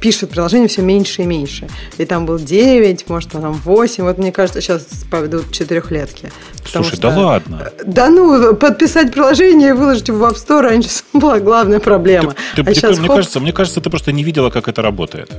пишут 0.02 0.32
приложение 0.32 0.68
все 0.68 0.82
меньше 0.82 1.22
и 1.22 1.26
меньше. 1.26 1.70
И 1.98 2.06
там 2.06 2.26
был 2.26 2.40
9, 2.40 3.08
может, 3.08 3.32
там 3.32 3.54
8. 3.54 4.04
Вот 4.04 4.18
мне 4.18 4.32
кажется, 4.32 4.60
сейчас 4.60 4.84
поведут 5.10 5.52
четырехлетки. 5.52 6.32
Слушай, 6.66 6.96
что, 6.96 7.10
да 7.10 7.18
ладно? 7.18 7.72
Да 7.86 8.10
ну, 8.10 8.56
подписать 8.56 9.14
приложение 9.14 9.70
и 9.70 9.74
выложить 9.74 10.08
его 10.08 10.18
в 10.18 10.24
App 10.24 10.36
Store 10.36 10.62
раньше 10.62 10.90
была 11.14 11.40
главная 11.40 11.80
проблема. 11.80 12.32
Ты, 12.32 12.36
ты, 12.56 12.62
а 12.62 12.66
ты, 12.66 12.76
сейчас, 12.76 12.98
мне, 12.98 13.08
хоп... 13.08 13.18
кажется, 13.18 13.40
мне 13.40 13.54
кажется, 13.54 13.80
ты 13.80 13.90
просто 13.90 14.12
не 14.12 14.24
видела, 14.24 14.50
как 14.50 14.68
это 14.68 14.82
работает. 14.82 15.32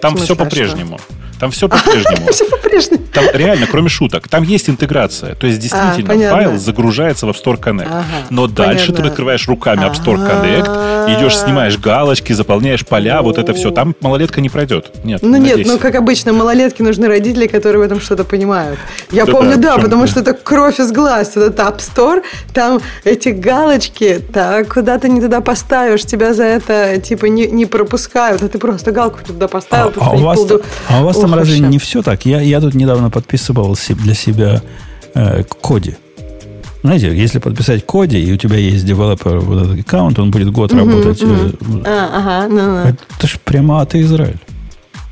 Там 0.00 0.16
все 0.16 0.36
по-прежнему. 0.36 0.98
Там 1.38 1.50
все 1.50 1.68
по-прежнему. 1.68 2.32
Все 2.32 2.44
по-прежнему. 2.46 3.04
Там 3.12 3.24
реально, 3.32 3.66
кроме 3.66 3.88
шуток, 3.88 4.28
там 4.28 4.42
есть 4.42 4.68
интеграция. 4.68 5.34
То 5.34 5.46
есть, 5.46 5.58
действительно, 5.58 6.14
а, 6.14 6.30
файл 6.30 6.56
загружается 6.56 7.26
в 7.26 7.30
App 7.30 7.36
Store 7.42 7.60
Connect. 7.60 7.88
Ага, 7.88 8.04
Но 8.30 8.46
дальше 8.46 8.92
ты 8.92 9.02
открываешь 9.02 9.46
руками 9.48 9.84
App 9.84 9.94
Store 9.94 10.16
Connect, 10.16 11.16
идешь, 11.16 11.36
снимаешь 11.36 11.78
галочки, 11.78 12.32
заполняешь 12.32 12.86
поля, 12.86 13.22
вот 13.22 13.38
это 13.38 13.52
все. 13.54 13.70
Там 13.70 13.94
малолетка 14.00 14.40
не 14.40 14.48
пройдет. 14.48 14.92
Нет, 15.04 15.22
Ну 15.22 15.36
нет, 15.36 15.66
ну 15.66 15.78
как 15.78 15.94
обычно, 15.94 16.32
малолетки 16.32 16.82
нужны 16.82 17.06
родители, 17.06 17.46
которые 17.46 17.80
в 17.80 17.82
этом 17.82 18.00
что-то 18.00 18.24
понимают. 18.24 18.78
Я 19.10 19.26
помню, 19.26 19.56
да, 19.56 19.78
потому 19.78 20.06
что 20.06 20.20
это 20.20 20.32
кровь 20.32 20.80
из 20.80 20.92
глаз. 20.92 21.36
Это 21.36 21.62
App 21.62 21.78
Store, 21.78 22.22
там 22.52 22.80
эти 23.04 23.30
галочки, 23.30 24.20
так, 24.32 24.72
куда 24.72 24.98
ты 24.98 25.08
не 25.08 25.20
туда 25.20 25.40
поставишь, 25.40 26.04
тебя 26.04 26.34
за 26.34 26.44
это, 26.44 26.98
типа, 26.98 27.26
не, 27.26 27.46
не 27.46 27.66
пропускают, 27.66 28.42
а 28.42 28.48
ты 28.48 28.58
просто 28.58 28.92
галку 28.92 29.18
туда 29.26 29.48
поставил. 29.48 29.85
А, 29.96 30.10
а 30.10 30.10
у 30.12 30.18
вас, 30.18 30.40
а 30.88 31.02
у 31.02 31.04
вас 31.04 31.18
там 31.18 31.34
разве 31.34 31.60
не 31.60 31.78
все 31.78 32.02
так? 32.02 32.26
Я, 32.26 32.40
я 32.40 32.60
тут 32.60 32.74
недавно 32.74 33.10
подписывал 33.10 33.76
для 33.88 34.14
себя 34.14 34.62
э, 35.14 35.44
коди. 35.44 35.96
Знаете, 36.82 37.16
если 37.16 37.38
подписать 37.38 37.84
коди, 37.84 38.22
и 38.22 38.32
у 38.32 38.36
тебя 38.36 38.56
есть 38.56 38.84
девелопер 38.84 39.40
вот 39.40 39.64
этот 39.64 39.80
аккаунт, 39.80 40.18
он 40.18 40.30
будет 40.30 40.50
год 40.50 40.72
угу, 40.72 40.78
работать. 40.78 41.22
Угу. 41.22 41.82
А, 41.84 42.10
ага, 42.14 42.48
ну, 42.48 42.84
ну. 42.84 42.94
Это 43.18 43.26
же 43.26 43.38
прямо 43.44 43.80
от 43.80 43.94
Израиль. 43.94 44.38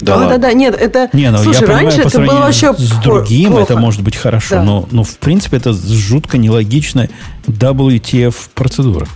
Да, 0.01 0.19
да, 0.19 0.29
да, 0.29 0.39
да, 0.39 0.53
нет, 0.53 0.77
это. 0.79 1.09
Не, 1.13 1.31
ну, 1.31 1.39
Слушай, 1.39 1.63
я 1.63 1.67
понимаю, 1.67 1.87
раньше 1.87 2.01
это 2.03 2.19
было 2.19 2.39
вообще 2.41 2.75
с 2.75 2.91
другим 3.03 3.53
плохо. 3.53 3.63
это 3.63 3.77
может 3.77 4.03
быть 4.03 4.17
хорошо, 4.17 4.57
да. 4.57 4.63
но, 4.63 4.89
но 4.91 5.03
в 5.03 5.17
принципе 5.19 5.57
это 5.57 5.73
жутко 5.73 6.37
нелогичная 6.37 7.11
WTF 7.47 8.35
процедура. 8.55 9.07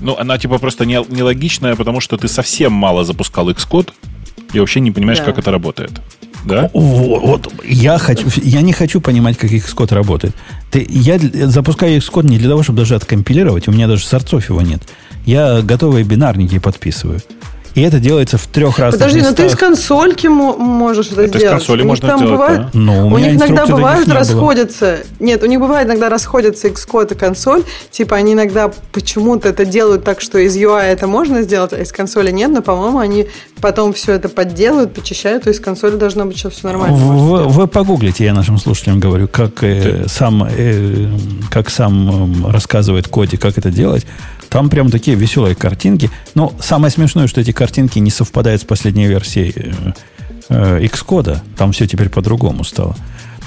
Ну, 0.00 0.16
она 0.18 0.36
типа 0.36 0.58
просто 0.58 0.84
нелогичная, 0.84 1.76
потому 1.76 2.00
что 2.00 2.16
ты 2.16 2.28
совсем 2.28 2.72
мало 2.72 3.04
запускал 3.04 3.48
Xcode, 3.50 3.90
и 4.54 4.60
вообще 4.60 4.80
не 4.80 4.90
понимаешь, 4.90 5.18
да. 5.18 5.24
как 5.24 5.38
это 5.38 5.50
работает. 5.50 5.92
Да? 6.44 6.70
Вот, 6.74 7.22
вот 7.22 7.64
я, 7.64 7.98
хочу, 7.98 8.28
я 8.42 8.60
не 8.60 8.72
хочу 8.72 9.00
понимать, 9.00 9.38
как 9.38 9.50
Xcode 9.50 9.94
работает. 9.94 10.34
Ты, 10.70 10.86
я 10.88 11.18
запускаю 11.18 11.98
Xcode 11.98 12.26
не 12.26 12.38
для 12.38 12.50
того, 12.50 12.62
чтобы 12.62 12.78
даже 12.80 12.94
откомпилировать, 12.94 13.66
у 13.68 13.72
меня 13.72 13.88
даже 13.88 14.04
сорцов 14.04 14.48
его 14.50 14.60
нет. 14.60 14.82
Я 15.24 15.62
готовые 15.62 16.04
бинарники 16.04 16.58
подписываю. 16.58 17.20
И 17.74 17.82
это 17.82 17.98
делается 17.98 18.38
в 18.38 18.46
трех 18.46 18.78
разных 18.78 19.00
Подожди, 19.00 19.18
местах. 19.18 19.36
но 19.38 19.44
ты 19.44 19.52
из 19.52 19.56
консольки 19.56 20.26
можешь 20.28 21.10
это, 21.10 21.22
это 21.22 21.38
сделать. 21.38 21.62
Из 21.62 21.66
консоли 21.66 21.82
у 21.82 21.86
можно 21.86 22.08
там 22.08 22.18
сделать, 22.18 22.32
бывает, 22.32 22.60
да. 22.60 22.70
Но 22.72 23.08
у, 23.08 23.14
у 23.14 23.18
них 23.18 23.34
иногда 23.34 23.66
бывают 23.66 24.08
расходятся. 24.08 24.98
Было. 25.18 25.26
Нет, 25.26 25.42
у 25.42 25.46
них 25.46 25.58
бывает 25.58 25.88
иногда 25.88 26.08
расходятся 26.08 26.68
Xcode 26.68 27.14
и 27.14 27.16
консоль. 27.16 27.64
Типа 27.90 28.16
они 28.16 28.34
иногда 28.34 28.70
почему-то 28.92 29.48
это 29.48 29.64
делают 29.64 30.04
так, 30.04 30.20
что 30.20 30.38
из 30.38 30.56
UI 30.56 30.82
это 30.82 31.08
можно 31.08 31.42
сделать, 31.42 31.72
а 31.72 31.78
из 31.78 31.90
консоли 31.90 32.30
нет. 32.30 32.50
Но, 32.52 32.62
по-моему, 32.62 32.98
они 32.98 33.26
потом 33.60 33.92
все 33.92 34.12
это 34.12 34.28
подделают, 34.28 34.94
почищают, 34.94 35.44
то 35.44 35.50
из 35.50 35.58
консоли 35.58 35.96
должно 35.96 36.26
быть 36.26 36.36
сейчас 36.36 36.52
все 36.52 36.68
нормально. 36.68 36.96
Вы, 36.96 37.44
вы 37.48 37.66
погуглите, 37.66 38.24
я 38.24 38.34
нашим 38.34 38.58
слушателям 38.58 39.00
говорю, 39.00 39.26
как 39.26 39.64
э, 39.64 40.06
сам, 40.06 40.46
э, 40.48 41.08
как 41.50 41.70
сам 41.70 42.46
э, 42.46 42.52
рассказывает 42.52 43.08
Коди, 43.08 43.36
как 43.36 43.58
это 43.58 43.70
делать. 43.70 44.06
Там 44.54 44.70
прям 44.70 44.88
такие 44.88 45.16
веселые 45.16 45.56
картинки. 45.56 46.12
Но 46.36 46.52
самое 46.60 46.92
смешное, 46.92 47.26
что 47.26 47.40
эти 47.40 47.50
картинки 47.50 47.98
не 47.98 48.10
совпадают 48.10 48.62
с 48.62 48.64
последней 48.64 49.08
версией 49.08 49.52
э, 49.56 49.92
э, 50.48 50.84
Xcode. 50.84 51.38
Там 51.56 51.72
все 51.72 51.88
теперь 51.88 52.08
по-другому 52.08 52.62
стало. 52.62 52.94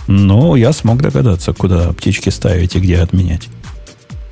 Но 0.08 0.58
я 0.58 0.74
смог 0.74 1.02
догадаться, 1.02 1.54
куда 1.54 1.94
птички 1.94 2.28
ставить 2.28 2.76
и 2.76 2.82
где 2.82 2.98
отменять. 2.98 3.48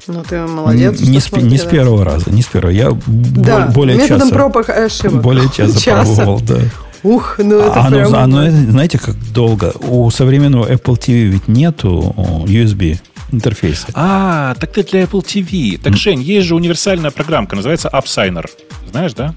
Ну, 0.07 0.21
ты 0.29 0.45
молодец. 0.45 0.99
Не, 0.99 1.21
с, 1.21 1.31
не 1.31 1.57
с 1.57 1.63
первого 1.63 2.03
раза, 2.03 2.29
не 2.29 2.41
с 2.41 2.47
первого. 2.47 2.71
Я 2.71 2.91
да, 3.07 3.67
более 3.67 3.95
методом 3.95 4.27
часа, 4.27 4.35
проб 4.35 4.57
ошибок. 4.57 5.21
Более 5.21 5.49
часа, 5.55 5.79
часа. 5.79 6.03
пробовал, 6.03 6.41
да. 6.41 6.59
Ух, 7.03 7.35
ну 7.37 7.57
это 7.57 7.85
а 7.85 7.89
прям... 7.89 8.13
Оно, 8.13 8.39
оно, 8.39 8.51
знаете, 8.51 8.99
как 8.99 9.15
долго? 9.31 9.71
У 9.79 10.11
современного 10.11 10.69
Apple 10.69 10.99
TV 10.99 11.27
ведь 11.27 11.47
нету 11.47 12.13
USB 12.17 12.99
интерфейса. 13.35 13.87
А, 13.93 14.55
так 14.59 14.71
ты 14.71 14.83
для 14.83 15.03
Apple 15.03 15.23
TV. 15.23 15.79
Так, 15.81 15.95
Жень, 15.95 16.21
есть 16.21 16.47
же 16.47 16.55
универсальная 16.55 17.11
программка, 17.11 17.55
называется 17.55 17.89
AppSigner. 17.93 18.49
Знаешь, 18.89 19.13
да? 19.13 19.33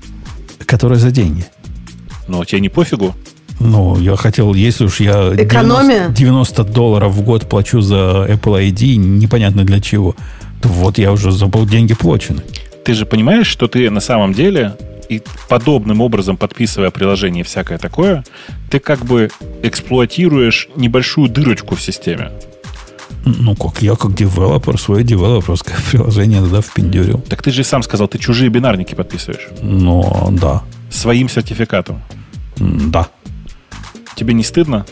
Которая 0.66 0.98
за 0.98 1.10
деньги. 1.10 1.44
Ну, 2.26 2.44
тебе 2.44 2.60
не 2.60 2.68
пофигу? 2.68 3.14
Ну, 3.60 3.98
я 3.98 4.16
хотел, 4.16 4.54
если 4.54 4.84
уж 4.84 5.00
я 5.00 5.32
Экономия. 5.34 6.08
90, 6.08 6.12
90 6.12 6.64
долларов 6.64 7.12
в 7.12 7.22
год 7.22 7.48
плачу 7.48 7.80
за 7.80 8.26
Apple 8.28 8.70
ID, 8.70 8.96
непонятно 8.96 9.64
для 9.64 9.80
чего, 9.80 10.14
то 10.62 10.68
вот 10.68 10.98
я 10.98 11.12
уже 11.12 11.32
забыл, 11.32 11.66
деньги 11.66 11.94
плачены. 11.94 12.42
Ты 12.84 12.94
же 12.94 13.04
понимаешь, 13.04 13.46
что 13.46 13.66
ты 13.66 13.90
на 13.90 14.00
самом 14.00 14.32
деле 14.32 14.76
и 15.08 15.22
подобным 15.48 16.00
образом 16.00 16.36
подписывая 16.36 16.90
приложение 16.90 17.40
и 17.40 17.44
всякое 17.44 17.78
такое, 17.78 18.24
ты 18.70 18.78
как 18.78 19.04
бы 19.04 19.30
эксплуатируешь 19.62 20.68
небольшую 20.76 21.28
дырочку 21.28 21.74
в 21.74 21.82
системе. 21.82 22.30
Ну, 23.36 23.54
как 23.54 23.82
я, 23.82 23.94
как 23.94 24.14
девелопер, 24.14 24.78
свое 24.78 25.04
девелоперское 25.04 25.76
приложение 25.90 26.40
туда 26.40 26.60
впендюрил. 26.60 27.18
Так 27.28 27.42
ты 27.42 27.50
же 27.50 27.64
сам 27.64 27.82
сказал, 27.82 28.08
ты 28.08 28.18
чужие 28.18 28.48
бинарники 28.48 28.94
подписываешь. 28.94 29.48
Ну, 29.60 30.28
да. 30.32 30.62
Своим 30.90 31.28
сертификатом. 31.28 32.02
Да. 32.56 33.08
Тебе 34.14 34.34
не 34.34 34.42
стыдно? 34.42 34.86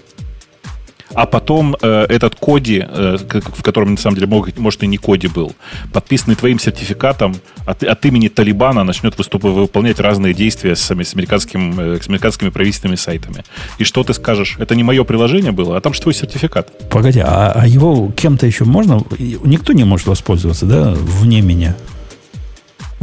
А 1.17 1.25
потом 1.25 1.75
э, 1.81 2.07
этот 2.11 2.35
коди, 2.35 2.85
э, 2.86 3.17
в 3.19 3.62
котором 3.62 3.93
на 3.93 3.97
самом 3.97 4.17
деле 4.17 4.27
может, 4.27 4.59
может 4.59 4.83
и 4.83 4.86
не 4.86 4.99
коди 4.99 5.28
был, 5.28 5.57
подписанный 5.93 6.36
твоим 6.36 6.59
сертификатом 6.59 7.36
от, 7.65 7.83
от 7.83 8.05
имени 8.05 8.28
Талибана 8.28 8.85
начнет 8.85 9.17
выступать, 9.17 9.53
выполнять 9.53 9.99
разные 9.99 10.35
действия 10.35 10.77
с, 10.77 10.91
с, 10.91 11.15
американским, 11.15 11.81
э, 11.81 12.01
с 12.03 12.09
американскими 12.09 12.51
правительственными 12.51 12.97
сайтами. 12.97 13.45
И 13.78 13.85
что 13.85 14.05
ты 14.05 14.12
скажешь? 14.12 14.57
Это 14.59 14.75
не 14.75 14.83
мое 14.83 15.05
приложение 15.05 15.53
было, 15.53 15.78
а 15.78 15.81
там 15.81 15.95
же 15.95 16.03
твой 16.03 16.12
сертификат. 16.12 16.91
Погоди, 16.91 17.20
а, 17.20 17.53
а 17.55 17.67
его 17.67 18.12
кем-то 18.12 18.47
еще 18.47 18.67
можно? 18.67 19.03
Никто 19.19 19.73
не 19.73 19.85
может 19.85 20.07
воспользоваться, 20.07 20.67
да, 20.67 20.93
вне 20.95 21.41
меня? 21.41 21.75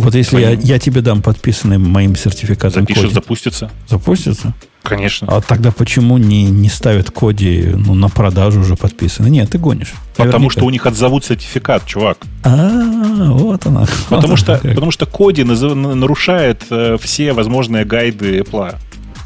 Вот 0.03 0.15
если 0.15 0.41
я, 0.41 0.51
я 0.51 0.79
тебе 0.79 1.01
дам 1.01 1.21
подписанный 1.21 1.77
моим 1.77 2.15
сертификатом 2.15 2.81
Запишешь, 2.81 3.03
коди. 3.03 3.13
запустится. 3.13 3.71
Запустится? 3.87 4.53
Конечно. 4.83 5.27
А 5.29 5.41
тогда 5.41 5.71
почему 5.71 6.17
не, 6.17 6.43
не 6.43 6.67
ставят 6.67 7.09
коди 7.09 7.71
ну, 7.73 7.93
на 7.93 8.09
продажу 8.09 8.59
уже 8.59 8.75
подписаны? 8.75 9.29
Нет, 9.29 9.51
ты 9.51 9.57
гонишь. 9.57 9.93
Потому 10.17 10.31
Наверняка. 10.31 10.51
что 10.51 10.65
у 10.65 10.69
них 10.69 10.85
отзовут 10.85 11.23
сертификат, 11.23 11.85
чувак. 11.85 12.17
А, 12.43 13.29
вот 13.29 13.65
она. 13.65 13.85
Потому, 14.09 14.27
вот 14.27 14.39
что, 14.39 14.57
потому 14.57 14.91
что 14.91 15.05
коди 15.05 15.43
нарушает 15.43 16.63
э, 16.69 16.97
все 17.01 17.31
возможные 17.31 17.85
гайды 17.85 18.39
Apple. 18.39 18.75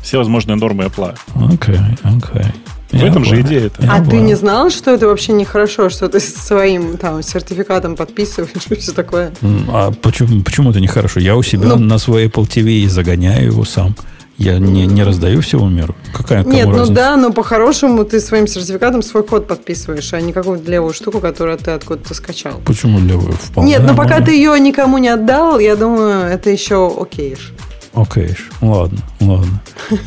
Все 0.04 0.20
возможные 0.20 0.58
нормы 0.58 0.86
Apple. 0.86 1.18
Окей, 1.36 1.76
okay, 1.76 1.98
окей. 2.04 2.42
Okay. 2.42 2.56
В 2.92 3.04
этом 3.04 3.26
же 3.26 3.42
идея 3.42 3.68
это. 3.68 3.88
А 3.90 4.04
ты 4.04 4.18
не 4.18 4.36
знал, 4.36 4.70
что 4.70 4.92
это 4.92 5.08
вообще 5.08 5.34
нехорошо, 5.34 5.90
что 5.90 6.08
ты 6.08 6.20
своим 6.20 6.98
там 6.98 7.22
сертификатом 7.22 7.96
подписываешь 7.96 8.52
и 8.70 8.76
все 8.76 8.92
такое? 8.94 9.32
А 9.70 9.92
почему, 9.92 10.42
почему 10.42 10.72
это 10.72 10.80
нехорошо? 10.80 11.20
Я 11.20 11.36
у 11.36 11.44
себя 11.44 11.68
ну, 11.68 11.80
на 11.80 11.98
свой 11.98 12.28
Apple 12.28 12.48
TV 12.48 12.88
загоняю 12.88 13.48
его 13.48 13.66
сам. 13.66 13.96
Я 14.38 14.60
не, 14.60 14.86
не 14.86 15.02
раздаю 15.02 15.42
всего 15.42 15.68
миру. 15.68 15.96
Какая 16.14 16.44
Нет, 16.44 16.68
ну 16.68 16.86
да, 16.86 17.18
но 17.18 17.34
по-хорошему 17.34 18.06
ты 18.06 18.20
своим 18.20 18.46
сертификатом 18.46 19.02
свой 19.02 19.24
код 19.24 19.48
подписываешь, 19.48 20.14
а 20.14 20.22
не 20.22 20.32
какую-то 20.32 20.70
левую 20.70 20.94
штуку, 20.94 21.20
которую 21.20 21.58
ты 21.58 21.72
откуда-то 21.72 22.14
скачал. 22.14 22.62
Почему 22.64 23.00
левую? 23.00 23.34
Вполне 23.34 23.72
Нет, 23.72 23.82
но 23.84 23.96
пока 23.96 24.22
ты 24.22 24.32
ее 24.34 24.60
никому 24.60 25.00
не 25.00 25.10
отдал, 25.10 25.58
я 25.58 25.76
думаю, 25.76 26.26
это 26.26 26.52
еще 26.52 26.88
окейш. 26.88 27.52
Окей, 27.94 28.36
ладно, 28.62 29.00
ладно. 29.20 29.62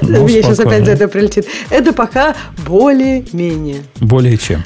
Ну, 0.00 0.24
Мне 0.24 0.42
сейчас 0.42 0.60
опять 0.60 0.84
за 0.84 0.92
это 0.92 1.08
прилетит. 1.08 1.46
Это 1.70 1.92
пока 1.92 2.34
более-менее. 2.66 3.82
Более 4.00 4.36
чем. 4.36 4.64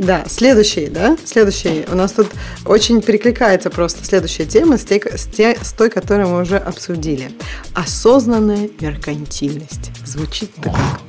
Да, 0.00 0.24
следующий, 0.26 0.86
да, 0.86 1.18
следующий. 1.26 1.84
У 1.92 1.94
нас 1.94 2.12
тут 2.12 2.28
очень 2.64 3.02
перекликается 3.02 3.68
просто 3.68 4.02
следующая 4.02 4.46
тема 4.46 4.78
с, 4.78 4.84
те, 4.84 4.98
с, 4.98 5.26
те, 5.26 5.58
с 5.60 5.72
той, 5.72 5.90
которую 5.90 6.28
мы 6.28 6.40
уже 6.40 6.56
обсудили. 6.56 7.30
Осознанная 7.74 8.70
меркантильность. 8.80 9.90
Звучит-то 10.06 10.70
как. 10.70 11.00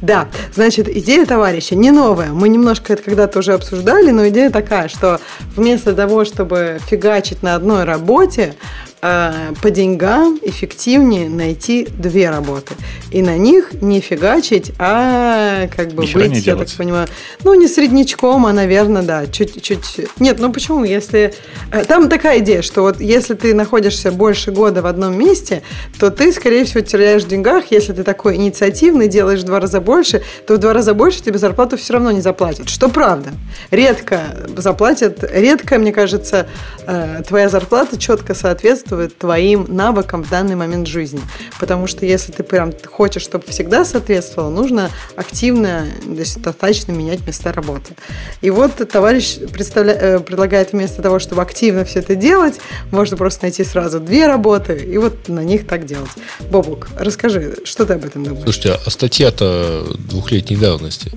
Да, 0.00 0.28
значит, 0.54 0.88
идея 0.88 1.26
товарища 1.26 1.74
не 1.74 1.90
новая. 1.90 2.30
Мы 2.30 2.48
немножко 2.48 2.92
это 2.92 3.02
когда-то 3.02 3.40
уже 3.40 3.52
обсуждали, 3.52 4.12
но 4.12 4.28
идея 4.28 4.50
такая, 4.50 4.88
что 4.88 5.20
вместо 5.56 5.92
того, 5.92 6.24
чтобы 6.24 6.78
фигачить 6.88 7.42
на 7.42 7.56
одной 7.56 7.82
работе, 7.82 8.54
по 9.00 9.70
деньгам 9.70 10.38
эффективнее 10.42 11.28
найти 11.28 11.88
две 11.96 12.28
работы. 12.28 12.74
И 13.10 13.22
на 13.22 13.38
них 13.38 13.72
не 13.80 14.00
фигачить, 14.00 14.72
а 14.78 15.68
как 15.74 15.92
бы 15.92 16.02
Ничего 16.02 16.20
быть, 16.20 16.46
я 16.46 16.54
так 16.54 16.68
понимаю, 16.76 17.08
ну, 17.42 17.54
не 17.54 17.66
среднячком, 17.66 18.44
а, 18.44 18.52
наверное, 18.52 19.02
да, 19.02 19.26
чуть-чуть. 19.26 20.08
Нет, 20.18 20.38
ну 20.38 20.52
почему? 20.52 20.84
Если... 20.84 21.32
Э, 21.72 21.84
там 21.84 22.10
такая 22.10 22.40
идея, 22.40 22.60
что 22.60 22.82
вот 22.82 23.00
если 23.00 23.34
ты 23.34 23.54
находишься 23.54 24.12
больше 24.12 24.50
года 24.50 24.82
в 24.82 24.86
одном 24.86 25.18
месте, 25.18 25.62
то 25.98 26.10
ты, 26.10 26.30
скорее 26.32 26.64
всего, 26.64 26.80
теряешь 26.80 27.22
в 27.22 27.28
деньгах. 27.28 27.70
Если 27.70 27.94
ты 27.94 28.04
такой 28.04 28.36
инициативный, 28.36 29.08
делаешь 29.08 29.40
в 29.40 29.44
два 29.44 29.60
раза 29.60 29.80
больше, 29.80 30.22
то 30.46 30.56
в 30.56 30.58
два 30.58 30.74
раза 30.74 30.92
больше 30.92 31.22
тебе 31.22 31.38
зарплату 31.38 31.78
все 31.78 31.94
равно 31.94 32.10
не 32.10 32.20
заплатят. 32.20 32.68
Что 32.68 32.88
правда. 32.88 33.30
Редко 33.70 34.20
заплатят, 34.56 35.24
редко, 35.32 35.78
мне 35.78 35.92
кажется, 35.92 36.46
э, 36.86 37.22
твоя 37.26 37.48
зарплата 37.48 37.98
четко 37.98 38.34
соответствует 38.34 38.89
соответствует 38.90 39.18
твоим 39.18 39.66
навыкам 39.68 40.22
в 40.22 40.28
данный 40.28 40.56
момент 40.56 40.86
жизни. 40.86 41.20
Потому 41.58 41.86
что 41.86 42.06
если 42.06 42.32
ты 42.32 42.42
прям 42.42 42.72
хочешь, 42.86 43.22
чтобы 43.22 43.44
всегда 43.48 43.84
соответствовало, 43.84 44.50
нужно 44.50 44.90
активно, 45.16 45.86
достаточно 46.04 46.92
менять 46.92 47.26
места 47.26 47.52
работы. 47.52 47.94
И 48.42 48.50
вот 48.50 48.76
товарищ 48.90 49.38
представля... 49.52 49.94
Э, 49.94 50.20
предлагает 50.20 50.72
вместо 50.72 51.02
того, 51.02 51.18
чтобы 51.18 51.42
активно 51.42 51.84
все 51.84 52.00
это 52.00 52.14
делать, 52.14 52.60
можно 52.90 53.16
просто 53.16 53.44
найти 53.44 53.64
сразу 53.64 54.00
две 54.00 54.26
работы 54.26 54.76
и 54.76 54.98
вот 54.98 55.28
на 55.28 55.40
них 55.40 55.66
так 55.66 55.86
делать. 55.86 56.10
Бобук, 56.50 56.88
расскажи, 56.98 57.56
что 57.64 57.86
ты 57.86 57.94
об 57.94 58.04
этом 58.04 58.24
думаешь? 58.24 58.44
Слушайте, 58.44 58.78
а 58.84 58.90
статья-то 58.90 59.86
двухлетней 59.98 60.56
давности. 60.56 61.12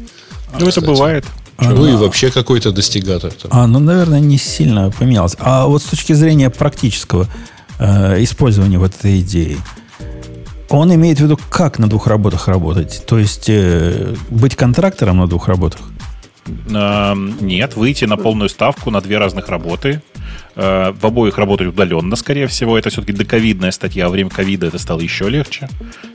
Ну, 0.59 0.67
это 0.67 0.81
бывает. 0.81 1.25
Ну 1.59 1.87
и 1.87 1.95
вообще 1.95 2.31
какой-то 2.31 2.71
достигатор. 2.71 3.31
Там. 3.31 3.51
А, 3.53 3.67
ну, 3.67 3.79
наверное, 3.79 4.19
не 4.19 4.37
сильно 4.37 4.91
поменялось. 4.91 5.35
А 5.39 5.67
вот 5.67 5.81
с 5.81 5.85
точки 5.85 6.13
зрения 6.13 6.49
практического, 6.49 7.27
э, 7.83 8.23
использования 8.23 8.79
вот 8.79 8.95
этой 8.95 9.19
идеи. 9.19 9.57
Он 10.69 10.93
имеет 10.95 11.19
в 11.19 11.23
виду, 11.23 11.37
как 11.49 11.77
на 11.79 11.87
двух 11.87 12.07
работах 12.07 12.47
работать. 12.47 13.03
То 13.05 13.19
есть 13.19 13.49
э, 13.49 14.15
быть 14.29 14.55
контрактором 14.55 15.17
на 15.17 15.27
двух 15.27 15.47
работах. 15.47 15.81
Нет, 17.45 17.75
выйти 17.77 18.05
на 18.05 18.17
полную 18.17 18.49
ставку 18.49 18.91
на 18.91 18.99
две 18.99 19.17
разных 19.17 19.47
работы 19.49 20.01
в 20.55 21.05
обоих 21.05 21.37
работать 21.37 21.67
удаленно, 21.67 22.15
скорее 22.15 22.47
всего. 22.47 22.77
Это 22.77 22.89
все-таки 22.89 23.13
доковидная 23.13 23.71
статья. 23.71 24.05
Во 24.05 24.11
время 24.11 24.29
ковида 24.29 24.67
это 24.67 24.77
стало 24.77 24.99
еще 24.99 25.29
легче. 25.29 25.69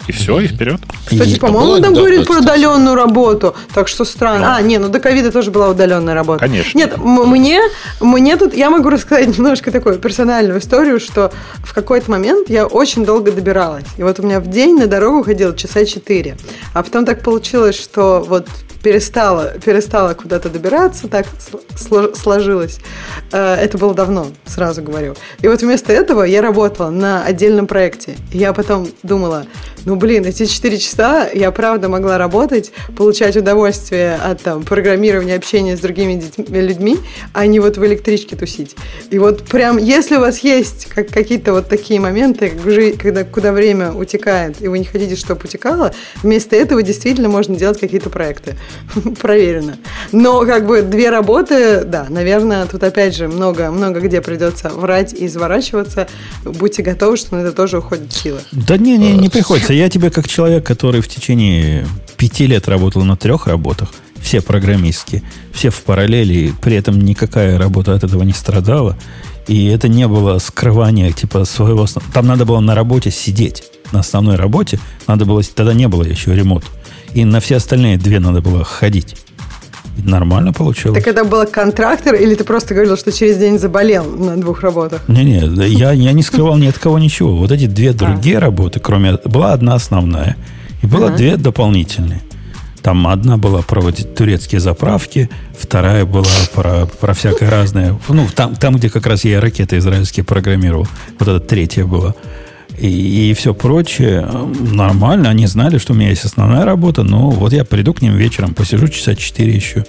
И 0.07 0.13
все, 0.13 0.41
и 0.41 0.47
вперед. 0.47 0.81
Кстати, 1.07 1.39
по-моему, 1.39 1.83
там 1.83 1.95
да, 1.95 2.01
говорит 2.01 2.27
про 2.27 2.39
удаленную 2.39 2.95
работу. 2.97 3.55
Так 3.75 3.89
что 3.89 4.05
странно. 4.05 4.39
Ну. 4.39 4.55
А, 4.55 4.63
не, 4.63 4.79
ну 4.79 4.89
до 4.89 5.01
ковида 5.01 5.33
тоже 5.33 5.51
была 5.51 5.69
удаленная 5.69 6.15
работа. 6.15 6.41
Конечно. 6.41 6.79
Нет, 6.79 6.97
мне, 6.99 7.61
мне 8.01 8.37
тут, 8.37 8.55
я 8.55 8.71
могу 8.71 8.89
рассказать 8.91 9.27
немножко 9.39 9.71
такую 9.71 9.99
персональную 9.99 10.61
историю, 10.61 11.01
что 11.01 11.33
в 11.65 11.75
какой-то 11.75 12.11
момент 12.11 12.49
я 12.49 12.67
очень 12.67 13.05
долго 13.05 13.33
добиралась. 13.33 13.87
И 13.97 14.03
вот 14.03 14.21
у 14.21 14.23
меня 14.23 14.41
в 14.41 14.49
день 14.49 14.79
на 14.79 14.87
дорогу 14.87 15.23
ходило 15.25 15.57
часа 15.57 15.85
четыре. 15.85 16.37
А 16.75 16.83
потом 16.83 17.05
так 17.05 17.23
получилось, 17.23 17.79
что 17.79 18.25
вот 18.27 18.47
перестала, 18.83 19.55
перестала 19.65 20.15
куда-то 20.15 20.49
добираться, 20.49 21.09
так 21.09 21.27
сложилось. 22.15 22.79
Э, 23.33 23.55
это 23.55 23.79
было 23.79 23.95
давно, 23.95 24.28
сразу 24.47 24.83
говорю. 24.83 25.15
И 25.41 25.49
вот 25.49 25.63
вместо 25.63 25.93
этого 25.93 26.23
я 26.23 26.43
работала 26.43 26.91
на 26.91 27.25
отдельном 27.25 27.67
проекте. 27.67 28.17
Я 28.33 28.53
потом 28.53 28.89
думала, 29.03 29.47
ну, 29.89 29.97
блин, 29.97 30.27
эти 30.27 30.45
4 30.45 30.77
часа 30.77 31.31
я 31.33 31.51
правда 31.51 31.89
могла 31.89 32.19
работать, 32.19 32.73
получать 32.95 33.39
удовольствие 33.39 34.17
от 34.17 34.43
там, 34.43 34.63
программирования, 34.63 35.35
общения 35.35 35.79
с 35.79 35.81
другими 35.81 36.21
детьми, 36.21 36.45
людьми, 36.61 36.99
а 37.33 37.47
не 37.47 37.59
вот 37.59 37.79
в 37.79 37.87
электричке 37.87 38.37
тусить. 38.37 38.77
И 39.09 39.19
вот 39.19 39.45
прям, 39.45 39.79
если 39.79 40.17
у 40.17 40.21
вас 40.21 40.41
есть 40.41 40.89
как, 40.95 41.09
какие-то 41.09 41.55
вот 41.55 41.71
такие 41.71 42.01
моменты, 42.01 42.53
когда, 42.99 43.25
куда 43.25 43.53
время 43.53 43.93
утекает, 43.93 44.61
и 44.61 44.69
вы 44.69 44.79
не 44.79 44.85
хотите, 44.85 45.17
чтобы 45.17 45.41
утекало, 45.45 45.95
вместо 46.23 46.55
этого 46.55 46.83
действительно 46.83 47.31
можно 47.31 47.57
делать 47.57 47.81
какие-то 47.81 48.11
проекты. 48.11 48.57
Проверено. 49.23 49.79
Но 50.13 50.45
как 50.45 50.67
бы 50.67 50.83
две 50.83 51.09
работы, 51.09 51.85
да, 51.85 52.05
наверное, 52.11 52.67
тут 52.67 52.83
опять 52.83 53.17
же 53.17 53.27
много, 53.27 53.71
много 53.71 54.01
где 54.01 54.21
придется 54.21 54.69
врать 54.69 55.15
и 55.15 55.25
изворачиваться. 55.25 56.09
Будьте 56.45 56.83
готовы, 56.83 57.17
что 57.17 57.37
на 57.37 57.41
это 57.41 57.53
тоже 57.53 57.79
уходит 57.79 58.13
сила. 58.13 58.41
Да 58.53 58.77
не, 58.77 58.99
не, 58.99 59.15
не 59.15 59.31
приходится. 59.31 59.78
Я 59.79 59.89
тебе 59.89 60.11
как 60.11 60.27
человек, 60.27 60.67
который 60.67 61.01
в 61.01 61.07
течение 61.07 61.87
пяти 62.17 62.49
лет 62.49 62.67
работал 62.67 63.05
на 63.05 63.17
трех 63.17 63.47
работах, 63.47 63.91
все 64.21 64.41
программистские, 64.41 65.23
все 65.53 65.71
в 65.71 65.85
параллели, 65.85 66.53
при 66.61 66.75
этом 66.75 67.01
никакая 67.01 67.57
работа 67.59 67.95
от 67.95 68.03
этого 68.03 68.25
не 68.25 68.33
страдала. 68.33 68.99
И 69.47 69.67
это 69.67 69.87
не 69.87 70.09
было 70.09 70.39
скрывание 70.39 71.13
типа 71.13 71.45
своего... 71.45 71.87
Там 72.13 72.27
надо 72.27 72.45
было 72.45 72.59
на 72.59 72.75
работе 72.75 73.13
сидеть. 73.13 73.63
На 73.93 74.01
основной 74.01 74.35
работе 74.35 74.81
надо 75.07 75.25
было... 75.27 75.45
Тогда 75.45 75.75
не 75.75 75.87
было 75.87 76.03
еще 76.03 76.35
ремонта 76.35 76.67
и 77.15 77.25
на 77.25 77.39
все 77.39 77.57
остальные 77.57 77.99
две 77.99 78.19
надо 78.19 78.41
было 78.41 78.65
ходить. 78.65 79.15
Нормально 80.05 80.53
получилось. 80.53 81.03
Так 81.03 81.07
это 81.07 81.25
был 81.25 81.47
контрактор, 81.47 82.15
или 82.15 82.35
ты 82.35 82.45
просто 82.45 82.75
говорил, 82.75 82.97
что 82.97 83.13
через 83.13 83.37
день 83.37 83.59
заболел 83.59 84.05
на 84.05 84.37
двух 84.37 84.63
работах? 84.63 85.09
Не-не, 85.09 85.67
я, 85.69 85.93
я 85.93 86.13
не 86.13 86.23
скрывал 86.23 86.57
ни 86.57 86.67
от 86.67 86.79
кого 86.79 86.99
ничего. 86.99 87.37
Вот 87.37 87.51
эти 87.51 87.67
две 87.67 87.93
другие 87.93 88.39
а. 88.39 88.41
работы, 88.41 88.81
кроме... 88.81 89.19
Была 89.25 89.53
одна 89.53 89.75
основная, 89.75 90.37
и 90.83 90.87
было 90.87 91.07
ага. 91.07 91.17
две 91.17 91.37
дополнительные. 91.37 92.23
Там 92.83 93.07
одна 93.09 93.37
была 93.37 93.63
про 93.63 93.81
вот 93.81 94.15
турецкие 94.15 94.61
заправки, 94.61 95.29
вторая 95.59 96.05
была 96.05 96.25
про, 96.55 96.87
про 96.87 97.13
всякое 97.13 97.51
разное. 97.51 97.99
Ну, 98.09 98.27
там, 98.35 98.55
там, 98.57 98.77
где 98.77 98.89
как 98.89 99.07
раз 99.07 99.25
я 99.25 99.41
ракеты 99.41 99.79
израильские 99.79 100.25
программировал. 100.25 100.87
Вот 101.19 101.29
эта 101.29 101.41
третья 101.41 101.85
была 101.85 102.15
и, 102.81 103.31
и 103.31 103.35
все 103.35 103.55
прочее. 103.55 104.29
Нормально, 104.73 105.29
они 105.31 105.47
знали, 105.47 105.79
что 105.79 105.93
у 105.93 105.97
меня 105.97 106.11
есть 106.11 106.25
основная 106.25 106.65
работа, 106.65 107.03
но 107.03 107.31
вот 107.31 107.53
я 107.53 107.65
приду 107.65 107.95
к 107.95 108.03
ним 108.03 108.17
вечером, 108.17 108.55
посижу 108.55 108.89
часа 108.89 109.15
4 109.15 109.53
еще. 109.53 109.85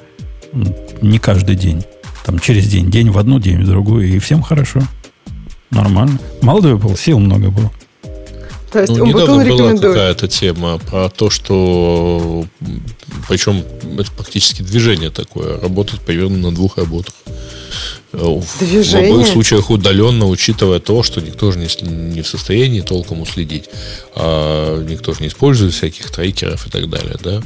Не 1.02 1.20
каждый 1.20 1.56
день. 1.56 1.84
Там 2.26 2.40
через 2.40 2.68
день. 2.68 2.90
День 2.90 3.12
в 3.12 3.18
одну, 3.18 3.40
день 3.40 3.64
в 3.64 3.68
другую. 3.68 4.08
И 4.08 4.20
всем 4.20 4.42
хорошо. 4.42 4.82
Нормально. 5.72 6.20
Молодой 6.42 6.78
был, 6.78 6.96
сил 6.96 7.20
много 7.20 7.50
было. 7.50 7.72
То 8.72 8.82
есть 8.82 8.96
ну, 8.96 9.06
недавно 9.06 9.44
была 9.46 9.76
какая-то 9.76 10.28
тема 10.28 10.78
про 10.78 11.10
то, 11.10 11.30
что 11.30 12.46
причем 13.28 13.64
это 13.98 14.12
практически 14.12 14.62
движение 14.62 15.10
такое, 15.10 15.60
работать 15.60 16.02
примерно 16.02 16.38
на 16.38 16.52
двух 16.52 16.78
работах. 16.78 17.14
Движение. 18.12 19.12
В 19.12 19.14
обоих 19.14 19.28
случаях 19.28 19.70
удаленно, 19.70 20.28
учитывая 20.28 20.80
то, 20.80 21.04
что 21.04 21.22
никто 21.22 21.52
же 21.52 21.60
не, 21.60 21.68
не 22.14 22.22
в 22.22 22.28
состоянии 22.28 22.82
толком 22.82 23.22
уследить, 23.22 23.70
а 24.16 24.84
никто 24.84 25.14
же 25.14 25.22
не 25.22 25.28
использует 25.28 25.74
всяких 25.74 26.10
трекеров 26.10 26.68
и 26.68 26.70
так 26.70 26.90
далее, 26.90 27.18
да. 27.24 27.42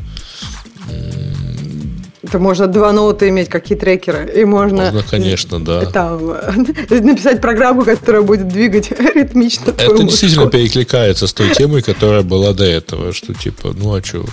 Это 2.24 2.40
можно 2.40 2.68
два 2.68 2.94
ноута 2.94 3.28
иметь, 3.28 3.50
какие 3.50 3.78
трекеры. 3.78 4.32
И 4.34 4.46
можно... 4.46 4.86
Можно, 4.86 5.04
конечно, 5.04 5.64
да. 5.64 5.86
Там, 5.94 6.28
написать 6.90 7.42
программу, 7.42 7.84
которая 7.84 8.22
будет 8.22 8.48
двигать 8.48 8.92
ритмично 9.16 9.72
Это 9.72 10.02
действительно 10.02 10.46
мышку. 10.46 10.58
перекликается 10.58 11.28
с 11.28 11.34
той 11.34 11.54
темой, 11.54 11.82
которая 11.82 12.24
была 12.24 12.54
до 12.54 12.64
этого, 12.64 13.12
что 13.12 13.34
типа, 13.34 13.74
ну 13.78 13.94
а 13.94 14.02
что? 14.02 14.26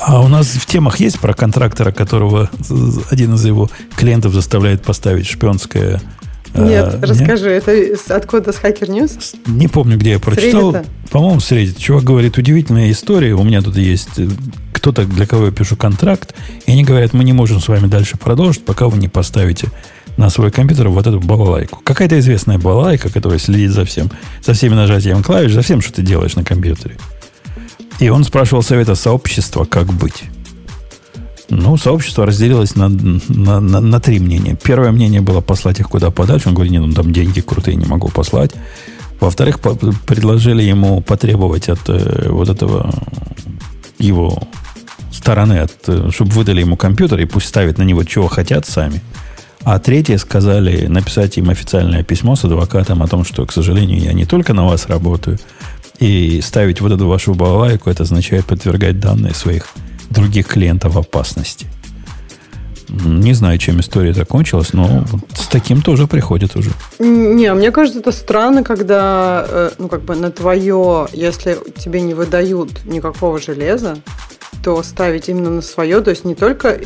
А 0.00 0.20
у 0.22 0.28
нас 0.28 0.46
в 0.48 0.66
темах 0.66 1.00
есть 1.00 1.18
про 1.18 1.32
контрактора, 1.34 1.90
которого 1.92 2.50
один 3.10 3.34
из 3.34 3.44
его 3.44 3.70
клиентов 3.96 4.32
заставляет 4.34 4.82
поставить 4.82 5.26
шпионское... 5.26 6.00
э, 6.54 6.64
Нет, 6.66 6.98
расскажи, 7.02 7.50
это 7.50 7.72
с- 7.96 8.10
откуда 8.10 8.52
с 8.52 8.56
Hacker 8.56 8.88
News? 8.88 9.36
Не 9.46 9.68
помню, 9.68 9.96
где 9.98 10.12
я 10.12 10.18
прочитал. 10.18 10.72
Reddit? 10.74 10.86
По-моему, 11.10 11.40
с 11.40 11.50
Reddit. 11.50 11.78
Чувак 11.80 12.04
говорит, 12.04 12.36
удивительная 12.38 12.90
история. 12.90 13.34
У 13.34 13.42
меня 13.42 13.62
тут 13.62 13.76
есть 13.76 14.18
э, 14.18 14.28
кто-то, 14.72 15.04
для 15.06 15.26
кого 15.26 15.46
я 15.46 15.50
пишу 15.52 15.76
контракт. 15.76 16.34
И 16.66 16.72
они 16.72 16.84
говорят, 16.84 17.12
мы 17.14 17.24
не 17.24 17.32
можем 17.32 17.60
с 17.60 17.68
вами 17.68 17.86
дальше 17.86 18.16
продолжить, 18.18 18.64
пока 18.64 18.88
вы 18.88 18.98
не 18.98 19.08
поставите 19.08 19.68
на 20.18 20.30
свой 20.30 20.50
компьютер 20.50 20.88
вот 20.88 21.06
эту 21.06 21.20
балалайку. 21.20 21.80
Какая-то 21.84 22.18
известная 22.20 22.58
балалайка, 22.58 23.08
которая 23.10 23.38
следит 23.38 23.70
за 23.70 23.84
всем, 23.84 24.10
за 24.42 24.52
всеми 24.54 24.74
нажатиями 24.74 25.22
клавиш, 25.22 25.52
за 25.52 25.62
всем, 25.62 25.80
что 25.80 25.92
ты 25.94 26.02
делаешь 26.02 26.36
на 26.36 26.44
компьютере. 26.44 26.96
И 27.98 28.08
он 28.08 28.24
спрашивал 28.24 28.62
совета 28.62 28.94
сообщества, 28.94 29.64
как 29.64 29.86
быть. 29.86 30.24
Ну, 31.48 31.76
сообщество 31.76 32.26
разделилось 32.26 32.74
на, 32.74 32.88
на, 32.88 33.60
на, 33.60 33.80
на 33.80 34.00
три 34.00 34.18
мнения. 34.18 34.56
Первое 34.60 34.90
мнение 34.90 35.20
было 35.20 35.40
послать 35.40 35.80
их 35.80 35.88
куда 35.88 36.10
подальше. 36.10 36.48
Он 36.48 36.54
говорит, 36.54 36.72
нет, 36.72 36.82
ну 36.82 36.92
там 36.92 37.12
деньги 37.12 37.40
крутые, 37.40 37.76
не 37.76 37.86
могу 37.86 38.08
послать. 38.08 38.50
Во-вторых, 39.20 39.60
по- 39.60 39.74
предложили 39.74 40.62
ему 40.62 41.00
потребовать 41.00 41.68
от 41.68 41.88
э, 41.88 42.28
вот 42.28 42.48
этого 42.48 42.92
его 43.98 44.42
стороны, 45.12 45.60
от, 45.60 45.72
э, 45.86 46.10
чтобы 46.12 46.32
выдали 46.32 46.60
ему 46.60 46.76
компьютер 46.76 47.20
и 47.20 47.24
пусть 47.24 47.46
ставят 47.46 47.78
на 47.78 47.82
него 47.82 48.04
чего 48.04 48.26
хотят 48.28 48.66
сами. 48.66 49.00
А 49.62 49.78
третье 49.78 50.18
сказали 50.18 50.86
написать 50.86 51.38
им 51.38 51.50
официальное 51.50 52.04
письмо 52.04 52.36
с 52.36 52.44
адвокатом 52.44 53.02
о 53.02 53.08
том, 53.08 53.24
что, 53.24 53.46
к 53.46 53.52
сожалению, 53.52 54.00
я 54.00 54.12
не 54.12 54.24
только 54.24 54.52
на 54.52 54.64
вас 54.64 54.86
работаю, 54.86 55.38
и 55.98 56.40
ставить 56.40 56.80
вот 56.80 56.92
эту 56.92 57.06
вашу 57.08 57.34
балалайку, 57.34 57.90
это 57.90 58.02
означает 58.02 58.44
подвергать 58.46 59.00
данные 59.00 59.34
своих 59.34 59.68
других 60.10 60.46
клиентов 60.46 60.96
опасности. 60.96 61.66
Не 62.88 63.32
знаю, 63.32 63.58
чем 63.58 63.80
история 63.80 64.12
закончилась, 64.12 64.72
но 64.72 65.04
с 65.34 65.48
таким 65.48 65.82
тоже 65.82 66.06
приходит 66.06 66.54
уже. 66.54 66.70
Не, 67.00 67.52
мне 67.52 67.72
кажется, 67.72 67.98
это 67.98 68.12
странно, 68.12 68.62
когда, 68.62 69.44
э, 69.48 69.70
ну, 69.78 69.88
как 69.88 70.02
бы 70.02 70.14
на 70.14 70.30
твое, 70.30 71.08
если 71.12 71.58
тебе 71.76 72.00
не 72.00 72.14
выдают 72.14 72.84
никакого 72.84 73.40
железа, 73.40 73.98
то 74.62 74.82
ставить 74.82 75.28
именно 75.28 75.50
на 75.50 75.62
свое, 75.62 76.00
то 76.00 76.10
есть 76.10 76.24
не 76.24 76.34
только 76.34 76.78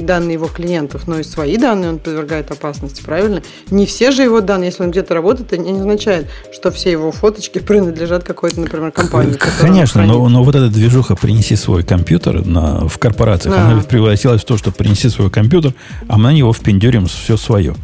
данные 0.00 0.34
его 0.34 0.46
клиентов, 0.46 1.06
но 1.06 1.18
и 1.18 1.24
свои 1.24 1.56
данные 1.56 1.90
он 1.90 1.98
подвергает 1.98 2.50
опасности, 2.50 3.02
правильно? 3.02 3.42
Не 3.70 3.86
все 3.86 4.10
же 4.10 4.22
его 4.22 4.40
данные, 4.40 4.68
если 4.68 4.84
он 4.84 4.90
где-то 4.90 5.14
работает, 5.14 5.52
это 5.52 5.60
не 5.60 5.72
означает, 5.72 6.28
что 6.52 6.70
все 6.70 6.92
его 6.92 7.10
фоточки 7.12 7.58
принадлежат 7.66 8.24
какой-то, 8.24 8.60
например, 8.60 8.92
компании. 8.92 9.32
он 9.32 9.38
Конечно, 9.60 10.04
но, 10.04 10.28
но 10.28 10.44
вот 10.44 10.54
эта 10.54 10.68
движуха 10.68 11.16
«принеси 11.16 11.56
свой 11.56 11.82
компьютер» 11.82 12.44
на, 12.46 12.86
в 12.88 12.98
корпорациях, 12.98 13.54
Да. 13.54 13.70
она 13.70 13.82
превратилась 13.82 14.42
в 14.42 14.44
то, 14.44 14.56
что 14.56 14.70
«принеси 14.70 15.08
свой 15.08 15.30
компьютер», 15.30 15.74
а 16.08 16.16
мы 16.18 16.24
на 16.24 16.32
него 16.32 16.52
впендюрим 16.52 17.06
все 17.06 17.36
свое. 17.36 17.74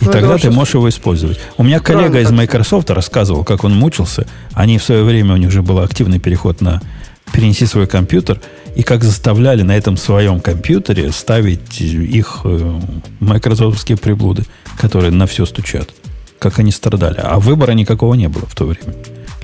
И 0.00 0.04
Ну, 0.06 0.12
тогда 0.12 0.38
ты 0.38 0.50
можешь 0.50 0.74
его 0.74 0.88
использовать. 0.88 1.38
У 1.58 1.62
меня 1.62 1.80
коллега 1.80 2.20
из. 2.20 2.30
Microsoft 2.30 2.88
рассказывал, 2.90 3.44
как 3.44 3.64
он 3.64 3.74
мучился. 3.74 4.26
Они 4.54 4.78
в 4.78 4.82
свое 4.82 5.04
время, 5.04 5.34
у 5.34 5.36
них 5.36 5.50
же 5.50 5.62
был 5.62 5.80
активный 5.80 6.18
переход 6.18 6.60
на 6.60 6.80
«перенеси 7.32 7.66
свой 7.66 7.86
компьютер», 7.86 8.40
и 8.74 8.82
как 8.82 9.04
заставляли 9.04 9.62
на 9.62 9.76
этом 9.76 9.96
своем 9.96 10.40
компьютере 10.40 11.12
ставить 11.12 11.80
их 11.80 12.40
э, 12.44 12.80
майкрософтские 13.20 13.98
приблуды, 13.98 14.44
которые 14.78 15.10
на 15.10 15.26
все 15.26 15.44
стучат. 15.44 15.90
Как 16.38 16.58
они 16.58 16.72
страдали. 16.72 17.20
А 17.22 17.38
выбора 17.38 17.72
никакого 17.72 18.14
не 18.14 18.28
было 18.28 18.46
в 18.46 18.54
то 18.54 18.64
время. 18.64 18.94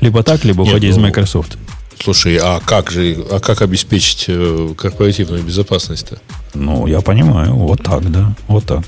Либо 0.01 0.23
так, 0.23 0.45
либо 0.45 0.63
Нет, 0.63 0.73
уходи 0.73 0.89
из 0.89 0.97
ну, 0.97 1.03
Microsoft. 1.03 1.59
Слушай, 2.03 2.39
а 2.41 2.61
как 2.65 2.91
же, 2.91 3.25
а 3.31 3.41
как 3.41 3.63
обеспечить 3.63 4.27
э, 4.29 4.75
корпоративную 4.77 5.43
безопасность-то? 5.43 6.19
Ну, 6.55 6.87
я 6.87 7.01
понимаю. 7.01 7.55
Вот 7.55 7.83
так, 7.83 8.11
да. 8.11 8.35
Вот 8.47 8.65
так. 8.65 8.85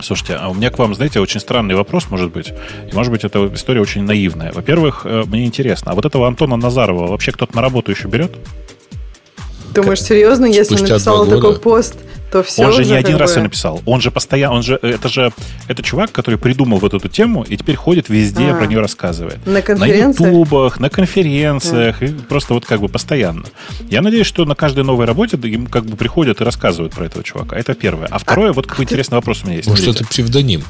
Слушайте, 0.00 0.34
а 0.34 0.48
у 0.48 0.54
меня 0.54 0.70
к 0.70 0.78
вам, 0.78 0.94
знаете, 0.94 1.20
очень 1.20 1.40
странный 1.40 1.74
вопрос, 1.74 2.10
может 2.10 2.32
быть. 2.32 2.52
И, 2.90 2.94
может 2.94 3.12
быть, 3.12 3.24
эта 3.24 3.46
история 3.54 3.80
очень 3.80 4.02
наивная. 4.02 4.52
Во-первых, 4.52 5.02
э, 5.04 5.22
мне 5.26 5.44
интересно, 5.46 5.92
а 5.92 5.94
вот 5.94 6.04
этого 6.04 6.26
Антона 6.26 6.56
Назарова 6.56 7.06
вообще 7.06 7.32
кто-то 7.32 7.54
на 7.54 7.62
работу 7.62 7.90
еще 7.90 8.08
берет? 8.08 8.32
Думаешь, 9.74 10.02
серьезно, 10.02 10.46
если 10.46 10.76
Спустя 10.76 10.94
написала 10.94 11.24
два 11.26 11.36
такой 11.36 11.58
пост, 11.58 11.94
то 12.32 12.42
все 12.42 12.64
он 12.66 12.72
же 12.72 12.84
не 12.84 12.92
один 12.94 13.12
как 13.12 13.20
раз 13.20 13.32
бы- 13.32 13.38
ее 13.38 13.42
написал. 13.44 13.80
Он 13.86 14.00
же 14.00 14.10
постоянно, 14.10 14.54
он 14.56 14.62
же, 14.62 14.78
это 14.82 15.08
же, 15.08 15.32
это 15.68 15.82
чувак, 15.82 16.10
который 16.10 16.36
придумал 16.36 16.78
вот 16.78 16.92
эту 16.94 17.08
тему 17.08 17.44
и 17.48 17.56
теперь 17.56 17.76
ходит 17.76 18.08
везде, 18.08 18.46
А. 18.50 18.54
про 18.56 18.66
нее 18.66 18.80
рассказывает. 18.80 19.44
На 19.46 19.52
На 19.54 19.62
конференциях? 19.62 20.30
ютубах, 20.32 20.80
на 20.80 20.90
конференциях, 20.90 22.02
и 22.02 22.08
просто 22.08 22.54
вот 22.54 22.64
как 22.64 22.80
бы 22.80 22.88
постоянно. 22.88 23.44
Я 23.88 24.02
надеюсь, 24.02 24.26
что 24.26 24.44
на 24.44 24.54
каждой 24.54 24.84
новой 24.84 25.06
работе 25.06 25.36
им 25.36 25.66
как 25.66 25.84
бы 25.86 25.96
приходят 25.96 26.40
и 26.40 26.44
рассказывают 26.44 26.94
про 26.94 27.06
этого 27.06 27.22
чувака. 27.24 27.56
Это 27.56 27.74
первое. 27.74 28.08
А 28.10 28.18
второе, 28.18 28.52
вот 28.52 28.66
какой 28.66 28.84
интересный 28.84 29.14
вопрос 29.16 29.42
у 29.42 29.46
меня 29.46 29.56
есть. 29.56 29.68
Может, 29.68 29.84
Смотрите, 29.84 30.04
это 30.04 30.10
псевдоним? 30.10 30.64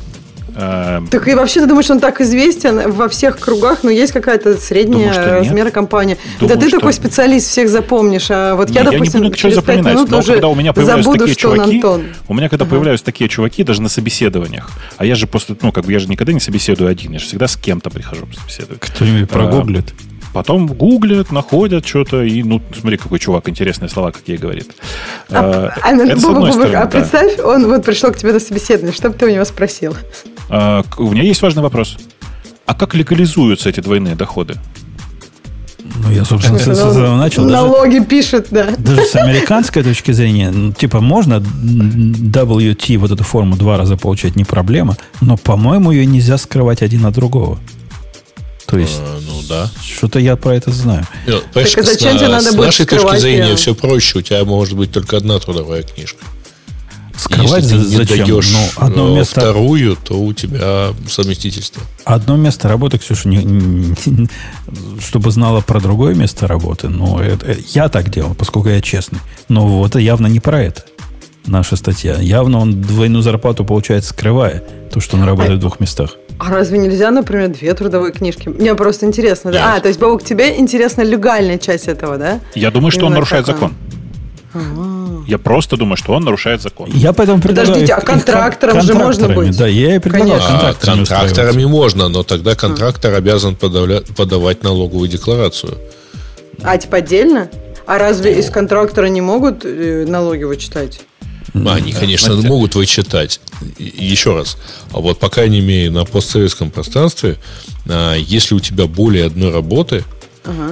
Эм, 0.55 1.07
Так 1.09 1.29
и 1.29 1.35
вообще 1.35 1.61
ты 1.61 1.67
думаешь, 1.67 1.91
он 1.91 2.01
так 2.01 2.21
известен 2.21 2.91
во 2.93 3.09
всех 3.09 3.39
кругах, 3.39 3.83
но 3.83 3.91
есть 3.91 4.13
какая-то 4.13 4.57
средняя 4.59 5.13
Думаю, 5.13 5.27
нет. 5.41 5.47
размера 5.47 5.71
компания. 5.71 6.17
Думаю, 6.41 6.57
да 6.57 6.61
ты 6.63 6.69
что- 6.69 6.79
такой 6.79 6.93
специалист, 6.93 7.49
всех 7.49 7.69
запомнишь. 7.69 8.27
А 8.31 8.55
вот 8.55 8.69
Не, 8.71 8.75
я, 8.77 8.81
я 8.83 8.87
не 8.91 8.97
допустим, 8.99 9.23
буду 9.23 9.35
через 9.35 9.57
запоминать, 9.57 9.95
минут 9.95 10.11
но 10.11 10.19
уже 10.19 10.33
когда 10.33 10.49
у 10.49 10.55
меня 10.55 10.73
появляются 10.73 11.03
забуду, 11.05 11.25
такие 11.27 11.39
что 11.39 11.51
он 11.51 11.57
чуваки, 11.57 11.77
Антон. 11.77 12.03
у 12.29 12.35
меня 12.35 12.49
когда 12.49 12.65
Ага. 12.65 12.71
появляются 12.75 13.05
такие 13.05 13.29
чуваки, 13.29 13.65
даже 13.65 13.83
на 13.83 13.89
собеседованиях, 13.89 14.71
а 14.97 15.05
я 15.05 15.15
же 15.15 15.27
после, 15.27 15.57
ну, 15.63 15.73
как 15.73 15.85
бы 15.85 15.93
я 15.93 15.99
же 15.99 16.09
никогда 16.09 16.33
не 16.33 16.41
собеседую 16.41 16.91
один, 16.91 17.13
я 17.13 17.19
же 17.19 17.27
всегда 17.27 17.49
с 17.49 17.57
кем-то 17.57 17.91
прихожу 17.91 18.27
собеседовать. 18.41 18.81
Кто-нибудь 18.81 19.29
А, 19.31 19.33
прогуглит. 19.33 19.93
Потом 20.35 20.67
гуглят, 20.67 21.31
находят 21.31 21.87
что-то, 21.87 22.25
и, 22.25 22.43
ну, 22.43 22.61
смотри, 22.77 22.97
какой 22.97 23.21
чувак, 23.21 23.49
интересные 23.49 23.89
слова, 23.89 24.11
как 24.11 24.23
ей 24.27 24.37
говорит. 24.37 24.69
А, 25.31 25.69
Э, 25.69 25.81
а, 25.81 25.93
это 25.95 26.19
с 26.19 26.25
одной 26.25 26.53
стороны, 26.53 26.75
а 26.75 26.81
да. 26.81 26.87
представь, 26.87 27.39
он 27.39 27.69
вот 27.69 27.85
пришел 27.85 28.11
к 28.11 28.17
тебе 28.17 28.33
на 28.33 28.41
собеседование, 28.41 28.93
что 28.93 29.11
бы 29.11 29.15
ты 29.15 29.27
у 29.27 29.29
него 29.31 29.45
спросил? 29.45 29.97
А, 30.51 30.83
У 30.99 31.13
меня 31.13 31.23
есть 31.23 31.41
важный 31.41 31.63
вопрос. 31.63 31.99
А 32.67 32.75
как 32.75 32.97
легализуются 32.97 33.69
эти 33.69 33.79
двойные 33.79 34.17
доходы? 34.17 34.57
Ну, 36.03 36.11
я, 36.11 36.25
собственно, 36.25 36.59
с 36.59 36.67
этого 36.67 37.17
начал. 37.17 37.45
Даже, 37.45 37.55
Налоги 37.55 38.01
пишет, 38.01 38.49
да. 38.51 38.71
даже 38.77 39.05
с 39.05 39.15
американской 39.15 39.85
точки 39.85 40.11
зрения, 40.11 40.51
ну, 40.51 40.73
типа, 40.73 41.01
можно 41.01 41.35
WT, 41.35 42.99
вот 42.99 43.13
эту 43.13 43.23
форму 43.23 43.55
два 43.57 43.77
раза 43.77 43.97
получать, 43.97 44.35
не 44.35 44.45
проблема, 44.45 44.97
но, 45.21 45.37
по-моему, 45.37 45.93
ее 45.93 46.07
нельзя 46.07 46.39
скрывать 46.39 46.83
один 46.83 47.07
от 47.07 47.15
другого. 47.15 47.61
То 48.67 48.79
есть, 48.79 48.99
А, 49.01 49.21
ну 49.27 49.43
да. 49.49 49.71
что-то 49.83 50.19
я 50.19 50.37
про 50.37 50.57
это 50.57 50.71
знаю. 50.73 51.07
Ну, 51.27 51.41
Так 51.53 51.65
а 51.67 51.83
зачем 51.83 52.17
с, 52.17 52.19
тебе 52.21 52.29
надо 52.29 52.51
с 52.51 52.55
будет 52.55 52.67
нашей 52.67 52.87
точки 52.87 53.17
зрения 53.19 53.47
её? 53.49 53.57
все 53.57 53.75
проще. 53.75 54.19
У 54.19 54.23
тебя 54.23 54.45
может 54.45 54.75
быть 54.77 54.91
только 54.93 55.17
одна 55.17 55.39
трудовая 55.39 55.83
книжка. 55.83 56.25
Скрывать 57.17 57.63
Если 57.63 57.77
ты 57.79 57.85
за- 57.85 57.91
не 57.91 57.97
зачем? 57.97 58.27
даешь 58.27 58.51
ну, 58.53 58.69
одно 58.85 59.09
э, 59.13 59.15
место, 59.19 59.41
вторую, 59.41 59.97
то 59.97 60.15
у 60.21 60.33
тебя 60.33 60.93
совместительство. 61.09 61.81
одно 62.05 62.37
место 62.37 62.69
работы, 62.69 62.99
Ксюша, 62.99 63.29
не- 63.29 63.45
не- 63.45 64.29
чтобы 65.01 65.31
знала 65.31 65.61
про 65.61 65.81
другое 65.81 66.15
место 66.15 66.49
работы. 66.49 66.89
Ну, 66.89 67.21
это, 67.21 67.57
я 67.73 67.89
так 67.89 68.11
делал, 68.11 68.35
поскольку 68.35 68.69
я 68.69 68.81
честный. 68.81 69.21
Но 69.49 69.67
вот 69.67 69.91
это 69.91 70.01
явно 70.01 70.27
не 70.27 70.41
про 70.41 70.61
это. 70.63 70.85
Наша 71.47 71.77
статья. 71.77 72.17
Явно 72.19 72.59
он 72.59 72.81
двойную 72.83 73.23
зарплату 73.23 73.65
получает, 73.65 74.05
скрывая 74.05 74.63
то, 74.93 74.99
что 75.01 75.17
он 75.17 75.23
работает 75.25 75.59
в 75.59 75.61
двух 75.61 75.79
местах. 75.79 76.17
А 76.39 76.51
разве 76.51 76.79
нельзя, 76.79 77.11
например, 77.11 77.49
две 77.49 77.73
трудовые 77.75 78.13
книжки? 78.13 78.49
Мне 78.49 78.75
просто 78.75 79.07
интересно. 79.07 79.53
Да? 79.53 79.77
А, 79.77 79.81
то 79.81 79.89
есть, 79.89 80.01
Бобок, 80.01 80.23
тебе 80.25 80.59
интересна 80.59 81.03
легальная 81.03 81.59
часть 81.59 81.87
этого, 81.89 82.19
да? 82.19 82.41
Я 82.55 82.71
думаю, 82.71 82.91
что 82.91 83.03
он 83.03 83.07
Именно 83.07 83.15
нарушает 83.17 83.47
так 83.47 83.63
он. 83.63 83.73
закон. 84.53 85.25
Я 85.27 85.39
просто 85.39 85.77
думаю, 85.77 85.97
что 85.97 86.13
он 86.13 86.25
нарушает 86.25 86.61
закон. 86.63 86.91
Я 86.93 87.13
поэтому 87.13 87.41
предлагаю... 87.41 87.69
Подождите, 87.75 87.95
а 87.95 88.01
контрактором 88.01 88.81
же 88.83 88.95
можно 88.95 89.29
быть? 89.29 89.57
Да, 89.57 89.67
я 89.67 89.97
и 89.97 89.99
предлагаю 89.99 90.33
Конечно. 90.41 90.49
А 90.49 90.61
контракторами 90.61 91.03
устраиваться. 91.03 91.35
контракторами 91.37 91.65
можно, 91.65 92.09
но 92.09 92.23
тогда 92.23 92.55
контрактор 92.55 93.15
обязан 93.15 93.55
подавля- 93.55 94.05
подавать 94.15 94.63
налоговую 94.63 95.09
декларацию. 95.09 95.79
А, 96.63 96.77
типа 96.77 96.99
отдельно? 96.99 97.49
А 97.87 97.99
разве 97.99 98.39
из 98.39 98.51
контрактора 98.51 99.07
не 99.07 99.21
могут 99.21 99.65
э, 99.65 100.05
налоги 100.07 100.45
вычитать? 100.45 101.01
Они, 101.53 101.93
конечно, 101.93 102.33
знаете. 102.33 102.49
могут 102.49 102.75
вычитать. 102.75 103.41
Еще 103.79 104.35
раз. 104.35 104.57
А 104.93 105.01
вот 105.01 105.19
по 105.19 105.29
крайней 105.29 105.61
мере 105.61 105.91
на 105.91 106.05
постсоветском 106.05 106.71
пространстве, 106.71 107.37
а, 107.87 108.15
если 108.17 108.55
у 108.55 108.61
тебя 108.61 108.87
более 108.87 109.27
одной 109.27 109.53
работы, 109.53 110.05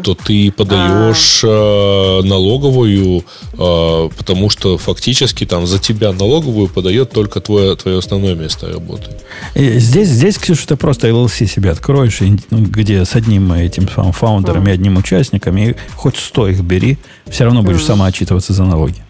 то 0.03 0.15
ты 0.15 0.53
подаешь 0.53 1.41
э, 1.43 2.21
налоговую, 2.25 3.25
э, 3.55 4.09
потому 4.19 4.51
что 4.51 4.77
фактически 4.77 5.47
там 5.47 5.67
за 5.67 5.79
тебя 5.79 6.13
налоговую 6.13 6.69
подает 6.69 7.11
только 7.11 7.41
твое, 7.41 7.75
твое 7.77 7.99
основное 7.99 8.35
место 8.35 8.71
работы. 8.71 9.11
И 9.55 9.79
Здесь, 9.79 10.09
здесь, 10.09 10.37
Ксюша, 10.37 10.69
ты 10.69 10.77
просто 10.77 11.09
LLC 11.09 11.47
себе 11.47 11.71
откроешь, 11.71 12.21
и, 12.21 12.37
ну, 12.51 12.59
где 12.59 13.05
с 13.05 13.15
одним 13.15 13.53
этим 13.53 13.89
самым 13.89 14.13
фаундером 14.13 14.69
и 14.69 14.71
одним 14.71 14.99
участником, 14.99 15.57
и 15.57 15.75
хоть 15.95 16.17
сто 16.17 16.49
их 16.49 16.61
бери, 16.61 16.99
все 17.31 17.45
равно 17.45 17.63
будешь 17.63 17.85
сама 17.85 18.07
отчитываться 18.07 18.53
за 18.53 18.65
налоги. 18.65 19.03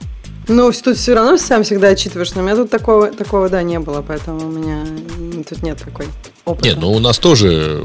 Ну, 0.49 0.73
тут 0.73 0.97
все 0.97 1.15
равно 1.15 1.37
сам 1.37 1.63
всегда 1.63 1.89
отчитываешь, 1.89 2.35
но 2.35 2.43
у 2.43 2.45
меня 2.45 2.57
тут 2.57 2.71
такого, 2.71 3.13
такого 3.13 3.49
да, 3.49 3.63
не 3.63 3.79
было, 3.79 4.03
поэтому 4.03 4.47
у 4.47 4.51
меня 4.51 4.85
тут 5.49 5.63
нет 5.63 5.79
такой 5.79 6.07
опыта. 6.45 6.69
Нет, 6.69 6.79
ну 6.81 6.93
у 6.93 6.99
нас 6.99 7.19
тоже, 7.19 7.85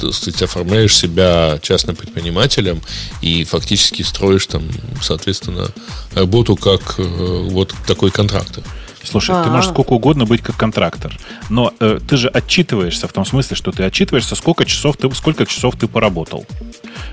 так 0.00 0.14
сказать, 0.14 0.42
оформляешь 0.42 0.96
себя 0.96 1.58
частным 1.60 1.96
предпринимателем 1.96 2.80
и 3.20 3.44
фактически 3.44 4.02
строишь 4.02 4.46
там, 4.46 4.62
соответственно, 5.02 5.68
работу 6.14 6.56
как 6.56 6.94
э, 6.98 7.02
вот 7.02 7.74
такой 7.86 8.10
контрактор. 8.10 8.62
Слушай, 9.08 9.36
А-а-а. 9.36 9.44
ты 9.44 9.50
можешь 9.50 9.70
а. 9.70 9.72
сколько 9.72 9.92
угодно 9.92 10.26
быть 10.26 10.42
как 10.42 10.56
контрактор, 10.56 11.16
но 11.48 11.72
э, 11.80 11.98
ты 12.06 12.16
же 12.16 12.28
отчитываешься 12.28 13.08
в 13.08 13.12
том 13.12 13.24
смысле, 13.24 13.56
что 13.56 13.72
ты 13.72 13.84
отчитываешься, 13.84 14.34
сколько 14.34 14.64
часов 14.66 14.96
ты, 14.96 15.10
сколько 15.14 15.46
часов 15.46 15.76
ты 15.76 15.88
поработал. 15.88 16.46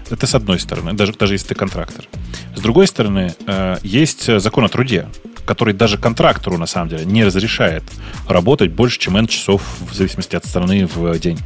Это 0.09 0.27
с 0.27 0.35
одной 0.35 0.59
стороны, 0.59 0.93
даже, 0.93 1.13
даже 1.13 1.35
если 1.35 1.47
ты 1.47 1.55
контрактор. 1.55 2.05
С 2.55 2.59
другой 2.59 2.87
стороны, 2.87 3.33
э, 3.47 3.77
есть 3.83 4.39
закон 4.39 4.65
о 4.65 4.69
труде, 4.69 5.07
который 5.45 5.73
даже 5.73 5.97
контрактору, 5.97 6.57
на 6.57 6.65
самом 6.65 6.89
деле, 6.89 7.05
не 7.05 7.23
разрешает 7.23 7.83
работать 8.27 8.71
больше, 8.71 8.99
чем 8.99 9.15
N 9.15 9.27
часов 9.27 9.61
в 9.79 9.95
зависимости 9.95 10.35
от 10.35 10.45
страны 10.45 10.87
в 10.93 11.17
день. 11.19 11.39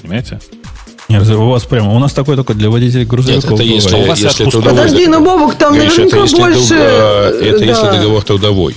Понимаете? 0.00 0.40
Нет, 1.08 1.28
у 1.28 1.50
вас 1.50 1.64
прямо, 1.64 1.92
у 1.92 1.98
нас 1.98 2.14
такой 2.14 2.36
только 2.36 2.54
для 2.54 2.70
водителей 2.70 3.04
грузовиков. 3.04 3.50
Нет, 3.50 3.60
это 3.60 3.62
если, 3.62 3.96
у 3.96 4.06
вас 4.06 4.18
если 4.18 4.44
Подожди, 4.50 5.06
ну, 5.06 5.22
Бобук, 5.22 5.54
там 5.56 5.74
Гриш, 5.74 5.96
наверняка 5.96 6.16
это 6.16 6.24
если, 6.24 6.36
больше... 6.38 6.74
Это 6.74 7.58
да. 7.58 7.64
если 7.64 7.86
договор 7.98 8.22
трудовой. 8.22 8.76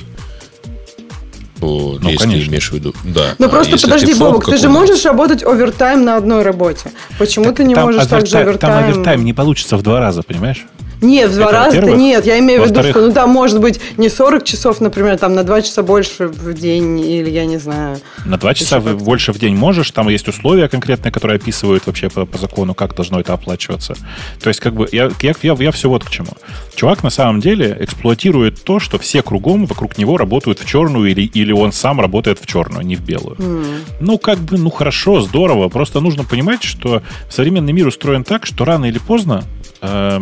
Ну, 1.68 2.10
если 2.10 2.24
конечно. 2.24 2.50
имеешь 2.50 2.70
в 2.70 2.74
виду. 2.74 2.94
Да. 3.04 3.36
Ну, 3.38 3.46
а 3.48 3.50
просто 3.50 3.78
подожди, 3.80 4.14
Бобок, 4.14 4.46
ты 4.46 4.58
же 4.58 4.70
можешь 4.70 5.06
работать 5.06 5.44
овертайм 5.44 6.06
на 6.06 6.16
одной 6.16 6.44
работе. 6.44 6.92
Почему 7.20 7.46
так 7.46 7.58
ты 7.58 7.64
не 7.64 7.76
можешь 7.76 8.06
так 8.08 8.26
же 8.26 8.38
овертайм? 8.38 8.74
Там 8.74 8.84
овертайм 8.84 9.26
не 9.26 9.34
получится 9.34 9.78
в 9.78 9.82
два 9.82 10.00
раза, 10.00 10.24
понимаешь? 10.24 10.66
Нет, 11.02 11.32
в 11.32 11.36
два 11.36 11.52
раза 11.52 11.82
нет. 11.82 12.26
Я 12.26 12.40
имею 12.40 12.64
в 12.64 12.68
виду, 12.68 12.84
что 12.84 13.02
ну 13.02 13.12
там 13.12 13.30
может 13.30 13.60
быть 13.60 13.80
не 13.98 14.10
40 14.10 14.44
часов, 14.44 14.82
например, 14.82 15.18
там 15.18 15.34
на 15.34 15.44
2 15.44 15.62
часа 15.62 15.84
больше 15.84 16.28
в 16.28 16.54
день, 16.54 17.00
или 17.00 17.30
я 17.30 17.46
не 17.46 17.58
знаю. 17.58 17.98
На 18.26 18.38
2 18.38 18.54
часа 18.54 18.80
больше 18.80 19.34
в 19.34 19.40
день 19.40 19.56
можешь, 19.56 19.92
там 19.92 20.10
есть 20.10 20.28
условия 20.28 20.68
конкретные, 20.68 21.12
которые 21.12 21.36
описывают 21.36 21.86
вообще 21.86 22.10
по, 22.10 22.26
по 22.26 22.38
закону, 22.38 22.74
как 22.74 22.96
должно 22.96 23.20
это 23.20 23.34
оплачиваться. 23.34 23.96
То 24.42 24.50
есть, 24.50 24.60
как 24.60 24.74
бы, 24.74 24.88
я, 24.92 25.12
я, 25.22 25.34
я, 25.42 25.56
я 25.60 25.72
все 25.72 25.90
вот 25.90 26.04
к 26.04 26.10
чему. 26.10 26.32
Чувак 26.76 27.04
на 27.04 27.10
самом 27.10 27.42
деле 27.42 27.78
эксплуатирует 27.80 28.64
то, 28.64 28.80
что 28.80 28.98
все 28.98 29.22
кругом 29.22 29.66
вокруг 29.66 29.98
него 29.98 30.18
работают 30.18 30.60
в 30.60 30.66
черную, 30.66 31.10
или, 31.12 31.22
или 31.22 31.52
он 31.52 31.72
сам 31.72 32.02
работает 32.02 32.40
в 32.40 32.46
черную, 32.46 32.86
не 32.86 32.96
в 32.96 33.02
белую. 33.02 33.36
Mm. 33.36 33.66
Ну, 34.00 34.18
как 34.18 34.40
бы, 34.40 34.58
ну 34.58 34.70
хорошо, 34.70 35.22
здорово. 35.22 35.70
Просто 35.70 36.00
нужно 36.00 36.24
понимать, 36.24 36.64
что 36.64 37.02
современный 37.30 37.74
мир 37.74 37.88
устроен 37.88 38.24
так, 38.24 38.46
что 38.46 38.66
рано 38.66 38.86
или 38.86 39.00
поздно 39.00 39.44
э, 39.82 40.20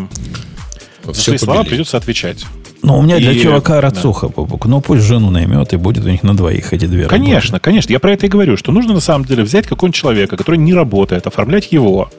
за 1.13 1.21
свои 1.21 1.37
слова 1.37 1.63
придется 1.63 1.97
отвечать. 1.97 2.45
Ну, 2.85 2.99
у 2.99 3.01
меня 3.01 3.17
для 3.17 3.31
и, 3.31 3.39
чувака 3.39 3.81
рацуха, 3.81 4.27
да. 4.27 4.43
Ну, 4.65 4.79
пусть 4.79 5.03
жену 5.03 5.31
наймет, 5.31 5.73
и 5.73 5.77
будет 5.77 6.05
у 6.05 6.07
них 6.07 6.21
на 6.21 6.37
двоих 6.37 6.71
эти 6.71 6.85
две 6.85 7.05
Конечно, 7.05 7.53
работы. 7.53 7.63
конечно. 7.63 7.91
Я 7.91 7.99
про 7.99 8.11
это 8.11 8.27
и 8.27 8.29
говорю, 8.29 8.57
что 8.57 8.71
нужно 8.71 8.93
на 8.93 8.99
самом 8.99 9.25
деле 9.25 9.41
взять 9.41 9.65
какого-нибудь 9.65 9.95
человека, 9.95 10.37
который 10.37 10.57
не 10.57 10.73
работает, 10.73 11.25
оформлять 11.25 11.71
его. 11.71 12.11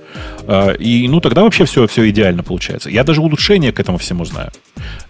А, 0.42 0.72
и, 0.72 1.06
ну, 1.06 1.20
тогда 1.20 1.44
вообще 1.44 1.66
все, 1.66 1.86
все 1.86 2.10
идеально 2.10 2.42
получается. 2.42 2.90
Я 2.90 3.04
даже 3.04 3.20
улучшение 3.20 3.70
к 3.70 3.78
этому 3.78 3.98
всему 3.98 4.24
знаю. 4.24 4.50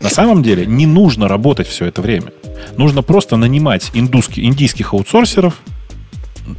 На 0.01 0.11
самом 0.11 0.43
деле 0.43 0.67
не 0.67 0.85
нужно 0.85 1.27
работать 1.27 1.69
все 1.69 1.87
это 1.87 2.03
время. 2.03 2.33
Нужно 2.77 3.01
просто 3.01 3.37
нанимать 3.37 3.91
индусских, 3.95 4.45
индийских 4.45 4.93
аутсорсеров, 4.93 5.55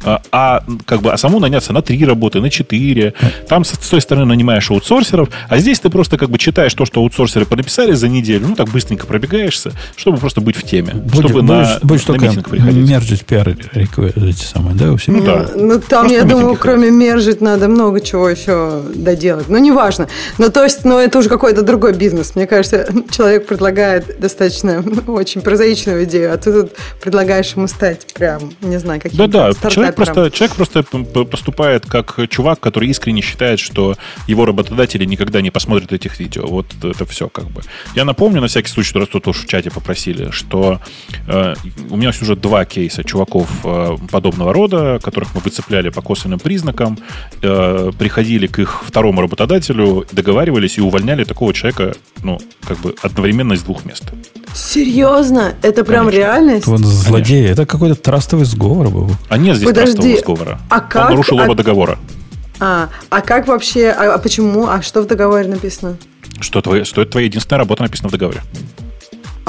а, 0.04 0.20
а 0.32 0.64
как 0.84 1.02
бы 1.02 1.12
а 1.12 1.16
саму 1.16 1.40
наняться 1.40 1.72
на 1.72 1.82
три 1.82 2.04
работы, 2.04 2.40
на 2.40 2.50
четыре. 2.50 3.14
Там 3.48 3.64
с, 3.64 3.70
с 3.70 3.88
той 3.88 4.00
стороны 4.00 4.26
нанимаешь 4.26 4.70
аутсорсеров, 4.70 5.28
а 5.48 5.58
здесь 5.58 5.80
ты 5.80 5.90
просто 5.90 6.16
как 6.18 6.30
бы 6.30 6.38
читаешь 6.38 6.74
то, 6.74 6.84
что 6.84 7.00
аутсорсеры 7.00 7.46
понаписали 7.46 7.92
за 7.92 8.08
неделю, 8.08 8.48
ну 8.48 8.56
так 8.56 8.68
быстренько 8.68 9.06
пробегаешься, 9.06 9.72
чтобы 9.96 10.18
просто 10.18 10.40
быть 10.40 10.56
в 10.56 10.62
теме, 10.62 10.94
будешь, 10.94 11.30
чтобы 11.30 11.42
будешь, 11.42 11.68
на, 11.68 11.78
будешь 11.82 12.06
на 12.06 12.12
митинг 12.14 12.48
приходить. 12.48 12.88
Мержить 12.88 13.24
пиар 13.24 13.48
эти 13.48 14.44
самые, 14.44 14.74
да, 14.74 14.92
у 14.92 14.96
всех? 14.96 15.14
Ну, 15.14 15.24
да. 15.24 15.46
Ну 15.54 15.80
там, 15.80 16.06
просто 16.06 16.16
я 16.16 16.24
думаю, 16.24 16.56
кроме 16.56 16.90
мержить 16.90 17.40
надо 17.40 17.68
много 17.68 18.00
чего 18.00 18.28
еще 18.28 18.82
доделать. 18.94 19.48
Ну, 19.48 19.58
неважно. 19.58 20.08
Ну, 20.38 20.50
то 20.50 20.64
есть, 20.64 20.84
ну, 20.84 20.98
это 20.98 21.18
уже 21.18 21.28
какой-то 21.28 21.62
другой 21.62 21.94
бизнес. 21.94 22.34
Мне 22.34 22.46
кажется, 22.46 22.88
человек 23.10 23.46
предлагает 23.46 24.18
достаточно 24.20 24.84
очень 25.06 25.40
прозаичную 25.40 26.04
идею, 26.04 26.32
а 26.32 26.36
ты 26.36 26.52
тут 26.52 26.72
предлагаешь 27.00 27.52
ему 27.54 27.66
стать 27.66 28.06
прям, 28.14 28.52
не 28.60 28.78
знаю, 28.78 29.00
каким-то 29.00 29.26
Да-да, 29.26 29.52
человек 29.78 29.96
просто, 29.96 30.30
человек 30.30 30.56
просто 30.56 30.82
поступает 31.24 31.86
как 31.86 32.18
чувак, 32.28 32.60
который 32.60 32.88
искренне 32.88 33.22
считает, 33.22 33.60
что 33.60 33.96
его 34.26 34.44
работодатели 34.44 35.04
никогда 35.04 35.40
не 35.40 35.50
посмотрят 35.50 35.92
этих 35.92 36.18
видео. 36.18 36.46
Вот 36.46 36.66
это 36.82 37.04
все 37.06 37.28
как 37.28 37.46
бы. 37.46 37.62
Я 37.94 38.04
напомню, 38.04 38.40
на 38.40 38.48
всякий 38.48 38.68
случай, 38.68 38.98
раз 38.98 39.08
тут 39.08 39.28
уж 39.28 39.44
в 39.44 39.48
чате 39.48 39.70
попросили, 39.70 40.30
что 40.30 40.80
э, 41.26 41.54
у 41.90 41.96
меня 41.96 42.10
уже 42.10 42.36
два 42.36 42.64
кейса 42.64 43.04
чуваков 43.04 43.48
э, 43.64 43.96
подобного 44.10 44.52
рода, 44.52 44.98
которых 45.02 45.34
мы 45.34 45.40
выцепляли 45.40 45.90
по 45.90 46.02
косвенным 46.02 46.38
признакам, 46.38 46.98
э, 47.42 47.90
приходили 47.98 48.46
к 48.46 48.58
их 48.58 48.82
второму 48.84 49.20
работодателю, 49.20 50.06
договаривались 50.12 50.78
и 50.78 50.80
увольняли 50.80 51.24
такого 51.24 51.52
человека, 51.54 51.94
ну, 52.22 52.38
как 52.64 52.78
бы 52.78 52.94
одновременно 53.02 53.54
из 53.54 53.62
двух 53.62 53.84
мест. 53.84 54.04
Серьезно? 54.54 55.54
Это 55.62 55.84
прям 55.84 56.06
Конечно. 56.06 56.18
реальность? 56.18 56.66
Вот 56.66 56.80
злодеи. 56.80 57.48
Это 57.48 57.66
какой-то 57.66 57.94
трастовый 57.94 58.44
сговор 58.44 58.88
был. 58.90 59.10
А 59.28 59.38
нет 59.38 59.56
здесь 59.56 59.68
Подожди, 59.68 59.92
трастового 59.94 60.18
сговора. 60.18 60.60
А 60.68 60.80
как? 60.80 61.04
Он 61.04 61.10
нарушил 61.10 61.38
а... 61.40 61.44
оба 61.44 61.54
договора. 61.54 61.98
А, 62.60 62.88
а 63.10 63.20
как 63.20 63.46
вообще, 63.46 63.88
а, 63.90 64.14
а 64.14 64.18
почему, 64.18 64.66
а 64.66 64.82
что 64.82 65.02
в 65.02 65.06
договоре 65.06 65.48
написано? 65.48 65.96
Что, 66.40 66.60
твоя, 66.60 66.84
что 66.84 67.02
это 67.02 67.12
твоя 67.12 67.26
единственная 67.26 67.58
работа 67.60 67.82
написана 67.82 68.08
в 68.08 68.12
договоре. 68.12 68.42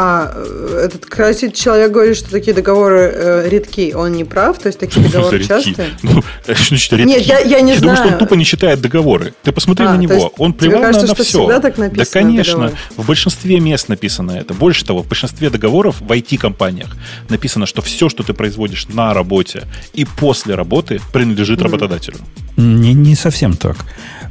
А 0.02 0.32
э, 0.34 0.84
этот 0.86 1.06
красит 1.06 1.54
человек 1.54 1.92
говорит, 1.92 2.16
что 2.16 2.32
такие 2.32 2.54
договоры 2.54 3.12
э, 3.14 3.50
редки. 3.50 3.92
Он 3.94 4.14
не 4.14 4.24
прав? 4.24 4.58
То 4.58 4.68
есть 4.68 4.80
такие 4.80 5.06
договоры 5.06 5.44
частые? 5.44 5.90
Ну, 6.04 6.24
значит, 6.46 6.94
редки? 6.94 7.10
Нет, 7.10 7.22
я, 7.24 7.40
я 7.40 7.60
не 7.60 7.74
я 7.74 7.80
знаю. 7.80 7.82
думаю, 7.82 7.98
что 7.98 8.08
он 8.08 8.18
тупо 8.18 8.36
не 8.36 8.46
читает 8.46 8.80
договоры. 8.80 9.34
Ты 9.44 9.52
посмотри 9.52 9.86
а, 9.86 9.92
на 9.92 9.98
него. 9.98 10.34
Он 10.38 10.54
плевал 10.54 10.84
кажется, 10.84 11.06
на, 11.06 11.10
на 11.10 11.16
все. 11.16 11.40
Всегда 11.40 11.60
так 11.60 11.78
написано 11.78 12.06
да, 12.06 12.12
конечно. 12.12 12.72
В 12.96 13.06
большинстве 13.06 13.60
мест 13.60 13.90
написано 13.90 14.32
это. 14.32 14.54
Больше 14.54 14.86
того, 14.86 15.04
в 15.04 15.08
большинстве 15.08 15.50
договоров 15.50 15.98
в 16.00 16.10
IT-компаниях 16.10 16.96
написано, 17.28 17.66
что 17.66 17.82
все, 17.82 18.08
что 18.08 18.24
ты 18.24 18.34
производишь 18.34 18.88
на 18.88 19.14
работе 19.14 19.64
и 19.94 20.06
после 20.06 20.56
работы, 20.56 21.02
принадлежит 21.12 21.60
mm. 21.60 21.64
работодателю. 21.64 22.20
Не, 22.56 22.94
не 22.94 23.16
совсем 23.16 23.58
так. 23.58 23.76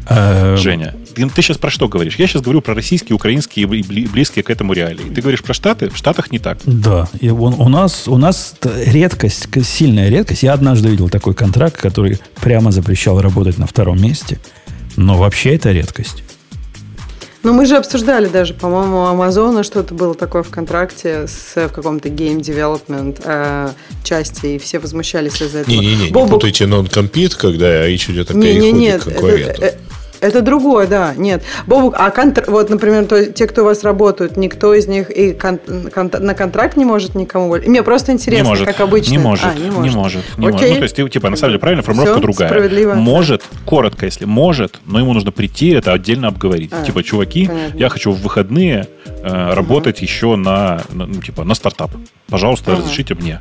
Э, 0.08 0.56
Женя, 0.56 0.94
ты, 1.26 1.42
сейчас 1.42 1.58
про 1.58 1.70
что 1.70 1.88
говоришь? 1.88 2.16
Я 2.16 2.26
сейчас 2.26 2.42
говорю 2.42 2.60
про 2.60 2.74
российские, 2.74 3.16
украинские 3.16 3.66
и 3.66 4.06
близкие 4.06 4.42
к 4.42 4.50
этому 4.50 4.72
реалии. 4.72 5.12
Ты 5.14 5.20
говоришь 5.20 5.42
про 5.42 5.54
Штаты? 5.54 5.90
В 5.90 5.96
Штатах 5.96 6.30
не 6.30 6.38
так. 6.38 6.58
Да. 6.64 7.08
И 7.20 7.28
он, 7.30 7.54
у, 7.54 7.68
нас, 7.68 8.08
у 8.08 8.16
нас 8.16 8.54
редкость, 8.62 9.48
сильная 9.64 10.08
редкость. 10.08 10.42
Я 10.42 10.52
однажды 10.52 10.88
видел 10.88 11.08
такой 11.08 11.34
контракт, 11.34 11.76
который 11.76 12.18
прямо 12.40 12.70
запрещал 12.70 13.20
работать 13.20 13.58
на 13.58 13.66
втором 13.66 14.00
месте. 14.00 14.38
Но 14.96 15.16
вообще 15.16 15.54
это 15.54 15.72
редкость. 15.72 16.22
Ну, 17.44 17.52
мы 17.52 17.66
же 17.66 17.76
обсуждали 17.76 18.26
даже, 18.26 18.52
по-моему, 18.52 18.98
у 18.98 19.04
Амазона 19.04 19.62
что-то 19.62 19.94
было 19.94 20.14
такое 20.14 20.42
в 20.42 20.50
контракте 20.50 21.26
с 21.28 21.54
в 21.54 21.72
каком-то 21.72 22.08
game 22.08 22.40
development 22.40 23.22
э, 23.24 23.70
части, 24.02 24.46
и 24.46 24.58
все 24.58 24.80
возмущались 24.80 25.40
из-за 25.40 25.60
этого. 25.60 25.72
Не-не-не, 25.72 26.10
не 26.10 26.28
путайте 26.28 26.64
non-compete, 26.64 27.36
когда 27.38 27.86
речь 27.86 28.10
идет 28.10 28.30
о 28.30 28.34
переходе 28.34 28.72
не, 28.72 28.72
не, 28.72 28.98
к 28.98 29.04
конкуренту. 29.04 29.62
Это, 29.62 29.78
это, 30.20 30.42
другое, 30.42 30.86
да, 30.86 31.14
нет. 31.16 31.42
Бобук, 31.66 31.94
а 31.96 32.10
контр... 32.10 32.44
вот, 32.48 32.70
например, 32.70 33.06
то, 33.06 33.26
те, 33.26 33.46
кто 33.46 33.62
у 33.62 33.64
вас 33.64 33.84
работают, 33.84 34.36
никто 34.36 34.74
из 34.74 34.86
них 34.86 35.10
и 35.10 35.32
кон... 35.32 35.58
Кон... 35.94 36.10
на 36.18 36.34
контракт 36.34 36.76
не 36.76 36.84
может 36.84 37.14
никому. 37.14 37.54
Мне 37.56 37.82
просто 37.82 38.12
интересно, 38.12 38.44
не 38.44 38.48
может, 38.48 38.66
как 38.66 38.80
обычно. 38.80 39.12
Не 39.12 39.18
может, 39.18 39.46
а, 39.46 39.54
не 39.54 39.70
может. 39.70 39.90
Не 39.90 39.96
может, 39.96 40.24
не 40.36 40.46
может. 40.50 40.60
Ну, 40.60 40.76
то 40.76 40.82
есть, 40.82 41.12
типа, 41.12 41.30
на 41.30 41.36
самом 41.36 41.50
деле, 41.50 41.60
правильно, 41.60 41.82
формулировка 41.82 42.18
Все, 42.18 42.22
другая. 42.22 42.48
Справедливо. 42.48 42.94
Может, 42.94 43.42
коротко, 43.64 44.06
если 44.06 44.24
может, 44.24 44.80
но 44.86 44.98
ему 44.98 45.12
нужно 45.12 45.30
прийти, 45.30 45.70
это 45.70 45.92
отдельно 45.92 46.28
обговорить. 46.28 46.72
А, 46.72 46.84
типа, 46.84 47.02
чуваки, 47.02 47.46
понятно. 47.46 47.78
я 47.78 47.88
хочу 47.88 48.12
в 48.12 48.20
выходные 48.20 48.88
э, 49.06 49.54
работать 49.54 49.96
угу. 49.96 50.04
еще 50.04 50.36
на, 50.36 50.82
на, 50.90 51.06
ну, 51.06 51.20
типа, 51.20 51.44
на 51.44 51.54
стартап. 51.54 51.90
Пожалуйста, 52.28 52.72
ага. 52.72 52.82
разрешите 52.82 53.14
мне. 53.14 53.40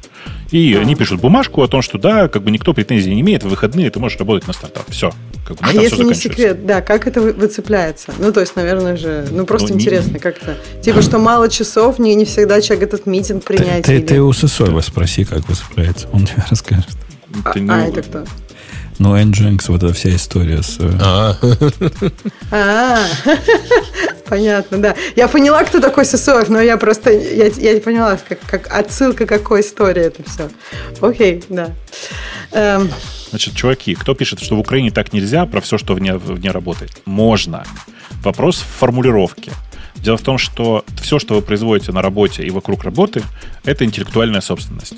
И 0.51 0.73
ага. 0.73 0.81
они 0.81 0.95
пишут 0.95 1.19
бумажку 1.19 1.61
о 1.61 1.67
том, 1.67 1.81
что 1.81 1.97
да, 1.97 2.27
как 2.27 2.43
бы 2.43 2.51
никто 2.51 2.73
претензий 2.73 3.13
не 3.13 3.21
имеет, 3.21 3.43
в 3.43 3.49
выходные 3.49 3.89
ты 3.89 3.99
можешь 3.99 4.17
работать 4.17 4.47
на 4.47 4.53
стартап. 4.53 4.89
Все. 4.89 5.11
Как 5.45 5.57
бы, 5.57 5.63
а 5.63 5.73
если 5.73 6.03
не 6.03 6.13
секрет, 6.13 6.65
да, 6.65 6.81
как 6.81 7.07
это 7.07 7.21
выцепляется? 7.21 8.13
Ну, 8.19 8.31
то 8.33 8.41
есть, 8.41 8.55
наверное 8.55 8.97
же, 8.97 9.27
ну, 9.31 9.45
просто 9.45 9.69
ну, 9.69 9.75
интересно, 9.75 10.13
не... 10.13 10.19
как 10.19 10.41
это. 10.41 10.57
Типа, 10.81 11.01
что 11.01 11.19
мало 11.19 11.49
часов, 11.49 11.99
не, 11.99 12.15
не 12.15 12.25
всегда 12.25 12.61
человек 12.61 12.89
этот 12.89 13.05
митинг 13.05 13.43
принять. 13.43 13.85
Ты, 13.85 13.95
или... 13.95 14.05
ты, 14.05 14.21
у 14.21 14.33
Сысоева 14.33 14.81
спроси, 14.81 15.23
как 15.23 15.47
выцепляется. 15.47 16.07
Он 16.11 16.25
тебе 16.25 16.43
расскажет. 16.49 16.97
А, 17.43 17.51
ты, 17.51 17.61
ну... 17.61 17.73
а 17.73 17.79
это 17.79 18.01
кто? 18.01 18.25
Ну, 18.99 19.15
Nginx, 19.15 19.65
вот 19.67 19.83
эта 19.83 19.93
вся 19.93 20.15
история 20.15 20.63
с... 20.63 20.77
Э, 20.79 20.89
а, 20.99 21.37
а 22.51 22.97
понятно, 24.29 24.77
да. 24.77 24.95
Я 25.15 25.27
поняла, 25.27 25.63
кто 25.63 25.79
такой 25.79 26.05
Сысоев, 26.05 26.49
но 26.49 26.61
я 26.61 26.77
просто... 26.77 27.11
Я, 27.11 27.47
я 27.47 27.79
поняла, 27.81 28.17
как, 28.27 28.39
как 28.47 28.67
отсылка 28.73 29.25
какой 29.25 29.61
истории 29.61 30.03
это 30.03 30.23
все. 30.23 30.49
Окей, 31.01 31.43
да. 31.49 31.71
Эм, 32.51 32.89
Значит, 33.29 33.55
чуваки, 33.55 33.93
кто 33.95 34.13
пишет, 34.15 34.41
что 34.41 34.55
в 34.55 34.59
Украине 34.59 34.91
так 34.91 35.11
нельзя, 35.13 35.45
про 35.45 35.59
все, 35.61 35.77
что 35.77 35.93
вне, 35.95 36.15
вне 36.15 36.51
работает? 36.51 36.91
Можно. 37.05 37.65
Вопрос 38.23 38.57
в 38.59 38.79
формулировке. 38.79 39.51
Дело 40.03 40.17
в 40.17 40.21
том, 40.21 40.37
что 40.37 40.85
все, 41.01 41.19
что 41.19 41.35
вы 41.35 41.41
производите 41.41 41.91
на 41.91 42.01
работе 42.01 42.43
и 42.43 42.49
вокруг 42.49 42.83
работы, 42.83 43.23
это 43.63 43.85
интеллектуальная 43.85 44.41
собственность. 44.41 44.95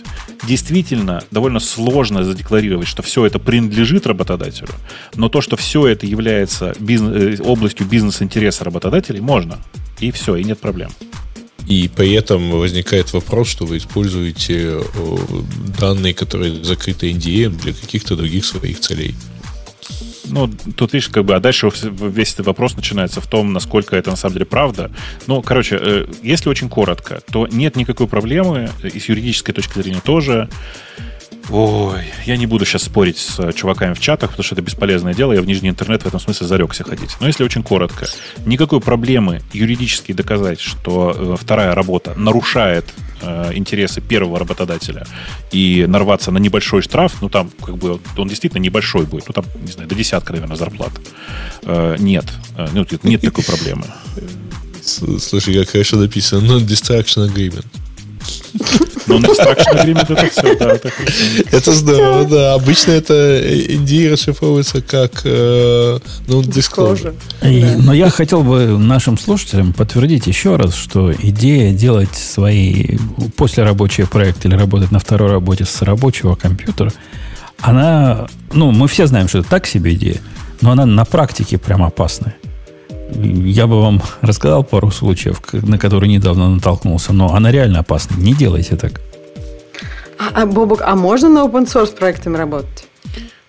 Действительно, 0.47 1.23
довольно 1.31 1.59
сложно 1.59 2.23
задекларировать, 2.23 2.87
что 2.87 3.01
все 3.01 3.25
это 3.25 3.39
принадлежит 3.39 4.07
работодателю, 4.07 4.73
но 5.15 5.29
то, 5.29 5.41
что 5.41 5.57
все 5.57 5.87
это 5.87 6.05
является 6.05 6.75
бизнес, 6.79 7.39
э, 7.39 7.43
областью 7.43 7.87
бизнес-интереса 7.87 8.63
работодателей, 8.63 9.21
можно. 9.21 9.57
И 9.99 10.11
все, 10.11 10.35
и 10.35 10.43
нет 10.43 10.59
проблем. 10.59 10.91
И 11.67 11.87
при 11.87 12.13
этом 12.13 12.49
возникает 12.51 13.13
вопрос, 13.13 13.47
что 13.47 13.65
вы 13.65 13.77
используете 13.77 14.81
данные, 15.79 16.15
которые 16.15 16.63
закрыты 16.63 17.11
NDA 17.11 17.49
для 17.49 17.73
каких-то 17.73 18.15
других 18.15 18.43
своих 18.45 18.79
целей. 18.79 19.13
Ну, 20.29 20.49
тут 20.75 20.93
видишь, 20.93 21.09
как 21.09 21.25
бы, 21.25 21.35
а 21.35 21.39
дальше 21.39 21.69
весь 21.81 22.33
этот 22.33 22.45
вопрос 22.47 22.75
начинается 22.75 23.21
в 23.21 23.27
том, 23.27 23.53
насколько 23.53 23.95
это 23.95 24.09
на 24.11 24.15
самом 24.15 24.33
деле 24.33 24.45
правда. 24.45 24.91
Ну, 25.27 25.41
короче, 25.41 25.77
э, 25.81 26.07
если 26.23 26.49
очень 26.49 26.69
коротко, 26.69 27.21
то 27.31 27.47
нет 27.47 27.75
никакой 27.75 28.07
проблемы, 28.07 28.69
и 28.83 28.99
с 28.99 29.09
юридической 29.09 29.53
точки 29.53 29.79
зрения 29.79 30.01
тоже. 30.01 30.49
Ой, 31.51 32.03
я 32.25 32.37
не 32.37 32.45
буду 32.45 32.63
сейчас 32.63 32.83
спорить 32.83 33.17
с 33.17 33.53
чуваками 33.53 33.93
в 33.93 33.99
чатах, 33.99 34.31
потому 34.31 34.43
что 34.43 34.53
это 34.53 34.61
бесполезное 34.61 35.15
дело. 35.15 35.33
Я 35.33 35.41
в 35.41 35.47
нижний 35.47 35.69
интернет 35.69 36.03
в 36.03 36.05
этом 36.05 36.19
смысле 36.19 36.45
зарекся 36.45 36.83
ходить. 36.83 37.17
Но 37.19 37.27
если 37.27 37.43
очень 37.43 37.63
коротко, 37.63 38.07
никакой 38.45 38.79
проблемы 38.81 39.41
юридически 39.51 40.11
доказать, 40.11 40.59
что 40.59 41.15
э, 41.15 41.35
вторая 41.39 41.73
работа 41.73 42.13
нарушает 42.15 42.85
э, 43.21 43.51
интересы 43.53 43.99
первого 43.99 44.37
работодателя 44.37 45.07
и 45.51 45.85
нарваться 45.87 46.29
на 46.29 46.37
небольшой 46.37 46.83
штраф, 46.83 47.19
ну 47.21 47.29
там 47.29 47.49
как 47.65 47.77
бы 47.77 47.99
он 48.15 48.27
действительно 48.27 48.61
небольшой 48.61 49.05
будет, 49.05 49.27
ну 49.27 49.33
там, 49.33 49.45
не 49.61 49.71
знаю, 49.71 49.89
до 49.89 49.95
десятка, 49.95 50.33
наверное, 50.33 50.55
зарплат. 50.55 50.91
Э, 51.63 51.95
нет, 51.97 52.25
э, 52.57 52.67
ну, 52.73 52.85
нет 53.01 53.21
такой 53.21 53.43
проблемы. 53.43 53.85
Слушай, 54.83 55.55
как 55.55 55.69
хорошо 55.69 55.97
написано, 55.97 56.45
non-distraction 56.45 57.27
agreement. 57.27 57.65
Non-destruction 59.07 59.73
agreement 59.75 60.11
это 60.11 60.29
все, 60.29 60.55
да. 60.55 60.71
Это, 60.73 60.91
это 61.51 61.71
здорово, 61.71 62.25
да. 62.25 62.53
Обычно 62.53 62.91
это 62.91 63.13
NDA 63.13 64.11
расшифровывается 64.11 64.81
как 64.81 65.21
э, 65.23 65.99
non-disclosure. 66.27 67.15
Но 67.81 67.93
я 67.93 68.09
хотел 68.09 68.43
бы 68.43 68.77
нашим 68.77 69.17
слушателям 69.17 69.73
подтвердить 69.73 70.27
еще 70.27 70.55
раз, 70.55 70.75
что 70.75 71.11
идея 71.13 71.73
делать 71.73 72.15
свои 72.15 72.97
послерабочие 73.35 74.07
проекты 74.07 74.47
или 74.47 74.55
работать 74.55 74.91
на 74.91 74.99
второй 74.99 75.31
работе 75.31 75.65
с 75.65 75.81
рабочего 75.81 76.35
компьютера, 76.35 76.91
она, 77.61 78.27
ну, 78.53 78.71
мы 78.71 78.87
все 78.87 79.07
знаем, 79.07 79.27
что 79.27 79.39
это 79.39 79.49
так 79.49 79.67
себе 79.67 79.93
идея, 79.93 80.21
но 80.61 80.71
она 80.71 80.85
на 80.85 81.05
практике 81.05 81.57
прям 81.57 81.83
опасная. 81.83 82.35
Я 83.15 83.67
бы 83.67 83.81
вам 83.81 84.01
рассказал 84.21 84.63
пару 84.63 84.91
случаев, 84.91 85.41
на 85.53 85.77
которые 85.77 86.11
недавно 86.11 86.49
натолкнулся, 86.49 87.13
но 87.13 87.33
она 87.35 87.51
реально 87.51 87.79
опасна. 87.79 88.15
Не 88.17 88.33
делайте 88.33 88.75
так. 88.75 89.01
А, 90.17 90.41
а 90.41 90.45
Бобок, 90.45 90.81
а 90.81 90.95
можно 90.95 91.29
на 91.29 91.39
open 91.45 91.65
source 91.65 91.95
проектами 91.95 92.37
работать? 92.37 92.87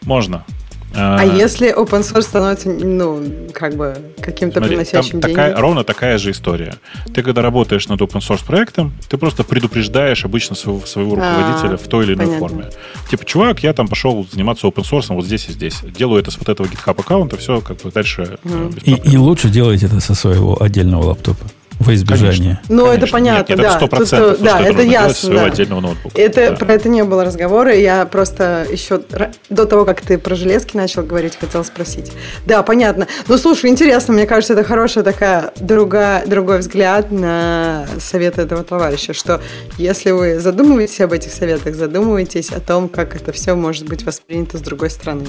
Можно. 0.02 0.44
А, 0.94 1.18
а 1.20 1.24
если 1.24 1.74
open 1.74 2.00
source 2.00 2.22
становится, 2.22 2.68
ну, 2.68 3.22
как 3.52 3.74
бы 3.74 3.96
каким-то 4.20 4.58
Смотри, 4.58 4.76
приносящим 4.76 5.20
там 5.20 5.30
такая, 5.30 5.56
Ровно 5.56 5.84
такая 5.84 6.18
же 6.18 6.30
история. 6.30 6.74
Ты, 7.12 7.22
когда 7.22 7.42
работаешь 7.42 7.88
над 7.88 8.00
open 8.00 8.20
source 8.20 8.44
проектом, 8.44 8.92
ты 9.08 9.16
просто 9.16 9.44
предупреждаешь 9.44 10.24
обычно 10.24 10.56
своего, 10.56 10.84
своего 10.86 11.14
руководителя 11.14 11.74
а, 11.74 11.76
в 11.76 11.88
той 11.88 12.04
или 12.04 12.14
иной 12.14 12.26
понятно. 12.26 12.48
форме. 12.48 12.64
Типа, 13.10 13.24
чувак, 13.24 13.62
я 13.62 13.72
там 13.72 13.88
пошел 13.88 14.26
заниматься 14.30 14.66
open 14.66 14.82
source 14.82 15.14
вот 15.14 15.24
здесь 15.24 15.48
и 15.48 15.52
здесь. 15.52 15.80
Делаю 15.82 16.20
это 16.20 16.30
с 16.30 16.38
вот 16.38 16.48
этого 16.48 16.66
GitHub 16.66 16.98
аккаунта, 16.98 17.36
все 17.36 17.60
как 17.60 17.78
бы 17.78 17.90
дальше. 17.90 18.38
Mm. 18.44 18.82
И, 18.84 19.12
и 19.12 19.16
лучше 19.16 19.48
делать 19.48 19.82
это 19.82 20.00
со 20.00 20.14
своего 20.14 20.60
отдельного 20.60 21.04
лаптопа. 21.04 21.44
Во 21.80 21.94
избежание. 21.94 22.60
Ну, 22.68 22.86
это 22.86 23.06
понятно, 23.06 23.52
Нет, 23.52 23.58
да. 23.58 23.76
Это 23.76 23.96
100%, 23.96 24.32
Тут, 24.32 24.42
да, 24.42 24.60
это 24.60 24.82
ясно. 24.82 25.34
Да. 25.34 25.44
отдельного 25.46 25.80
ноутбука. 25.80 26.20
Это, 26.20 26.50
да. 26.50 26.56
Про 26.56 26.74
это 26.74 26.90
не 26.90 27.02
было 27.04 27.24
разговора. 27.24 27.74
Я 27.74 28.04
просто 28.04 28.66
еще 28.70 29.00
до 29.48 29.64
того, 29.64 29.86
как 29.86 30.02
ты 30.02 30.18
про 30.18 30.34
железки 30.34 30.76
начал 30.76 31.02
говорить, 31.02 31.38
хотел 31.40 31.64
спросить. 31.64 32.12
Да, 32.44 32.62
понятно. 32.62 33.06
Ну, 33.28 33.38
слушай, 33.38 33.70
интересно, 33.70 34.12
мне 34.12 34.26
кажется, 34.26 34.52
это 34.52 34.62
хорошая 34.62 35.04
такая 35.04 35.54
другая, 35.58 36.26
другой 36.26 36.58
взгляд 36.58 37.10
на 37.10 37.86
советы 37.98 38.42
этого 38.42 38.62
товарища, 38.62 39.14
что 39.14 39.40
если 39.78 40.10
вы 40.10 40.38
задумываетесь 40.38 41.00
об 41.00 41.14
этих 41.14 41.32
советах, 41.32 41.74
задумывайтесь 41.76 42.50
о 42.50 42.60
том, 42.60 42.90
как 42.90 43.16
это 43.16 43.32
все 43.32 43.54
может 43.54 43.86
быть 43.86 44.04
воспринято 44.04 44.58
с 44.58 44.60
другой 44.60 44.90
стороны. 44.90 45.26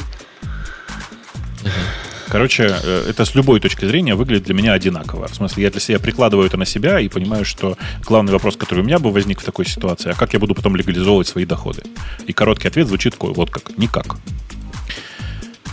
Короче, 2.32 2.74
э, 2.82 3.10
это 3.10 3.26
с 3.26 3.35
любой 3.35 3.60
точки 3.60 3.84
зрения 3.84 4.16
выглядит 4.16 4.45
для 4.45 4.56
меня 4.56 4.72
одинаково. 4.72 5.27
В 5.27 5.35
смысле, 5.35 5.64
я 5.64 5.69
для 5.69 5.82
себя 5.82 6.00
прикладываю 6.00 6.48
это 6.48 6.56
на 6.56 6.66
себя 6.66 6.98
и 7.01 7.10
понимаю, 7.10 7.43
что 7.43 7.77
главный 8.06 8.32
вопрос, 8.32 8.56
который 8.56 8.80
у 8.80 8.84
меня 8.84 9.00
бы 9.00 9.11
возник 9.11 9.42
в 9.42 9.43
такой 9.43 9.66
ситуации, 9.66 10.11
а 10.11 10.14
как 10.14 10.32
я 10.32 10.40
буду 10.40 10.56
потом 10.56 10.77
легализовывать 10.77 11.27
свои 11.27 11.43
доходы? 11.43 11.84
И 12.27 12.32
короткий 12.32 12.69
ответ 12.69 12.88
звучит 12.88 13.14
такой, 13.14 13.34
вот 13.34 13.50
как, 13.50 13.77
никак. 13.77 14.16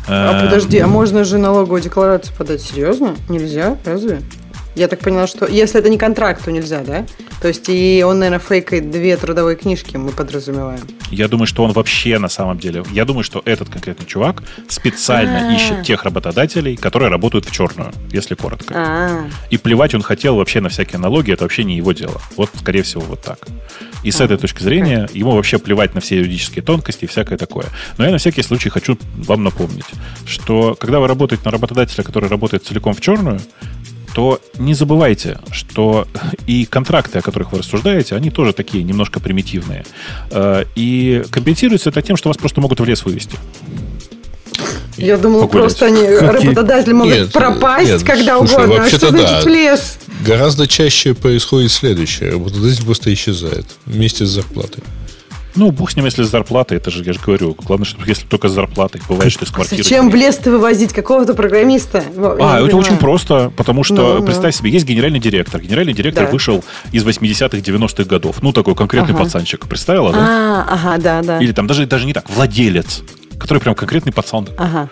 А 0.09 0.47
подожди, 0.47 0.79
а 0.79 0.85
эм. 0.85 0.91
можно 0.91 1.23
же 1.23 1.39
налоговую 1.39 1.81
декларацию 1.81 2.35
подать? 2.37 2.61
Серьезно? 2.61 3.15
Нельзя? 3.29 3.77
Разве? 3.85 4.23
Я 4.79 4.87
так 4.87 5.01
поняла, 5.01 5.27
что 5.27 5.47
если 5.47 5.81
это 5.81 5.91
не 5.91 5.99
контракт, 5.99 6.45
то 6.45 6.53
нельзя, 6.53 6.85
да? 6.85 7.05
То 7.43 7.49
есть 7.49 7.69
и 7.69 8.05
он, 8.07 8.21
наверное, 8.21 8.39
фейкает 8.39 8.93
две 8.93 9.17
трудовые 9.17 9.57
книжки, 9.57 9.97
мы 9.97 10.13
подразумеваем. 10.13 10.83
Я 11.11 11.27
думаю, 11.27 11.49
что 11.49 11.65
он 11.65 11.73
вообще 11.73 12.19
на 12.21 12.29
самом 12.29 12.59
деле... 12.59 12.85
Я 12.93 13.05
думаю, 13.05 13.25
что 13.25 13.43
этот 13.45 13.69
конкретный 13.69 14.07
чувак 14.07 14.45
специально 14.69 15.41
А-а-а. 15.41 15.55
ищет 15.57 15.83
тех 15.83 16.05
работодателей, 16.05 16.77
которые 16.77 17.11
работают 17.11 17.47
в 17.47 17.51
черную, 17.51 17.93
если 18.13 18.37
коротко. 18.37 18.73
А-а-а. 18.73 19.29
И 19.51 19.59
плевать 19.59 19.97
он 19.97 20.03
хотел 20.03 20.37
вообще 20.37 20.61
на 20.61 20.69
всякие 20.69 21.01
налоги, 21.01 21.33
это 21.33 21.45
вообще 21.45 21.65
не 21.65 21.77
его 21.77 21.91
дело. 21.91 22.21
Вот, 22.37 22.51
скорее 22.55 22.83
всего, 22.83 23.03
вот 23.03 23.21
так. 23.21 23.49
И 24.05 24.13
с 24.13 24.21
этой 24.21 24.37
точки 24.37 24.63
зрения 24.63 25.09
ему 25.13 25.33
вообще 25.33 25.59
плевать 25.59 25.97
на 25.97 26.01
все 26.01 26.19
юридические 26.19 26.63
тонкости 26.63 27.05
и 27.05 27.09
всякое 27.09 27.37
такое. 27.37 27.67
Но 27.97 28.05
я 28.05 28.13
на 28.13 28.19
всякий 28.19 28.43
случай 28.43 28.69
хочу 28.69 28.97
вам 29.17 29.43
напомнить, 29.43 29.87
что 30.25 30.77
когда 30.79 31.01
вы 31.01 31.09
работаете 31.09 31.43
на 31.45 31.51
работодателя, 31.51 32.05
который 32.05 32.29
работает 32.29 32.65
целиком 32.65 32.95
в 32.95 33.01
черную, 33.01 33.41
то 34.15 34.41
не 34.59 34.75
забывайте, 34.75 35.39
что 35.51 36.07
и 36.47 36.65
контракты, 36.65 37.19
о 37.19 37.23
которых 37.23 37.53
вы 37.53 37.59
рассуждаете, 37.59 38.17
они 38.17 38.31
тоже 38.31 38.53
такие 38.53 38.85
немножко 38.85 39.21
примитивные. 39.21 39.85
Э, 40.31 40.65
и 40.75 41.25
компенсируется 41.31 41.91
это 41.91 42.03
тем, 42.03 42.17
что 42.17 42.29
вас 42.29 42.37
просто 42.37 42.61
могут 42.61 42.81
в 42.81 42.85
лес 42.85 43.05
вывести. 43.05 43.39
Я 44.97 45.17
думала, 45.17 45.43
Погулять. 45.43 45.63
просто 45.63 45.87
они, 45.87 46.05
работодатели 46.05 46.93
могут 46.93 47.15
нет, 47.15 47.33
пропасть 47.33 47.89
нет, 47.89 48.03
когда 48.03 48.37
слушай, 48.39 48.65
угодно. 48.65 48.85
А 48.85 48.89
что 48.89 49.11
значит 49.11 49.45
да. 49.45 49.51
лес? 49.51 49.99
Гораздо 50.27 50.67
чаще 50.67 51.15
происходит 51.15 51.71
следующее. 51.71 52.33
Работодатель 52.33 52.85
просто 52.85 53.13
исчезает 53.15 53.67
вместе 53.87 54.27
с 54.27 54.31
зарплатой. 54.31 54.83
Ну, 55.59 55.73
бог 55.73 55.91
с 55.91 55.97
ним, 55.97 56.05
если 56.05 56.23
с 56.23 56.29
зарплатой, 56.29 56.77
это 56.77 56.93
же, 56.93 57.03
я 57.03 57.13
же 57.13 57.19
говорю, 57.19 57.57
главное, 57.65 57.85
что 57.85 57.99
если 58.07 58.25
только 58.27 58.49
с 58.49 58.53
зарплатой, 58.53 59.01
бывает, 59.09 59.33
что 59.33 59.45
из 59.45 59.51
квартиры. 59.51 59.83
Зачем 59.83 60.09
в 60.09 60.15
лес-то 60.15 60.53
вывозить 60.53 60.93
какого-то 60.93 61.35
программиста? 61.35 62.05
А, 62.17 62.65
это 62.65 62.77
очень 62.77 62.97
просто, 62.97 63.53
потому 63.57 63.83
что, 63.83 64.19
ну, 64.19 64.25
представь 64.25 64.55
ну. 64.55 64.59
себе, 64.61 64.71
есть 64.71 64.87
генеральный 64.87 65.19
директор. 65.19 65.61
Генеральный 65.61 65.95
директор 65.95 66.27
да. 66.27 66.31
вышел 66.31 66.65
из 66.93 67.05
80-х, 67.05 67.59
90-х 67.59 68.05
годов. 68.05 68.41
Ну, 68.41 68.53
такой 68.53 68.77
конкретный 68.77 69.15
ага. 69.15 69.25
пацанчик. 69.25 69.67
Представила, 69.67 70.13
да? 70.13 70.19
А, 70.21 70.75
ага, 70.75 71.03
да, 71.03 71.23
да. 71.23 71.39
Или 71.41 71.51
там 71.51 71.67
даже, 71.67 71.87
даже 71.87 72.07
не 72.07 72.13
так, 72.13 72.31
владелец, 72.31 73.03
который 73.37 73.59
прям 73.59 73.75
конкретный 73.75 74.13
пацан. 74.13 74.49
Ага. 74.57 74.89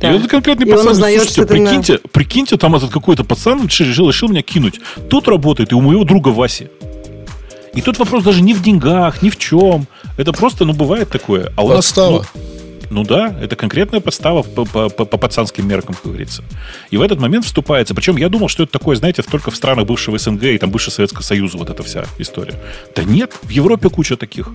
Да. 0.00 0.10
И 0.10 0.16
этот 0.16 0.28
конкретный 0.28 0.66
и 0.66 0.70
пацан, 0.72 0.88
узнает, 0.88 1.22
слушайте, 1.22 1.46
прикиньте, 1.46 1.92
на... 1.92 2.08
прикиньте, 2.08 2.56
там 2.56 2.74
этот 2.74 2.90
какой-то 2.90 3.22
пацан 3.22 3.64
решил, 3.66 4.08
решил 4.08 4.28
меня 4.28 4.42
кинуть. 4.42 4.80
Тут 5.08 5.28
работает 5.28 5.70
и 5.70 5.76
у 5.76 5.80
моего 5.80 6.02
друга 6.02 6.30
Васи. 6.30 6.66
И 7.74 7.80
тут 7.80 7.98
вопрос 7.98 8.22
даже 8.22 8.42
не 8.42 8.54
в 8.54 8.62
деньгах, 8.62 9.22
ни 9.22 9.30
в 9.30 9.38
чем. 9.38 9.86
Это 10.16 10.32
просто, 10.32 10.64
ну, 10.64 10.72
бывает 10.74 11.08
такое. 11.08 11.52
А 11.56 11.64
у 11.64 11.68
Подстава. 11.68 12.18
нас, 12.18 12.26
ну, 12.34 12.40
ну 12.92 13.04
да, 13.04 13.34
это 13.40 13.56
конкретная 13.56 14.00
подстава 14.00 14.42
по, 14.42 14.66
по, 14.66 14.90
по, 14.90 15.04
по 15.06 15.16
пацанским 15.16 15.66
меркам, 15.66 15.94
как 15.94 16.04
говорится. 16.04 16.44
И 16.90 16.98
в 16.98 17.02
этот 17.02 17.18
момент 17.18 17.46
вступается. 17.46 17.94
Причем 17.94 18.16
я 18.18 18.28
думал, 18.28 18.48
что 18.48 18.64
это 18.64 18.72
такое, 18.72 18.96
знаете, 18.96 19.22
только 19.22 19.50
в 19.50 19.56
странах 19.56 19.86
бывшего 19.86 20.18
СНГ 20.18 20.42
и 20.44 20.58
там 20.58 20.70
бывшего 20.70 20.92
Советского 20.92 21.22
Союза 21.22 21.56
вот 21.56 21.70
эта 21.70 21.82
вся 21.82 22.04
история. 22.18 22.54
Да 22.94 23.04
нет, 23.04 23.32
в 23.42 23.48
Европе 23.48 23.88
куча 23.88 24.16
таких. 24.16 24.50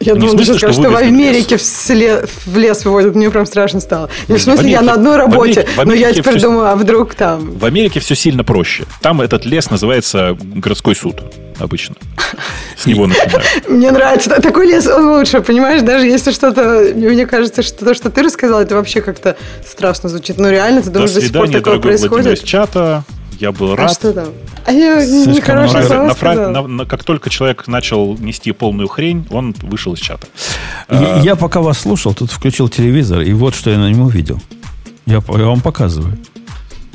Я 0.00 0.14
ну, 0.14 0.20
думала, 0.20 0.38
ты 0.38 0.44
сейчас 0.44 0.56
скажешь, 0.58 0.76
что 0.76 0.90
в 0.90 0.96
Америке 0.96 1.56
в, 1.56 1.90
лес, 1.90 2.24
в 2.46 2.56
лес 2.56 2.84
выводят. 2.84 3.14
Мне 3.14 3.30
прям 3.30 3.46
страшно 3.46 3.80
стало. 3.80 4.10
в 4.26 4.38
смысле, 4.38 4.52
Америке, 4.52 4.70
я 4.70 4.82
на 4.82 4.92
одной 4.94 5.16
работе, 5.16 5.36
в 5.36 5.56
Америке, 5.56 5.72
в 5.76 5.80
Америке 5.80 6.04
но 6.04 6.08
я 6.08 6.14
теперь 6.14 6.38
все, 6.38 6.46
думаю, 6.46 6.68
а 6.68 6.76
вдруг 6.76 7.14
там... 7.14 7.52
В 7.58 7.64
Америке 7.64 8.00
все 8.00 8.14
сильно 8.14 8.44
проще. 8.44 8.84
Там 9.00 9.20
этот 9.20 9.44
лес 9.44 9.70
называется 9.70 10.36
городской 10.40 10.94
суд 10.94 11.22
обычно. 11.58 11.96
С 12.76 12.86
него 12.86 13.06
начинают. 13.06 13.44
Мне 13.68 13.90
нравится. 13.90 14.30
Такой 14.40 14.66
лес 14.66 14.86
лучше, 14.86 15.40
понимаешь? 15.40 15.82
Даже 15.82 16.06
если 16.06 16.32
что-то... 16.32 16.92
Мне 16.94 17.26
кажется, 17.26 17.62
что 17.62 17.84
то, 17.84 17.94
что 17.94 18.10
ты 18.10 18.22
рассказал, 18.22 18.60
это 18.60 18.74
вообще 18.74 19.00
как-то 19.00 19.36
страшно 19.66 20.08
звучит. 20.08 20.38
Но 20.38 20.50
реально, 20.50 20.82
ты 20.82 20.90
думаешь, 20.90 21.12
до, 21.12 21.20
до 21.20 21.26
сих 21.26 21.32
пор 21.32 21.50
такое 21.50 21.78
происходит? 21.78 22.44
чата. 22.44 23.04
Я 23.38 23.52
был 23.52 23.72
а 23.72 23.76
рад. 23.76 23.90
А 23.90 23.94
что 23.94 24.12
там? 24.12 24.28
А 24.64 24.72
я 24.72 25.04
нехорошо 25.04 25.80
на, 25.80 26.14
на, 26.14 26.48
на, 26.48 26.66
на, 26.66 26.84
Как 26.86 27.04
только 27.04 27.30
человек 27.30 27.66
начал 27.68 28.16
нести 28.18 28.52
полную 28.52 28.88
хрень, 28.88 29.26
он 29.30 29.54
вышел 29.62 29.94
из 29.94 30.00
чата. 30.00 30.26
Я, 30.90 31.16
а, 31.16 31.20
я 31.20 31.36
пока 31.36 31.60
вас 31.60 31.78
слушал, 31.78 32.14
тут 32.14 32.32
включил 32.32 32.68
телевизор, 32.68 33.20
и 33.20 33.32
вот 33.32 33.54
что 33.54 33.70
я 33.70 33.78
на 33.78 33.90
нем 33.90 34.02
увидел. 34.02 34.40
Я, 35.04 35.22
я 35.28 35.44
вам 35.44 35.60
показываю. 35.60 36.18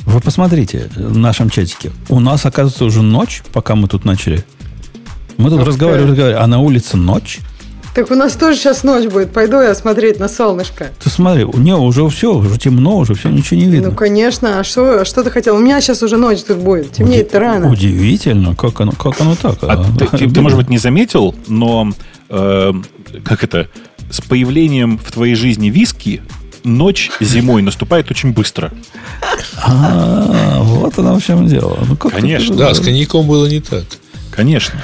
Вы 0.06 0.20
посмотрите 0.20 0.90
в 0.96 1.18
нашем 1.18 1.50
чатике. 1.50 1.92
У 2.10 2.20
нас, 2.20 2.46
оказывается, 2.46 2.86
уже 2.86 3.02
ночь, 3.04 3.44
пока 3.54 3.76
мы 3.76 3.88
тут 3.88 4.04
начали. 4.04 4.44
Мы 5.38 5.50
тут 5.50 5.66
разговаривали, 5.66 6.10
разговаривали, 6.10 6.44
а 6.44 6.48
на 6.48 6.60
улице 6.60 6.98
ночь. 6.98 7.40
Так 7.94 8.10
у 8.10 8.16
нас 8.16 8.34
тоже 8.34 8.58
сейчас 8.58 8.84
ночь 8.84 9.06
будет. 9.06 9.34
Пойду 9.34 9.60
я 9.60 9.76
смотреть 9.76 10.20
на 10.20 10.30
солнышко. 10.30 10.92
Ты 11.04 11.10
смотри, 11.10 11.44
у 11.44 11.58
него 11.58 11.84
уже 11.84 12.08
все, 12.08 12.34
уже 12.34 12.58
темно, 12.58 12.98
уже 12.98 13.16
все, 13.16 13.30
ничего 13.30 13.60
не 13.60 13.66
видно. 13.66 13.90
Ну, 13.90 13.96
конечно. 13.96 14.60
А 14.60 14.64
что, 14.64 15.04
что 15.04 15.24
ты 15.24 15.30
хотел? 15.30 15.58
У 15.58 15.60
меня 15.60 15.82
сейчас 15.82 16.02
уже 16.02 16.18
ночь 16.18 16.42
тут 16.42 16.58
будет. 16.60 16.94
Темнеет-то 16.94 17.40
рано. 17.40 17.70
Удивительно, 17.70 18.56
как 18.56 18.80
оно, 18.80 18.94
как 18.94 19.20
оно 19.20 19.36
так. 19.36 19.58
А 19.64 19.84
ты, 20.00 20.08
ты, 20.08 20.30
ты, 20.30 20.42
может 20.42 20.58
быть, 20.58 20.70
не 20.70 20.78
заметил, 20.78 21.36
но 21.48 21.92
э, 22.30 22.74
как 23.26 23.44
это, 23.44 23.68
с 24.10 24.22
появлением 24.22 24.98
в 24.98 25.12
твоей 25.12 25.36
жизни 25.36 25.70
виски 25.70 26.22
ночь 26.64 27.12
зимой 27.20 27.62
наступает 27.62 28.10
очень 28.12 28.32
быстро. 28.34 28.72
А, 29.64 30.60
вот 30.62 30.98
оно 30.98 31.20
в 31.20 31.24
чем 31.24 31.48
дело. 31.48 31.78
Ну, 31.88 31.96
Конечно. 31.96 32.56
Да, 32.56 32.74
с 32.74 32.80
коньяком 32.80 33.28
было 33.28 33.48
не 33.48 33.60
так. 33.60 33.84
Конечно. 34.32 34.82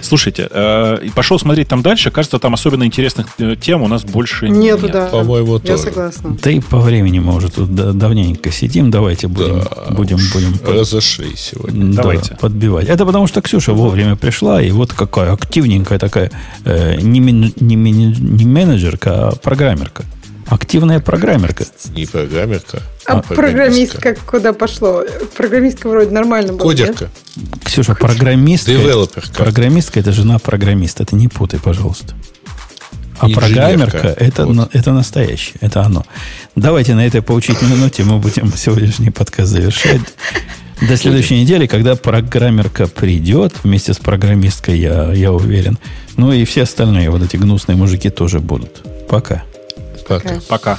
Слушайте, 0.00 0.48
э, 0.50 1.08
пошел 1.14 1.38
смотреть 1.38 1.68
там 1.68 1.82
дальше. 1.82 2.10
Кажется, 2.10 2.38
там 2.38 2.54
особенно 2.54 2.84
интересных 2.84 3.26
э, 3.38 3.56
тем 3.60 3.82
у 3.82 3.88
нас 3.88 4.04
больше 4.04 4.48
Нету, 4.48 4.82
нет. 4.84 4.92
да. 4.92 5.06
По-моему, 5.06 5.54
Я 5.54 5.58
тоже. 5.60 5.82
согласна. 5.84 6.36
Да 6.42 6.50
и 6.50 6.60
по 6.60 6.78
времени 6.78 7.18
мы 7.18 7.34
уже 7.34 7.50
тут 7.50 7.74
да- 7.74 7.92
давненько 7.92 8.50
сидим. 8.52 8.90
Давайте 8.90 9.28
будем, 9.28 9.60
Да, 9.60 9.90
будем, 9.94 10.16
уж 10.16 10.32
будем 10.32 10.58
под- 10.58 10.74
Разошлись 10.74 11.40
сегодня. 11.52 11.86
да, 11.92 12.02
Давайте. 12.02 12.36
подбивать. 12.40 12.88
Это 12.88 13.04
потому 13.06 13.26
что 13.26 13.40
Ксюша 13.42 13.72
вовремя 13.72 14.16
пришла, 14.16 14.62
и 14.62 14.70
вот 14.70 14.92
какая 14.92 15.32
активненькая 15.32 15.98
такая, 15.98 16.30
э, 16.64 17.00
не, 17.00 17.20
мен- 17.20 17.52
не, 17.60 17.76
мен- 17.76 18.14
не 18.36 18.44
менеджерка, 18.44 19.28
а 19.28 19.34
программерка. 19.36 20.04
Активная 20.46 21.00
программерка. 21.00 21.64
Не 21.94 22.06
программерка, 22.06 22.82
А 23.06 23.22
программистка 23.22 24.14
куда 24.26 24.52
пошло? 24.52 25.02
Программистка 25.36 25.88
вроде 25.88 26.10
нормально 26.10 26.52
была. 26.52 26.72
нет? 26.74 26.80
Кодерка. 26.96 27.10
Ксюша, 27.64 27.94
программистка. 27.94 28.70
Девелоперка. 28.72 29.32
Программистка 29.32 30.00
это 30.00 30.12
жена 30.12 30.38
программиста. 30.38 31.04
Ты 31.06 31.16
не 31.16 31.28
путай, 31.28 31.58
пожалуйста. 31.60 32.14
А 33.18 33.26
Инженерка. 33.26 33.40
программерка 33.40 34.08
это, 34.08 34.44
Вот. 34.46 34.54
на- 34.56 34.68
это 34.72 34.92
настоящее, 34.92 35.54
это 35.60 35.82
оно. 35.82 36.04
Давайте 36.56 36.94
на 36.94 37.06
этой 37.06 37.22
поучительной 37.22 37.76
ноте 37.76 38.02
мы 38.02 38.18
будем 38.18 38.52
сегодняшний 38.56 39.10
подкаст 39.10 39.50
завершать. 39.52 40.00
До 40.86 40.96
следующей 40.96 41.40
недели, 41.40 41.66
когда 41.66 41.94
программерка 41.94 42.86
придет 42.88 43.54
вместе 43.62 43.94
с 43.94 43.98
программисткой, 43.98 44.78
я, 44.78 45.12
я 45.12 45.32
уверен. 45.32 45.78
Ну 46.16 46.32
и 46.32 46.44
все 46.44 46.64
остальные 46.64 47.08
вот 47.10 47.22
эти 47.22 47.36
гнусные 47.36 47.76
мужики 47.76 48.10
тоже 48.10 48.40
будут. 48.40 48.82
Пока. 49.08 49.42
Пока. 50.06 50.40
Пока. 50.48 50.78